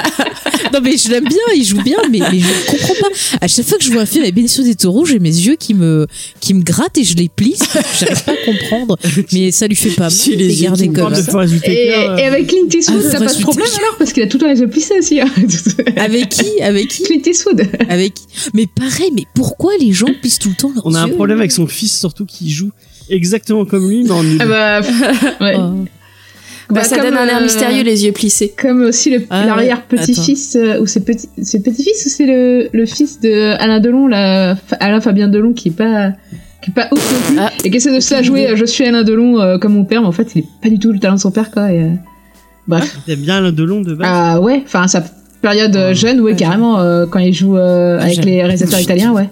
Non 0.74 0.80
mais 0.84 0.98
je 0.98 1.10
l'aime 1.10 1.24
bien, 1.24 1.38
il 1.56 1.64
joue 1.64 1.82
bien, 1.82 1.98
mais, 2.12 2.20
mais 2.20 2.40
je 2.40 2.72
comprends 2.72 2.94
pas. 3.10 3.38
À 3.42 3.48
chaque 3.48 3.66
fois 3.66 3.78
que 3.78 3.84
je 3.84 3.92
vois 3.92 4.02
un 4.02 4.06
film 4.06 4.24
avec 4.24 4.36
Benicio 4.36 4.64
del 4.64 4.76
Toro, 4.76 5.06
j'ai 5.06 5.20
mes 5.20 5.30
yeux 5.30 5.56
qui 5.56 5.74
me 5.74 6.08
qui 6.42 6.54
me 6.54 6.62
grattent 6.68 6.98
et 6.98 7.04
je 7.04 7.16
les 7.16 7.30
plisse. 7.30 7.62
J'arrive 8.00 8.24
pas 8.24 8.34
à 8.34 8.46
comprendre, 8.46 8.98
mais 9.34 9.52
ça 9.52 9.68
lui 9.68 9.76
fait 9.76 9.90
pas 9.92 10.10
mal. 10.10 10.14
Les 10.28 10.36
yeux 10.62 10.64
garder 10.68 10.90
comme 10.90 11.16
ça. 11.16 11.44
Et, 11.66 11.94
euh, 11.94 12.18
et 12.18 12.24
avec 12.24 12.48
Clint 12.48 12.68
Eastwood, 12.74 13.02
Ah, 13.06 13.12
t'as 13.12 13.18
Forest 13.18 13.34
pas 13.36 13.40
de 13.40 13.42
problème 13.44 13.68
alors 13.78 13.96
Parce 13.98 14.14
qu'il 14.14 14.24
a 14.24 14.28
tout 14.28 14.38
le 14.38 14.44
temps 14.44 14.50
les 14.50 14.60
yeux 14.60 14.70
plissés 14.70 14.96
aussi. 15.00 15.20
hein. 15.22 15.28
Avec 15.98 16.30
qui? 16.30 16.62
Avec 16.62 16.88
qui? 16.90 17.04
Clint 17.04 17.22
Eastwood. 17.26 17.68
Avec 17.90 18.14
qui? 18.16 18.26
Mais 18.54 18.68
pareil, 18.68 19.12
mais 19.16 19.24
pourquoi 19.34 19.72
les 19.80 19.94
gens 19.94 20.08
plissent 20.22 20.40
tout 20.40 20.50
le 20.50 20.56
temps 20.56 20.72
leurs 20.76 20.86
on 20.86 20.94
a 20.94 21.00
un 21.02 21.08
yeux? 21.08 21.14
problème 21.14 21.40
avec 21.40 21.52
son 21.52 21.68
fils 21.68 21.98
surtout 21.98 22.26
qui 22.26 22.50
joue 22.50 22.72
exactement 23.10 23.66
comme 23.66 23.90
lui 23.90 24.04
mais 24.04 24.12
en 24.12 24.24
nul. 24.24 24.38
Ah 24.42 24.46
bah, 24.46 24.82
ouais. 25.42 25.56
Oh. 25.58 25.86
Bah, 26.70 26.82
Bah, 26.82 26.84
ça 26.84 26.98
donne 26.98 27.14
un 27.16 27.26
air 27.28 27.38
euh, 27.40 27.44
mystérieux, 27.44 27.82
les 27.84 28.04
yeux 28.06 28.12
plissés. 28.12 28.54
Comme 28.62 28.82
aussi 28.84 29.16
Ah 29.30 29.40
ouais, 29.42 29.48
l'arrière-petit-fils, 29.48 30.58
euh, 30.58 30.82
ou 30.82 30.86
c'est 30.86 31.00
petit, 31.06 31.30
c'est 31.42 31.64
petit-fils 31.64 32.06
ou 32.06 32.10
c'est 32.10 32.26
le, 32.26 32.68
le 32.74 32.86
fils 32.86 33.22
de 33.22 33.56
Alain 33.58 33.80
Delon, 33.80 34.08
là, 34.08 34.58
Alain 34.82 35.00
Fabien 35.00 35.30
Delon, 35.30 35.54
qui 35.54 35.70
est 35.70 35.72
pas, 35.72 36.12
qui 36.68 36.72
est 36.72 36.74
pas 36.84 36.88
ouf 36.92 37.12
non 37.14 37.28
plus, 37.28 37.40
Ah. 37.40 37.52
et 37.64 37.70
qui 37.72 37.78
essaie 37.78 37.94
de 37.94 38.00
se 38.00 38.14
la 38.14 38.22
jouer, 38.22 38.48
euh, 38.50 38.56
je 38.56 38.66
suis 38.66 38.86
Alain 38.86 39.04
Delon 39.04 39.40
euh, 39.40 39.58
comme 39.58 39.74
mon 39.74 39.86
père, 39.86 40.02
mais 40.02 40.08
en 40.08 40.12
fait, 40.12 40.28
il 40.36 40.40
est 40.40 40.46
pas 40.62 40.70
du 40.70 40.80
tout 40.80 40.92
le 40.92 41.00
talent 41.00 41.16
de 41.16 41.20
son 41.20 41.32
père, 41.32 41.52
quoi, 41.52 41.72
et, 41.72 41.82
euh, 41.84 41.90
bref. 42.68 42.98
T'aimes 43.06 43.20
bien 43.22 43.38
Alain 43.38 43.52
Delon 43.52 43.82
de 43.82 43.94
base 43.96 44.08
Ah 44.10 44.40
ouais, 44.42 44.62
enfin 44.66 44.88
sa 44.88 45.04
période 45.42 45.76
euh, 45.76 45.90
Ah. 45.90 45.94
jeune, 45.94 46.20
ouais, 46.22 46.32
Ah, 46.34 46.38
carrément, 46.38 46.80
euh, 46.80 47.06
quand 47.06 47.20
il 47.20 47.34
joue 47.34 47.58
euh, 47.58 47.98
Ah, 48.00 48.04
avec 48.06 48.24
les 48.26 48.42
réalisateurs 48.44 48.80
italiens, 48.82 49.12
ouais. 49.14 49.30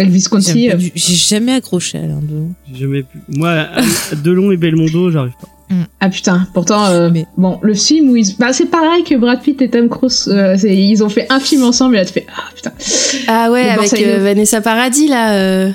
Euh, 0.00 0.04
du- 0.04 0.92
J'ai 0.94 1.14
jamais 1.14 1.52
accroché 1.52 1.98
à 1.98 2.02
l'un 2.02 2.20
de 2.20 2.46
J'ai 2.72 2.80
jamais 2.80 3.02
pu. 3.02 3.18
Moi, 3.28 3.50
Alain- 3.50 3.82
Delon 4.24 4.50
et 4.50 4.56
Belmondo, 4.56 5.10
j'arrive 5.10 5.32
pas. 5.40 5.48
Ah 6.00 6.08
putain, 6.08 6.48
pourtant, 6.52 6.86
euh, 6.86 7.10
Mais- 7.12 7.26
bon, 7.36 7.58
le 7.62 7.74
film 7.74 8.08
où 8.10 8.16
ils... 8.16 8.34
Bah, 8.38 8.52
c'est 8.52 8.66
pareil 8.66 9.04
que 9.04 9.14
Brad 9.14 9.40
Pitt 9.40 9.60
et 9.62 9.68
Tom 9.68 9.88
Cruise, 9.88 10.28
euh, 10.32 10.56
ils 10.64 11.04
ont 11.04 11.08
fait 11.10 11.26
un 11.30 11.38
film 11.38 11.62
ensemble 11.62 11.94
et 11.94 11.98
là 11.98 12.04
tu 12.06 12.12
fais, 12.14 12.26
ah 12.34 12.42
putain. 12.56 12.72
Ah 13.28 13.50
ouais, 13.52 13.68
avec 13.68 13.92
euh, 14.02 14.18
Vanessa 14.22 14.60
Paradis, 14.62 15.06
là. 15.06 15.68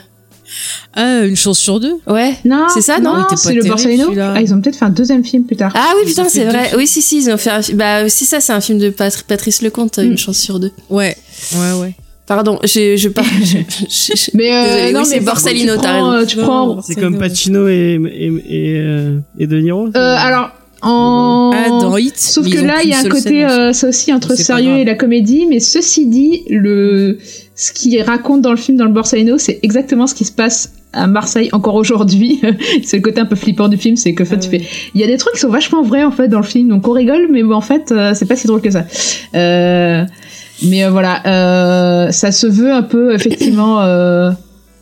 Euh, 0.98 1.22
Ah, 1.22 1.26
une 1.26 1.36
chance 1.36 1.60
sur 1.60 1.80
deux. 1.80 1.94
Ouais. 2.08 2.34
Non, 2.46 2.68
C'est 2.74 2.82
ça, 2.82 3.00
non 3.00 3.26
c'est 3.36 3.54
le 3.54 3.64
Borsalino. 3.64 4.14
Ah, 4.20 4.42
ils 4.42 4.54
ont 4.54 4.62
peut-être 4.62 4.78
fait 4.78 4.86
un 4.86 4.90
deuxième 4.90 5.24
film 5.24 5.44
plus 5.44 5.56
tard. 5.56 5.72
Ah 5.76 5.92
oui, 5.96 6.02
Ils 6.06 6.10
putain, 6.10 6.28
c'est 6.30 6.46
vrai. 6.46 6.72
Oui, 6.78 6.88
si, 6.88 7.02
si, 7.02 7.18
ils 7.18 7.30
ont 7.30 7.38
fait 7.38 7.50
un 7.50 7.62
film. 7.62 7.78
Bah, 7.78 8.06
aussi, 8.06 8.26
ça, 8.26 8.40
c'est 8.40 8.54
un 8.54 8.62
film 8.62 8.80
de 8.80 8.90
Patri- 8.90 9.24
Patrice 9.28 9.62
Lecomte, 9.62 9.98
Mm. 10.00 10.04
une 10.12 10.18
chance 10.18 10.38
sur 10.38 10.60
deux. 10.60 10.72
Ouais, 10.90 11.16
ouais, 11.54 11.80
ouais. 11.82 11.96
Pardon, 12.28 12.58
je, 12.64 12.96
je 12.98 13.10
parle. 13.10 13.28
je- 13.44 13.58
je- 13.88 14.16
je- 14.16 14.32
Mais 14.34 14.52
euh, 14.52 14.92
non, 14.92 15.02
oui, 15.02 15.06
c'est 15.08 15.20
Borsalino, 15.20 15.76
tu 15.76 15.82
t'as 15.82 15.94
prends, 16.00 16.10
raison. 16.12 16.26
Tu 16.28 16.38
prends. 16.38 16.82
C'est 16.82 16.96
comme. 16.96 17.18
Pacino 17.20 17.68
et, 17.68 18.00
et, 18.04 18.26
et, 18.28 18.80
euh, 18.80 19.20
et 19.38 19.46
De 19.46 19.60
Niro 19.60 19.88
Euh, 19.88 19.92
alors, 19.96 20.50
en. 20.82 21.52
Ah, 21.54 21.70
dans 21.70 21.98
Hit. 21.98 22.18
Sauf 22.18 22.50
que 22.50 22.58
là, 22.66 22.82
il 22.84 22.90
y 22.90 22.94
a 22.94 23.00
un 23.00 23.10
côté, 23.10 23.46
euh, 23.46 23.74
ça 23.74 23.88
aussi, 23.90 24.12
entre 24.12 24.34
sérieux 24.36 24.78
et 24.78 24.86
la 24.86 24.96
comédie. 24.96 25.46
Mais 25.48 25.60
ceci 25.60 26.08
dit, 26.08 26.42
le 26.50 27.20
ce 27.56 27.72
qu'il 27.72 28.00
raconte 28.02 28.42
dans 28.42 28.52
le 28.52 28.58
film 28.58 28.78
dans 28.78 28.86
le 28.86 28.92
Borsalino, 28.92 29.38
c'est 29.38 29.60
exactement 29.64 30.08
ce 30.08 30.16
qui 30.16 30.26
se 30.26 30.32
passe 30.32 30.74
à 30.94 31.08
Marseille 31.08 31.50
encore 31.54 31.76
aujourd'hui. 31.76 32.42
c'est 32.84 32.98
le 32.98 33.02
côté 33.04 33.22
un 33.22 33.26
peu 33.26 33.36
flippant 33.36 33.68
du 33.68 33.78
film, 33.78 33.96
c'est 33.96 34.14
que 34.14 34.24
en 34.24 34.26
fait, 34.26 34.36
Ah 34.36 34.44
tu 34.44 34.50
fais, 34.50 34.62
il 34.94 35.02
y 35.02 35.04
a 35.04 35.08
des 35.08 35.18
trucs 35.18 35.36
qui 35.36 35.40
sont 35.40 35.50
vachement 35.50 35.82
vrais 35.82 36.04
en 36.04 36.12
fait 36.12 36.28
dans 36.28 36.40
le 36.40 36.46
film, 36.46 36.70
donc 36.70 36.88
on 36.88 36.92
rigole, 36.92 37.28
mais 37.32 37.44
en 37.44 37.62
fait, 37.62 37.92
euh, 37.92 38.14
c'est 38.14 38.26
pas 38.26 38.36
si 38.36 38.48
drôle 38.48 38.62
que 38.62 38.72
ça. 38.72 38.86
Euh, 39.36 40.04
mais 40.64 40.84
euh, 40.86 40.90
voilà, 40.90 41.22
euh, 41.26 42.12
ça 42.12 42.32
se 42.32 42.48
veut 42.48 42.72
un 42.72 42.84
peu 42.84 43.14
effectivement. 43.14 43.82
Euh, 43.82 44.32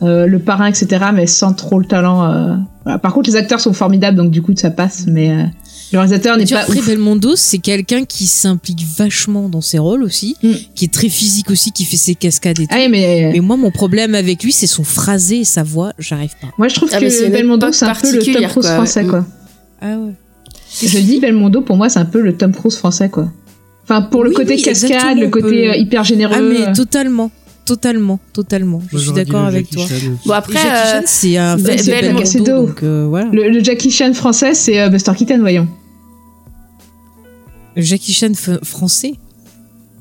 euh, 0.02 0.26
le 0.26 0.38
parrain, 0.38 0.66
etc., 0.66 1.02
mais 1.14 1.26
sans 1.26 1.54
trop 1.54 1.78
le 1.78 1.86
talent. 1.86 2.24
euh. 2.30 2.56
Voilà. 2.82 2.98
Par 2.98 3.14
contre, 3.14 3.30
les 3.30 3.36
acteurs 3.36 3.60
sont 3.60 3.72
formidables, 3.72 4.16
donc 4.18 4.30
du 4.30 4.42
coup, 4.42 4.52
ça 4.54 4.70
passe, 4.70 5.06
mais 5.06 5.30
euh, 5.30 5.44
le 5.94 5.98
réalisateur 6.00 6.36
n'est 6.36 6.44
pas 6.44 6.60
après 6.60 6.78
ouf. 6.78 6.86
Belmondo, 6.86 7.36
c'est 7.36 7.58
quelqu'un 7.58 8.04
qui 8.04 8.26
s'implique 8.26 8.84
vachement 8.98 9.48
dans 9.48 9.60
ses 9.62 9.78
rôles 9.78 10.02
aussi, 10.02 10.36
Mm. 10.42 10.52
qui 10.74 10.84
est 10.84 10.92
très 10.92 11.08
physique 11.08 11.50
aussi, 11.50 11.72
qui 11.72 11.84
fait 11.84 11.96
ses 11.96 12.14
cascades 12.14 12.60
et 12.60 12.66
tout. 12.66 12.74
Ah 12.76 12.88
mais, 12.90 13.30
Mais 13.32 13.40
moi, 13.40 13.56
mon 13.56 13.70
problème 13.70 14.14
avec 14.14 14.42
lui, 14.42 14.52
c'est 14.52 14.66
son 14.66 14.84
phrasé 14.84 15.40
et 15.40 15.44
sa 15.44 15.62
voix. 15.62 15.92
J'arrive 15.98 16.32
pas. 16.40 16.48
moi 16.58 16.68
je 16.68 16.74
trouve 16.74 16.90
Ah, 16.92 17.00
que 17.00 17.30
Belmondo 17.30 17.72
c'est 17.72 17.86
un 17.86 17.94
peu 17.94 18.12
le 18.12 18.22
Tom 18.22 18.42
Cruise 18.46 18.66
quoi. 18.66 18.74
français 18.74 19.02
Mm. 19.04 19.08
quoi. 19.08 19.26
Ah 19.80 19.96
ouais. 19.96 20.12
Je 20.82 20.98
dis 20.98 21.20
Belmondo 21.20 21.60
pour 21.62 21.76
moi 21.76 21.88
c'est 21.88 22.00
un 22.00 22.04
peu 22.04 22.20
le 22.20 22.36
Tom 22.36 22.52
Cruise 22.52 22.76
français 22.76 23.08
quoi. 23.08 23.30
Enfin 23.84 24.02
pour 24.02 24.24
le 24.24 24.30
Oui, 24.30 24.34
côté 24.36 24.54
oui, 24.56 24.62
cascade, 24.62 25.18
le 25.18 25.30
peut 25.30 25.40
côté 25.42 25.68
euh, 25.70 25.76
hyper 25.76 26.02
généreux. 26.04 26.34
Ah 26.36 26.40
mais 26.40 26.72
totalement, 26.72 27.30
totalement, 27.64 28.18
totalement. 28.32 28.82
Je 28.90 28.98
suis 28.98 29.12
d'accord 29.12 29.44
avec 29.44 29.66
Jackie 29.70 29.76
toi. 29.76 29.86
Chan. 29.86 30.06
Bon, 30.26 30.32
après. 30.32 30.54
Jackie 30.54 30.66
euh, 30.68 31.00
Chan, 31.00 31.02
c'est 31.06 31.36
un 31.36 31.56
Bel- 31.56 31.84
Belmondo, 31.84 32.22
Belmondo. 32.32 32.66
donc 32.66 32.82
euh, 32.82 33.06
voilà. 33.08 33.28
le, 33.30 33.50
le 33.50 33.62
Jackie 33.62 33.90
Chan 33.90 34.12
français 34.14 34.54
c'est 34.54 34.80
euh, 34.80 34.88
Buster 34.88 35.12
Keaton 35.16 35.38
voyons. 35.40 35.68
Jackie 37.76 38.12
Chan 38.12 38.32
français? 38.62 39.14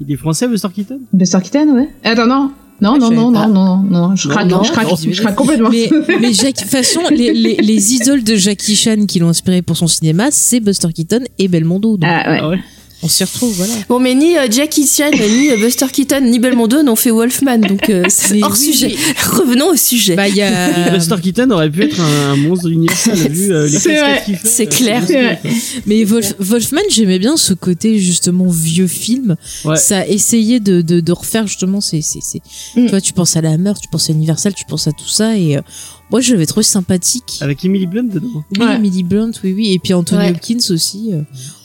Il 0.02 0.12
est 0.12 0.18
français, 0.18 0.48
Buster 0.48 0.68
Keaton? 0.74 1.00
Buster 1.14 1.40
Keaton 1.42 1.70
ouais. 1.76 1.90
Attends 2.04 2.28
non. 2.28 2.52
Non, 2.82 2.96
Ah, 2.96 2.98
non, 2.98 3.12
non, 3.12 3.32
non, 3.32 3.48
non, 3.48 3.78
non, 3.84 4.16
je 4.16 4.28
Non, 4.28 4.34
craque, 4.34 4.48
non, 4.50 4.64
je 4.64 4.72
craque, 4.72 4.90
non, 4.90 4.96
je 4.98 5.22
craque 5.22 5.36
complètement. 5.36 5.70
Mais, 5.70 5.90
mais 6.20 6.34
Jackie, 6.34 6.54
de 6.54 6.60
toute 6.64 6.70
façon, 6.72 7.02
les, 7.12 7.32
les, 7.32 7.56
les 7.58 7.94
idoles 7.94 8.24
de 8.24 8.36
Jackie 8.36 8.76
Chan 8.76 9.06
qui 9.08 9.20
l'ont 9.20 9.30
inspiré 9.30 9.62
pour 9.62 9.78
son 9.78 9.88
cinéma, 9.88 10.30
c'est 10.32 10.60
Buster 10.60 10.92
Keaton 10.94 11.22
et 11.40 11.48
Belmondo. 11.48 11.98
donc. 11.98 12.10
Ah 12.12 12.30
ouais. 12.30 12.40
Ah 12.42 12.50
ouais 12.50 12.60
On 13.06 13.10
s'y 13.10 13.24
retrouve, 13.26 13.54
voilà. 13.58 13.74
Bon, 13.90 14.00
mais 14.00 14.16
ni 14.16 14.38
euh, 14.38 14.48
Jackie 14.50 14.88
Chan, 14.88 15.12
ni 15.12 15.50
euh, 15.52 15.58
Buster 15.58 15.88
Keaton, 15.92 16.22
ni 16.22 16.40
Belmondo 16.40 16.84
n'ont 16.84 16.96
fait 16.96 17.12
Wolfman, 17.12 17.58
donc 17.60 17.90
euh, 17.90 18.06
c'est 18.08 18.42
hors 18.42 18.52
oui, 18.54 18.58
sujet. 18.74 18.88
oui. 18.96 19.14
Revenons 19.38 19.72
au 19.72 19.76
sujet. 19.76 20.16
Bah, 20.16 20.30
y 20.30 20.42
a. 20.42 20.90
Buster 20.96 21.16
Keaton 21.22 21.50
aurait 21.52 21.70
pu 21.70 21.84
être 21.84 22.00
un, 22.00 22.32
un 22.32 22.36
monstre 22.38 22.70
universel 22.70 23.16
vu 23.30 23.52
euh, 23.54 23.68
les 23.68 23.78
C'est 23.78 24.00
vrai. 24.00 24.24
C'est 24.46 24.68
euh, 24.68 24.70
clair. 24.78 25.02
Vrai. 25.04 25.40
Mais 25.86 26.04
Wolf- 26.06 26.36
Wolfman, 26.40 26.80
j'aimais 26.90 27.20
bien 27.20 27.36
ce 27.36 27.54
côté 27.54 28.00
justement 28.00 28.48
vieux 28.48 28.88
film. 28.88 29.36
Ouais. 29.66 29.76
Ça 29.76 30.00
a 30.00 30.06
essayé 30.08 30.62
de, 30.62 30.82
de, 30.82 31.02
de 31.02 31.12
refaire 31.12 31.46
justement 31.46 31.82
ces, 31.82 32.02
ces, 32.02 32.22
ces- 32.22 32.42
Mm. 32.76 32.86
Tu 32.86 32.90
vois, 32.90 33.02
tu 33.02 33.12
penses 33.14 33.36
à 33.36 33.42
la 33.42 33.52
Hammer, 33.52 33.74
tu 33.82 33.88
penses 33.90 34.10
à 34.10 34.14
Universal, 34.14 34.54
tu 34.54 34.64
penses 34.66 34.88
à 34.88 34.92
tout 34.94 35.08
ça. 35.10 35.38
Et 35.38 35.58
euh, 35.58 35.62
moi, 36.10 36.22
je 36.22 36.32
l'avais 36.32 36.46
trouvé 36.46 36.64
sympathique. 36.64 37.38
Avec 37.42 37.66
Emily 37.66 37.86
Blunt 37.86 38.04
dedans. 38.04 38.44
Oui, 38.58 38.66
Ouais. 38.66 38.76
Emily 38.76 39.04
Blunt, 39.04 39.32
oui, 39.44 39.54
oui. 39.54 39.74
Et 39.74 39.80
puis 39.80 39.94
Anthony 39.94 40.22
Ouais. 40.22 40.30
Hopkins 40.32 40.58
aussi. 40.72 41.12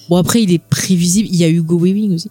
Bon, 0.09 0.17
après, 0.17 0.43
il 0.43 0.53
est 0.53 0.61
prévisible. 0.63 1.29
Il 1.31 1.37
y 1.37 1.45
a 1.45 1.49
Hugo 1.49 1.79
Weaving 1.79 2.15
aussi. 2.15 2.31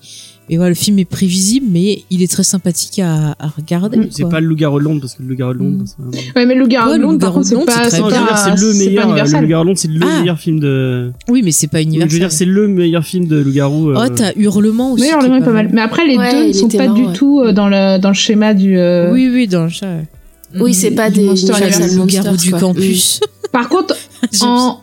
Mais 0.49 0.55
voilà, 0.55 0.69
le 0.69 0.75
film 0.75 0.97
est 0.97 1.03
prévisible, 1.05 1.65
mais 1.69 2.03
il 2.09 2.23
est 2.23 2.31
très 2.31 2.43
sympathique 2.43 2.99
à, 2.99 3.35
à 3.37 3.47
regarder. 3.49 3.97
Mm. 3.97 4.07
C'est 4.11 4.29
pas 4.29 4.39
le 4.39 4.47
loup-garou 4.47 4.79
de 4.79 4.85
Londres 4.85 5.01
parce 5.01 5.13
que 5.15 5.21
le 5.21 5.27
loup-garou 5.29 5.53
de 5.53 5.57
Londres. 5.59 5.83
Mm. 5.83 5.85
c'est 5.85 5.95
vraiment- 6.01 6.31
Ouais, 6.37 6.45
mais 6.45 6.55
le 6.55 6.61
Loup-garou 6.61 6.89
Ouais, 6.91 6.97
de 6.97 7.01
Londres, 7.03 7.19
par 7.19 7.29
Loup-garou 7.35 7.59
contre, 7.59 7.71
c'est 7.73 7.79
pas, 7.81 7.89
c'est 7.89 7.99
pas, 8.01 8.07
le 8.07 8.13
pas 8.13 8.19
meilleur. 8.77 9.09
euh, 9.09 9.23
Le 9.25 9.41
loup-garou 9.41 9.63
de 9.63 9.67
Londres, 9.67 9.77
c'est 9.79 9.87
le 9.89 9.99
Ah. 10.03 10.19
meilleur 10.21 10.39
film 10.39 10.59
de. 10.61 11.11
Oui, 11.29 11.41
mais 11.43 11.51
c'est 11.51 11.67
pas 11.67 11.81
Je 11.81 11.87
veux 11.89 12.07
dire, 12.07 12.31
c'est 12.31 12.45
le 12.45 12.67
meilleur 12.69 13.03
film 13.03 13.27
de 13.27 13.39
loup-garou. 13.41 13.89
euh, 13.91 14.05
Oh, 14.05 14.13
t'as 14.15 14.31
Hurlement 14.37 14.93
aussi. 14.93 15.09
Alors, 15.09 15.21
le 15.29 15.35
est 15.35 15.41
pas 15.45 15.51
mal. 15.51 15.69
Mais 15.73 15.81
après, 15.81 16.07
les 16.07 16.17
Ouais, 16.17 16.31
deux 16.31 16.47
ne 16.47 16.53
sont 16.53 16.69
pas 16.69 16.77
marrant, 16.77 16.93
du 16.93 17.05
ouais. 17.07 17.13
tout 17.13 17.41
euh, 17.41 17.51
dans 17.51 17.67
le, 17.67 17.99
dans 17.99 18.09
le 18.09 18.15
schéma 18.15 18.53
du. 18.53 18.77
euh, 18.77 19.11
Oui, 19.11 19.29
oui, 19.31 19.47
dans 19.47 19.65
le 19.65 19.69
chat. 19.69 19.85
ouais. 19.87 20.61
Oui, 20.61 20.73
c'est 20.73 20.91
pas 20.91 21.09
du 21.09 21.19
des 21.19 21.25
Monster 21.25 21.51
le 21.61 21.69
garou 21.69 21.95
Monsters, 21.97 22.37
du 22.37 22.51
campus. 22.51 23.19
Par 23.51 23.67
contre, 23.67 23.95
en 24.43 24.79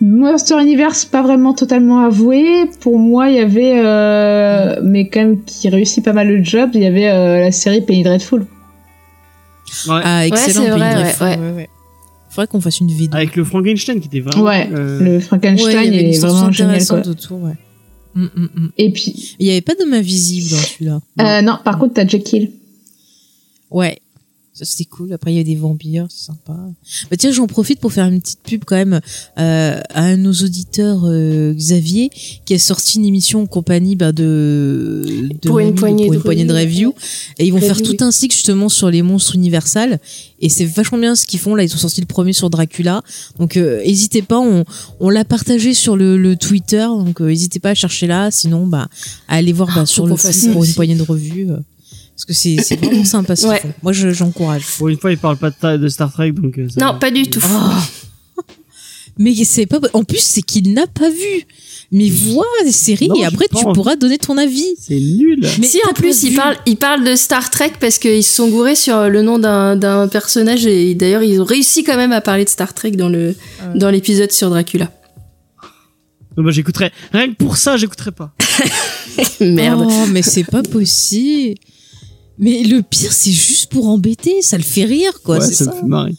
Monster 0.00 0.60
Universe, 0.60 1.04
pas 1.04 1.22
vraiment 1.22 1.54
totalement 1.54 2.00
avoué. 2.04 2.68
Pour 2.80 2.98
moi, 2.98 3.30
il 3.30 3.36
y 3.36 3.40
avait, 3.40 3.80
euh, 3.84 4.80
mais 4.82 5.08
quand 5.08 5.20
même 5.20 5.44
qui 5.44 5.68
réussit 5.68 6.04
pas 6.04 6.12
mal 6.12 6.28
le 6.28 6.42
job, 6.42 6.70
il 6.74 6.82
y 6.82 6.86
avait 6.86 7.08
euh, 7.08 7.40
la 7.42 7.52
série 7.52 7.80
Penny 7.82 8.02
Dreadful. 8.02 8.40
ouais. 8.40 8.46
Ah, 9.88 10.26
excellent. 10.26 10.64
c'est 10.64 10.70
Pays 10.70 10.78
vrai, 10.78 10.94
Dreadful, 10.94 11.26
ouais, 11.26 11.36
ouais, 11.36 11.52
ouais. 11.52 11.68
Faudrait 12.30 12.46
qu'on 12.48 12.60
fasse 12.60 12.80
une 12.80 12.88
vidéo. 12.88 13.16
Avec 13.16 13.36
le 13.36 13.44
Frankenstein 13.44 14.00
qui 14.00 14.08
était 14.08 14.20
vraiment. 14.20 14.44
Ouais, 14.44 14.68
euh, 14.72 15.00
Le 15.00 15.10
Ouais, 15.14 15.20
Frankenstein 15.20 15.92
il 15.92 15.94
est 16.14 16.18
vraiment 16.18 16.50
génial. 16.52 16.84
Quoi. 16.84 17.06
autour, 17.06 17.42
ouais. 17.42 17.54
Mm, 18.14 18.22
mm, 18.24 18.48
mm. 18.54 18.70
Et 18.78 18.92
puis, 18.92 19.36
Il 19.38 19.46
y 19.46 19.50
avait 19.50 19.60
pas 19.60 19.74
d'homme 19.74 19.94
invisible 19.94 20.50
dans 20.50 20.56
celui-là. 20.62 21.00
euh, 21.20 21.42
non, 21.42 21.56
par 21.64 21.78
contre, 21.78 21.94
t'as 21.94 22.06
Jekyll. 22.06 22.50
Ouais. 23.70 23.98
Ça 24.58 24.64
c'était 24.64 24.86
cool. 24.86 25.12
Après 25.12 25.32
il 25.32 25.36
y 25.36 25.40
a 25.40 25.44
des 25.44 25.54
vampires, 25.54 26.06
c'est 26.10 26.26
sympa. 26.26 26.56
Bah 27.10 27.16
tiens, 27.16 27.30
j'en 27.30 27.46
profite 27.46 27.78
pour 27.78 27.92
faire 27.92 28.06
une 28.06 28.20
petite 28.20 28.40
pub 28.42 28.64
quand 28.66 28.74
même 28.74 29.00
euh, 29.38 29.80
à 29.90 30.02
un 30.02 30.16
de 30.16 30.22
nos 30.22 30.32
auditeurs 30.32 31.02
euh, 31.04 31.52
Xavier 31.54 32.10
qui 32.44 32.54
a 32.54 32.58
sorti 32.58 32.98
une 32.98 33.04
émission 33.04 33.42
en 33.42 33.46
compagnie 33.46 33.94
bah, 33.94 34.10
de, 34.10 35.28
de 35.40 35.48
Pour 35.48 35.60
une 35.60 35.66
Manu, 35.68 35.78
poignée 35.78 36.06
pour 36.06 36.14
de 36.14 36.18
poignée 36.20 36.44
de 36.44 36.52
review. 36.52 36.92
et 37.38 37.46
ils 37.46 37.50
vont 37.50 37.58
Review, 37.58 37.68
faire 37.74 37.82
tout 37.82 37.90
oui. 37.92 37.96
un 38.00 38.10
cycle 38.10 38.34
justement 38.34 38.68
sur 38.68 38.90
les 38.90 39.02
monstres 39.02 39.36
universels. 39.36 40.00
Et 40.40 40.48
c'est 40.48 40.64
vachement 40.64 40.98
bien 40.98 41.14
ce 41.14 41.24
qu'ils 41.26 41.38
font. 41.40 41.54
Là 41.54 41.62
ils 41.62 41.72
ont 41.74 41.78
sorti 41.78 42.00
le 42.00 42.06
premier 42.06 42.32
sur 42.32 42.50
Dracula. 42.50 43.02
Donc 43.38 43.56
euh, 43.56 43.80
hésitez 43.84 44.22
pas. 44.22 44.40
On, 44.40 44.64
on 44.98 45.10
l'a 45.10 45.24
partagé 45.24 45.74
sur 45.74 45.96
le, 45.96 46.16
le 46.16 46.36
Twitter. 46.36 46.86
Donc 46.86 47.20
euh, 47.20 47.26
n'hésitez 47.28 47.60
pas 47.60 47.70
à 47.70 47.74
chercher 47.74 48.06
là. 48.08 48.30
Sinon 48.30 48.66
bah 48.66 48.88
à 49.28 49.36
aller 49.36 49.52
voir 49.52 49.68
bah, 49.68 49.82
Ah, 49.82 49.86
sur 49.86 50.06
le 50.06 50.16
ça 50.16 50.30
pour 50.52 50.64
une 50.64 50.74
poignée 50.74 50.96
de 50.96 51.02
revue 51.02 51.48
parce 52.18 52.24
que 52.26 52.32
c'est 52.34 52.56
c'est 52.62 52.76
vraiment 52.76 53.04
sympa 53.04 53.36
ce 53.36 53.46
Ouais. 53.46 53.62
Moi, 53.82 53.92
je- 53.92 54.10
j'encourage. 54.10 54.64
Pour 54.76 54.88
une 54.88 54.98
fois, 54.98 55.12
il 55.12 55.18
parle 55.18 55.36
pas 55.36 55.50
de, 55.50 55.54
ta- 55.54 55.78
de 55.78 55.88
Star 55.88 56.12
Trek, 56.12 56.32
donc. 56.32 56.58
euh, 56.58 56.68
ça 56.68 56.80
Non, 56.84 56.92
va. 56.94 56.98
pas 56.98 57.10
du 57.12 57.22
tout. 57.30 57.40
Oh. 57.44 58.42
Mais 59.18 59.34
c'est 59.44 59.66
pas. 59.66 59.78
En 59.94 60.04
plus, 60.04 60.18
c'est 60.20 60.42
qu'il 60.42 60.72
n'a 60.74 60.86
pas 60.86 61.10
vu. 61.10 61.46
Mais 61.90 62.10
vois 62.10 62.44
les 62.64 62.72
séries 62.72 63.08
Non, 63.08 63.14
et 63.16 63.24
après, 63.24 63.46
tu 63.48 63.64
pourras 63.72 63.96
donner 63.96 64.18
ton 64.18 64.36
avis. 64.36 64.66
C'est 64.78 65.00
nul. 65.00 65.40
Mais 65.58 65.66
si 65.66 65.80
en 65.88 65.92
plus 65.94 66.22
ils 66.24 66.30
vu. 66.30 66.36
parlent, 66.36 66.56
ils 66.66 66.76
parlent 66.76 67.02
de 67.04 67.16
Star 67.16 67.48
Trek 67.50 67.72
parce 67.80 67.98
qu'ils 67.98 68.22
se 68.22 68.34
sont 68.34 68.48
gourés 68.48 68.74
sur 68.76 69.08
le 69.08 69.22
nom 69.22 69.38
d'un 69.38 69.74
d'un 69.74 70.06
personnage 70.06 70.66
et 70.66 70.94
d'ailleurs 70.94 71.22
ils 71.22 71.40
ont 71.40 71.44
réussi 71.44 71.84
quand 71.84 71.96
même 71.96 72.12
à 72.12 72.20
parler 72.20 72.44
de 72.44 72.50
Star 72.50 72.74
Trek 72.74 72.90
dans 72.92 73.08
le 73.08 73.28
Ouais. 73.28 73.78
dans 73.78 73.90
l'épisode 73.90 74.30
sur 74.32 74.50
Dracula. 74.50 74.92
Non, 76.36 76.44
bah, 76.44 76.50
j'écouterais. 76.50 76.92
Rien 77.12 77.30
que 77.30 77.36
pour 77.36 77.56
ça, 77.56 77.76
j'écouterais 77.78 78.12
pas. 78.12 78.32
Merde. 79.40 79.86
Oh, 79.88 80.04
mais 80.12 80.22
c'est 80.22 80.44
pas 80.44 80.62
possible. 80.62 81.54
Mais 82.38 82.62
le 82.62 82.82
pire, 82.82 83.12
c'est 83.12 83.32
juste 83.32 83.66
pour 83.70 83.88
embêter. 83.88 84.42
Ça 84.42 84.56
le 84.56 84.62
fait 84.62 84.84
rire, 84.84 85.20
quoi. 85.24 85.38
ouais, 85.38 85.44
c'est 85.46 85.54
ça, 85.54 85.64
ça. 85.66 85.74
me 85.74 85.80
fait 85.80 85.86
marrer. 85.86 86.14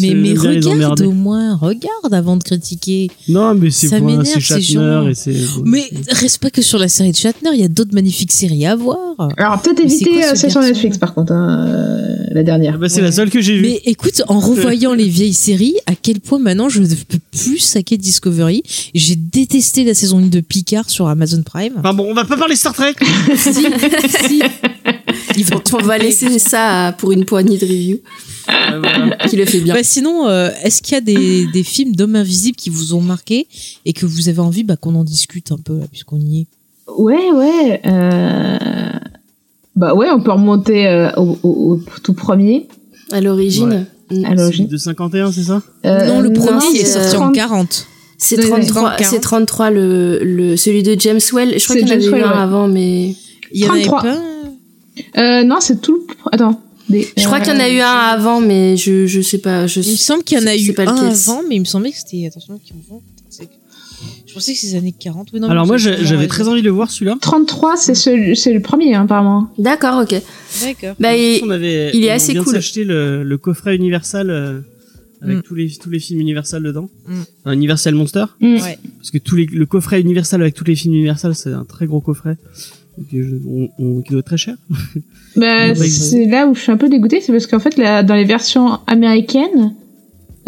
Mais, 0.00 0.14
mais 0.14 0.32
regarde 0.34 1.00
au 1.02 1.12
moins. 1.12 1.54
Regarde 1.56 2.12
avant 2.12 2.36
de 2.36 2.42
critiquer. 2.42 3.08
Non, 3.28 3.54
mais 3.54 3.70
c'est 3.70 3.86
Ça 3.86 3.98
pour 3.98 4.06
m'énerve, 4.06 4.26
c'est 4.26 4.40
ces 4.40 4.60
Shatner 4.60 5.10
et 5.10 5.14
c'est. 5.14 5.36
Mais 5.64 5.88
reste 6.10 6.38
pas 6.38 6.50
que 6.50 6.60
sur 6.60 6.80
la 6.80 6.88
série 6.88 7.12
de 7.12 7.16
Shatner. 7.16 7.50
Il 7.54 7.60
y 7.60 7.64
a 7.64 7.68
d'autres 7.68 7.94
magnifiques 7.94 8.32
séries 8.32 8.66
à 8.66 8.74
voir. 8.74 8.98
Alors, 9.36 9.62
peut-être 9.62 9.78
éviter 9.78 10.22
ce 10.22 10.32
euh, 10.32 10.34
celle 10.34 10.50
sur 10.50 10.60
Netflix, 10.60 10.98
par 10.98 11.14
contre, 11.14 11.30
hein, 11.32 11.66
euh, 11.68 12.16
la 12.32 12.40
Ah 12.40 12.42
dernière. 12.42 12.78
bah, 12.80 12.88
c'est 12.88 12.96
Ouais. 12.96 13.02
la 13.02 13.12
seule 13.12 13.30
que 13.30 13.40
j'ai 13.40 13.54
vue. 13.58 13.62
Mais 13.62 13.80
écoute, 13.84 14.22
en 14.26 14.40
revoyant 14.40 14.92
les 14.92 15.08
vieilles 15.08 15.32
séries, 15.32 15.76
à 15.86 15.92
quel 15.94 16.18
point 16.18 16.40
maintenant 16.40 16.68
je 16.68 16.80
ne 16.82 16.88
peux 16.88 17.20
plus 17.30 17.60
saquer 17.60 17.96
Discovery? 17.96 18.64
J'ai 18.92 19.14
détesté 19.14 19.84
la 19.84 19.94
saison 19.94 20.18
1 20.18 20.22
de 20.26 20.40
Picard 20.40 20.90
sur 20.90 21.06
Amazon 21.06 21.42
Prime. 21.44 21.74
Enfin 21.78 21.94
bon, 21.94 22.06
on 22.10 22.14
va 22.14 22.24
pas 22.24 22.36
parler 22.36 22.56
Star 22.56 22.74
Trek. 22.74 22.94
si, 23.36 23.52
si. 23.54 24.42
Ils 25.36 25.44
vont 25.44 25.60
On 25.74 25.78
va 25.82 25.98
laisser 25.98 26.38
ça 26.38 26.94
pour 26.98 27.12
une 27.12 27.24
poignée 27.24 27.58
de 27.58 27.64
review 27.66 27.98
voilà. 28.48 29.16
qui 29.28 29.36
le 29.36 29.44
fait 29.44 29.60
bien. 29.60 29.74
Bah 29.74 29.82
sinon, 29.82 30.28
euh, 30.28 30.50
est-ce 30.62 30.82
qu'il 30.82 30.94
y 30.94 30.98
a 30.98 31.00
des, 31.00 31.46
des 31.52 31.62
films 31.62 31.94
d'hommes 31.96 32.16
invisibles 32.16 32.56
qui 32.56 32.70
vous 32.70 32.94
ont 32.94 33.00
marqué 33.00 33.46
et 33.84 33.92
que 33.92 34.06
vous 34.06 34.28
avez 34.28 34.38
envie 34.40 34.64
bah, 34.64 34.76
qu'on 34.76 34.94
en 34.94 35.04
discute 35.04 35.52
un 35.52 35.58
peu 35.58 35.80
puisqu'on 35.90 36.20
y 36.20 36.40
est? 36.42 36.46
Ouais, 36.96 37.30
ouais. 37.32 37.80
euh, 37.86 38.58
Bah 39.74 39.94
ouais, 39.94 40.08
on 40.10 40.20
peut 40.20 40.32
remonter 40.32 40.86
euh, 40.86 41.10
au, 41.16 41.38
au- 41.42 41.72
au 41.74 41.80
tout 42.02 42.14
premier. 42.14 42.68
À 43.12 43.20
l'origine. 43.20 43.86
Mm. 44.10 44.24
À 44.24 44.34
l'origine. 44.34 44.68
de 44.68 44.76
51, 44.76 45.32
c'est 45.32 45.42
ça? 45.42 45.62
Euh, 45.84 46.06
Non, 46.06 46.20
le 46.20 46.32
premier 46.32 46.64
il 46.72 46.76
est 46.80 46.84
c'est, 46.84 46.92
sorti 47.02 47.16
euh, 47.16 47.18
en 47.18 47.22
30. 47.32 47.34
40. 47.34 47.86
C'est 48.18 48.38
Ouais, 48.38 48.46
33, 48.48 48.90
30, 48.96 49.04
c'est 49.10 49.20
33 49.20 49.70
le, 49.70 50.20
le, 50.22 50.56
celui 50.56 50.82
de 50.82 50.96
James 50.98 51.20
Well. 51.32 51.58
Je 51.58 51.64
crois 51.64 51.76
qu'il 51.76 51.86
y 51.86 51.90
en 51.90 51.94
avait 51.94 52.00
James 52.02 52.10
eu 52.14 52.16
Well, 52.16 52.24
un 52.24 52.30
ouais. 52.36 52.38
avant, 52.42 52.68
mais 52.68 53.14
Il 53.52 53.60
y 53.60 53.66
en 53.68 53.72
avait 53.72 53.82
33. 53.84 54.02
pas 54.02 54.18
Euh, 55.18 55.44
non, 55.44 55.56
c'est 55.60 55.80
tout. 55.80 56.06
le- 56.08 56.14
Attends. 56.32 56.62
Des- 56.88 57.08
je 57.16 57.24
crois 57.24 57.40
qu'il 57.40 57.52
y 57.52 57.56
en 57.56 57.60
a 57.60 57.68
euh, 57.68 57.72
eu 57.72 57.80
un 57.80 57.86
avant, 58.14 58.40
mais 58.40 58.76
je, 58.76 59.06
je 59.06 59.20
sais 59.20 59.38
pas. 59.38 59.66
Je, 59.66 59.80
Il 59.80 59.92
me 59.92 59.96
semble 59.96 60.22
qu'il 60.22 60.38
y 60.38 60.42
en 60.42 60.46
a 60.46 60.56
eu 60.56 60.72
pas 60.72 60.82
un 60.84 60.94
lequel. 60.94 61.08
avant, 61.08 61.42
mais 61.48 61.56
il 61.56 61.60
me 61.60 61.64
semblait 61.64 61.90
que 61.90 61.96
c'était. 61.98 62.26
Attention, 62.26 62.58
qui 62.58 62.72
Je 64.26 64.34
pensais 64.34 64.52
que 64.52 64.58
c'est 64.58 64.66
les 64.68 64.74
années 64.76 64.94
40. 64.98 65.30
Oui, 65.32 65.40
non, 65.40 65.48
Alors 65.48 65.66
moi, 65.66 65.78
j'avais 65.78 66.26
très 66.28 66.46
envie 66.48 66.60
de 66.60 66.66
le 66.66 66.72
voir 66.72 66.90
celui-là. 66.90 67.16
33, 67.20 67.76
c'est 67.76 67.94
ce- 67.94 68.34
c'est 68.34 68.52
le 68.52 68.60
premier, 68.60 68.94
hein, 68.94 69.02
apparemment. 69.04 69.48
D'accord, 69.58 70.02
ok. 70.02 70.10
D'accord. 70.62 70.94
Bah, 71.00 71.08
On 71.42 71.50
avait, 71.50 71.90
il 71.94 72.04
est 72.04 72.10
on 72.10 72.14
assez 72.14 72.32
vient 72.32 72.44
cool. 72.44 72.52
s'acheter 72.54 72.84
le, 72.84 73.22
le 73.24 73.38
coffret 73.38 73.74
Universal 73.76 74.30
euh, 74.30 74.60
avec 75.22 75.38
Mm. 75.38 75.42
tous 75.42 75.54
les 75.54 75.70
tous 75.70 75.90
les 75.90 75.98
films 75.98 76.20
Universal 76.20 76.62
dedans. 76.62 76.88
Mm. 77.08 77.14
Un 77.46 77.52
Universal 77.52 77.94
Monster. 77.94 78.26
Mm. 78.40 78.54
Ouais. 78.60 78.78
Parce 78.98 79.10
que 79.10 79.18
tous 79.18 79.36
les, 79.36 79.46
le 79.46 79.64
coffret 79.66 80.00
Universal 80.00 80.42
avec 80.42 80.54
tous 80.54 80.64
les 80.64 80.76
films 80.76 80.94
Universal, 80.94 81.34
c'est 81.34 81.52
un 81.52 81.64
très 81.64 81.86
gros 81.86 82.00
coffret. 82.00 82.36
Je- 83.12 83.38
on, 83.48 83.68
on- 83.78 84.00
qui 84.02 84.10
doit 84.10 84.20
être 84.20 84.26
très 84.26 84.36
cher. 84.36 84.56
Bah, 85.36 85.74
c'est 85.74 86.26
là 86.26 86.46
où 86.46 86.54
je 86.54 86.60
suis 86.60 86.72
un 86.72 86.76
peu 86.76 86.88
dégoûtée, 86.88 87.20
c'est 87.20 87.32
parce 87.32 87.46
qu'en 87.46 87.58
fait, 87.58 87.76
là, 87.76 88.02
dans 88.02 88.14
les 88.14 88.24
versions 88.24 88.78
américaines 88.86 89.74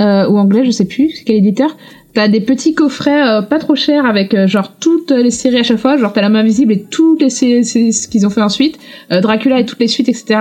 euh, 0.01 0.29
ou 0.29 0.39
anglaises, 0.39 0.66
je 0.66 0.70
sais 0.70 0.87
plus, 0.87 1.11
c'est 1.11 1.25
quel 1.25 1.37
éditeur, 1.37 1.77
t'as 2.15 2.29
des 2.29 2.41
petits 2.41 2.73
coffrets 2.75 3.23
euh, 3.29 3.43
pas 3.43 3.59
trop 3.59 3.75
chers 3.75 4.07
avec 4.07 4.33
euh, 4.35 4.47
genre 4.47 4.73
toutes 4.81 5.11
les 5.11 5.31
séries 5.31 5.59
à 5.59 5.62
chaque 5.62 5.79
fois, 5.79 5.97
genre 5.99 6.12
t'as 6.12 6.23
la 6.23 6.31
main 6.31 6.43
visible 6.43 6.73
et 6.73 6.83
toutes 6.83 7.20
les 7.20 7.31
séries 7.31 7.65
c'est 7.65 7.93
ce 7.93 8.09
qu'ils 8.09 8.27
ont 8.27 8.31
fait 8.31 8.41
ensuite, 8.43 8.79
euh, 9.12 9.20
Dracula 9.20 9.61
et 9.61 9.66
toutes 9.66 9.81
les 9.81 9.89
suites, 9.89 10.09
etc. 10.09 10.41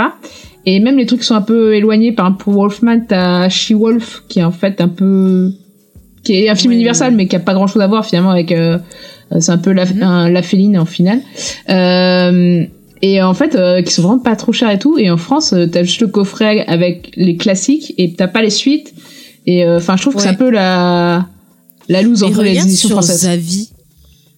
Et 0.66 0.80
même 0.80 0.98
les 0.98 1.06
trucs 1.06 1.22
qui 1.22 1.26
sont 1.26 1.36
un 1.36 1.42
peu 1.42 1.76
éloignés, 1.76 2.12
par 2.12 2.28
exemple 2.28 2.44
pour 2.44 2.54
Wolfman, 2.54 3.02
t'as 3.08 3.50
She-Wolf 3.50 4.24
qui 4.28 4.40
est 4.40 4.44
en 4.44 4.52
fait 4.52 4.80
un 4.82 4.88
peu 4.90 5.52
qui 6.24 6.34
est 6.34 6.50
un 6.50 6.56
film 6.56 6.72
Ouais, 6.72 6.76
universal 6.76 7.12
ouais. 7.12 7.16
mais 7.16 7.28
qui 7.28 7.36
a 7.36 7.40
pas 7.40 7.54
grand 7.54 7.68
chose 7.68 7.82
à 7.82 7.88
voir 7.88 8.06
finalement 8.06 8.32
avec 8.32 8.52
euh, 8.52 8.78
c'est 9.40 9.52
un 9.52 9.58
peu 9.58 9.72
la, 9.72 9.86
Mhm. 9.86 10.04
un- 10.04 10.30
la 10.30 10.42
féline 10.42 10.78
en 10.78 10.86
finale. 10.86 11.22
Euh, 11.70 12.64
et 13.02 13.22
en 13.22 13.34
fait, 13.34 13.56
euh, 13.56 13.82
qui 13.82 13.94
sont 13.94 14.02
vraiment 14.02 14.20
pas 14.20 14.36
trop 14.36 14.52
chers 14.54 14.70
et 14.72 14.80
tout. 14.80 14.98
Et 14.98 15.10
en 15.12 15.18
France, 15.18 15.54
euh, 15.54 15.68
t'as 15.68 15.84
juste 15.84 16.02
le 16.02 16.08
coffret 16.08 16.66
avec 16.68 17.12
les 17.16 17.36
classiques 17.38 17.94
et 17.98 18.14
t'as 18.14 18.28
pas 18.28 18.42
les 18.42 18.50
suites. 18.50 18.94
Et 19.46 19.64
euh, 19.66 19.78
enfin, 19.78 19.96
je 19.98 20.02
trouve 20.02 20.16
que 20.16 20.22
c'est 20.22 20.28
un 20.30 20.34
peu 20.34 20.50
la 20.50 21.28
la 21.90 22.02
loose 22.02 22.24
entre 22.24 22.44
les 22.44 22.58
éditions 22.58 22.90
sur 22.90 22.98
françaises. 22.98 23.22
Zavi. 23.22 23.70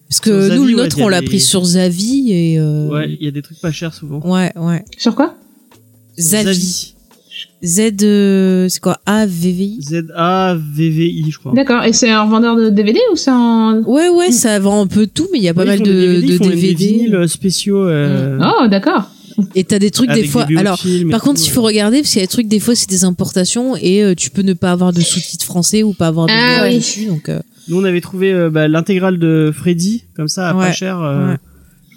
Parce 0.08 0.16
Sur 0.16 0.24
que 0.24 0.48
Zavi, 0.48 0.56
nous, 0.60 0.64
le 0.66 0.72
nôtre, 0.74 0.98
on 1.00 1.08
l'a 1.08 1.20
des- 1.20 1.26
pris 1.26 1.40
sur 1.40 1.64
Zavi 1.64 2.32
et. 2.32 2.58
euh, 2.58 2.88
Ouais, 2.88 3.16
il 3.18 3.24
y 3.24 3.28
a 3.28 3.30
des 3.30 3.42
trucs 3.42 3.60
pas 3.60 3.72
chers 3.72 3.94
souvent. 3.94 4.20
Ouais, 4.24 4.52
ouais. 4.56 4.84
Sur 4.98 5.14
quoi? 5.14 5.34
Zavi. 6.18 6.94
Z, 7.62 7.80
euh, 8.02 8.68
c'est 8.68 8.80
quoi? 8.80 8.98
A, 9.06 9.26
V, 9.26 9.52
V, 9.52 9.62
I? 9.64 9.82
Z-A-V-V-I, 9.82 11.30
je 11.30 11.38
crois. 11.38 11.52
D'accord. 11.54 11.84
Et 11.84 11.92
c'est 11.92 12.10
un 12.10 12.22
revendeur 12.24 12.56
de 12.56 12.70
DVD 12.70 12.98
ou 13.12 13.16
c'est 13.16 13.30
un 13.30 13.82
Ouais, 13.86 14.08
ouais, 14.08 14.30
ça 14.32 14.58
vend 14.58 14.82
un 14.82 14.86
peu 14.86 15.06
tout, 15.06 15.28
mais 15.32 15.38
il 15.38 15.44
y 15.44 15.48
a 15.48 15.54
pas 15.54 15.60
Ouais, 15.62 15.66
mal 15.66 15.78
de, 15.80 15.84
DVD, 15.84 16.26
de 16.26 16.32
ils 16.32 16.36
font 16.38 16.44
même 16.46 16.54
des 16.54 16.60
DVD. 16.74 16.86
vinyles 16.86 17.14
euh, 17.16 17.26
spéciaux. 17.26 17.84
euh, 17.86 18.38
Oh, 18.42 18.66
d'accord. 18.68 19.10
Et 19.54 19.64
t'as 19.64 19.78
des 19.78 19.90
trucs 19.90 20.10
avec 20.10 20.22
des 20.24 20.28
fois. 20.28 20.46
Alors, 20.56 20.78
par 21.10 21.20
tout, 21.20 21.26
contre, 21.28 21.40
il 21.44 21.50
faut 21.50 21.60
euh. 21.60 21.64
regarder 21.64 21.98
parce 22.02 22.10
qu'il 22.10 22.20
y 22.20 22.22
a 22.22 22.26
des 22.26 22.30
trucs 22.32 22.48
des 22.48 22.60
fois 22.60 22.74
c'est 22.74 22.90
des 22.90 23.04
importations 23.04 23.74
et 23.76 24.02
euh, 24.02 24.14
tu 24.14 24.28
peux 24.30 24.42
ne 24.42 24.52
pas 24.52 24.70
avoir 24.72 24.92
de 24.92 25.00
sous-titres 25.00 25.44
français 25.46 25.82
ou 25.82 25.92
pas 25.94 26.08
avoir 26.08 26.26
de 26.26 26.32
Ah 26.34 26.64
oui. 26.68 26.76
dessus. 26.76 27.06
Donc, 27.06 27.28
euh, 27.28 27.40
Nous, 27.68 27.78
on 27.80 27.84
avait 27.84 28.00
trouvé 28.02 28.32
euh, 28.32 28.50
bah, 28.50 28.68
l'intégrale 28.68 29.18
de 29.18 29.50
Freddy, 29.54 30.04
comme 30.14 30.28
ça, 30.28 30.48
à 30.50 30.52
pas 30.54 30.58
Ouais, 30.66 30.72
cher. 30.72 31.00
euh, 31.00 31.34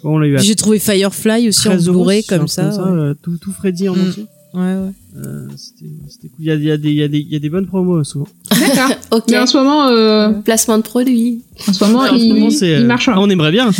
l'a 0.04 0.26
eu 0.26 0.36
à 0.36 0.40
J'ai 0.40 0.54
trouvé 0.54 0.78
Firefly 0.78 1.48
aussi 1.48 1.68
en 1.68 1.72
13 1.72 1.88
euros, 1.88 1.98
Blu-ray 2.00 2.24
comme 2.24 2.48
ça. 2.48 2.68
ouais. 2.68 2.90
euh, 2.92 3.14
tout, 3.22 3.36
tout 3.38 3.52
Freddy 3.52 3.88
en 3.90 3.96
Mm. 3.96 4.08
entier. 4.08 4.26
Ouais, 4.54 4.60
ouais. 4.60 4.92
Euh, 5.16 5.46
C'était 5.56 5.90
c'était 6.08 6.28
cool. 6.28 6.36
Il 6.40 6.46
y 6.46 6.50
a, 6.50 6.54
il 6.54 6.64
y, 6.64 6.70
a 6.70 6.76
des- 6.76 6.88
il 6.90 6.94
y, 6.96 7.02
a 7.02 7.08
des- 7.08 7.18
il 7.18 7.32
y 7.32 7.36
a 7.36 7.38
des 7.40 7.48
bonnes 7.50 7.66
promos 7.66 7.96
euh, 7.96 8.04
souvent. 8.04 8.26
D'accord. 8.50 8.96
Ok. 9.10 9.24
Mais 9.30 9.38
en 9.38 9.46
ce 9.46 9.56
moment, 9.56 9.88
euh, 9.88 10.30
Placement 10.44 10.76
de 10.78 10.82
produit. 10.82 11.42
en 11.68 11.72
ce 11.72 11.84
moment, 11.84 12.00
Ouais, 12.02 12.08
en 12.10 12.18
ce 12.18 12.22
il, 12.24 12.34
moment, 12.34 12.48
il 12.50 12.64
euh, 12.64 12.84
marche. 12.84 13.08
ah, 13.08 13.12
hein. 13.12 13.18
on 13.20 13.30
aimerait 13.30 13.52
bien. 13.52 13.70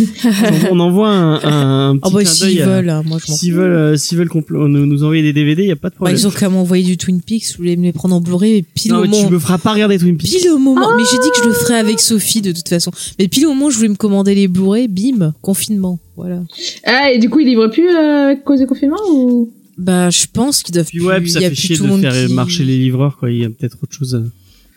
on, 0.71 0.77
on 0.77 0.81
envoie 0.81 1.09
un, 1.11 1.35
un, 1.43 1.91
un 1.91 1.97
petit 1.97 2.09
Oh 2.09 2.11
bah 2.15 2.21
clin 2.23 2.31
s'ils 2.31 2.47
d'œil 2.47 2.63
à- 2.63 2.67
veulent, 2.67 2.89
hein, 2.91 3.03
moi 3.05 3.19
je 3.25 3.33
S'ils 3.33 3.55
euh, 3.59 3.97
s'ils 3.97 4.19
veulent 4.19 4.29
nous, 4.51 4.69
nous 4.87 5.03
envoyer 5.05 5.23
des 5.23 5.33
DVD, 5.33 5.63
il 5.63 5.69
y 5.69 5.73
a 5.73 5.77
pas 5.77 5.89
de 5.89 5.95
Bah, 5.95 5.97
problème. 5.97 6.17
ils 6.17 6.27
ont 6.27 6.31
qu'à 6.31 6.49
m'envoyer 6.49 6.85
du 6.85 6.97
Twin 6.97 7.21
Peaks, 7.21 7.51
vous 7.53 7.57
voulez 7.59 7.77
me 7.77 7.83
les 7.85 7.93
prendre 7.93 8.15
en 8.17 8.21
Blu-ray, 8.21 8.55
et 8.59 8.63
pile 8.63 8.93
non, 8.93 8.99
au 8.99 9.03
mais 9.03 9.09
tu 9.11 9.17
moment. 9.17 9.31
me 9.31 9.39
feras 9.39 9.59
pas 9.59 9.73
regarder 9.73 9.99
Twin 9.99 10.17
Peaks. 10.17 10.31
Pile 10.41 10.51
au 10.51 10.59
moment, 10.59 10.89
mais 10.97 11.03
j'ai 11.11 11.19
dit 11.19 11.29
que 11.31 11.39
je 11.43 11.49
le 11.49 11.55
ferais 11.55 11.79
avec 11.79 11.99
Sophie 12.01 12.43
de 12.43 12.53
toute 12.53 12.69
façon. 12.69 12.91
Mais 13.19 13.27
pile 13.29 13.47
au 13.47 13.51
moment 13.51 13.67
où 13.67 13.71
je 13.71 13.77
voulais 13.77 13.89
me 13.89 13.97
commander 13.97 14.35
les 14.37 14.49
Blu-ray, 14.49 14.89
bim, 14.89 15.35
confinement. 15.41 15.99
Voilà. 16.17 16.43
Ah, 16.85 17.11
et 17.13 17.19
du 17.19 17.29
coup, 17.31 17.41
il 17.41 17.47
livre 17.47 17.67
plus 17.69 17.89
euh, 17.89 18.27
avec 18.27 18.45
cause 18.45 18.61
du 18.61 18.67
confinement 18.67 18.99
ou? 19.11 19.51
Bah, 19.77 20.11
je 20.11 20.25
pense 20.33 20.63
qu'ils 20.63 20.75
doivent 20.75 20.87
Puis 20.87 21.01
ouais, 21.01 21.21
puis 21.21 21.31
ça 21.31 21.41
y 21.41 21.45
a 21.45 21.49
fait 21.49 21.55
plus 21.55 21.63
chier 21.63 21.77
tout 21.77 21.83
de 21.85 21.89
monde 21.89 22.01
faire 22.01 22.27
qui- 22.29 22.33
marcher 22.33 22.65
les 22.65 22.79
livreurs, 22.79 23.17
quoi. 23.19 23.31
Il 23.31 23.39
y 23.39 23.45
a 23.45 23.51
peut-être 23.51 23.77
autre 23.83 23.95
chose, 23.97 24.15
à- 24.15 24.19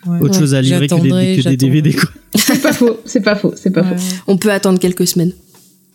Ouais. 0.10 0.20
autre 0.22 0.34
Ouais. 0.34 0.40
chose 0.40 0.54
à 0.54 0.62
livrer 0.62 0.88
que 0.88 0.96
des, 1.02 1.42
que 1.44 1.50
des 1.50 1.58
DVD, 1.58 1.94
quoi. 1.94 2.10
C'est 2.36 2.62
pas 2.62 2.72
faux, 2.74 2.98
c'est 3.06 3.22
pas 3.22 3.36
faux, 3.36 3.54
c'est 3.56 3.72
pas 3.72 3.82
Ouais. 3.82 3.98
faux. 3.98 4.16
On 4.28 4.38
peut 4.38 4.52
attendre 4.52 4.80
quelques 4.80 5.08
semaines. 5.08 5.34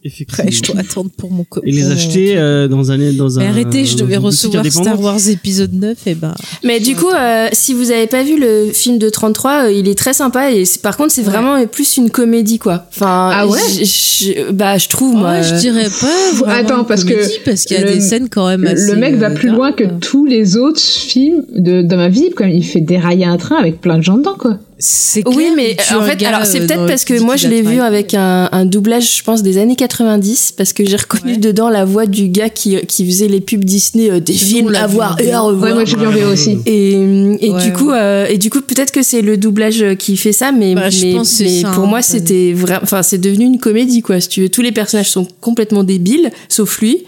Effectivement. 0.05 0.45
Après, 0.45 0.51
je 0.53 0.63
dois 0.63 0.81
attendre 0.81 1.11
pour 1.17 1.31
mon 1.31 1.45
co- 1.45 1.61
Et 1.65 1.71
les 1.71 1.91
acheter 1.91 2.27
truc. 2.31 2.37
euh, 2.39 2.69
dans 2.69 2.91
un, 2.91 3.13
dans 3.13 3.39
un. 3.39 3.43
Mais 3.43 3.49
arrêtez, 3.49 3.85
je 3.85 3.97
dans 3.97 4.05
devais 4.05 4.17
recevoir. 4.17 4.65
Star 4.67 5.01
Wars 5.01 5.29
épisode 5.29 5.73
9 5.75 5.97
et 6.07 6.15
ben. 6.15 6.35
Mais 6.65 6.81
du 6.81 6.97
coup, 6.97 7.09
euh, 7.09 7.49
si 7.53 7.73
vous 7.73 7.91
avez 7.91 8.07
pas 8.09 8.23
vu 8.25 8.39
le 8.41 8.71
film 8.73 8.99
de 8.99 9.09
33, 9.09 9.67
euh, 9.67 9.73
il 9.73 9.89
est 9.89 9.95
très 9.97 10.13
sympa 10.13 10.51
et 10.53 10.65
par 10.83 10.97
contre, 10.97 11.13
c'est 11.13 11.23
Ouais. 11.23 11.29
vraiment 11.31 11.65
plus 11.67 11.97
une 11.99 12.11
comédie 12.11 12.59
quoi. 12.59 12.87
Enfin, 12.91 13.31
Ah 13.33 13.47
ouais 13.47 13.59
je- 13.85 14.51
bah 14.51 14.79
je 14.79 14.89
trouve 14.89 15.15
moi. 15.15 15.33
Ouais, 15.33 15.43
je 15.45 15.55
dirais 15.61 15.89
pas. 16.01 16.47
Attends, 16.53 16.81
une 16.81 16.87
parce 16.87 17.05
que 17.05 17.13
comédie, 17.15 17.33
parce 17.45 17.65
qu'il 17.65 17.77
y 17.77 17.81
a 17.81 17.85
le- 17.85 17.95
des 17.95 18.01
scènes 18.01 18.29
quand 18.29 18.49
même 18.49 18.67
assez. 18.67 18.93
le 18.93 18.97
mec 18.97 19.15
va 19.17 19.31
euh, 19.31 19.35
plus 19.35 19.51
loin 19.51 19.73
que 19.73 19.85
tous 20.01 20.27
les 20.27 20.57
autres 20.57 20.81
films 20.81 21.45
de, 21.55 21.83
de 21.83 21.97
ma 21.97 22.09
vie, 22.09 22.31
comme 22.31 22.49
il 22.49 22.65
fait 22.65 22.81
dérailler 22.81 23.25
un 23.27 23.37
train 23.37 23.57
avec 23.57 23.81
plein 23.81 23.99
de 23.99 24.03
gens 24.03 24.19
dedans, 24.19 24.35
quoi. 24.39 24.59
C'est 24.85 25.23
Oui, 25.29 25.51
mais 25.55 25.77
tu 25.77 25.95
en 25.95 26.03
fait, 26.03 26.21
alors 26.25 26.45
c'est 26.45 26.61
euh, 26.61 26.67
peut-être 26.67 26.87
parce 26.87 27.05
que 27.05 27.21
moi 27.21 27.37
je 27.37 27.47
l'ai 27.47 27.63
vu 27.63 27.81
avec 27.81 28.15
un, 28.15 28.49
un 28.51 28.65
doublage, 28.65 29.19
je 29.19 29.23
pense, 29.23 29.45
des 29.45 29.57
années 29.59 29.77
90, 29.77 30.55
parce 30.57 30.73
que 30.73 30.85
j'ai 30.85 30.97
reconnu 30.97 31.33
Ouais. 31.35 31.39
dedans 31.39 31.69
la 31.69 31.85
voix 31.85 32.07
du 32.07 32.29
gars 32.29 32.49
qui, 32.51 32.77
qui 32.87 33.07
faisait 33.07 33.29
les 33.29 33.41
pubs 33.41 33.63
Disney, 33.65 34.11
euh, 34.11 34.19
des 34.19 34.33
films 34.33 34.75
à 34.75 34.89
vu 34.89 34.95
voir 34.95 35.21
et 35.21 35.31
à 35.31 35.39
VO. 35.41 35.47
revoir. 35.47 35.71
Ouais, 35.71 35.75
moi 35.75 35.85
j'ai 35.85 35.97
vu 35.97 36.05
en 36.07 36.11
VO 36.11 36.33
aussi. 36.33 36.59
Et, 36.67 36.95
et 36.95 37.51
Ouais, 37.53 37.63
du 37.63 37.73
coup, 37.73 37.93
euh, 37.93 38.27
et 38.29 38.39
du 38.39 38.51
coup, 38.51 38.61
peut-être 38.61 38.91
que 38.91 39.05
c'est 39.05 39.23
le 39.23 39.37
doublage 39.37 39.85
qui 40.01 40.17
fait 40.17 40.33
ça, 40.33 40.51
mais, 40.51 40.75
Bah, 40.75 40.89
mais, 41.01 41.15
mais 41.15 41.25
ça, 41.61 41.71
pour 41.71 41.85
hein, 41.85 41.87
moi, 41.87 42.03
c'était 42.03 42.53
vraiment, 42.53 42.81
enfin, 42.83 43.05
c'est 43.05 43.19
devenu 43.19 43.45
une 43.45 43.59
comédie, 43.61 44.03
quoi. 44.03 44.21
Si 44.21 44.29
tu 44.29 44.41
veux, 44.43 44.49
tous 44.49 44.63
les 44.63 44.73
personnages 44.73 45.11
sont 45.11 45.29
complètement 45.41 45.85
débiles, 45.85 46.31
sauf 46.49 46.81
lui. 46.81 47.05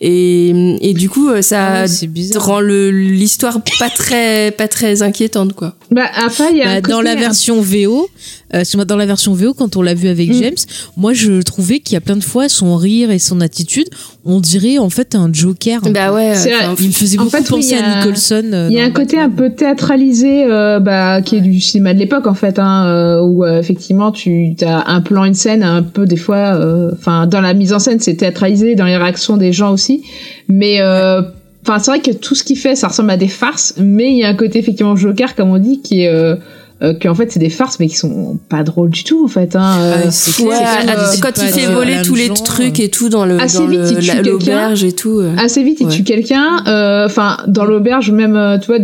Et, 0.00 0.88
et 0.90 0.94
du 0.94 1.08
coup, 1.08 1.30
euh, 1.30 1.42
ça. 1.42 1.84
Ah 1.84 1.86
rend 2.38 2.60
l'histoire 2.60 3.60
pas 3.78 3.88
très, 3.88 4.50
pas 4.50 4.68
très 4.68 5.02
inquiétante, 5.02 5.54
quoi. 5.54 5.74
Bah, 5.90 6.10
il 6.50 6.58
y 6.58 6.62
a. 6.62 6.80
Bah, 6.80 6.88
dans 6.88 7.00
la 7.00 7.14
version 7.14 7.60
VO, 7.60 8.08
euh, 8.54 8.84
dans 8.86 8.96
la 8.96 9.06
version 9.06 9.32
VO, 9.34 9.54
quand 9.54 9.76
on 9.76 9.82
l'a 9.82 9.94
vu 9.94 10.08
avec 10.08 10.28
Mm. 10.30 10.34
James, 10.42 10.54
moi 10.96 11.12
je 11.12 11.42
trouvais 11.42 11.80
qu'il 11.80 11.94
y 11.94 11.96
a 11.96 12.00
plein 12.00 12.16
de 12.16 12.22
fois 12.24 12.48
son 12.48 12.76
rire 12.76 13.10
et 13.10 13.18
son 13.18 13.40
attitude, 13.40 13.86
on 14.24 14.40
dirait 14.40 14.78
en 14.78 14.88
fait 14.90 15.14
un 15.14 15.28
Joker. 15.32 15.80
un 15.84 15.90
Bah 15.90 16.12
ouais. 16.12 16.32
Enfin. 16.32 16.74
Il 16.80 16.86
me 16.88 16.92
faisait 16.92 17.18
En 17.18 17.24
beaucoup 17.24 17.36
fait, 17.36 17.42
oui, 17.50 17.56
penser 17.56 17.68
il 17.70 17.76
y 17.76 17.80
a- 17.80 17.84
à 17.92 17.98
Nicholson. 17.98 18.42
euh, 18.52 18.68
Il 18.70 18.76
y 18.76 18.80
a 18.80 18.84
un 18.84 18.90
côté 18.90 19.18
un 19.18 19.30
peu 19.30 19.50
théâtralisé, 19.50 20.44
euh, 20.44 20.78
bah, 20.80 21.22
qui 21.22 21.36
est 21.36 21.40
du 21.40 21.60
cinéma 21.60 21.94
de 21.94 21.98
l'époque 21.98 22.26
en 22.26 22.34
fait, 22.34 22.58
hein, 22.58 22.86
euh, 22.86 23.20
où 23.22 23.44
euh, 23.44 23.58
effectivement 23.60 24.12
tu 24.12 24.54
as 24.62 24.90
un 24.90 25.00
plan, 25.00 25.24
une 25.24 25.34
scène, 25.34 25.62
un 25.62 25.82
peu 25.82 26.06
des 26.06 26.16
fois, 26.16 26.54
euh, 26.54 26.90
enfin 26.94 27.26
dans 27.26 27.40
la 27.40 27.54
mise 27.54 27.72
en 27.72 27.78
scène 27.78 28.00
c'est 28.00 28.14
théâtralisé, 28.14 28.74
dans 28.74 28.84
les 28.84 28.96
réactions 28.96 29.36
des 29.36 29.52
gens 29.52 29.72
aussi, 29.72 30.02
mais 30.48 30.80
euh, 30.80 31.22
enfin 31.62 31.78
c'est 31.78 31.90
vrai 31.90 32.00
que 32.00 32.12
tout 32.12 32.34
ce 32.34 32.44
qu'il 32.44 32.58
fait 32.58 32.76
ça 32.76 32.88
ressemble 32.88 33.10
à 33.10 33.16
des 33.16 33.28
farces, 33.28 33.74
mais 33.78 34.10
il 34.12 34.18
y 34.18 34.24
a 34.24 34.28
un 34.28 34.34
côté 34.34 34.58
effectivement 34.58 34.94
Joker 34.96 35.34
comme 35.34 35.50
on 35.50 35.58
dit 35.58 35.80
qui 35.82 36.02
est 36.02 36.08
euh, 36.82 36.88
euh, 36.88 36.94
que 36.94 37.08
en 37.08 37.14
fait 37.14 37.32
c'est 37.32 37.38
des 37.38 37.48
farces 37.50 37.78
mais 37.80 37.88
qui 37.88 37.96
sont 37.96 38.38
pas 38.48 38.62
drôles 38.62 38.90
du 38.90 39.02
tout 39.04 39.24
en 39.24 39.28
fait. 39.28 39.56
Hein, 39.56 39.78
euh. 39.80 39.94
Ah, 40.06 40.10
c'est 40.10 40.42
Ouais, 40.42 40.50
comme, 40.56 40.88
euh, 40.90 41.12
quand 41.22 41.42
il 41.42 41.48
fait 41.48 41.66
voler 41.72 42.02
tous 42.04 42.14
les 42.14 42.28
trucs 42.28 42.80
et 42.80 42.90
tout 42.90 43.08
dans 43.08 43.24
le 43.24 43.40
Assez 43.40 43.58
dans 43.58 43.66
vite, 43.66 43.80
il 43.98 44.22
l'auberge 44.22 44.84
et 44.84 44.92
tout. 44.92 45.20
euh. 45.20 45.34
assez 45.38 45.62
vite 45.62 45.78
il 45.80 45.86
Ouais. 45.86 45.92
tue 45.92 46.02
quelqu'un, 46.04 46.62
euh, 46.66 47.06
enfin 47.06 47.38
dans 47.46 47.64
l'auberge 47.64 48.10
même, 48.10 48.36
euh, 48.36 48.58
tu 48.58 48.66
vois, 48.66 48.78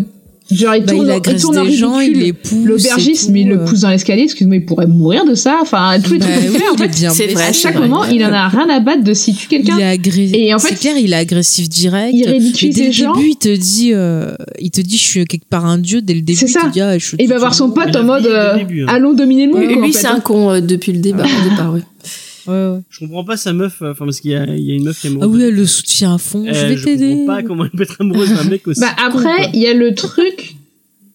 genre 0.50 0.74
il 0.74 0.84
Bah, 0.84 0.92
tourne, 0.92 1.06
il 1.06 1.08
il 1.08 1.12
agresse 1.12 1.42
tourne 1.42 1.58
en 1.58 1.64
des 1.64 1.72
gens, 1.72 1.96
ridicule. 1.96 2.16
il 2.22 2.24
les 2.26 2.32
pousse. 2.32 2.64
L'aubergiste, 2.64 3.28
mais 3.30 3.40
il 3.42 3.48
le 3.48 3.60
euh. 3.60 3.64
pousse 3.64 3.80
dans 3.80 3.90
l'escalier, 3.90 4.22
excuse-moi, 4.22 4.56
il 4.56 4.64
pourrait 4.64 4.86
mourir 4.86 5.24
de 5.24 5.34
ça. 5.34 5.58
Enfin, 5.62 5.98
tous 6.02 6.14
les 6.14 6.18
Bah 6.18 6.26
trucs 6.26 6.50
oui, 6.52 6.58
fait, 6.58 6.68
en 6.68 6.72
il 6.74 6.78
fait, 6.78 6.88
bien 6.88 7.10
c'est 7.10 7.26
vrai, 7.28 7.44
à 7.44 7.52
chaque 7.52 7.76
vrai. 7.76 7.88
moment, 7.88 8.04
il 8.04 8.24
en 8.24 8.32
a 8.32 8.48
rien 8.48 8.68
à 8.68 8.80
battre 8.80 9.04
de 9.04 9.14
si 9.14 9.34
tu 9.34 9.48
quelqu'un. 9.48 9.76
Il 9.78 9.82
est 9.82 9.86
agressif. 9.86 10.34
Et 10.36 10.52
en 10.54 10.58
fait, 10.58 10.68
c'est 10.68 10.80
clair, 10.80 10.96
il 10.98 11.12
est 11.12 11.16
agressif 11.16 11.68
direct. 11.68 12.12
il 12.14 12.28
ridiculise 12.28 12.74
dès 12.74 12.80
les 12.82 12.86
le 12.88 12.92
gens. 12.92 13.12
début, 13.14 13.28
il 13.30 13.36
te 13.36 13.56
dit, 13.56 13.90
euh, 13.94 14.34
il 14.58 14.70
te 14.70 14.80
dit, 14.80 14.96
je 14.96 15.02
suis 15.02 15.24
quelque 15.26 15.48
part 15.48 15.66
un 15.66 15.78
dieu. 15.78 16.02
Dès 16.02 16.14
le 16.14 16.22
début, 16.22 16.38
C'est 16.38 16.46
il 16.46 16.52
ça. 16.52 16.60
te 16.62 16.72
dit, 16.72 16.80
ah, 16.80 16.98
je 16.98 17.16
il 17.18 17.28
va 17.28 17.38
voir 17.38 17.54
son 17.54 17.70
pote 17.70 17.94
en 17.96 18.02
mode 18.04 18.22
dès 18.24 18.28
le 18.28 18.34
euh, 18.36 18.56
début, 18.58 18.82
hein. 18.82 18.86
allons 18.88 19.14
dominer 19.14 19.46
le 19.46 19.52
monde. 19.52 19.82
Lui, 19.82 19.92
c'est 19.92 20.06
hein. 20.06 20.14
un 20.16 20.20
con 20.20 20.50
euh, 20.50 20.60
depuis 20.60 20.92
le 20.92 20.98
départ, 20.98 21.26
ouais. 22.46 22.52
Ouais, 22.52 22.70
ouais. 22.74 22.80
Je 22.90 22.98
comprends 23.00 23.24
pas 23.24 23.36
sa 23.36 23.52
meuf, 23.52 23.82
euh, 23.82 23.92
enfin, 23.92 24.04
parce 24.04 24.20
qu'il 24.20 24.30
y 24.32 24.34
a, 24.36 24.44
il 24.44 24.64
y 24.64 24.72
a 24.72 24.74
une 24.74 24.84
meuf 24.84 25.00
qui 25.00 25.06
est 25.06 25.10
Ah 25.10 25.12
amoureuse. 25.24 25.36
oui, 25.36 25.42
elle 25.48 25.54
le 25.54 25.66
soutient 25.66 26.14
à 26.14 26.18
fond. 26.18 26.44
Euh, 26.46 26.52
je 26.52 26.66
vais 26.66 26.76
je 26.76 26.84
t'aider. 26.84 27.10
comprends 27.16 27.26
pas 27.36 27.42
comment 27.42 27.64
elle 27.64 27.70
peut 27.70 27.82
être 27.82 27.96
amoureuse 28.00 28.30
d'un 28.32 28.44
mec 28.44 28.66
aussi. 28.68 28.80
Bah 28.80 28.88
après, 29.04 29.50
il 29.54 29.60
y 29.60 29.66
a 29.66 29.74
le 29.74 29.94
truc 29.94 30.56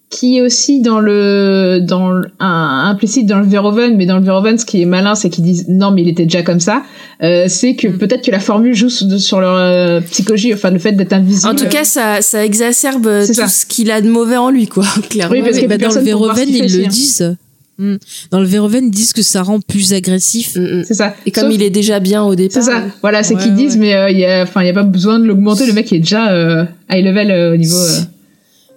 qui 0.09 0.37
est 0.37 0.41
aussi 0.41 0.79
dans 0.79 1.01
le 1.01 1.79
dans 1.85 2.11
le, 2.11 2.29
un, 2.39 2.85
implicite 2.89 3.25
dans 3.25 3.39
le 3.39 3.45
Verhoeven, 3.45 3.97
mais 3.97 4.05
dans 4.05 4.17
le 4.17 4.23
Verhoeven, 4.23 4.57
ce 4.57 4.63
qui 4.65 4.81
est 4.81 4.85
malin, 4.85 5.15
c'est 5.15 5.29
qu'ils 5.29 5.43
disent 5.43 5.65
non, 5.67 5.91
mais 5.91 6.01
il 6.03 6.07
était 6.07 6.23
déjà 6.23 6.43
comme 6.43 6.61
ça. 6.61 6.83
Euh, 7.23 7.45
c'est 7.49 7.75
que 7.75 7.89
Mm. 7.89 7.97
peut-être 7.97 8.23
que 8.25 8.31
la 8.31 8.39
formule 8.39 8.73
joue 8.73 8.89
sur 8.89 9.19
sur 9.19 9.41
leur 9.41 9.55
euh, 9.57 9.99
psychologie, 9.99 10.53
enfin 10.53 10.71
le 10.71 10.79
fait 10.79 10.93
d'être 10.93 11.11
invisible. 11.11 11.49
En 11.51 11.55
tout 11.55 11.67
cas, 11.67 11.83
ça, 11.83 12.21
ça 12.21 12.45
exacerbe 12.45 13.03
tout 13.27 13.33
ça. 13.33 13.49
ce 13.49 13.65
qu'il 13.65 13.91
a 13.91 13.99
de 13.99 14.09
mauvais 14.09 14.37
en 14.37 14.49
lui, 14.49 14.67
quoi, 14.67 14.85
clairement. 15.09 15.35
Oui, 15.35 15.41
parce 15.43 15.59
que 15.59 15.65
bah, 15.65 15.77
dans 15.77 15.93
le 15.93 15.99
Verhoeven, 15.99 16.47
ils 16.47 16.77
le 16.77 16.85
hein. 16.85 16.87
disent. 16.87 17.35
Hmm. 17.79 17.97
Dans 18.31 18.39
le 18.39 18.45
Verhoeven, 18.47 18.85
ils 18.85 18.91
disent 18.91 19.13
que 19.13 19.21
ça 19.21 19.43
rend 19.43 19.59
plus 19.59 19.93
agressif. 19.93 20.55
Mm, 20.55 20.79
mm. 20.79 20.83
c'est 20.85 20.93
ça. 20.95 21.15
Et 21.27 21.31
comme 21.31 21.43
Sauf- 21.45 21.53
il 21.53 21.61
est 21.61 21.69
déjà 21.69 21.99
bien 21.99 22.23
au 22.23 22.33
départ. 22.35 22.63
C'est 22.63 22.71
ça. 22.71 22.79
euh, 22.79 22.87
Voilà, 23.01 23.21
c'est 23.23 23.35
Ouais, 23.35 23.43
qu'ils 23.43 23.53
disent, 23.53 23.73
ouais. 23.73 23.79
mais 23.79 23.93
euh, 23.95 24.09
il 24.09 24.17
y 24.17 24.25
a, 24.25 24.41
enfin, 24.43 24.63
il 24.63 24.67
y 24.67 24.69
a 24.69 24.73
pas 24.73 24.83
besoin 24.83 25.19
de 25.19 25.25
l'augmenter. 25.25 25.65
Le 25.67 25.73
mec 25.73 25.91
est 25.93 25.99
déjà 25.99 26.31
euh, 26.31 26.65
high 26.89 27.05
level 27.05 27.29
euh, 27.31 27.53
au 27.53 27.57
niveau. 27.57 27.75
euh. 27.77 27.99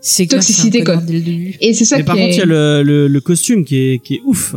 Clair, 0.02 0.28
Toxicité, 0.28 0.78
quoi. 0.84 0.94
connard 0.94 1.02
dès 1.06 1.12
le 1.14 1.20
début. 1.20 1.54
Et 1.60 1.74
c'est 1.74 1.84
ça 1.84 1.98
Mais 1.98 2.04
par 2.04 2.16
contre, 2.16 2.28
il 2.30 2.38
y 2.38 2.40
a 2.42 2.46
le, 2.46 2.82
le, 2.82 3.06
le 3.08 3.20
costume 3.20 3.64
qui 3.64 3.76
est, 3.76 3.98
qui 4.02 4.14
est 4.16 4.20
ouf. 4.26 4.54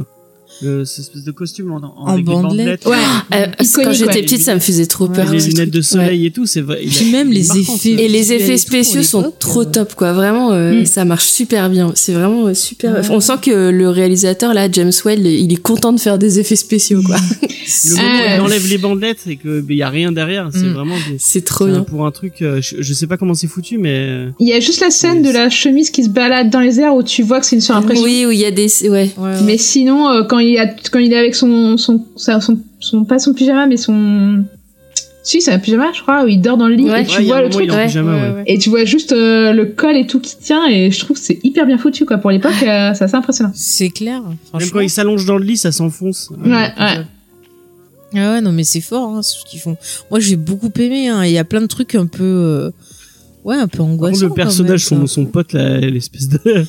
Le, 0.64 0.86
cette 0.86 1.00
espèce 1.06 1.24
de 1.24 1.32
costume 1.32 1.72
en, 1.72 1.78
en, 1.78 1.94
En 1.98 2.06
avec 2.14 2.26
bandelettes. 2.26 2.86
Ouais. 2.86 2.96
euh, 3.36 3.46
quand 3.76 3.92
j'étais 3.92 4.22
petite, 4.22 4.42
ça 4.42 4.54
me 4.56 4.60
faisait 4.60 4.86
trop 4.86 5.08
Ouais, 5.08 5.16
peur. 5.16 5.32
les 5.32 5.40
lunettes 5.40 5.72
de 5.72 5.82
soleil 5.82 6.26
et 6.26 6.32
tout, 6.32 6.46
c'est 6.46 6.62
vrai. 6.62 6.82
Puis 6.90 7.12
même 7.12 7.32
les 7.32 7.58
effets. 7.58 7.90
Et 7.92 8.08
les 8.08 8.34
effets 8.34 8.58
spéciaux 8.58 9.04
sont 9.04 9.34
trop 9.40 9.66
top, 9.66 9.94
quoi. 9.96 10.14
Vraiment, 10.14 10.52
euh, 10.52 10.82
Mm. 10.82 10.86
ça 10.86 11.06
marche 11.06 11.26
super 11.26 11.70
bien. 11.70 11.92
C'est 11.96 12.14
vraiment 12.14 12.48
euh, 12.48 12.54
super. 12.54 13.02
On 13.12 13.20
sent 13.20 13.34
que 13.42 13.70
le 13.70 13.90
réalisateur, 13.90 14.54
là, 14.54 14.68
James 14.72 14.92
Whale, 15.06 15.26
il 15.26 15.52
est 15.52 15.62
content 15.62 15.92
de 15.94 16.00
faire 16.00 16.18
des 16.18 16.40
effets 16.40 16.56
spéciaux, 16.56 17.02
quoi. 17.04 17.18
Le 17.90 17.96
moment 17.96 18.08
où 18.08 18.36
il 18.36 18.42
enlève 18.42 18.68
les 18.70 18.78
bandelettes 18.78 19.20
et 19.28 19.38
que 19.38 19.64
il 19.70 19.76
y 19.78 19.84
a 19.84 19.90
rien 19.90 20.12
derrière, 20.12 20.50
c'est 20.52 20.60
Mm. 20.64 20.74
vraiment 20.74 20.96
C'est 21.18 21.44
trop 21.46 21.66
bien. 21.66 21.82
pour 21.82 22.06
un 22.06 22.12
truc. 22.12 22.34
je, 22.40 22.94
sais 22.94 23.08
pas 23.08 23.18
comment 23.18 23.34
c'est 23.34 23.48
foutu, 23.48 23.78
mais 23.78 24.28
Il 24.40 24.48
y 24.48 24.54
a 24.54 24.60
juste 24.60 24.82
la 24.82 24.90
scène 24.92 25.22
de 25.22 25.30
la 25.32 25.50
chemise 25.50 25.90
qui 25.90 26.04
se 26.04 26.10
balade 26.10 26.50
dans 26.50 26.60
les 26.60 26.80
airs 26.80 26.94
où 26.96 27.04
tu 27.04 27.24
vois 27.24 27.40
que 27.40 27.46
c'est 27.46 27.56
une 27.56 27.62
surimpression. 27.62 28.04
Oui, 28.04 28.26
où 28.28 28.32
il 28.32 28.40
y 28.40 28.46
a 28.46 28.52
des. 28.52 28.68
Ouais. 28.90 29.10
Mais 29.46 29.58
sinon, 29.58 30.26
quand 30.30 30.40
il 30.40 30.53
a, 30.60 30.68
quand 30.92 31.00
il 31.00 31.12
est 31.14 31.18
avec 31.18 31.36
son, 31.36 31.78
son, 31.78 32.06
sa- 32.16 32.42
son, 32.42 32.60
son, 32.80 33.04
pas 33.06 33.20
son 33.20 33.34
pyjama, 33.34 33.68
mais 33.68 33.78
son, 33.78 34.44
si, 35.24 35.42
c'est 35.42 35.52
un 35.52 35.60
pyjama, 35.60 35.88
je 35.94 36.02
crois, 36.02 36.24
où 36.26 36.28
il 36.28 36.42
dort 36.42 36.58
dans 36.58 36.68
le 36.68 36.76
lit 36.76 36.90
Ouais. 36.90 37.04
et 37.04 37.06
tu 37.06 37.16
ouais, 37.18 37.24
il 37.24 37.28
vois 37.28 37.42
le 37.42 37.50
truc. 37.50 37.70
il 37.72 37.86
pyjama, 37.86 38.16
ouais. 38.16 38.22
Ouais, 38.30 38.36
ouais. 38.36 38.44
Et 38.48 38.58
tu 38.58 38.70
vois 38.70 38.84
juste 38.86 39.12
euh, 39.14 39.54
le 39.54 39.66
col 39.66 39.96
et 39.96 40.06
tout 40.08 40.20
qui 40.20 40.36
tient 40.38 40.68
et 40.68 40.92
je 40.92 41.00
trouve 41.00 41.18
que 41.18 41.24
c'est 41.24 41.40
hyper 41.44 41.66
bien 41.66 41.78
foutu 41.78 42.06
quoi 42.06 42.18
pour 42.18 42.30
l'époque 42.32 42.52
euh, 42.64 42.92
c'est 42.94 43.04
assez 43.06 43.16
impressionnant. 43.16 43.52
C'est 43.56 43.90
clair. 43.90 44.22
Même 44.58 44.70
quand 44.72 44.82
il 44.82 44.90
s'allonge 44.90 45.26
dans 45.26 45.38
le 45.38 45.46
lit, 45.46 45.58
ça 45.58 45.72
s'enfonce. 45.72 46.30
Ouais, 46.44 46.52
ouais. 46.52 46.72
Ah 48.16 48.34
ouais, 48.34 48.42
non, 48.42 48.52
mais 48.52 48.64
c'est 48.64 48.82
fort, 48.82 49.10
hein, 49.16 49.22
ce 49.24 49.44
qu'ils 49.46 49.60
font. 49.60 49.76
Moi, 50.12 50.20
j'ai 50.20 50.36
beaucoup 50.36 50.70
aimé. 50.78 51.08
hein. 51.08 51.26
Il 51.26 51.32
y 51.32 51.38
a 51.40 51.44
plein 51.44 51.62
de 51.62 51.66
trucs 51.68 51.96
un 51.96 52.06
peu. 52.06 52.24
euh, 52.24 52.70
Ouais, 53.44 53.56
un 53.58 53.68
peu 53.68 53.82
angoissants. 53.82 54.28
le 54.28 54.34
personnage, 54.34 54.90
même, 54.92 55.02
son, 55.02 55.08
son 55.08 55.26
pote, 55.26 55.54
là, 55.54 55.78
l'espèce 55.80 56.30
de. 56.30 56.40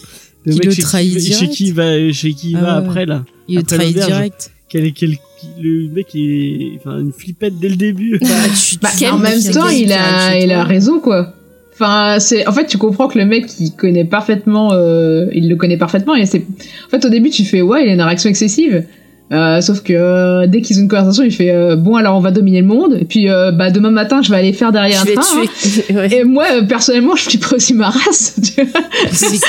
Le 0.47 0.53
Qui 0.53 0.59
mec 0.59 0.65
le 0.67 0.73
chez, 0.73 0.83
trahit 0.83 1.15
qui, 1.17 1.21
chez 1.25 1.29
direct. 1.31 1.53
qui 1.55 1.65
il 1.69 1.73
va, 1.75 2.13
chez 2.13 2.33
qui 2.35 2.51
il 2.51 2.57
Ah 2.57 2.61
va 2.61 2.81
ouais. 2.81 2.87
après 2.87 3.07
là. 3.07 3.25
Il 3.49 3.57
le 3.57 3.61
après 3.63 3.77
trahit 3.77 3.95
l'auberge. 3.97 4.11
direct. 4.13 4.51
Quel, 4.69 4.93
quel, 4.93 5.17
le 5.61 5.89
mec 5.91 6.07
est, 6.15 6.73
enfin, 6.79 6.99
une 7.01 7.13
flippette 7.13 7.59
dès 7.61 7.69
le 7.69 7.77
début. 7.77 8.19
Bah, 8.21 8.27
tu- 8.55 8.77
Bah, 8.83 8.89
tu- 8.97 9.07
en 9.07 9.19
même 9.19 9.41
tu- 9.41 9.51
temps 9.53 9.69
tu- 9.69 9.75
il 9.77 9.87
tu- 9.87 9.93
a 9.93 10.33
tu- 10.37 10.45
il 10.45 10.53
a 10.53 10.65
raison 10.65 11.01
quoi. 11.01 11.33
Enfin 11.73 12.19
c'est 12.21 12.47
en 12.47 12.53
fait 12.53 12.67
tu 12.67 12.79
comprends 12.79 13.09
que 13.09 13.19
le 13.19 13.25
mec 13.25 13.47
il 13.61 13.73
connaît 13.73 14.05
parfaitement 14.05 14.73
euh, 14.73 15.27
il 15.33 15.49
le 15.49 15.57
connaît 15.57 15.77
parfaitement 15.77 16.15
et 16.15 16.25
c'est 16.25 16.45
en 16.87 16.89
fait 16.89 17.05
au 17.05 17.09
début 17.09 17.31
tu 17.31 17.45
fais 17.45 17.63
ouais 17.63 17.85
il 17.85 17.91
a 17.91 17.95
une 17.95 18.01
réaction 18.01 18.31
excessive 18.31 18.85
Euh, 19.33 19.61
sauf 19.63 19.83
que 19.83 19.95
euh, 19.95 20.47
dès 20.47 20.61
qu'ils 20.61 20.77
ont 20.79 20.83
une 20.83 20.89
conversation, 20.89 21.23
il 21.25 21.33
fait 21.33 21.51
euh, 21.51 21.77
bon 21.77 21.97
alors 21.97 22.15
on 22.17 22.21
va 22.21 22.31
dominer 22.31 22.61
le 22.61 22.67
monde 22.67 22.99
et 23.01 23.07
puis 23.07 23.31
euh, 23.31 23.53
bah 23.53 23.71
demain 23.71 23.91
matin 23.91 24.21
je 24.21 24.31
vais 24.31 24.37
aller 24.37 24.53
faire 24.53 24.71
derrière 24.71 24.99
Je 24.99 25.03
un 25.03 25.05
vais 25.07 25.15
train. 25.15 25.43
hein. 25.43 25.47
tuer. 26.11 26.19
Et 26.19 26.25
moi 26.25 26.45
euh, 26.53 26.63
personnellement 26.67 27.17
je 27.17 27.23
flipperais 27.23 27.57
aussi 27.57 27.73
ma 27.73 27.89
race. 27.89 28.39
tu 28.55 28.63
vois. 28.65 28.81
C'est- 29.11 29.41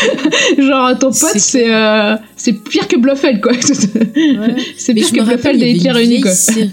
Genre 0.61 0.97
ton 0.97 1.07
pote 1.07 1.15
C'est 1.33 1.39
c'est 1.39 1.73
euh, 1.75 2.15
c'est 2.37 2.53
pire 2.53 2.87
que 2.87 2.95
Bluffel 2.95 3.41
quoi. 3.41 3.51
ouais. 3.51 3.59
c'est 4.77 4.93
pire 4.93 5.11
que 5.11 5.21
Bluffel 5.23 5.59
des 5.59 5.71
Hitler 5.71 5.89
une 5.89 5.95
réunis 5.95 6.21
quoi. 6.21 6.31
série. 6.31 6.71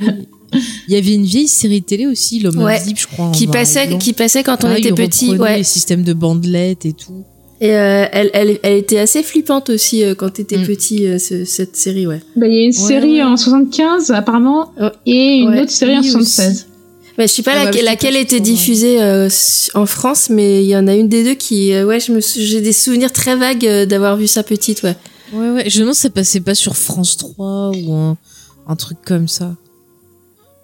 Il 0.86 0.94
y 0.94 0.96
avait 0.98 1.14
une 1.14 1.24
vieille 1.24 1.48
série 1.48 1.82
télé 1.82 2.06
aussi, 2.06 2.38
L'homme 2.38 2.58
Ouais. 2.58 2.76
invisible, 2.76 3.00
je 3.00 3.06
crois. 3.06 3.30
Qui 3.32 3.46
passait, 3.46 3.88
qui 3.98 4.12
passait 4.12 4.42
quand 4.42 4.56
on 4.64 4.68
Pareil, 4.68 4.86
était 4.86 4.92
petit, 4.92 5.34
ouais. 5.36 5.56
Les 5.58 5.62
systèmes 5.64 6.02
de 6.04 6.12
bandelettes 6.12 6.84
et 6.84 6.92
tout. 6.92 7.24
Et 7.62 7.70
euh, 7.76 8.06
elle, 8.12 8.28
elle, 8.34 8.58
elle 8.64 8.76
était 8.78 8.98
assez 8.98 9.22
flippante 9.22 9.70
aussi 9.70 10.02
euh, 10.02 10.14
quand 10.16 10.30
t'étais 10.30 10.58
Mm. 10.58 10.66
petit, 10.66 11.06
euh, 11.06 11.18
ce- 11.18 11.44
cette 11.44 11.76
série, 11.76 12.06
ouais. 12.08 12.20
Bah 12.34 12.48
il 12.48 12.54
y 12.54 12.58
a 12.58 12.60
une 12.62 12.66
Ouais, 12.66 12.72
série 12.72 13.12
ouais. 13.18 13.22
en 13.22 13.36
75 13.36 14.10
apparemment 14.10 14.72
et 15.06 15.36
une 15.36 15.50
Ouais. 15.50 15.60
autre 15.62 15.70
série 15.70 15.96
en 15.96 16.00
Oui, 16.00 16.08
76. 16.10 16.66
Mais 17.18 17.28
je 17.28 17.32
sais 17.34 17.42
pas 17.42 17.52
Ah 17.54 17.70
bah, 17.70 17.82
laquelle, 17.84 18.16
était 18.16 18.40
diffusée 18.40 19.00
euh, 19.00 19.28
en 19.74 19.86
France, 19.86 20.28
mais 20.28 20.64
il 20.64 20.68
y 20.68 20.76
en 20.76 20.88
a 20.88 20.94
une 20.96 21.08
des 21.08 21.22
deux 21.22 21.34
qui, 21.34 21.72
euh, 21.72 21.84
ouais, 21.86 22.00
je 22.00 22.10
me, 22.10 22.20
sou- 22.20 22.40
j'ai 22.40 22.60
des 22.62 22.72
souvenirs 22.72 23.12
très 23.12 23.36
vagues 23.36 23.66
euh, 23.66 23.86
d'avoir 23.86 24.16
vu 24.16 24.26
ça 24.26 24.42
petite, 24.42 24.82
ouais. 24.82 24.96
Ouais, 25.32 25.50
ouais. 25.50 25.70
Je 25.70 25.76
me 25.76 25.80
demande 25.82 25.94
si 25.94 26.00
ça 26.02 26.10
passait 26.10 26.40
pas 26.40 26.54
sur 26.56 26.74
France 26.76 27.16
3 27.16 27.70
ou 27.76 27.92
un, 27.92 28.16
un 28.66 28.76
truc 28.76 28.98
comme 29.04 29.28
ça. 29.28 29.54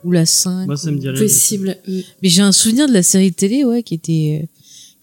Ou 0.04 0.10
la 0.12 0.26
5. 0.26 0.66
Moi, 0.66 0.76
ça 0.76 0.90
me 0.90 0.98
rien. 1.00 1.12
Possible. 1.14 1.76
Mm. 1.86 1.98
Mais 2.22 2.28
j'ai 2.28 2.42
un 2.42 2.52
souvenir 2.52 2.88
de 2.88 2.92
la 2.94 3.02
série 3.02 3.32
télé, 3.32 3.64
ouais, 3.64 3.82
qui 3.82 3.94
était, 3.94 4.40
euh, 4.42 4.46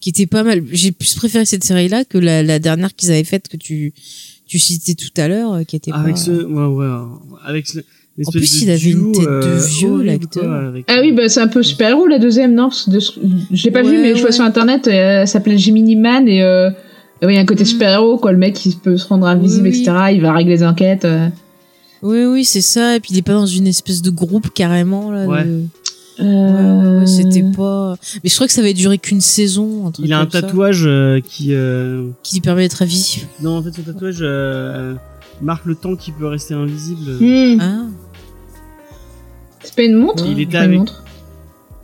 qui 0.05 0.09
était 0.11 0.27
pas 0.27 0.43
mal. 0.43 0.61
J'ai 0.71 0.91
plus 0.91 1.15
préféré 1.15 1.45
cette 1.45 1.63
série-là 1.63 2.05
que 2.05 2.19
la, 2.19 2.43
la 2.43 2.59
dernière 2.59 2.95
qu'ils 2.95 3.09
avaient 3.09 3.23
faite 3.23 3.47
que 3.47 3.57
tu, 3.57 3.91
tu 4.45 4.59
citais 4.59 4.93
tout 4.93 5.09
à 5.19 5.27
l'heure, 5.27 5.53
euh, 5.53 5.63
qui 5.63 5.75
était 5.75 5.91
Avec 5.91 6.13
pas... 6.13 6.19
ce, 6.21 6.29
ouais, 6.31 6.65
ouais, 6.75 6.95
avec 7.43 7.65
ce, 7.65 7.79
l'espèce 8.15 8.35
plus, 8.39 8.61
il 8.61 8.69
avait 8.69 8.91
une 8.91 9.11
tête 9.13 9.23
de 9.23 9.27
euh, 9.27 9.57
vieux, 9.67 10.03
l'acteur. 10.03 10.73
Ah 10.87 10.99
oui, 11.01 11.11
bah 11.11 11.27
c'est 11.27 11.39
un 11.39 11.47
peu 11.47 11.63
super-héros 11.63 12.05
la 12.05 12.19
deuxième, 12.19 12.53
non? 12.53 12.69
De 12.85 12.99
ce- 12.99 13.13
Je 13.51 13.63
l'ai 13.63 13.71
pas 13.71 13.81
Ouais, 13.81 13.89
vu, 13.89 13.97
mais 13.99 14.09
je 14.13 14.19
vois 14.19 14.25
ouais. 14.27 14.31
sur 14.31 14.43
internet, 14.43 14.87
euh, 14.87 15.21
elle 15.21 15.27
s'appelle 15.27 15.57
Jiminy 15.57 15.95
Man 15.95 16.27
et 16.27 16.43
euh, 16.43 16.69
ouais, 17.23 17.33
il 17.33 17.33
y 17.33 17.37
a 17.37 17.41
un 17.41 17.45
côté 17.45 17.63
Mm. 17.63 17.65
super-héros, 17.65 18.17
quoi. 18.19 18.31
Le 18.31 18.37
mec, 18.37 18.63
il 18.63 18.75
peut 18.77 18.97
se 18.97 19.07
rendre 19.07 19.25
invisible, 19.25 19.69
Oui, 19.69 19.73
oui. 19.73 19.81
etc. 19.81 19.97
Il 20.11 20.21
va 20.21 20.33
régler 20.33 20.57
les 20.57 20.63
enquêtes. 20.63 21.05
euh. 21.05 21.27
Oui, 22.03 22.25
oui, 22.25 22.45
c'est 22.45 22.61
ça. 22.61 22.95
Et 22.95 22.99
puis 22.99 23.09
il 23.13 23.17
est 23.17 23.23
pas 23.23 23.33
dans 23.33 23.47
une 23.47 23.65
espèce 23.65 24.03
de 24.03 24.11
groupe 24.11 24.53
carrément, 24.53 25.09
là. 25.09 25.25
Ouais. 25.25 25.43
de- 25.45 25.63
Euh, 26.19 26.93
Ouais, 26.95 26.99
ouais, 26.99 27.07
c'était 27.07 27.43
pas. 27.43 27.95
Mais 28.23 28.29
je 28.29 28.35
crois 28.35 28.47
que 28.47 28.53
ça 28.53 28.61
avait 28.61 28.73
duré 28.73 28.97
qu'une 28.97 29.21
saison. 29.21 29.87
Un 29.87 29.91
truc 29.91 30.05
Il 30.05 30.13
a 30.13 30.19
un 30.19 30.25
tatouage 30.25 30.83
euh, 30.85 31.19
qui, 31.19 31.53
euh, 31.53 32.09
qui 32.23 32.35
lui 32.35 32.41
permet 32.41 32.61
d'être 32.63 32.81
invisible. 32.81 33.27
non, 33.41 33.57
en 33.57 33.63
fait, 33.63 33.71
son 33.73 33.81
tatouage 33.83 34.19
euh, 34.21 34.95
marque 35.41 35.65
le 35.65 35.75
temps 35.75 35.95
qu'il 35.95 36.13
peut 36.13 36.27
rester 36.27 36.53
invisible. 36.53 37.11
hmm. 37.19 37.59
Ah. 37.61 37.81
C'est 39.63 39.75
pas 39.75 39.83
une 39.83 39.95
montre 39.95 40.23
Il 40.27 40.39
était 40.39 40.51
pas 40.53 40.57
une 40.59 40.63
avec- 40.65 40.79
montre. 40.79 41.03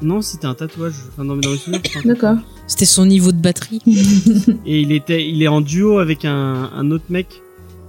Non, 0.01 0.21
c'était 0.21 0.47
un 0.47 0.53
tatouage. 0.55 0.93
Enfin, 1.11 1.25
dans, 1.25 1.35
dans 1.35 1.49
mes 1.51 1.57
souvenirs, 1.57 1.81
c'était 1.83 1.99
un 1.99 2.13
D'accord. 2.13 2.37
C'était 2.67 2.85
son 2.85 3.05
niveau 3.05 3.31
de 3.31 3.37
batterie. 3.37 3.81
Et 4.65 4.81
il 4.81 4.91
était, 4.93 5.27
il 5.27 5.43
est 5.43 5.47
en 5.47 5.61
duo 5.61 5.99
avec 5.99 6.25
un, 6.25 6.69
un 6.75 6.89
autre 6.91 7.03
mec 7.09 7.27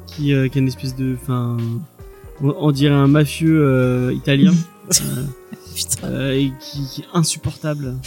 qui, 0.08 0.34
euh, 0.34 0.48
qui 0.48 0.58
a 0.58 0.60
une 0.60 0.68
espèce 0.68 0.94
de, 0.96 1.16
enfin, 1.22 1.56
on, 2.42 2.54
on 2.58 2.70
dirait 2.72 2.94
un 2.94 3.06
mafieux 3.06 3.62
euh, 3.64 4.12
italien. 4.12 4.52
euh, 6.04 6.32
et 6.32 6.52
qui, 6.60 6.78
qui 6.94 7.00
est 7.02 7.06
insupportable. 7.14 7.94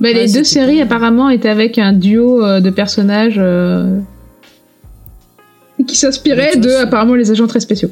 Bah, 0.00 0.12
les 0.12 0.30
deux 0.32 0.42
séries 0.44 0.80
apparemment 0.80 1.30
étaient 1.30 1.48
avec 1.48 1.78
un 1.78 1.92
duo 1.92 2.44
euh, 2.44 2.60
de 2.60 2.68
personnages 2.70 3.36
euh, 3.38 4.00
qui 5.86 5.96
s'inspiraient 5.96 6.54
Ouais, 6.54 6.60
de 6.60 6.70
apparemment 6.82 7.14
les 7.14 7.30
agents 7.30 7.46
très 7.46 7.60
spéciaux. 7.60 7.90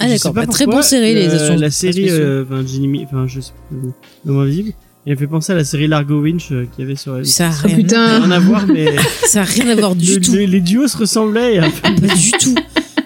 Ah 0.00 0.06
d'accord. 0.08 0.32
pas 0.32 0.42
Bah, 0.42 0.46
très 0.52 0.64
pourquoi, 0.64 0.82
bon 0.82 0.86
série 0.86 1.14
les 1.14 1.28
euh, 1.28 1.34
actions. 1.34 1.56
La 1.56 1.70
série, 1.70 2.10
enfin, 2.42 2.62
Jimmy, 2.66 3.04
enfin, 3.04 3.26
je 3.26 3.40
sais 3.40 3.52
pas, 3.70 3.76
l'homme 4.24 4.40
invisible. 4.40 4.72
Il 5.06 5.12
me 5.12 5.16
fait 5.16 5.26
penser 5.26 5.52
à 5.52 5.54
la 5.56 5.64
série 5.64 5.86
Largo 5.88 6.20
Winch 6.20 6.52
euh, 6.52 6.66
qu'il 6.74 6.84
y 6.84 6.86
avait 6.86 6.96
sur. 6.96 7.24
Ça 7.24 7.48
a 7.48 7.50
Oh 7.50 7.66
rien, 7.66 7.76
putain 7.76 8.18
Rien 8.20 8.30
à 8.30 8.38
voir, 8.38 8.66
mais 8.66 8.94
ça 9.24 9.40
a 9.40 9.44
rien 9.44 9.68
à 9.68 9.74
voir 9.74 9.94
du 9.96 10.14
le- 10.16 10.20
tout. 10.20 10.32
le- 10.34 10.44
les 10.44 10.60
duos 10.60 10.86
se 10.88 10.98
ressemblaient. 10.98 11.58
Pas 11.82 11.90
du 12.14 12.30
tout. 12.32 12.54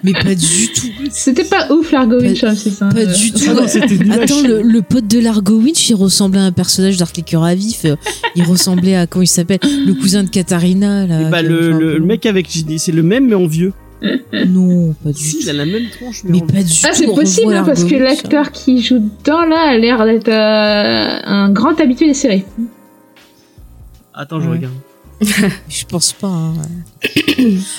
Mais 0.04 0.12
pas 0.12 0.34
du 0.34 0.68
tout. 0.74 0.86
C'était 1.10 1.44
pas 1.44 1.70
ouf 1.72 1.92
Largo 1.92 2.18
Pas- 2.18 2.24
Winch, 2.24 2.42
hein, 2.44 2.54
c'est 2.56 2.70
ça. 2.70 2.88
Pas 2.88 2.98
euh. 3.00 3.06
du 3.06 3.32
tout. 3.32 3.44
Ah 3.48 3.54
non, 3.54 3.68
c'était 3.68 3.96
nul 3.96 4.10
à 4.12 4.22
Attends, 4.22 4.42
le, 4.42 4.60
le 4.62 4.82
pote 4.82 5.06
de 5.06 5.20
Largo 5.20 5.54
Winch, 5.54 5.88
il 5.90 5.94
ressemblait 5.94 6.40
à 6.40 6.44
un 6.44 6.52
personnage 6.52 6.96
d'Arc 6.96 7.22
Cœur 7.24 7.44
à 7.44 7.54
vif. 7.54 7.84
Euh, 7.84 7.94
Il 8.34 8.42
ressemblait 8.44 8.96
à, 8.96 9.06
comment 9.06 9.22
il 9.22 9.26
s'appelle 9.28 9.60
Le 9.62 9.92
cousin 9.94 10.24
de 10.24 10.28
Katharina, 10.30 11.06
là. 11.06 11.20
Et 11.22 11.30
bah, 11.30 11.42
le, 11.42 11.70
le, 11.78 12.00
mec 12.00 12.26
avec 12.26 12.50
JD, 12.50 12.78
c'est 12.78 12.90
le 12.92 13.02
même, 13.04 13.26
mais 13.28 13.34
en 13.34 13.46
vieux. 13.46 13.72
Non, 14.46 14.94
pas 15.04 15.12
du 15.12 15.22
Si, 15.22 15.36
tout. 15.36 15.42
il 15.44 15.50
a 15.50 15.52
la 15.52 15.66
même 15.66 15.88
tronche, 15.96 16.22
mais, 16.24 16.30
Mais 16.32 16.42
en 16.42 16.46
pas 16.46 16.62
du 16.64 16.72
Ah, 16.82 16.88
tout. 16.88 16.94
c'est 16.94 17.06
on 17.08 17.14
possible, 17.14 17.54
hein, 17.54 17.62
parce 17.64 17.84
que 17.84 17.94
l'acteur 17.94 18.50
qui 18.50 18.82
joue 18.82 18.98
dedans, 18.98 19.44
là, 19.44 19.70
a 19.70 19.78
l'air 19.78 20.04
d'être 20.04 20.28
euh, 20.28 21.20
un 21.24 21.50
grand 21.50 21.78
habitué 21.80 22.06
des 22.08 22.14
séries. 22.14 22.42
Attends, 24.12 24.40
je 24.40 24.48
Ouais. 24.48 24.56
regarde. 24.56 24.74
Je 25.68 25.84
pense 25.86 26.12
pas. 26.12 26.28
hein. 26.28 26.54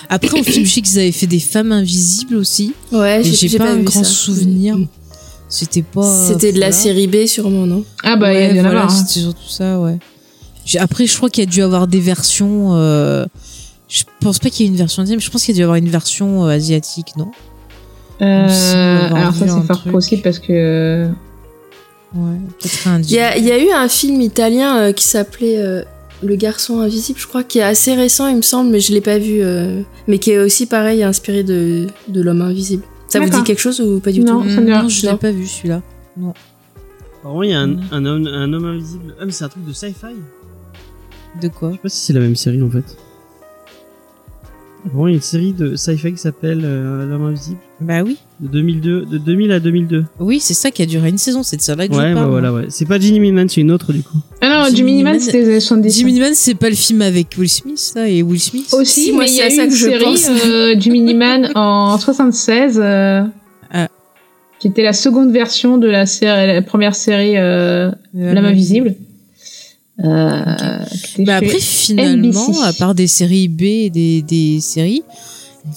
Après, 0.10 0.40
en 0.40 0.44
film, 0.44 0.65
je 0.65 0.72
sais 0.72 0.82
qu'ils 0.82 0.99
avaient 0.99 1.11
fait 1.11 1.28
des 1.28 1.40
femmes 1.40 1.72
invisibles 1.72 2.36
aussi. 2.36 2.74
Ouais, 2.91 3.22
j'ai 3.24 3.48
j'ai 3.49 3.57
pas, 3.57 3.72
un 3.72 3.78
vu 3.78 3.84
grand 3.84 4.03
ça. 4.03 4.10
souvenir. 4.10 4.78
C'était 5.49 5.82
pas. 5.84 6.28
C'était 6.28 6.52
de 6.52 6.60
la 6.60 6.72
série 6.72 7.07
B 7.07 7.26
sûrement, 7.28 7.65
non? 7.65 7.84
Ah 8.03 8.15
bah, 8.15 8.28
ouais, 8.28 8.49
il 8.52 8.56
y 8.57 8.61
en 8.61 8.65
a 8.65 8.70
voilà, 8.70 8.86
marre. 8.86 8.91
hein. 8.91 9.03
c'était 9.06 9.20
surtout 9.22 9.49
ça, 9.49 9.80
ouais. 9.80 9.98
Après, 10.80 11.06
je 11.06 11.15
crois 11.18 11.30
qu'il 11.30 11.44
y 11.44 11.48
a 11.48 11.49
dû 11.49 11.61
avoir 11.61 11.88
des 11.88 11.99
versions. 11.99 12.76
euh, 12.76 13.26
Je 13.90 14.03
pense 14.22 14.40
pas 14.40 14.49
qu'il 14.49 14.65
y 14.65 14.70
ait 14.70 14.72
une 14.72 14.78
version 14.78 15.03
asiatique, 15.03 15.20
mais 15.20 15.26
je 15.26 15.32
pense 15.32 15.44
qu'il 15.44 15.53
y 15.53 15.57
a 15.57 15.60
dû 15.60 15.64
avoir 15.64 15.76
une 15.78 15.90
version 15.90 16.45
euh, 16.45 16.49
asiatique, 16.49 17.07
non? 17.18 17.32
Euh, 18.22 19.10
alors 19.14 19.34
ça 19.36 19.45
c'est 19.48 19.68
fort 19.68 19.84
possible 19.91 20.22
parce 20.22 20.40
que 20.40 21.07
Ouais, 22.15 22.38
peut-être 22.60 22.88
un 22.88 23.02
Il 23.02 23.10
y 23.11 23.20
a, 23.20 23.36
il 23.38 23.44
y 23.44 23.52
a 23.52 23.57
eu 23.57 23.72
un 23.72 23.90
film 23.90 24.22
italien 24.22 24.78
euh, 24.78 24.91
qui 24.94 25.03
s'appelait 25.03 25.57
euh, 25.57 25.84
Le 26.23 26.35
garçon 26.35 26.79
invisible, 26.79 27.19
je 27.19 27.27
crois, 27.27 27.43
qui 27.43 27.59
est 27.59 27.63
assez 27.63 27.93
récent, 27.95 28.27
il 28.27 28.37
me 28.37 28.41
semble, 28.41 28.69
mais 28.71 28.79
je 28.79 28.93
l'ai 28.93 29.01
pas 29.01 29.17
vu. 29.19 29.41
euh, 29.41 29.81
mais 30.07 30.19
qui 30.19 30.31
est 30.31 30.39
aussi 30.39 30.65
pareil, 30.65 31.03
inspiré 31.03 31.43
de, 31.43 31.87
de 32.07 32.21
l'homme 32.21 32.41
invisible. 32.41 32.83
Ça 33.07 33.19
vous 33.19 33.25
D'accord. 33.25 33.41
dit 33.41 33.47
quelque 33.47 33.59
chose 33.59 33.79
ou 33.81 33.99
pas 33.99 34.11
du 34.11 34.21
Non. 34.21 34.41
tout 34.41 34.49
ça 34.49 34.61
me 34.61 34.65
dit 34.65 34.71
rien. 34.71 34.83
non, 34.83 34.89
je 34.89 35.01
l'ai 35.03 35.11
Non. 35.11 35.17
pas 35.17 35.31
vu 35.31 35.45
celui-là. 35.45 35.81
Apparemment, 37.19 37.43
il 37.43 37.49
y 37.49 37.53
a 37.53 37.59
un, 37.61 37.77
un, 37.91 38.05
homme, 38.05 38.27
un 38.27 38.51
homme 38.53 38.65
invisible. 38.65 39.15
Ah, 39.19 39.25
mais 39.25 39.31
c'est 39.31 39.43
un 39.45 39.49
truc 39.49 39.65
de 39.65 39.73
sci-fi. 39.73 40.07
De 41.41 41.47
quoi? 41.47 41.69
Je 41.69 41.75
sais 41.75 41.81
pas 41.81 41.89
si 41.89 42.05
c'est 42.05 42.13
la 42.13 42.19
même 42.19 42.35
série 42.35 42.61
en 42.61 42.69
fait. 42.69 42.83
Apparemment, 44.85 45.07
il 45.07 45.11
y 45.11 45.13
a 45.13 45.15
une 45.17 45.21
série 45.21 45.53
de 45.53 45.75
sci-fi 45.75 46.11
qui 46.11 46.17
s'appelle 46.17 46.61
euh, 46.63 47.05
L'homme 47.07 47.23
invisible. 47.25 47.59
Bah 47.84 48.01
oui. 48.03 48.18
De 48.39 48.47
2002, 48.47 49.05
de 49.05 49.18
2000 49.18 49.51
à 49.51 49.60
2002. 49.60 50.05
Oui, 50.19 50.39
c'est 50.39 50.53
ça 50.53 50.72
qui 50.72 50.81
a 50.81 50.85
duré 50.85 51.10
une 51.10 51.18
saison, 51.18 51.43
c'est 51.43 51.57
de 51.57 51.61
ça 51.61 51.76
là 51.76 51.88
que 51.88 51.93
Ouais, 51.93 52.10
je 52.10 52.14
bah 52.14 52.22
parle. 52.22 52.30
voilà, 52.31 52.51
ouais. 52.53 52.65
C'est 52.69 52.85
pas 52.85 52.99
Ginny 52.99 53.19
Miniman, 53.19 53.47
c'est 53.47 53.61
une 53.61 53.72
autre 53.72 53.93
du 53.93 54.01
coup. 54.03 54.18
ah 54.41 54.49
non 54.69 54.76
Jimmy 54.76 54.91
Miniman 54.93 55.14
Man- 55.14 55.19
c'était 55.22 55.39
les 55.39 55.45
années 55.45 55.60
70 55.60 55.95
Jimmy 55.97 56.19
Man, 56.19 56.31
c'est 56.35 56.55
pas 56.55 56.69
le 56.69 56.76
film 56.76 57.01
avec 57.01 57.27
Will 57.38 57.49
Smith, 57.49 57.93
là, 57.95 58.07
et 58.10 58.22
Will 58.23 58.39
Smith 58.39 58.73
aussi 58.73 59.05
Si, 59.05 59.11
moi, 59.11 59.23
mais 59.26 59.31
il 59.31 59.35
y 59.38 59.41
a 59.41 59.47
eu 59.47 59.51
ça 59.55 59.64
une 59.65 59.69
que 59.69 59.76
je 59.76 59.85
série 59.85 60.03
pense. 60.03 60.27
euh, 60.45 60.76
du 60.76 60.89
Miniman 60.91 61.49
en 61.55 61.97
76 61.97 62.80
euh, 62.84 63.22
Ah. 63.72 63.88
qui 64.60 64.68
était 64.68 64.84
la 64.84 64.93
seconde 64.93 65.31
version 65.31 65.77
de 65.77 65.88
la 65.88 66.05
série 66.05 66.47
la 66.47 66.61
première 66.61 66.95
série 66.95 67.38
euh, 67.38 67.91
L'homme 68.14 68.45
invisible 68.45 68.95
euh, 70.03 70.43
Bah 71.19 71.35
après, 71.38 71.60
finalement, 71.60 72.47
NBC. 72.49 72.64
à 72.64 72.73
part 72.73 72.95
des 72.95 73.07
séries 73.07 73.47
B 73.47 73.61
et 73.61 73.89
des, 73.89 74.22
des 74.23 74.60
séries, 74.60 75.03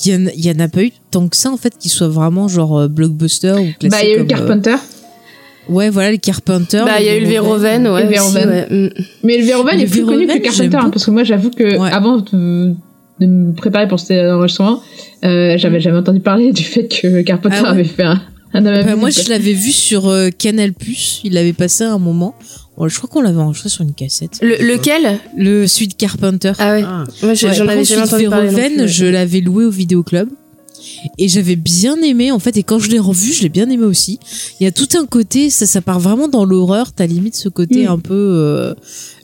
il 0.04 0.12
y, 0.12 0.16
en- 0.16 0.30
il 0.36 0.44
y 0.46 0.50
en 0.50 0.58
a 0.60 0.68
pas 0.68 0.82
eu 0.82 0.90
tant 1.10 1.28
que 1.28 1.36
ça, 1.36 1.50
en 1.50 1.56
fait, 1.56 1.76
qui 1.78 1.88
soient 1.88 2.08
vraiment 2.08 2.48
genre 2.48 2.78
euh, 2.78 2.88
blockbuster 2.88 3.52
ou 3.52 3.88
bah 3.88 3.98
il 4.02 4.08
y 4.08 4.12
a 4.12 4.14
eu 4.14 4.18
comme, 4.18 4.26
Carpenter 4.26 4.70
euh, 4.74 5.72
ouais, 5.72 5.90
voilà, 5.90 6.10
les 6.10 6.18
Carpenter. 6.18 6.82
Bah, 6.84 7.00
il 7.00 7.06
y 7.06 7.08
a 7.08 7.16
eu 7.16 7.20
le 7.20 7.26
Verhoeven, 7.28 7.86
ouais. 7.88 8.02
Le 8.02 8.06
aussi, 8.08 8.14
Verhoeven. 8.34 8.48
ouais. 8.48 8.66
Mm. 8.70 8.90
mais 9.24 9.38
le 9.38 9.44
Verhoeven 9.44 9.76
Le 9.76 9.82
est 9.82 9.86
plus 9.86 10.04
connu 10.04 10.26
que 10.26 10.38
Carpenter 10.38 10.76
hein, 10.76 10.90
parce 10.90 11.04
que 11.06 11.10
moi 11.10 11.24
j'avoue 11.24 11.50
que 11.50 11.78
Ouais. 11.78 11.90
avant 11.92 12.18
de, 12.18 12.74
de 13.20 13.26
me 13.26 13.52
préparer 13.54 13.86
pour 13.88 13.98
cet 14.00 14.24
enregistrement 14.30 14.80
euh, 15.24 15.56
j'avais 15.56 15.80
jamais 15.80 15.98
entendu 15.98 16.20
parler 16.20 16.52
du 16.52 16.62
fait 16.64 16.88
que 16.88 17.22
Carpenter 17.22 17.56
Ah 17.58 17.62
ouais 17.64 17.68
avait 17.70 17.84
fait 17.84 18.02
un, 18.04 18.20
Bah, 18.60 18.70
invisible. 18.70 18.96
moi, 19.00 19.10
je 19.10 19.28
l'avais 19.28 19.52
vu 19.52 19.72
sur 19.72 20.08
euh, 20.08 20.30
Canal+, 20.30 20.72
il 21.24 21.32
l'avait 21.32 21.52
passé 21.52 21.84
à 21.84 21.92
un 21.92 21.98
moment. 21.98 22.34
Bon, 22.76 22.88
je 22.88 22.96
crois 22.96 23.08
qu'on 23.08 23.22
l'avait 23.22 23.40
enregistré 23.40 23.70
sur 23.70 23.82
une 23.82 23.94
cassette. 23.94 24.38
Le, 24.42 24.56
lequel 24.74 25.18
Le 25.36 25.66
suite 25.66 25.96
Carpenter. 25.96 26.52
Ah 26.58 26.72
ouais. 26.72 26.82
Ah, 26.84 27.04
Moi, 27.22 27.34
j'ai- 27.34 27.48
Ouais, 27.48 27.54
j'en 27.54 27.64
par 27.64 27.74
avais 27.74 27.84
jamais 27.84 28.02
Suite 28.02 28.12
entendu 28.14 28.28
parler. 28.28 28.48
non 28.50 28.52
Verhoeven, 28.56 28.72
plus, 28.76 28.82
ouais. 28.82 28.88
je 28.88 29.04
l'avais 29.06 29.40
loué 29.40 29.64
au 29.64 29.70
vidéoclub. 29.70 30.28
Et 31.18 31.28
j'avais 31.28 31.56
bien 31.56 31.96
aimé, 32.02 32.30
en 32.30 32.38
fait, 32.38 32.56
et 32.56 32.62
quand 32.62 32.78
je 32.78 32.90
l'ai 32.90 32.98
revu, 32.98 33.32
je 33.32 33.42
l'ai 33.42 33.48
bien 33.48 33.68
aimé 33.70 33.84
aussi. 33.84 34.18
Il 34.60 34.64
y 34.64 34.66
a 34.66 34.72
tout 34.72 34.86
un 34.96 35.04
côté, 35.06 35.50
ça, 35.50 35.66
ça 35.66 35.80
part 35.80 35.98
vraiment 36.00 36.28
dans 36.28 36.44
l'horreur, 36.44 36.92
t'as 36.92 37.06
limite 37.06 37.34
ce 37.34 37.48
côté 37.48 37.84
Mm. 37.86 37.90
un 37.90 37.98
peu... 37.98 38.14
euh, 38.14 38.74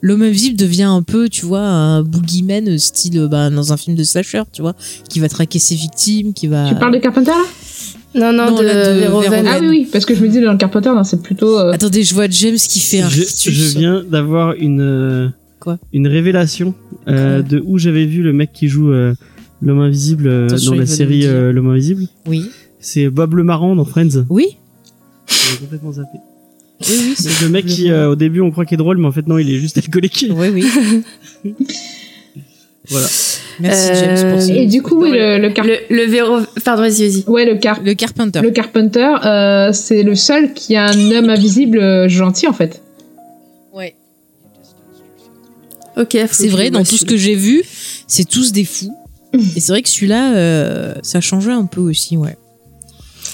L'homme 0.01 0.23
invisible 0.23 0.57
devient 0.57 0.83
un 0.83 1.03
peu, 1.03 1.29
tu 1.29 1.45
vois, 1.45 1.61
un 1.61 2.03
boogeyman 2.03 2.67
euh, 2.69 2.77
style 2.77 3.17
euh, 3.19 3.27
bah, 3.27 3.49
dans 3.49 3.71
un 3.71 3.77
film 3.77 3.95
de 3.95 4.03
slasher, 4.03 4.43
tu 4.51 4.61
vois, 4.61 4.75
qui 5.09 5.19
va 5.19 5.29
traquer 5.29 5.59
ses 5.59 5.75
victimes, 5.75 6.33
qui 6.33 6.47
va... 6.47 6.67
tu 6.69 6.75
parles 6.75 6.93
de 6.93 6.99
Carpenter 6.99 7.31
là? 7.31 7.45
Non, 8.15 8.31
non, 8.31 8.51
Non, 8.51 8.57
de, 8.57 8.63
de 8.63 9.47
ah 9.47 9.57
oui 9.61 9.67
oui 9.67 9.87
parce 9.91 10.05
que 10.05 10.13
je 10.15 10.21
me 10.21 10.27
dis 10.29 10.39
dans 10.39 10.51
le 10.51 10.57
Carpenter 10.57 10.89
non, 10.95 11.03
c'est 11.03 11.21
plutôt 11.21 11.57
euh, 11.57 11.71
Attendez, 11.71 12.03
je 12.03 12.13
vois 12.13 12.27
James 12.29 12.55
qui 12.57 12.79
fait 12.79 13.01
un 13.01 13.09
je, 13.09 13.23
je 13.23 13.77
viens 13.77 14.03
d'avoir 14.03 14.53
une 14.53 14.81
euh, 14.81 15.29
Quoi 15.59 15.79
une 15.93 16.07
révélation 16.07 16.73
euh, 17.07 17.41
de 17.41 17.61
où 17.65 17.77
j'avais 17.79 18.05
vu 18.05 18.21
le 18.21 18.31
mec 18.33 18.51
qui 18.53 18.67
joue 18.67 18.91
euh, 18.91 19.13
l'homme 19.61 19.79
invisible 19.79 20.27
euh, 20.27 20.47
dans 20.47 20.75
la 20.75 20.85
série 20.85 21.25
euh, 21.25 21.51
l'homme 21.51 21.69
invisible. 21.69 22.03
Oui. 22.27 22.49
C'est 22.79 23.09
Bob 23.09 23.33
le 23.35 23.43
Marrant 23.43 23.75
dans 23.75 23.85
Friends. 23.85 24.25
Oui, 24.29 24.57
J'ai 25.27 25.57
complètement 25.57 25.93
zappé. 25.93 26.17
oui, 26.81 26.87
oui. 26.99 27.13
c'est- 27.17 27.41
le 27.43 27.49
mec 27.49 27.65
qui, 27.65 27.89
euh, 27.89 28.09
au 28.11 28.15
début, 28.15 28.41
on 28.41 28.51
croit 28.51 28.65
qu'il 28.65 28.75
est 28.75 28.77
drôle, 28.77 28.97
mais 28.97 29.07
en 29.07 29.11
fait, 29.13 29.25
non, 29.25 29.37
il 29.37 29.49
est 29.49 29.57
juste 29.57 29.77
alcoolique. 29.77 30.25
Oui, 30.29 30.47
oui. 30.53 31.53
Voilà. 32.89 33.07
Merci 33.59 33.89
Euh, 33.91 33.93
James 34.17 34.31
pour 34.33 34.41
ce- 34.41 34.51
Et 34.51 34.65
du 34.65 34.81
coup, 34.81 35.01
oui, 35.03 35.11
le, 35.11 35.37
le, 35.39 35.49
car- 35.51 35.65
Le, 35.65 35.77
le 35.89 36.03
véro... 36.05 36.39
Pardon, 36.63 36.81
vas-y, 36.83 37.07
vas-y. 37.09 37.23
ouais, 37.27 37.45
le, 37.45 37.55
car- 37.57 37.81
Le 37.83 37.93
Carpenter. 37.93 38.41
le 38.41 38.51
Carpenter, 38.51 39.13
euh, 39.25 39.71
c'est 39.73 40.03
le 40.03 40.15
seul 40.15 40.53
qui 40.53 40.75
a 40.75 40.85
un 40.85 41.11
homme 41.11 41.29
invisible 41.29 41.77
euh, 41.79 42.09
gentil, 42.09 42.47
en 42.47 42.53
fait. 42.53 42.81
Ouais. 43.73 43.95
Ok. 45.97 46.17
C'est 46.31 46.47
vrai, 46.47 46.71
dans 46.71 46.83
tout 46.83 46.97
ce 46.97 47.05
que 47.05 47.17
j'ai 47.17 47.35
vu, 47.35 47.61
c'est 48.07 48.27
tous 48.27 48.51
des 48.51 48.65
fous. 48.65 48.95
Et 49.55 49.59
c'est 49.59 49.71
vrai 49.71 49.81
que 49.81 49.89
celui-là, 49.89 50.35
euh, 50.35 50.93
ça 51.03 51.21
changeait 51.21 51.51
un 51.51 51.65
peu 51.65 51.81
aussi, 51.81 52.17
ouais. 52.17 52.35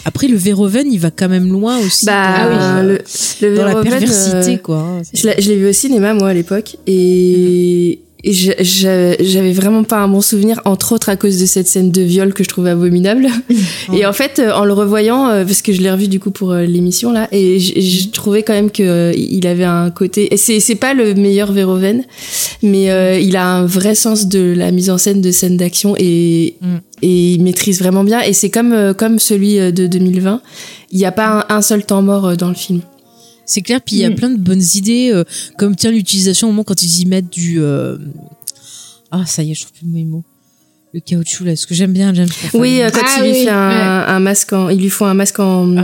Après, 0.05 0.27
le 0.27 0.37
Verhoeven, 0.37 0.91
il 0.91 0.99
va 0.99 1.11
quand 1.11 1.27
même 1.27 1.51
loin 1.51 1.77
aussi. 1.79 2.05
Bah, 2.05 2.49
dans, 2.49 2.55
euh, 2.87 2.97
le, 3.41 3.47
le 3.49 3.55
dans 3.57 3.65
la 3.65 3.81
perversité, 3.81 4.53
euh, 4.53 4.57
quoi. 4.57 5.01
Je 5.13 5.27
l'ai 5.27 5.55
vu 5.57 5.67
au 5.67 5.73
cinéma, 5.73 6.13
moi, 6.13 6.29
à 6.29 6.33
l'époque. 6.33 6.77
Et, 6.87 7.99
je- 8.01 8.08
j'avais 8.23 9.53
vraiment 9.53 9.83
pas 9.83 9.97
un 9.99 10.07
bon 10.09 10.19
souvenir, 10.19 10.59
entre 10.65 10.91
autres 10.91 11.07
à 11.09 11.15
cause 11.15 11.39
de 11.39 11.45
cette 11.45 11.67
scène 11.67 11.89
de 11.89 12.01
viol 12.01 12.33
que 12.33 12.43
je 12.43 12.49
trouvais 12.49 12.71
abominable. 12.71 13.27
Et 13.93 14.05
en 14.05 14.11
fait, 14.13 14.39
euh, 14.39 14.51
en 14.51 14.65
le 14.65 14.73
revoyant, 14.73 15.29
euh, 15.29 15.45
parce 15.45 15.61
que 15.61 15.71
je 15.71 15.81
l'ai 15.81 15.89
revu 15.89 16.07
du 16.09 16.19
coup 16.19 16.31
pour 16.31 16.51
euh, 16.51 16.65
l'émission, 16.65 17.11
là, 17.13 17.27
et 17.31 17.59
je 17.59 18.09
trouvais 18.09 18.43
quand 18.43 18.53
même 18.53 18.71
que 18.71 19.13
il 19.15 19.47
avait 19.47 19.63
un 19.63 19.89
côté... 19.89 20.29
C'est 20.35 20.75
pas 20.75 20.93
le 20.93 21.13
meilleur 21.13 21.51
Verhoeven, 21.51 22.03
mais 22.61 22.91
euh, 22.91 23.17
il 23.19 23.37
a 23.37 23.45
un 23.45 23.65
vrai 23.65 23.95
sens 23.95 24.27
de 24.27 24.53
la 24.55 24.71
mise 24.71 24.89
en 24.89 24.97
scène 24.97 25.21
de 25.21 25.31
scènes 25.31 25.57
d'action 25.57 25.95
et, 25.97 26.55
Mm. 26.61 26.75
et 27.03 27.33
il 27.33 27.43
maîtrise 27.43 27.79
vraiment 27.79 28.03
bien. 28.03 28.21
Et 28.21 28.33
c'est 28.33 28.49
comme, 28.49 28.93
comme 28.97 29.19
celui 29.19 29.57
de 29.57 29.87
2020. 29.87 30.41
Il 30.91 30.97
n'y 30.97 31.05
a 31.05 31.11
pas 31.11 31.45
un, 31.49 31.55
un 31.55 31.61
seul 31.61 31.85
temps 31.85 32.01
mort 32.01 32.35
dans 32.35 32.49
le 32.49 32.55
film. 32.55 32.81
C'est 33.49 33.61
clair, 33.63 33.81
puis 33.81 33.95
il 33.95 33.99
y 34.01 34.05
a 34.05 34.09
Mm. 34.11 34.15
plein 34.15 34.29
de 34.29 34.37
bonnes 34.37 34.63
idées, 34.75 35.09
euh, 35.11 35.23
comme 35.57 35.75
tiens 35.75 35.89
l'utilisation 35.91 36.47
au 36.47 36.51
moment 36.51 36.63
quand 36.63 36.81
ils 36.83 37.01
y 37.01 37.05
mettent 37.07 37.31
du... 37.31 37.59
euh, 37.59 37.97
Ah, 39.11 39.25
ça 39.25 39.41
y 39.43 39.51
est, 39.51 39.55
je 39.55 39.61
trouve 39.61 39.73
plus 39.73 39.87
le 40.01 40.05
mot. 40.05 40.23
Le 40.93 40.99
caoutchouc, 40.99 41.43
là, 41.45 41.55
ce 41.55 41.65
que 41.67 41.73
j'aime 41.75 41.91
bien, 41.93 42.13
faire 42.13 42.53
Oui, 42.55 42.81
euh, 42.81 42.89
quand 42.91 43.01
Ah 43.03 43.17
il 43.17 43.23
lui 43.23 43.31
oui, 43.39 43.43
fait 43.45 43.49
un, 43.49 44.05
un 44.07 44.19
masque 44.19 44.53
en, 44.53 44.69
il 44.69 44.79
lui 44.81 44.89
faut 44.89 45.05
un 45.05 45.13
masque 45.15 45.39
en, 45.39 45.77
Ah, 45.77 45.83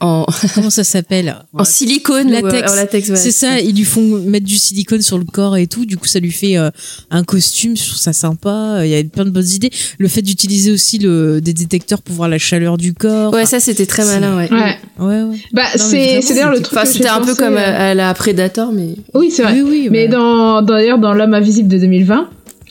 en, 0.00 0.26
Comment 0.54 0.70
ça 0.70 0.84
s'appelle? 0.84 1.36
en 1.52 1.64
silicone, 1.64 2.30
Latex. 2.30 2.52
ou, 2.52 2.56
euh, 2.56 2.72
en 2.72 2.76
latex. 2.76 3.08
ouais. 3.10 3.16
C'est 3.16 3.30
ça, 3.32 3.58
ils 3.60 3.74
lui 3.74 3.84
font 3.84 4.00
mettre 4.20 4.46
du 4.46 4.56
silicone 4.56 5.02
sur 5.02 5.18
le 5.18 5.24
corps 5.24 5.56
et 5.56 5.66
tout, 5.66 5.86
du 5.86 5.96
coup 5.96 6.06
ça 6.06 6.20
lui 6.20 6.30
fait 6.30 6.56
euh, 6.56 6.70
un 7.10 7.24
costume, 7.24 7.76
je 7.76 7.84
trouve 7.84 7.98
ça 7.98 8.12
sympa, 8.12 8.80
il 8.84 8.90
y 8.90 8.94
a 8.96 9.02
plein 9.04 9.24
de 9.24 9.30
bonnes 9.30 9.48
idées. 9.48 9.70
Le 9.98 10.08
fait 10.08 10.22
d'utiliser 10.22 10.70
aussi 10.70 10.98
le, 10.98 11.40
des 11.40 11.52
détecteurs 11.52 12.00
pour 12.02 12.14
voir 12.14 12.28
la 12.28 12.38
chaleur 12.38 12.76
du 12.76 12.94
corps. 12.94 13.32
Ouais, 13.32 13.46
ça 13.46 13.58
c'était 13.60 13.86
très 13.86 14.04
malin, 14.04 14.36
ouais. 14.36 14.48
Ouais. 14.52 14.76
ouais, 14.98 15.22
ouais. 15.22 15.36
Bah, 15.52 15.62
c'est 15.76 16.20
c'est 16.22 16.34
d'ailleurs 16.34 16.52
le 16.52 16.60
truc. 16.60 16.78
C'était 16.84 17.08
un 17.08 17.20
peu 17.20 17.34
comme 17.34 17.54
euh, 17.54 17.58
à, 17.58 17.90
à 17.90 17.94
la 17.94 18.14
Predator, 18.14 18.72
mais. 18.72 18.90
Oui, 19.14 19.30
c'est 19.34 19.42
vrai. 19.42 19.54
Oui, 19.60 19.62
oui, 19.66 19.88
Mais 19.90 20.08
dans- 20.08 20.62
d'ailleurs, 20.62 20.98
dans 20.98 21.12
L'homme 21.12 21.34
invisible 21.34 21.68
de 21.68 21.78
2020, 21.78 22.28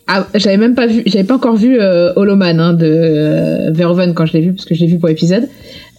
ah, 0.07 0.25
j'avais 0.35 0.57
même 0.57 0.75
pas 0.75 0.87
vu, 0.87 1.03
j'avais 1.05 1.25
pas 1.25 1.35
encore 1.35 1.55
vu 1.55 1.77
euh, 1.79 2.13
Holoman 2.15 2.59
hein, 2.59 2.73
de 2.73 2.85
euh, 2.85 3.71
Verhoeven 3.71 4.13
quand 4.13 4.25
je 4.25 4.33
l'ai 4.33 4.41
vu, 4.41 4.53
parce 4.53 4.65
que 4.65 4.73
je 4.73 4.81
l'ai 4.81 4.87
vu 4.87 4.99
pour 4.99 5.09
l'épisode. 5.09 5.47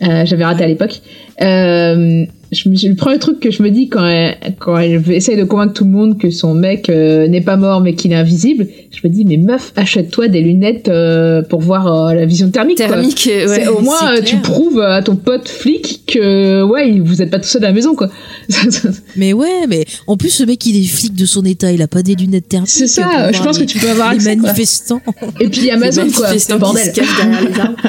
Euh, 0.03 0.25
j'avais 0.25 0.45
raté 0.45 0.65
à 0.65 0.67
l'époque. 0.67 1.01
Euh, 1.43 2.25
je 2.51 2.89
le 2.89 2.95
premier 2.95 3.19
truc 3.19 3.41
que 3.41 3.51
je 3.51 3.63
me 3.63 3.71
dis 3.71 3.89
quand 3.89 4.07
elle, 4.07 4.37
quand 4.59 4.79
elle 4.79 5.03
essaye 5.11 5.37
de 5.37 5.45
convaincre 5.45 5.75
tout 5.75 5.85
le 5.85 5.91
monde 5.91 6.19
que 6.19 6.31
son 6.31 6.55
mec 6.55 6.89
euh, 6.89 7.29
n'est 7.29 7.43
pas 7.43 7.57
mort 7.57 7.81
mais 7.81 7.95
qu'il 7.95 8.13
est 8.13 8.17
invisible, 8.17 8.67
je 8.91 9.07
me 9.07 9.13
dis 9.13 9.25
mais 9.27 9.37
meuf, 9.37 9.73
achète-toi 9.77 10.29
des 10.29 10.41
lunettes 10.41 10.89
euh, 10.89 11.43
pour 11.43 11.61
voir 11.61 11.87
euh, 11.87 12.15
la 12.15 12.25
vision 12.25 12.51
thermique. 12.51 12.79
Thermique, 12.79 13.29
ouais. 13.29 13.69
Au 13.69 13.81
moins, 13.81 14.21
tu 14.25 14.37
prouves 14.37 14.81
à 14.81 15.03
ton 15.03 15.17
pote 15.17 15.49
flic 15.49 16.05
que 16.07 16.63
ouais, 16.63 16.99
vous 17.01 17.21
êtes 17.21 17.31
pas 17.31 17.39
tout 17.39 17.49
seul 17.49 17.65
à 17.65 17.69
la 17.69 17.75
maison 17.75 17.95
quoi. 17.95 18.09
Mais 19.17 19.33
ouais, 19.33 19.67
mais 19.69 19.85
en 20.07 20.17
plus 20.17 20.41
le 20.41 20.47
mec 20.47 20.65
il 20.67 20.77
est 20.83 20.87
flic 20.87 21.15
de 21.15 21.27
son 21.27 21.45
état, 21.45 21.71
il 21.73 21.83
a 21.83 21.89
pas 21.89 22.03
des 22.03 22.15
lunettes 22.15 22.49
thermiques. 22.49 22.71
C'est 22.71 22.87
ça, 22.87 23.31
je 23.33 23.43
pense 23.43 23.57
que 23.59 23.63
les- 23.63 23.67
tu 23.67 23.79
peux 23.79 23.89
avoir 23.91 24.13
les 24.15 24.19
accès. 24.27 24.37
quoi. 24.37 24.47
manifestants. 24.49 25.03
Et 25.41 25.49
puis 25.49 25.71
Amazon 25.71 26.05
Les 26.05 26.13
quoi, 26.13 26.29
c'est 26.39 26.53
qui 26.53 26.59
bordel. 26.59 26.87
se 26.87 26.91
cachent 26.93 27.17
derrière 27.17 27.49
les 27.49 27.61
arbres. 27.61 27.77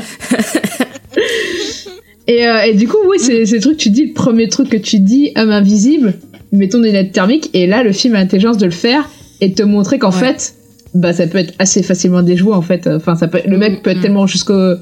Et, 2.27 2.45
euh, 2.47 2.61
et 2.61 2.75
du 2.75 2.87
coup, 2.87 2.97
oui, 3.09 3.17
c'est 3.19 3.43
le 3.43 3.59
truc, 3.59 3.77
tu 3.77 3.89
dis, 3.89 4.05
le 4.05 4.13
premier 4.13 4.47
truc 4.49 4.69
que 4.69 4.77
tu 4.77 4.99
dis, 4.99 5.31
homme 5.35 5.49
invisible, 5.49 6.13
mettons 6.51 6.77
des 6.79 6.89
lunettes 6.89 7.11
thermiques, 7.11 7.49
et 7.55 7.65
là, 7.65 7.81
le 7.81 7.91
film 7.91 8.13
a 8.13 8.19
l'intelligence 8.19 8.57
de 8.57 8.65
le 8.65 8.71
faire 8.71 9.09
et 9.41 9.49
de 9.49 9.55
te 9.55 9.63
montrer 9.63 9.97
qu'en 9.97 10.11
Ouais. 10.11 10.19
fait, 10.19 10.53
bah, 10.93 11.11
ça 11.11 11.25
peut 11.25 11.39
être 11.39 11.55
assez 11.57 11.81
facilement 11.81 12.21
déjoué, 12.21 12.53
en 12.53 12.61
fait. 12.61 12.85
Enfin, 12.87 13.15
ça 13.15 13.27
peut, 13.27 13.39
le 13.47 13.57
mec 13.57 13.81
peut 13.81 13.89
être 13.89 13.97
Mm. 13.97 14.01
tellement 14.01 14.27
jusqu'au 14.27 14.73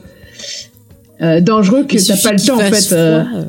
euh, 1.21 1.41
dangereux 1.41 1.83
que 1.85 1.97
t'as 1.97 2.17
pas 2.17 2.33
le 2.33 2.39
temps, 2.39 2.57
en 2.57 2.59
fasse 2.59 2.87
fait. 2.89 2.95
euh. 2.95 3.23
froid, 3.25 3.39
euh. 3.39 3.45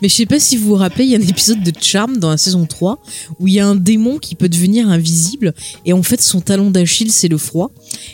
Mais 0.00 0.08
je 0.08 0.14
sais 0.14 0.26
pas 0.26 0.40
si 0.40 0.56
vous 0.56 0.68
vous 0.68 0.74
rappelez, 0.74 1.04
il 1.04 1.10
y 1.10 1.14
a 1.14 1.18
un 1.18 1.22
épisode 1.22 1.62
de 1.62 1.72
Charm 1.80 2.16
dans 2.18 2.30
la 2.30 2.36
saison 2.38 2.64
3 2.66 3.02
où 3.38 3.46
il 3.48 3.54
y 3.54 3.60
a 3.60 3.66
un 3.66 3.74
démon 3.74 4.18
qui 4.18 4.34
peut 4.34 4.48
devenir 4.48 4.88
invisible 4.88 5.52
et 5.84 5.92
en 5.92 6.02
fait 6.02 6.20
son 6.22 6.40
talon 6.40 6.70
d'Achille 6.70 7.10
c'est 7.12 7.28
le 7.28 7.36
froid. 7.38 7.70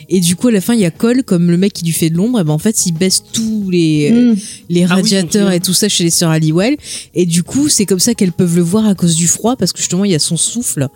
Et 0.09 0.19
du 0.19 0.35
coup 0.35 0.49
à 0.49 0.51
la 0.51 0.61
fin 0.61 0.73
il 0.73 0.79
y 0.81 0.85
a 0.85 0.91
Cole 0.91 1.23
comme 1.23 1.49
le 1.49 1.57
mec 1.57 1.73
qui 1.73 1.85
lui 1.85 1.93
fait 1.93 2.09
de 2.09 2.15
l'ombre 2.17 2.39
et 2.39 2.43
ben 2.43 2.53
en 2.53 2.57
fait 2.57 2.85
il 2.85 2.91
baisse 2.93 3.23
tous 3.31 3.69
les 3.71 4.11
Mm. 4.11 4.35
les 4.69 4.83
Ah 4.83 4.87
oui, 4.87 4.93
radiateurs 4.95 5.51
et 5.51 5.59
tout 5.59 5.73
ça 5.73 5.87
chez 5.89 6.03
les 6.03 6.09
sœurs 6.09 6.29
Halliwell 6.31 6.75
et 7.15 7.25
du 7.25 7.43
coup 7.43 7.69
c'est 7.69 7.85
comme 7.85 7.99
ça 7.99 8.13
qu'elles 8.13 8.31
peuvent 8.31 8.55
le 8.55 8.61
voir 8.61 8.85
à 8.87 8.95
cause 8.95 9.15
du 9.15 9.27
froid 9.27 9.55
parce 9.55 9.71
que 9.71 9.79
justement 9.79 10.05
il 10.05 10.11
y 10.11 10.15
a 10.15 10.19
son 10.19 10.37
souffle. 10.37 10.87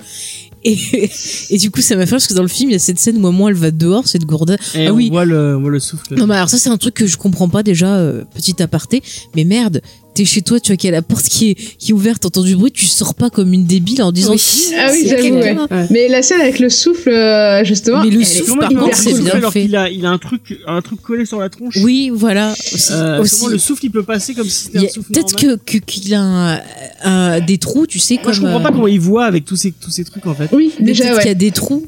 Et, 0.63 1.09
et 1.49 1.57
du 1.57 1.71
coup 1.71 1.81
ça 1.81 1.95
m'a 1.95 2.05
fait 2.05 2.11
parce 2.11 2.27
que 2.27 2.33
dans 2.35 2.41
le 2.43 2.47
film 2.47 2.69
il 2.69 2.73
y 2.73 2.75
a 2.75 2.79
cette 2.79 2.99
scène 2.99 3.17
où 3.17 3.19
moment 3.19 3.49
elle 3.49 3.55
va 3.55 3.71
dehors 3.71 4.07
cette 4.07 4.25
gourde 4.25 4.57
Et 4.75 4.88
Ah 4.88 4.93
on 4.93 4.95
oui. 4.95 5.09
voit 5.09 5.25
le, 5.25 5.55
on 5.57 5.61
voit 5.61 5.71
le 5.71 5.79
souffle. 5.79 6.13
non 6.15 6.27
mais 6.27 6.35
alors 6.35 6.49
ça 6.49 6.57
c'est 6.57 6.69
un 6.69 6.77
truc 6.77 6.93
que 6.93 7.07
je 7.07 7.17
comprends 7.17 7.49
pas 7.49 7.63
déjà 7.63 7.95
euh, 7.97 8.23
petit 8.35 8.61
aparté 8.61 9.01
mais 9.35 9.43
merde 9.43 9.81
t'es 10.13 10.25
chez 10.25 10.41
toi 10.41 10.59
tu 10.59 10.71
vois 10.71 10.77
qu'il 10.77 10.89
y 10.89 10.93
a 10.93 10.95
la 10.95 11.01
porte 11.01 11.25
qui 11.27 11.51
est 11.51 11.55
qui 11.55 11.91
est 11.91 11.93
ouverte 11.93 12.21
t'entends 12.23 12.43
du 12.43 12.55
bruit 12.55 12.71
tu 12.71 12.85
sors 12.85 13.15
pas 13.15 13.29
comme 13.29 13.53
une 13.53 13.65
débile 13.65 14.01
en 14.03 14.11
disant 14.11 14.33
Oui. 14.33 14.41
Ah 14.77 14.89
oui, 14.91 15.05
C'est 15.07 15.09
j'avoue. 15.21 15.35
Ouais. 15.38 15.88
Mais 15.89 16.07
la 16.09 16.21
scène 16.21 16.41
avec 16.41 16.59
le 16.59 16.69
souffle, 16.69 17.09
euh, 17.09 17.63
justement. 17.63 18.03
Mais 18.03 18.09
le 18.09 18.23
souffle, 18.23 18.59
par 18.59 18.71
il 18.71 18.77
contre, 18.77 18.97
c'est 18.97 19.09
le 19.11 19.15
souffle 19.15 19.23
bien 19.29 19.33
alors 19.35 19.53
fait. 19.53 19.61
qu'il 19.61 19.75
a, 19.75 19.89
il 19.89 20.05
a 20.05 20.09
un 20.09 20.17
truc, 20.17 20.57
un 20.67 20.81
truc 20.81 21.01
collé 21.01 21.25
sur 21.25 21.39
la 21.39 21.49
tronche. 21.49 21.77
oui 21.83 22.11
voilà 22.13 22.51
aussi, 22.73 22.91
Euh, 22.93 23.21
aussi. 23.21 23.45
Le 23.49 23.57
souffle 23.57 23.85
il 23.85 23.91
peut 23.91 24.03
passer 24.03 24.33
comme 24.33 24.47
si 24.49 24.63
c'était 24.65 24.79
Il 24.79 24.85
un 24.85 24.88
a- 24.88 24.89
souffle 24.91 25.11
peut-être 25.11 25.31
normal 25.43 25.59
que 25.65 25.77
que- 25.77 25.83
qu'il 25.85 26.13
a 26.13 26.21
un, 26.21 26.61
un- 27.03 27.39
des 27.39 27.57
trous 27.57 27.88
tu 27.88 27.99
sais 27.99 28.15
Moi 28.15 28.23
comme 28.25 28.33
je 28.33 28.41
comprends 28.41 28.59
euh, 28.59 28.63
pas 28.63 28.71
comment 28.71 28.88
il 28.88 28.99
voit 28.99 29.25
avec 29.25 29.45
tous 29.45 29.55
ces, 29.55 29.71
tous 29.71 29.91
ces 29.91 30.03
trucs 30.03 30.25
en 30.27 30.35
fait. 30.35 30.49
Oui, 30.51 30.71
mais 30.79 30.85
déjà, 30.88 31.03
peut-être 31.05 31.19
qu'il 31.19 31.27
y 31.27 31.31
a 31.31 31.35
des 31.35 31.51
trous 31.51 31.85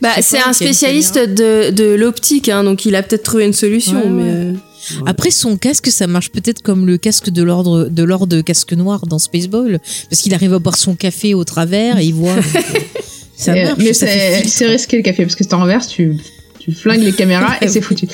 Bah, 0.00 0.10
c'est 0.22 0.38
un 0.40 0.52
spécialiste 0.52 1.18
de, 1.18 1.70
de 1.70 1.94
l'optique, 1.94 2.48
hein, 2.48 2.62
donc 2.62 2.86
il 2.86 2.94
a 2.94 3.02
peut-être 3.02 3.24
trouvé 3.24 3.44
une 3.44 3.52
solution, 3.52 4.00
Ouais, 4.04 4.08
mais. 4.08 4.52
Ouais. 4.92 5.02
après 5.06 5.30
son 5.30 5.56
casque 5.56 5.88
ça 5.88 6.06
marche 6.06 6.30
peut-être 6.30 6.62
comme 6.62 6.86
le 6.86 6.98
casque 6.98 7.30
de 7.30 7.42
l'ordre 7.42 7.88
de 7.90 8.02
l'ordre 8.02 8.40
casque 8.40 8.72
noir 8.72 9.06
dans 9.06 9.18
Spaceball 9.18 9.80
parce 10.10 10.22
qu'il 10.22 10.34
arrive 10.34 10.54
à 10.54 10.58
boire 10.58 10.76
son 10.76 10.94
café 10.94 11.34
au 11.34 11.44
travers 11.44 11.98
et 11.98 12.04
il 12.04 12.14
voit 12.14 12.34
donc, 12.36 12.44
euh, 12.56 12.60
ça 13.36 13.52
euh, 13.52 13.64
marche 13.64 13.78
mais 13.78 13.92
c'est 13.92 14.42
c'est 14.46 14.66
risqué 14.66 14.96
le 14.96 15.02
café, 15.02 15.22
parce 15.24 15.34
que 15.36 15.44
si 15.44 15.50
t'en 15.50 15.58
renverses, 15.58 15.88
tu, 15.88 16.16
tu 16.58 16.72
flingues 16.72 17.02
les 17.02 17.12
caméras 17.12 17.56
et 17.60 17.68
c'est 17.68 17.80
foutu. 17.80 18.06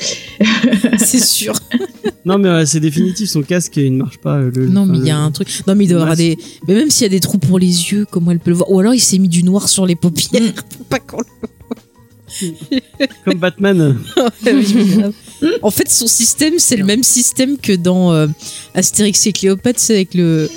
c'est 0.97 1.23
sûr 1.23 1.53
Non 2.25 2.37
mais 2.37 2.49
euh, 2.49 2.65
c'est 2.65 2.79
définitif, 2.79 3.29
son 3.29 3.41
casque 3.41 3.77
il 3.77 3.93
ne 3.93 3.97
marche 3.99 4.17
pas. 4.17 4.39
Le, 4.39 4.67
Non, 4.67 4.85
mais 4.85 4.93
enfin, 4.93 5.01
il 5.03 5.07
y 5.07 5.11
a 5.11 5.15
le- 5.17 5.21
un 5.21 5.31
truc. 5.31 5.47
Non, 5.67 5.75
mais 5.75 5.85
il 5.85 5.89
doit 5.89 6.01
avoir 6.01 6.15
des. 6.17 6.37
Mais 6.67 6.73
même 6.75 6.89
s'il 6.89 7.03
y 7.03 7.05
a 7.05 7.09
des 7.09 7.19
trous 7.19 7.37
pour 7.37 7.59
les 7.59 7.67
yeux, 7.67 8.05
comment 8.09 8.31
elle 8.31 8.39
peut 8.39 8.51
le 8.51 8.57
voir? 8.57 8.69
Ou 8.71 8.79
alors 8.79 8.93
il 8.93 8.99
s'est 8.99 9.19
mis 9.19 9.29
du 9.29 9.43
noir 9.43 9.69
sur 9.69 9.85
les 9.85 9.95
paupières 9.95 10.53
pour 10.77 10.85
pas 10.87 10.99
qu'on 10.99 11.21
Comme 13.25 13.39
Batman. 13.39 13.97
En 15.63 15.71
fait, 15.71 15.89
son 15.89 16.05
système, 16.05 16.59
c'est 16.59 16.77
le 16.77 16.83
même 16.85 17.01
système 17.03 17.57
que 17.57 17.73
dans 17.73 18.13
euh, 18.13 18.27
Astérix 18.75 19.25
et 19.25 19.31
Cléopâtre, 19.33 19.79
c'est 19.79 19.95
avec 19.95 20.13
le. 20.13 20.49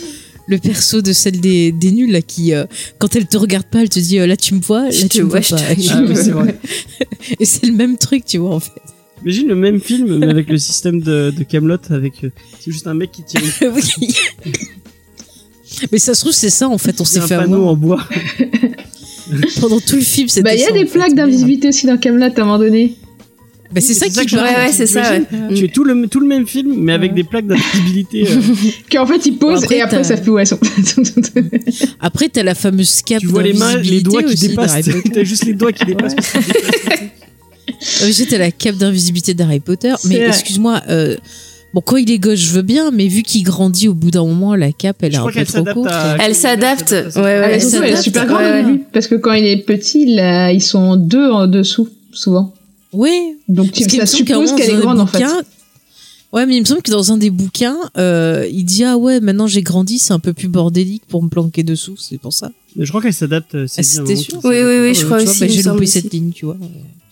Le 0.46 0.58
perso 0.58 1.00
de 1.00 1.14
celle 1.14 1.40
des, 1.40 1.72
des 1.72 1.90
nuls 1.90 2.12
là 2.12 2.20
qui 2.20 2.52
euh, 2.52 2.66
quand 2.98 3.16
elle 3.16 3.26
te 3.26 3.38
regarde 3.38 3.64
pas 3.64 3.80
elle 3.80 3.88
te 3.88 3.98
dit 3.98 4.18
euh, 4.18 4.26
là 4.26 4.36
tu 4.36 4.52
me 4.52 4.60
vois 4.60 4.82
là 4.82 4.90
Je 4.90 5.00
tu 5.04 5.08
te 5.08 5.18
me 5.20 5.22
vois 5.22 5.40
vois, 5.40 5.40
je 5.40 5.64
pas 5.64 5.74
te- 5.74 5.88
Ah 5.90 6.02
oui, 6.06 6.14
c'est 6.14 6.32
vrai. 6.32 6.58
et 7.40 7.46
c'est 7.46 7.64
le 7.64 7.72
même 7.72 7.96
truc 7.96 8.26
tu 8.26 8.36
vois 8.36 8.54
en 8.56 8.60
fait 8.60 8.70
Imagine 9.22 9.48
le 9.48 9.54
même 9.54 9.80
film 9.80 10.18
mais 10.18 10.28
avec 10.28 10.50
le 10.50 10.58
système 10.58 11.00
de, 11.00 11.30
de 11.34 11.44
Camelot 11.44 11.78
avec 11.88 12.24
euh, 12.24 12.30
c'est 12.60 12.70
juste 12.72 12.86
un 12.86 12.92
mec 12.92 13.10
qui 13.12 13.22
tire 13.24 13.40
Oui. 13.74 14.14
mais 15.90 15.98
ça 15.98 16.12
se 16.12 16.20
trouve 16.20 16.34
c'est 16.34 16.50
ça 16.50 16.68
en 16.68 16.76
fait 16.76 17.00
on 17.00 17.06
s'est 17.06 17.20
un 17.20 17.26
fait 17.26 17.36
panneau 17.38 17.54
avoir 17.56 17.70
en 17.72 17.76
bois. 17.76 18.06
pendant 19.60 19.80
tout 19.80 19.96
le 19.96 20.02
film 20.02 20.28
c'était 20.28 20.42
Bah, 20.42 20.54
il 20.54 20.60
y 20.60 20.64
a 20.64 20.66
ça, 20.68 20.72
des 20.72 20.86
fait. 20.86 20.98
plaques 20.98 21.14
d'invisibilité 21.14 21.68
aussi 21.68 21.86
dans 21.86 21.96
Camelot 21.96 22.24
à 22.26 22.28
un 22.40 22.44
moment 22.44 22.58
donné. 22.58 22.94
bah, 23.72 23.80
c'est 23.80 23.94
ça 23.94 24.06
c'est 24.06 24.12
ça 24.12 24.20
qui 24.20 24.26
que 24.26 24.30
je- 24.32 24.36
paraît. 24.36 24.54
Ouais, 24.56 24.66
ouais, 24.66 24.72
c'est 24.72 24.86
ça, 24.86 25.10
ouais. 25.12 25.22
Tu 25.50 25.56
fais 25.62 25.68
tout 25.68 25.84
le, 25.84 26.06
tout 26.08 26.20
le 26.20 26.26
même 26.26 26.46
film 26.46 26.74
mais 26.76 26.92
avec 26.92 27.14
des 27.14 27.24
plaques 27.24 27.46
d'invisibilité. 27.46 28.26
euh, 28.28 28.40
Qu'en 28.92 29.06
fait, 29.06 29.24
ils 29.26 29.36
posent 29.36 29.64
Après, 29.64 29.78
et 29.78 29.80
après, 29.82 30.04
savent 30.04 30.22
plus 30.22 30.30
où 30.32 30.38
elles 30.38 30.46
sont. 30.46 30.58
Après, 32.00 32.28
t'as 32.28 32.42
la 32.42 32.54
fameuse 32.54 33.02
cape 33.02 33.20
tu 33.20 33.26
vois 33.26 33.42
les 33.42 33.52
mains, 33.54 33.76
les 33.78 34.00
doigts 34.00 34.22
qui 34.22 34.34
dépassent. 34.48 34.88
T'as 35.12 35.24
juste 35.24 35.44
les 35.46 35.54
doigts 35.54 35.72
qui 35.72 35.84
dépassent. 35.84 36.14
t'as 38.28 38.38
la 38.38 38.50
cape 38.50 38.76
d'invisibilité 38.76 39.34
d'Harry 39.34 39.60
Potter. 39.60 39.94
C'est 39.98 40.08
Mais 40.08 40.16
excuse-moi, 40.28 40.82
euh, 40.88 41.16
bon, 41.74 41.80
quand 41.82 41.96
il 41.96 42.10
est 42.10 42.18
gauche, 42.18 42.38
je 42.38 42.52
veux 42.52 42.62
bien, 42.62 42.90
mais 42.90 43.08
vu 43.08 43.22
qu'il 43.22 43.42
grandit 43.42 43.88
au 43.88 43.94
bout 43.94 44.10
d'un 44.10 44.24
moment, 44.24 44.54
la 44.54 44.72
cape, 44.72 45.02
elle 45.02 45.12
est 45.12 45.16
Je 45.16 45.20
un 45.20 45.28
crois 45.28 45.32
peu 45.32 45.44
trop 45.44 45.64
courte. 45.64 45.90
à. 45.90 46.16
Elle 46.20 46.34
s'adapte. 46.34 46.92
Ouais, 46.92 47.20
ouais, 47.22 47.50
elle 47.52 47.60
surtout, 47.62 47.84
elle 47.84 47.92
est 47.94 47.96
super 48.02 48.26
grande 48.26 48.40
Ouais, 48.40 48.48
au 48.50 48.52
ouais. 48.54 48.64
début. 48.64 48.84
Parce 48.92 49.06
que 49.08 49.16
quand 49.16 49.32
il 49.32 49.44
est 49.44 49.58
petit, 49.58 50.14
là, 50.14 50.50
ils 50.52 50.62
sont 50.62 50.96
deux 50.96 51.30
en 51.30 51.46
dessous, 51.46 51.88
souvent. 52.12 52.54
Oui, 52.92 53.10
Donc, 53.48 53.72
tu, 53.72 53.82
ça 53.84 54.02
un 54.02 54.06
suppose 54.06 54.54
qu'elle 54.54 54.70
est 54.70 54.80
grande, 54.80 55.00
en 55.00 55.06
fait. 55.06 55.24
Ouais, 56.32 56.46
mais 56.46 56.56
il 56.56 56.60
me 56.60 56.64
semble 56.64 56.82
que 56.82 56.90
dans 56.90 57.12
un 57.12 57.16
des 57.16 57.30
bouquins, 57.30 57.76
euh, 57.96 58.44
il 58.50 58.64
dit 58.64 58.82
ah 58.82 58.96
ouais, 58.98 59.20
maintenant 59.20 59.46
j'ai 59.46 59.62
grandi, 59.62 60.00
c'est 60.00 60.12
un 60.12 60.18
peu 60.18 60.32
plus 60.32 60.48
bordélique 60.48 61.04
pour 61.08 61.22
me 61.22 61.28
planquer 61.28 61.62
dessous, 61.62 61.94
c'est 61.96 62.18
pour 62.18 62.32
ça. 62.32 62.50
Je 62.76 62.88
crois 62.88 63.00
qu'elle 63.00 63.14
s'adapte. 63.14 63.54
euh, 63.54 63.66
C'est 63.68 63.82
Ah, 63.98 64.02
vraiment 64.02 64.20
sûr 64.20 64.40
Oui, 64.42 64.56
oui, 64.56 64.78
oui, 64.80 64.88
Ah, 64.90 64.92
je 64.94 65.04
crois 65.04 65.22
aussi, 65.22 65.38
bah, 65.40 65.46
j'ai 65.48 65.62
loupé 65.62 65.86
cette 65.86 66.12
ligne, 66.12 66.32
tu 66.32 66.46
vois. 66.46 66.56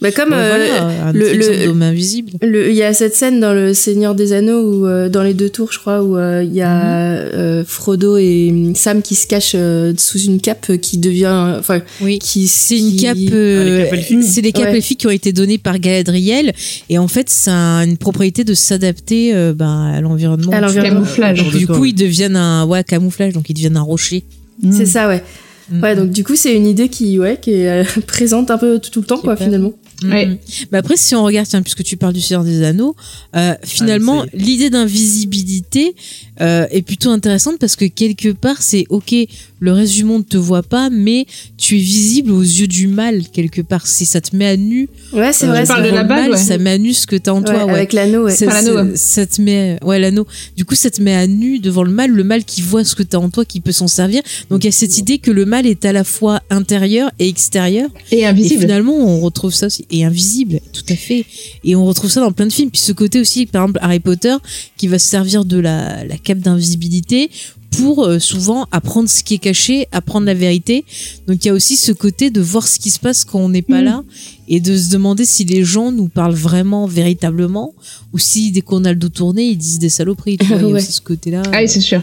Bah, 0.02 0.10
comme 0.12 0.30
Ouais, 0.30 0.36
euh, 0.36 0.48
voilà, 0.48 1.06
un 1.08 1.12
le- 1.12 1.32
le- 1.72 1.82
invisible. 1.82 2.32
Le- 2.42 2.68
Il 2.70 2.74
y 2.76 2.82
a 2.82 2.92
cette 2.92 3.14
scène 3.14 3.38
dans 3.40 3.54
Le 3.54 3.72
Seigneur 3.72 4.14
des 4.14 4.32
Anneaux, 4.32 4.60
où, 4.62 4.86
euh, 4.86 5.08
dans 5.08 5.22
les 5.22 5.32
deux 5.34 5.48
tours, 5.48 5.72
je 5.72 5.78
crois, 5.78 6.02
où 6.02 6.16
euh, 6.16 6.42
il 6.44 6.52
y 6.52 6.60
a 6.60 6.82
euh, 6.82 7.64
Frodo 7.64 8.16
et 8.16 8.48
hum, 8.50 8.74
Sam 8.74 9.00
qui 9.02 9.14
se 9.14 9.26
cachent 9.26 9.52
euh, 9.54 9.92
sous 9.96 10.18
une 10.18 10.40
cape 10.40 10.76
qui 10.78 10.98
devient, 10.98 11.54
enfin, 11.58 11.80
Oui. 12.00 12.18
qui 12.18 12.48
C'est 12.48 12.78
une 12.78 12.90
qui- 12.90 12.96
cape, 12.96 13.16
Ah, 13.30 13.34
euh, 13.34 13.64
les 13.78 13.84
capes 13.84 13.92
elfiques. 13.94 14.22
c'est 14.24 14.42
des 14.42 14.52
capes 14.52 14.64
Ouais. 14.66 14.76
elfiques 14.76 14.98
qui 15.00 15.06
ont 15.06 15.10
été 15.10 15.32
données 15.32 15.58
par 15.58 15.78
Galadriel 15.78 16.52
et 16.90 16.98
en 16.98 17.08
fait 17.08 17.30
ça 17.30 17.78
a 17.78 17.84
une 17.84 17.96
propriété 17.96 18.44
de 18.44 18.54
s'adapter 18.54 19.32
euh, 19.34 19.52
ben, 19.54 19.92
à 19.94 20.00
l'environnement. 20.00 20.50
À 20.52 20.60
l'environnement. 20.60 20.94
Camouflage. 21.02 21.38
Donc, 21.44 21.56
du 21.56 21.66
coup 21.66 21.84
ils 21.84 21.94
deviennent 21.94 22.36
un 22.36 22.64
ouais 22.66 22.82
camouflage 22.84 23.32
donc 23.32 23.48
ils 23.48 23.54
deviennent 23.54 23.76
un 23.76 23.82
rocher. 23.82 24.24
C'est 24.70 24.86
ça, 24.86 25.08
ouais. 25.08 25.22
Mm. 25.70 25.82
Ouais, 25.82 25.96
donc 25.96 26.10
du 26.10 26.24
coup, 26.24 26.34
c'est 26.36 26.54
une 26.54 26.66
idée 26.66 26.88
qui, 26.88 27.18
ouais, 27.20 27.38
qui 27.40 27.52
est 27.52 27.68
euh, 27.68 27.84
présente 28.06 28.50
un 28.50 28.58
peu 28.58 28.78
tout, 28.80 28.90
tout 28.90 29.00
le 29.00 29.06
temps, 29.06 29.18
quoi, 29.18 29.36
finalement. 29.36 29.72
Ouais. 30.10 30.26
mm. 30.26 30.38
Mais 30.72 30.78
après, 30.78 30.96
si 30.96 31.14
on 31.14 31.22
regarde, 31.24 31.46
tiens, 31.48 31.62
puisque 31.62 31.82
tu 31.84 31.96
parles 31.96 32.12
du 32.14 32.20
Seigneur 32.20 32.44
des 32.44 32.62
Anneaux, 32.62 32.94
euh, 33.36 33.54
finalement, 33.62 34.24
y 34.24 34.28
l'idée 34.34 34.70
d'invisibilité 34.70 35.94
euh, 36.40 36.66
est 36.70 36.82
plutôt 36.82 37.10
intéressante 37.10 37.58
parce 37.58 37.76
que 37.76 37.84
quelque 37.84 38.30
part, 38.32 38.62
c'est 38.62 38.84
ok, 38.88 39.14
le 39.60 39.72
reste 39.72 39.92
du 39.94 40.04
monde 40.04 40.26
te 40.26 40.36
voit 40.36 40.62
pas, 40.62 40.90
mais 40.90 41.26
tu 41.56 41.76
es 41.76 41.80
visible 41.80 42.32
aux 42.32 42.40
yeux 42.42 42.66
du 42.66 42.88
mal 42.88 43.22
quelque 43.32 43.60
part. 43.60 43.86
Si 43.86 44.06
ça 44.06 44.20
te 44.20 44.34
met 44.34 44.46
à 44.46 44.56
nu, 44.56 44.88
Ouais, 45.12 45.32
c'est 45.32 45.46
euh, 45.46 45.50
vrai. 45.50 45.62
tu 45.62 45.68
parles 45.68 45.84
c'est 45.84 45.90
de 45.90 45.94
la 45.94 46.02
le 46.02 46.08
bague, 46.08 46.20
mal, 46.22 46.30
ouais. 46.32 46.36
ça 46.36 46.58
met 46.58 46.70
à 46.70 46.78
nu 46.78 46.92
ce 46.94 47.06
que 47.06 47.16
t'as 47.16 47.32
en 47.32 47.38
Ouais, 47.42 47.44
toi. 47.44 47.64
Ouais. 47.66 47.72
Avec 47.74 47.92
l'anneau, 47.92 48.24
ouais. 48.24 48.34
Ça, 48.34 48.46
Enfin, 48.46 48.62
l'anneau, 48.62 48.76
ça- 48.76 48.84
ouais. 48.84 48.96
ça 48.96 49.26
te 49.26 49.40
met, 49.42 49.78
ouais, 49.84 49.98
l'anneau. 50.00 50.26
Du 50.56 50.64
coup, 50.64 50.74
ça 50.74 50.90
te 50.90 51.00
met 51.02 51.14
à 51.14 51.26
nu 51.26 51.58
devant 51.60 51.84
le 51.84 51.92
mal, 51.92 52.10
le 52.10 52.24
mal 52.24 52.44
qui 52.44 52.60
voit 52.62 52.84
ce 52.84 52.94
que 52.96 53.02
t'as 53.02 53.18
en 53.18 53.30
toi, 53.30 53.44
qui 53.44 53.60
peut 53.60 53.72
s'en 53.72 53.88
servir. 53.88 54.22
Donc, 54.50 54.64
il 54.64 54.66
y 54.66 54.68
a 54.68 54.72
cette 54.72 54.98
idée 54.98 55.18
que 55.18 55.30
le 55.30 55.44
mal 55.44 55.66
est 55.66 55.84
à 55.84 55.92
la 55.92 56.02
fois 56.04 56.40
intérieur 56.50 57.10
et 57.18 57.28
extérieur. 57.28 57.88
Et 58.10 58.20
Et 58.20 58.26
invisible. 58.26 58.62
finalement, 58.62 58.94
on 58.96 59.20
retrouve 59.20 59.52
ça 59.54 59.66
aussi. 59.66 59.86
Et 59.94 60.04
invisible, 60.04 60.60
tout 60.72 60.84
à 60.88 60.96
fait. 60.96 61.24
Et 61.64 61.76
on 61.76 61.84
retrouve 61.84 62.10
ça 62.10 62.20
dans 62.22 62.32
plein 62.32 62.46
de 62.46 62.52
films. 62.52 62.70
Puis 62.70 62.80
ce 62.80 62.92
côté 62.92 63.20
aussi, 63.20 63.44
par 63.46 63.62
exemple, 63.64 63.78
Harry 63.82 64.00
Potter, 64.00 64.34
qui 64.78 64.88
va 64.88 64.98
se 64.98 65.06
servir 65.06 65.44
de 65.44 65.58
la, 65.58 66.04
la 66.04 66.16
cape 66.16 66.38
d'invisibilité 66.38 67.30
pour 67.70 68.04
euh, 68.04 68.18
souvent 68.18 68.66
apprendre 68.70 69.08
ce 69.08 69.22
qui 69.22 69.34
est 69.34 69.38
caché, 69.38 69.88
apprendre 69.92 70.26
la 70.26 70.34
vérité. 70.34 70.84
Donc 71.26 71.44
il 71.44 71.48
y 71.48 71.50
a 71.50 71.54
aussi 71.54 71.76
ce 71.76 71.92
côté 71.92 72.30
de 72.30 72.40
voir 72.40 72.66
ce 72.68 72.78
qui 72.78 72.90
se 72.90 72.98
passe 72.98 73.24
quand 73.24 73.38
on 73.38 73.48
n'est 73.50 73.62
pas 73.62 73.78
Mhm. 73.80 73.84
là 73.84 74.04
et 74.48 74.60
de 74.60 74.76
se 74.76 74.90
demander 74.90 75.24
si 75.24 75.44
les 75.44 75.62
gens 75.64 75.92
nous 75.92 76.08
parlent 76.08 76.34
vraiment, 76.34 76.86
véritablement, 76.86 77.74
ou 78.12 78.18
si 78.18 78.50
dès 78.50 78.60
qu'on 78.62 78.84
a 78.84 78.90
le 78.90 78.98
dos 78.98 79.08
tourné, 79.08 79.44
ils 79.44 79.56
disent 79.58 79.78
des 79.78 79.88
saloperies. 79.88 80.36
Tu 80.38 80.46
vois, 80.46 80.56
Il 80.56 80.62
y 80.62 80.64
a 80.64 80.68
Ouais. 80.72 80.82
aussi 80.82 80.92
ce 80.92 81.00
côté-là. 81.02 81.42
Ah 81.52 81.58
oui, 81.62 81.68
c'est 81.68 81.80
sûr. 81.80 82.02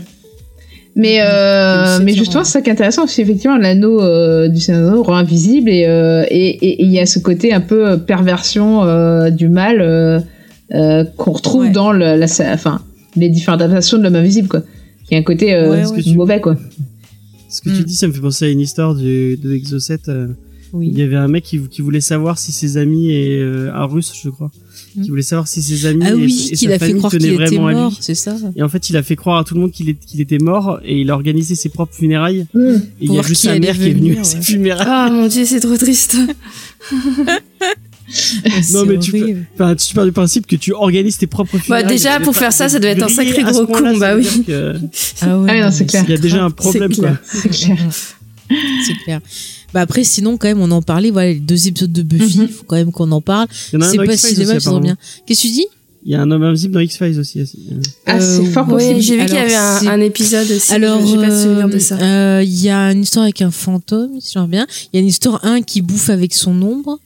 Mais, 0.99 1.21
euh, 1.21 1.97
C'est 1.97 2.03
mais 2.03 2.13
justement, 2.13 2.43
c'est 2.43 2.51
ça 2.51 2.61
qui 2.61 2.69
est 2.69 2.73
intéressant, 2.73 3.07
c'est 3.07 3.21
effectivement 3.21 3.57
l'anneau 3.57 4.01
euh, 4.01 4.49
du 4.49 4.59
Anneaux 4.71 5.01
rend 5.03 5.15
invisible 5.15 5.69
et 5.69 5.85
euh, 5.85 6.26
et- 6.30 6.49
et- 6.49 6.81
et 6.81 6.84
il 6.84 6.91
y 6.91 6.99
a 6.99 7.05
ce 7.05 7.19
côté 7.19 7.53
un 7.53 7.61
peu 7.61 7.88
euh, 7.91 7.97
perversion 7.97 8.84
euh, 8.84 9.30
du 9.30 9.47
mal 9.47 9.80
euh, 9.81 10.19
euh, 10.73 11.05
qu'on 11.17 11.31
retrouve 11.31 11.61
Ouais. 11.65 11.69
dans 11.71 11.91
le, 11.93 12.15
la, 12.17 12.26
enfin, 12.53 12.81
les 13.15 13.30
différentes 13.30 13.61
adaptations 13.61 13.97
de 13.97 14.03
l'homme 14.03 14.15
invisible, 14.15 14.47
quoi. 14.49 14.61
Il 15.09 15.13
y 15.13 15.17
a 15.17 15.19
un 15.21 15.23
côté 15.23 15.53
euh, 15.55 15.69
Ouais, 15.71 15.85
ouais. 15.89 16.13
mauvais, 16.15 16.39
quoi. 16.41 16.55
Ce 17.49 17.61
que 17.61 17.69
tu 17.69 17.81
Mm. 17.81 17.85
dis, 17.85 17.95
ça 17.95 18.07
me 18.07 18.11
fait 18.13 18.19
penser 18.21 18.45
à 18.45 18.49
une 18.49 18.59
histoire 18.59 18.93
du, 18.93 19.38
de 19.38 19.53
Exocet. 19.53 19.97
Oui. 20.73 20.89
Il 20.91 20.97
y 20.99 21.01
avait 21.01 21.15
un 21.15 21.27
mec 21.27 21.43
qui, 21.43 21.59
qui 21.67 21.81
voulait 21.81 22.01
savoir 22.01 22.37
si 22.37 22.51
ses 22.51 22.77
amis 22.77 23.11
et 23.11 23.39
euh, 23.39 23.71
un 23.73 23.85
russe, 23.85 24.11
je 24.23 24.29
crois, 24.29 24.51
Mm. 24.95 25.03
qui 25.03 25.09
voulait 25.09 25.21
savoir 25.21 25.47
si 25.47 25.61
ses 25.61 25.85
amis 25.85 26.03
Ah 26.05 26.11
et, 26.11 26.13
oui, 26.15 26.49
et 26.51 26.55
qu'il 26.55 26.69
sa 26.69 26.75
a 26.75 26.79
fait 26.79 26.87
famille 26.87 26.95
croire 26.97 27.11
tenaient 27.11 27.23
qu'il 27.25 27.33
était 27.41 27.45
vraiment 27.55 27.67
à 27.67 27.73
mort, 27.73 27.89
lui. 27.91 27.97
c'est 28.01 28.15
ça. 28.15 28.35
Et 28.55 28.63
en 28.63 28.69
fait, 28.69 28.89
il 28.89 28.97
a 28.97 29.03
fait 29.03 29.15
croire 29.15 29.37
à 29.37 29.43
tout 29.43 29.53
le 29.53 29.59
monde 29.61 29.71
qu'il 29.71 29.87
est- 29.89 30.03
qu'il 30.05 30.19
était 30.21 30.39
mort 30.39 30.79
et 30.83 30.99
il 31.01 31.11
a 31.11 31.13
organisé 31.13 31.53
ses 31.55 31.69
propres 31.69 31.93
funérailles. 31.93 32.47
Mm. 32.55 32.59
Et 32.59 32.81
il 33.01 33.13
y 33.13 33.19
a 33.19 33.21
juste 33.21 33.43
sa 33.43 33.57
mère 33.59 33.75
qui 33.77 33.83
est 33.89 33.93
venue 33.93 34.17
à 34.17 34.23
ses 34.23 34.41
funérailles. 34.41 34.87
Ah, 34.89 35.09
mon 35.11 35.27
dieu, 35.27 35.45
c'est 35.45 35.59
trop 35.59 35.77
triste. 35.77 36.17
Non, 38.73 38.85
mais 38.87 38.97
tu 38.97 39.11
peux- 39.11 39.75
tu 39.75 39.93
pars 39.93 40.05
du 40.05 40.11
principe 40.11 40.47
que 40.47 40.55
tu 40.55 40.73
organises 40.73 41.17
tes 41.19 41.27
propres 41.27 41.59
funérailles. 41.59 41.83
Bah, 41.83 41.89
déjà, 41.89 42.19
pour 42.19 42.35
faire 42.35 42.51
ça, 42.51 42.67
ça 42.67 42.79
doit 42.79 42.89
être 42.89 43.03
un 43.03 43.07
sacré 43.07 43.43
à 43.43 43.51
gros 43.51 43.67
con, 43.67 43.97
bah 43.97 44.15
oui. 44.17 44.25
que 44.47 44.73
Ah 45.21 45.37
ouais, 45.39 45.47
Ah 45.47 45.53
oui, 45.53 45.61
non, 45.61 45.71
c'est 45.71 45.85
clair. 45.85 46.03
Il 46.07 46.11
y 46.11 46.13
a 46.15 46.17
déjà 46.17 46.43
un 46.43 46.49
problème, 46.49 46.91
C'est 46.91 47.01
quoi. 47.01 47.09
clair. 47.11 47.21
C'est 47.31 47.49
clair. 47.49 47.77
C'est 48.87 48.95
clair. 49.03 49.19
Bah 49.73 49.81
après, 49.81 50.03
sinon, 50.03 50.37
quand 50.37 50.47
même, 50.47 50.61
on 50.61 50.71
en 50.71 50.81
parlait, 50.81 51.11
voilà, 51.11 51.29
les 51.33 51.39
deux 51.39 51.67
épisodes 51.67 51.91
de 51.91 52.01
Buffy, 52.01 52.39
Mhm. 52.39 52.47
faut 52.49 52.63
quand 52.65 52.75
même 52.75 52.91
qu'on 52.91 53.11
en 53.11 53.21
parle. 53.21 53.47
Il 53.71 53.75
y 53.75 53.77
en 53.77 53.81
a 53.81 53.85
un 53.85 53.91
C'est 53.91 53.97
dans 53.97 54.05
pas 54.05 54.13
X-Files 54.13 54.35
cinéma, 54.35 54.59
sent 54.59 54.79
bien. 54.81 54.97
Qu'est-ce 55.25 55.41
que 55.43 55.47
tu 55.47 55.53
dis 55.53 55.65
Il 56.05 56.11
y 56.11 56.15
a 56.15 56.21
un 56.21 56.31
homme 56.31 56.43
invisible 56.43 56.73
dans 56.73 56.79
X-Files 56.79 57.19
aussi. 57.19 57.41
aussi. 57.41 57.59
Ah, 58.05 58.19
c'est 58.19 58.41
Euh, 58.41 58.45
fort 58.45 58.65
possible. 58.67 58.99
J'ai 59.01 59.17
vu 59.17 59.25
qu'il 59.25 59.35
y 59.35 59.37
avait 59.37 59.87
un, 59.87 59.99
épisode 60.01 60.49
aussi. 60.49 60.73
Alors, 60.73 61.05
j'ai 61.05 61.17
pas 61.17 61.29
de 61.29 61.43
souvenir 61.43 61.67
de 61.69 61.75
euh, 61.75 61.79
ça. 61.79 61.95
euh, 61.97 62.41
Il 62.43 62.61
y 62.61 62.69
a 62.69 62.91
une 62.91 63.01
histoire 63.03 63.23
avec 63.23 63.41
un 63.41 63.51
fantôme, 63.51 64.11
si 64.21 64.31
je 64.33 64.39
me 64.39 64.47
bien. 64.47 64.65
Il 64.91 64.97
y 64.97 64.99
a 64.99 65.01
une 65.01 65.07
histoire, 65.09 65.43
un 65.45 65.61
qui 65.61 65.81
bouffe 65.81 66.09
avec 66.09 66.33
son 66.33 66.59
ombre, 66.61 66.97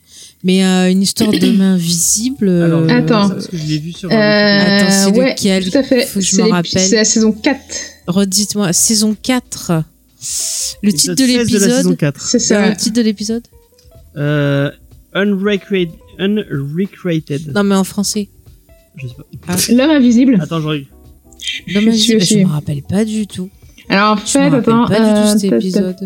mais 0.44 0.64
euh, 0.64 0.90
une 0.90 1.02
histoire 1.02 1.32
d'homme 1.32 1.60
invisible. 1.60 2.48
euh, 2.48 2.64
Alors, 2.64 2.82
Attends. 2.90 3.30
Parce 3.30 3.48
que 3.48 3.56
je 3.58 3.64
l'ai 3.66 3.78
vu 3.78 3.92
sur. 3.92 4.08
Euh, 4.10 4.14
Attends, 4.14 4.90
c'est 5.12 5.18
ouais, 5.18 5.30
lequel 5.34 5.70
tout 5.70 5.76
à 5.78 5.82
fait. 5.82 6.06
Faut 6.06 6.20
que 6.20 6.24
je 6.24 6.36
me 6.36 6.42
rappelle. 6.50 6.70
C'est 6.88 6.94
la 6.96 7.04
saison 7.04 7.32
4. 7.32 7.58
Redites-moi, 8.06 8.72
saison 8.72 9.16
4. 9.20 9.82
Le 10.82 10.92
titre 10.92 11.14
de 11.14 11.24
l'épisode. 11.24 11.96
4. 11.96 12.20
C'est 12.20 12.38
ça. 12.38 12.68
le 12.68 12.76
titre 12.76 12.96
de 12.96 13.02
l'épisode 13.02 13.42
Euh, 14.16 14.70
unrecreated. 15.14 15.94
Unrecreated. 16.18 17.52
Non, 17.54 17.64
mais 17.64 17.74
en 17.74 17.84
français. 17.84 18.28
Je 18.96 19.08
sais 19.08 19.14
pas. 19.46 19.56
L'homme 19.72 19.90
invisible. 19.90 20.38
Attends, 20.40 20.60
je 20.60 20.68
regarde. 20.68 20.86
Je 21.66 21.74
L'homme 21.74 21.88
invisible, 21.88 22.20
je 22.22 22.38
me 22.38 22.46
rappelle 22.46 22.82
pas 22.82 23.04
du 23.04 23.26
tout. 23.26 23.50
Alors 23.88 24.12
en 24.12 24.16
fait, 24.16 24.38
attends. 24.38 24.86
pas 24.86 24.94
du 24.94 24.96
tout 24.96 25.28
euh, 25.28 25.36
cet 25.36 25.52
épisode. 25.52 25.96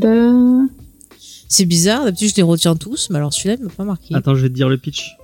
C'est 1.49 1.65
bizarre, 1.65 2.05
d'habitude 2.05 2.31
je 2.31 2.37
les 2.37 2.43
retiens 2.43 2.77
tous, 2.77 3.09
mais 3.11 3.17
alors 3.17 3.33
celui-là 3.33 3.57
il 3.59 3.65
m'a 3.65 3.71
pas 3.71 3.85
marqué. 3.85 4.15
Attends, 4.15 4.35
je 4.35 4.43
vais 4.43 4.49
te 4.49 4.55
dire 4.55 4.69
le 4.69 4.77
pitch. 4.77 5.17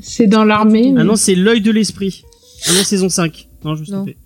C'est 0.00 0.26
dans 0.26 0.44
l'armée. 0.44 0.94
Ah 0.96 1.04
non, 1.04 1.16
c'est 1.16 1.34
l'œil 1.34 1.60
de 1.60 1.70
l'esprit. 1.70 2.22
Ah 2.66 2.72
non, 2.72 2.82
saison 2.84 3.08
5. 3.08 3.48
Non, 3.64 3.74
je 3.74 3.80
me 3.80 3.84
suis 3.84 3.92
trompé. 3.92 4.16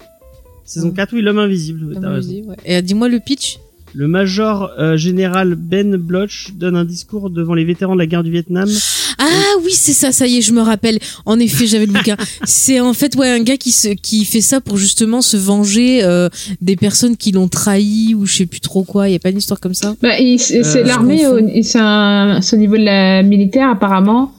Saison 0.65 0.89
Non. 0.89 0.95
4, 0.95 1.13
oui, 1.13 1.23
l'homme 1.23 1.39
invisible. 1.39 1.87
Raison. 1.89 2.05
invisible, 2.05 2.49
ouais. 2.51 2.57
Et 2.65 2.77
euh, 2.77 2.81
dis-moi 2.83 3.09
le 3.09 3.19
pitch. 3.19 3.59
Le 3.97 4.09
major 4.09 4.71
euh, 4.79 4.97
général 4.97 5.55
Ben 5.55 5.97
Bloch 5.97 6.51
donne 6.55 6.75
un 6.77 6.85
discours 6.85 7.31
devant 7.31 7.55
les 7.55 7.65
vétérans 7.65 7.95
de 7.95 8.01
la 8.01 8.07
guerre 8.07 8.25
du 8.25 8.31
Vietnam. 8.33 8.69
Ah 9.19 9.25
oui, 9.65 9.71
c'est 9.73 9.93
ça, 9.93 10.11
ça 10.11 10.27
y 10.27 10.39
est, 10.39 10.43
je 10.43 10.53
me 10.53 10.61
rappelle. 10.61 10.99
En 11.27 11.39
effet, 11.39 11.67
j'avais 11.67 11.87
le 11.87 11.93
bouquin. 11.93 12.17
C'est 12.45 12.81
en 12.81 12.93
fait 12.93 13.15
ouais 13.15 13.29
un 13.31 13.41
gars 13.41 13.57
qui 13.57 13.71
se 13.71 13.89
qui 13.89 14.25
fait 14.25 14.41
ça 14.41 14.61
pour 14.61 14.77
justement 14.79 15.23
se 15.23 15.37
venger 15.37 16.03
euh, 16.03 16.29
des 16.61 16.75
personnes 16.75 17.17
qui 17.17 17.31
l'ont 17.31 17.47
trahi 17.47 18.15
ou 18.17 18.27
je 18.27 18.35
sais 18.39 18.47
plus 18.47 18.59
trop 18.61 18.83
quoi. 18.83 19.09
Il 19.09 19.13
y 19.13 19.15
a 19.15 19.21
pas 19.21 19.31
une 19.31 19.39
histoire 19.39 19.61
comme 19.61 19.75
ça? 19.75 19.95
Bah, 20.03 20.19
il- 20.19 20.41
c'est 20.41 20.65
Euh, 20.65 20.85
l'armée, 20.85 21.23
et 21.53 21.63
c'est 21.63 21.79
un- 21.81 22.41
c'est 22.43 22.57
au 22.57 22.59
niveau 22.59 22.77
de 22.77 22.83
la 22.83 23.23
militaire 23.23 23.69
apparemment. 23.71 24.33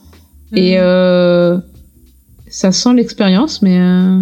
Et 0.54 0.72
Mhm. 0.76 0.82
euh, 0.84 1.58
ça 2.50 2.74
sent 2.74 2.94
l'expérience, 2.96 3.62
mais 3.62 3.78
euh, 3.80 4.20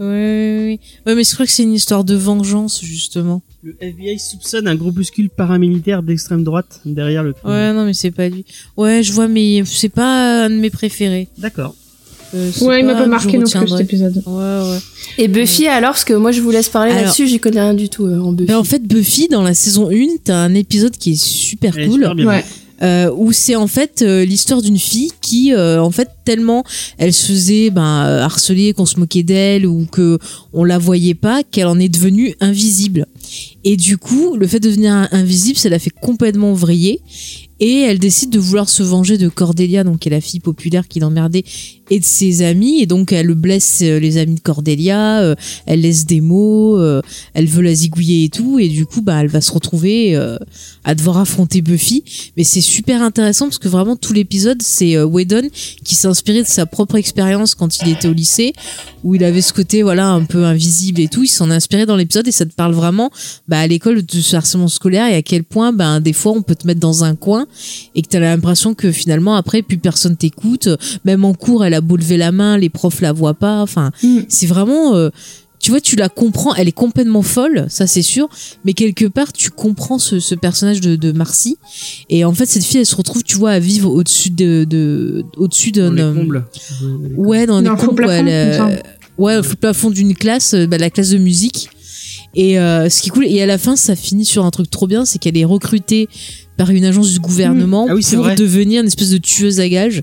Ouais, 0.00 0.06
ouais, 0.06 0.06
ouais. 0.06 0.80
Ouais, 1.06 1.14
mais 1.14 1.24
je 1.24 1.32
crois 1.32 1.46
que 1.46 1.52
c'est 1.52 1.62
une 1.62 1.72
histoire 1.72 2.04
de 2.04 2.14
vengeance 2.14 2.80
justement. 2.82 3.40
Le 3.64 3.74
FBI 3.80 4.18
soupçonne 4.18 4.68
un 4.68 4.74
groupuscule 4.74 5.30
paramilitaire 5.30 6.02
d'extrême 6.02 6.44
droite 6.44 6.82
derrière 6.84 7.22
le 7.22 7.32
crime. 7.32 7.50
Ouais, 7.50 7.72
non, 7.72 7.86
mais 7.86 7.94
c'est 7.94 8.10
pas 8.10 8.28
lui. 8.28 8.44
Ouais, 8.76 9.02
je 9.02 9.10
vois, 9.10 9.26
mais 9.26 9.62
c'est 9.64 9.88
pas 9.88 10.44
un 10.44 10.50
de 10.50 10.56
mes 10.56 10.68
préférés. 10.68 11.28
D'accord. 11.38 11.74
Euh, 12.34 12.50
ouais, 12.60 12.80
il 12.80 12.86
m'a 12.86 12.94
pas 12.94 13.06
marqué 13.06 13.38
non 13.38 13.44
plus 13.48 13.68
cet 13.68 13.80
épisode. 13.80 14.22
Ouais, 14.26 14.32
ouais. 14.34 14.78
Et 15.16 15.28
Buffy, 15.28 15.66
alors, 15.66 15.92
parce 15.92 16.04
que 16.04 16.12
moi, 16.12 16.30
je 16.30 16.42
vous 16.42 16.50
laisse 16.50 16.68
parler 16.68 16.92
là-dessus, 16.92 17.26
j'y 17.26 17.38
connais 17.40 17.62
rien 17.62 17.72
du 17.72 17.88
tout 17.88 18.04
euh, 18.04 18.18
en 18.20 18.32
Buffy. 18.32 18.48
Mais 18.50 18.54
en 18.54 18.64
fait, 18.64 18.82
Buffy, 18.82 19.28
dans 19.28 19.42
la 19.42 19.54
saison 19.54 19.88
1, 19.90 19.94
t'as 20.24 20.36
un 20.36 20.52
épisode 20.52 20.96
qui 20.98 21.12
est 21.12 21.22
super 21.24 21.78
Elle 21.78 21.84
est 21.84 21.86
cool. 21.86 22.00
super 22.00 22.14
bien. 22.16 22.26
Ouais. 22.26 22.44
euh, 22.82 23.10
où 23.16 23.32
c'est 23.32 23.54
en 23.56 23.68
fait 23.68 24.02
euh, 24.02 24.24
l'histoire 24.26 24.60
d'une 24.60 24.78
fille 24.78 25.10
qui 25.22 25.54
euh, 25.54 25.80
en 25.80 25.92
fait 25.92 26.08
tellement 26.24 26.64
elle 26.98 27.12
se 27.14 27.26
faisait 27.28 27.70
ben 27.70 28.04
euh, 28.04 28.20
harceler 28.20 28.72
qu'on 28.72 28.84
se 28.84 28.98
moquait 28.98 29.22
d'elle 29.22 29.64
ou 29.64 29.86
que 29.90 30.18
on 30.52 30.64
la 30.64 30.76
voyait 30.76 31.14
pas 31.14 31.44
qu'elle 31.44 31.68
en 31.68 31.78
est 31.78 31.88
devenue 31.88 32.34
invisible 32.40 33.06
et 33.64 33.76
du 33.76 33.98
coup 33.98 34.36
le 34.36 34.46
fait 34.46 34.60
de 34.60 34.68
devenir 34.68 35.08
invisible 35.12 35.58
ça 35.58 35.68
la 35.68 35.78
fait 35.78 35.90
complètement 35.90 36.52
vriller. 36.52 37.00
Et 37.60 37.82
elle 37.82 38.00
décide 38.00 38.30
de 38.30 38.38
vouloir 38.40 38.68
se 38.68 38.82
venger 38.82 39.16
de 39.16 39.28
Cordelia 39.28 39.84
donc 39.84 40.00
qui 40.00 40.08
est 40.08 40.10
la 40.10 40.20
fille 40.20 40.40
populaire 40.40 40.88
qui 40.88 40.98
l'emmerdait 40.98 41.44
et 41.90 42.00
de 42.00 42.04
ses 42.04 42.42
amis 42.42 42.80
et 42.80 42.86
donc 42.86 43.12
elle 43.12 43.34
blesse 43.34 43.80
euh, 43.82 43.98
les 43.98 44.16
amis 44.16 44.36
de 44.36 44.40
Cordelia 44.40 45.20
euh, 45.20 45.34
elle 45.66 45.82
laisse 45.82 46.06
des 46.06 46.20
mots 46.20 46.78
euh, 46.78 47.02
elle 47.34 47.46
veut 47.46 47.62
la 47.62 47.74
zigouiller 47.74 48.24
et 48.24 48.28
tout 48.28 48.58
et 48.58 48.68
du 48.68 48.86
coup 48.86 49.02
bah 49.02 49.20
elle 49.20 49.28
va 49.28 49.40
se 49.40 49.52
retrouver 49.52 50.16
à 50.84 50.94
devoir 50.94 51.18
affronter 51.18 51.62
Buffy 51.62 52.04
mais 52.36 52.44
c'est 52.44 52.60
super 52.60 53.02
intéressant 53.02 53.46
parce 53.46 53.58
que 53.58 53.68
vraiment 53.68 53.96
tout 53.96 54.12
l'épisode 54.12 54.62
c'est 54.62 55.00
Whedon 55.02 55.48
qui 55.84 55.94
s'est 55.94 56.08
inspiré 56.08 56.42
de 56.42 56.48
sa 56.48 56.66
propre 56.66 56.96
expérience 56.96 57.54
quand 57.54 57.78
il 57.78 57.88
était 57.88 58.08
au 58.08 58.12
lycée 58.12 58.52
où 59.02 59.14
il 59.14 59.24
avait 59.24 59.42
ce 59.42 59.52
côté 59.52 59.82
voilà 59.82 60.08
un 60.08 60.24
peu 60.24 60.44
invisible 60.44 61.00
et 61.00 61.08
tout 61.08 61.24
il 61.24 61.28
s'en 61.28 61.50
a 61.50 61.54
inspiré 61.54 61.86
dans 61.86 61.96
l'épisode 61.96 62.26
et 62.28 62.32
ça 62.32 62.46
te 62.46 62.54
parle 62.54 62.72
vraiment 62.72 63.10
bah, 63.48 63.60
à 63.60 63.66
l'école 63.66 64.04
de 64.04 64.20
ce 64.20 64.36
harcèlement 64.36 64.68
scolaire 64.68 65.06
et 65.08 65.14
à 65.16 65.22
quel 65.22 65.44
point, 65.44 65.72
ben, 65.72 66.00
des 66.00 66.12
fois, 66.12 66.32
on 66.32 66.42
peut 66.42 66.54
te 66.54 66.66
mettre 66.66 66.80
dans 66.80 67.04
un 67.04 67.16
coin 67.16 67.46
et 67.94 68.02
que 68.02 68.08
t'as 68.08 68.20
l'impression 68.20 68.74
que 68.74 68.92
finalement, 68.92 69.34
après, 69.34 69.62
plus 69.62 69.78
personne 69.78 70.16
t'écoute. 70.16 70.68
Même 71.04 71.24
en 71.24 71.34
cours, 71.34 71.64
elle 71.64 71.73
a 71.74 71.80
beau 71.80 71.96
lever 71.96 72.16
la 72.16 72.32
main, 72.32 72.56
les 72.58 72.68
profs 72.70 73.00
la 73.00 73.12
voient 73.12 73.34
pas. 73.34 73.60
Enfin, 73.62 73.90
Mm. 74.02 74.20
c'est 74.28 74.46
vraiment, 74.46 74.94
euh, 74.96 75.10
tu 75.60 75.70
vois, 75.70 75.80
tu 75.80 75.96
la 75.96 76.08
comprends. 76.08 76.54
Elle 76.54 76.68
est 76.68 76.72
complètement 76.72 77.22
folle, 77.22 77.66
ça 77.68 77.86
c'est 77.86 78.02
sûr. 78.02 78.28
Mais 78.64 78.74
quelque 78.74 79.06
part, 79.06 79.32
tu 79.32 79.50
comprends 79.50 79.98
ce, 79.98 80.20
ce 80.20 80.34
personnage 80.34 80.80
de, 80.80 80.94
de 80.96 81.12
Marcy. 81.12 81.56
Et 82.10 82.24
en 82.24 82.32
fait, 82.34 82.46
cette 82.46 82.64
fille, 82.64 82.80
elle 82.80 82.86
se 82.86 82.96
retrouve, 82.96 83.22
tu 83.22 83.36
vois, 83.36 83.52
à 83.52 83.58
vivre 83.58 83.90
au-dessus 83.90 84.30
de, 84.30 84.64
de 84.68 85.24
au-dessus 85.36 85.72
Dans 85.72 85.90
d'un 85.92 86.12
les 86.12 86.20
combles. 86.20 86.44
Ouais, 87.16 87.46
dans, 87.46 87.54
Dans 87.54 87.60
les 87.62 87.68
le 87.70 87.76
faux 87.76 87.86
cours, 87.88 87.94
plafond, 87.96 88.12
elle, 88.12 88.26
il 88.26 88.60
me 88.60 88.74
euh, 88.74 88.76
ouais, 89.18 89.36
au 89.38 89.42
plafond 89.42 89.90
d'une 89.90 90.14
classe, 90.14 90.54
euh, 90.54 90.66
bah, 90.66 90.76
la 90.78 90.90
classe 90.90 91.10
de 91.10 91.18
musique. 91.18 91.70
Et 92.36 92.58
euh, 92.58 92.90
ce 92.90 93.00
qui 93.00 93.08
est 93.08 93.12
cool, 93.12 93.26
et 93.26 93.40
à 93.42 93.46
la 93.46 93.58
fin, 93.58 93.76
ça 93.76 93.94
finit 93.94 94.24
sur 94.24 94.44
un 94.44 94.50
truc 94.50 94.68
trop 94.68 94.88
bien, 94.88 95.04
c'est 95.04 95.18
qu'elle 95.20 95.36
est 95.38 95.44
recrutée 95.44 96.08
par 96.56 96.70
une 96.70 96.84
agence 96.84 97.12
du 97.12 97.20
gouvernement 97.20 97.86
Ah 97.88 97.94
oui, 97.94 98.02
c'est 98.02 98.16
pour 98.16 98.24
vrai. 98.26 98.34
devenir 98.34 98.80
une 98.80 98.88
espèce 98.88 99.10
de 99.10 99.18
tueuse 99.18 99.60
à 99.60 99.68
gages. 99.68 100.02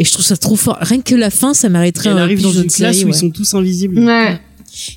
Et 0.00 0.04
je 0.04 0.10
trouve 0.12 0.24
ça 0.24 0.36
trop 0.36 0.56
fort. 0.56 0.78
Rien 0.80 1.00
que 1.02 1.14
la 1.14 1.28
fin, 1.30 1.52
ça 1.52 1.68
m'arrêterait 1.68 2.08
Elle 2.10 2.16
un 2.16 2.22
arrive 2.22 2.40
dans 2.42 2.50
une 2.52 2.64
classe 2.70 2.96
série, 2.96 3.04
où 3.04 3.08
ouais. 3.08 3.14
ils 3.14 3.18
sont 3.18 3.30
tous 3.30 3.52
invisibles. 3.54 3.98
Ouais. 4.00 4.40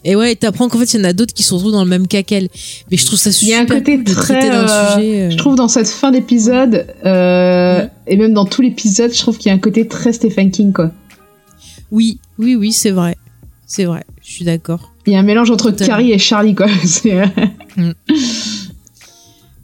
Et 0.06 0.16
ouais, 0.16 0.34
t'apprends 0.36 0.70
qu'en 0.70 0.78
fait, 0.80 0.94
il 0.94 0.98
y 0.98 1.02
en 1.02 1.04
a 1.04 1.12
d'autres 1.14 1.34
qui 1.34 1.44
se 1.44 1.54
retrouvent 1.54 1.74
dans 1.74 1.84
le 1.84 1.90
même 1.90 2.08
cas 2.08 2.24
qu'elle. 2.24 2.48
Mais 2.90 2.96
je 2.96 3.06
trouve 3.06 3.20
ça 3.20 3.30
Il 3.30 3.34
y 3.34 3.52
super 3.52 3.60
a 3.60 3.62
un 3.64 3.66
côté 3.66 3.98
de 3.98 4.14
très, 4.14 4.50
euh, 4.50 4.66
sujet. 4.96 5.22
euh, 5.24 5.30
Je 5.32 5.36
trouve 5.36 5.56
dans 5.56 5.68
cette 5.68 5.90
fin 5.90 6.12
d'épisode, 6.12 6.88
euh, 7.06 7.80
Ouais. 7.80 7.90
et 8.08 8.16
même 8.16 8.34
dans 8.34 8.46
tout 8.46 8.62
l'épisode, 8.62 9.14
je 9.14 9.20
trouve 9.20 9.38
qu'il 9.38 9.50
y 9.50 9.52
a 9.52 9.56
un 9.56 9.60
côté 9.60 9.88
très 9.88 10.14
Stephen 10.14 10.52
King, 10.52 10.72
quoi. 10.72 10.92
Oui, 11.92 12.20
oui, 12.40 12.56
oui, 12.56 12.72
c'est 12.72 12.92
vrai. 12.92 13.18
C'est 13.68 13.84
vrai, 13.86 14.04
je 14.24 14.32
suis 14.32 14.46
d'accord. 14.46 14.94
Il 15.06 15.12
y 15.14 15.16
a 15.18 15.20
un 15.20 15.24
mélange 15.24 15.52
entre 15.52 15.72
Totalement. 15.72 15.96
Carrie 15.96 16.12
et 16.14 16.18
Charlie, 16.20 16.56
quoi. 16.56 16.68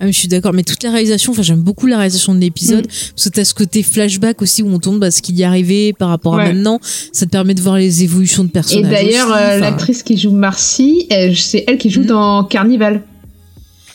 Ah, 0.02 0.06
mais 0.06 0.14
je 0.14 0.18
suis 0.20 0.28
d'accord, 0.30 0.54
mais 0.54 0.64
toute 0.64 0.82
la 0.84 0.92
réalisation, 0.92 1.34
enfin 1.34 1.42
j'aime 1.42 1.60
beaucoup 1.60 1.86
la 1.86 1.98
réalisation 1.98 2.34
de 2.34 2.40
l'épisode, 2.40 2.86
Mm. 2.86 3.12
parce 3.16 3.24
que 3.26 3.30
t'as 3.30 3.44
ce 3.44 3.54
côté 3.54 3.84
flashback 3.84 4.42
aussi 4.42 4.64
où 4.64 4.70
on 4.74 4.80
tourne 4.80 4.98
bah, 5.00 5.12
ce 5.12 5.22
qu'il 5.22 5.38
y 5.38 5.44
arrivait 5.44 5.92
par 5.92 6.08
rapport 6.10 6.40
à 6.40 6.46
maintenant, 6.46 6.80
ça 7.12 7.26
te 7.26 7.32
permet 7.32 7.54
de 7.54 7.62
voir 7.62 7.78
les 7.78 8.04
évolutions 8.04 8.44
de 8.44 8.50
Et 8.50 8.52
personnages. 8.52 8.90
d'ailleurs, 8.92 9.28
aussi, 9.28 9.38
euh, 9.40 9.60
l'actrice 9.60 10.04
qui 10.04 10.18
joue 10.18 10.32
Marcy, 10.32 11.08
c'est 11.36 11.66
elle 11.68 11.78
qui 11.78 11.90
joue 11.90 12.02
Mhm. 12.02 12.08
dans 12.08 12.44
Carnival. 12.46 13.02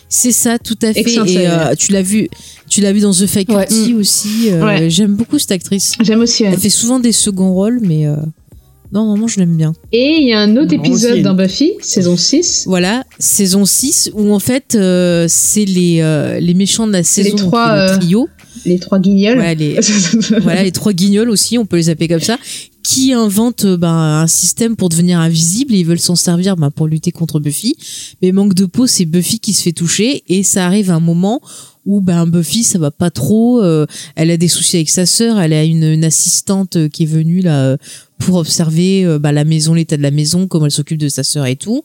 C'est 0.09 0.33
ça, 0.33 0.59
tout 0.59 0.77
à 0.83 0.93
fait. 0.93 1.01
Et 1.01 1.49
euh, 1.49 1.75
tu 1.75 1.91
l'as 1.93 2.03
vu, 2.03 2.29
tu 2.69 2.81
l'as 2.81 2.93
vu 2.93 3.01
dans 3.01 3.13
The 3.13 3.27
Faculty 3.27 3.95
Ouais. 3.95 3.95
aussi. 3.95 4.51
euh, 4.51 4.65
Ouais. 4.65 4.91
J'aime 4.91 5.15
beaucoup 5.17 5.39
cette 5.39 5.51
actrice. 5.53 5.95
J'aime 6.03 6.21
aussi. 6.21 6.45
elle. 6.45 6.53
Elle 6.53 6.61
fait 6.61 6.69
souvent 6.69 7.01
des 7.01 7.11
seconds 7.13 7.53
rôles, 7.53 7.81
mais 7.83 8.07
euh, 8.07 8.15
non, 8.95 9.09
vraiment, 9.11 9.27
je 9.27 9.41
l'aime 9.41 9.57
bien. 9.57 9.73
Et 9.91 10.19
il 10.21 10.29
y 10.29 10.33
a 10.33 10.39
un 10.39 10.57
autre 10.57 10.73
épisode 10.73 11.21
dans 11.23 11.35
Buffy, 11.35 11.73
saison 11.81 12.17
6. 12.17 12.63
Voilà, 12.69 13.05
saison 13.19 13.65
6, 13.65 14.13
où 14.15 14.33
en 14.33 14.39
fait, 14.39 14.77
euh, 14.77 15.27
c'est 15.29 15.65
les, 15.65 15.99
euh, 16.01 16.39
les 16.39 16.55
méchants 16.55 16.87
de 16.87 16.93
la 16.93 17.03
saison, 17.03 17.37
donc 17.37 17.49
trois, 17.49 17.75
le 17.75 17.81
euh, 17.81 17.99
trio. 17.99 18.29
Les 18.65 18.79
trois 18.79 19.01
guignols. 19.01 19.35
Voilà, 19.35 19.55
les, 19.55 19.81
voilà, 20.43 20.63
les 20.63 20.71
trois 20.71 20.93
guignols 20.93 21.29
aussi, 21.29 21.59
on 21.59 21.67
peut 21.67 21.77
les 21.77 21.91
appeler 21.91 22.07
comme 22.07 22.21
ça, 22.21 22.39
qui 22.85 23.13
inventent 23.13 23.67
ben, 23.67 23.89
un 24.23 24.27
système 24.29 24.77
pour 24.77 24.91
devenir 24.91 25.19
invisible 25.19 25.75
et 25.75 25.81
ils 25.81 25.87
veulent 25.87 25.99
s'en 25.99 26.15
servir 26.15 26.55
ben, 26.55 26.71
pour 26.71 26.87
lutter 26.87 27.11
contre 27.11 27.41
Buffy. 27.41 27.75
Mais 28.23 28.31
manque 28.31 28.55
de 28.55 28.67
peau, 28.67 28.87
c'est 28.87 29.07
Buffy 29.07 29.41
qui 29.41 29.55
se 29.55 29.63
fait 29.63 29.73
toucher 29.73 30.23
et 30.29 30.45
ça 30.45 30.67
arrive 30.67 30.93
à 30.93 30.95
un 30.95 31.01
moment 31.01 31.41
où 31.87 32.01
ben 32.01 32.27
Buffy 32.27 32.63
ça 32.63 32.79
va 32.79 32.91
pas 32.91 33.11
trop, 33.11 33.63
euh, 33.63 33.87
elle 34.17 34.31
a 34.31 34.37
des 34.37 34.49
soucis 34.49 34.77
avec 34.77 34.91
sa 34.91 35.07
sœur, 35.07 35.39
elle 35.39 35.53
a 35.53 35.65
une, 35.65 35.85
une 35.85 36.05
assistante 36.05 36.89
qui 36.89 37.03
est 37.03 37.07
venue 37.07 37.41
là 37.41 37.65
euh, 37.65 37.77
pour 38.25 38.37
observer 38.37 39.05
euh, 39.05 39.19
ben, 39.19 39.33
la 39.33 39.45
maison, 39.45 39.75
l'état 39.75 39.97
de 39.97 40.03
la 40.03 40.11
maison, 40.11 40.49
comment 40.49 40.67
elle 40.67 40.73
s'occupe 40.73 40.99
de 40.99 41.09
sa 41.09 41.23
sœur 41.23 41.47
et 41.47 41.57
tout. 41.57 41.85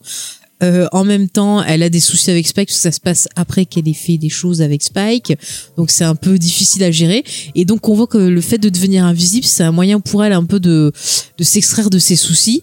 Euh, 0.62 0.88
en 0.92 1.06
même 1.06 1.30
temps, 1.30 1.64
elle 1.64 1.84
a 1.84 1.90
des 1.90 2.02
soucis 2.02 2.32
avec 2.32 2.46
Spike 2.46 2.70
ça 2.70 2.92
se 2.92 3.00
passe 3.00 3.30
après 3.38 3.66
qu'elle 3.66 3.88
ait 3.88 3.94
fait 3.94 4.18
des 4.18 4.28
choses 4.28 4.62
avec 4.62 4.84
Spike, 4.84 5.34
donc 5.78 5.90
c'est 5.90 6.04
un 6.04 6.16
peu 6.16 6.38
difficile 6.38 6.84
à 6.84 6.92
gérer. 6.92 7.24
Et 7.56 7.64
donc 7.64 7.88
on 7.88 7.94
voit 7.94 8.08
que 8.08 8.18
le 8.18 8.42
fait 8.42 8.58
de 8.58 8.68
devenir 8.68 9.06
invisible, 9.06 9.46
c'est 9.46 9.64
un 9.64 9.72
moyen 9.72 10.02
pour 10.02 10.24
elle 10.24 10.34
un 10.34 10.44
peu 10.44 10.60
de 10.60 10.92
s'extraire 11.40 11.90
de 11.90 12.00
ses 12.00 12.18
soucis. 12.18 12.62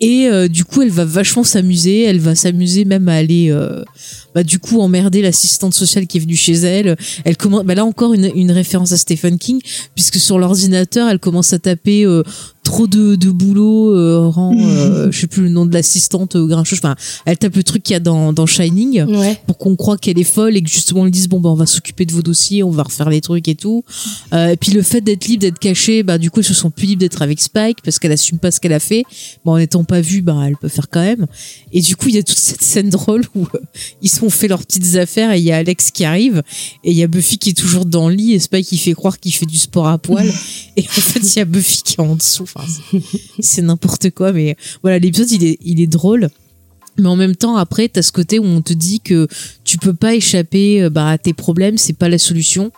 Et 0.00 0.28
euh, 0.28 0.48
du 0.48 0.64
coup, 0.64 0.82
elle 0.82 0.90
va 0.90 1.04
vachement 1.04 1.44
s'amuser. 1.44 2.02
Elle 2.02 2.18
va 2.20 2.34
s'amuser 2.34 2.84
même 2.84 3.08
à 3.08 3.14
aller, 3.14 3.48
euh, 3.50 3.82
bah, 4.34 4.42
du 4.42 4.58
coup, 4.58 4.80
emmerder 4.80 5.22
l'assistante 5.22 5.74
sociale 5.74 6.06
qui 6.06 6.18
est 6.18 6.20
venue 6.20 6.36
chez 6.36 6.52
elle. 6.52 6.96
Elle 7.24 7.36
commence, 7.36 7.64
bah, 7.64 7.74
là 7.74 7.84
encore 7.84 8.12
une, 8.14 8.30
une 8.34 8.50
référence 8.52 8.92
à 8.92 8.96
Stephen 8.98 9.38
King, 9.38 9.60
puisque 9.94 10.16
sur 10.18 10.38
l'ordinateur, 10.38 11.08
elle 11.08 11.18
commence 11.18 11.52
à 11.52 11.58
taper 11.58 12.04
euh, 12.04 12.22
trop 12.62 12.86
de, 12.88 13.14
de 13.14 13.30
boulot, 13.30 13.94
euh, 13.96 14.28
rend, 14.28 14.54
euh, 14.58 15.10
je 15.10 15.20
sais 15.20 15.26
plus 15.28 15.42
le 15.44 15.48
nom 15.48 15.64
de 15.66 15.72
l'assistante 15.72 16.36
euh, 16.36 16.46
grincheuse. 16.46 16.80
Enfin, 16.80 16.96
elle 17.24 17.38
tape 17.38 17.54
le 17.56 17.62
truc 17.62 17.82
qu'il 17.82 17.94
y 17.94 17.96
a 17.96 18.00
dans, 18.00 18.32
dans 18.32 18.44
Shining 18.46 19.04
Ouais. 19.04 19.38
pour 19.46 19.56
qu'on 19.56 19.76
croit 19.76 19.96
qu'elle 19.96 20.18
est 20.18 20.24
folle 20.24 20.56
et 20.56 20.62
que 20.62 20.68
justement 20.68 21.00
on 21.02 21.04
lui 21.04 21.10
dise 21.12 21.28
bon 21.28 21.40
bah 21.40 21.48
on 21.48 21.54
va 21.54 21.66
s'occuper 21.66 22.04
de 22.04 22.12
vos 22.12 22.22
dossiers, 22.22 22.62
on 22.64 22.70
va 22.70 22.82
refaire 22.82 23.08
les 23.08 23.20
trucs 23.20 23.46
et 23.48 23.54
tout. 23.54 23.84
Euh, 24.32 24.48
et 24.48 24.56
puis 24.56 24.72
le 24.72 24.82
fait 24.82 25.00
d'être 25.00 25.26
libre, 25.26 25.42
d'être 25.42 25.58
caché, 25.58 26.02
bah 26.02 26.18
du 26.18 26.30
coup 26.30 26.40
ils 26.40 26.44
se 26.44 26.54
sont 26.54 26.70
plus 26.70 26.86
libres 26.86 27.00
d'être 27.00 27.22
avec 27.22 27.40
Spike 27.40 27.78
parce 27.84 27.98
qu'elle 27.98 28.12
assume 28.12 28.38
pas 28.38 28.50
ce 28.50 28.58
qu'elle 28.60 28.72
a 28.72 28.80
fait. 28.80 29.04
Bon 29.44 29.52
en 29.52 29.58
étant 29.58 29.84
pas 29.86 30.00
vue, 30.02 30.20
bah 30.20 30.38
elle 30.46 30.56
peut 30.56 30.68
faire 30.68 30.88
quand 30.90 31.00
même. 31.00 31.26
Et 31.72 31.80
du 31.80 31.96
coup 31.96 32.08
il 32.10 32.16
y 32.16 32.18
a 32.18 32.22
toute 32.22 32.36
cette 32.38 32.62
scène 32.62 32.90
drôle 32.90 33.24
où 33.34 33.44
euh, 33.54 33.58
ils 34.02 34.10
se 34.10 34.18
sont 34.18 34.28
fait 34.30 34.48
leurs 34.48 34.64
petites 34.66 34.96
affaires 34.96 35.32
et 35.32 35.38
il 35.38 35.44
y 35.44 35.52
a 35.52 35.56
Alex 35.56 35.90
qui 35.90 36.04
arrive 36.04 36.42
et 36.84 36.90
il 36.90 36.96
y 36.96 37.02
a 37.02 37.06
Buffy 37.06 37.38
qui 37.38 37.50
est 37.50 37.58
toujours 37.58 37.86
dans 37.86 38.08
le 38.10 38.14
lit 38.14 38.34
et 38.34 38.38
Spike 38.38 38.66
qui 38.66 38.76
fait 38.78 38.92
croire 38.92 39.18
qu'il 39.18 39.32
fait 39.32 39.46
du 39.46 39.56
sport 39.56 39.88
à 39.88 39.96
poil 39.98 40.26
et 40.76 40.82
en 40.82 41.00
fait 41.00 41.20
il 41.20 41.36
y 41.38 41.40
a 41.40 41.44
Buffy 41.46 41.82
qui 41.82 41.94
est 41.94 42.00
en 42.00 42.14
dessous. 42.16 42.42
Enfin, 42.42 42.64
c'est- 42.68 43.00
c'est 43.40 43.62
n'importe 43.62 44.10
quoi 44.10 44.32
mais 44.32 44.56
voilà 44.82 44.98
l'épisode 44.98 45.30
il 45.30 45.44
est 45.44 45.58
il 45.64 45.80
est 45.80 45.86
drôle. 45.86 46.28
Mais 46.98 47.08
en 47.08 47.16
même 47.16 47.36
temps, 47.36 47.56
après, 47.56 47.90
t'as 47.90 48.00
ce 48.00 48.10
côté 48.10 48.38
où 48.38 48.44
on 48.44 48.62
te 48.62 48.72
dit 48.72 49.00
que 49.00 49.28
tu 49.64 49.76
peux 49.76 49.92
pas 49.92 50.14
échapper 50.14 50.82
euh, 50.82 50.88
bah, 50.88 51.10
à 51.10 51.18
tes 51.18 51.34
problèmes, 51.34 51.76
c'est 51.76 51.92
pas 51.92 52.08
la 52.08 52.16
solution. 52.16 52.72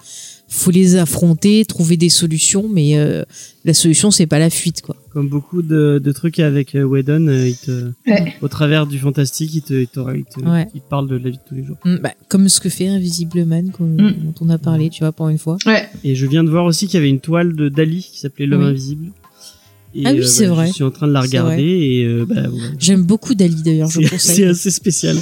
Faut 0.50 0.70
les 0.70 0.96
affronter, 0.96 1.64
trouver 1.66 1.98
des 1.98 2.08
solutions, 2.08 2.70
mais 2.72 2.96
euh, 2.98 3.22
la 3.66 3.74
solution 3.74 4.10
c'est 4.10 4.26
pas 4.26 4.38
la 4.38 4.48
fuite, 4.48 4.80
quoi. 4.80 4.96
Comme 5.10 5.28
beaucoup 5.28 5.60
de, 5.60 6.00
de 6.02 6.12
trucs 6.12 6.38
avec 6.38 6.74
euh, 6.74 6.84
Whedon, 6.84 7.26
euh, 7.28 7.48
il 7.48 7.56
te, 7.56 7.90
Ouais. 8.06 8.34
au 8.40 8.48
travers 8.48 8.86
du 8.86 8.98
fantastique, 8.98 9.54
il 9.54 9.60
te, 9.62 9.74
il 9.74 9.86
te, 9.88 10.00
il 10.16 10.24
te- 10.24 10.40
Ouais. 10.48 10.66
il 10.74 10.80
te 10.80 10.88
parle 10.88 11.06
de 11.08 11.16
la 11.16 11.28
vie 11.30 11.36
de 11.36 11.42
tous 11.46 11.54
les 11.54 11.64
jours. 11.64 11.76
Mm, 11.84 11.96
bah, 12.02 12.12
comme 12.28 12.48
ce 12.48 12.60
que 12.60 12.70
fait 12.70 12.86
Invisible 12.88 13.44
Man, 13.44 13.70
qu'on- 13.72 13.84
Mm. 13.88 14.14
dont 14.24 14.34
on 14.40 14.48
a 14.48 14.56
parlé, 14.56 14.88
tu 14.88 15.00
vois, 15.00 15.12
pour 15.12 15.28
une 15.28 15.36
fois. 15.38 15.58
Ouais. 15.66 15.86
Et 16.02 16.14
je 16.14 16.24
viens 16.26 16.44
de 16.44 16.50
voir 16.50 16.64
aussi 16.64 16.86
qu'il 16.86 16.94
y 16.94 16.98
avait 16.98 17.10
une 17.10 17.20
toile 17.20 17.54
de 17.54 17.68
Dali 17.68 18.02
qui 18.10 18.18
s'appelait 18.18 18.46
L'homme 18.46 18.62
Oui. 18.62 18.68
invisible. 18.68 19.06
Et, 19.94 20.02
Ah 20.06 20.12
oui, 20.12 20.26
c'est 20.26 20.46
bah, 20.46 20.54
vrai. 20.54 20.68
Je 20.68 20.72
suis 20.74 20.84
en 20.84 20.90
train 20.90 21.08
de 21.08 21.12
la 21.12 21.20
regarder 21.22 21.62
et 21.62 22.04
euh, 22.04 22.24
bah. 22.26 22.42
J'aime 22.78 23.02
beaucoup 23.02 23.34
Dali 23.34 23.62
d'ailleurs, 23.62 23.90
je 23.90 24.00
c'est 24.02 24.08
conseille. 24.08 24.36
c'est 24.36 24.46
assez 24.46 24.70
spécial. 24.70 25.16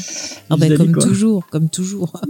Ah 0.51 0.57
bah, 0.57 0.69
comme 0.77 0.93
toujours, 0.97 1.47
comme 1.51 1.69
toujours. 1.69 2.21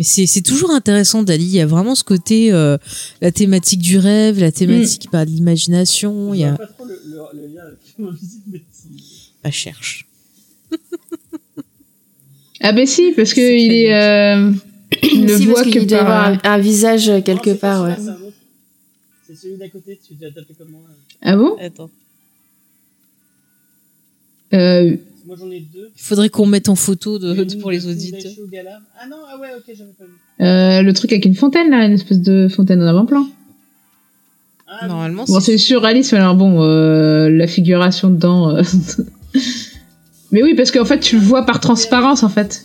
Mais 0.00 0.04
c'est 0.04 0.24
c'est 0.24 0.40
toujours 0.40 0.70
intéressant 0.70 1.22
Dali. 1.22 1.44
Il 1.44 1.50
y 1.50 1.60
a 1.60 1.66
vraiment 1.66 1.94
ce 1.94 2.04
côté, 2.04 2.50
euh, 2.54 2.78
la 3.20 3.30
thématique 3.32 3.80
du 3.82 3.98
rêve, 3.98 4.40
la 4.40 4.50
thématique 4.50 5.08
bah, 5.12 5.26
de 5.26 5.30
l'imagination. 5.30 6.32
Il 6.32 6.40
y 6.40 6.44
a, 6.44 6.54
pas 6.54 6.66
trop 6.68 6.86
le, 6.86 6.98
le, 7.04 7.18
le 7.42 7.46
lien 7.54 7.60
avec 7.64 7.78
mais 8.50 8.62
si. 8.72 9.32
bah, 9.44 9.50
cherche. 9.50 10.06
Ah 12.62 12.72
bah 12.72 12.86
si, 12.86 13.12
parce 13.12 13.34
que 13.34 13.42
il 13.42 13.72
est... 13.72 13.92
Euh, 13.94 14.52
il 15.02 15.24
ne 15.26 15.36
Si, 15.36 15.44
voit 15.44 15.56
parce 15.56 15.66
que 15.66 15.72
qu'il 15.72 15.86
doit 15.86 15.98
y 15.98 16.00
par... 16.00 16.24
avoir 16.24 16.40
un, 16.44 16.50
un 16.54 16.58
visage 16.58 17.10
euh, 17.10 17.20
quelque 17.20 17.50
Non, 17.50 17.56
part, 17.56 17.84
ouais. 17.84 17.96
C'est 19.26 19.34
celui 19.36 19.58
d'à 19.58 19.68
côté, 19.68 20.00
tu 20.02 20.14
l'as 20.18 20.30
tapé 20.30 20.54
comme 20.56 20.70
moi. 20.70 20.80
Ah 21.20 21.36
bon? 21.36 21.56
Attends. 21.60 21.90
euh, 24.54 24.96
Moi 25.30 25.36
j'en 25.38 25.48
ai 25.52 25.60
deux. 25.60 25.90
Il 25.96 26.02
faudrait 26.02 26.28
qu'on 26.28 26.44
mette 26.44 26.68
en 26.68 26.74
photo 26.74 27.20
de, 27.20 27.44
pour 27.60 27.70
les 27.70 27.86
auditeurs. 27.86 28.32
Ah 29.00 29.06
non, 29.08 29.14
ah 29.32 29.38
ouais, 29.38 29.50
ok, 29.56 29.62
j'avais 29.78 29.92
pas 29.96 30.04
vu. 30.04 30.44
euh, 30.44 30.82
Le 30.82 30.92
truc 30.92 31.12
avec 31.12 31.24
une 31.24 31.36
fontaine, 31.36 31.70
là, 31.70 31.84
une 31.86 31.92
espèce 31.92 32.18
de 32.20 32.48
fontaine 32.48 32.82
en 32.82 32.86
avant-plan. 32.88 33.28
Ah, 34.66 34.88
Normalement, 34.88 35.24
Bon, 35.28 35.38
c'est 35.38 35.56
surréaliste, 35.56 36.14
mais 36.14 36.18
alors 36.18 36.34
bon, 36.34 36.64
euh, 36.64 37.30
la 37.30 37.46
figuration 37.46 38.10
dedans... 38.10 38.56
euh, 38.56 38.62
mais 40.32 40.42
oui, 40.42 40.54
parce 40.56 40.72
qu'en 40.72 40.84
fait, 40.84 40.98
tu 40.98 41.14
le 41.14 41.22
vois 41.22 41.46
par 41.46 41.60
transparence, 41.60 42.24
en 42.24 42.28
fait. 42.28 42.64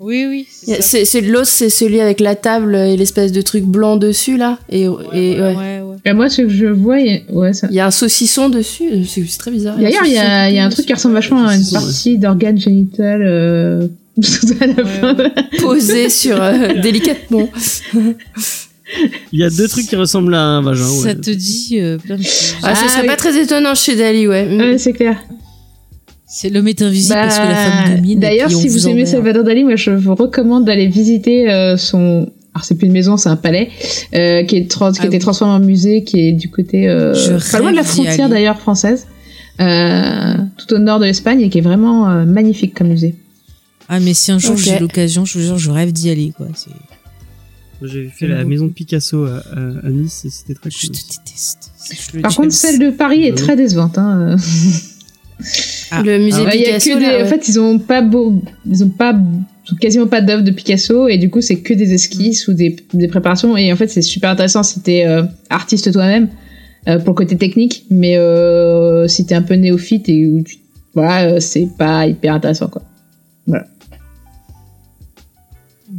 Oui, 0.00 0.24
oui. 0.28 0.46
C'est 0.80 1.04
c'est 1.04 1.20
l'autre, 1.20 1.46
c'est 1.46 1.68
celui 1.70 2.00
avec 2.00 2.20
la 2.20 2.34
table 2.34 2.74
et 2.74 2.96
l'espèce 2.96 3.32
de 3.32 3.42
truc 3.42 3.64
blanc 3.64 3.96
dessus 3.96 4.36
là. 4.38 4.58
Et, 4.70 4.82
et 4.84 4.88
ouais. 4.88 5.00
Ouais, 5.12 5.54
ouais. 5.82 5.96
Et 6.06 6.12
moi, 6.14 6.30
ce 6.30 6.42
que 6.42 6.48
je 6.48 6.66
vois, 6.66 6.98
il 7.00 7.06
y 7.12 7.16
a- 7.16 7.32
ouais, 7.34 7.52
ça... 7.52 7.66
Il 7.70 7.74
y 7.76 7.80
a 7.80 7.86
un 7.86 7.90
saucisson 7.90 8.48
dessus. 8.48 9.04
C'est 9.06 9.22
très 9.38 9.50
bizarre. 9.50 9.76
D'ailleurs, 9.76 10.06
il 10.06 10.12
y 10.14 10.18
a, 10.18 10.48
il 10.48 10.56
y 10.56 10.58
a 10.58 10.64
un 10.64 10.70
truc 10.70 10.86
qui 10.86 10.94
ressemble 10.94 11.14
vachement 11.14 11.46
à 11.46 11.54
une 11.54 11.70
partie 11.70 12.16
d'organe 12.16 12.58
génital 12.58 13.20
euh, 13.22 13.86
à 14.62 14.66
la 14.66 14.84
fin. 14.86 15.16
posé 15.60 16.08
sur 16.22 16.40
euh, 16.40 16.72
délicatement. 16.82 17.50
Il 19.32 19.38
y 19.38 19.44
a 19.44 19.50
deux 19.50 19.68
trucs 19.68 19.86
qui 19.86 19.96
ressemblent 19.96 20.34
à 20.34 20.40
un 20.42 20.62
vagin. 20.62 20.88
Ouais. 20.88 21.08
Ça 21.10 21.14
te 21.14 21.30
dit 21.30 21.76
euh, 21.78 21.98
plein 21.98 22.16
de 22.16 22.22
choses. 22.22 22.54
Ah, 22.62 22.74
ce 22.74 22.82
Ah, 22.84 22.88
serait 22.88 23.02
oui. 23.02 23.06
pas 23.06 23.16
très 23.16 23.38
étonnant 23.40 23.74
chez 23.74 23.94
Dali, 23.96 24.26
ouais. 24.26 24.48
Ouais, 24.56 24.78
c'est 24.78 24.94
clair. 24.94 25.20
C'est 26.32 26.48
l'homme 26.48 26.68
est 26.68 26.80
invisible 26.80 27.14
Bah, 27.16 27.22
parce 27.22 27.38
que 27.40 27.42
la 27.44 27.54
femme 27.56 27.96
domine. 27.96 28.18
et 28.18 28.20
D'ailleurs, 28.20 28.50
si 28.52 28.68
vous 28.68 28.86
aimez. 28.88 29.04
Salvador 29.04 29.42
Dali, 29.42 29.64
moi, 29.64 29.74
je 29.74 29.90
vous 29.90 30.14
recommande 30.14 30.64
d'aller 30.64 30.86
visiter 30.86 31.50
euh, 31.50 31.76
son. 31.76 32.30
Alors, 32.54 32.64
c'est 32.64 32.76
plus 32.76 32.86
une 32.86 32.92
maison, 32.92 33.16
c'est 33.16 33.28
un 33.28 33.36
palais 33.36 33.68
euh, 34.14 34.44
qui, 34.44 34.56
est 34.56 34.70
trans- 34.70 34.92
qui 34.92 34.98
Ah 35.00 35.04
a 35.04 35.06
été 35.06 35.16
oui. 35.16 35.20
transformé 35.20 35.54
en 35.54 35.60
musée, 35.66 36.04
qui 36.04 36.20
est 36.28 36.32
du 36.32 36.48
côté 36.50 36.88
euh, 36.88 37.14
Je 37.14 37.50
pas 37.52 37.58
loin 37.58 37.72
de 37.72 37.76
la 37.76 37.82
frontière 37.84 38.28
d'ailleurs 38.28 38.60
française, 38.60 39.06
euh, 39.60 40.34
tout 40.56 40.72
au 40.74 40.78
nord 40.78 41.00
de 41.00 41.04
l'Espagne, 41.04 41.40
et 41.40 41.50
qui 41.50 41.58
est 41.58 41.62
vraiment 41.62 42.08
euh, 42.08 42.24
magnifique 42.24 42.74
comme 42.74 42.88
musée. 42.88 43.14
Ah, 43.88 43.98
mais 44.00 44.14
si 44.14 44.30
un 44.30 44.38
jour 44.38 44.56
j'ai 44.56 44.78
l'occasion, 44.78 45.24
je 45.24 45.38
vous 45.38 45.44
jure, 45.44 45.58
je 45.58 45.70
rêve 45.70 45.92
d'y 45.92 46.10
aller, 46.10 46.32
quoi. 46.36 46.46
C'est- 46.54 46.70
J'ai 47.82 48.08
fait 48.08 48.26
la 48.28 48.44
maison 48.44 48.66
de 48.66 48.72
Picasso 48.72 49.24
à, 49.24 49.38
à- 49.52 49.86
à 49.86 49.90
Nice 49.90 50.24
et 50.26 50.30
c'était 50.30 50.54
très 50.54 50.70
Je 50.70 50.86
cool. 50.86 50.90
te 50.96 51.00
déteste. 51.08 51.72
Je 52.14 52.20
Par 52.20 52.34
contre, 52.36 52.52
celle 52.52 52.78
de 52.78 52.90
Paris 52.90 53.24
est 53.24 53.30
Bah 53.32 53.36
oui. 53.38 53.42
très 53.44 53.56
décevante. 53.56 53.96
Hein. 53.98 54.36
Ah. 55.90 56.02
Le 56.02 56.18
musée 56.18 56.42
Ouais, 56.42 56.50
il 56.54 56.60
y 56.60 56.64
a 56.64 56.66
Picasso, 56.78 56.90
que 56.90 56.98
des- 56.98 57.04
là, 57.06 57.16
ouais. 57.18 57.22
En 57.22 57.26
fait, 57.26 57.48
ils 57.48 57.58
ont 57.60 57.78
pas 57.78 58.02
beau, 58.02 58.40
ils 58.68 58.84
ont 58.84 58.88
pas, 58.90 59.12
ils 59.14 59.72
ont 59.74 59.76
quasiment 59.76 60.06
pas 60.06 60.20
d'œuvre 60.20 60.42
de 60.42 60.50
Picasso 60.50 61.08
et 61.08 61.18
du 61.18 61.30
coup, 61.30 61.40
c'est 61.40 61.56
que 61.60 61.74
des 61.74 61.92
esquisses 61.92 62.46
ou 62.48 62.52
des, 62.54 62.76
des 62.94 63.08
préparations. 63.08 63.56
Et 63.56 63.72
en 63.72 63.76
fait, 63.76 63.88
c'est 63.88 64.02
super 64.02 64.30
intéressant 64.30 64.62
si 64.62 64.80
t'es 64.80 65.04
euh, 65.06 65.22
artiste 65.48 65.92
toi-même 65.92 66.28
euh, 66.88 66.98
pour 66.98 67.10
le 67.10 67.14
côté 67.16 67.36
technique, 67.36 67.84
mais 67.90 68.16
euh, 68.16 69.06
si 69.08 69.26
t'es 69.26 69.34
un 69.34 69.42
peu 69.42 69.54
néophyte 69.54 70.08
et 70.08 70.26
où 70.26 70.42
tu, 70.42 70.56
voilà, 70.94 71.28
euh, 71.34 71.40
c'est 71.40 71.68
pas 71.78 72.06
hyper 72.06 72.34
intéressant 72.34 72.68
quoi. 72.68 72.82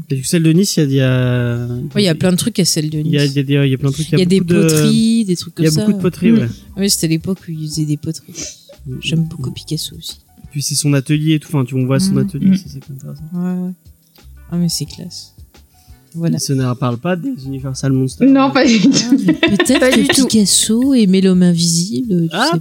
Et 0.09 0.15
du 0.15 0.21
coup, 0.23 0.27
celle 0.27 0.43
de 0.43 0.51
Nice, 0.51 0.75
il 0.77 0.79
y 0.79 0.83
a, 0.83 0.85
il 0.87 0.93
y 0.95 1.01
a, 1.01 1.67
Ouais, 1.95 2.01
il 2.01 2.05
y 2.05 2.09
a 2.09 2.15
plein 2.15 2.31
de 2.31 2.37
trucs 2.37 2.59
à 2.59 2.65
celle 2.65 2.89
de 2.89 2.99
il 2.99 3.07
y 3.07 3.17
a, 3.17 3.23
Nice. 3.23 3.31
il 3.33 3.37
y 3.37 3.39
a 3.39 3.43
des, 3.43 3.53
il 3.67 3.71
y 3.71 3.73
a 3.73 3.77
plein 3.77 3.89
de 3.89 3.93
trucs. 3.93 4.11
Il 4.11 4.19
y 4.19 4.21
a 4.21 4.25
des 4.25 4.41
poteries, 4.41 5.25
des 5.25 5.35
trucs 5.37 5.53
Il 5.53 5.55
comme 5.55 5.65
y 5.65 5.67
a 5.67 5.71
ça. 5.71 5.79
beaucoup 5.85 5.93
de 5.97 6.01
poteries, 6.01 6.31
Mm. 6.31 6.37
ouais. 6.39 6.47
Oui, 6.77 6.89
c'était 6.89 7.07
l'époque 7.07 7.37
où 7.47 7.51
ils 7.51 7.67
faisaient 7.69 7.85
des 7.85 7.97
poteries. 7.97 8.33
J'aime 9.01 9.23
beaucoup 9.23 9.51
Picasso 9.51 9.95
aussi. 9.95 10.19
Puis 10.51 10.61
c'est 10.61 10.75
son 10.75 10.93
atelier 10.93 11.35
et 11.35 11.39
tout. 11.39 11.47
Enfin, 11.49 11.63
tu 11.65 11.75
on 11.75 11.85
voit 11.85 11.99
son 11.99 12.13
Mm, 12.13 12.17
atelier, 12.17 12.47
mm. 12.51 12.55
c'est 12.57 12.69
ça 12.69 12.79
qui 12.79 12.91
est 12.91 12.95
intéressant. 12.95 13.23
Ouais, 13.33 13.67
ouais. 13.67 13.71
Ah, 14.51 14.57
mais 14.57 14.67
c'est 14.69 14.85
classe. 14.85 15.33
Voilà. 16.13 16.39
Ce 16.39 16.51
ne 16.51 16.73
parle 16.73 16.97
pas 16.97 17.15
des 17.15 17.29
Universal 17.45 17.93
Monsters. 17.93 18.27
Non, 18.29 18.51
pas 18.51 18.65
du 18.65 18.79
tout. 18.81 18.91
Ah, 18.93 19.11
mais 19.25 19.33
Peut-être 19.33 19.79
Pas 19.79 19.91
du 19.91 20.07
que 20.07 20.13
tout. 20.13 20.27
Picasso 20.27 20.93
aimait 20.93 21.21
l'homme 21.21 21.41
invisible. 21.41 22.23
tu 22.23 22.29
Ah, 22.33 22.51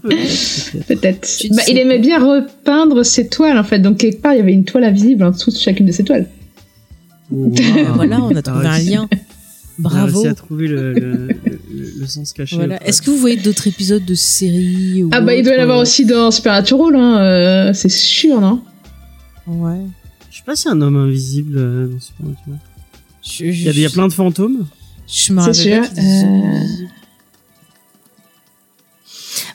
peut-être. 0.86 1.26
Tu 1.36 1.50
ne 1.50 1.56
Bah, 1.56 1.62
il 1.68 1.76
aimait 1.78 1.98
bien 1.98 2.20
repeindre 2.24 3.02
ses 3.04 3.26
toiles 3.28 3.58
en 3.58 3.64
fait. 3.64 3.80
Donc 3.80 3.96
quelque 3.98 4.20
part, 4.22 4.34
il 4.34 4.36
y 4.36 4.40
avait 4.40 4.52
une 4.52 4.64
toile 4.64 4.84
invisible 4.84 5.24
en 5.24 5.32
dessous 5.32 5.50
de 5.50 5.56
chacune 5.56 5.86
de 5.86 5.92
ses 5.92 6.04
toiles. 6.04 6.28
Wow. 7.32 7.52
Voilà, 7.94 8.22
on 8.22 8.34
a 8.36 8.42
trouvé 8.42 8.66
un 8.66 8.70
réussi. 8.70 8.90
lien. 8.90 9.08
On 9.10 9.14
a 9.14 9.18
Bravo. 9.88 10.06
réussi 10.20 10.26
à 10.28 10.34
trouver 10.34 10.68
le, 10.68 10.92
le, 10.92 11.26
le- 11.44 11.59
le 12.00 12.06
sens 12.08 12.32
caché. 12.32 12.56
Voilà. 12.56 12.82
Est-ce 12.86 13.02
que 13.02 13.10
vous 13.10 13.16
voyez 13.18 13.36
d'autres 13.36 13.66
épisodes 13.66 14.04
de 14.04 14.14
séries 14.14 15.02
ou 15.02 15.10
Ah 15.12 15.20
bah 15.20 15.34
il 15.34 15.44
doit 15.44 15.54
y 15.54 15.58
en 15.58 15.62
avoir 15.62 15.78
euh, 15.78 15.82
aussi 15.82 16.04
dans 16.04 16.30
Supernatural, 16.30 16.94
hein, 16.96 17.20
euh, 17.20 17.72
c'est 17.74 17.88
sûr, 17.88 18.40
non? 18.40 18.62
Ouais. 19.46 19.80
Je 20.30 20.36
sais 20.38 20.42
pas 20.44 20.56
si 20.56 20.68
un 20.68 20.80
homme 20.80 20.96
invisible 20.96 21.56
euh, 21.56 21.86
dans 21.88 22.00
Supernatural. 22.00 22.58
Il 23.40 23.62
y, 23.62 23.68
a, 23.68 23.72
il 23.72 23.78
y 23.80 23.86
a 23.86 23.90
plein 23.90 24.08
de 24.08 24.12
fantômes. 24.12 24.66
Je 25.06 25.32
me 25.32 25.52
C'est 25.52 25.78
rappelle 25.78 25.90
euh. 25.98 26.86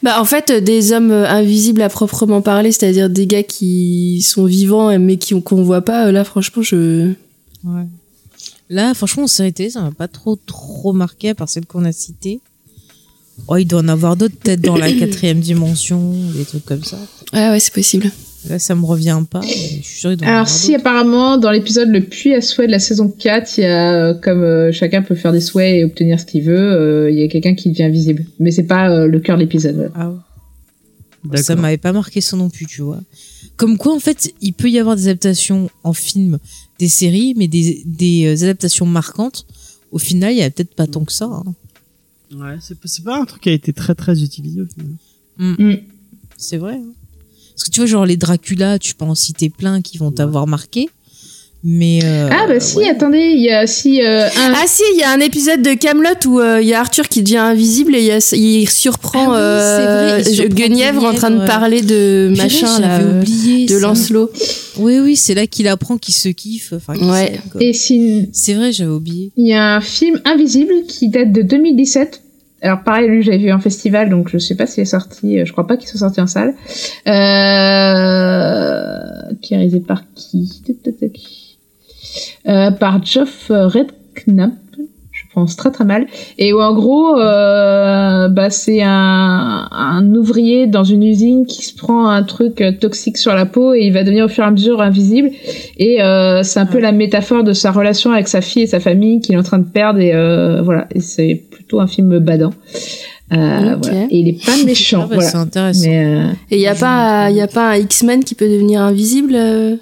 Bah, 0.04 0.22
en 0.22 0.26
fait, 0.26 0.52
des 0.52 0.92
hommes 0.92 1.12
euh, 1.12 1.28
invisibles 1.28 1.82
à 1.82 1.90
proprement 1.90 2.42
parler, 2.42 2.72
c'est-à-dire 2.72 3.10
des 3.10 3.26
gars 3.26 3.44
qui 3.44 4.22
sont 4.22 4.46
vivants 4.46 4.98
mais 5.00 5.18
qui 5.18 5.42
qu'on 5.42 5.64
voit 5.64 5.82
pas, 5.82 6.12
là, 6.12 6.24
franchement, 6.24 6.62
je. 6.62 7.14
Ouais. 7.64 7.88
Là, 8.70 8.94
franchement, 8.94 9.24
en 9.24 9.28
série 9.28 9.54
télé, 9.54 9.70
ça 9.70 9.82
m'a 9.82 9.92
pas 9.92 10.08
trop 10.08 10.36
trop 10.36 10.94
marqué 10.94 11.30
à 11.30 11.36
part 11.36 11.50
celle 11.50 11.66
qu'on 11.66 11.86
a 11.86 11.92
citée. 11.92 12.40
Oh, 13.48 13.58
il 13.58 13.66
doit 13.66 13.82
en 13.82 13.88
avoir 13.88 14.16
d'autres, 14.16 14.36
peut-être 14.38 14.62
dans 14.62 14.78
la 14.78 14.92
quatrième 15.00 15.40
dimension, 15.40 16.14
des 16.36 16.46
trucs 16.46 16.66
comme 16.66 16.84
ça. 16.84 16.98
Ah 17.34 17.52
ouais, 17.52 17.60
c'est 17.60 17.74
possible. 17.74 18.10
Là, 18.50 18.60
ça 18.60 18.76
me 18.76 18.86
revient 18.86 19.22
pas. 19.30 19.42
mais 19.42 19.48
je 19.48 19.88
suis 19.88 20.00
sûre 20.00 20.10
qu'il 20.12 20.20
doit 20.20 20.28
en 20.28 20.32
Alors 20.32 20.48
si 20.48 20.76
apparemment 20.76 21.38
dans 21.38 21.52
l'épisode 21.52 21.90
le 21.90 22.02
puits 22.02 22.34
à 22.34 22.42
souhait 22.42 22.68
de 22.68 22.72
la 22.72 22.80
saison 22.80 23.10
4, 23.10 23.58
il 23.58 23.62
y 23.62 23.66
a 23.66 23.94
euh, 23.94 24.14
comme 24.14 24.44
euh, 24.44 24.72
chacun 24.72 25.02
peut 25.02 25.16
faire 25.16 25.32
des 25.32 25.42
souhaits 25.42 25.80
et 25.80 25.84
obtenir 25.84 26.20
ce 26.20 26.26
qu'il 26.26 26.44
veut, 26.44 26.58
euh, 26.58 27.12
il 27.12 27.18
y 27.18 27.24
a 27.24 27.28
quelqu'un 27.28 27.56
qui 27.56 27.70
devient 27.70 27.90
visible. 27.90 28.26
Mais 28.40 28.52
c'est 28.52 28.68
pas 28.68 28.90
euh, 28.90 29.08
le 29.08 29.20
cœur 29.20 29.38
de 29.38 29.42
l'épisode. 29.42 29.92
Ah 29.96 30.12
ouais. 30.12 31.38
Ça 31.38 31.56
m'avait 31.56 31.78
pas 31.78 31.92
marqué 31.92 32.22
ça 32.22 32.38
non 32.38 32.50
plus, 32.50 32.68
tu 32.68 32.82
vois. 32.82 33.00
Comme 33.58 33.78
quoi, 33.78 33.96
en 33.96 34.00
fait, 34.00 34.32
il 34.42 34.54
peut 34.54 34.70
y 34.70 34.78
avoir 34.80 34.96
des 34.96 35.08
adaptations 35.08 35.70
en 35.84 35.94
film, 35.94 36.40
des 36.80 36.88
séries, 36.90 37.34
mais 37.38 37.48
des, 37.48 37.84
des 37.86 38.26
euh, 38.26 38.44
adaptations 38.44 38.86
marquantes. 38.86 39.46
Au 39.92 39.98
final, 39.98 40.34
il 40.34 40.38
y 40.40 40.42
a 40.44 40.50
peut-être 40.50 40.74
pas 40.76 40.88
tant 40.88 41.06
que 41.06 41.12
ça. 41.14 41.26
hein. 41.26 41.54
Ouais, 42.34 42.58
c'est 42.60 42.76
pas- 42.80 42.88
c'est 42.88 43.04
pas 43.04 43.20
un 43.22 43.26
truc 43.26 43.44
qui 43.44 43.50
a 43.50 43.54
été 43.54 43.72
très 43.72 43.96
très 43.96 44.22
utilisé 44.24 44.62
au 44.62 44.66
final. 44.68 44.92
Mm. 45.38 45.76
C'est 46.38 46.58
vrai. 46.58 46.76
hein. 46.76 46.94
Parce 47.54 47.64
que 47.66 47.72
tu 47.72 47.80
vois, 47.80 47.88
genre 47.88 48.06
les 48.06 48.18
Dracula, 48.18 48.78
tu 48.80 48.96
peux 48.96 49.06
en 49.06 49.16
citer 49.16 49.50
plein 49.50 49.82
qui 49.82 49.98
vont 49.98 50.12
t'avoir 50.12 50.48
marqué. 50.48 50.90
Mais. 51.68 52.00
euh, 52.04 52.30
ah 52.32 52.46
bah 52.48 52.60
si, 52.60 52.78
ouais. 52.78 52.90
attendez, 52.90 53.32
il 53.36 53.42
y 53.42 53.50
a 53.50 53.66
si 53.66 54.04
euh, 54.06 54.28
un... 54.28 54.54
Ah 54.54 54.66
si, 54.68 54.84
il 54.94 55.00
y 55.00 55.04
a 55.04 55.10
un 55.12 55.20
épisode 55.20 55.64
de 55.64 55.74
Camelot 55.74 56.10
où 56.28 56.40
euh, 56.40 56.62
il 56.62 56.68
y 56.68 56.76
a 56.76 56.80
Arthur 56.80 57.10
qui 57.10 57.24
devient 57.24 57.38
invisible 57.38 57.96
et 57.96 58.00
il, 58.02 58.06
y 58.06 58.12
a- 58.12 58.36
il 58.36 58.70
surprend 58.70 59.32
Ah 59.32 59.34
oui, 59.34 59.36
c'est 59.62 59.86
vrai, 59.86 60.12
euh, 60.12 60.20
il 60.20 60.36
surprend 60.36 60.56
Guenièvre 60.56 61.04
en 61.06 61.14
train 61.16 61.32
de 61.32 61.36
Guenièvre, 61.38 61.52
parler 61.52 61.82
de 61.82 62.32
Purée, 62.32 62.44
machin 62.44 62.80
là, 62.80 63.00
euh, 63.00 63.20
oublié 63.22 63.66
de 63.66 63.74
ça. 63.74 63.80
Lancelot. 63.80 64.30
Oui, 64.78 65.00
oui, 65.00 65.16
c'est 65.16 65.34
là 65.34 65.48
qu'il 65.48 65.68
apprend 65.68 65.98
qu'il 65.98 66.14
se 66.14 66.30
kiffe. 66.30 66.74
Ouais. 66.88 67.40
et 67.60 67.74
si 67.74 68.30
C'est 68.32 68.54
vrai, 68.54 68.72
j'avais 68.72 68.92
oublié. 68.92 69.32
il 69.36 69.48
y 69.48 69.54
a 69.54 69.76
un 69.78 69.82
film 69.82 70.22
Invisible 70.26 70.74
qui 70.88 71.10
date 71.10 71.32
de 71.32 71.42
2017. 71.42 72.22
Alors 72.62 72.84
pareil, 72.84 73.08
lui 73.10 73.22
j'avais 73.24 73.38
vu 73.40 73.52
en 73.52 73.60
festival, 73.60 74.10
donc 74.10 74.30
je 74.30 74.38
sais 74.38 74.56
pas 74.56 74.66
s'il 74.68 74.82
est 74.84 74.86
sorti. 74.86 75.40
euh, 75.40 75.46
Je 75.46 75.52
crois 75.52 75.66
pas 75.68 75.78
qu'il 75.78 75.88
soit 75.88 76.00
sorti 76.00 76.22
en 76.22 76.28
salle. 76.28 76.54
Euh... 77.08 78.90
Qui 79.42 79.54
est 79.54 79.58
réalisé 79.58 79.80
par 79.80 80.04
qui? 80.16 80.62
Euh, 82.48 82.72
Par 82.72 83.04
Geoff 83.06 83.48
Redknapp. 83.50 84.52
Je 85.12 85.24
pense 85.34 85.56
très 85.58 85.72
très 85.72 85.84
mal. 85.86 86.08
Et 86.38 86.52
où 86.54 86.62
en 86.62 86.74
gros, 86.74 87.18
euh, 87.20 88.28
bah 88.30 88.50
c'est 88.50 88.82
un, 88.82 89.68
un 89.72 90.16
ouvrier 90.16 90.66
dans 90.68 90.84
une 90.86 91.04
usine 91.04 91.46
qui 91.46 91.64
se 91.66 91.76
prend 91.76 92.08
un 92.10 92.24
truc 92.24 92.60
euh, 92.62 92.72
toxique 92.72 93.18
sur 93.18 93.34
la 93.34 93.46
peau 93.46 93.74
et 93.74 93.82
il 93.82 93.94
va 93.94 94.04
devenir 94.04 94.26
au 94.26 94.28
fur 94.30 94.44
et 94.44 94.48
à 94.48 94.52
mesure 94.52 94.82
invisible. 94.82 95.32
Et 95.78 96.02
euh, 96.02 96.44
c'est 96.44 96.60
un 96.60 96.66
peu 96.66 96.80
la 96.80 96.92
métaphore 96.94 97.44
de 97.44 97.54
sa 97.54 97.72
relation 97.72 98.12
avec 98.12 98.28
sa 98.30 98.40
fille 98.42 98.64
et 98.64 98.68
sa 98.68 98.80
famille 98.80 99.20
qu'il 99.22 99.36
est 99.36 99.38
en 99.38 99.44
train 99.44 99.60
de 99.60 99.66
perdre. 99.68 100.00
Et 100.00 100.14
euh, 100.14 100.62
voilà, 100.62 100.88
et 100.94 101.00
c'est 101.02 101.42
plutôt 101.52 101.80
un 101.82 101.88
film 101.88 102.20
badant. 102.20 102.54
Euh, 103.34 103.76
voilà. 103.82 104.04
Et 104.12 104.20
il 104.20 104.28
est 104.30 104.46
pas 104.46 104.56
méchant. 104.66 105.02
Ah 105.04 105.08
bah, 105.08 105.16
voilà. 105.16 105.30
C'est 105.30 105.38
intéressant. 105.38 105.88
Mais 105.90 106.06
euh, 106.06 106.28
Et 106.52 106.56
il 106.58 106.62
y 106.62 106.68
a 106.68 106.76
pas, 106.76 107.30
y 107.32 107.42
a 107.42 107.48
pas 107.48 107.72
un 107.72 107.76
X-Men 107.76 108.24
qui 108.24 108.36
peut 108.36 108.48
devenir 108.50 108.82
invisible. 108.82 109.34
euh? 109.36 109.76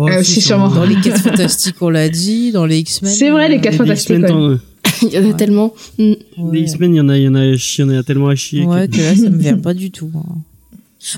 Oh, 0.00 0.08
Euh, 0.08 0.22
si, 0.22 0.40
sûrement. 0.40 0.68
Dans 0.68 0.84
les 0.84 0.94
4 1.00 1.20
fantastiques, 1.22 1.82
on 1.82 1.90
l'a 1.90 2.08
dit. 2.08 2.52
Dans 2.52 2.64
les 2.66 2.78
X-Men. 2.78 3.12
C'est 3.12 3.30
vrai, 3.30 3.48
les 3.48 3.56
euh, 3.56 3.60
quatre 3.60 3.72
Les 3.72 3.78
fantastiques, 3.78 4.16
Il 5.02 5.08
y 5.12 5.18
en 5.18 5.22
a 5.24 5.26
Ouais. 5.26 5.34
tellement. 5.36 5.74
Mm. 5.98 6.02
ouais. 6.02 6.16
Les 6.52 6.60
X-Men, 6.62 6.94
il 6.94 6.98
y 6.98 7.00
en 7.00 7.08
a, 7.08 7.18
il 7.18 7.24
y 7.24 7.28
en 7.28 7.34
a, 7.34 7.44
il 7.46 7.56
y 7.78 7.82
en 7.82 7.88
a 7.90 8.02
tellement 8.04 8.28
à 8.28 8.34
chier. 8.36 8.64
Ouais, 8.64 8.86
que- 8.88 8.96
que 8.96 9.00
là, 9.02 9.14
ça 9.16 9.28
me 9.28 9.36
vient 9.38 9.58
pas 9.68 9.74
du 9.74 9.90
tout. 9.90 10.10
hein. 10.14 10.22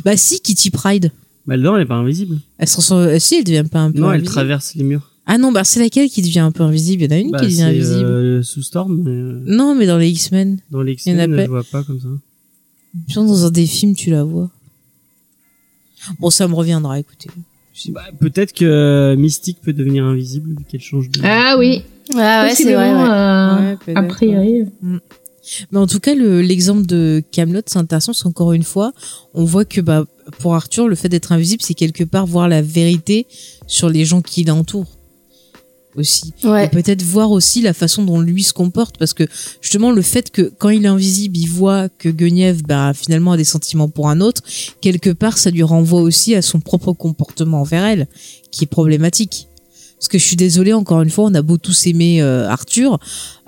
Bah 0.04 0.16
si, 0.16 0.40
Kitty 0.40 0.70
Pride. 0.70 1.12
Bah, 1.46 1.56
dedans, 1.56 1.76
elle 1.76 1.82
est 1.82 1.86
pas 1.86 1.94
invisible. 1.96 2.38
Elle 2.58 2.68
se 2.68 2.72
transforme... 2.74 3.02
euh, 3.02 3.18
Si, 3.18 3.36
elle 3.36 3.44
devient 3.44 3.64
pas 3.70 3.80
un 3.80 3.92
peu 3.92 3.98
Non, 4.00 4.12
elle 4.12 4.22
traverse 4.22 4.74
les 4.74 4.84
murs. 4.84 5.10
Ah 5.26 5.38
non, 5.38 5.52
bah 5.52 5.64
c'est 5.64 5.78
laquelle 5.80 6.08
qui 6.08 6.22
devient 6.22 6.40
un 6.40 6.50
peu 6.52 6.62
invisible? 6.64 7.02
Il 7.02 7.10
y 7.10 7.14
en 7.14 7.16
a 7.16 7.20
une 7.20 7.30
Bah, 7.30 7.38
qui 7.40 7.46
devient 7.46 7.62
invisible. 7.62 8.04
euh, 8.04 8.42
sous 8.42 8.62
Storm, 8.62 9.02
mais 9.04 9.10
euh, 9.10 9.42
Non, 9.46 9.74
mais 9.74 9.86
dans 9.86 9.98
les 9.98 10.08
X-Men. 10.08 10.58
dans 10.70 10.82
les 10.82 10.92
X-Men, 10.92 11.36
pas. 11.36 11.44
je 11.44 11.48
vois 11.50 11.64
pas 11.64 11.82
comme 11.84 12.00
ça. 12.00 12.08
Je 13.08 13.14
pense 13.14 13.28
dans 13.28 13.46
un 13.46 13.50
des 13.50 13.66
films, 13.66 13.94
tu 13.94 14.10
la 14.10 14.24
vois. 14.24 14.50
Bon, 16.18 16.30
ça 16.30 16.48
me 16.48 16.54
reviendra, 16.54 16.98
écoutez. 16.98 17.28
Bah, 17.88 18.02
peut-être 18.20 18.52
que 18.52 19.14
Mystique 19.16 19.58
peut 19.62 19.72
devenir 19.72 20.04
invisible 20.04 20.50
vu 20.50 20.64
qu'elle 20.68 20.80
change 20.80 21.08
de. 21.10 21.20
ah 21.24 21.56
oui, 21.58 21.82
Ah 22.16 22.44
ouais, 22.44 22.54
c'est 22.54 22.74
vrai. 22.74 22.90
euh, 22.90 23.76
Ouais, 23.86 23.94
a 23.96 24.02
priori. 24.02 24.64
Mais 25.72 25.78
en 25.78 25.86
tout 25.86 26.00
cas, 26.00 26.14
le- 26.14 26.42
l'exemple 26.42 26.86
de 26.86 27.22
Camelot, 27.32 27.62
c'est 27.66 27.78
intéressant, 27.78 28.12
parce 28.12 28.22
qu'encore 28.22 28.52
une 28.52 28.62
fois, 28.62 28.92
on 29.34 29.44
voit 29.44 29.64
que 29.64 29.80
bah, 29.80 30.04
pour 30.38 30.54
Arthur, 30.54 30.86
le 30.86 30.94
fait 30.94 31.08
d'être 31.08 31.32
invisible, 31.32 31.62
c'est 31.64 31.74
quelque 31.74 32.04
part 32.04 32.26
voir 32.26 32.48
la 32.48 32.62
vérité 32.62 33.26
sur 33.66 33.88
les 33.88 34.04
gens 34.04 34.20
qui 34.20 34.44
l'entourent 34.44 34.86
aussi. 35.96 36.32
Ouais. 36.44 36.66
Et 36.66 36.68
peut-être 36.68 37.02
voir 37.02 37.30
aussi 37.30 37.62
la 37.62 37.72
façon 37.72 38.04
dont 38.04 38.20
lui 38.20 38.42
se 38.42 38.52
comporte, 38.52 38.98
parce 38.98 39.14
que 39.14 39.24
justement, 39.60 39.90
le 39.90 40.02
fait 40.02 40.30
que 40.30 40.52
quand 40.58 40.68
il 40.68 40.84
est 40.84 40.88
invisible, 40.88 41.36
il 41.36 41.48
voit 41.48 41.88
que 41.88 42.08
Guenièvre, 42.08 42.62
bah, 42.66 42.92
finalement, 42.94 43.32
a 43.32 43.36
des 43.36 43.44
sentiments 43.44 43.88
pour 43.88 44.08
un 44.08 44.20
autre, 44.20 44.42
quelque 44.80 45.10
part, 45.10 45.38
ça 45.38 45.50
lui 45.50 45.62
renvoie 45.62 46.00
aussi 46.00 46.34
à 46.34 46.42
son 46.42 46.60
propre 46.60 46.92
comportement 46.92 47.60
envers 47.60 47.84
elle, 47.84 48.06
qui 48.50 48.64
est 48.64 48.68
problématique. 48.68 49.48
Parce 50.00 50.08
que 50.08 50.16
je 50.16 50.24
suis 50.24 50.36
désolée, 50.36 50.72
encore 50.72 51.02
une 51.02 51.10
fois, 51.10 51.26
on 51.26 51.34
a 51.34 51.42
beau 51.42 51.58
tous 51.58 51.86
aimer 51.86 52.22
euh, 52.22 52.48
Arthur, 52.48 52.98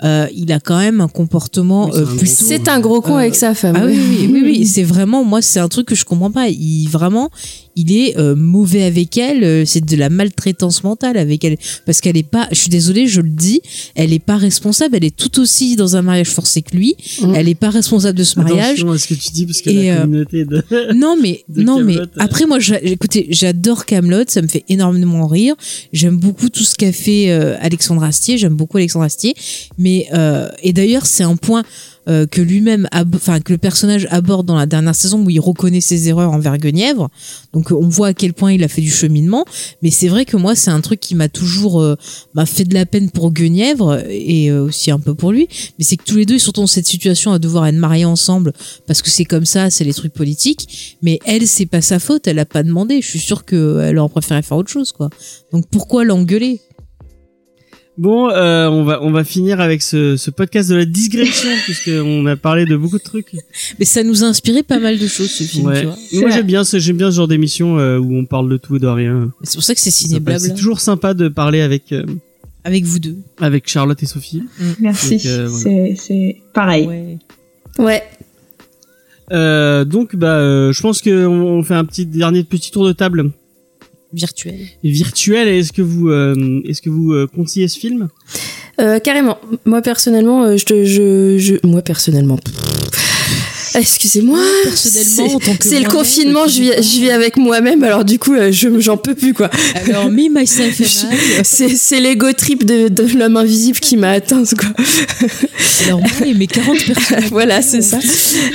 euh, 0.03 0.27
il 0.35 0.51
a 0.51 0.59
quand 0.59 0.77
même 0.77 1.01
un 1.01 1.07
comportement 1.07 1.85
Oui, 1.87 1.93
c'est 1.95 1.97
euh, 1.97 2.03
un 2.03 2.05
gros 2.05 2.17
plutôt... 2.17 2.45
C'est 2.45 2.67
un 2.67 2.79
gros 2.79 3.01
con 3.01 3.15
Euh, 3.15 3.21
avec 3.21 3.33
sa 3.33 3.55
femme. 3.55 3.75
Ah 3.75 3.85
oui, 3.87 3.93
ouais. 3.93 4.05
oui, 4.07 4.29
oui, 4.31 4.41
oui, 4.43 4.65
c'est 4.71 4.83
vraiment, 4.83 5.23
moi, 5.23 5.41
c'est 5.41 5.59
un 5.59 5.67
truc 5.67 5.87
que 5.87 5.95
je 5.95 6.05
comprends 6.05 6.29
pas. 6.29 6.49
Il, 6.49 6.87
vraiment, 6.89 7.31
il 7.75 7.91
est 7.91 8.17
euh, 8.17 8.35
mauvais 8.35 8.83
avec 8.83 9.17
elle, 9.17 9.43
euh, 9.43 9.63
c'est 9.65 9.83
de 9.83 9.95
la 9.95 10.09
maltraitance 10.09 10.83
mentale 10.83 11.17
avec 11.17 11.43
elle. 11.43 11.57
Parce 11.85 12.01
qu'elle 12.01 12.17
est 12.17 12.23
pas, 12.23 12.47
je 12.51 12.59
suis 12.59 12.69
désolée, 12.69 13.07
je 13.07 13.21
le 13.21 13.29
dis, 13.29 13.61
elle 13.95 14.13
est 14.13 14.19
pas 14.19 14.37
responsable, 14.37 14.95
elle 14.95 15.05
est 15.05 15.15
tout 15.15 15.39
aussi 15.39 15.75
dans 15.75 15.95
un 15.95 16.01
mariage 16.01 16.29
forcé 16.29 16.61
que 16.61 16.75
lui, 16.75 16.95
Mm. 17.21 17.33
elle 17.35 17.49
est 17.49 17.55
pas 17.55 17.69
responsable 17.69 18.17
de 18.17 18.23
ce 18.23 18.39
mariage. 18.39 18.79
Attention 18.79 18.91
à 18.91 18.97
ce 18.97 19.07
que 19.07 19.13
tu 19.13 19.31
dis 19.31 19.45
parce 19.45 19.61
que 19.61 19.69
Et, 19.69 19.89
la 19.89 20.01
communauté 20.01 20.45
de. 20.45 20.63
Non 20.95 21.17
mais 21.21 21.43
de 21.49 21.63
non 21.63 21.81
mais 21.83 21.97
euh. 21.97 22.05
après 22.17 22.45
moi 22.45 22.57
écoutez 22.81 23.27
j'adore 23.29 23.85
Camelot 23.85 24.23
ça 24.27 24.41
me 24.41 24.47
fait 24.47 24.63
énormément 24.69 25.27
rire 25.27 25.55
j'aime 25.91 26.17
beaucoup 26.17 26.49
tout 26.49 26.63
ce 26.63 26.75
qu'a 26.75 26.91
fait 26.91 27.31
euh, 27.31 27.55
Alexandre 27.59 28.03
Astier 28.03 28.37
j'aime 28.37 28.53
beaucoup 28.53 28.77
Alexandre 28.77 29.05
Astier 29.05 29.35
mais 29.77 30.07
euh, 30.13 30.49
et 30.61 30.73
d'ailleurs 30.73 31.05
c'est 31.05 31.23
un 31.23 31.35
point 31.35 31.63
euh, 32.09 32.25
que 32.25 32.41
lui-même, 32.41 32.87
enfin 32.93 33.39
que 33.39 33.53
le 33.53 33.57
personnage 33.57 34.07
aborde 34.11 34.45
dans 34.45 34.55
la 34.55 34.65
dernière 34.65 34.95
saison 34.95 35.23
où 35.23 35.29
il 35.29 35.39
reconnaît 35.39 35.81
ses 35.81 36.09
erreurs 36.09 36.31
envers 36.31 36.57
Guenièvre. 36.57 37.09
Donc 37.53 37.71
euh, 37.71 37.75
on 37.75 37.87
voit 37.87 38.07
à 38.07 38.13
quel 38.13 38.33
point 38.33 38.51
il 38.51 38.63
a 38.63 38.67
fait 38.67 38.81
du 38.81 38.91
cheminement. 38.91 39.45
Mais 39.81 39.91
c'est 39.91 40.07
vrai 40.07 40.25
que 40.25 40.35
moi 40.35 40.55
c'est 40.55 40.71
un 40.71 40.81
truc 40.81 40.99
qui 40.99 41.15
m'a 41.15 41.29
toujours 41.29 41.81
euh, 41.81 41.95
m'a 42.33 42.45
fait 42.45 42.65
de 42.65 42.73
la 42.73 42.85
peine 42.85 43.09
pour 43.09 43.31
Guenièvre 43.31 44.03
et 44.09 44.51
euh, 44.51 44.63
aussi 44.65 44.91
un 44.91 44.99
peu 44.99 45.15
pour 45.15 45.31
lui. 45.31 45.47
Mais 45.77 45.85
c'est 45.85 45.97
que 45.97 46.03
tous 46.03 46.17
les 46.17 46.25
deux 46.25 46.35
ils 46.35 46.39
sont 46.39 46.51
dans 46.51 46.67
cette 46.67 46.87
situation 46.87 47.31
à 47.31 47.39
devoir 47.39 47.67
être 47.67 47.75
mariés 47.75 48.05
ensemble 48.05 48.53
parce 48.87 49.01
que 49.01 49.09
c'est 49.09 49.25
comme 49.25 49.45
ça, 49.45 49.69
c'est 49.69 49.83
les 49.83 49.93
trucs 49.93 50.13
politiques. 50.13 50.97
Mais 51.01 51.19
elle 51.25 51.47
c'est 51.47 51.65
pas 51.65 51.81
sa 51.81 51.99
faute, 51.99 52.27
elle 52.27 52.39
a 52.39 52.45
pas 52.45 52.63
demandé. 52.63 53.01
Je 53.01 53.07
suis 53.07 53.19
sûre 53.19 53.45
qu'elle 53.45 53.97
aurait 53.97 54.09
préféré 54.09 54.41
faire 54.41 54.57
autre 54.57 54.71
chose 54.71 54.91
quoi. 54.91 55.09
Donc 55.51 55.65
pourquoi 55.69 56.03
l'engueuler? 56.03 56.61
Bon, 57.95 58.27
euh, 58.31 58.67
on 58.69 58.83
va 58.83 59.03
on 59.03 59.11
va 59.11 59.23
finir 59.23 59.61
avec 59.61 59.83
ce, 59.83 60.17
ce 60.17 60.31
podcast 60.31 60.67
de 60.69 60.75
la 60.75 60.85
digression 60.85 61.49
puisque 61.65 61.91
on 61.93 62.25
a 62.25 62.35
parlé 62.35 62.65
de 62.65 62.75
beaucoup 62.75 62.97
de 62.97 63.03
trucs. 63.03 63.35
Mais 63.77 63.85
ça 63.85 64.03
nous 64.03 64.23
a 64.23 64.27
inspiré 64.27 64.63
pas 64.63 64.79
mal 64.79 64.97
de 64.97 65.05
choses 65.05 65.29
ce 65.29 65.43
film, 65.43 65.67
Ouais. 65.67 65.81
tu 65.81 65.85
vois. 65.85 66.21
Moi 66.21 66.29
j'aime 66.31 66.47
bien 66.47 66.63
ce 66.63 66.79
j'aime 66.79 66.97
bien 66.97 67.11
ce 67.11 67.17
genre 67.17 67.27
d'émission 67.27 67.77
euh, 67.77 67.99
où 67.99 68.15
on 68.15 68.25
parle 68.25 68.49
de 68.49 68.57
tout 68.57 68.77
et 68.77 68.79
de 68.79 68.87
rien. 68.87 69.31
C'est 69.43 69.53
pour 69.55 69.63
ça 69.63 69.75
que 69.75 69.79
c'est 69.79 69.91
C'est 69.91 70.05
ciné 70.07 70.15
sympa. 70.15 70.39
C'est 70.39 70.55
toujours 70.55 70.79
sympa 70.79 71.13
de 71.13 71.27
parler 71.27 71.61
avec 71.61 71.91
euh, 71.91 72.03
avec 72.63 72.83
vous 72.83 72.97
deux. 72.97 73.17
avec 73.39 73.69
Charlotte 73.69 74.01
et 74.01 74.07
Sophie. 74.07 74.41
Merci. 74.79 75.17
Donc, 75.17 75.25
euh, 75.27 75.47
voilà. 75.47 75.63
C'est 75.63 75.95
c'est 75.97 76.37
pareil. 76.53 76.87
Ouais. 76.87 77.17
Ouais. 77.77 78.03
Euh, 79.31 79.85
donc 79.85 80.15
bah 80.15 80.37
euh, 80.37 80.73
je 80.73 80.81
pense 80.81 81.01
que 81.01 81.25
on 81.27 81.57
on 81.59 81.63
fait 81.63 81.75
un 81.75 81.85
petit 81.85 82.05
dernier 82.07 82.43
petit 82.43 82.71
tour 82.71 82.85
de 82.87 82.91
table 82.91 83.31
Virtuel. 84.13 84.55
virtuel. 84.83 85.47
Est-ce 85.47 85.73
que 85.73 85.81
vous 85.81 86.09
euh, 86.09 86.61
est-ce 86.65 86.81
que 86.81 86.89
vous 86.89 87.11
euh, 87.13 87.27
conseillez 87.35 87.67
ce 87.67 87.79
film? 87.79 88.09
Euh, 88.79 88.99
carrément. 88.99 89.37
Moi 89.65 89.81
personnellement, 89.81 90.43
euh, 90.43 90.57
je, 90.57 90.65
te- 90.65 90.85
je, 90.85 91.37
je, 91.39 91.55
moi 91.67 91.81
personnellement. 91.81 92.39
Excusez-moi. 93.75 94.39
personnellement, 94.63 95.39
C'est 95.59 95.79
le 95.79 95.89
confinement, 95.89 96.47
je 96.47 96.61
vis, 96.61 96.71
je 96.77 97.01
vis 97.01 97.11
avec 97.11 97.37
moi-même, 97.37 97.83
alors 97.83 98.05
du 98.05 98.19
coup, 98.19 98.33
euh, 98.33 98.51
je 98.51 98.79
j'en 98.79 98.97
peux 98.97 99.15
plus 99.15 99.33
quoi. 99.33 99.49
Alors, 99.87 100.09
me, 100.09 100.29
myself 100.29 100.81
c'est 101.43 101.99
l'ego 101.99 102.31
trip 102.33 102.65
de, 102.65 102.87
de 102.87 103.17
l'homme 103.17 103.37
invisible 103.37 103.79
qui 103.79 103.97
m'a 103.97 104.11
atteinte 104.11 104.53
quoi. 104.55 104.69
Alors, 105.85 105.99
moi 105.99 106.27
et 106.27 106.33
mes 106.33 106.47
40 106.47 106.85
personnes. 106.85 107.23
voilà, 107.31 107.61
c'est 107.61 107.81
ça. 107.81 107.99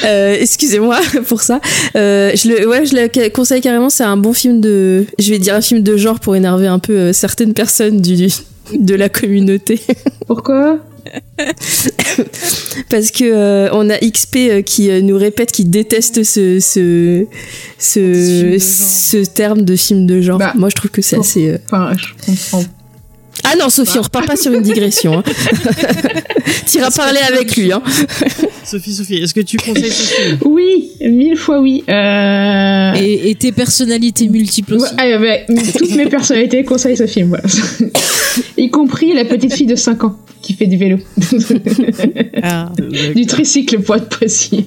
Euh, 0.04 0.36
Excusez-moi 0.40 1.00
pour 1.26 1.42
ça. 1.42 1.60
Euh, 1.96 2.32
je 2.34 2.48
le, 2.48 2.68
ouais, 2.68 2.86
je 2.86 2.94
le 2.94 3.28
conseille 3.28 3.60
carrément. 3.60 3.90
C'est 3.90 4.04
un 4.04 4.16
bon 4.16 4.32
film 4.32 4.60
de, 4.60 5.04
je 5.18 5.30
vais 5.30 5.38
dire 5.38 5.54
un 5.54 5.60
film 5.60 5.82
de 5.82 5.96
genre 5.96 6.20
pour 6.20 6.36
énerver 6.36 6.66
un 6.66 6.78
peu 6.78 6.92
euh, 6.92 7.12
certaines 7.12 7.54
personnes 7.54 8.00
du 8.00 8.28
de 8.74 8.94
la 8.94 9.08
communauté. 9.08 9.80
Pourquoi? 10.26 10.78
parce 12.88 13.10
que 13.10 13.24
euh, 13.24 13.68
on 13.72 13.90
a 13.90 13.98
XP 13.98 14.36
euh, 14.36 14.62
qui 14.62 14.90
euh, 14.90 15.00
nous 15.00 15.16
répète 15.16 15.52
qu'il 15.52 15.70
déteste 15.70 16.24
ce 16.24 16.60
ce 16.60 17.26
ce, 17.78 19.24
terme 19.24 19.62
de 19.62 19.76
film 19.76 20.06
de 20.06 20.20
genre. 20.20 20.38
Bah, 20.38 20.52
Moi, 20.56 20.68
je 20.68 20.74
trouve 20.74 20.90
que 20.90 21.02
c'est 21.02 21.18
assez. 21.18 21.58
Enfin, 21.66 21.92
je 21.96 22.14
comprends. 22.24 22.64
Ah 23.50 23.56
non, 23.58 23.70
Sophie, 23.70 23.98
on 23.98 24.02
repart 24.02 24.26
pas 24.26 24.36
sur 24.36 24.52
une 24.52 24.62
digression. 24.62 25.18
Hein. 25.18 25.22
T'iras 26.66 26.90
parler 26.90 27.20
avec 27.26 27.56
lui. 27.56 27.72
Hein. 27.72 27.82
Sophie 28.62 28.92
Sophie, 28.92 29.16
est-ce 29.16 29.32
que 29.32 29.40
tu 29.40 29.56
conseilles 29.56 29.90
ce 29.90 30.14
film 30.14 30.38
Oui, 30.44 30.90
mille 31.00 31.36
fois 31.36 31.60
oui. 31.60 31.82
Euh... 31.88 32.92
Et, 33.00 33.30
et 33.30 33.34
tes 33.36 33.52
personnalités 33.52 34.28
multiples 34.28 34.74
aussi. 34.74 34.94
Ouais, 34.96 35.46
ah, 35.48 35.52
toutes 35.78 35.94
mes 35.94 36.06
personnalités 36.06 36.62
conseillent 36.64 36.96
ce 36.98 37.06
film, 37.06 37.28
voilà. 37.28 37.44
y 38.58 38.68
compris 38.68 39.14
la 39.14 39.24
petite 39.24 39.54
fille 39.54 39.66
de 39.66 39.76
5 39.76 40.04
ans 40.04 40.16
qui 40.42 40.52
fait 40.52 40.66
du 40.66 40.76
vélo. 40.76 40.98
Ah. 42.42 42.70
du 43.14 43.26
tricycle 43.26 43.80
pour 43.80 43.96
être 43.96 44.08
précis. 44.08 44.64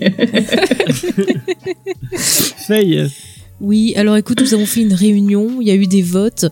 Faye. 2.67 3.09
Oui, 3.61 3.93
alors 3.95 4.17
écoute, 4.17 4.41
nous 4.41 4.55
avons 4.55 4.65
fait 4.65 4.81
une 4.81 4.93
réunion, 4.93 5.61
il 5.61 5.67
y 5.67 5.71
a 5.71 5.75
eu 5.75 5.85
des 5.85 6.01
votes, 6.01 6.45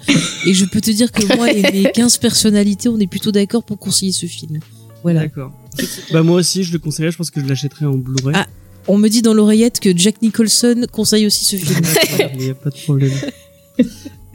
et 0.46 0.54
je 0.54 0.64
peux 0.66 0.80
te 0.80 0.92
dire 0.92 1.12
que 1.12 1.36
moi 1.36 1.52
et 1.52 1.64
mes 1.72 1.92
15 1.92 2.20
personnalités, 2.20 2.88
on 2.88 3.00
est 3.00 3.08
plutôt 3.08 3.32
d'accord 3.32 3.64
pour 3.64 3.80
conseiller 3.80 4.12
ce 4.12 4.28
film. 4.28 4.60
Voilà. 5.02 5.22
D'accord. 5.22 5.52
Bah 6.12 6.22
moi 6.22 6.36
aussi 6.38 6.64
je 6.64 6.72
le 6.72 6.78
conseillerais, 6.78 7.12
je 7.12 7.18
pense 7.18 7.32
que 7.32 7.42
je 7.42 7.48
l'achèterais 7.48 7.88
en 7.88 7.96
Blu-ray. 7.96 8.36
Ah. 8.38 8.46
On 8.88 8.98
me 8.98 9.08
dit 9.08 9.22
dans 9.24 9.34
l'oreillette 9.34 9.80
que 9.80 9.96
Jack 9.96 10.22
Nicholson 10.22 10.86
conseille 10.92 11.26
aussi 11.26 11.46
ce 11.46 11.56
film. 11.56 11.82
Il 12.34 12.40
n'y 12.40 12.50
a 12.50 12.54
pas 12.54 12.70
de 12.70 12.78
problème. 12.78 13.12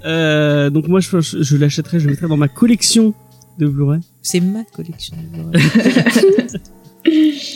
Euh, 0.07 0.69
donc 0.69 0.87
moi 0.87 1.01
je, 1.01 1.19
je, 1.19 1.43
je 1.43 1.57
l'achèterais, 1.57 1.99
je 1.99 2.05
le 2.05 2.11
mettrais 2.11 2.29
dans 2.29 2.37
ma 2.37 2.49
collection 2.49 3.15
de 3.59 3.67
Blu-ray. 3.67 4.01
C'est 4.21 4.41
ma 4.41 4.63
collection. 4.65 5.17
de 5.17 5.51
Blu-ray. 5.51 6.61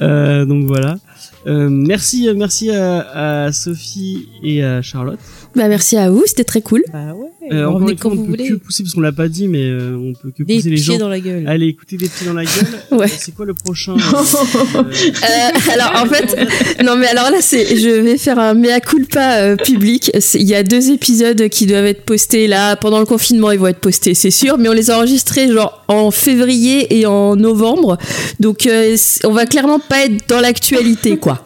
Euh, 0.00 0.44
donc 0.44 0.66
voilà. 0.66 0.98
Euh, 1.46 1.68
merci, 1.70 2.28
merci 2.34 2.70
à, 2.70 3.44
à 3.46 3.52
Sophie 3.52 4.28
et 4.42 4.64
à 4.64 4.82
Charlotte. 4.82 5.20
Bah 5.56 5.68
merci 5.68 5.96
à 5.96 6.10
vous, 6.10 6.22
c'était 6.26 6.44
très 6.44 6.62
cool. 6.62 6.82
bah 6.92 7.14
ouais, 7.14 7.28
Euh, 7.52 7.62
encore 7.64 7.74
revenez 7.74 7.92
une 7.92 7.98
fois, 7.98 8.10
quand 8.10 8.16
on 8.16 8.18
vous 8.18 8.24
peut 8.24 8.30
voulez. 8.30 8.48
que 8.48 8.54
pousser 8.54 8.82
parce 8.82 8.94
qu'on 8.94 9.00
l'a 9.02 9.12
pas 9.12 9.28
dit, 9.28 9.46
mais 9.48 9.64
euh, 9.64 9.96
on 9.96 10.12
peut 10.14 10.30
que 10.36 10.42
Des 10.42 10.56
pousser 10.56 10.70
les 10.70 10.76
pieds 10.76 10.84
gens. 10.84 10.98
dans 10.98 11.08
la 11.08 11.20
gueule. 11.20 11.46
Allez, 11.46 11.66
écoutez 11.68 11.96
des 11.96 12.08
pieds 12.08 12.26
dans 12.26 12.32
la 12.32 12.44
gueule. 12.44 12.52
Ouais. 12.92 13.06
Euh, 13.06 13.14
C'est 13.18 13.34
quoi 13.34 13.44
le 13.46 13.54
prochain 13.54 13.94
euh, 13.96 14.82
Euh, 14.82 15.72
alors 15.72 16.02
en 16.02 16.06
fait, 16.06 16.36
non 16.84 16.96
mais 16.96 17.06
alors 17.06 17.30
là 17.30 17.38
c'est, 17.40 17.76
je 17.76 17.88
vais 17.88 18.18
faire 18.18 18.38
un 18.38 18.54
mea 18.54 18.80
culpa 18.80 19.38
euh, 19.38 19.56
public. 19.56 20.10
Il 20.34 20.42
y 20.42 20.54
a 20.54 20.62
deux 20.62 20.90
épisodes 20.90 21.48
qui 21.48 21.66
doivent 21.66 21.86
être 21.86 22.04
postés 22.04 22.46
là 22.46 22.76
pendant 22.76 22.98
le 23.00 23.06
confinement. 23.06 23.50
Ils 23.50 23.58
vont 23.58 23.66
être 23.68 23.80
postés, 23.80 24.14
c'est 24.14 24.30
sûr, 24.30 24.58
mais 24.58 24.68
on 24.68 24.72
les 24.72 24.90
a 24.90 24.96
enregistrés 24.98 25.50
genre 25.52 25.84
en 25.88 26.10
février 26.10 26.98
et 26.98 27.06
en 27.06 27.36
novembre. 27.36 27.98
Donc 28.40 28.66
euh, 28.66 28.96
on 29.24 29.32
va 29.32 29.46
clairement 29.46 29.78
pas 29.78 30.04
être 30.06 30.28
dans 30.28 30.40
l'actualité 30.40 31.16
quoi. 31.16 31.44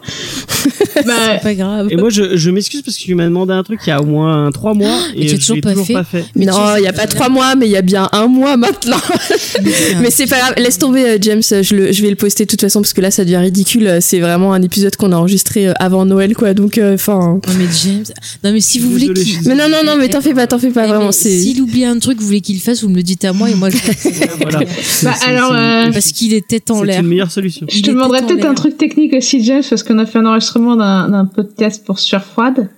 bah, 1.05 1.13
C'est 1.37 1.41
pas 1.43 1.55
grave. 1.55 1.87
Et 1.89 1.95
moi, 1.95 2.09
je, 2.09 2.35
je 2.37 2.49
m'excuse 2.51 2.81
parce 2.81 2.97
que 2.97 3.03
tu 3.03 3.15
m'as 3.15 3.25
demandé 3.25 3.53
un 3.53 3.63
truc 3.63 3.79
il 3.85 3.89
y 3.89 3.93
a 3.93 3.98
au 4.01 4.05
moins 4.05 4.49
trois 4.51 4.73
mois 4.73 4.97
Mais 5.17 5.23
et 5.25 5.27
tu 5.27 5.37
toujours 5.39 5.57
pas 5.61 5.71
toujours 5.71 5.85
fait. 5.87 5.93
pas 5.93 6.03
fait. 6.03 6.25
Mais 6.35 6.45
non, 6.45 6.75
il 6.77 6.83
y 6.83 6.87
a 6.87 6.93
pas 6.93 7.07
trois 7.07 7.29
mois, 7.29 7.55
mais 7.55 7.65
il 7.67 7.71
y 7.71 7.77
a 7.77 7.81
bien 7.81 8.09
un 8.11 8.27
mois 8.27 8.57
maintenant. 8.57 8.97
mais 10.01 10.09
c'est 10.11 10.27
pas 10.27 10.37
grave. 10.39 10.53
Laisse 10.57 10.77
tomber 10.77 11.05
euh, 11.05 11.17
James. 11.21 11.41
Je, 11.41 11.75
le, 11.75 11.91
je 11.91 12.01
vais 12.01 12.09
le 12.09 12.15
poster 12.15 12.45
de 12.45 12.49
toute 12.49 12.61
façon 12.61 12.81
parce 12.81 12.93
que 12.93 13.01
là 13.01 13.11
ça 13.11 13.23
devient 13.23 13.37
ridicule. 13.37 13.97
C'est 14.01 14.19
vraiment 14.19 14.53
un 14.53 14.61
épisode 14.61 14.95
qu'on 14.95 15.11
a 15.11 15.15
enregistré 15.15 15.67
euh, 15.69 15.73
avant 15.79 16.05
Noël 16.05 16.35
quoi. 16.35 16.53
Donc 16.53 16.77
euh, 16.77 16.95
enfin. 16.95 17.39
Non 17.47 17.53
mais 17.57 17.65
James, 17.83 18.03
non 18.43 18.51
mais 18.53 18.61
si 18.61 18.79
vous 18.79 18.89
voulez 18.91 19.07
Désolé, 19.09 19.21
qu'il... 19.23 19.47
Mais 19.47 19.55
non 19.55 19.69
non 19.69 19.77
non, 19.85 19.95
mais 19.97 20.09
t'en 20.09 20.21
fais 20.21 20.33
pas, 20.33 20.47
t'en 20.47 20.59
fais 20.59 20.69
pas 20.71 20.85
Eh, 20.85 20.89
vraiment. 20.89 21.11
C'est. 21.11 21.29
S'il 21.39 21.61
oublie 21.61 21.85
un 21.85 21.97
truc, 21.99 22.19
vous 22.19 22.25
voulez 22.27 22.41
qu'il 22.41 22.55
le 22.55 22.61
fasse, 22.61 22.83
vous 22.83 22.89
me 22.89 22.95
le 22.95 23.03
dites 23.03 23.25
à 23.25 23.33
moi 23.33 23.49
et 23.49 23.55
moi 23.55 23.69
je 23.69 23.77
Voilà. 24.41 24.59
Bah, 24.59 24.65
C'est- 24.81 25.07
c'est- 25.13 25.25
alors, 25.25 25.51
c'est- 25.51 25.87
euh, 25.89 25.91
Parce 25.91 26.11
qu'il 26.11 26.33
est 26.33 26.47
tête 26.47 26.69
en 26.71 26.79
c'est 26.81 26.85
l'air. 26.85 27.01
une 27.01 27.07
meilleure 27.07 27.31
solution. 27.31 27.65
je 27.69 27.81
te 27.81 27.89
demanderais 27.91 28.21
peut-être 28.25 28.45
un 28.45 28.53
truc 28.53 28.77
technique 28.77 29.13
aussi, 29.13 29.43
James, 29.43 29.63
parce 29.69 29.83
qu'on 29.83 29.97
a 29.99 30.05
fait 30.05 30.19
un 30.19 30.25
enregistrement 30.25 30.75
d'un 30.75 31.09
d'un 31.09 31.25
podcast 31.25 31.83
pour 31.85 31.99
Sueur 31.99 32.23
Froide. 32.23 32.69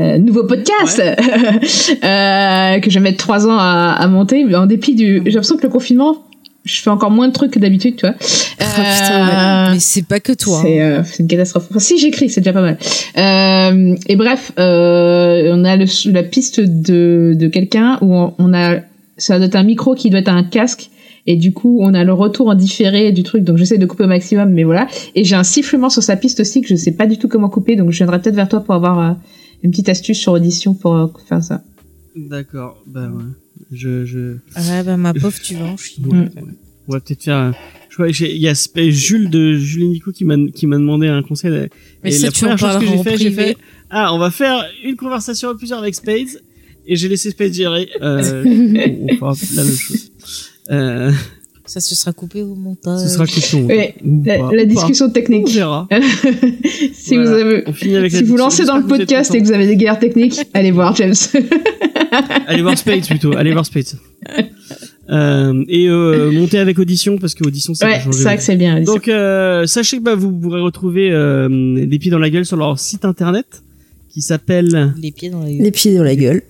Euh, 0.00 0.18
nouveau 0.18 0.44
podcast 0.44 1.00
euh, 2.04 2.78
que 2.78 2.90
je 2.90 2.94
vais 2.94 3.00
mettre 3.00 3.18
trois 3.18 3.46
ans 3.46 3.58
à, 3.58 3.96
à 3.98 4.06
monter, 4.06 4.44
mais 4.44 4.54
en 4.54 4.66
dépit 4.66 4.94
du. 4.94 5.22
J'ai 5.24 5.32
l'impression 5.32 5.56
que 5.56 5.64
le 5.64 5.70
confinement, 5.70 6.24
je 6.64 6.80
fais 6.80 6.90
encore 6.90 7.10
moins 7.10 7.28
de 7.28 7.32
trucs 7.32 7.50
que 7.50 7.58
d'habitude, 7.58 7.96
tu 7.96 8.06
vois. 8.06 8.14
putain, 8.14 9.68
Euh, 9.68 9.72
Mais 9.72 9.80
c'est 9.80 10.06
pas 10.06 10.20
que 10.20 10.32
toi. 10.32 10.60
C'est 10.62 10.80
hein. 10.80 10.84
euh, 10.84 11.02
c'est 11.04 11.22
une 11.22 11.28
catastrophe. 11.28 11.66
Enfin, 11.70 11.80
si 11.80 11.98
j'écris, 11.98 12.30
c'est 12.30 12.40
déjà 12.40 12.52
pas 12.52 12.60
mal. 12.62 12.78
Euh, 13.16 13.96
et 14.06 14.16
bref, 14.16 14.52
euh, 14.58 15.50
on 15.52 15.64
a 15.64 15.76
le, 15.76 15.86
la 16.12 16.22
piste 16.22 16.60
de, 16.60 17.34
de 17.36 17.48
quelqu'un 17.48 17.98
où 18.00 18.14
on, 18.14 18.34
on 18.38 18.54
a 18.54 18.76
ça 19.16 19.36
doit 19.38 19.46
être 19.46 19.56
un 19.56 19.64
micro 19.64 19.94
qui 19.94 20.10
doit 20.10 20.20
être 20.20 20.28
un 20.28 20.44
casque. 20.44 20.90
Et 21.26 21.36
du 21.36 21.52
coup, 21.52 21.80
on 21.82 21.92
a 21.92 22.04
le 22.04 22.12
retour 22.14 22.48
en 22.48 22.54
différé 22.54 23.12
du 23.12 23.22
truc, 23.22 23.44
donc 23.44 23.58
j'essaie 23.58 23.76
de 23.76 23.84
couper 23.84 24.04
au 24.04 24.08
maximum, 24.08 24.50
mais 24.50 24.64
voilà. 24.64 24.86
Et 25.14 25.24
j'ai 25.24 25.36
un 25.36 25.44
sifflement 25.44 25.90
sur 25.90 26.02
sa 26.02 26.16
piste 26.16 26.40
aussi 26.40 26.62
que 26.62 26.68
je 26.68 26.74
sais 26.74 26.92
pas 26.92 27.04
du 27.04 27.18
tout 27.18 27.28
comment 27.28 27.50
couper, 27.50 27.76
donc 27.76 27.90
je 27.90 27.98
viendrai 27.98 28.18
peut-être 28.18 28.36
vers 28.36 28.48
toi 28.48 28.60
pour 28.60 28.74
avoir 28.74 28.98
euh, 28.98 29.12
une 29.62 29.70
petite 29.70 29.88
astuce 29.88 30.18
sur 30.18 30.32
audition 30.32 30.74
pour 30.74 30.96
euh, 30.96 31.06
faire 31.28 31.42
ça. 31.42 31.62
D'accord. 32.16 32.82
Bah 32.86 33.08
ouais. 33.08 33.24
Je, 33.72 34.04
je... 34.06 34.36
Ah 34.54 34.82
bah 34.82 34.96
ma 34.96 35.12
pauvre, 35.14 35.38
tu 35.42 35.54
vas 35.54 35.64
en 35.66 35.76
chier. 35.76 36.04
Ouais, 36.04 36.18
ouais. 36.18 36.30
On 36.86 36.92
va 36.92 37.00
peut-être 37.00 37.22
faire. 37.24 37.36
un- 37.36 37.54
Je 37.90 37.94
crois 37.94 38.06
que 38.06 38.12
j'ai- 38.12 38.34
il 38.34 38.40
y 38.40 38.48
a 38.48 38.54
Jules 38.90 39.28
de 39.30 39.54
Jules 39.56 39.82
et 39.84 39.88
Nico 39.88 40.10
qui 40.12 40.24
m'a 40.24 40.36
qui 40.54 40.66
m'a 40.66 40.76
demandé 40.76 41.08
un 41.08 41.22
conseil. 41.22 41.68
Mais 42.02 42.10
et 42.10 42.12
ça, 42.12 42.26
la 42.26 42.32
première 42.32 42.58
chose 42.58 43.04
que 43.04 43.16
j'ai 43.16 43.30
fait 43.30 43.56
ah 43.90 44.14
on 44.14 44.18
va 44.18 44.30
faire 44.30 44.64
une 44.84 44.96
conversation 44.96 45.48
à 45.50 45.54
plusieurs 45.56 45.80
avec 45.80 45.94
Spades 45.94 46.40
et 46.86 46.96
j'ai 46.96 47.08
laissé 47.08 47.30
Spades 47.30 47.52
gérer. 47.52 47.88
Euh, 48.00 48.42
on, 48.46 49.06
on 49.10 49.16
fera 49.16 49.34
la 49.56 49.64
même 49.64 49.72
chose. 49.74 50.10
Euh, 50.70 51.12
Ça 51.68 51.80
se 51.80 51.94
sera 51.94 52.12
coupé 52.12 52.42
au 52.42 52.54
montage. 52.54 53.00
ce 53.00 53.08
sera. 53.08 53.24
Ouais, 53.66 53.94
Ou 54.04 54.22
La, 54.24 54.38
la 54.38 54.62
ou 54.62 54.66
discussion 54.66 55.06
pas. 55.06 55.10
On 55.10 55.12
technique. 55.12 55.48
verra. 55.50 55.86
si 56.94 57.14
Voilà. 57.16 57.30
vous 57.30 57.34
avez, 57.36 57.62
la 57.62 57.72
si 57.72 57.88
vous 57.88 58.00
discussion. 58.08 58.36
lancez 58.36 58.64
dans 58.64 58.76
le 58.78 58.86
podcast 58.86 59.34
et 59.34 59.40
que 59.40 59.44
vous 59.46 59.52
avez 59.52 59.66
des 59.66 59.76
guerres 59.76 59.98
techniques, 59.98 60.40
allez 60.54 60.70
voir 60.70 60.96
James. 60.96 61.14
Allez 62.46 62.62
voir 62.62 62.76
Spades 62.76 63.06
plutôt. 63.06 63.36
Allez 63.36 63.52
voir 63.52 63.64
Spades. 63.66 63.94
Euh, 65.10 65.64
et 65.68 65.88
euh, 65.88 66.30
monter 66.32 66.58
avec 66.58 66.78
audition 66.78 67.16
parce 67.16 67.34
que 67.34 67.42
audition 67.42 67.72
ça 67.72 67.86
ouais, 67.86 68.02
c'est 68.12 68.24
vrai 68.24 68.36
que 68.36 68.42
c'est 68.42 68.56
bien. 68.56 68.82
Donc 68.82 69.08
euh, 69.08 69.64
sachez 69.64 69.96
que 69.96 70.02
bah, 70.02 70.14
vous 70.14 70.30
pourrez 70.30 70.60
retrouver 70.60 71.10
euh, 71.10 71.86
des 71.86 71.98
pieds 71.98 72.10
dans 72.10 72.18
la 72.18 72.28
gueule 72.28 72.44
sur 72.44 72.58
leur 72.58 72.78
site 72.78 73.06
internet 73.06 73.46
qui 74.12 74.20
s'appelle 74.20 74.92
Les 75.00 75.10
pieds 75.10 75.30
dans 75.30 75.44
les... 75.44 75.56
Les 75.60 75.70
pieds 75.70 75.96
dans 75.96 76.02
la 76.02 76.14
gueule. 76.14 76.42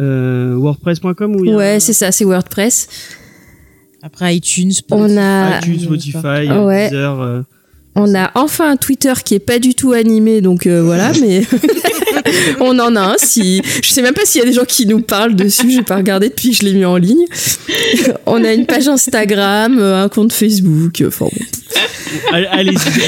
euh, 0.00 0.54
wordpress.com 0.56 1.34
a 1.34 1.54
Ouais, 1.54 1.80
c'est 1.80 1.92
ça, 1.92 2.10
c'est 2.12 2.24
WordPress. 2.24 2.88
Après 4.02 4.36
iTunes, 4.36 4.72
On 4.90 5.16
a, 5.16 5.58
iTunes, 5.58 5.80
Spotify, 5.80 6.48
euh, 6.50 6.64
Ouais. 6.64 6.90
Deezer. 6.90 7.20
euh, 7.20 7.42
on 7.94 8.14
a 8.14 8.30
enfin 8.34 8.70
un 8.70 8.76
Twitter 8.76 9.12
qui 9.24 9.34
est 9.34 9.38
pas 9.38 9.58
du 9.58 9.74
tout 9.74 9.92
animé, 9.92 10.40
donc 10.40 10.66
euh, 10.66 10.82
voilà, 10.82 11.12
mais 11.20 11.42
on 12.60 12.78
en 12.78 12.96
a 12.96 13.00
un. 13.00 13.14
Si 13.18 13.62
je 13.82 13.88
sais 13.90 14.02
même 14.02 14.14
pas 14.14 14.24
s'il 14.24 14.40
y 14.40 14.42
a 14.42 14.46
des 14.46 14.54
gens 14.54 14.64
qui 14.64 14.86
nous 14.86 15.00
parlent 15.02 15.36
dessus, 15.36 15.70
j'ai 15.70 15.82
pas 15.82 15.96
regardé 15.96 16.30
depuis 16.30 16.50
que 16.50 16.56
je 16.56 16.62
l'ai 16.64 16.72
mis 16.72 16.84
en 16.84 16.96
ligne. 16.96 17.24
on 18.26 18.42
a 18.44 18.52
une 18.54 18.66
page 18.66 18.88
Instagram, 18.88 19.78
euh, 19.78 20.02
un 20.04 20.08
compte 20.08 20.32
Facebook. 20.32 21.02
Enfin 21.06 21.26
bon, 21.26 21.44
Allez-y, 22.32 22.54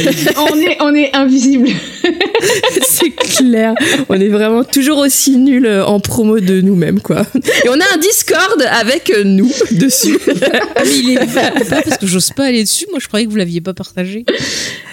allez-y. 0.07 0.29
on 0.37 0.59
est, 0.61 0.77
on 0.81 0.95
est 0.95 1.15
invisible. 1.15 1.69
c'est 2.83 3.11
clair. 3.11 3.75
On 4.09 4.15
est 4.21 4.29
vraiment 4.29 4.65
toujours 4.65 4.99
aussi 4.99 5.37
nuls 5.37 5.67
euh, 5.67 5.85
en 5.85 6.01
promo 6.01 6.41
de 6.41 6.61
nous-mêmes, 6.61 7.01
quoi. 7.01 7.23
Et 7.65 7.69
on 7.69 7.81
a 7.81 7.85
un 7.95 7.99
Discord 7.99 8.63
avec 8.71 9.11
euh, 9.11 9.25
nous 9.25 9.51
dessus. 9.73 10.19
Ah, 10.77 10.83
mais 10.85 10.99
il 10.99 11.11
est 11.13 11.35
pas 11.35 11.51
parce 11.83 11.99
que 11.99 12.07
j'ose 12.07 12.31
pas 12.31 12.45
aller 12.47 12.63
dessus. 12.65 12.87
Moi, 12.91 12.99
je 13.01 13.07
croyais 13.09 13.27
que 13.27 13.31
vous 13.31 13.37
l'aviez 13.37 13.61
pas 13.61 13.75
partagé. 13.75 14.25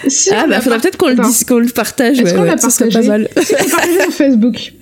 Si, 0.08 0.30
Ah 0.32 0.46
bah 0.48 0.60
faudrait 0.60 0.78
peut-être 0.78 0.96
qu'on 0.96 1.08
le 1.08 1.14
Attends. 1.14 1.28
dise, 1.28 1.44
qu'on 1.44 1.58
le 1.58 1.68
partage. 1.68 2.18
Est-ce 2.18 2.30
Ouais, 2.30 2.32
qu'on 2.34 2.42
ouais, 2.42 2.48
l'a 2.50 2.58
ça 2.58 2.70
serait 2.70 2.86
pas 2.88 2.94
partagé 3.02 3.08
mal. 3.08 3.28
C'est 3.42 3.56
partagé 3.70 4.00
sur 4.00 4.12
Facebook. 4.12 4.72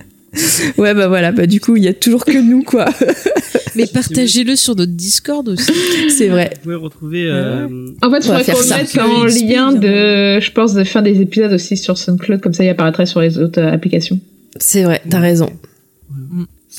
Ouais 0.77 0.93
bah 0.93 1.07
voilà, 1.07 1.31
bah 1.31 1.45
du 1.45 1.59
coup 1.59 1.75
il 1.75 1.83
y 1.83 1.87
a 1.87 1.93
toujours 1.93 2.23
que 2.25 2.37
nous 2.37 2.63
quoi. 2.63 2.85
Mais 3.75 3.85
partagez-le 3.87 4.55
sur 4.57 4.75
notre 4.75 4.91
Discord 4.91 5.47
aussi. 5.47 5.71
C'est 6.09 6.27
vrai. 6.27 6.51
Vous 6.57 6.63
pouvez 6.63 6.75
retrouver. 6.75 7.29
euh, 7.29 7.67
En 8.01 8.11
fait, 8.11 8.19
il 8.25 8.29
On 8.29 8.33
va 8.33 8.39
faudrait 8.39 8.43
faire 8.43 8.55
qu'on 8.55 8.61
le 8.61 8.65
ça. 8.67 8.77
mette 8.77 8.97
en 8.97 9.23
lien 9.25 9.71
de, 9.71 10.39
je 10.41 10.51
pense, 10.51 10.73
de 10.73 10.83
faire 10.83 11.01
des 11.03 11.21
épisodes 11.21 11.53
aussi 11.53 11.77
sur 11.77 11.97
SoundCloud, 11.97 12.41
comme 12.41 12.53
ça 12.53 12.65
il 12.65 12.69
apparaîtrait 12.69 13.05
sur 13.05 13.21
les 13.21 13.37
autres 13.37 13.61
euh, 13.61 13.71
applications. 13.71 14.19
C'est 14.57 14.83
vrai, 14.83 15.01
t'as 15.09 15.19
raison. 15.19 15.49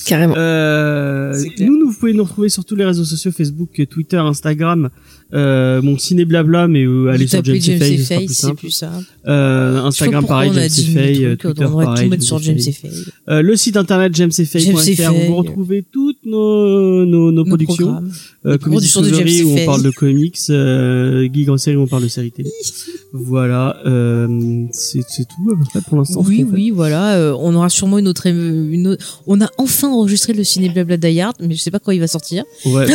Carrément. 0.06 0.34
Euh, 0.36 1.34
nous, 1.60 1.78
nous, 1.78 1.90
vous 1.90 1.98
pouvez 1.98 2.12
nous 2.14 2.24
retrouver 2.24 2.48
sur 2.48 2.64
tous 2.64 2.76
les 2.76 2.84
réseaux 2.84 3.04
sociaux, 3.04 3.30
Facebook, 3.32 3.70
Twitter, 3.90 4.16
Instagram, 4.16 4.88
euh, 5.34 5.80
mon 5.82 5.96
ciné 5.98 6.24
blabla, 6.24 6.68
mais 6.68 6.84
euh, 6.84 7.08
allez 7.10 7.26
sur 7.26 7.42
James 7.44 7.56
James 7.60 7.78
Faye, 7.78 7.98
Faye, 7.98 8.28
c'est 8.28 8.34
simple. 8.34 8.56
plus 8.56 8.70
simple. 8.70 9.04
Euh, 9.26 9.78
Instagram 9.84 10.26
pareil, 10.26 10.50
on 10.52 10.56
a 10.56 10.68
James 10.68 10.94
Faye, 10.94 11.24
euh, 11.24 11.36
Twitter 11.36 11.64
on 11.64 11.82
pareil, 11.82 12.04
tout 12.04 12.10
mettre 12.10 12.22
sur 12.24 12.38
et 12.38 12.42
James 12.42 12.58
Faye. 12.58 12.68
et 12.68 12.72
Faye. 12.72 12.90
Euh, 13.28 13.42
le 13.42 13.56
site 13.56 13.76
internet 13.76 14.14
jamesfay.fr, 14.14 14.80
Faye. 14.80 15.08
où 15.08 15.26
vous 15.32 15.36
retrouvez 15.36 15.84
toutes 15.90 16.18
nos, 16.26 17.04
nos, 17.06 17.32
nos 17.32 17.44
productions. 17.44 18.02
Euh, 18.44 18.58
productions 18.58 19.00
de 19.02 19.08
James 19.12 19.46
où 19.46 19.56
on 19.58 19.64
parle 19.66 19.82
de 19.82 19.90
comics, 19.90 20.38
euh, 20.50 21.28
Geek 21.32 21.48
en 21.48 21.56
série 21.56 21.76
où 21.76 21.82
on 21.82 21.86
parle 21.86 22.02
de 22.02 22.08
séries 22.08 22.32
télé. 22.32 22.50
voilà, 23.12 23.76
euh, 23.86 24.64
c'est 24.72 25.00
c'est 25.08 25.24
tout 25.24 25.50
à 25.52 25.56
peu 25.56 25.64
près 25.70 25.80
pour 25.82 25.98
l'instant. 25.98 26.24
Oui, 26.26 26.44
oui, 26.50 26.70
voilà. 26.70 27.14
euh, 27.16 27.36
on 27.38 27.54
aura 27.54 27.68
sûrement 27.68 27.98
une 27.98 28.08
autre, 28.08 28.26
une 28.26 28.86
autre- 28.88 29.22
On 29.26 29.40
a 29.40 29.48
enfin 29.58 29.88
enregistré 29.88 30.32
le 30.32 30.42
ciné 30.44 30.68
blabla 30.70 30.96
Die 30.96 31.20
Hard, 31.20 31.36
mais 31.40 31.54
je 31.54 31.60
sais 31.60 31.70
pas 31.70 31.78
quand 31.78 31.92
il 31.92 32.00
va 32.00 32.06
sortir. 32.08 32.44
Ouais. 32.66 32.86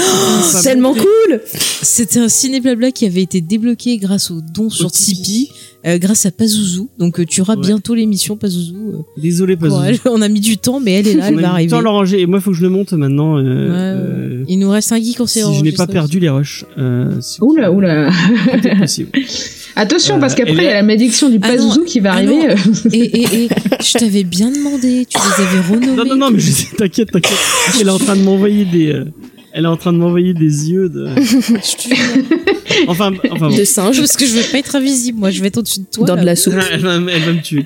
C'est 0.43 0.61
tellement 0.63 0.93
cool. 0.93 1.41
C'était 1.81 2.19
un 2.27 2.29
ciné 2.29 2.59
blabla 2.59 2.91
qui 2.91 3.05
avait 3.05 3.21
été 3.21 3.39
débloqué 3.39 3.95
grâce 3.97 4.31
aux 4.31 4.41
dons 4.41 4.69
sur 4.69 4.91
Tipeee, 4.91 5.49
euh, 5.85 5.97
grâce 5.97 6.25
à 6.25 6.31
Pazouzou. 6.31 6.89
Donc 6.99 7.21
euh, 7.21 7.25
tu 7.25 7.39
auras 7.39 7.55
Ouais. 7.55 7.61
bientôt 7.61 7.95
l'émission 7.95 8.35
Pazouzou. 8.35 8.75
euh, 8.93 9.21
Désolé, 9.21 9.55
courage. 9.55 9.99
On 10.05 10.21
a 10.21 10.27
mis 10.27 10.41
du 10.41 10.57
temps, 10.57 10.81
mais 10.81 10.91
elle 10.95 11.07
est 11.07 11.13
là, 11.13 11.27
elle 11.29 11.35
On 11.35 11.37
va 11.37 11.39
a 11.39 11.43
temps 11.49 11.53
arriver. 11.53 11.73
à 11.75 11.81
l'enranger. 11.81 12.19
Et 12.21 12.25
moi, 12.25 12.39
il 12.39 12.41
faut 12.41 12.51
que 12.51 12.57
je 12.57 12.63
le 12.63 12.69
monte 12.69 12.91
maintenant. 12.91 13.37
euh, 13.37 13.41
Ouais, 13.41 14.41
euh, 14.41 14.43
Il 14.49 14.59
nous 14.59 14.69
reste 14.69 14.91
un 14.91 14.99
geek 15.01 15.21
en 15.21 15.25
si 15.25 15.39
je 15.41 15.61
n'ai 15.63 15.71
pas 15.71 15.87
perdu 15.87 16.19
les 16.19 16.27
rushs. 16.29 16.65
Euh, 16.77 17.17
Oula, 17.41 17.71
oula. 17.71 18.09
Attention, 19.77 20.19
parce 20.19 20.35
qu'après, 20.35 20.53
elle 20.53 20.59
il 20.61 20.65
y 20.65 20.67
a 20.67 20.73
la 20.73 20.83
malédiction 20.83 21.29
du 21.29 21.39
Ah 21.41 21.47
Pazuzu 21.49 21.85
qui 21.85 21.99
va 22.01 22.11
ah 22.11 22.15
arriver. 22.15 22.55
Et, 22.91 22.97
et, 22.99 23.43
et 23.43 23.49
je 23.81 23.97
t'avais 23.97 24.23
bien 24.25 24.51
demandé, 24.51 25.05
tu 25.07 25.17
les 25.17 25.43
avais 25.45 25.61
renommés. 25.69 25.95
Non, 25.95 26.03
non, 26.05 26.15
non, 26.17 26.31
mais 26.31 26.41
t'inquiète, 26.77 27.11
t'inquiète. 27.11 27.37
Elle 27.79 27.87
est 27.87 27.91
en 27.91 27.99
train 27.99 28.15
de 28.17 28.21
m'envoyer 28.23 28.65
des. 28.65 29.03
Elle 29.57 29.65
est 29.65 29.69
en 29.69 29.75
train 29.75 29.91
de 29.91 29.97
m'envoyer 29.97 30.35
des 30.35 30.69
yeux 30.69 30.87
de. 30.87 31.07
Enfin, 32.87 33.11
enfin 33.31 33.49
bon. 33.49 33.57
De 33.57 33.63
singe 33.63 33.97
Parce 33.97 34.15
que 34.15 34.25
je 34.27 34.35
vais 34.35 34.43
pas 34.43 34.59
être 34.59 34.75
invisible, 34.75 35.17
moi 35.17 35.31
je 35.31 35.41
vais 35.41 35.47
être 35.47 35.57
au-dessus 35.57 35.79
de 35.79 35.85
toi. 35.91 36.05
dans 36.05 36.13
là. 36.13 36.21
de 36.21 36.25
la 36.27 36.35
soupe. 36.35 36.53
Elle 36.71 36.79
va, 36.81 36.93
elle 36.95 37.23
va 37.23 37.33
me 37.33 37.41
tuer. 37.41 37.65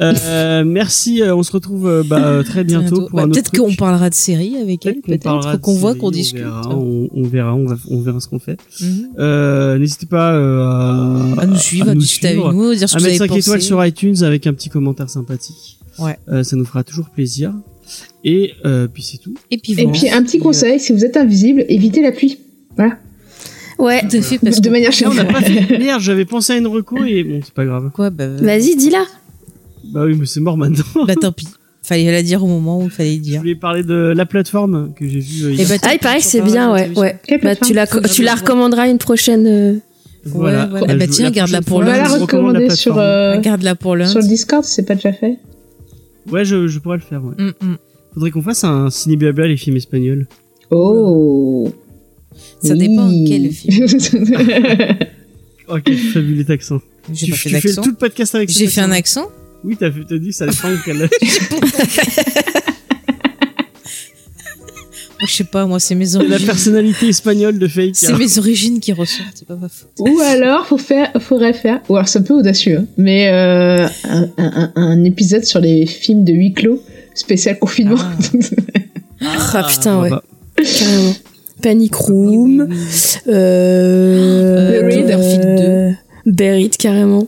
Euh, 0.00 0.62
merci, 0.64 1.20
euh, 1.20 1.34
on 1.34 1.42
se 1.42 1.50
retrouve 1.50 1.88
euh, 1.88 2.02
bah, 2.04 2.42
très 2.44 2.62
bientôt 2.62 3.08
pour 3.08 3.14
Ouais, 3.14 3.22
un 3.22 3.24
autre 3.24 3.34
Peut-être 3.34 3.50
qu'on 3.50 3.74
parlera 3.74 4.08
de 4.08 4.14
série 4.14 4.56
avec 4.56 4.86
elle, 4.86 5.00
peut-être. 5.00 5.60
Qu'on 5.60 5.74
voit 5.74 5.94
qu'on 5.96 6.08
on 6.08 6.10
discute. 6.12 6.42
verra, 6.42 6.68
On, 6.70 7.08
on 7.12 7.22
verra, 7.24 7.54
on, 7.54 7.66
va, 7.66 7.76
on 7.90 8.00
verra 8.02 8.20
ce 8.20 8.28
qu'on 8.28 8.38
fait. 8.38 8.58
Mhm. 8.80 9.08
Euh, 9.18 9.78
N'hésitez 9.78 10.06
pas 10.06 10.32
euh, 10.34 10.64
à, 10.64 11.42
À 11.42 11.46
nous 11.46 11.56
suivre, 11.56 11.88
à, 11.88 11.94
nous 11.94 12.00
discuter 12.00 12.28
suivre, 12.28 12.46
avec 12.46 12.58
nous, 12.58 12.70
à 12.70 12.74
dire 12.76 12.88
ce 12.88 12.94
à 12.94 12.98
que 12.98 13.02
vous 13.02 13.10
mettre 13.10 13.22
avez 13.22 13.30
5 13.30 13.38
étoiles 13.38 13.62
sur 13.62 13.84
iTunes 13.84 14.22
avec 14.22 14.46
un 14.46 14.52
petit 14.54 14.68
commentaire 14.68 15.10
sympathique. 15.10 15.78
Ouais. 15.98 16.18
Euh, 16.28 16.44
ça 16.44 16.56
nous 16.56 16.64
fera 16.64 16.84
toujours 16.84 17.10
plaisir. 17.10 17.52
Et 18.24 18.52
euh, 18.64 18.86
puis 18.92 19.02
c'est 19.02 19.18
tout. 19.18 19.34
Et 19.50 19.58
puis 19.58 19.72
Et 19.72 19.86
puis, 19.88 20.08
un 20.10 20.22
petit 20.22 20.38
conseil, 20.38 20.78
si 20.78 20.92
vous 20.92 21.04
êtes 21.04 21.16
invisible, 21.16 21.64
évitez 21.68 22.02
la 22.02 22.12
pluie. 22.12 22.38
Voilà. 22.76 22.96
Ouais. 23.78 24.00
À 24.04 24.08
fait, 24.22 24.38
parce 24.38 24.60
De 24.60 24.70
manière 24.70 24.90
Là, 24.92 25.08
on 25.10 25.14
n'a 25.14 25.22
générale. 25.24 25.32
pas 25.32 25.42
fait. 25.42 25.78
Merde, 25.78 26.00
j'avais 26.02 26.24
pensé 26.24 26.52
à 26.52 26.56
une 26.56 26.68
reco 26.68 27.02
et 27.04 27.24
bon, 27.24 27.40
c'est 27.44 27.52
pas 27.54 27.64
grave. 27.64 27.90
quoi, 27.92 28.10
bah, 28.10 28.28
Vas-y, 28.28 28.76
dis-la. 28.76 29.04
Bah 29.92 30.04
oui, 30.06 30.14
mais 30.18 30.26
c'est 30.26 30.40
mort 30.40 30.56
maintenant. 30.56 30.84
bah 31.06 31.14
tant 31.20 31.32
pis. 31.32 31.48
Fallait 31.82 32.12
la 32.12 32.22
dire 32.22 32.44
au 32.44 32.46
moment 32.46 32.78
où 32.78 32.84
il 32.84 32.90
fallait 32.90 33.10
le 33.10 33.16
Je 33.16 33.20
dire. 33.22 33.40
voulais 33.40 33.56
parler 33.56 33.82
de 33.82 34.12
la 34.16 34.24
plateforme 34.24 34.92
que 34.94 35.08
j'ai 35.08 35.18
vue. 35.18 35.46
euh, 35.46 35.50
Et 35.50 35.54
hier. 35.54 35.68
bah, 35.68 35.74
Ah, 35.82 35.94
il 35.94 35.98
paraît 35.98 36.18
que 36.18 36.24
c'est 36.24 36.40
bien, 36.42 36.72
ouais. 36.72 36.90
ouais. 36.96 37.18
Bah, 37.42 37.56
tu 37.56 37.72
la, 37.74 37.88
tu 37.88 38.22
la 38.22 38.36
recommanderas 38.36 38.88
une 38.88 38.98
prochaine. 38.98 39.46
euh, 39.48 39.74
Voilà. 40.26 40.68
Ouais. 40.68 40.88
Euh, 40.88 40.94
Bah, 40.96 41.06
tiens, 41.08 41.32
garde-la 41.32 41.60
pour 41.60 41.82
fois, 41.82 41.88
On 41.88 41.90
va 41.90 42.52
lundi. 42.52 42.68
la 42.68 42.76
sur, 42.76 42.98
euh, 42.98 43.34
Regarde-la 43.34 43.74
pour 43.74 43.96
lundi. 43.96 44.12
sur 44.12 44.20
le 44.20 44.28
Discord, 44.28 44.62
c'est 44.64 44.84
pas 44.84 44.94
déjà 44.94 45.12
fait. 45.12 45.38
Ouais, 46.30 46.44
je, 46.44 46.68
je 46.68 46.78
pourrais 46.78 46.98
le 46.98 47.02
faire. 47.02 47.24
Ouais. 47.24 47.34
Mm, 47.36 47.52
mm. 47.72 47.76
Faudrait 48.14 48.30
qu'on 48.30 48.42
fasse 48.42 48.64
un 48.64 48.90
ciné 48.90 49.16
blabla 49.16 49.46
les 49.48 49.56
films 49.56 49.76
espagnols. 49.76 50.26
Oh. 50.70 51.70
Ça 52.62 52.74
dépend 52.74 53.08
Oui. 53.08 53.24
quel 53.28 53.50
film. 53.50 53.86
Oh, 55.68 55.76
quel 55.82 55.96
fabuleux 55.96 56.44
accent. 56.50 56.80
J'ai 57.12 57.26
Tu, 57.26 57.30
pas 57.30 57.36
fait 57.38 57.48
tu 57.50 57.60
fais 57.60 57.74
tout 57.74 57.88
le 57.88 57.94
podcast 57.94 58.34
avec 58.34 58.50
cet 58.50 58.58
J'ai 58.58 58.66
fait 58.66 58.80
un 58.82 58.90
accent. 58.90 59.28
Oui, 59.64 59.76
t'as 59.78 59.90
fait- 59.90 60.04
t'as 60.06 60.18
dit 60.18 60.32
ça 60.32 60.44
dépend 60.46 60.68
quel. 60.84 61.08
Je 65.24 65.32
sais 65.32 65.44
pas, 65.44 65.66
moi, 65.66 65.78
c'est 65.78 65.94
mes 65.94 66.06
la 66.14 66.18
origines. 66.20 66.46
personnalité 66.46 67.06
espagnole 67.08 67.56
de 67.58 67.68
Fake. 67.68 67.94
C'est 67.94 68.12
mes 68.18 68.38
origines 68.38 68.80
qui 68.80 68.92
ressortent, 68.92 69.30
c'est 69.36 69.46
pas 69.46 69.54
ma 69.54 69.68
faute. 69.68 69.88
Ou 70.00 70.18
alors, 70.20 70.66
faut 70.66 70.78
faire, 70.78 71.12
faudrait 71.20 71.52
faire, 71.52 71.80
ou 71.88 71.94
alors 71.94 72.08
c'est 72.08 72.18
un 72.18 72.22
peu 72.22 72.34
audacieux, 72.34 72.78
hein, 72.78 72.86
mais 72.96 73.28
euh, 73.28 73.86
un, 74.08 74.28
un- 74.36 74.72
un 74.74 75.04
épisode 75.04 75.44
sur 75.44 75.60
les 75.60 75.86
films 75.86 76.24
de 76.24 76.32
huis 76.32 76.52
clos, 76.54 76.82
spécial 77.14 77.58
confinement. 77.58 77.96
Ah, 79.20 79.64
putain, 79.68 80.00
ouais. 80.00 80.10
bah, 80.10 80.22
Carrément. 80.56 81.14
Panic 81.62 81.94
Room. 81.94 82.66
Oui, 82.68 82.74
oui, 82.74 82.76
oui. 83.26 83.32
Euh, 83.32 84.80
Buried. 84.82 85.10
euh, 85.10 85.90
Buried, 86.26 86.76
carrément. 86.76 87.26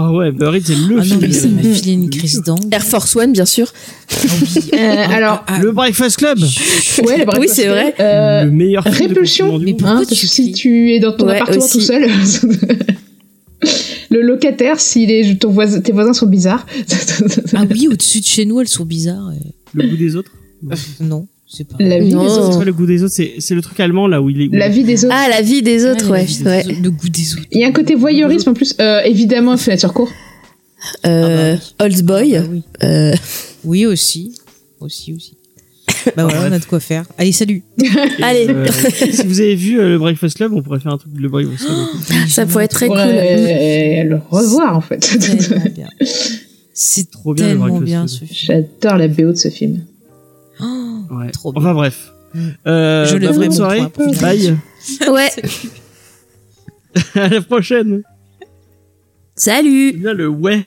Ah 0.00 0.12
ouais, 0.12 0.30
Buried, 0.30 0.64
c'est 0.64 0.74
le 0.76 1.00
Ah 1.00 1.04
non, 1.04 1.18
mais 1.20 1.32
ça 1.32 1.48
m'a 1.48 1.60
filé 1.62 1.92
une 1.94 2.06
de- 2.08 2.16
crise 2.16 2.40
d'angle. 2.42 2.68
Air 2.70 2.84
Force 2.84 3.16
One, 3.16 3.32
bien 3.32 3.46
sûr. 3.46 3.72
Ah 4.12 4.14
oui. 4.54 4.70
Euh, 4.78 5.04
alors, 5.10 5.44
Ah, 5.48 5.58
Le 5.60 5.72
Breakfast 5.72 6.18
Club 6.18 6.38
ouais, 6.38 7.26
Oui, 7.40 7.48
c'est 7.48 7.66
vrai. 7.66 7.94
Euh, 7.98 8.44
Le 8.44 8.50
meilleur 8.52 8.84
film 8.84 9.08
de 9.08 9.14
Répulsion. 9.14 9.58
Mais 9.58 9.72
pourquoi 9.72 9.96
hein, 9.96 10.00
tu 10.02 10.06
parce 10.10 10.20
que 10.20 10.26
si 10.28 10.52
tu 10.52 10.92
es 10.92 11.00
dans 11.00 11.12
ton 11.16 11.26
Ouais, 11.26 11.34
appartement 11.36 11.64
aussi. 11.64 11.78
tout 11.78 11.84
seul, 11.84 12.08
le 14.10 14.22
locataire, 14.22 14.78
si 14.80 15.06
les, 15.06 15.36
ton 15.36 15.50
voisin, 15.50 15.80
tes 15.80 15.92
voisins 15.92 16.12
sont 16.12 16.26
bizarres, 16.26 16.66
Ah 17.54 17.64
oui, 17.70 17.88
au-dessus 17.90 18.20
de 18.20 18.24
chez 18.26 18.44
nous, 18.44 18.60
elles 18.60 18.68
sont 18.68 18.84
bizarres. 18.84 19.32
et- 19.32 19.52
Le 19.74 19.88
goût 19.88 19.96
des 19.96 20.16
autres 20.16 20.32
Non, 21.00 21.26
c'est 21.46 21.66
pas. 21.66 21.76
la 21.80 21.98
vie 21.98 22.14
Non. 22.14 22.22
des 22.24 22.28
C'est 22.30 22.38
autres. 22.38 22.58
pas 22.58 22.64
le 22.64 22.72
goût 22.72 22.86
des 22.86 23.02
autres, 23.02 23.14
c'est 23.14 23.54
le 23.54 23.62
truc 23.62 23.78
allemand 23.80 24.06
là 24.06 24.22
où 24.22 24.30
il 24.30 24.40
est. 24.42 24.48
où- 24.48 24.52
La 24.52 24.68
vie 24.68 24.84
des 24.84 25.04
autres. 25.04 25.14
Ah, 25.16 25.28
la 25.28 25.42
vie 25.42 25.62
des 25.62 25.84
autres, 25.86 26.06
Ah, 26.08 26.12
ouais. 26.12 26.24
des 26.24 26.42
ouais. 26.44 26.66
autres, 26.66 26.82
Le 26.82 26.90
goût 26.90 27.08
des 27.08 27.32
autres. 27.34 27.46
Il 27.52 27.60
y 27.60 27.64
a 27.64 27.68
un 27.68 27.72
côté 27.72 27.94
voyeurisme 27.94 28.50
en 28.50 28.54
plus, 28.54 28.74
euh, 28.80 29.00
évidemment, 29.04 29.56
fenêtre 29.56 29.80
sur 29.80 29.92
cours. 29.92 30.10
Euh, 31.06 31.56
Old 31.80 32.02
Boy. 32.04 32.36
Ah 32.36 32.42
oui. 32.50 32.62
Euh, 32.84 33.12
Oui, 33.64 33.84
aussi. 33.86 34.34
Aussi, 34.80 35.12
aussi. 35.12 35.36
Bah 36.16 36.24
voilà, 36.24 36.48
on 36.48 36.52
a 36.52 36.58
de 36.58 36.64
quoi 36.64 36.80
faire. 36.80 37.04
Allez, 37.18 37.32
salut. 37.32 37.62
Allez, 38.22 38.46
Euh, 38.48 38.66
si 38.90 39.26
vous 39.26 39.40
avez 39.40 39.54
vu 39.54 39.78
euh, 39.80 39.88
le 39.90 39.98
Breakfast 39.98 40.36
Club, 40.36 40.52
on 40.52 40.62
pourrait 40.62 40.80
faire 40.80 40.92
un 40.92 40.98
truc 40.98 41.12
de 41.12 41.20
le 41.20 41.28
Breakfast 41.28 41.66
Club. 41.66 42.28
ça 42.28 42.46
pourrait 42.46 42.64
être 42.64 42.72
très 42.72 42.88
cool. 42.88 42.96
Ouais, 42.96 44.04
le 44.04 44.20
revoir 44.30 44.76
en 44.76 44.80
fait. 44.80 45.04
C'est 46.74 47.10
Trop 47.10 47.34
bien, 47.34 47.44
le 47.46 47.50
tellement 47.52 47.66
Breakfast 47.78 47.84
bien 47.84 47.98
Club. 48.06 48.08
ce 48.08 48.24
film. 48.24 48.64
J'adore 48.80 48.98
la 48.98 49.08
BO 49.08 49.32
de 49.32 49.36
ce 49.36 49.48
film. 49.48 49.80
Oh, 50.60 50.64
Ouais. 51.10 51.30
Trop 51.30 51.52
bien. 51.52 51.60
Enfin 51.62 51.74
bref. 51.74 52.12
Mm. 52.34 52.48
Euh, 52.66 53.06
Je 53.06 53.16
bonne 53.18 53.36
mon 53.46 53.50
soirée. 53.50 53.82
Bye. 54.20 54.56
Ouais. 55.10 55.30
à 57.14 57.28
la 57.28 57.40
prochaine. 57.42 58.02
Salut. 59.34 59.92
Bien 59.94 60.12
le 60.14 60.28
ouais. 60.28 60.66